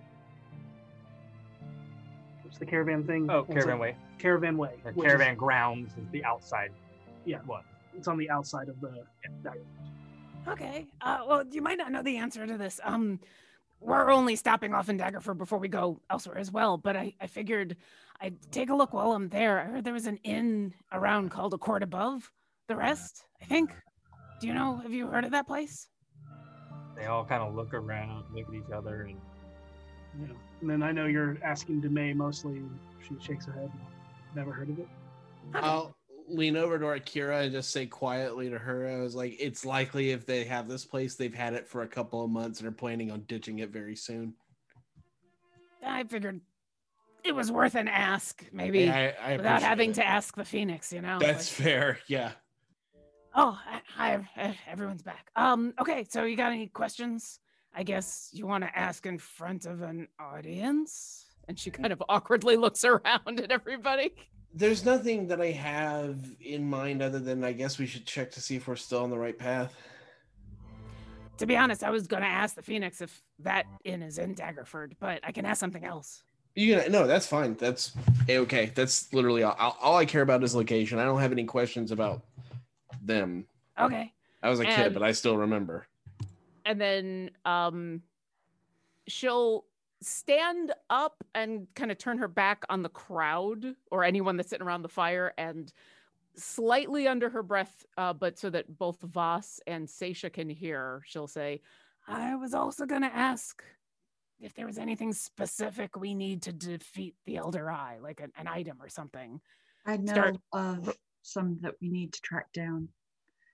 What's 2.42 2.59
the 2.59 2.67
caravan 2.67 3.05
thing? 3.07 3.31
Oh, 3.31 3.44
Caravan? 3.44 3.78
Way. 3.78 3.97
Caravan 4.18 4.57
Way. 4.59 4.75
The 4.84 4.92
caravan 4.92 5.34
is- 5.34 5.39
grounds 5.39 5.92
is 5.97 6.10
the 6.10 6.25
outside. 6.25 6.73
yeah, 7.25 7.39
What? 7.47 7.62
It's 7.97 8.09
on 8.09 8.17
the 8.17 8.31
outside 8.31 8.69
of 8.69 8.81
the 8.81 9.05
Daggerford. 9.43 9.65
Okay. 10.49 10.86
Uh, 11.01 11.19
well, 11.27 11.44
you 11.51 11.62
might 11.62 11.78
not 11.78 11.93
know 11.93 12.02
the 12.02 12.17
answer 12.17 12.47
to 12.47 12.57
this. 12.57 12.81
Um, 12.83 13.20
we're 13.81 14.10
only 14.10 14.36
stopping 14.36 14.75
off 14.75 14.89
in 14.89 14.99
Daggerford 14.99 15.39
before 15.39 15.59
we 15.59 15.69
go 15.69 16.01
elsewhere 16.10 16.39
as 16.39 16.51
well. 16.51 16.77
But 16.77 16.97
I, 16.97 17.15
I 17.20 17.27
figured 17.27 17.77
I'd 18.20 18.36
take 18.51 18.70
a 18.70 18.75
look 18.75 18.93
while 18.93 19.12
I'm 19.12 19.28
there. 19.28 19.60
I 19.60 19.65
heard 19.65 19.85
there 19.85 19.93
was 19.93 20.07
an 20.07 20.19
inn 20.23 20.75
around 20.93 21.31
called 21.31 21.55
a 21.55 21.59
Court 21.59 21.83
Above 21.83 22.31
the 22.69 22.77
Rest. 22.77 23.25
I 23.41 23.44
think. 23.47 23.70
Do 24.41 24.47
you 24.47 24.55
know? 24.55 24.77
Have 24.77 24.93
you 24.93 25.07
heard 25.07 25.25
of 25.25 25.31
that 25.33 25.47
place? 25.47 25.89
They 26.97 27.07
all 27.07 27.25
kind 27.25 27.43
of 27.43 27.55
look 27.55 27.73
around, 27.73 28.25
look 28.35 28.49
at 28.49 28.55
each 28.55 28.73
other, 28.75 29.02
and 29.02 29.19
Yeah. 30.20 30.35
And 30.60 30.69
then 30.69 30.83
I 30.83 30.93
know 30.93 31.07
you're 31.07 31.39
asking 31.43 31.81
Demay 31.81 32.15
mostly. 32.15 32.62
She 33.07 33.17
shakes 33.25 33.47
her 33.47 33.52
head. 33.52 33.70
Never 34.35 34.52
heard 34.52 34.69
of 34.70 34.78
it. 34.78 34.89
I'll 35.55 35.94
lean 36.31 36.57
over 36.57 36.78
to 36.78 36.89
Akira 36.91 37.41
and 37.42 37.52
just 37.52 37.70
say 37.70 37.86
quietly 37.86 38.50
to 38.50 38.59
her, 38.59 38.86
I 38.89 39.00
was 39.00 39.15
like, 39.15 39.36
it's 39.39 39.65
likely 39.65 40.10
if 40.10 40.26
they 40.26 40.44
have 40.44 40.68
this 40.68 40.84
place, 40.84 41.15
they've 41.15 41.34
had 41.34 41.55
it 41.55 41.67
for 41.68 41.83
a 41.83 41.89
couple 41.89 42.25
of 42.25 42.31
months 42.31 42.60
and 42.60 42.68
are 42.68 42.73
planning 42.73 43.10
on 43.10 43.23
ditching 43.23 43.59
it 43.60 43.70
very 43.70 43.97
soon. 43.97 44.34
I 45.84 46.05
figured 46.05 46.41
it 47.25 47.34
was 47.34 47.50
worth 47.50 47.75
an 47.75 47.89
ask, 47.89 48.44
maybe, 48.52 48.81
Yeah, 48.81 49.12
I- 49.23 49.33
I 49.33 49.36
without 49.36 49.62
having 49.62 49.91
it. 49.91 49.94
to 49.94 50.07
ask 50.07 50.34
the 50.36 50.44
Phoenix. 50.44 50.92
You 50.92 51.02
know. 51.02 51.18
That's 51.18 51.59
like- 51.59 51.67
fair. 51.67 51.99
Yeah. 52.07 52.33
Oh, 53.34 53.57
hi, 53.86 54.26
hi, 54.34 54.59
everyone's 54.67 55.02
back. 55.02 55.31
Um, 55.36 55.73
okay, 55.81 56.05
so 56.09 56.25
you 56.25 56.36
got 56.36 56.50
any 56.52 56.67
questions? 56.67 57.39
I 57.73 57.84
guess 57.84 58.28
you 58.33 58.44
want 58.47 58.65
to 58.65 58.76
ask 58.76 59.07
in 59.07 59.18
front 59.18 59.67
of 59.67 59.83
an 59.83 60.09
audience? 60.18 61.26
And 61.47 61.57
she 61.59 61.70
kind 61.70 61.92
of 61.92 62.02
awkwardly 62.09 62.57
looks 62.57 62.84
around 62.84 63.39
at 63.41 63.52
everybody. 63.52 64.10
There's 64.53 64.85
nothing 64.85 65.29
that 65.29 65.41
I 65.41 65.53
have 65.53 66.19
in 66.41 66.69
mind 66.69 67.03
other 67.03 67.20
than 67.20 67.45
I 67.45 67.53
guess 67.53 67.79
we 67.79 67.87
should 67.87 68.05
check 68.05 68.31
to 68.33 68.41
see 68.41 68.57
if 68.57 68.67
we're 68.67 68.77
still 68.77 69.03
on 69.03 69.11
the 69.11 69.19
right 69.19 69.39
path. 69.39 69.75
To 71.39 71.47
be 71.47 71.57
honest, 71.57 71.85
I 71.85 71.91
was 71.91 72.07
gonna 72.07 72.27
ask 72.27 72.55
the 72.57 72.62
Phoenix 72.62 73.01
if 73.01 73.23
that 73.39 73.65
inn 73.85 74.03
is 74.03 74.19
in 74.19 74.35
Daggerford, 74.35 74.93
but 75.01 75.20
I 75.23 75.33
can 75.33 75.47
ask 75.47 75.61
something 75.61 75.85
else. 75.85 76.23
You 76.57 76.75
can, 76.81 76.93
no, 76.93 77.07
that's 77.07 77.27
fine. 77.27 77.55
That's 77.55 77.93
okay. 78.29 78.73
That's 78.75 79.12
literally 79.15 79.45
all, 79.45 79.55
all- 79.59 79.79
all 79.81 79.97
I 79.97 80.05
care 80.05 80.23
about 80.23 80.43
is 80.43 80.55
location. 80.55 80.99
I 80.99 81.05
don't 81.05 81.20
have 81.20 81.33
any 81.33 81.45
questions 81.45 81.93
about 81.93 82.23
them. 83.01 83.47
Okay. 83.79 84.12
I 84.43 84.51
was 84.51 84.59
a 84.61 84.65
kid, 84.65 84.93
but 84.93 85.03
I 85.03 85.12
still 85.12 85.37
remember. 85.37 85.87
And 86.67 86.81
then 86.81 87.31
um 87.45 88.03
she'll 89.07 89.65
stand 90.03 90.73
up 90.89 91.23
and 91.35 91.67
kind 91.75 91.91
of 91.91 91.99
turn 91.99 92.19
her 92.19 92.29
back 92.29 92.65
on 92.69 92.83
the 92.83 92.89
crowd 92.89 93.75
or 93.91 94.05
anyone 94.05 94.37
that's 94.37 94.51
sitting 94.51 94.67
around 94.67 94.83
the 94.83 94.89
fire 94.89 95.33
and 95.37 95.73
slightly 96.37 97.07
under 97.07 97.29
her 97.29 97.43
breath, 97.43 97.85
uh, 97.99 98.12
but 98.12 98.39
so 98.39 98.49
that 98.51 98.79
both 98.79 99.01
Voss 99.03 99.61
and 99.67 99.87
Seisha 99.87 100.33
can 100.33 100.49
hear, 100.49 101.03
she'll 101.05 101.27
say, 101.27 101.61
I 102.09 102.35
was 102.37 102.55
also 102.55 102.87
going 102.87 103.03
to 103.03 103.15
ask 103.15 103.62
if 104.41 104.55
there 104.55 104.67
was 104.67 104.79
anything 104.79 105.12
specific 105.12 105.97
we 105.97 106.15
need 106.15 106.43
to 106.43 106.53
defeat 106.53 107.15
the 107.27 107.37
Elder 107.37 107.70
Eye, 107.70 107.99
like 108.01 108.20
an, 108.20 108.33
an 108.39 108.49
item 108.49 108.79
or 108.81 108.89
something. 108.89 109.41
I 109.85 109.99
know 109.99 110.12
Start- 110.12 110.37
of 110.53 110.97
some 111.23 111.59
that 111.61 111.75
we 111.83 111.91
need 111.91 112.15
to 112.15 112.20
track 112.23 112.51
down. 112.53 112.89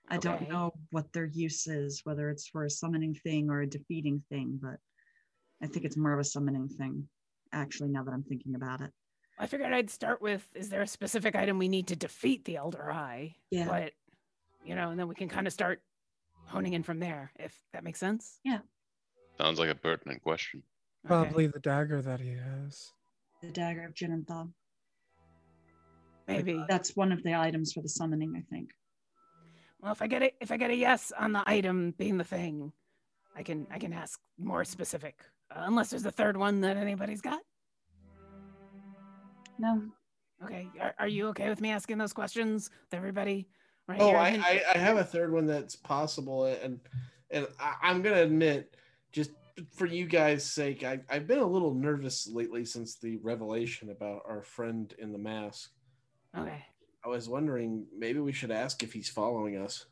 I 0.09 0.15
Okay. 0.15 0.29
don't 0.29 0.49
know 0.49 0.71
what 0.91 1.11
their 1.11 1.25
use 1.25 1.67
is, 1.67 2.01
whether 2.05 2.29
it's 2.29 2.47
for 2.47 2.63
a 2.63 2.69
summoning 2.69 3.13
thing 3.13 3.49
or 3.49 3.61
a 3.61 3.67
defeating 3.67 4.23
thing, 4.29 4.57
but 4.61 4.79
I 5.61 5.67
think 5.67 5.85
it's 5.85 5.97
more 5.97 6.13
of 6.13 6.19
a 6.19 6.23
summoning 6.23 6.69
thing, 6.69 7.07
actually, 7.51 7.89
now 7.89 8.03
that 8.03 8.13
I'm 8.13 8.23
thinking 8.23 8.55
about 8.55 8.81
it. 8.81 8.91
I 9.39 9.47
figured 9.47 9.71
I'd 9.71 9.89
start 9.89 10.21
with 10.21 10.47
is 10.55 10.69
there 10.69 10.81
a 10.81 10.87
specific 10.87 11.35
item 11.35 11.59
we 11.59 11.67
need 11.67 11.87
to 11.87 11.95
defeat 11.95 12.45
the 12.45 12.57
Elder 12.57 12.91
Eye? 12.91 13.35
Yeah. 13.51 13.67
But, 13.67 13.93
you 14.65 14.75
know, 14.75 14.89
and 14.89 14.99
then 14.99 15.07
we 15.07 15.15
can 15.15 15.29
kind 15.29 15.47
of 15.47 15.53
start 15.53 15.81
honing 16.45 16.73
in 16.73 16.83
from 16.83 16.99
there, 16.99 17.31
if 17.39 17.55
that 17.73 17.83
makes 17.83 17.99
sense. 17.99 18.39
Yeah. 18.43 18.59
Sounds 19.37 19.59
like 19.59 19.69
a 19.69 19.75
pertinent 19.75 20.23
question. 20.23 20.63
Probably 21.05 21.47
the 21.47 21.59
dagger 21.59 22.01
that 22.01 22.19
he 22.19 22.33
has. 22.33 22.91
The 23.41 23.51
dagger 23.51 23.85
of 23.85 23.93
Jinanthal. 23.93 24.51
Maybe. 26.27 26.63
That's 26.67 26.95
one 26.95 27.11
of 27.11 27.23
the 27.23 27.35
items 27.35 27.73
for 27.73 27.81
the 27.81 27.89
summoning, 27.89 28.33
I 28.35 28.41
think. 28.53 28.71
Well, 29.79 29.91
if 29.91 30.01
I 30.01 30.07
get 30.07 30.23
it, 30.23 30.33
if 30.41 30.51
I 30.51 30.57
get 30.57 30.71
a 30.71 30.75
yes 30.75 31.11
on 31.17 31.31
the 31.31 31.43
item 31.45 31.93
being 31.97 32.17
the 32.17 32.23
thing, 32.23 32.73
I 33.35 33.43
can 33.43 33.67
I 33.71 33.77
can 33.77 33.93
ask 33.93 34.19
more 34.39 34.65
specific. 34.65 35.23
Unless 35.51 35.89
there's 35.89 36.05
a 36.05 36.11
third 36.11 36.37
one 36.37 36.61
that 36.61 36.77
anybody's 36.77 37.21
got. 37.21 37.39
No. 39.57 39.83
Okay. 40.43 40.69
Are, 40.79 40.93
are 40.99 41.07
you 41.07 41.27
okay 41.29 41.49
with 41.49 41.61
me 41.61 41.71
asking 41.71 41.97
those 41.97 42.13
questions 42.13 42.69
with 42.85 42.97
everybody? 42.97 43.47
Right 43.87 43.99
Oh, 44.01 44.09
here? 44.09 44.17
I, 44.17 44.29
I, 44.29 44.63
I 44.75 44.77
have 44.77 44.97
a 44.97 45.03
third 45.03 45.31
one 45.31 45.47
that's 45.47 45.75
possible, 45.75 46.45
and 46.45 46.79
and 47.31 47.47
I, 47.59 47.75
I'm 47.81 48.01
gonna 48.01 48.21
admit, 48.21 48.75
just 49.11 49.31
for 49.73 49.85
you 49.85 50.05
guys' 50.05 50.43
sake, 50.43 50.83
I, 50.83 50.99
I've 51.09 51.25
been 51.25 51.39
a 51.39 51.47
little 51.47 51.73
nervous 51.73 52.27
lately 52.27 52.65
since 52.65 52.95
the 52.95 53.17
revelation 53.17 53.89
about 53.89 54.21
our 54.27 54.43
friend 54.43 54.93
in 54.99 55.11
the 55.11 55.17
mask. 55.17 55.71
Okay. 56.37 56.65
I 57.03 57.07
was 57.07 57.29
wondering 57.29 57.85
maybe 57.97 58.19
we 58.19 58.33
should 58.33 58.51
ask 58.51 58.83
if 58.83 58.91
he's 58.91 59.09
following 59.09 59.57
us. 59.57 59.85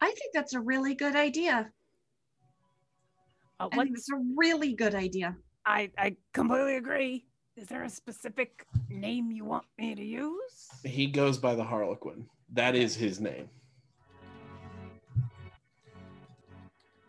I 0.00 0.06
think 0.06 0.32
that's 0.34 0.52
a 0.54 0.60
really 0.60 0.94
good 0.94 1.16
idea. 1.16 1.72
Uh, 3.60 3.68
I 3.72 3.76
think 3.76 3.90
it's 3.96 4.10
a 4.10 4.20
really 4.36 4.72
good 4.72 4.94
idea. 4.94 5.36
I 5.66 5.90
I 5.98 6.16
completely 6.32 6.76
agree. 6.76 7.26
Is 7.56 7.66
there 7.66 7.82
a 7.82 7.90
specific 7.90 8.64
name 8.88 9.32
you 9.32 9.44
want 9.44 9.64
me 9.78 9.94
to 9.94 10.04
use? 10.04 10.68
He 10.84 11.06
goes 11.06 11.38
by 11.38 11.56
the 11.56 11.64
Harlequin. 11.64 12.26
That 12.52 12.76
is 12.76 12.94
his 12.94 13.20
name. 13.20 13.48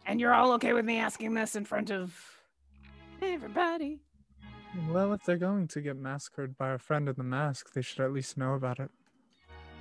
And 0.08 0.20
you're 0.20 0.34
all 0.34 0.52
okay 0.54 0.74
with 0.74 0.86
me 0.86 0.98
asking 0.98 1.36
this 1.36 1.56
in 1.56 1.66
front 1.66 1.92
of 1.92 2.20
everybody? 3.22 4.00
Well, 4.90 5.14
if 5.14 5.24
they're 5.24 5.38
going 5.38 5.68
to 5.68 5.82
get 5.82 5.98
massacred 5.98 6.58
by 6.58 6.72
a 6.72 6.78
friend 6.80 7.08
in 7.08 7.16
the 7.16 7.24
mask, 7.24 7.74
they 7.74 7.82
should 7.82 8.02
at 8.02 8.12
least 8.12 8.36
know 8.38 8.56
about 8.56 8.80
it. 8.80 8.90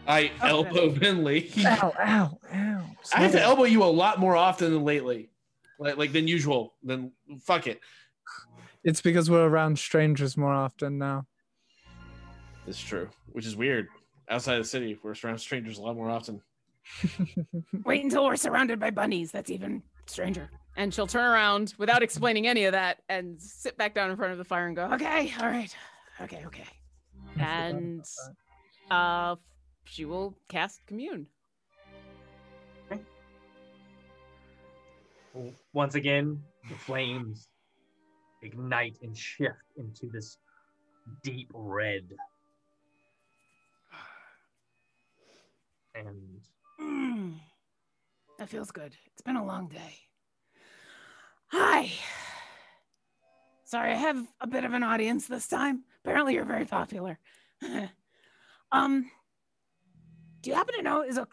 I 0.06 0.30
elbow 0.42 0.92
Finley. 0.92 1.50
Ow, 1.64 1.92
ow, 1.98 2.38
ow. 2.54 2.84
I 3.14 3.20
have 3.20 3.32
to 3.32 3.40
elbow 3.40 3.64
you 3.64 3.82
a 3.82 3.84
lot 3.84 4.18
more 4.18 4.36
often 4.36 4.72
than 4.72 4.84
lately, 4.84 5.30
like 5.78 5.96
like 5.96 6.12
than 6.12 6.28
usual. 6.28 6.74
Then 6.82 7.12
fuck 7.40 7.66
it. 7.66 7.80
It's 8.84 9.00
because 9.00 9.30
we're 9.30 9.46
around 9.46 9.78
strangers 9.78 10.36
more 10.36 10.52
often 10.52 10.98
now. 10.98 11.26
It's 12.66 12.80
true, 12.80 13.08
which 13.32 13.46
is 13.46 13.56
weird. 13.56 13.88
Outside 14.28 14.58
the 14.58 14.64
city, 14.64 14.98
we're 15.02 15.14
around 15.24 15.38
strangers 15.38 15.78
a 15.78 15.82
lot 15.82 15.96
more 15.96 16.10
often. 16.10 16.42
Wait 17.84 18.04
until 18.04 18.24
we're 18.24 18.36
surrounded 18.36 18.78
by 18.78 18.90
bunnies. 18.90 19.32
That's 19.32 19.50
even 19.50 19.82
stranger. 20.06 20.50
And 20.76 20.92
she'll 20.92 21.06
turn 21.06 21.24
around 21.24 21.74
without 21.78 22.02
explaining 22.02 22.46
any 22.46 22.64
of 22.64 22.72
that 22.72 22.98
and 23.08 23.40
sit 23.40 23.76
back 23.76 23.94
down 23.94 24.10
in 24.10 24.16
front 24.16 24.32
of 24.32 24.38
the 24.38 24.44
fire 24.44 24.66
and 24.66 24.76
go, 24.76 24.84
okay, 24.92 25.32
all 25.40 25.48
right, 25.48 25.74
okay, 26.20 26.44
okay. 26.46 26.66
And 27.38 28.04
uh, 28.90 29.36
she 29.84 30.04
will 30.04 30.36
cast 30.48 30.86
commune. 30.86 31.26
Once 35.72 35.94
again, 35.94 36.42
the 36.68 36.76
flames 36.76 37.48
ignite 38.42 38.96
and 39.02 39.16
shift 39.16 39.72
into 39.76 40.08
this 40.12 40.38
deep 41.22 41.50
red. 41.52 42.04
And 45.94 46.40
Mm, 46.80 47.34
that 48.38 48.48
feels 48.48 48.70
good. 48.70 48.96
It's 49.06 49.22
been 49.22 49.36
a 49.36 49.44
long 49.44 49.68
day. 49.68 49.98
Hi. 51.48 51.90
Sorry, 53.64 53.92
I 53.92 53.96
have 53.96 54.26
a 54.40 54.46
bit 54.46 54.64
of 54.64 54.74
an 54.74 54.82
audience 54.82 55.26
this 55.26 55.48
time. 55.48 55.84
Apparently, 56.04 56.34
you're 56.34 56.44
very 56.44 56.64
popular. 56.64 57.18
um, 58.72 59.10
do 60.40 60.50
you 60.50 60.56
happen 60.56 60.74
to 60.76 60.82
know 60.82 61.02
is 61.02 61.18
a 61.18 61.26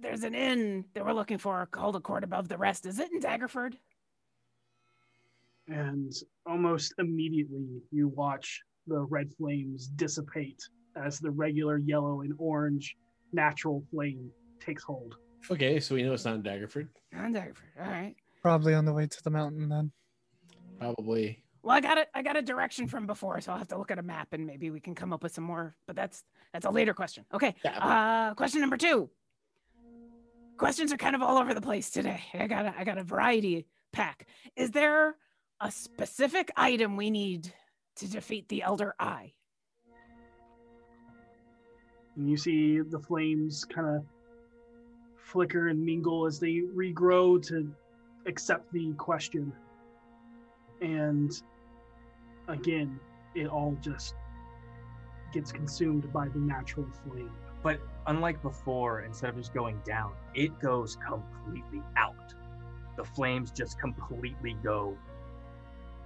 there's 0.00 0.22
an 0.22 0.34
inn 0.34 0.84
that 0.94 1.04
we're 1.04 1.12
looking 1.12 1.38
for 1.38 1.66
called 1.66 1.96
a 1.96 2.00
court 2.00 2.24
above 2.24 2.48
the 2.48 2.58
rest? 2.58 2.86
Is 2.86 2.98
it 2.98 3.10
in 3.12 3.20
Daggerford? 3.20 3.74
and 5.68 6.12
almost 6.46 6.94
immediately 6.98 7.66
you 7.90 8.08
watch 8.08 8.62
the 8.86 9.00
red 9.00 9.32
flames 9.36 9.88
dissipate 9.88 10.62
as 10.96 11.18
the 11.18 11.30
regular 11.30 11.78
yellow 11.78 12.20
and 12.20 12.32
orange 12.38 12.96
natural 13.32 13.82
flame 13.90 14.30
takes 14.60 14.84
hold. 14.84 15.16
Okay, 15.50 15.80
so 15.80 15.94
we 15.94 16.02
know 16.02 16.12
it's 16.12 16.24
not 16.24 16.36
in 16.36 16.42
Daggerford. 16.42 16.88
Not 17.12 17.26
in 17.26 17.34
Daggerford. 17.34 17.80
All 17.80 17.90
right. 17.90 18.14
Probably 18.42 18.74
on 18.74 18.84
the 18.84 18.92
way 18.92 19.06
to 19.06 19.24
the 19.24 19.30
mountain 19.30 19.68
then. 19.68 19.90
Probably. 20.78 21.42
Well, 21.62 21.76
I 21.76 21.80
got 21.80 21.98
it. 21.98 22.08
I 22.14 22.22
got 22.22 22.36
a 22.36 22.42
direction 22.42 22.86
from 22.86 23.06
before, 23.06 23.40
so 23.40 23.52
I'll 23.52 23.58
have 23.58 23.68
to 23.68 23.78
look 23.78 23.90
at 23.90 23.98
a 23.98 24.02
map 24.02 24.28
and 24.32 24.46
maybe 24.46 24.70
we 24.70 24.80
can 24.80 24.94
come 24.94 25.12
up 25.12 25.22
with 25.22 25.34
some 25.34 25.44
more. 25.44 25.74
But 25.86 25.96
that's 25.96 26.22
that's 26.52 26.64
a 26.64 26.70
later 26.70 26.94
question. 26.94 27.24
Okay. 27.34 27.54
Uh, 27.64 28.34
question 28.34 28.60
number 28.60 28.76
two. 28.76 29.10
Questions 30.56 30.92
are 30.92 30.96
kind 30.96 31.14
of 31.14 31.22
all 31.22 31.38
over 31.38 31.52
the 31.52 31.60
place 31.60 31.90
today. 31.90 32.22
I 32.32 32.46
got 32.46 32.66
a, 32.66 32.74
I 32.78 32.84
got 32.84 32.98
a 32.98 33.02
variety 33.02 33.66
pack. 33.92 34.26
Is 34.56 34.70
there 34.70 35.16
a 35.60 35.70
specific 35.70 36.50
item 36.56 36.96
we 36.96 37.10
need 37.10 37.52
to 37.96 38.10
defeat 38.10 38.48
the 38.48 38.62
Elder 38.62 38.94
Eye? 38.98 39.34
And 42.16 42.30
you 42.30 42.36
see 42.38 42.80
the 42.80 42.98
flames 42.98 43.64
kind 43.64 43.96
of 43.96 44.04
flicker 45.16 45.68
and 45.68 45.84
mingle 45.84 46.26
as 46.26 46.38
they 46.38 46.62
regrow 46.74 47.46
to 47.48 47.70
accept 48.26 48.72
the 48.72 48.92
question. 48.94 49.52
And 50.80 51.30
again, 52.48 52.98
it 53.34 53.48
all 53.48 53.76
just 53.82 54.14
gets 55.32 55.52
consumed 55.52 56.10
by 56.12 56.28
the 56.28 56.38
natural 56.38 56.86
flame. 57.04 57.32
But 57.62 57.80
unlike 58.06 58.40
before, 58.42 59.02
instead 59.02 59.30
of 59.30 59.36
just 59.36 59.52
going 59.52 59.80
down, 59.84 60.12
it 60.34 60.58
goes 60.60 60.96
completely 61.06 61.82
out. 61.96 62.34
The 62.96 63.04
flames 63.04 63.50
just 63.50 63.78
completely 63.78 64.56
go 64.62 64.96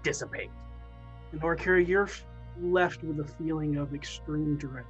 dissipate. 0.02 0.50
And 1.32 1.40
Orkira, 1.40 1.86
you're 1.86 2.08
left 2.60 3.02
with 3.04 3.20
a 3.20 3.24
feeling 3.24 3.76
of 3.76 3.94
extreme 3.94 4.56
dread. 4.56 4.84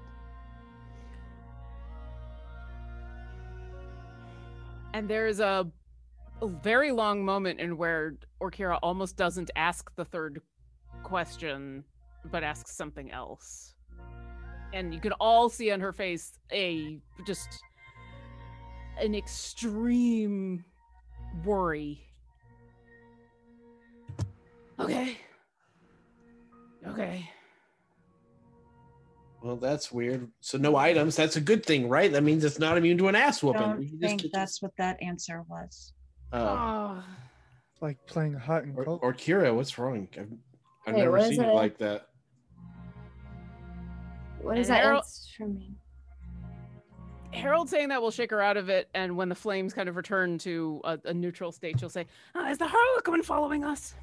And 4.93 5.09
there's 5.09 5.41
a, 5.41 5.67
a 6.43 6.49
very 6.49 6.91
long 6.91 7.25
moment 7.25 7.61
in 7.61 7.77
where 7.77 8.15
Orkira 8.41 8.79
almost 8.83 9.17
doesn't 9.17 9.51
ask 9.57 9.95
the 9.97 10.05
third 10.05 10.41
question, 11.03 11.85
but 12.31 12.43
asks 12.43 12.75
something 12.75 13.11
else. 13.11 13.75
And 14.73 14.95
you 14.95 15.01
can 15.01 15.13
all 15.13 15.49
see 15.49 15.71
on 15.73 15.81
her 15.81 15.93
face 15.93 16.39
a 16.53 16.99
just 17.27 17.49
an 19.01 19.15
extreme 19.15 20.65
worry. 21.45 22.01
Okay. 24.79 25.17
Okay. 26.87 27.29
Well, 29.43 29.57
that's 29.57 29.91
weird. 29.91 30.31
So 30.41 30.59
no 30.59 30.77
items. 30.77 31.17
That's 31.17 31.37
a 31.37 31.41
good 31.41 31.65
thing, 31.65 31.89
right? 31.89 32.13
That 32.13 32.23
means 32.23 32.45
it's 32.45 32.59
not 32.59 32.77
immune 32.77 32.99
to 32.99 33.09
an 33.09 33.15
ass 33.15 33.43
I 33.43 33.47
whooping. 33.47 33.63
don't 33.63 33.79
We 33.79 33.87
just 33.87 34.01
think 34.01 34.23
that's 34.33 34.61
what 34.63 34.73
that 34.79 35.03
answer 35.03 35.43
was. 35.49 35.93
this- 36.33 36.41
uh, 36.41 37.03
Like 37.81 37.97
playing 38.07 38.35
hot 38.35 38.65
and 38.65 38.77
or, 38.79 38.85
cold. 38.85 39.01
or 39.03 39.15
Kira, 39.15 39.55
what's 39.55 39.79
wrong? 39.79 40.09
I've, 40.19 40.29
I've 40.87 40.95
Wait, 40.95 41.03
never 41.05 41.21
seen 41.23 41.41
it 41.43 41.49
it? 41.49 41.55
like 41.55 41.79
that. 41.79 42.09
What 44.43 44.57
does 44.57 44.69
And 44.69 44.77
that 44.77 44.83
Harold- 44.85 45.05
answer 45.05 45.47
mean? 45.47 45.77
Harold 47.33 47.69
saying 47.69 47.89
that 47.91 48.03
will 48.03 48.11
shake 48.11 48.31
her 48.33 48.41
out 48.41 48.57
of 48.57 48.69
it, 48.69 48.89
and 48.93 49.17
when 49.17 49.29
the 49.29 49.35
flames 49.37 49.73
kind 49.73 49.89
of 49.89 49.95
return 49.97 50.37
to 50.39 50.81
a, 50.83 50.99
a 51.05 51.15
neutral 51.15 51.53
state, 51.53 51.79
she'll 51.79 51.89
say, 51.89 52.07
"Uh, 52.35 52.41
"Is 52.51 52.59
the 52.59 52.67
Harlequin 52.67 53.23
following 53.23 53.63
us?" 53.63 53.95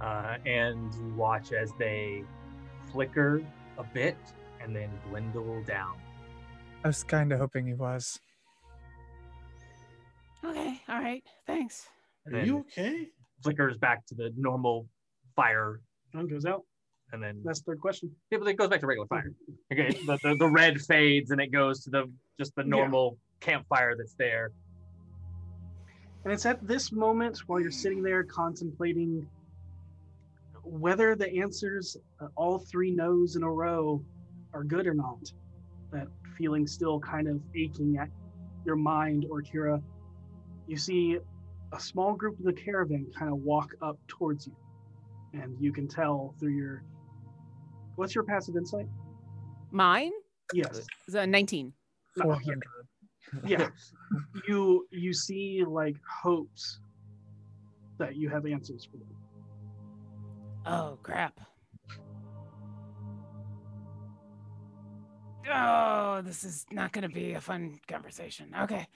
Uh, 0.00 0.38
and 0.46 0.94
you 0.94 1.14
watch 1.14 1.52
as 1.52 1.72
they 1.78 2.24
flicker 2.90 3.42
a 3.76 3.84
bit 3.84 4.16
and 4.60 4.74
then 4.74 4.88
dwindle 5.08 5.62
down. 5.64 5.98
I 6.84 6.88
was 6.88 7.04
kind 7.04 7.30
of 7.32 7.40
hoping 7.40 7.66
he 7.66 7.74
was. 7.74 8.18
Okay, 10.44 10.80
all 10.88 11.00
right, 11.00 11.22
thanks. 11.46 11.88
Are 12.32 12.38
you 12.40 12.58
okay? 12.60 13.08
Flickers 13.42 13.76
back 13.76 14.06
to 14.06 14.14
the 14.14 14.32
normal 14.36 14.86
fire, 15.36 15.80
One 16.12 16.26
goes 16.26 16.46
out. 16.46 16.62
And 17.12 17.22
then 17.22 17.40
That's 17.44 17.60
the 17.60 17.72
third 17.72 17.80
question. 17.80 18.10
yeah, 18.30 18.38
but 18.38 18.48
it 18.48 18.54
goes 18.56 18.68
back 18.68 18.80
to 18.80 18.86
regular 18.86 19.06
fire. 19.08 19.32
Okay, 19.72 19.90
the, 20.06 20.18
the, 20.22 20.36
the 20.38 20.48
red 20.48 20.80
fades 20.80 21.30
and 21.30 21.40
it 21.40 21.50
goes 21.52 21.82
to 21.84 21.90
the 21.90 22.10
just 22.38 22.54
the 22.54 22.62
Yeah. 22.62 22.68
normal 22.70 23.18
campfire 23.40 23.94
that's 23.96 24.14
there. 24.18 24.50
And 26.24 26.32
it's 26.32 26.44
at 26.44 26.66
this 26.66 26.92
moment 26.92 27.38
while 27.46 27.60
you're 27.60 27.70
sitting 27.70 28.02
there 28.02 28.24
contemplating 28.24 29.26
whether 30.64 31.14
the 31.16 31.38
answers, 31.38 31.96
uh, 32.20 32.26
all 32.36 32.58
three 32.58 32.90
no's 32.90 33.36
in 33.36 33.42
a 33.42 33.50
row, 33.50 34.04
are 34.52 34.64
good 34.64 34.86
or 34.86 34.92
not. 34.94 35.18
That 35.92 36.08
feeling 36.36 36.66
still 36.66 37.00
kind 37.00 37.26
of 37.26 37.40
aching 37.56 37.96
at 37.98 38.10
your 38.66 38.76
mind, 38.76 39.24
Orkira. 39.30 39.80
You 40.66 40.76
see 40.76 41.18
a 41.72 41.80
small 41.80 42.12
group 42.14 42.38
of 42.38 42.44
the 42.44 42.52
caravan 42.52 43.06
kind 43.18 43.32
of 43.32 43.38
walk 43.38 43.70
up 43.80 43.98
towards 44.08 44.46
you. 44.46 44.52
And 45.32 45.56
you 45.58 45.72
can 45.72 45.88
tell 45.88 46.34
through 46.38 46.52
your. 46.52 46.82
What's 47.98 48.14
your 48.14 48.22
passive 48.22 48.54
insight? 48.54 48.86
Mine 49.72 50.12
Yes. 50.52 50.86
is 51.08 51.16
a 51.16 51.26
19. 51.26 51.72
No, 52.16 52.22
Four 52.22 52.38
yeah. 53.44 53.68
you 54.48 54.86
you 54.92 55.12
see 55.12 55.64
like 55.66 55.96
hopes 56.08 56.78
that 57.98 58.14
you 58.14 58.28
have 58.28 58.46
answers 58.46 58.84
for 58.84 58.98
them 58.98 59.08
Oh 60.64 60.96
crap. 61.02 61.40
Oh, 65.52 66.20
this 66.22 66.44
is 66.44 66.66
not 66.70 66.92
going 66.92 67.02
to 67.02 67.08
be 67.12 67.32
a 67.32 67.40
fun 67.40 67.80
conversation. 67.88 68.54
Okay, 68.62 68.86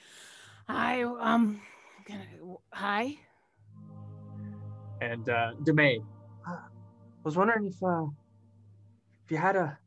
I 0.68 1.02
um, 1.02 1.60
gonna, 2.06 2.26
hi. 2.72 3.16
And 5.00 5.28
uh, 5.28 5.54
Demay, 5.64 5.98
I 6.46 6.58
was 7.24 7.36
wondering 7.36 7.66
if 7.66 7.82
uh, 7.82 8.02
if 8.02 8.21
you 9.32 9.38
had 9.38 9.56
a 9.56 9.78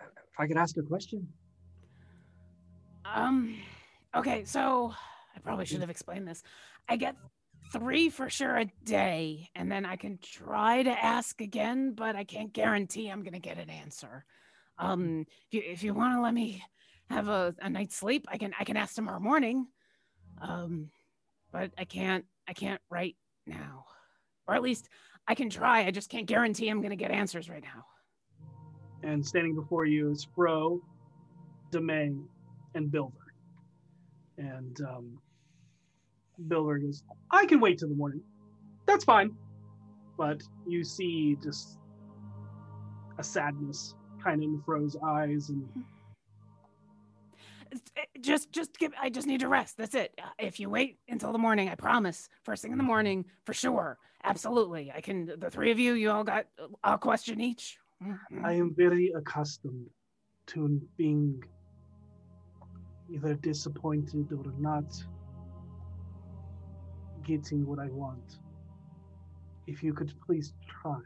if 0.00 0.38
I 0.38 0.46
could 0.46 0.56
ask 0.56 0.76
a 0.76 0.82
question. 0.82 1.26
Um, 3.04 3.56
okay, 4.14 4.44
so 4.44 4.94
I 5.34 5.40
probably 5.40 5.66
should 5.66 5.80
have 5.80 5.90
explained 5.90 6.28
this. 6.28 6.44
I 6.88 6.96
get 6.96 7.16
three 7.72 8.08
for 8.08 8.30
sure 8.30 8.56
a 8.58 8.66
day, 8.84 9.50
and 9.56 9.70
then 9.70 9.84
I 9.84 9.96
can 9.96 10.18
try 10.22 10.84
to 10.84 10.90
ask 10.90 11.40
again, 11.40 11.92
but 11.94 12.14
I 12.14 12.22
can't 12.22 12.52
guarantee 12.52 13.08
I'm 13.08 13.24
gonna 13.24 13.40
get 13.40 13.58
an 13.58 13.68
answer. 13.68 14.24
Um, 14.78 15.26
if 15.48 15.54
you 15.54 15.62
if 15.66 15.82
you 15.82 15.92
want 15.92 16.14
to 16.14 16.22
let 16.22 16.32
me 16.32 16.62
have 17.10 17.26
a, 17.26 17.52
a 17.60 17.68
night's 17.68 17.96
sleep, 17.96 18.26
I 18.28 18.38
can 18.38 18.52
I 18.60 18.62
can 18.62 18.76
ask 18.76 18.94
tomorrow 18.94 19.20
morning. 19.20 19.66
Um, 20.40 20.90
but 21.50 21.72
I 21.76 21.84
can't 21.84 22.24
I 22.46 22.52
can't 22.52 22.80
right 22.90 23.16
now, 23.44 23.86
or 24.46 24.54
at 24.54 24.62
least 24.62 24.88
I 25.26 25.34
can 25.34 25.50
try. 25.50 25.84
I 25.84 25.90
just 25.90 26.10
can't 26.10 26.26
guarantee 26.26 26.68
I'm 26.68 26.80
gonna 26.80 26.94
get 26.94 27.10
answers 27.10 27.50
right 27.50 27.64
now. 27.64 27.86
And 29.02 29.24
standing 29.24 29.54
before 29.54 29.84
you 29.86 30.10
is 30.10 30.26
Fro, 30.34 30.80
Demay, 31.72 32.18
and 32.74 32.90
Bilver. 32.90 33.14
And 34.38 34.80
um, 34.82 35.18
Bilver 36.48 36.78
goes, 36.78 37.02
I 37.30 37.46
can 37.46 37.60
wait 37.60 37.78
till 37.78 37.88
the 37.88 37.94
morning. 37.94 38.22
That's 38.86 39.04
fine. 39.04 39.32
But 40.16 40.42
you 40.66 40.84
see 40.84 41.36
just 41.42 41.78
a 43.18 43.24
sadness 43.24 43.94
kind 44.22 44.42
of 44.42 44.48
in 44.48 44.62
Fro's 44.62 44.96
eyes. 45.02 45.48
And 45.50 45.66
just 48.20 48.52
just 48.52 48.76
give 48.78 48.92
i 49.00 49.08
just 49.08 49.26
need 49.26 49.40
to 49.40 49.48
rest 49.48 49.76
that's 49.76 49.94
it 49.94 50.12
Uh, 50.20 50.28
if 50.38 50.58
you 50.58 50.68
wait 50.68 50.98
until 51.08 51.32
the 51.32 51.38
morning 51.38 51.68
i 51.68 51.74
promise 51.74 52.28
first 52.42 52.62
thing 52.62 52.72
in 52.72 52.78
the 52.78 52.84
morning 52.84 53.24
for 53.44 53.52
sure 53.52 53.96
absolutely 54.24 54.92
i 54.94 55.00
can 55.00 55.30
the 55.38 55.50
three 55.50 55.70
of 55.70 55.78
you 55.78 55.94
you 55.94 56.10
all 56.10 56.24
got 56.24 56.46
a 56.84 56.98
question 56.98 57.40
each 57.40 57.78
Mhm. 58.02 58.44
I 58.44 58.52
am 58.52 58.74
very 58.74 59.12
accustomed 59.12 59.90
to 60.46 60.80
being 60.96 61.42
either 63.10 63.34
disappointed 63.34 64.32
or 64.32 64.52
not 64.58 65.04
getting 67.24 67.66
what 67.66 67.78
I 67.78 67.88
want. 67.90 68.40
If 69.66 69.82
you 69.82 69.92
could 69.92 70.12
please 70.26 70.54
try. 70.66 71.00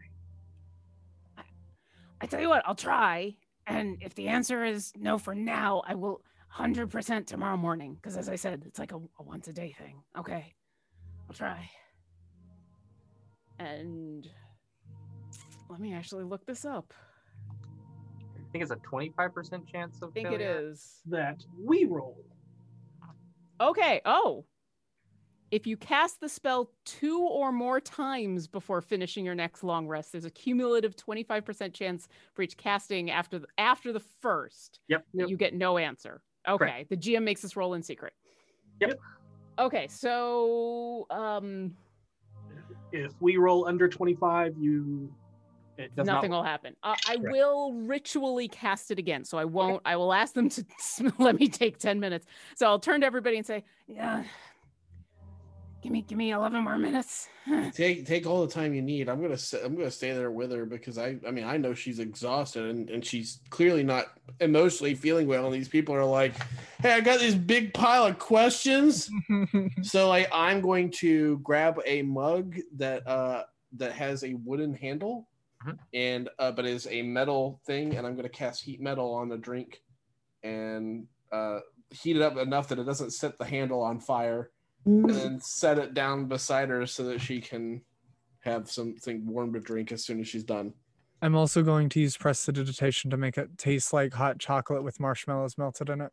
i 2.20 2.26
tell 2.26 2.40
you 2.40 2.48
what 2.48 2.62
i'll 2.64 2.74
try 2.74 3.36
and 3.66 3.98
if 4.00 4.14
the 4.14 4.28
answer 4.28 4.64
is 4.64 4.92
no 4.96 5.18
for 5.18 5.34
now 5.34 5.82
i 5.86 5.94
will 5.94 6.22
100% 6.56 7.26
tomorrow 7.26 7.56
morning 7.56 7.94
because 7.94 8.16
as 8.16 8.28
i 8.28 8.36
said 8.36 8.62
it's 8.64 8.78
like 8.78 8.92
a, 8.92 8.96
a 8.96 9.22
once 9.22 9.48
a 9.48 9.52
day 9.52 9.72
thing 9.76 10.02
okay 10.16 10.54
i'll 11.28 11.34
try 11.34 11.68
and 13.58 14.28
let 15.74 15.80
me 15.80 15.92
actually 15.92 16.22
look 16.22 16.46
this 16.46 16.64
up 16.64 16.94
I 17.50 18.52
think 18.52 18.62
it's 18.62 18.70
a 18.70 18.76
twenty 18.76 19.12
five 19.16 19.34
percent 19.34 19.66
chance 19.66 20.00
of 20.02 20.10
i 20.10 20.12
think 20.12 20.28
it 20.28 20.38
failure. 20.38 20.70
is 20.70 21.00
That 21.06 21.42
we 21.60 21.84
roll. 21.86 22.16
Okay. 23.60 24.00
Oh. 24.04 24.44
If 25.50 25.66
you 25.66 25.76
cast 25.76 26.20
the 26.20 26.28
spell 26.28 26.70
two 26.84 27.18
or 27.18 27.50
more 27.50 27.80
times 27.80 28.46
before 28.46 28.80
finishing 28.80 29.24
your 29.24 29.34
next 29.34 29.64
long 29.64 29.88
rest, 29.88 30.12
there's 30.12 30.24
a 30.24 30.30
cumulative 30.30 30.94
25% 30.94 31.72
chance 31.74 32.06
for 32.32 32.42
each 32.42 32.56
casting 32.56 33.10
after 33.10 33.40
the, 33.40 33.48
after 33.58 33.92
the 33.92 33.98
first. 33.98 34.78
Yep. 34.86 35.04
that 35.14 35.28
You 35.28 35.36
get 35.36 35.54
no 35.54 35.76
answer. 35.76 36.22
Okay. 36.48 36.86
The 36.88 36.96
GM 36.96 37.24
makes 37.24 37.42
this 37.42 37.56
roll 37.56 37.74
in 37.74 37.82
secret. 37.82 38.12
Yep. 38.80 39.00
Okay, 39.58 39.88
so 39.88 41.08
um, 41.10 41.74
If 42.92 43.12
we 43.20 43.36
roll 43.36 43.66
under 43.66 43.88
25, 43.88 44.54
you 44.56 45.12
it 45.12 45.12
does 45.12 45.23
nothing 45.96 46.30
not, 46.30 46.36
will 46.36 46.42
happen. 46.42 46.76
Uh, 46.82 46.94
I 47.08 47.16
Correct. 47.16 47.32
will 47.32 47.72
ritually 47.72 48.48
cast 48.48 48.90
it 48.90 48.98
again, 48.98 49.24
so 49.24 49.38
I 49.38 49.44
won't. 49.44 49.82
I 49.84 49.96
will 49.96 50.12
ask 50.12 50.34
them 50.34 50.48
to 50.50 50.64
let 51.18 51.38
me 51.38 51.48
take 51.48 51.78
ten 51.78 52.00
minutes. 52.00 52.26
So 52.56 52.66
I'll 52.66 52.78
turn 52.78 53.00
to 53.00 53.06
everybody 53.06 53.36
and 53.36 53.46
say, 53.46 53.64
"Yeah, 53.86 54.24
give 55.82 55.92
me, 55.92 56.02
give 56.02 56.18
me 56.18 56.32
eleven 56.32 56.62
more 56.62 56.78
minutes." 56.78 57.28
take 57.72 58.06
take 58.06 58.26
all 58.26 58.46
the 58.46 58.52
time 58.52 58.74
you 58.74 58.82
need. 58.82 59.08
I'm 59.08 59.20
gonna 59.20 59.36
sit, 59.36 59.62
I'm 59.64 59.74
gonna 59.74 59.90
stay 59.90 60.12
there 60.12 60.30
with 60.30 60.52
her 60.52 60.64
because 60.64 60.98
I 60.98 61.16
I 61.26 61.30
mean 61.30 61.44
I 61.44 61.56
know 61.56 61.74
she's 61.74 61.98
exhausted 61.98 62.64
and, 62.64 62.90
and 62.90 63.04
she's 63.04 63.40
clearly 63.50 63.82
not 63.82 64.06
emotionally 64.40 64.94
feeling 64.94 65.26
well. 65.26 65.46
And 65.46 65.54
these 65.54 65.68
people 65.68 65.94
are 65.94 66.04
like, 66.04 66.34
hey, 66.80 66.92
I 66.92 67.00
got 67.00 67.20
this 67.20 67.34
big 67.34 67.74
pile 67.74 68.06
of 68.06 68.18
questions. 68.18 69.10
so 69.82 70.08
like 70.08 70.28
I'm 70.32 70.60
going 70.60 70.90
to 70.92 71.38
grab 71.38 71.80
a 71.84 72.02
mug 72.02 72.56
that 72.76 73.06
uh 73.06 73.44
that 73.76 73.92
has 73.92 74.22
a 74.24 74.34
wooden 74.34 74.72
handle 74.74 75.26
and 75.92 76.28
uh 76.38 76.52
but 76.52 76.66
is 76.66 76.86
a 76.90 77.02
metal 77.02 77.60
thing, 77.66 77.96
and 77.96 78.06
I'm 78.06 78.16
gonna 78.16 78.28
cast 78.28 78.62
heat 78.62 78.80
metal 78.80 79.12
on 79.14 79.28
the 79.28 79.38
drink 79.38 79.82
and 80.42 81.06
uh 81.32 81.60
heat 81.90 82.16
it 82.16 82.22
up 82.22 82.36
enough 82.36 82.68
that 82.68 82.78
it 82.78 82.84
doesn't 82.84 83.12
set 83.12 83.38
the 83.38 83.44
handle 83.44 83.82
on 83.82 84.00
fire 84.00 84.50
and 84.86 85.08
then 85.08 85.40
set 85.40 85.78
it 85.78 85.94
down 85.94 86.26
beside 86.26 86.68
her 86.68 86.84
so 86.86 87.04
that 87.04 87.20
she 87.20 87.40
can 87.40 87.80
have 88.40 88.70
something 88.70 89.26
warm 89.26 89.52
to 89.54 89.60
drink 89.60 89.92
as 89.92 90.04
soon 90.04 90.20
as 90.20 90.28
she's 90.28 90.44
done. 90.44 90.74
I'm 91.22 91.34
also 91.34 91.62
going 91.62 91.88
to 91.90 92.00
use 92.00 92.18
prestidigitation 92.18 93.10
to 93.10 93.16
make 93.16 93.38
it 93.38 93.56
taste 93.56 93.94
like 93.94 94.12
hot 94.12 94.38
chocolate 94.38 94.82
with 94.84 95.00
marshmallows 95.00 95.56
melted 95.56 95.88
in 95.88 96.02
it. 96.02 96.12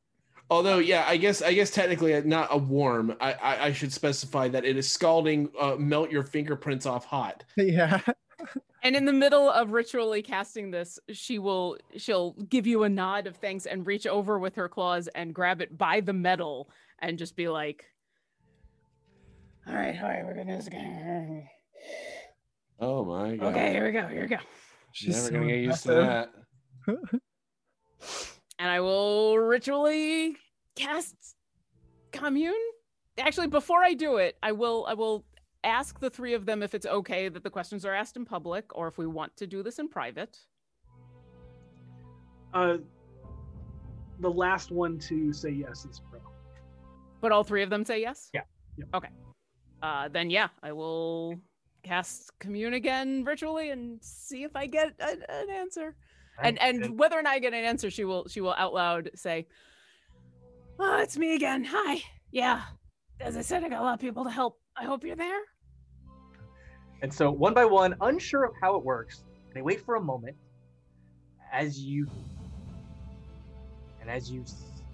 Although, 0.49 0.77
yeah, 0.79 1.05
I 1.07 1.17
guess 1.17 1.41
I 1.41 1.53
guess 1.53 1.71
technically 1.71 2.19
not 2.21 2.47
a 2.51 2.57
warm. 2.57 3.15
I 3.19 3.33
I, 3.33 3.65
I 3.65 3.73
should 3.73 3.91
specify 3.91 4.47
that 4.49 4.63
it 4.63 4.77
is 4.77 4.89
scalding, 4.89 5.49
uh, 5.59 5.75
melt 5.77 6.11
your 6.11 6.23
fingerprints 6.23 6.85
off 6.85 7.05
hot. 7.05 7.43
Yeah. 7.57 7.99
And 8.83 8.95
in 8.95 9.05
the 9.05 9.13
middle 9.13 9.49
of 9.49 9.73
ritually 9.73 10.23
casting 10.23 10.71
this, 10.71 10.99
she 11.11 11.37
will 11.37 11.77
she'll 11.97 12.31
give 12.31 12.65
you 12.65 12.83
a 12.83 12.89
nod 12.89 13.27
of 13.27 13.35
thanks 13.35 13.67
and 13.67 13.85
reach 13.85 14.07
over 14.07 14.39
with 14.39 14.55
her 14.55 14.67
claws 14.67 15.07
and 15.09 15.35
grab 15.35 15.61
it 15.61 15.77
by 15.77 16.01
the 16.01 16.13
metal 16.13 16.69
and 16.99 17.17
just 17.17 17.35
be 17.35 17.47
like, 17.47 17.85
"All 19.67 19.75
right, 19.75 19.95
all 20.01 20.09
right, 20.09 20.25
we're 20.25 20.33
gonna 20.33 20.51
do 20.51 20.57
this 20.57 20.67
again." 20.67 21.47
Oh 22.79 23.05
my 23.05 23.35
god! 23.35 23.53
Okay, 23.53 23.71
here 23.71 23.85
we 23.85 23.91
go. 23.91 24.07
Here 24.07 24.21
we 24.21 24.27
go. 24.27 24.39
She's 24.93 25.15
never 25.15 25.31
gonna 25.31 25.51
get 25.51 25.61
used 25.61 25.83
to 25.83 25.93
that. 25.93 26.29
And 28.57 28.69
I 28.69 28.79
will 28.79 29.37
ritually 29.37 30.37
cast 30.75 31.15
commune. 32.11 32.53
Actually, 33.17 33.47
before 33.47 33.83
I 33.83 33.93
do 33.93 34.17
it, 34.17 34.37
I 34.41 34.51
will 34.51 34.85
I 34.87 34.95
will 34.95 35.25
ask 35.63 35.99
the 35.99 36.09
three 36.09 36.33
of 36.33 36.45
them 36.45 36.63
if 36.63 36.73
it's 36.73 36.85
okay 36.85 37.29
that 37.29 37.43
the 37.43 37.49
questions 37.49 37.85
are 37.85 37.93
asked 37.93 38.17
in 38.17 38.25
public 38.25 38.75
or 38.75 38.87
if 38.87 38.97
we 38.97 39.05
want 39.05 39.35
to 39.37 39.47
do 39.47 39.63
this 39.63 39.79
in 39.79 39.87
private. 39.87 40.37
Uh, 42.53 42.77
the 44.19 44.29
last 44.29 44.71
one 44.71 44.99
to 44.99 45.33
say 45.33 45.49
yes 45.49 45.85
is 45.85 46.01
pro. 46.09 46.19
But 47.21 47.31
all 47.31 47.43
three 47.43 47.63
of 47.63 47.69
them 47.69 47.85
say 47.85 48.01
yes? 48.01 48.29
Yeah. 48.33 48.41
Okay. 48.93 49.09
Uh, 49.81 50.07
then 50.09 50.29
yeah, 50.29 50.49
I 50.61 50.71
will 50.71 51.39
cast 51.83 52.31
commune 52.39 52.73
again 52.73 53.25
virtually 53.25 53.71
and 53.71 53.97
see 54.01 54.43
if 54.43 54.55
I 54.55 54.67
get 54.67 54.93
a, 54.99 55.11
an 55.31 55.49
answer. 55.49 55.95
And 56.41 56.59
and 56.59 56.97
whether 56.97 57.17
or 57.17 57.21
not 57.21 57.33
I 57.33 57.39
get 57.39 57.53
an 57.53 57.63
answer, 57.63 57.91
she 57.91 58.05
will 58.05 58.27
she 58.27 58.41
will 58.41 58.55
out 58.57 58.73
loud 58.73 59.11
say, 59.15 59.47
"Oh, 60.79 60.97
it's 60.99 61.17
me 61.17 61.35
again. 61.35 61.63
Hi. 61.63 62.01
Yeah. 62.31 62.61
As 63.19 63.37
I 63.37 63.41
said, 63.41 63.63
I 63.63 63.69
got 63.69 63.81
a 63.81 63.83
lot 63.83 63.93
of 63.93 63.99
people 63.99 64.23
to 64.23 64.31
help. 64.31 64.59
I 64.75 64.85
hope 64.85 65.03
you're 65.03 65.15
there." 65.15 65.41
And 67.01 67.13
so, 67.13 67.31
one 67.31 67.53
by 67.53 67.65
one, 67.65 67.95
unsure 68.01 68.43
of 68.43 68.53
how 68.61 68.75
it 68.75 68.83
works, 68.83 69.23
they 69.53 69.61
wait 69.61 69.81
for 69.81 69.95
a 69.95 70.01
moment 70.01 70.35
as 71.51 71.79
you 71.79 72.07
and 73.99 74.09
as 74.09 74.31
you 74.31 74.45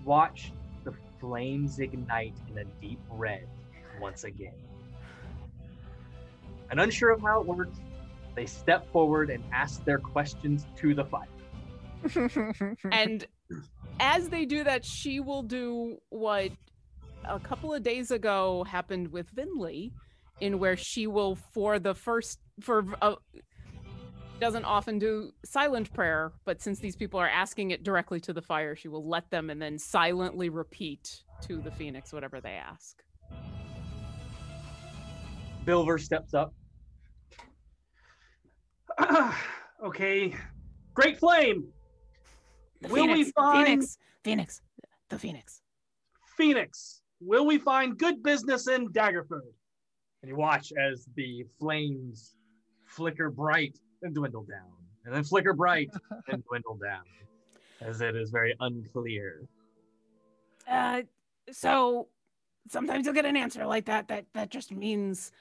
watch 0.04 0.52
the 0.84 0.94
flames 1.20 1.80
ignite 1.80 2.34
in 2.50 2.58
a 2.60 2.64
deep 2.82 3.00
red 3.10 3.48
once 4.00 4.24
again. 4.24 4.54
And 6.70 6.80
unsure 6.80 7.12
of 7.12 7.22
how 7.22 7.42
it 7.42 7.48
works, 7.48 7.80
they 8.36 8.46
step 8.46 8.92
forward 8.92 9.30
and 9.30 9.44
ask 9.52 9.84
their 9.86 10.00
questions 10.00 10.66
to 10.78 10.94
the 10.94 11.06
fire. 11.06 11.28
and 12.92 13.26
as 14.00 14.30
they 14.30 14.46
do 14.46 14.64
that, 14.64 14.86
she 14.86 15.20
will 15.20 15.44
do 15.44 15.98
what 16.10 16.52
a 17.26 17.40
couple 17.40 17.74
of 17.74 17.84
days 17.84 18.12
ago 18.12 18.64
happened 18.66 19.12
with 19.12 19.30
Finley, 19.30 19.92
in 20.40 20.60
where 20.60 20.78
she 20.78 21.08
will, 21.08 21.36
for 21.36 21.80
the 21.80 21.94
first, 21.94 22.40
for 22.62 22.86
uh, 23.02 23.16
doesn't 24.40 24.66
often 24.66 25.00
do 25.00 25.32
silent 25.44 25.92
prayer, 25.94 26.32
but 26.46 26.62
since 26.62 26.80
these 26.80 26.96
people 26.96 27.20
are 27.20 27.30
asking 27.30 27.72
it 27.72 27.84
directly 27.84 28.20
to 28.22 28.34
the 28.34 28.42
fire, 28.42 28.76
she 28.76 28.88
will 28.88 29.08
let 29.08 29.30
them 29.32 29.50
and 29.50 29.62
then 29.62 29.78
silently 29.80 30.50
repeat 30.50 31.24
to 31.42 31.62
the 31.62 31.72
phoenix 31.72 32.14
whatever 32.14 32.40
they 32.40 32.52
ask. 32.52 33.02
Bilver 35.66 35.98
steps 35.98 36.34
up. 36.34 36.54
okay, 39.86 40.34
great 40.94 41.20
flame. 41.20 41.68
The 42.82 42.90
Will 42.90 43.08
we 43.08 43.32
find 43.32 43.68
phoenix, 43.68 43.98
phoenix, 44.24 44.62
the 45.10 45.20
phoenix. 45.20 45.62
Phoenix? 46.38 47.02
Will 47.20 47.46
we 47.46 47.58
find 47.58 47.98
good 47.98 48.22
business 48.22 48.68
in 48.68 48.90
Daggerford? 48.90 49.42
And 50.22 50.30
you 50.30 50.36
watch 50.36 50.74
as 50.74 51.08
the 51.16 51.46
flames 51.60 52.36
flicker 52.86 53.30
bright 53.30 53.78
and 54.02 54.16
dwindle 54.16 54.44
down, 54.44 54.72
and 55.06 55.14
then 55.14 55.24
flicker 55.24 55.54
bright 55.54 55.90
and 56.28 56.44
dwindle 56.46 56.80
down, 56.84 57.04
as 57.82 58.02
it 58.02 58.16
is 58.16 58.32
very 58.32 58.56
unclear. 58.60 59.48
Uh, 60.68 61.02
so 61.52 62.08
sometimes 62.70 63.06
you'll 63.06 63.16
get 63.16 63.26
an 63.26 63.38
answer 63.38 63.66
like 63.66 63.86
that. 63.86 64.08
That 64.08 64.26
that 64.34 64.50
just 64.50 64.72
means. 64.72 65.32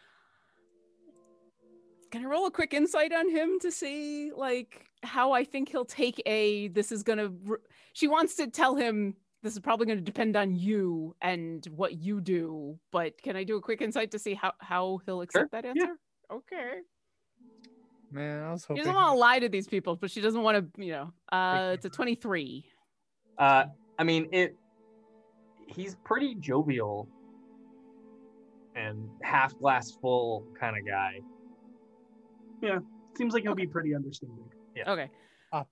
Can 2.12 2.24
I 2.24 2.28
roll 2.28 2.46
a 2.46 2.50
quick 2.50 2.72
insight 2.72 3.12
on 3.12 3.28
him 3.28 3.58
to 3.60 3.72
see 3.72 4.30
like 4.32 4.86
how 5.02 5.32
I 5.32 5.44
think 5.44 5.68
he'll 5.68 5.84
take 5.84 6.22
a? 6.26 6.68
This 6.68 6.92
is 6.92 7.02
gonna. 7.02 7.32
She 7.92 8.08
wants 8.08 8.36
to 8.36 8.46
tell 8.46 8.76
him 8.76 9.16
this 9.42 9.52
is 9.52 9.60
probably 9.60 9.86
going 9.86 9.98
to 9.98 10.04
depend 10.04 10.36
on 10.36 10.56
you 10.56 11.14
and 11.20 11.66
what 11.66 11.98
you 11.98 12.20
do. 12.20 12.78
But 12.90 13.20
can 13.22 13.36
I 13.36 13.44
do 13.44 13.56
a 13.56 13.60
quick 13.60 13.80
insight 13.82 14.10
to 14.12 14.18
see 14.18 14.34
how 14.34 14.52
how 14.58 15.00
he'll 15.06 15.20
accept 15.20 15.52
that 15.52 15.64
answer? 15.64 15.96
Okay. 16.32 16.80
Man, 18.10 18.44
I 18.44 18.52
was 18.52 18.64
hoping. 18.64 18.82
She 18.82 18.86
doesn't 18.86 18.94
want 18.94 19.14
to 19.14 19.18
lie 19.18 19.38
to 19.38 19.48
these 19.48 19.66
people, 19.66 19.96
but 19.96 20.10
she 20.10 20.20
doesn't 20.20 20.42
want 20.42 20.74
to. 20.74 20.82
You 20.82 20.92
know, 20.92 21.12
uh, 21.32 21.72
it's 21.74 21.84
a 21.84 21.90
twenty-three. 21.90 22.64
Uh, 23.38 23.64
I 23.98 24.04
mean, 24.04 24.28
it. 24.32 24.56
He's 25.68 25.96
pretty 26.04 26.36
jovial 26.36 27.08
and 28.76 29.08
half 29.22 29.58
glass 29.58 29.90
full 29.90 30.46
kind 30.58 30.76
of 30.78 30.86
guy. 30.86 31.20
Yeah, 32.62 32.78
seems 33.16 33.34
like 33.34 33.42
he'll 33.42 33.56
be 33.56 33.66
pretty 33.66 33.94
understanding. 33.94 34.44
Yeah. 34.76 34.92
Okay. 34.92 35.10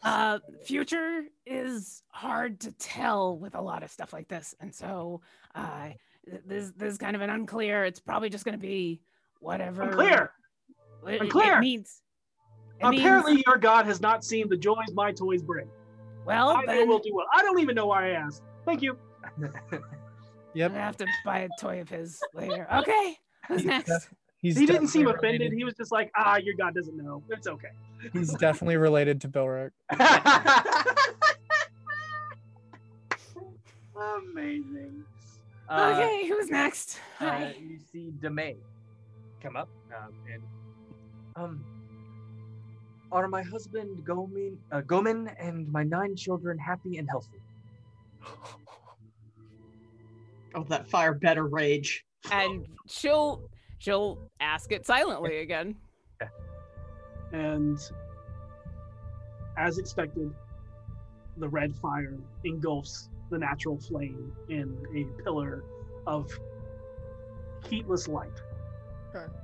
Uh, 0.03 0.39
future 0.65 1.23
is 1.47 2.03
hard 2.09 2.61
to 2.61 2.73
tell 2.73 3.39
with 3.39 3.55
a 3.55 3.61
lot 3.61 3.83
of 3.83 3.91
stuff 3.91 4.13
like 4.13 4.29
this, 4.29 4.55
and 4.61 4.75
so 4.75 5.21
uh, 5.55 5.89
this 6.47 6.73
this 6.77 6.93
is 6.93 6.99
kind 6.99 7.17
of 7.17 7.23
an 7.23 7.31
unclear. 7.31 7.85
It's 7.85 8.01
probably 8.01 8.31
just 8.31 8.45
going 8.45 8.59
to 8.59 8.59
be 8.67 9.01
whatever. 9.41 9.83
Unclear. 9.83 10.31
It, 11.07 11.21
Unclear. 11.21 11.59
It 11.59 11.61
means. 11.61 12.01
it 12.81 12.89
means- 12.89 13.01
Apparently, 13.03 13.43
your 13.47 13.59
god 13.59 13.87
has 13.87 14.01
not 14.01 14.25
seen 14.25 14.49
the 14.49 14.57
joys 14.57 14.93
my 14.95 15.13
toys 15.13 15.43
bring. 15.43 15.69
Well, 16.25 16.51
I 16.51 16.61
know 16.63 16.67
then- 16.67 16.89
we'll 16.89 16.99
do 17.01 17.11
well. 17.15 17.27
I 17.35 17.43
don't 17.43 17.59
even 17.61 17.75
know 17.75 17.87
why 17.87 18.07
I 18.09 18.11
asked. 18.13 18.43
Thank 18.65 18.83
you. 18.83 18.97
Yep. 20.55 20.71
I 20.71 20.75
have 20.77 20.97
to 20.99 21.07
buy 21.25 21.41
a 21.41 21.49
toy 21.61 21.81
of 21.81 21.89
his 21.89 22.21
later. 22.33 22.67
Okay. 22.77 23.17
Who's 23.49 23.65
next? 23.65 24.09
He's 24.45 24.59
he 24.59 24.67
didn't 24.67 24.89
seem 24.89 25.07
definitely 25.07 25.31
offended. 25.31 25.53
He 25.55 25.65
was 25.65 25.73
just 25.73 25.91
like, 25.91 26.13
ah, 26.19 26.37
your 26.37 26.55
god 26.55 26.75
doesn't 26.75 26.95
know. 26.99 27.23
It's 27.31 27.47
okay. 27.47 27.71
He's 28.13 28.35
definitely 28.35 28.77
related 28.77 29.19
to 29.23 29.29
Bilrick. 29.29 29.71
Amazing. 33.97 35.03
Uh, 35.67 35.95
okay, 35.95 36.29
who's 36.29 36.51
next? 36.51 37.01
Uh, 37.21 37.25
Hi. 37.25 37.55
you 37.59 37.79
see 37.91 38.13
Demay 38.21 38.57
come 39.43 39.57
up 39.57 39.71
um, 39.97 40.13
and 40.31 40.43
um. 41.37 41.65
Are 43.13 43.27
my 43.29 43.43
husband 43.43 44.05
Gomin, 44.05 44.59
uh, 44.73 44.83
Gomin 44.83 45.35
and 45.39 45.67
my 45.73 45.85
nine 45.85 46.17
children 46.17 46.59
happy 46.59 46.99
and 46.99 47.09
healthy? 47.09 47.41
Oh, 50.57 50.63
that 50.69 50.89
fire 50.89 51.15
better 51.15 51.49
rage. 51.49 52.05
and 52.31 52.65
she'll 52.87 53.43
she'll 53.85 54.19
ask 54.41 54.73
it 54.73 54.87
silently 54.87 55.41
again. 55.41 55.77
And 57.33 57.79
as 59.59 59.79
expected, 59.79 60.33
the 61.37 61.49
red 61.49 61.75
fire 61.77 62.17
engulfs 62.45 63.11
the 63.31 63.39
natural 63.39 63.79
flame 63.79 64.33
in 64.49 64.77
a 64.97 65.23
pillar 65.23 65.65
of 66.07 66.31
heatless 67.69 68.09
light. 68.09 68.41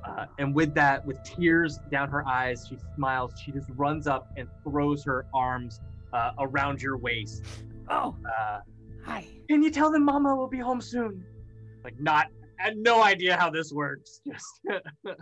Uh, 0.05 0.27
and 0.39 0.55
with 0.55 0.75
that, 0.75 1.05
with 1.07 1.23
tears 1.23 1.78
down 1.93 2.09
her 2.09 2.27
eyes, 2.27 2.67
she 2.69 2.77
smiles. 2.97 3.33
She 3.44 3.52
just 3.52 3.69
runs 3.77 4.07
up 4.07 4.33
and 4.36 4.49
throws 4.65 5.05
her 5.05 5.27
arms 5.35 5.81
uh, 6.12 6.33
around 6.39 6.83
your 6.83 6.97
waist. 6.97 7.44
Oh, 7.89 8.17
uh, 8.39 8.60
hi. 9.05 9.27
Can 9.49 9.62
you 9.62 9.70
tell 9.70 9.91
them 9.93 10.05
Mama 10.05 10.35
will 10.35 10.49
be 10.49 10.59
home 10.59 10.81
soon? 10.81 11.25
Like, 11.85 12.01
not. 12.01 12.28
I 12.61 12.65
had 12.65 12.77
no 12.77 13.03
idea 13.03 13.37
how 13.37 13.51
this 13.51 13.73
works. 13.73 14.21
Just 14.27 14.61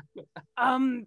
Um, 0.57 1.07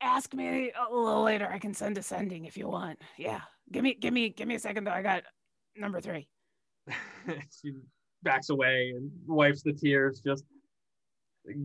ask 0.00 0.32
me 0.32 0.70
a 0.70 0.94
little 0.94 1.24
later. 1.24 1.48
I 1.50 1.58
can 1.58 1.74
send 1.74 1.98
a 1.98 2.02
sending 2.02 2.44
if 2.44 2.56
you 2.56 2.68
want. 2.68 3.00
Yeah, 3.18 3.40
give 3.72 3.82
me, 3.82 3.94
give 3.94 4.14
me, 4.14 4.28
give 4.28 4.46
me 4.46 4.54
a 4.54 4.60
second 4.60 4.84
though. 4.84 4.92
I 4.92 5.02
got 5.02 5.24
number 5.76 6.00
three. 6.00 6.28
she 7.26 7.72
backs 8.22 8.50
away 8.50 8.92
and 8.96 9.10
wipes 9.26 9.62
the 9.62 9.72
tears. 9.72 10.20
Just 10.24 10.44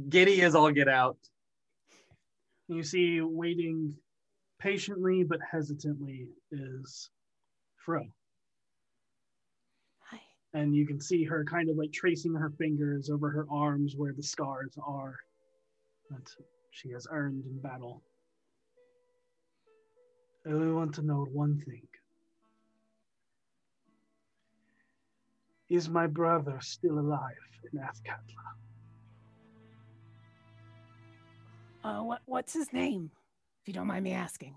giddy 0.09 0.41
as 0.41 0.55
all 0.55 0.71
get 0.71 0.87
out. 0.87 1.17
You 2.67 2.83
see, 2.83 3.21
waiting 3.21 3.93
patiently 4.59 5.23
but 5.23 5.39
hesitantly 5.49 6.27
is 6.51 7.09
Fro. 7.77 8.01
And 10.57 10.75
you 10.75 10.87
can 10.87 10.99
see 10.99 11.23
her 11.23 11.45
kind 11.45 11.69
of 11.69 11.77
like 11.77 11.91
tracing 11.91 12.33
her 12.33 12.51
fingers 12.57 13.11
over 13.11 13.29
her 13.29 13.45
arms 13.51 13.93
where 13.95 14.11
the 14.11 14.23
scars 14.23 14.75
are 14.83 15.15
that 16.09 16.27
she 16.71 16.89
has 16.89 17.05
earned 17.11 17.45
in 17.45 17.59
battle. 17.59 18.01
I 20.47 20.49
only 20.49 20.73
want 20.73 20.95
to 20.95 21.03
know 21.03 21.27
one 21.31 21.61
thing. 21.63 21.87
Is 25.69 25.89
my 25.89 26.07
brother 26.07 26.57
still 26.59 26.97
alive 26.97 27.35
in 27.71 27.77
Athkatla? 27.77 28.47
Uh, 31.83 32.03
what, 32.03 32.21
what's 32.25 32.53
his 32.53 32.73
name? 32.73 33.11
If 33.61 33.67
you 33.67 33.75
don't 33.75 33.85
mind 33.85 34.05
me 34.05 34.13
asking. 34.13 34.55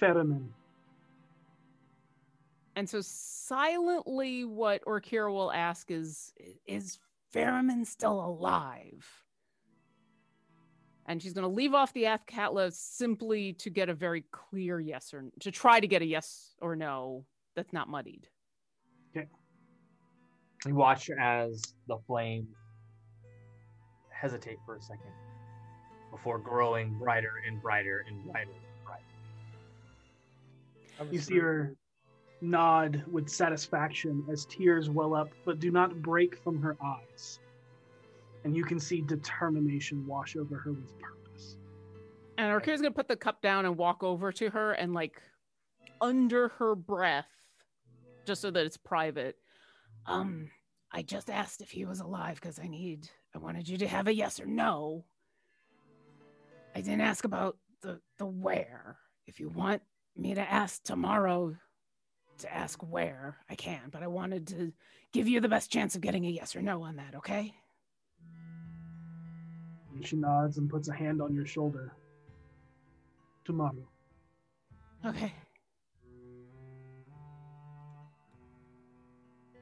Ferriman. 0.00 0.46
And 2.76 2.88
so 2.88 3.00
silently, 3.02 4.44
what 4.44 4.82
Orkira 4.84 5.32
will 5.32 5.52
ask 5.52 5.90
is, 5.90 6.32
is 6.66 6.98
Ferriman 7.34 7.84
still 7.86 8.24
alive? 8.24 9.06
And 11.06 11.20
she's 11.20 11.32
going 11.32 11.42
to 11.42 11.52
leave 11.52 11.74
off 11.74 11.92
the 11.92 12.04
Athkatla 12.04 12.72
simply 12.72 13.52
to 13.54 13.68
get 13.68 13.88
a 13.88 13.94
very 13.94 14.24
clear 14.30 14.78
yes 14.78 15.12
or 15.12 15.24
to 15.40 15.50
try 15.50 15.80
to 15.80 15.86
get 15.86 16.02
a 16.02 16.06
yes 16.06 16.54
or 16.60 16.76
no 16.76 17.24
that's 17.56 17.72
not 17.72 17.88
muddied. 17.88 18.28
Okay. 19.16 19.26
You 20.64 20.76
watch 20.76 21.10
as 21.20 21.74
the 21.88 21.98
flame 22.06 22.46
hesitate 24.10 24.58
for 24.64 24.76
a 24.76 24.82
second 24.82 25.10
before 26.10 26.38
growing 26.38 26.96
brighter 26.98 27.42
and 27.46 27.60
brighter 27.60 28.04
and 28.08 28.24
brighter. 28.24 28.50
You 31.10 31.18
see 31.20 31.38
her 31.38 31.76
nod 32.40 33.04
with 33.10 33.28
satisfaction 33.28 34.24
as 34.30 34.46
tears 34.46 34.90
well 34.90 35.14
up, 35.14 35.30
but 35.44 35.60
do 35.60 35.70
not 35.70 36.02
break 36.02 36.36
from 36.42 36.60
her 36.62 36.76
eyes. 36.82 37.40
And 38.44 38.56
you 38.56 38.64
can 38.64 38.80
see 38.80 39.00
determination 39.02 40.06
wash 40.06 40.36
over 40.36 40.56
her 40.56 40.72
with 40.72 40.98
purpose. 40.98 41.56
And 42.38 42.50
Orkira's 42.50 42.80
going 42.80 42.92
to 42.92 42.96
put 42.96 43.08
the 43.08 43.16
cup 43.16 43.42
down 43.42 43.66
and 43.66 43.76
walk 43.76 44.02
over 44.02 44.32
to 44.32 44.50
her 44.50 44.72
and, 44.72 44.94
like, 44.94 45.20
under 46.00 46.48
her 46.48 46.74
breath, 46.74 47.28
just 48.24 48.40
so 48.40 48.50
that 48.50 48.64
it's 48.64 48.78
private. 48.78 49.36
Um, 50.06 50.50
I 50.90 51.02
just 51.02 51.28
asked 51.28 51.60
if 51.60 51.70
he 51.70 51.84
was 51.84 52.00
alive 52.00 52.40
because 52.40 52.58
I 52.58 52.66
need, 52.66 53.08
I 53.34 53.38
wanted 53.38 53.68
you 53.68 53.76
to 53.78 53.88
have 53.88 54.08
a 54.08 54.14
yes 54.14 54.40
or 54.40 54.46
no. 54.46 55.04
I 56.74 56.80
didn't 56.80 57.02
ask 57.02 57.24
about 57.24 57.58
the 57.82 58.00
the 58.18 58.26
where. 58.26 58.96
If 59.26 59.38
you 59.38 59.50
want 59.50 59.82
me 60.20 60.34
to 60.34 60.40
ask 60.40 60.82
tomorrow 60.82 61.56
to 62.38 62.54
ask 62.54 62.80
where, 62.82 63.38
I 63.48 63.54
can, 63.54 63.80
but 63.90 64.02
I 64.02 64.06
wanted 64.06 64.46
to 64.48 64.72
give 65.12 65.28
you 65.28 65.40
the 65.40 65.48
best 65.48 65.70
chance 65.70 65.94
of 65.94 66.00
getting 66.00 66.24
a 66.26 66.30
yes 66.30 66.56
or 66.56 66.62
no 66.62 66.82
on 66.82 66.96
that, 66.96 67.14
okay? 67.16 67.54
And 69.94 70.06
she 70.06 70.16
nods 70.16 70.58
and 70.58 70.68
puts 70.68 70.88
a 70.88 70.94
hand 70.94 71.20
on 71.20 71.34
your 71.34 71.46
shoulder. 71.46 71.92
Tomorrow. 73.44 73.88
Okay. 75.04 75.32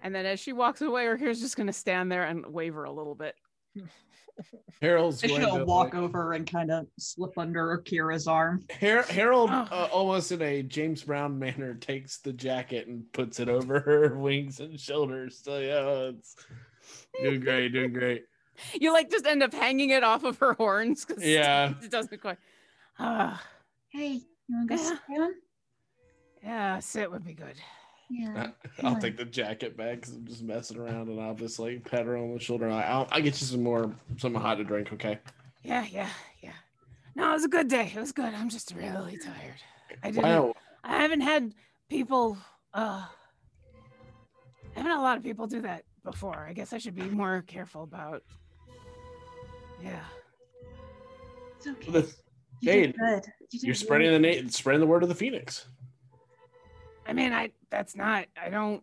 And 0.03 0.15
then 0.15 0.27
as 0.27 0.39
she 0.41 0.53
walks 0.53 0.81
away, 0.81 1.07
Orkira's 1.07 1.41
just 1.41 1.57
going 1.57 1.67
to 1.67 1.73
stand 1.73 2.11
there 2.11 2.25
and 2.25 2.47
waver 2.47 2.85
a 2.85 2.93
little 2.93 3.15
bit. 3.15 3.35
Harold's 4.81 5.23
I 5.25 5.29
going 5.29 5.41
should 5.43 5.59
to 5.59 5.65
walk 5.65 5.95
over 5.95 6.33
and 6.35 6.51
kind 6.51 6.71
of 6.71 6.87
slip 6.99 7.37
under 7.39 7.77
Kira's 7.85 8.27
arm. 8.29 8.65
Har- 8.81 9.03
Harold, 9.03 9.51
Oh. 9.53 9.67
uh, 9.71 9.89
almost 9.93 10.31
in 10.33 10.41
a 10.43 10.63
James 10.63 11.03
Brown 11.05 11.39
manner, 11.39 11.75
takes 11.75 12.19
the 12.19 12.33
jacket 12.33 12.87
and 12.87 13.05
puts 13.13 13.41
it 13.41 13.49
over 13.49 13.81
her 13.81 14.17
wings 14.19 14.61
and 14.61 14.79
shoulders. 14.79 15.41
So 15.43 15.59
yeah, 15.59 16.11
it's 16.17 16.37
doing 17.21 17.41
great, 17.41 17.73
doing 17.73 17.93
great. 17.93 18.25
You 18.75 18.93
like 18.93 19.09
just 19.09 19.25
end 19.25 19.43
up 19.45 19.55
hanging 19.55 19.91
it 19.91 20.03
off 20.03 20.25
of 20.25 20.37
her 20.39 20.53
horns. 20.55 21.05
'cause 21.05 21.19
Yeah. 21.25 21.75
It 21.81 21.91
doesn't 21.93 22.21
quite. 22.21 22.39
Ah, 22.99 23.41
Hey, 23.91 24.15
you 24.49 24.57
want 24.57 24.69
to 24.71 24.77
go 24.77 24.83
Yeah. 24.83 24.89
sit 24.89 24.99
down? 25.17 25.35
yeah, 26.43 26.79
sit 26.81 27.11
would 27.13 27.25
be 27.25 27.35
good. 27.35 27.55
Yeah. 28.11 28.49
I'll 28.83 28.95
on. 28.95 29.01
take 29.01 29.17
the 29.17 29.25
jacket 29.25 29.77
back 29.77 29.97
because 29.97 30.15
I'm 30.15 30.27
just 30.27 30.43
messing 30.43 30.79
around, 30.79 31.09
and 31.09 31.21
I'll 31.21 31.35
just 31.35 31.59
like 31.59 31.85
pat 31.85 32.07
her 32.07 32.17
on 32.17 32.33
the 32.35 32.41
shoulder. 32.41 32.69
I- 32.71 32.83
I'll, 32.85 33.09
I'll 33.11 33.21
get 33.23 33.41
you 33.41 33.47
some 33.47 33.63
more, 33.63 33.93
something 34.17 34.41
hot 34.41 34.57
to 34.57 34.65
drink. 34.65 34.93
Okay. 34.93 35.19
Yeah, 35.63 35.85
yeah, 35.91 36.09
yeah. 36.41 36.53
No, 37.17 37.31
it 37.31 37.35
was 37.35 37.45
a 37.45 37.49
good 37.49 37.69
day. 37.69 37.93
It 37.95 37.99
was 38.01 38.13
good. 38.13 38.33
I'm 38.33 38.49
just 38.49 38.73
really 38.75 39.19
tired. 39.19 39.61
I 40.03 40.11
didn't. 40.11 40.23
Wow. 40.25 40.55
I 40.85 41.03
haven't 41.03 41.21
had 41.21 41.53
people. 41.91 42.39
Uh, 42.73 43.05
I 43.05 44.79
haven't 44.79 44.91
had 44.93 44.99
a 45.01 45.03
lot 45.03 45.17
of 45.19 45.23
people 45.25 45.47
do 45.47 45.61
that 45.63 45.85
before. 46.05 46.47
I 46.49 46.53
guess 46.53 46.73
I 46.73 46.79
should 46.79 46.95
be 46.95 47.03
more 47.03 47.43
careful 47.47 47.83
about. 47.83 48.23
Yeah. 49.83 50.01
It's 51.59 51.67
okay. 51.67 51.91
The- 51.91 52.15
You 52.61 52.73
Hey, 52.73 52.81
did 52.87 52.97
good. 52.97 53.25
You 53.51 53.59
did 53.59 53.63
You're 53.67 53.75
spreading 53.75 54.09
really 54.11 54.37
the 54.41 54.43
na- 54.45 54.49
spreading 54.51 54.81
the 54.81 54.87
word 54.87 55.03
of 55.03 55.09
the 55.09 55.15
phoenix. 55.15 55.67
I 57.09 57.13
mean, 57.15 57.33
I 57.33 57.51
that's 57.71 57.97
not. 57.97 58.27
I 58.41 58.51
don't. 58.51 58.83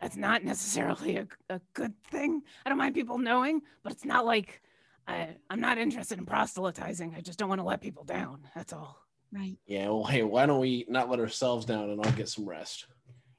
That's 0.00 0.16
not 0.16 0.44
necessarily 0.44 1.16
a, 1.16 1.26
a 1.50 1.60
good 1.74 1.92
thing. 2.10 2.42
I 2.64 2.68
don't 2.68 2.78
mind 2.78 2.94
people 2.94 3.18
knowing, 3.18 3.62
but 3.82 3.92
it's 3.92 4.04
not 4.04 4.24
like 4.24 4.60
I, 5.08 5.30
I'm 5.50 5.60
not 5.60 5.78
interested 5.78 6.18
in 6.18 6.26
proselytizing. 6.26 7.14
I 7.16 7.20
just 7.22 7.38
don't 7.38 7.48
want 7.48 7.60
to 7.60 7.66
let 7.66 7.80
people 7.80 8.04
down. 8.04 8.40
That's 8.54 8.72
all. 8.72 8.98
Right. 9.32 9.56
Yeah. 9.66 9.88
Well, 9.88 10.04
hey, 10.04 10.22
why 10.22 10.46
don't 10.46 10.60
we 10.60 10.84
not 10.88 11.10
let 11.10 11.18
ourselves 11.18 11.64
down 11.66 11.90
and 11.90 12.00
I'll 12.04 12.12
get 12.12 12.28
some 12.28 12.48
rest? 12.48 12.86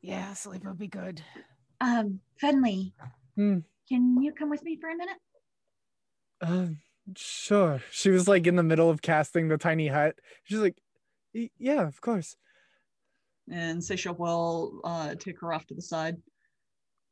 Yeah, 0.01 0.33
sleep 0.33 0.65
would 0.65 0.77
be 0.77 0.87
good. 0.87 1.21
Um, 1.79 2.19
Finley, 2.37 2.93
Hmm. 3.35 3.59
can 3.87 4.21
you 4.21 4.33
come 4.33 4.49
with 4.49 4.63
me 4.63 4.77
for 4.77 4.89
a 4.89 4.95
minute? 4.95 5.17
Uh, 6.41 6.67
sure. 7.15 7.81
She 7.91 8.09
was 8.09 8.27
like 8.27 8.45
in 8.47 8.55
the 8.57 8.63
middle 8.63 8.89
of 8.89 9.01
casting 9.01 9.47
the 9.47 9.57
tiny 9.57 9.87
hut. 9.87 10.15
She's 10.43 10.59
like, 10.59 10.75
"Y- 10.77 10.81
yeah, 11.57 11.87
of 11.87 11.99
course. 12.01 12.35
And 13.51 13.79
Seisha 13.81 14.17
will 14.17 14.81
uh, 14.83 15.15
take 15.15 15.39
her 15.41 15.53
off 15.53 15.65
to 15.67 15.73
the 15.75 15.81
side. 15.81 16.17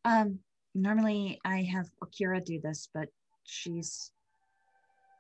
Um, 0.04 0.40
normally 0.74 1.40
I 1.46 1.62
have 1.64 1.88
Orkira 2.04 2.44
do 2.44 2.60
this, 2.62 2.90
but 2.94 3.08
she's 3.44 4.12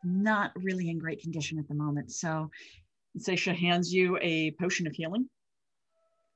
not 0.03 0.51
really 0.55 0.89
in 0.89 0.99
great 0.99 1.21
condition 1.21 1.57
at 1.57 1.67
the 1.67 1.73
moment. 1.73 2.11
So 2.11 2.49
Seisha 3.17 3.55
hands 3.55 3.93
you 3.93 4.17
a 4.21 4.51
potion 4.59 4.87
of 4.87 4.93
healing, 4.93 5.29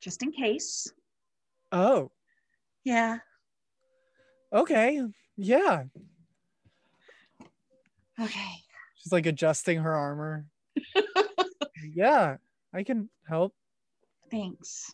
just 0.01 0.23
in 0.23 0.31
case. 0.31 0.87
Oh, 1.71 2.11
Yeah. 2.83 3.17
okay. 4.53 5.01
Yeah. 5.37 5.83
Okay. 8.19 8.51
She's 8.95 9.11
like 9.11 9.25
adjusting 9.25 9.79
her 9.79 9.93
armor. 9.95 10.45
yeah, 11.93 12.37
I 12.73 12.83
can 12.83 13.09
help. 13.27 13.53
Thanks. 14.29 14.93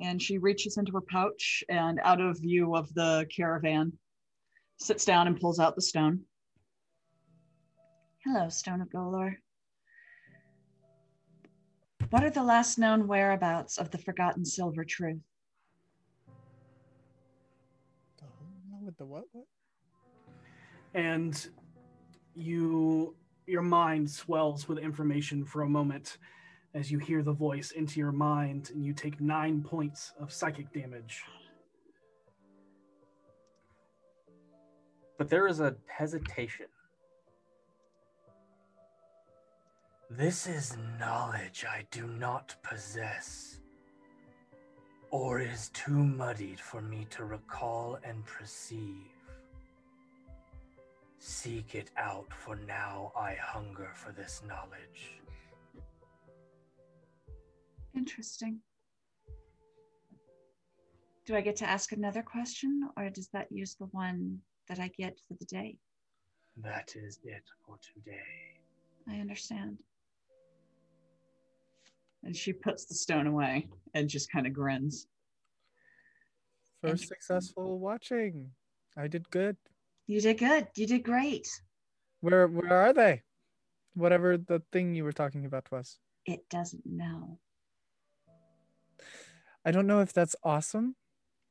And 0.00 0.22
she 0.22 0.38
reaches 0.38 0.76
into 0.76 0.92
her 0.92 1.00
pouch 1.00 1.64
and 1.68 1.98
out 2.04 2.20
of 2.20 2.38
view 2.38 2.76
of 2.76 2.92
the 2.94 3.26
caravan, 3.34 3.92
sits 4.78 5.04
down 5.04 5.26
and 5.26 5.40
pulls 5.40 5.58
out 5.58 5.74
the 5.74 5.82
stone. 5.82 6.20
Hello, 8.24 8.48
Stone 8.48 8.80
of 8.80 8.88
Golorr. 8.90 9.36
What 12.10 12.22
are 12.22 12.30
the 12.30 12.42
last 12.42 12.78
known 12.78 13.06
whereabouts 13.06 13.78
of 13.78 13.90
the 13.90 13.98
forgotten 13.98 14.44
silver 14.44 14.84
truth? 14.84 15.20
With 18.82 18.96
the 18.96 19.04
what? 19.04 19.24
what? 19.32 19.44
and 20.94 21.48
you 22.34 23.14
your 23.46 23.62
mind 23.62 24.10
swells 24.10 24.68
with 24.68 24.78
information 24.78 25.44
for 25.44 25.62
a 25.62 25.68
moment 25.68 26.18
as 26.74 26.90
you 26.90 26.98
hear 26.98 27.22
the 27.22 27.32
voice 27.32 27.70
into 27.72 27.98
your 27.98 28.12
mind 28.12 28.70
and 28.74 28.84
you 28.84 28.92
take 28.92 29.20
nine 29.20 29.62
points 29.62 30.12
of 30.20 30.32
psychic 30.32 30.72
damage. 30.72 31.22
But 35.16 35.28
there 35.28 35.48
is 35.48 35.60
a 35.60 35.74
hesitation. 35.86 36.66
This 40.10 40.46
is 40.46 40.76
knowledge 40.98 41.66
I 41.68 41.84
do 41.90 42.06
not 42.06 42.54
possess, 42.62 43.60
or 45.10 45.40
is 45.40 45.68
too 45.70 46.02
muddied 46.02 46.58
for 46.58 46.80
me 46.80 47.06
to 47.10 47.24
recall 47.24 47.98
and 48.02 48.24
perceive. 48.24 49.12
Seek 51.18 51.74
it 51.74 51.90
out, 51.98 52.32
for 52.32 52.56
now 52.56 53.12
I 53.14 53.34
hunger 53.34 53.90
for 53.92 54.12
this 54.12 54.40
knowledge. 54.48 55.17
Interesting. 57.98 58.60
Do 61.26 61.34
I 61.34 61.40
get 61.40 61.56
to 61.56 61.68
ask 61.68 61.90
another 61.90 62.22
question, 62.22 62.88
or 62.96 63.10
does 63.10 63.28
that 63.32 63.50
use 63.50 63.74
the 63.74 63.86
one 63.86 64.38
that 64.68 64.78
I 64.78 64.88
get 64.96 65.18
for 65.26 65.34
the 65.34 65.44
day? 65.46 65.76
That 66.62 66.92
is 66.94 67.18
it 67.24 67.42
for 67.66 67.76
today. 67.82 68.60
I 69.08 69.16
understand. 69.18 69.78
And 72.22 72.36
she 72.36 72.52
puts 72.52 72.84
the 72.84 72.94
stone 72.94 73.26
away 73.26 73.66
and 73.94 74.08
just 74.08 74.30
kind 74.30 74.46
of 74.46 74.52
grins. 74.52 75.08
First 76.80 77.08
successful 77.08 77.80
watching. 77.80 78.52
I 78.96 79.08
did 79.08 79.28
good. 79.30 79.56
You 80.06 80.20
did 80.20 80.38
good. 80.38 80.68
You 80.76 80.86
did 80.86 81.02
great. 81.02 81.48
Where 82.20 82.46
where 82.46 82.72
are 82.72 82.92
they? 82.92 83.22
Whatever 83.94 84.36
the 84.36 84.62
thing 84.70 84.94
you 84.94 85.02
were 85.02 85.12
talking 85.12 85.46
about 85.46 85.68
was. 85.72 85.98
It 86.26 86.48
doesn't 86.48 86.86
know. 86.86 87.40
I 89.64 89.70
don't 89.70 89.86
know 89.86 90.00
if 90.00 90.12
that's 90.12 90.36
awesome 90.42 90.96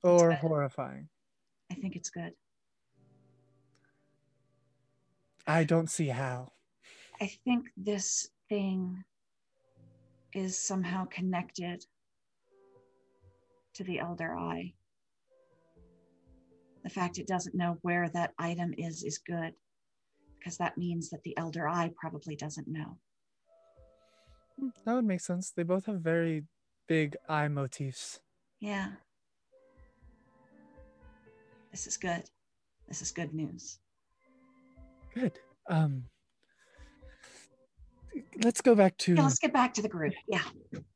or 0.03 0.33
horrifying. 0.33 1.09
I 1.71 1.75
think 1.75 1.95
it's 1.95 2.09
good. 2.09 2.33
I 5.45 5.63
don't 5.63 5.89
see 5.89 6.07
how. 6.07 6.51
I 7.21 7.27
think 7.45 7.67
this 7.77 8.29
thing 8.49 9.03
is 10.33 10.57
somehow 10.57 11.05
connected 11.05 11.85
to 13.73 13.83
the 13.83 13.99
Elder 13.99 14.35
Eye. 14.35 14.73
The 16.83 16.89
fact 16.89 17.17
it 17.17 17.27
doesn't 17.27 17.55
know 17.55 17.77
where 17.81 18.09
that 18.09 18.33
item 18.39 18.73
is 18.77 19.03
is 19.03 19.17
good 19.17 19.53
because 20.37 20.57
that 20.57 20.77
means 20.77 21.09
that 21.09 21.23
the 21.23 21.37
Elder 21.37 21.67
Eye 21.67 21.91
probably 21.99 22.35
doesn't 22.35 22.67
know. 22.67 22.97
Hmm, 24.59 24.69
that 24.85 24.93
would 24.93 25.05
make 25.05 25.21
sense. 25.21 25.51
They 25.51 25.63
both 25.63 25.85
have 25.85 26.01
very 26.01 26.43
big 26.87 27.15
eye 27.27 27.47
motifs. 27.47 28.19
Yeah. 28.59 28.89
This 31.71 31.87
is 31.87 31.97
good. 31.97 32.23
This 32.87 33.01
is 33.01 33.11
good 33.11 33.33
news. 33.33 33.79
Good. 35.13 35.39
Um 35.69 36.05
let's 38.43 38.61
go 38.61 38.73
back 38.73 38.97
to 38.97 39.13
Yeah, 39.13 39.23
let's 39.23 39.39
get 39.39 39.53
back 39.53 39.73
to 39.75 39.81
the 39.81 39.89
group. 39.89 40.13
Yeah. 40.27 40.43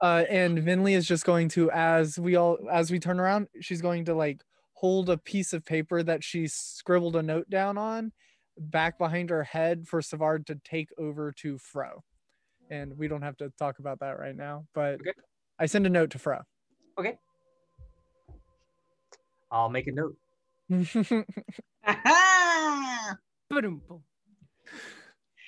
uh 0.02 0.24
and 0.30 0.64
Finley 0.64 0.94
is 0.94 1.06
just 1.08 1.26
going 1.26 1.50
to 1.50 1.70
as 1.72 2.18
we 2.18 2.36
all 2.36 2.58
as 2.72 2.90
we 2.90 3.00
turn 3.00 3.20
around, 3.20 3.48
she's 3.60 3.82
going 3.82 4.06
to 4.06 4.16
like 4.16 4.42
hold 4.74 5.10
a 5.10 5.18
piece 5.18 5.54
of 5.54 5.64
paper 5.64 6.02
that 6.02 6.24
she 6.24 6.48
scribbled 6.48 7.16
a 7.16 7.22
note 7.22 7.50
down 7.50 7.78
on 7.78 8.12
back 8.58 8.98
behind 8.98 9.30
her 9.30 9.44
head 9.44 9.88
for 9.88 10.02
Savard 10.02 10.48
to 10.48 10.56
take 10.64 10.90
over 10.98 11.32
to 11.32 11.58
Fro. 11.58 12.04
And 12.70 12.98
we 12.98 13.08
don't 13.08 13.22
have 13.22 13.38
to 13.38 13.52
talk 13.60 13.80
about 13.80 14.00
that 14.00 14.18
right 14.18 14.36
now, 14.36 14.66
but 14.74 15.00
I 15.60 15.66
send 15.66 15.86
a 15.86 15.90
note 15.90 16.12
to 16.12 16.20
Fro. 16.20 16.40
Okay. 17.00 17.18
I'll 19.52 19.70
make 19.70 19.88
a 19.88 19.92
note. 19.92 20.16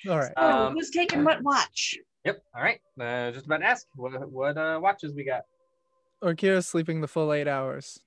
All 0.08 0.18
right. 0.18 0.32
Oh, 0.36 0.66
Um, 0.66 0.74
who's 0.74 0.90
taking 0.90 1.24
what 1.24 1.42
watch? 1.42 1.96
Yep. 2.24 2.42
All 2.54 2.62
right. 2.62 2.80
Uh, 3.00 3.30
just 3.32 3.46
about 3.46 3.58
to 3.58 3.64
ask 3.66 3.86
what 3.96 4.30
what 4.30 4.56
uh, 4.58 4.78
watches 4.82 5.14
we 5.14 5.24
got. 5.24 5.42
Orkira's 6.22 6.66
sleeping 6.66 7.00
the 7.00 7.08
full 7.08 7.32
eight 7.32 7.48
hours. 7.48 7.98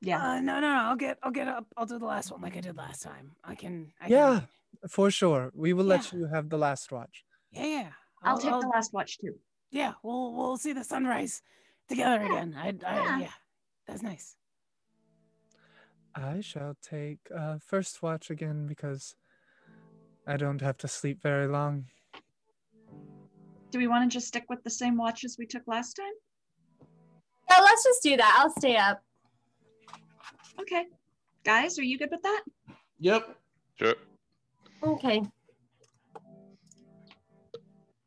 Yeah. 0.00 0.22
Uh, 0.22 0.40
no, 0.40 0.60
no, 0.60 0.70
no. 0.72 0.82
I'll 0.88 0.96
get, 0.96 1.18
I'll 1.22 1.32
get 1.32 1.48
up. 1.48 1.66
I'll 1.76 1.86
do 1.86 1.98
the 1.98 2.04
last 2.06 2.30
one 2.30 2.40
like 2.40 2.56
I 2.56 2.60
did 2.60 2.76
last 2.76 3.02
time. 3.02 3.32
I 3.44 3.54
can. 3.56 3.92
I 4.00 4.08
Yeah, 4.08 4.40
Can, 4.80 4.88
for 4.88 5.10
sure. 5.10 5.50
We 5.54 5.72
will 5.72 5.84
let 5.84 6.12
you 6.12 6.28
have 6.32 6.48
the 6.50 6.58
last 6.58 6.92
watch. 6.92 7.24
yeah, 7.50 7.64
yeah. 7.66 7.88
I'll, 8.22 8.38
take 8.38 8.50
the 8.50 8.68
last 8.68 8.92
watch 8.92 9.18
too. 9.18 9.34
Yeah, 9.70 9.92
we'll, 10.02 10.32
we'll 10.34 10.56
see 10.56 10.72
the 10.72 10.84
sunrise 10.84 11.42
together 11.88 12.22
again. 12.24 12.54
I, 12.56 12.68
I, 12.68 12.94
Yeah. 12.96 13.18
yeah. 13.20 13.30
That's 13.86 14.02
nice. 14.02 14.36
I 16.14 16.40
shall 16.40 16.76
take 16.82 17.20
uh, 17.34 17.58
first 17.64 18.02
watch 18.02 18.30
again 18.30 18.66
because 18.66 19.14
I 20.26 20.36
don't 20.36 20.60
have 20.60 20.76
to 20.78 20.88
sleep 20.88 21.22
very 21.22 21.46
long. 21.46 21.86
Do 23.70 23.78
we 23.78 23.86
want 23.86 24.10
to 24.10 24.14
just 24.14 24.28
stick 24.28 24.44
with 24.48 24.62
the 24.64 24.70
same 24.70 24.96
watches 24.96 25.36
we 25.38 25.46
took 25.46 25.62
last 25.66 25.94
time? 25.94 26.88
Yeah, 27.50 27.60
let's 27.60 27.84
just 27.84 28.02
do 28.02 28.16
that. 28.16 28.36
I'll 28.38 28.50
stay 28.50 28.76
up. 28.76 29.02
Okay. 30.60 30.86
Guys, 31.44 31.78
are 31.78 31.84
you 31.84 31.98
good 31.98 32.10
with 32.10 32.22
that? 32.22 32.42
Yep. 32.98 33.36
Sure. 33.76 33.94
Okay. 34.82 35.22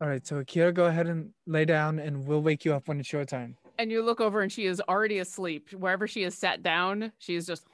All 0.01 0.07
right, 0.07 0.25
so 0.25 0.37
Orkira, 0.37 0.73
go 0.73 0.85
ahead 0.85 1.05
and 1.05 1.29
lay 1.45 1.63
down, 1.63 1.99
and 1.99 2.25
we'll 2.25 2.41
wake 2.41 2.65
you 2.65 2.73
up 2.73 2.87
when 2.87 2.99
it's 2.99 3.13
your 3.13 3.23
time. 3.23 3.55
And 3.77 3.91
you 3.91 4.03
look 4.03 4.19
over 4.19 4.41
and 4.41 4.51
she 4.51 4.65
is 4.65 4.81
already 4.89 5.19
asleep. 5.19 5.71
Wherever 5.73 6.07
she 6.07 6.23
is 6.23 6.35
sat 6.35 6.63
down, 6.63 7.11
she 7.19 7.35
is 7.35 7.45
just. 7.45 7.67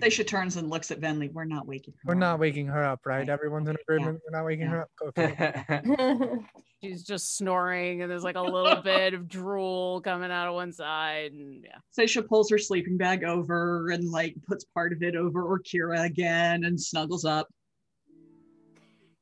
Seisha 0.00 0.26
turns 0.26 0.56
and 0.56 0.70
looks 0.70 0.90
at 0.90 1.00
Finley. 1.00 1.28
We're 1.28 1.44
not 1.44 1.66
waking 1.66 1.92
her. 1.92 2.00
We're 2.06 2.14
not 2.14 2.38
waking 2.38 2.68
her 2.68 2.82
up, 2.82 3.04
right? 3.04 3.28
Everyone's 3.28 3.68
in 3.68 3.76
agreement. 3.76 4.20
We're 4.24 4.38
not 4.38 4.46
waking 4.46 4.68
her 4.68 4.82
up. 4.82 4.90
Okay. 5.02 5.64
She's 6.82 7.02
just 7.02 7.36
snoring, 7.36 8.00
and 8.00 8.10
there's 8.10 8.24
like 8.24 8.36
a 8.36 8.40
little 8.40 8.76
bit 8.82 9.12
of 9.12 9.28
drool 9.28 10.00
coming 10.00 10.30
out 10.30 10.48
of 10.48 10.54
one 10.54 10.72
side, 10.72 11.32
and 11.32 11.62
yeah. 11.62 11.76
Seisha 11.96 12.26
pulls 12.26 12.48
her 12.48 12.58
sleeping 12.58 12.96
bag 12.96 13.24
over 13.24 13.90
and 13.90 14.08
like 14.10 14.34
puts 14.46 14.64
part 14.64 14.94
of 14.94 15.02
it 15.02 15.14
over 15.14 15.44
Orkira 15.44 16.06
again 16.06 16.64
and 16.64 16.80
snuggles 16.80 17.26
up. 17.26 17.48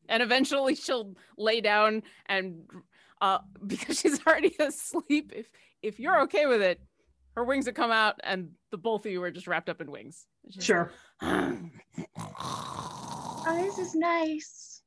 And 0.09 0.23
eventually 0.23 0.75
she'll 0.75 1.15
lay 1.37 1.61
down 1.61 2.03
and 2.27 2.65
uh 3.21 3.39
because 3.67 4.01
she's 4.01 4.25
already 4.27 4.55
asleep, 4.59 5.33
if 5.35 5.47
if 5.83 6.01
you're 6.01 6.23
okay 6.23 6.47
with 6.47 6.63
it, 6.63 6.81
her 7.35 7.45
wings 7.45 7.67
would 7.67 7.75
come 7.75 7.91
out 7.91 8.21
and 8.25 8.51
the 8.71 8.79
both 8.79 9.05
of 9.07 9.13
you 9.13 9.23
are 9.23 9.31
just 9.31 9.47
wrapped 9.47 9.69
up 9.69 9.81
in 9.81 9.91
wings. 9.91 10.27
And 10.45 10.55
she's 10.55 10.65
Sure. 10.65 10.91
Oh, 13.49 13.63
this 13.63 13.79
is 13.79 13.95
nice. 13.95 14.83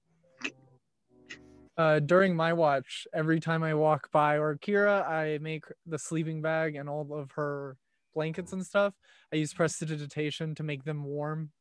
Uh, 1.77 1.99
during 1.99 2.35
my 2.35 2.51
watch, 2.51 3.07
every 3.13 3.39
time 3.39 3.63
I 3.63 3.73
walk 3.73 4.11
by 4.11 4.37
Orkira, 4.37 5.07
I 5.07 5.37
make 5.37 5.63
the 5.85 5.97
sleeping 5.97 6.41
bag 6.41 6.75
and 6.75 6.89
all 6.89 7.13
of 7.13 7.31
her 7.31 7.77
blankets 8.13 8.51
and 8.51 8.65
stuff. 8.65 8.93
I 9.31 9.37
use 9.37 9.53
prestidigitation 9.53 10.55
to 10.55 10.63
make 10.63 10.83
them 10.83 11.05
warm, 11.05 11.51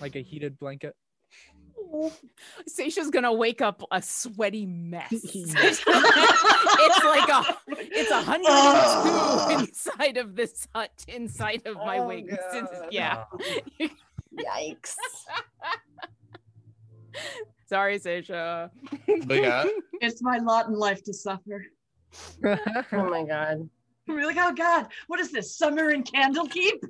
like 0.00 0.16
a 0.16 0.20
heated 0.20 0.58
blanket. 0.58 0.94
Seisha's 2.68 3.10
gonna 3.10 3.32
wake 3.32 3.60
up 3.62 3.82
a 3.90 4.00
sweaty 4.02 4.66
mess. 4.66 5.08
it's 5.12 5.86
like 5.86 7.28
a 7.28 7.56
it's 7.68 8.10
a 8.10 8.22
hundred 8.22 8.46
Oh. 8.48 9.48
and 9.50 9.68
inside 9.68 10.16
of 10.16 10.34
this 10.36 10.66
hut, 10.74 11.04
inside 11.08 11.62
of 11.66 11.76
my 11.76 11.98
Oh, 11.98 12.08
wings. 12.08 12.36
Yeah. 12.90 13.24
Yikes. 13.80 14.94
Sorry, 17.66 17.98
Seisha. 17.98 18.70
It's 19.06 20.22
my 20.22 20.38
lot 20.38 20.66
in 20.66 20.74
life 20.74 21.02
to 21.04 21.12
suffer. 21.14 21.64
Oh 22.44 23.10
my 23.10 23.24
god. 23.24 23.68
I'm 24.08 24.22
like, 24.22 24.36
oh 24.38 24.52
God, 24.52 24.88
what 25.06 25.18
is 25.20 25.32
this? 25.32 25.56
Summer 25.56 25.90
in 25.90 26.02
Candlekeep? 26.04 26.82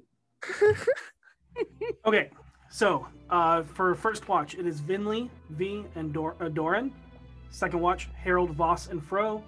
Okay, 2.05 2.31
so 2.75 3.07
uh, 3.31 3.63
for 3.63 3.95
first 3.95 4.29
watch, 4.29 4.55
it 4.57 4.67
is 4.67 4.81
Finley, 4.81 5.31
V, 5.51 5.85
and 5.95 6.13
Dor- 6.13 6.35
uh, 6.41 6.49
Doran. 6.49 6.93
Second 7.51 7.79
watch, 7.81 8.09
Harold, 8.17 8.51
Voss, 8.51 8.89
and 8.89 9.01
Fro. 9.01 9.45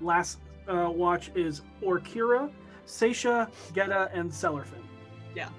Last 0.00 0.38
uh, 0.66 0.90
watch 0.90 1.30
is 1.34 1.60
Orkira, 1.82 2.50
Seisha, 2.86 3.50
Geta, 3.74 4.10
and 4.14 4.30
Cellarfin. 4.30 4.80
Yeah. 5.36 5.50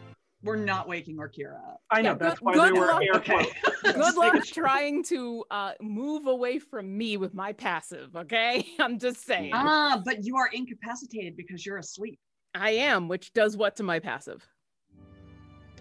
We're 0.41 0.55
not 0.55 0.87
waking 0.87 1.17
Orkira 1.17 1.57
up. 1.57 1.81
I 1.91 2.01
know, 2.01 2.09
Yeah, 2.09 2.15
that's 2.15 2.39
good- 2.39 2.45
why 2.45 2.53
good 2.55 2.73
they 2.75 2.79
were 2.79 2.87
luck. 2.87 3.03
air 3.03 3.13
Okay. 3.17 3.45
Good 3.83 4.15
luck 4.15 4.43
trying 4.45 5.03
to 5.05 5.43
uh, 5.51 5.71
move 5.79 6.25
away 6.25 6.57
from 6.59 6.95
me 6.97 7.17
with 7.17 7.33
my 7.35 7.51
passive, 7.53 8.15
okay? 8.15 8.65
I'm 8.79 8.97
just 8.97 9.23
saying. 9.25 9.51
Ah, 9.53 10.01
but 10.03 10.23
you 10.23 10.37
are 10.37 10.49
incapacitated 10.51 11.35
because 11.37 11.63
you're 11.65 11.77
asleep. 11.77 12.19
I 12.55 12.71
am, 12.71 13.07
which 13.07 13.31
does 13.33 13.55
what 13.57 13.75
to 13.77 13.83
my 13.83 13.99
passive? 13.99 14.43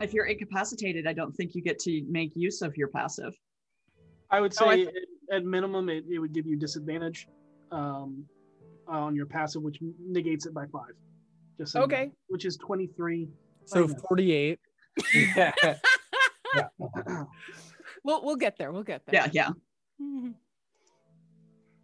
If 0.01 0.13
you're 0.15 0.27
incapacitated, 0.27 1.07
I 1.07 1.13
don't 1.13 1.33
think 1.37 1.55
you 1.55 1.63
get 1.63 1.79
to 1.81 2.03
make 2.09 2.33
use 2.35 2.63
of 2.63 2.77
your 2.77 2.89
passive. 2.89 3.35
I 4.31 4.41
would 4.41 4.55
Oh, 4.61 4.69
I 4.69 4.77
say 4.77 4.87
at, 4.87 5.37
at 5.37 5.45
minimum, 5.45 5.89
it, 5.89 6.05
it 6.11 6.19
would 6.19 6.33
give 6.33 6.47
you 6.47 6.57
disadvantage. 6.57 7.29
um, 7.73 8.25
on 8.89 9.15
your 9.15 9.27
passive, 9.27 9.63
which 9.63 9.79
negates 10.01 10.47
it 10.47 10.55
by 10.55 10.67
five. 10.67 10.95
Just 11.59 11.73
so 11.73 11.81
you 11.83 11.87
know, 11.87 11.95
Okay. 11.95 12.11
which 12.29 12.45
is 12.45 12.57
twenty 12.57 12.89
three. 12.97 13.29
So 13.67 13.87
48. 14.09 14.59
yeah. 15.37 15.53
We'll 18.03 18.25
we'll 18.25 18.37
get 18.37 18.57
there. 18.59 18.73
We'll 18.73 18.83
get 18.83 19.05
there. 19.07 19.29
Yeah, 19.33 19.53
yeah. 20.01 20.23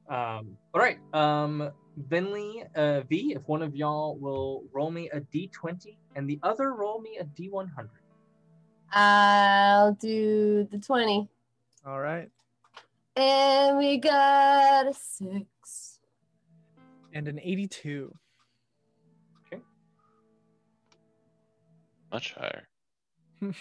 Um, 0.09 0.57
all 0.75 0.81
right. 0.81 0.99
Um, 1.12 1.70
Finley, 2.09 2.65
uh, 2.75 3.03
V, 3.03 3.35
if 3.36 3.43
one 3.47 3.62
of 3.62 3.77
y'all 3.77 4.17
will 4.19 4.65
roll 4.73 4.91
me 4.91 5.11
a 5.12 5.20
d20 5.20 5.97
and 6.15 6.28
the 6.28 6.39
other 6.43 6.73
roll 6.75 7.01
me 7.01 7.19
a 7.20 7.25
d100. 7.25 7.69
I'll 8.92 9.92
do 9.92 10.66
the 10.70 10.78
20. 10.78 11.28
All 11.86 12.00
right. 12.00 12.31
And 13.16 13.78
we 13.78 13.98
got 13.98 14.86
a 14.86 14.94
six. 14.94 16.00
And 17.12 17.28
an 17.28 17.40
82. 17.42 18.15
Okay. 19.52 19.62
Much 22.12 22.34
higher. 22.34 22.68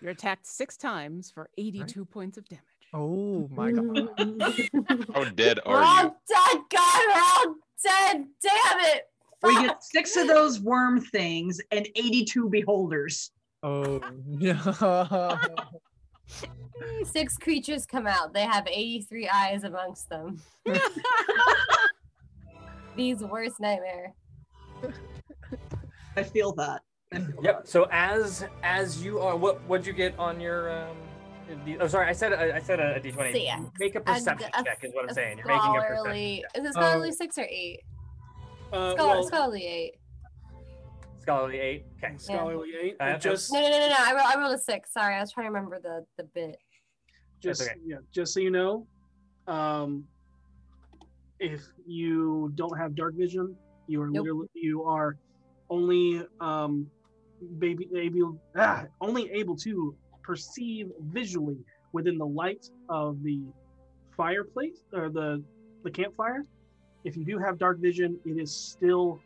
You're 0.00 0.12
attacked 0.12 0.46
six 0.46 0.76
times 0.76 1.30
for 1.30 1.50
82 1.58 2.04
points 2.04 2.38
of 2.38 2.48
damage. 2.48 2.64
Oh 2.94 3.48
my 3.52 3.72
god. 3.72 3.84
How 5.14 5.24
dead 5.24 5.58
We're 5.66 5.74
are 5.74 5.82
all 5.82 6.04
you? 6.04 6.14
dead, 6.28 6.62
God, 6.70 7.02
we're 7.08 7.20
all 7.20 7.54
dead. 7.84 8.26
Damn 8.40 8.80
it. 8.80 9.08
We 9.42 9.54
get 9.62 9.82
six 9.84 10.16
of 10.16 10.26
those 10.26 10.60
worm 10.60 11.00
things 11.00 11.60
and 11.70 11.86
82 11.94 12.48
beholders. 12.48 13.30
Oh 13.62 14.00
no. 14.26 15.38
Six 17.04 17.36
creatures 17.38 17.86
come 17.86 18.06
out. 18.06 18.32
They 18.34 18.42
have 18.42 18.66
83 18.68 19.28
eyes 19.28 19.64
amongst 19.64 20.08
them. 20.08 20.40
These 22.96 23.20
worst 23.20 23.60
nightmare. 23.60 24.14
I 26.16 26.22
feel 26.22 26.52
that. 26.54 26.82
Yep. 27.42 27.62
So 27.66 27.86
as 27.90 28.44
as 28.62 29.02
you 29.02 29.18
are, 29.20 29.36
what 29.36 29.62
what'd 29.68 29.86
you 29.86 29.92
get 29.92 30.18
on 30.18 30.40
your? 30.40 30.70
Um, 30.70 30.96
D, 31.64 31.78
oh, 31.80 31.86
sorry, 31.86 32.06
I 32.08 32.12
said 32.12 32.32
I 32.34 32.58
said 32.60 32.78
a, 32.80 32.96
a 32.96 33.00
d20. 33.00 33.32
Six. 33.32 33.52
Make 33.80 33.94
a 33.94 33.98
A- 33.98 34.02
perception 34.02 34.50
a- 34.54 34.62
check 34.64 34.80
is 34.82 34.92
what 34.92 35.08
I'm 35.08 35.14
saying. 35.14 35.38
You're 35.38 35.46
making 35.46 35.60
a 35.76 35.80
Scholarly. 35.80 36.44
perception. 36.44 36.44
Is 36.54 36.60
it 36.60 36.64
check. 36.64 36.72
scholarly 36.74 37.12
six 37.12 37.38
or 37.38 37.44
eight? 37.48 37.80
Uh, 38.72 38.92
Scholar, 38.92 39.08
well, 39.08 39.26
scholarly 39.26 39.66
eight. 39.66 39.94
Scholarly 41.20 41.58
eight. 41.58 41.86
Okay. 42.02 42.14
Scholarly 42.18 42.70
eight. 42.80 42.96
Uh, 43.00 43.18
just 43.18 43.52
No, 43.52 43.60
no, 43.60 43.70
no, 43.70 43.78
no, 43.78 43.88
no. 43.88 43.94
I, 43.98 44.12
roll, 44.12 44.26
I 44.26 44.34
rolled 44.38 44.54
a 44.54 44.58
six. 44.58 44.92
Sorry, 44.92 45.14
I 45.14 45.20
was 45.20 45.32
trying 45.32 45.46
to 45.46 45.50
remember 45.52 45.78
the 45.80 46.04
the 46.16 46.24
bit. 46.34 46.56
just 47.40 47.62
okay. 47.62 47.74
yeah, 47.84 47.96
just 48.12 48.34
so 48.34 48.40
you 48.40 48.50
know, 48.50 48.86
um, 49.46 50.04
if 51.40 51.62
you 51.86 52.52
don't 52.54 52.76
have 52.78 52.94
dark 52.94 53.14
vision, 53.14 53.54
you 53.86 54.02
are 54.02 54.10
Nope. 54.10 54.24
literally 54.24 54.48
you 54.54 54.84
are 54.84 55.16
only 55.70 56.22
um, 56.40 56.86
baby 57.58 57.88
able 57.96 58.38
ah, 58.56 58.84
only 59.00 59.30
able 59.30 59.56
to 59.56 59.94
perceive 60.22 60.90
visually 61.10 61.58
within 61.92 62.18
the 62.18 62.26
light 62.26 62.66
of 62.90 63.22
the 63.22 63.40
fireplace 64.16 64.82
or 64.92 65.08
the 65.08 65.42
the 65.84 65.90
campfire. 65.90 66.42
If 67.08 67.16
you 67.16 67.24
do 67.24 67.38
have 67.38 67.58
dark 67.58 67.78
vision, 67.78 68.20
it 68.26 68.36
is 68.36 68.54
still 68.54 69.18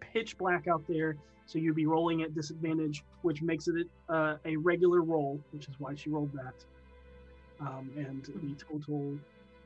pitch 0.00 0.38
black 0.38 0.66
out 0.66 0.82
there, 0.88 1.14
so 1.44 1.58
you'd 1.58 1.76
be 1.76 1.84
rolling 1.84 2.22
at 2.22 2.34
disadvantage, 2.34 3.04
which 3.20 3.42
makes 3.42 3.68
it 3.68 3.86
uh, 4.08 4.36
a 4.46 4.56
regular 4.56 5.02
roll, 5.02 5.38
which 5.50 5.68
is 5.68 5.74
why 5.78 5.94
she 5.94 6.08
rolled 6.08 6.32
that. 6.32 6.54
Um, 7.60 7.90
and 7.98 8.24
the 8.24 8.54
total 8.64 9.18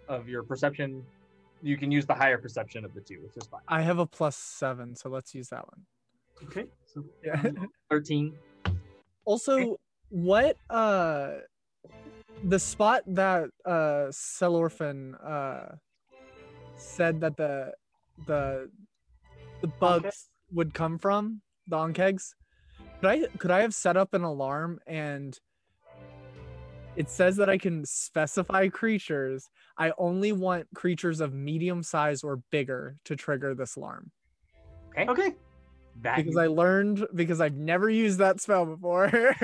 Of 0.08 0.28
your 0.28 0.42
perception, 0.42 1.06
you 1.62 1.76
can 1.76 1.92
use 1.92 2.04
the 2.04 2.14
higher 2.14 2.36
perception 2.36 2.84
of 2.84 2.94
the 2.94 3.00
two, 3.00 3.20
which 3.22 3.36
is 3.36 3.46
fine. 3.46 3.60
I 3.68 3.82
have 3.82 4.00
a 4.00 4.06
plus 4.06 4.34
seven, 4.34 4.96
so 4.96 5.08
let's 5.08 5.32
use 5.32 5.48
that 5.50 5.64
one. 5.68 5.86
Okay. 6.48 6.66
So 6.92 7.04
Yeah. 7.24 7.40
Thirteen. 7.90 8.34
Also, 9.24 9.76
what 10.08 10.56
uh 10.68 11.34
the 12.42 12.58
spot 12.58 13.02
that 13.06 13.50
uh 13.64 14.08
Cellarfin 14.10 15.14
uh 15.24 15.76
said 16.82 17.20
that 17.20 17.36
the 17.36 17.72
the 18.26 18.70
the 19.60 19.68
bugs 19.68 20.28
would 20.52 20.74
come 20.74 20.98
from, 20.98 21.40
the 21.66 21.76
Ankhegs. 21.76 22.34
Could 23.00 23.08
I 23.08 23.26
could 23.38 23.50
I 23.50 23.60
have 23.60 23.74
set 23.74 23.96
up 23.96 24.14
an 24.14 24.24
alarm 24.24 24.80
and 24.86 25.38
it 26.94 27.08
says 27.08 27.36
that 27.36 27.48
I 27.48 27.56
can 27.56 27.84
specify 27.84 28.68
creatures. 28.68 29.48
I 29.78 29.92
only 29.96 30.32
want 30.32 30.66
creatures 30.74 31.20
of 31.20 31.32
medium 31.32 31.82
size 31.82 32.22
or 32.22 32.36
bigger 32.50 32.96
to 33.04 33.16
trigger 33.16 33.54
this 33.54 33.76
alarm. 33.76 34.10
Okay. 34.90 35.06
Okay. 35.08 35.34
That 36.02 36.16
Because 36.16 36.36
I 36.36 36.46
learned 36.46 37.06
because 37.14 37.40
I've 37.40 37.56
never 37.56 37.88
used 37.88 38.18
that 38.18 38.40
spell 38.40 38.66
before. 38.66 39.06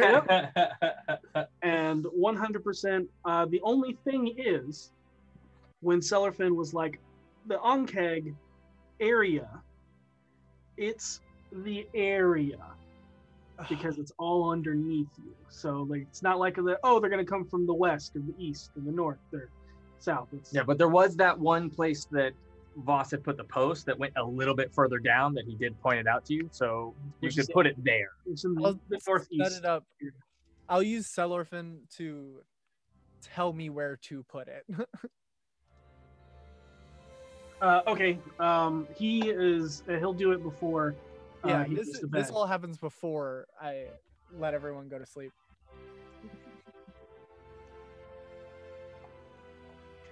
and 1.62 2.04
100%. 2.04 3.06
Uh, 3.24 3.46
the 3.46 3.60
only 3.62 3.96
thing 4.04 4.34
is, 4.36 4.90
when 5.80 6.00
Cellarfin 6.00 6.56
was 6.56 6.74
like, 6.74 7.00
the 7.48 7.56
Ankheg 7.56 8.34
area, 9.00 9.48
it's 10.76 11.20
the 11.50 11.86
area 11.94 12.58
because 13.68 13.98
it's 13.98 14.12
all 14.18 14.50
underneath 14.50 15.08
you. 15.16 15.34
So 15.48 15.86
like, 15.88 16.02
it's 16.02 16.22
not 16.22 16.38
like 16.38 16.54
the 16.56 16.78
oh 16.84 17.00
they're 17.00 17.10
gonna 17.10 17.24
come 17.24 17.46
from 17.46 17.66
the 17.66 17.74
west 17.74 18.14
or 18.14 18.20
the 18.20 18.34
east 18.38 18.70
or 18.76 18.82
the 18.82 18.92
north 18.92 19.18
or 19.32 19.50
south. 19.98 20.28
It's 20.32 20.52
Yeah, 20.52 20.62
but 20.62 20.78
there 20.78 20.88
was 20.88 21.16
that 21.16 21.36
one 21.36 21.70
place 21.70 22.06
that 22.12 22.32
Voss 22.76 23.10
had 23.10 23.24
put 23.24 23.36
the 23.36 23.44
post 23.44 23.86
that 23.86 23.98
went 23.98 24.12
a 24.16 24.24
little 24.24 24.54
bit 24.54 24.72
further 24.72 24.98
down 24.98 25.34
that 25.34 25.44
he 25.46 25.56
did 25.56 25.80
point 25.80 25.98
it 25.98 26.06
out 26.06 26.24
to 26.26 26.34
you, 26.34 26.48
so 26.52 26.94
you 27.20 27.30
should 27.30 27.48
put 27.48 27.66
it 27.66 27.74
there. 27.82 28.10
it's 28.26 28.44
in 28.44 28.54
I'll 28.62 28.78
the 28.88 29.00
set 29.00 29.52
it 29.52 29.64
up. 29.64 29.84
I'll 30.68 30.82
use 30.82 31.08
Cellarfin 31.08 31.78
to 31.96 32.42
tell 33.22 33.52
me 33.52 33.70
where 33.70 33.96
to 34.02 34.22
put 34.22 34.48
it. 34.48 34.64
Uh, 37.60 37.82
okay. 37.86 38.18
Um, 38.38 38.86
he 38.94 39.28
is. 39.28 39.82
Uh, 39.88 39.96
he'll 39.98 40.12
do 40.12 40.32
it 40.32 40.42
before. 40.42 40.94
Uh, 41.44 41.48
yeah, 41.48 41.64
he 41.64 41.74
this, 41.74 41.86
goes 41.86 42.00
to 42.00 42.06
this 42.06 42.30
all 42.30 42.46
happens 42.46 42.78
before 42.78 43.46
I 43.60 43.86
let 44.38 44.54
everyone 44.54 44.88
go 44.88 44.98
to 44.98 45.06
sleep. 45.06 45.32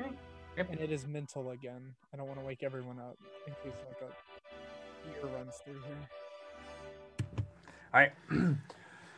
Okay. 0.00 0.10
And 0.58 0.80
it 0.80 0.90
is 0.90 1.06
mental 1.06 1.50
again. 1.50 1.94
I 2.14 2.16
don't 2.16 2.26
want 2.26 2.40
to 2.40 2.46
wake 2.46 2.62
everyone 2.62 2.98
up 2.98 3.18
in 3.46 3.52
case 3.62 3.78
like 3.88 4.00
a 4.02 5.26
ear 5.26 5.32
runs 5.36 5.56
through 5.64 5.80
here. 5.86 7.44
All 7.92 8.00
right. 8.00 8.12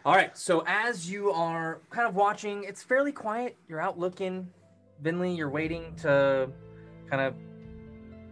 All 0.04 0.14
right. 0.14 0.36
So 0.36 0.64
as 0.66 1.10
you 1.10 1.30
are 1.30 1.80
kind 1.90 2.08
of 2.08 2.16
watching, 2.16 2.64
it's 2.64 2.82
fairly 2.82 3.12
quiet. 3.12 3.56
You're 3.68 3.80
out 3.80 3.98
looking. 3.98 4.48
Finley, 5.02 5.32
you're 5.32 5.50
waiting 5.50 5.94
to 6.02 6.50
kind 7.08 7.22
of 7.22 7.34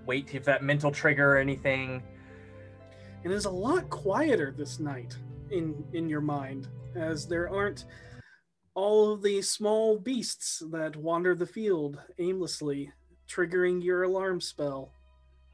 wait 0.07 0.35
if 0.35 0.45
that 0.45 0.63
mental 0.63 0.91
trigger 0.91 1.35
or 1.35 1.39
anything. 1.39 2.03
It 3.25 3.31
is 3.31 3.45
a 3.45 3.51
lot 3.51 3.91
quieter 3.91 4.55
this 4.57 4.79
night 4.79 5.17
in 5.51 5.85
in 5.93 6.09
your 6.09 6.21
mind, 6.21 6.69
as 6.95 7.27
there 7.27 7.49
aren't 7.53 7.85
all 8.75 9.13
of 9.13 9.23
the 9.23 9.41
small 9.43 9.99
beasts 9.99 10.63
that 10.71 10.95
wander 10.97 11.35
the 11.35 11.47
field 11.47 11.99
aimlessly, 12.19 12.93
triggering 13.29 13.83
your 13.83 14.03
alarm 14.03 14.41
spell. 14.41 14.93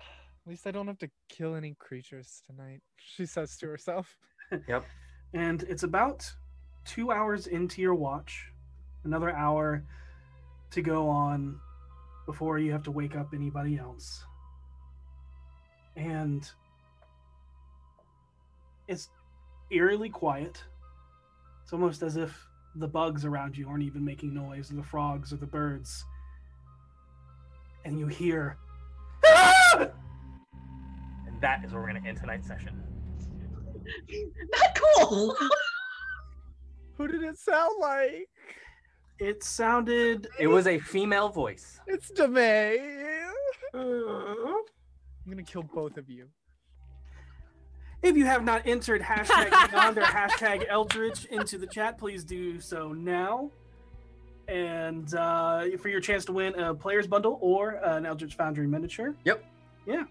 At 0.01 0.51
least 0.51 0.67
I 0.67 0.73
don't 0.73 0.89
have 0.89 0.99
to 0.99 1.11
kill 1.29 1.55
any 1.55 1.75
creatures 1.79 2.43
tonight, 2.45 2.81
she 2.97 3.27
says 3.27 3.57
to 3.59 3.67
herself. 3.67 4.17
Yep. 4.69 4.85
And 5.33 5.63
it's 5.63 5.83
about 5.83 6.31
two 6.85 7.11
hours 7.11 7.47
into 7.47 7.81
your 7.81 7.95
watch, 7.95 8.53
another 9.05 9.31
hour 9.35 9.83
to 10.73 10.83
go 10.83 11.09
on 11.09 11.59
before 12.27 12.59
you 12.59 12.71
have 12.71 12.83
to 12.83 12.91
wake 12.91 13.17
up 13.17 13.29
anybody 13.33 13.79
else. 13.79 14.27
And 15.97 16.49
it's 18.89 19.09
eerily 19.71 20.09
quiet. 20.09 20.62
It's 21.62 21.73
almost 21.73 22.03
as 22.03 22.17
if 22.17 22.35
the 22.77 22.89
bugs 22.89 23.25
around 23.25 23.57
you 23.57 23.69
aren't 23.69 23.85
even 23.85 24.05
making 24.05 24.35
noise, 24.35 24.71
or 24.73 24.77
the 24.77 24.83
frogs 24.83 25.33
or 25.33 25.37
the 25.37 25.47
birds. 25.47 26.05
And 27.85 27.99
you 27.99 28.07
hear 28.07 28.57
And 29.75 29.91
that 31.41 31.65
is 31.65 31.73
where 31.73 31.83
we're 31.83 31.91
going 31.91 32.03
to 32.03 32.09
end 32.09 32.19
tonight's 32.19 32.47
session. 32.47 32.83
Not 34.53 34.79
cool. 34.99 35.37
Who 36.97 37.09
did 37.09 37.23
it 37.23 37.39
sound 37.39 37.75
like? 37.81 38.29
it 39.19 39.45
sounded 39.45 40.27
It 40.39 40.49
was 40.49 40.67
a 40.67 40.79
female 40.79 41.29
voice. 41.29 41.81
It's 41.87 42.11
Demay. 42.11 43.29
I'm 45.25 45.31
gonna 45.31 45.42
kill 45.42 45.62
both 45.62 45.97
of 45.97 46.09
you. 46.09 46.28
If 48.02 48.17
you 48.17 48.25
have 48.26 48.42
not 48.44 48.62
entered 48.67 49.01
hashtag 49.01 49.70
Beyond 49.70 49.99
or 49.99 50.02
hashtag 50.02 50.67
Eldritch 50.68 51.25
into 51.26 51.57
the 51.59 51.67
chat, 51.68 51.99
please 51.99 52.25
do 52.25 52.60
so 52.60 52.92
now. 52.92 53.51
and 54.49 55.15
uh, 55.15 55.67
for 55.78 55.89
your 55.89 56.01
chance 56.01 56.25
to 56.25 56.33
win 56.33 56.55
a 56.59 56.75
player's 56.75 57.07
bundle 57.07 57.39
or 57.41 57.81
an 57.84 58.05
Eldritch 58.05 58.34
Foundry 58.34 58.67
miniature. 58.67 59.15
Yep. 59.25 59.44
Yeah. 59.86 60.05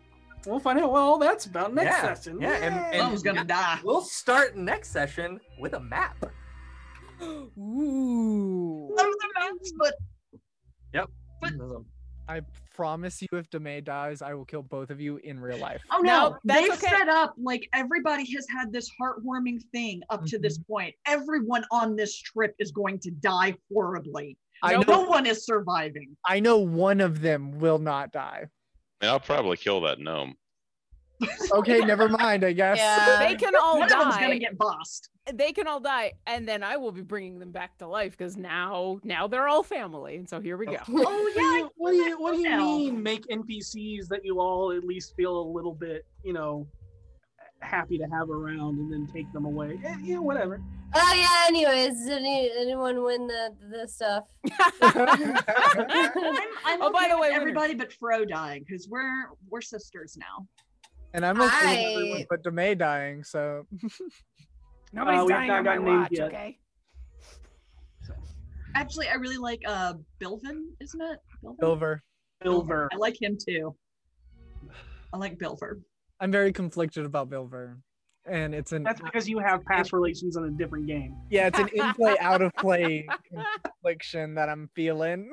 We'll 0.47 0.59
find 0.59 0.79
out 0.79 0.91
what 0.91 1.01
all 1.01 1.19
that's 1.19 1.45
about 1.45 1.73
next 1.73 1.87
yeah, 2.01 2.13
session. 2.15 2.39
Yeah, 2.41 2.53
and, 2.53 2.75
Yay. 2.75 2.81
and 2.93 2.95
Someone's 3.01 3.23
gonna 3.23 3.43
die. 3.43 3.79
We'll 3.83 4.01
start 4.01 4.55
next 4.55 4.89
session 4.91 5.39
with 5.59 5.73
a 5.73 5.79
map. 5.81 6.25
Ooh. 7.21 8.89
Some 8.97 9.07
of 9.07 9.13
the 9.19 9.29
maps, 9.39 9.73
but 9.77 9.93
Yep. 10.93 11.09
I 12.29 12.41
promise 12.81 13.21
you, 13.21 13.27
if 13.33 13.47
Demay 13.51 13.83
dies, 13.83 14.23
I 14.23 14.33
will 14.33 14.43
kill 14.43 14.63
both 14.63 14.89
of 14.89 14.99
you 14.99 15.17
in 15.17 15.39
real 15.39 15.59
life. 15.59 15.83
Oh 15.91 15.99
no, 15.99 16.29
No, 16.29 16.37
that's 16.43 16.61
they've 16.61 16.71
okay. 16.71 16.97
set 16.97 17.09
up 17.09 17.35
like 17.37 17.69
everybody 17.73 18.25
has 18.33 18.47
had 18.49 18.73
this 18.73 18.89
heartwarming 18.99 19.61
thing 19.71 20.01
up 20.09 20.25
to 20.25 20.39
this 20.39 20.57
mm-hmm. 20.57 20.73
point. 20.73 20.95
Everyone 21.05 21.63
on 21.69 21.95
this 21.95 22.17
trip 22.17 22.55
is 22.57 22.71
going 22.71 22.97
to 23.01 23.11
die 23.11 23.55
horribly. 23.71 24.35
I 24.63 24.73
no 24.73 24.81
know- 24.81 25.03
one 25.03 25.27
is 25.27 25.45
surviving. 25.45 26.17
I 26.27 26.39
know 26.39 26.57
one 26.57 27.01
of 27.01 27.21
them 27.21 27.59
will 27.59 27.77
not 27.77 28.11
die. 28.11 28.47
I'll 28.99 29.19
probably 29.19 29.57
kill 29.57 29.81
that 29.81 29.99
gnome. 29.99 30.35
Okay, 31.53 31.79
never 31.79 32.07
mind. 32.09 32.43
I 32.43 32.53
guess. 32.53 32.77
They 33.19 33.35
can 33.35 33.53
all 33.55 33.79
One 33.79 33.91
of 33.91 33.97
them's 33.99 34.15
gonna 34.15 34.29
die. 34.29 34.37
get 34.37 34.57
bossed. 34.57 35.09
They 35.33 35.51
can 35.51 35.67
all 35.67 35.79
die, 35.79 36.13
and 36.25 36.47
then 36.47 36.63
I 36.63 36.77
will 36.77 36.91
be 36.91 37.01
bringing 37.01 37.37
them 37.39 37.51
back 37.51 37.77
to 37.77 37.87
life 37.87 38.17
because 38.17 38.37
now, 38.37 38.99
now 39.03 39.27
they're 39.27 39.47
all 39.47 39.61
family, 39.63 40.15
and 40.17 40.27
so 40.27 40.39
here 40.41 40.57
we 40.57 40.65
go. 40.65 40.77
Oh, 40.89 41.03
oh 41.05 41.31
yeah. 41.61 41.67
What 41.77 41.91
do 41.91 41.97
you 41.97 42.19
What 42.19 42.31
do 42.33 42.37
you 42.39 42.49
now. 42.49 42.57
mean? 42.65 43.03
Make 43.03 43.27
NPCs 43.27 44.07
that 44.09 44.21
you 44.23 44.39
all 44.39 44.71
at 44.71 44.83
least 44.83 45.13
feel 45.15 45.39
a 45.39 45.47
little 45.47 45.75
bit, 45.75 46.05
you 46.23 46.33
know, 46.33 46.67
happy 47.59 47.97
to 47.99 48.05
have 48.05 48.29
around, 48.31 48.79
and 48.79 48.91
then 48.91 49.07
take 49.13 49.31
them 49.31 49.45
away. 49.45 49.79
Yeah, 49.83 49.97
yeah 50.01 50.17
whatever. 50.17 50.59
Oh 50.93 51.13
yeah. 51.15 51.45
Anyways, 51.47 52.03
did 52.05 52.17
any, 52.17 52.49
anyone 52.59 53.03
win 53.03 53.27
the 53.27 53.55
the 53.69 53.87
stuff? 53.87 54.23
I'm, 54.81 55.37
I'm 56.65 56.81
Oh, 56.81 56.91
by 56.91 57.07
the 57.07 57.15
with 57.15 57.21
way, 57.21 57.29
winners. 57.29 57.35
everybody 57.41 57.75
but 57.75 57.93
Fro 57.93 58.25
dying 58.25 58.63
because 58.67 58.87
we're 58.89 59.27
we're 59.49 59.61
sisters 59.61 60.17
now. 60.17 60.47
And 61.13 61.25
I'm 61.25 61.39
okay 61.41 61.45
with 61.45 61.63
I- 61.63 61.93
everyone 61.93 62.25
but 62.29 62.43
Demay 62.43 62.77
dying, 62.77 63.23
so 63.23 63.65
Nobody's 64.93 65.21
Uh, 65.21 65.27
dying 65.27 65.47
not 65.47 65.67
on 65.67 65.85
my 65.85 65.97
watch, 66.01 66.09
yet. 66.11 66.27
okay? 66.27 66.57
Actually, 68.75 69.09
I 69.09 69.15
really 69.15 69.37
like 69.37 69.61
uh 69.67 69.93
Bilvin, 70.21 70.63
isn't 70.79 71.01
it? 71.01 71.19
Bilvin? 71.43 71.57
Bilver. 71.59 72.03
Silver. 72.43 72.89
I 72.93 72.95
like 72.97 73.21
him 73.21 73.37
too. 73.37 73.75
I 75.13 75.17
like 75.17 75.37
Bilver. 75.37 75.79
I'm 76.21 76.31
very 76.31 76.53
conflicted 76.53 77.05
about 77.05 77.29
Bilver. 77.29 77.77
And 78.25 78.53
it's 78.53 78.71
an 78.71 78.83
That's 78.83 79.01
because 79.01 79.27
you 79.27 79.39
have 79.39 79.65
past 79.65 79.91
relations 79.93 80.37
on 80.37 80.45
a 80.45 80.51
different 80.51 80.87
game. 80.87 81.15
yeah, 81.29 81.47
it's 81.47 81.59
an 81.59 81.67
in 81.73 81.93
play, 81.95 82.17
out 82.19 82.41
of 82.41 82.53
play 82.55 83.07
confliction 83.65 84.35
that 84.35 84.47
I'm 84.47 84.69
feeling. 84.75 85.29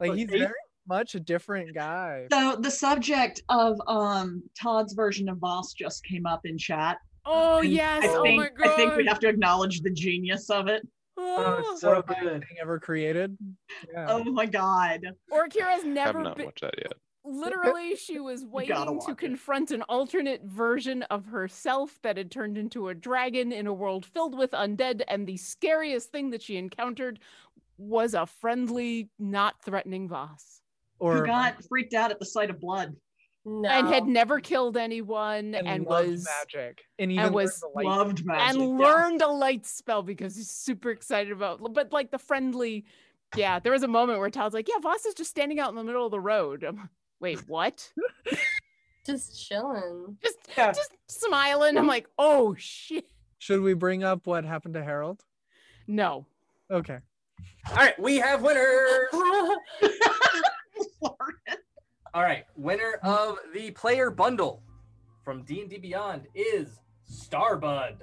like 0.00 0.10
But 0.10 0.18
he's 0.18 0.30
eight- 0.32 0.38
very 0.40 0.52
much 0.88 1.14
a 1.14 1.20
different 1.20 1.74
guy. 1.74 2.26
So 2.32 2.56
the 2.58 2.70
subject 2.70 3.42
of 3.48 3.80
um 3.86 4.42
Todd's 4.60 4.92
version 4.94 5.28
of 5.28 5.38
Voss 5.38 5.72
just 5.72 6.04
came 6.04 6.26
up 6.26 6.46
in 6.46 6.56
chat. 6.58 6.98
Oh 7.24 7.58
and 7.60 7.70
yes! 7.70 8.04
I 8.04 8.08
oh 8.08 8.22
think 8.22 8.40
my 8.40 8.48
god! 8.48 8.72
I 8.72 8.76
think 8.76 8.96
we 8.96 9.06
have 9.06 9.20
to 9.20 9.28
acknowledge 9.28 9.80
the 9.82 9.90
genius 9.92 10.50
of 10.50 10.68
it. 10.68 10.86
Oh, 11.16 11.62
Oh. 11.66 11.76
so 11.76 11.94
So 11.94 12.02
good. 12.02 12.42
thing 12.42 12.56
ever 12.62 12.78
created. 12.78 13.36
Yeah. 13.92 14.06
Oh 14.08 14.24
my 14.24 14.46
god. 14.46 15.00
Orkira's 15.32 15.56
I 15.56 15.70
have 15.76 15.84
never 15.86 16.22
not 16.22 16.36
been. 16.36 16.46
watched 16.46 16.60
that 16.62 16.74
yet. 16.78 16.92
Literally, 17.24 17.96
she 18.06 18.20
was 18.20 18.44
waiting 18.46 18.74
to 18.76 18.92
watch 18.92 19.10
it. 19.10 19.18
confront 19.18 19.70
an 19.72 19.82
alternate 19.82 20.42
version 20.44 21.02
of 21.04 21.26
herself 21.26 21.98
that 22.02 22.16
had 22.16 22.30
turned 22.30 22.56
into 22.56 22.88
a 22.88 22.94
dragon 22.94 23.52
in 23.52 23.66
a 23.66 23.74
world 23.74 24.06
filled 24.06 24.38
with 24.38 24.52
undead, 24.52 25.02
and 25.08 25.26
the 25.26 25.36
scariest 25.36 26.10
thing 26.12 26.30
that 26.30 26.40
she 26.40 26.56
encountered 26.56 27.18
was 27.76 28.14
a 28.14 28.24
friendly, 28.24 29.10
not 29.18 29.60
threatening 29.62 30.08
Voss. 30.08 30.57
Who 31.00 31.24
got 31.26 31.56
freaked 31.68 31.94
out 31.94 32.10
at 32.10 32.18
the 32.18 32.26
sight 32.26 32.50
of 32.50 32.60
blood. 32.60 32.94
No. 33.44 33.68
And 33.68 33.88
had 33.88 34.06
never 34.06 34.40
killed 34.40 34.76
anyone 34.76 35.54
and, 35.54 35.66
and, 35.66 35.86
loved 35.86 36.08
was 36.10 36.28
magic. 36.40 36.82
And 36.98 37.10
even 37.12 37.24
learned 37.24 37.34
was. 37.34 37.62
Loved 37.74 38.24
magic. 38.26 38.60
and 38.60 38.78
yeah. 38.78 38.86
learned 38.86 39.22
a 39.22 39.28
light 39.28 39.64
spell 39.64 40.02
because 40.02 40.36
he's 40.36 40.50
super 40.50 40.90
excited 40.90 41.32
about 41.32 41.60
but 41.72 41.90
like 41.92 42.10
the 42.10 42.18
friendly 42.18 42.84
yeah 43.36 43.58
there 43.58 43.72
was 43.72 43.82
a 43.84 43.88
moment 43.88 44.18
where 44.18 44.28
Todd's 44.28 44.54
like 44.54 44.68
yeah 44.68 44.78
Voss 44.82 45.04
is 45.06 45.14
just 45.14 45.30
standing 45.30 45.60
out 45.60 45.70
in 45.70 45.76
the 45.76 45.84
middle 45.84 46.04
of 46.04 46.10
the 46.10 46.20
road 46.20 46.62
I'm 46.62 46.90
wait 47.20 47.38
what 47.48 47.90
just 49.06 49.48
chilling. 49.48 50.18
just 50.22 50.36
Yeah. 50.56 50.72
just 50.72 50.94
smiling 51.08 51.78
I'm 51.78 51.86
like 51.86 52.08
oh 52.18 52.54
shit 52.58 53.06
Should 53.38 53.62
we 53.62 53.72
bring 53.72 54.04
up 54.04 54.26
what 54.26 54.44
happened 54.44 54.74
to 54.74 54.84
Harold? 54.84 55.24
no 55.86 56.26
Okay. 56.70 56.98
All 57.70 57.76
right, 57.76 57.98
we 57.98 58.16
have 58.16 58.42
winners. 58.42 59.08
All 62.14 62.22
right, 62.22 62.44
winner 62.56 62.98
of 63.02 63.38
the 63.54 63.70
player 63.72 64.10
bundle 64.10 64.62
from 65.24 65.42
D&D 65.42 65.78
Beyond 65.78 66.26
is 66.34 66.80
Starbud. 67.10 67.96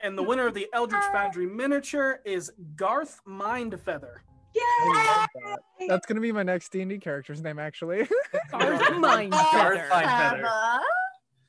And 0.00 0.16
the 0.16 0.22
winner 0.22 0.46
of 0.46 0.54
the 0.54 0.68
Eldritch 0.72 1.02
Foundry 1.12 1.46
miniature 1.46 2.20
is 2.24 2.52
Garth 2.76 3.20
Mindfeather. 3.26 4.16
I 4.56 5.18
love 5.18 5.28
that. 5.44 5.58
That's 5.88 6.06
gonna 6.06 6.20
be 6.20 6.32
my 6.32 6.42
next 6.42 6.70
D 6.70 6.80
and 6.80 6.90
D 6.90 6.98
character's 6.98 7.42
name, 7.42 7.58
actually. 7.58 8.08
Garth 8.50 8.96
Mind 8.96 9.32
Garth 9.32 9.90
Mindfeather. 9.90 10.78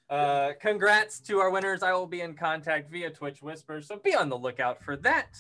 Uh, 0.09 0.53
congrats 0.59 1.19
to 1.21 1.39
our 1.39 1.51
winners. 1.51 1.83
I 1.83 1.93
will 1.93 2.07
be 2.07 2.21
in 2.21 2.33
contact 2.33 2.89
via 2.91 3.11
Twitch 3.11 3.41
Whispers, 3.43 3.87
so 3.87 3.97
be 3.97 4.15
on 4.15 4.29
the 4.29 4.37
lookout 4.37 4.83
for 4.83 4.97
that. 4.97 5.37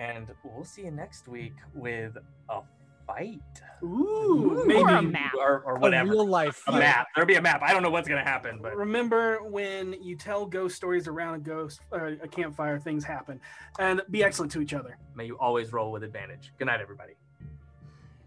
And 0.00 0.28
we'll 0.42 0.64
see 0.64 0.82
you 0.82 0.90
next 0.90 1.28
week 1.28 1.52
with 1.74 2.16
a 2.48 2.62
fight. 3.06 3.38
Ooh, 3.82 4.60
Or 4.62 4.64
maybe. 4.64 4.80
a 4.80 5.02
map. 5.02 5.34
Or, 5.38 5.60
or 5.60 5.76
a 5.76 5.78
whatever. 5.78 6.10
real 6.10 6.26
life. 6.26 6.62
A 6.68 6.72
map. 6.72 7.08
There'll 7.14 7.28
be 7.28 7.34
a 7.34 7.42
map. 7.42 7.60
I 7.62 7.74
don't 7.74 7.82
know 7.82 7.90
what's 7.90 8.08
going 8.08 8.22
to 8.24 8.28
happen, 8.28 8.60
but 8.62 8.74
Remember 8.76 9.42
when 9.42 9.94
you 10.02 10.16
tell 10.16 10.46
ghost 10.46 10.74
stories 10.74 11.06
around 11.06 11.34
a 11.34 11.38
ghost 11.40 11.80
or 11.90 12.16
a 12.22 12.26
campfire, 12.28 12.78
things 12.78 13.04
happen. 13.04 13.38
And 13.78 14.00
be 14.10 14.24
excellent 14.24 14.52
to 14.52 14.62
each 14.62 14.72
other. 14.72 14.96
may 15.14 15.26
you 15.26 15.36
always 15.38 15.70
roll 15.72 15.92
with 15.92 16.02
advantage. 16.02 16.50
Good 16.58 16.66
night, 16.66 16.80
everybody. 16.80 17.12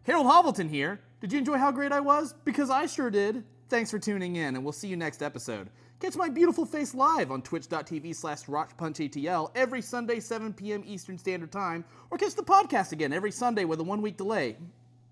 Harold 0.03 0.27
Hovelton 0.27 0.69
here. 0.69 0.99
Did 1.21 1.31
you 1.33 1.39
enjoy 1.39 1.57
how 1.57 1.71
great 1.71 1.91
I 1.91 2.01
was? 2.01 2.35
Because 2.45 2.69
I 2.69 2.85
sure 2.85 3.09
did. 3.09 3.43
Thanks 3.69 3.89
for 3.89 3.97
tuning 3.97 4.35
in, 4.35 4.55
and 4.55 4.63
we'll 4.63 4.73
see 4.73 4.87
you 4.89 4.97
next 4.97 5.23
episode. 5.23 5.69
Catch 6.03 6.17
my 6.17 6.27
beautiful 6.27 6.65
face 6.65 6.93
live 6.93 7.31
on 7.31 7.41
twitch.tv 7.41 8.13
slash 8.13 8.43
rockpunchatl 8.43 9.51
every 9.55 9.81
Sunday, 9.81 10.19
7 10.19 10.51
p.m. 10.51 10.83
Eastern 10.85 11.17
Standard 11.17 11.49
Time, 11.49 11.85
or 12.11 12.17
catch 12.17 12.35
the 12.35 12.43
podcast 12.43 12.91
again 12.91 13.13
every 13.13 13.31
Sunday 13.31 13.63
with 13.63 13.79
a 13.79 13.83
one 13.83 14.01
week 14.01 14.17
delay. 14.17 14.57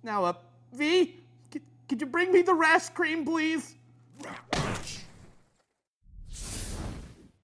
Now 0.03 0.25
up. 0.25 0.51
V, 0.73 1.15
c- 1.53 1.61
could 1.87 2.01
you 2.01 2.07
bring 2.07 2.33
me 2.33 2.41
the 2.41 2.53
rash 2.53 2.89
cream, 2.89 3.23
please? 3.23 3.75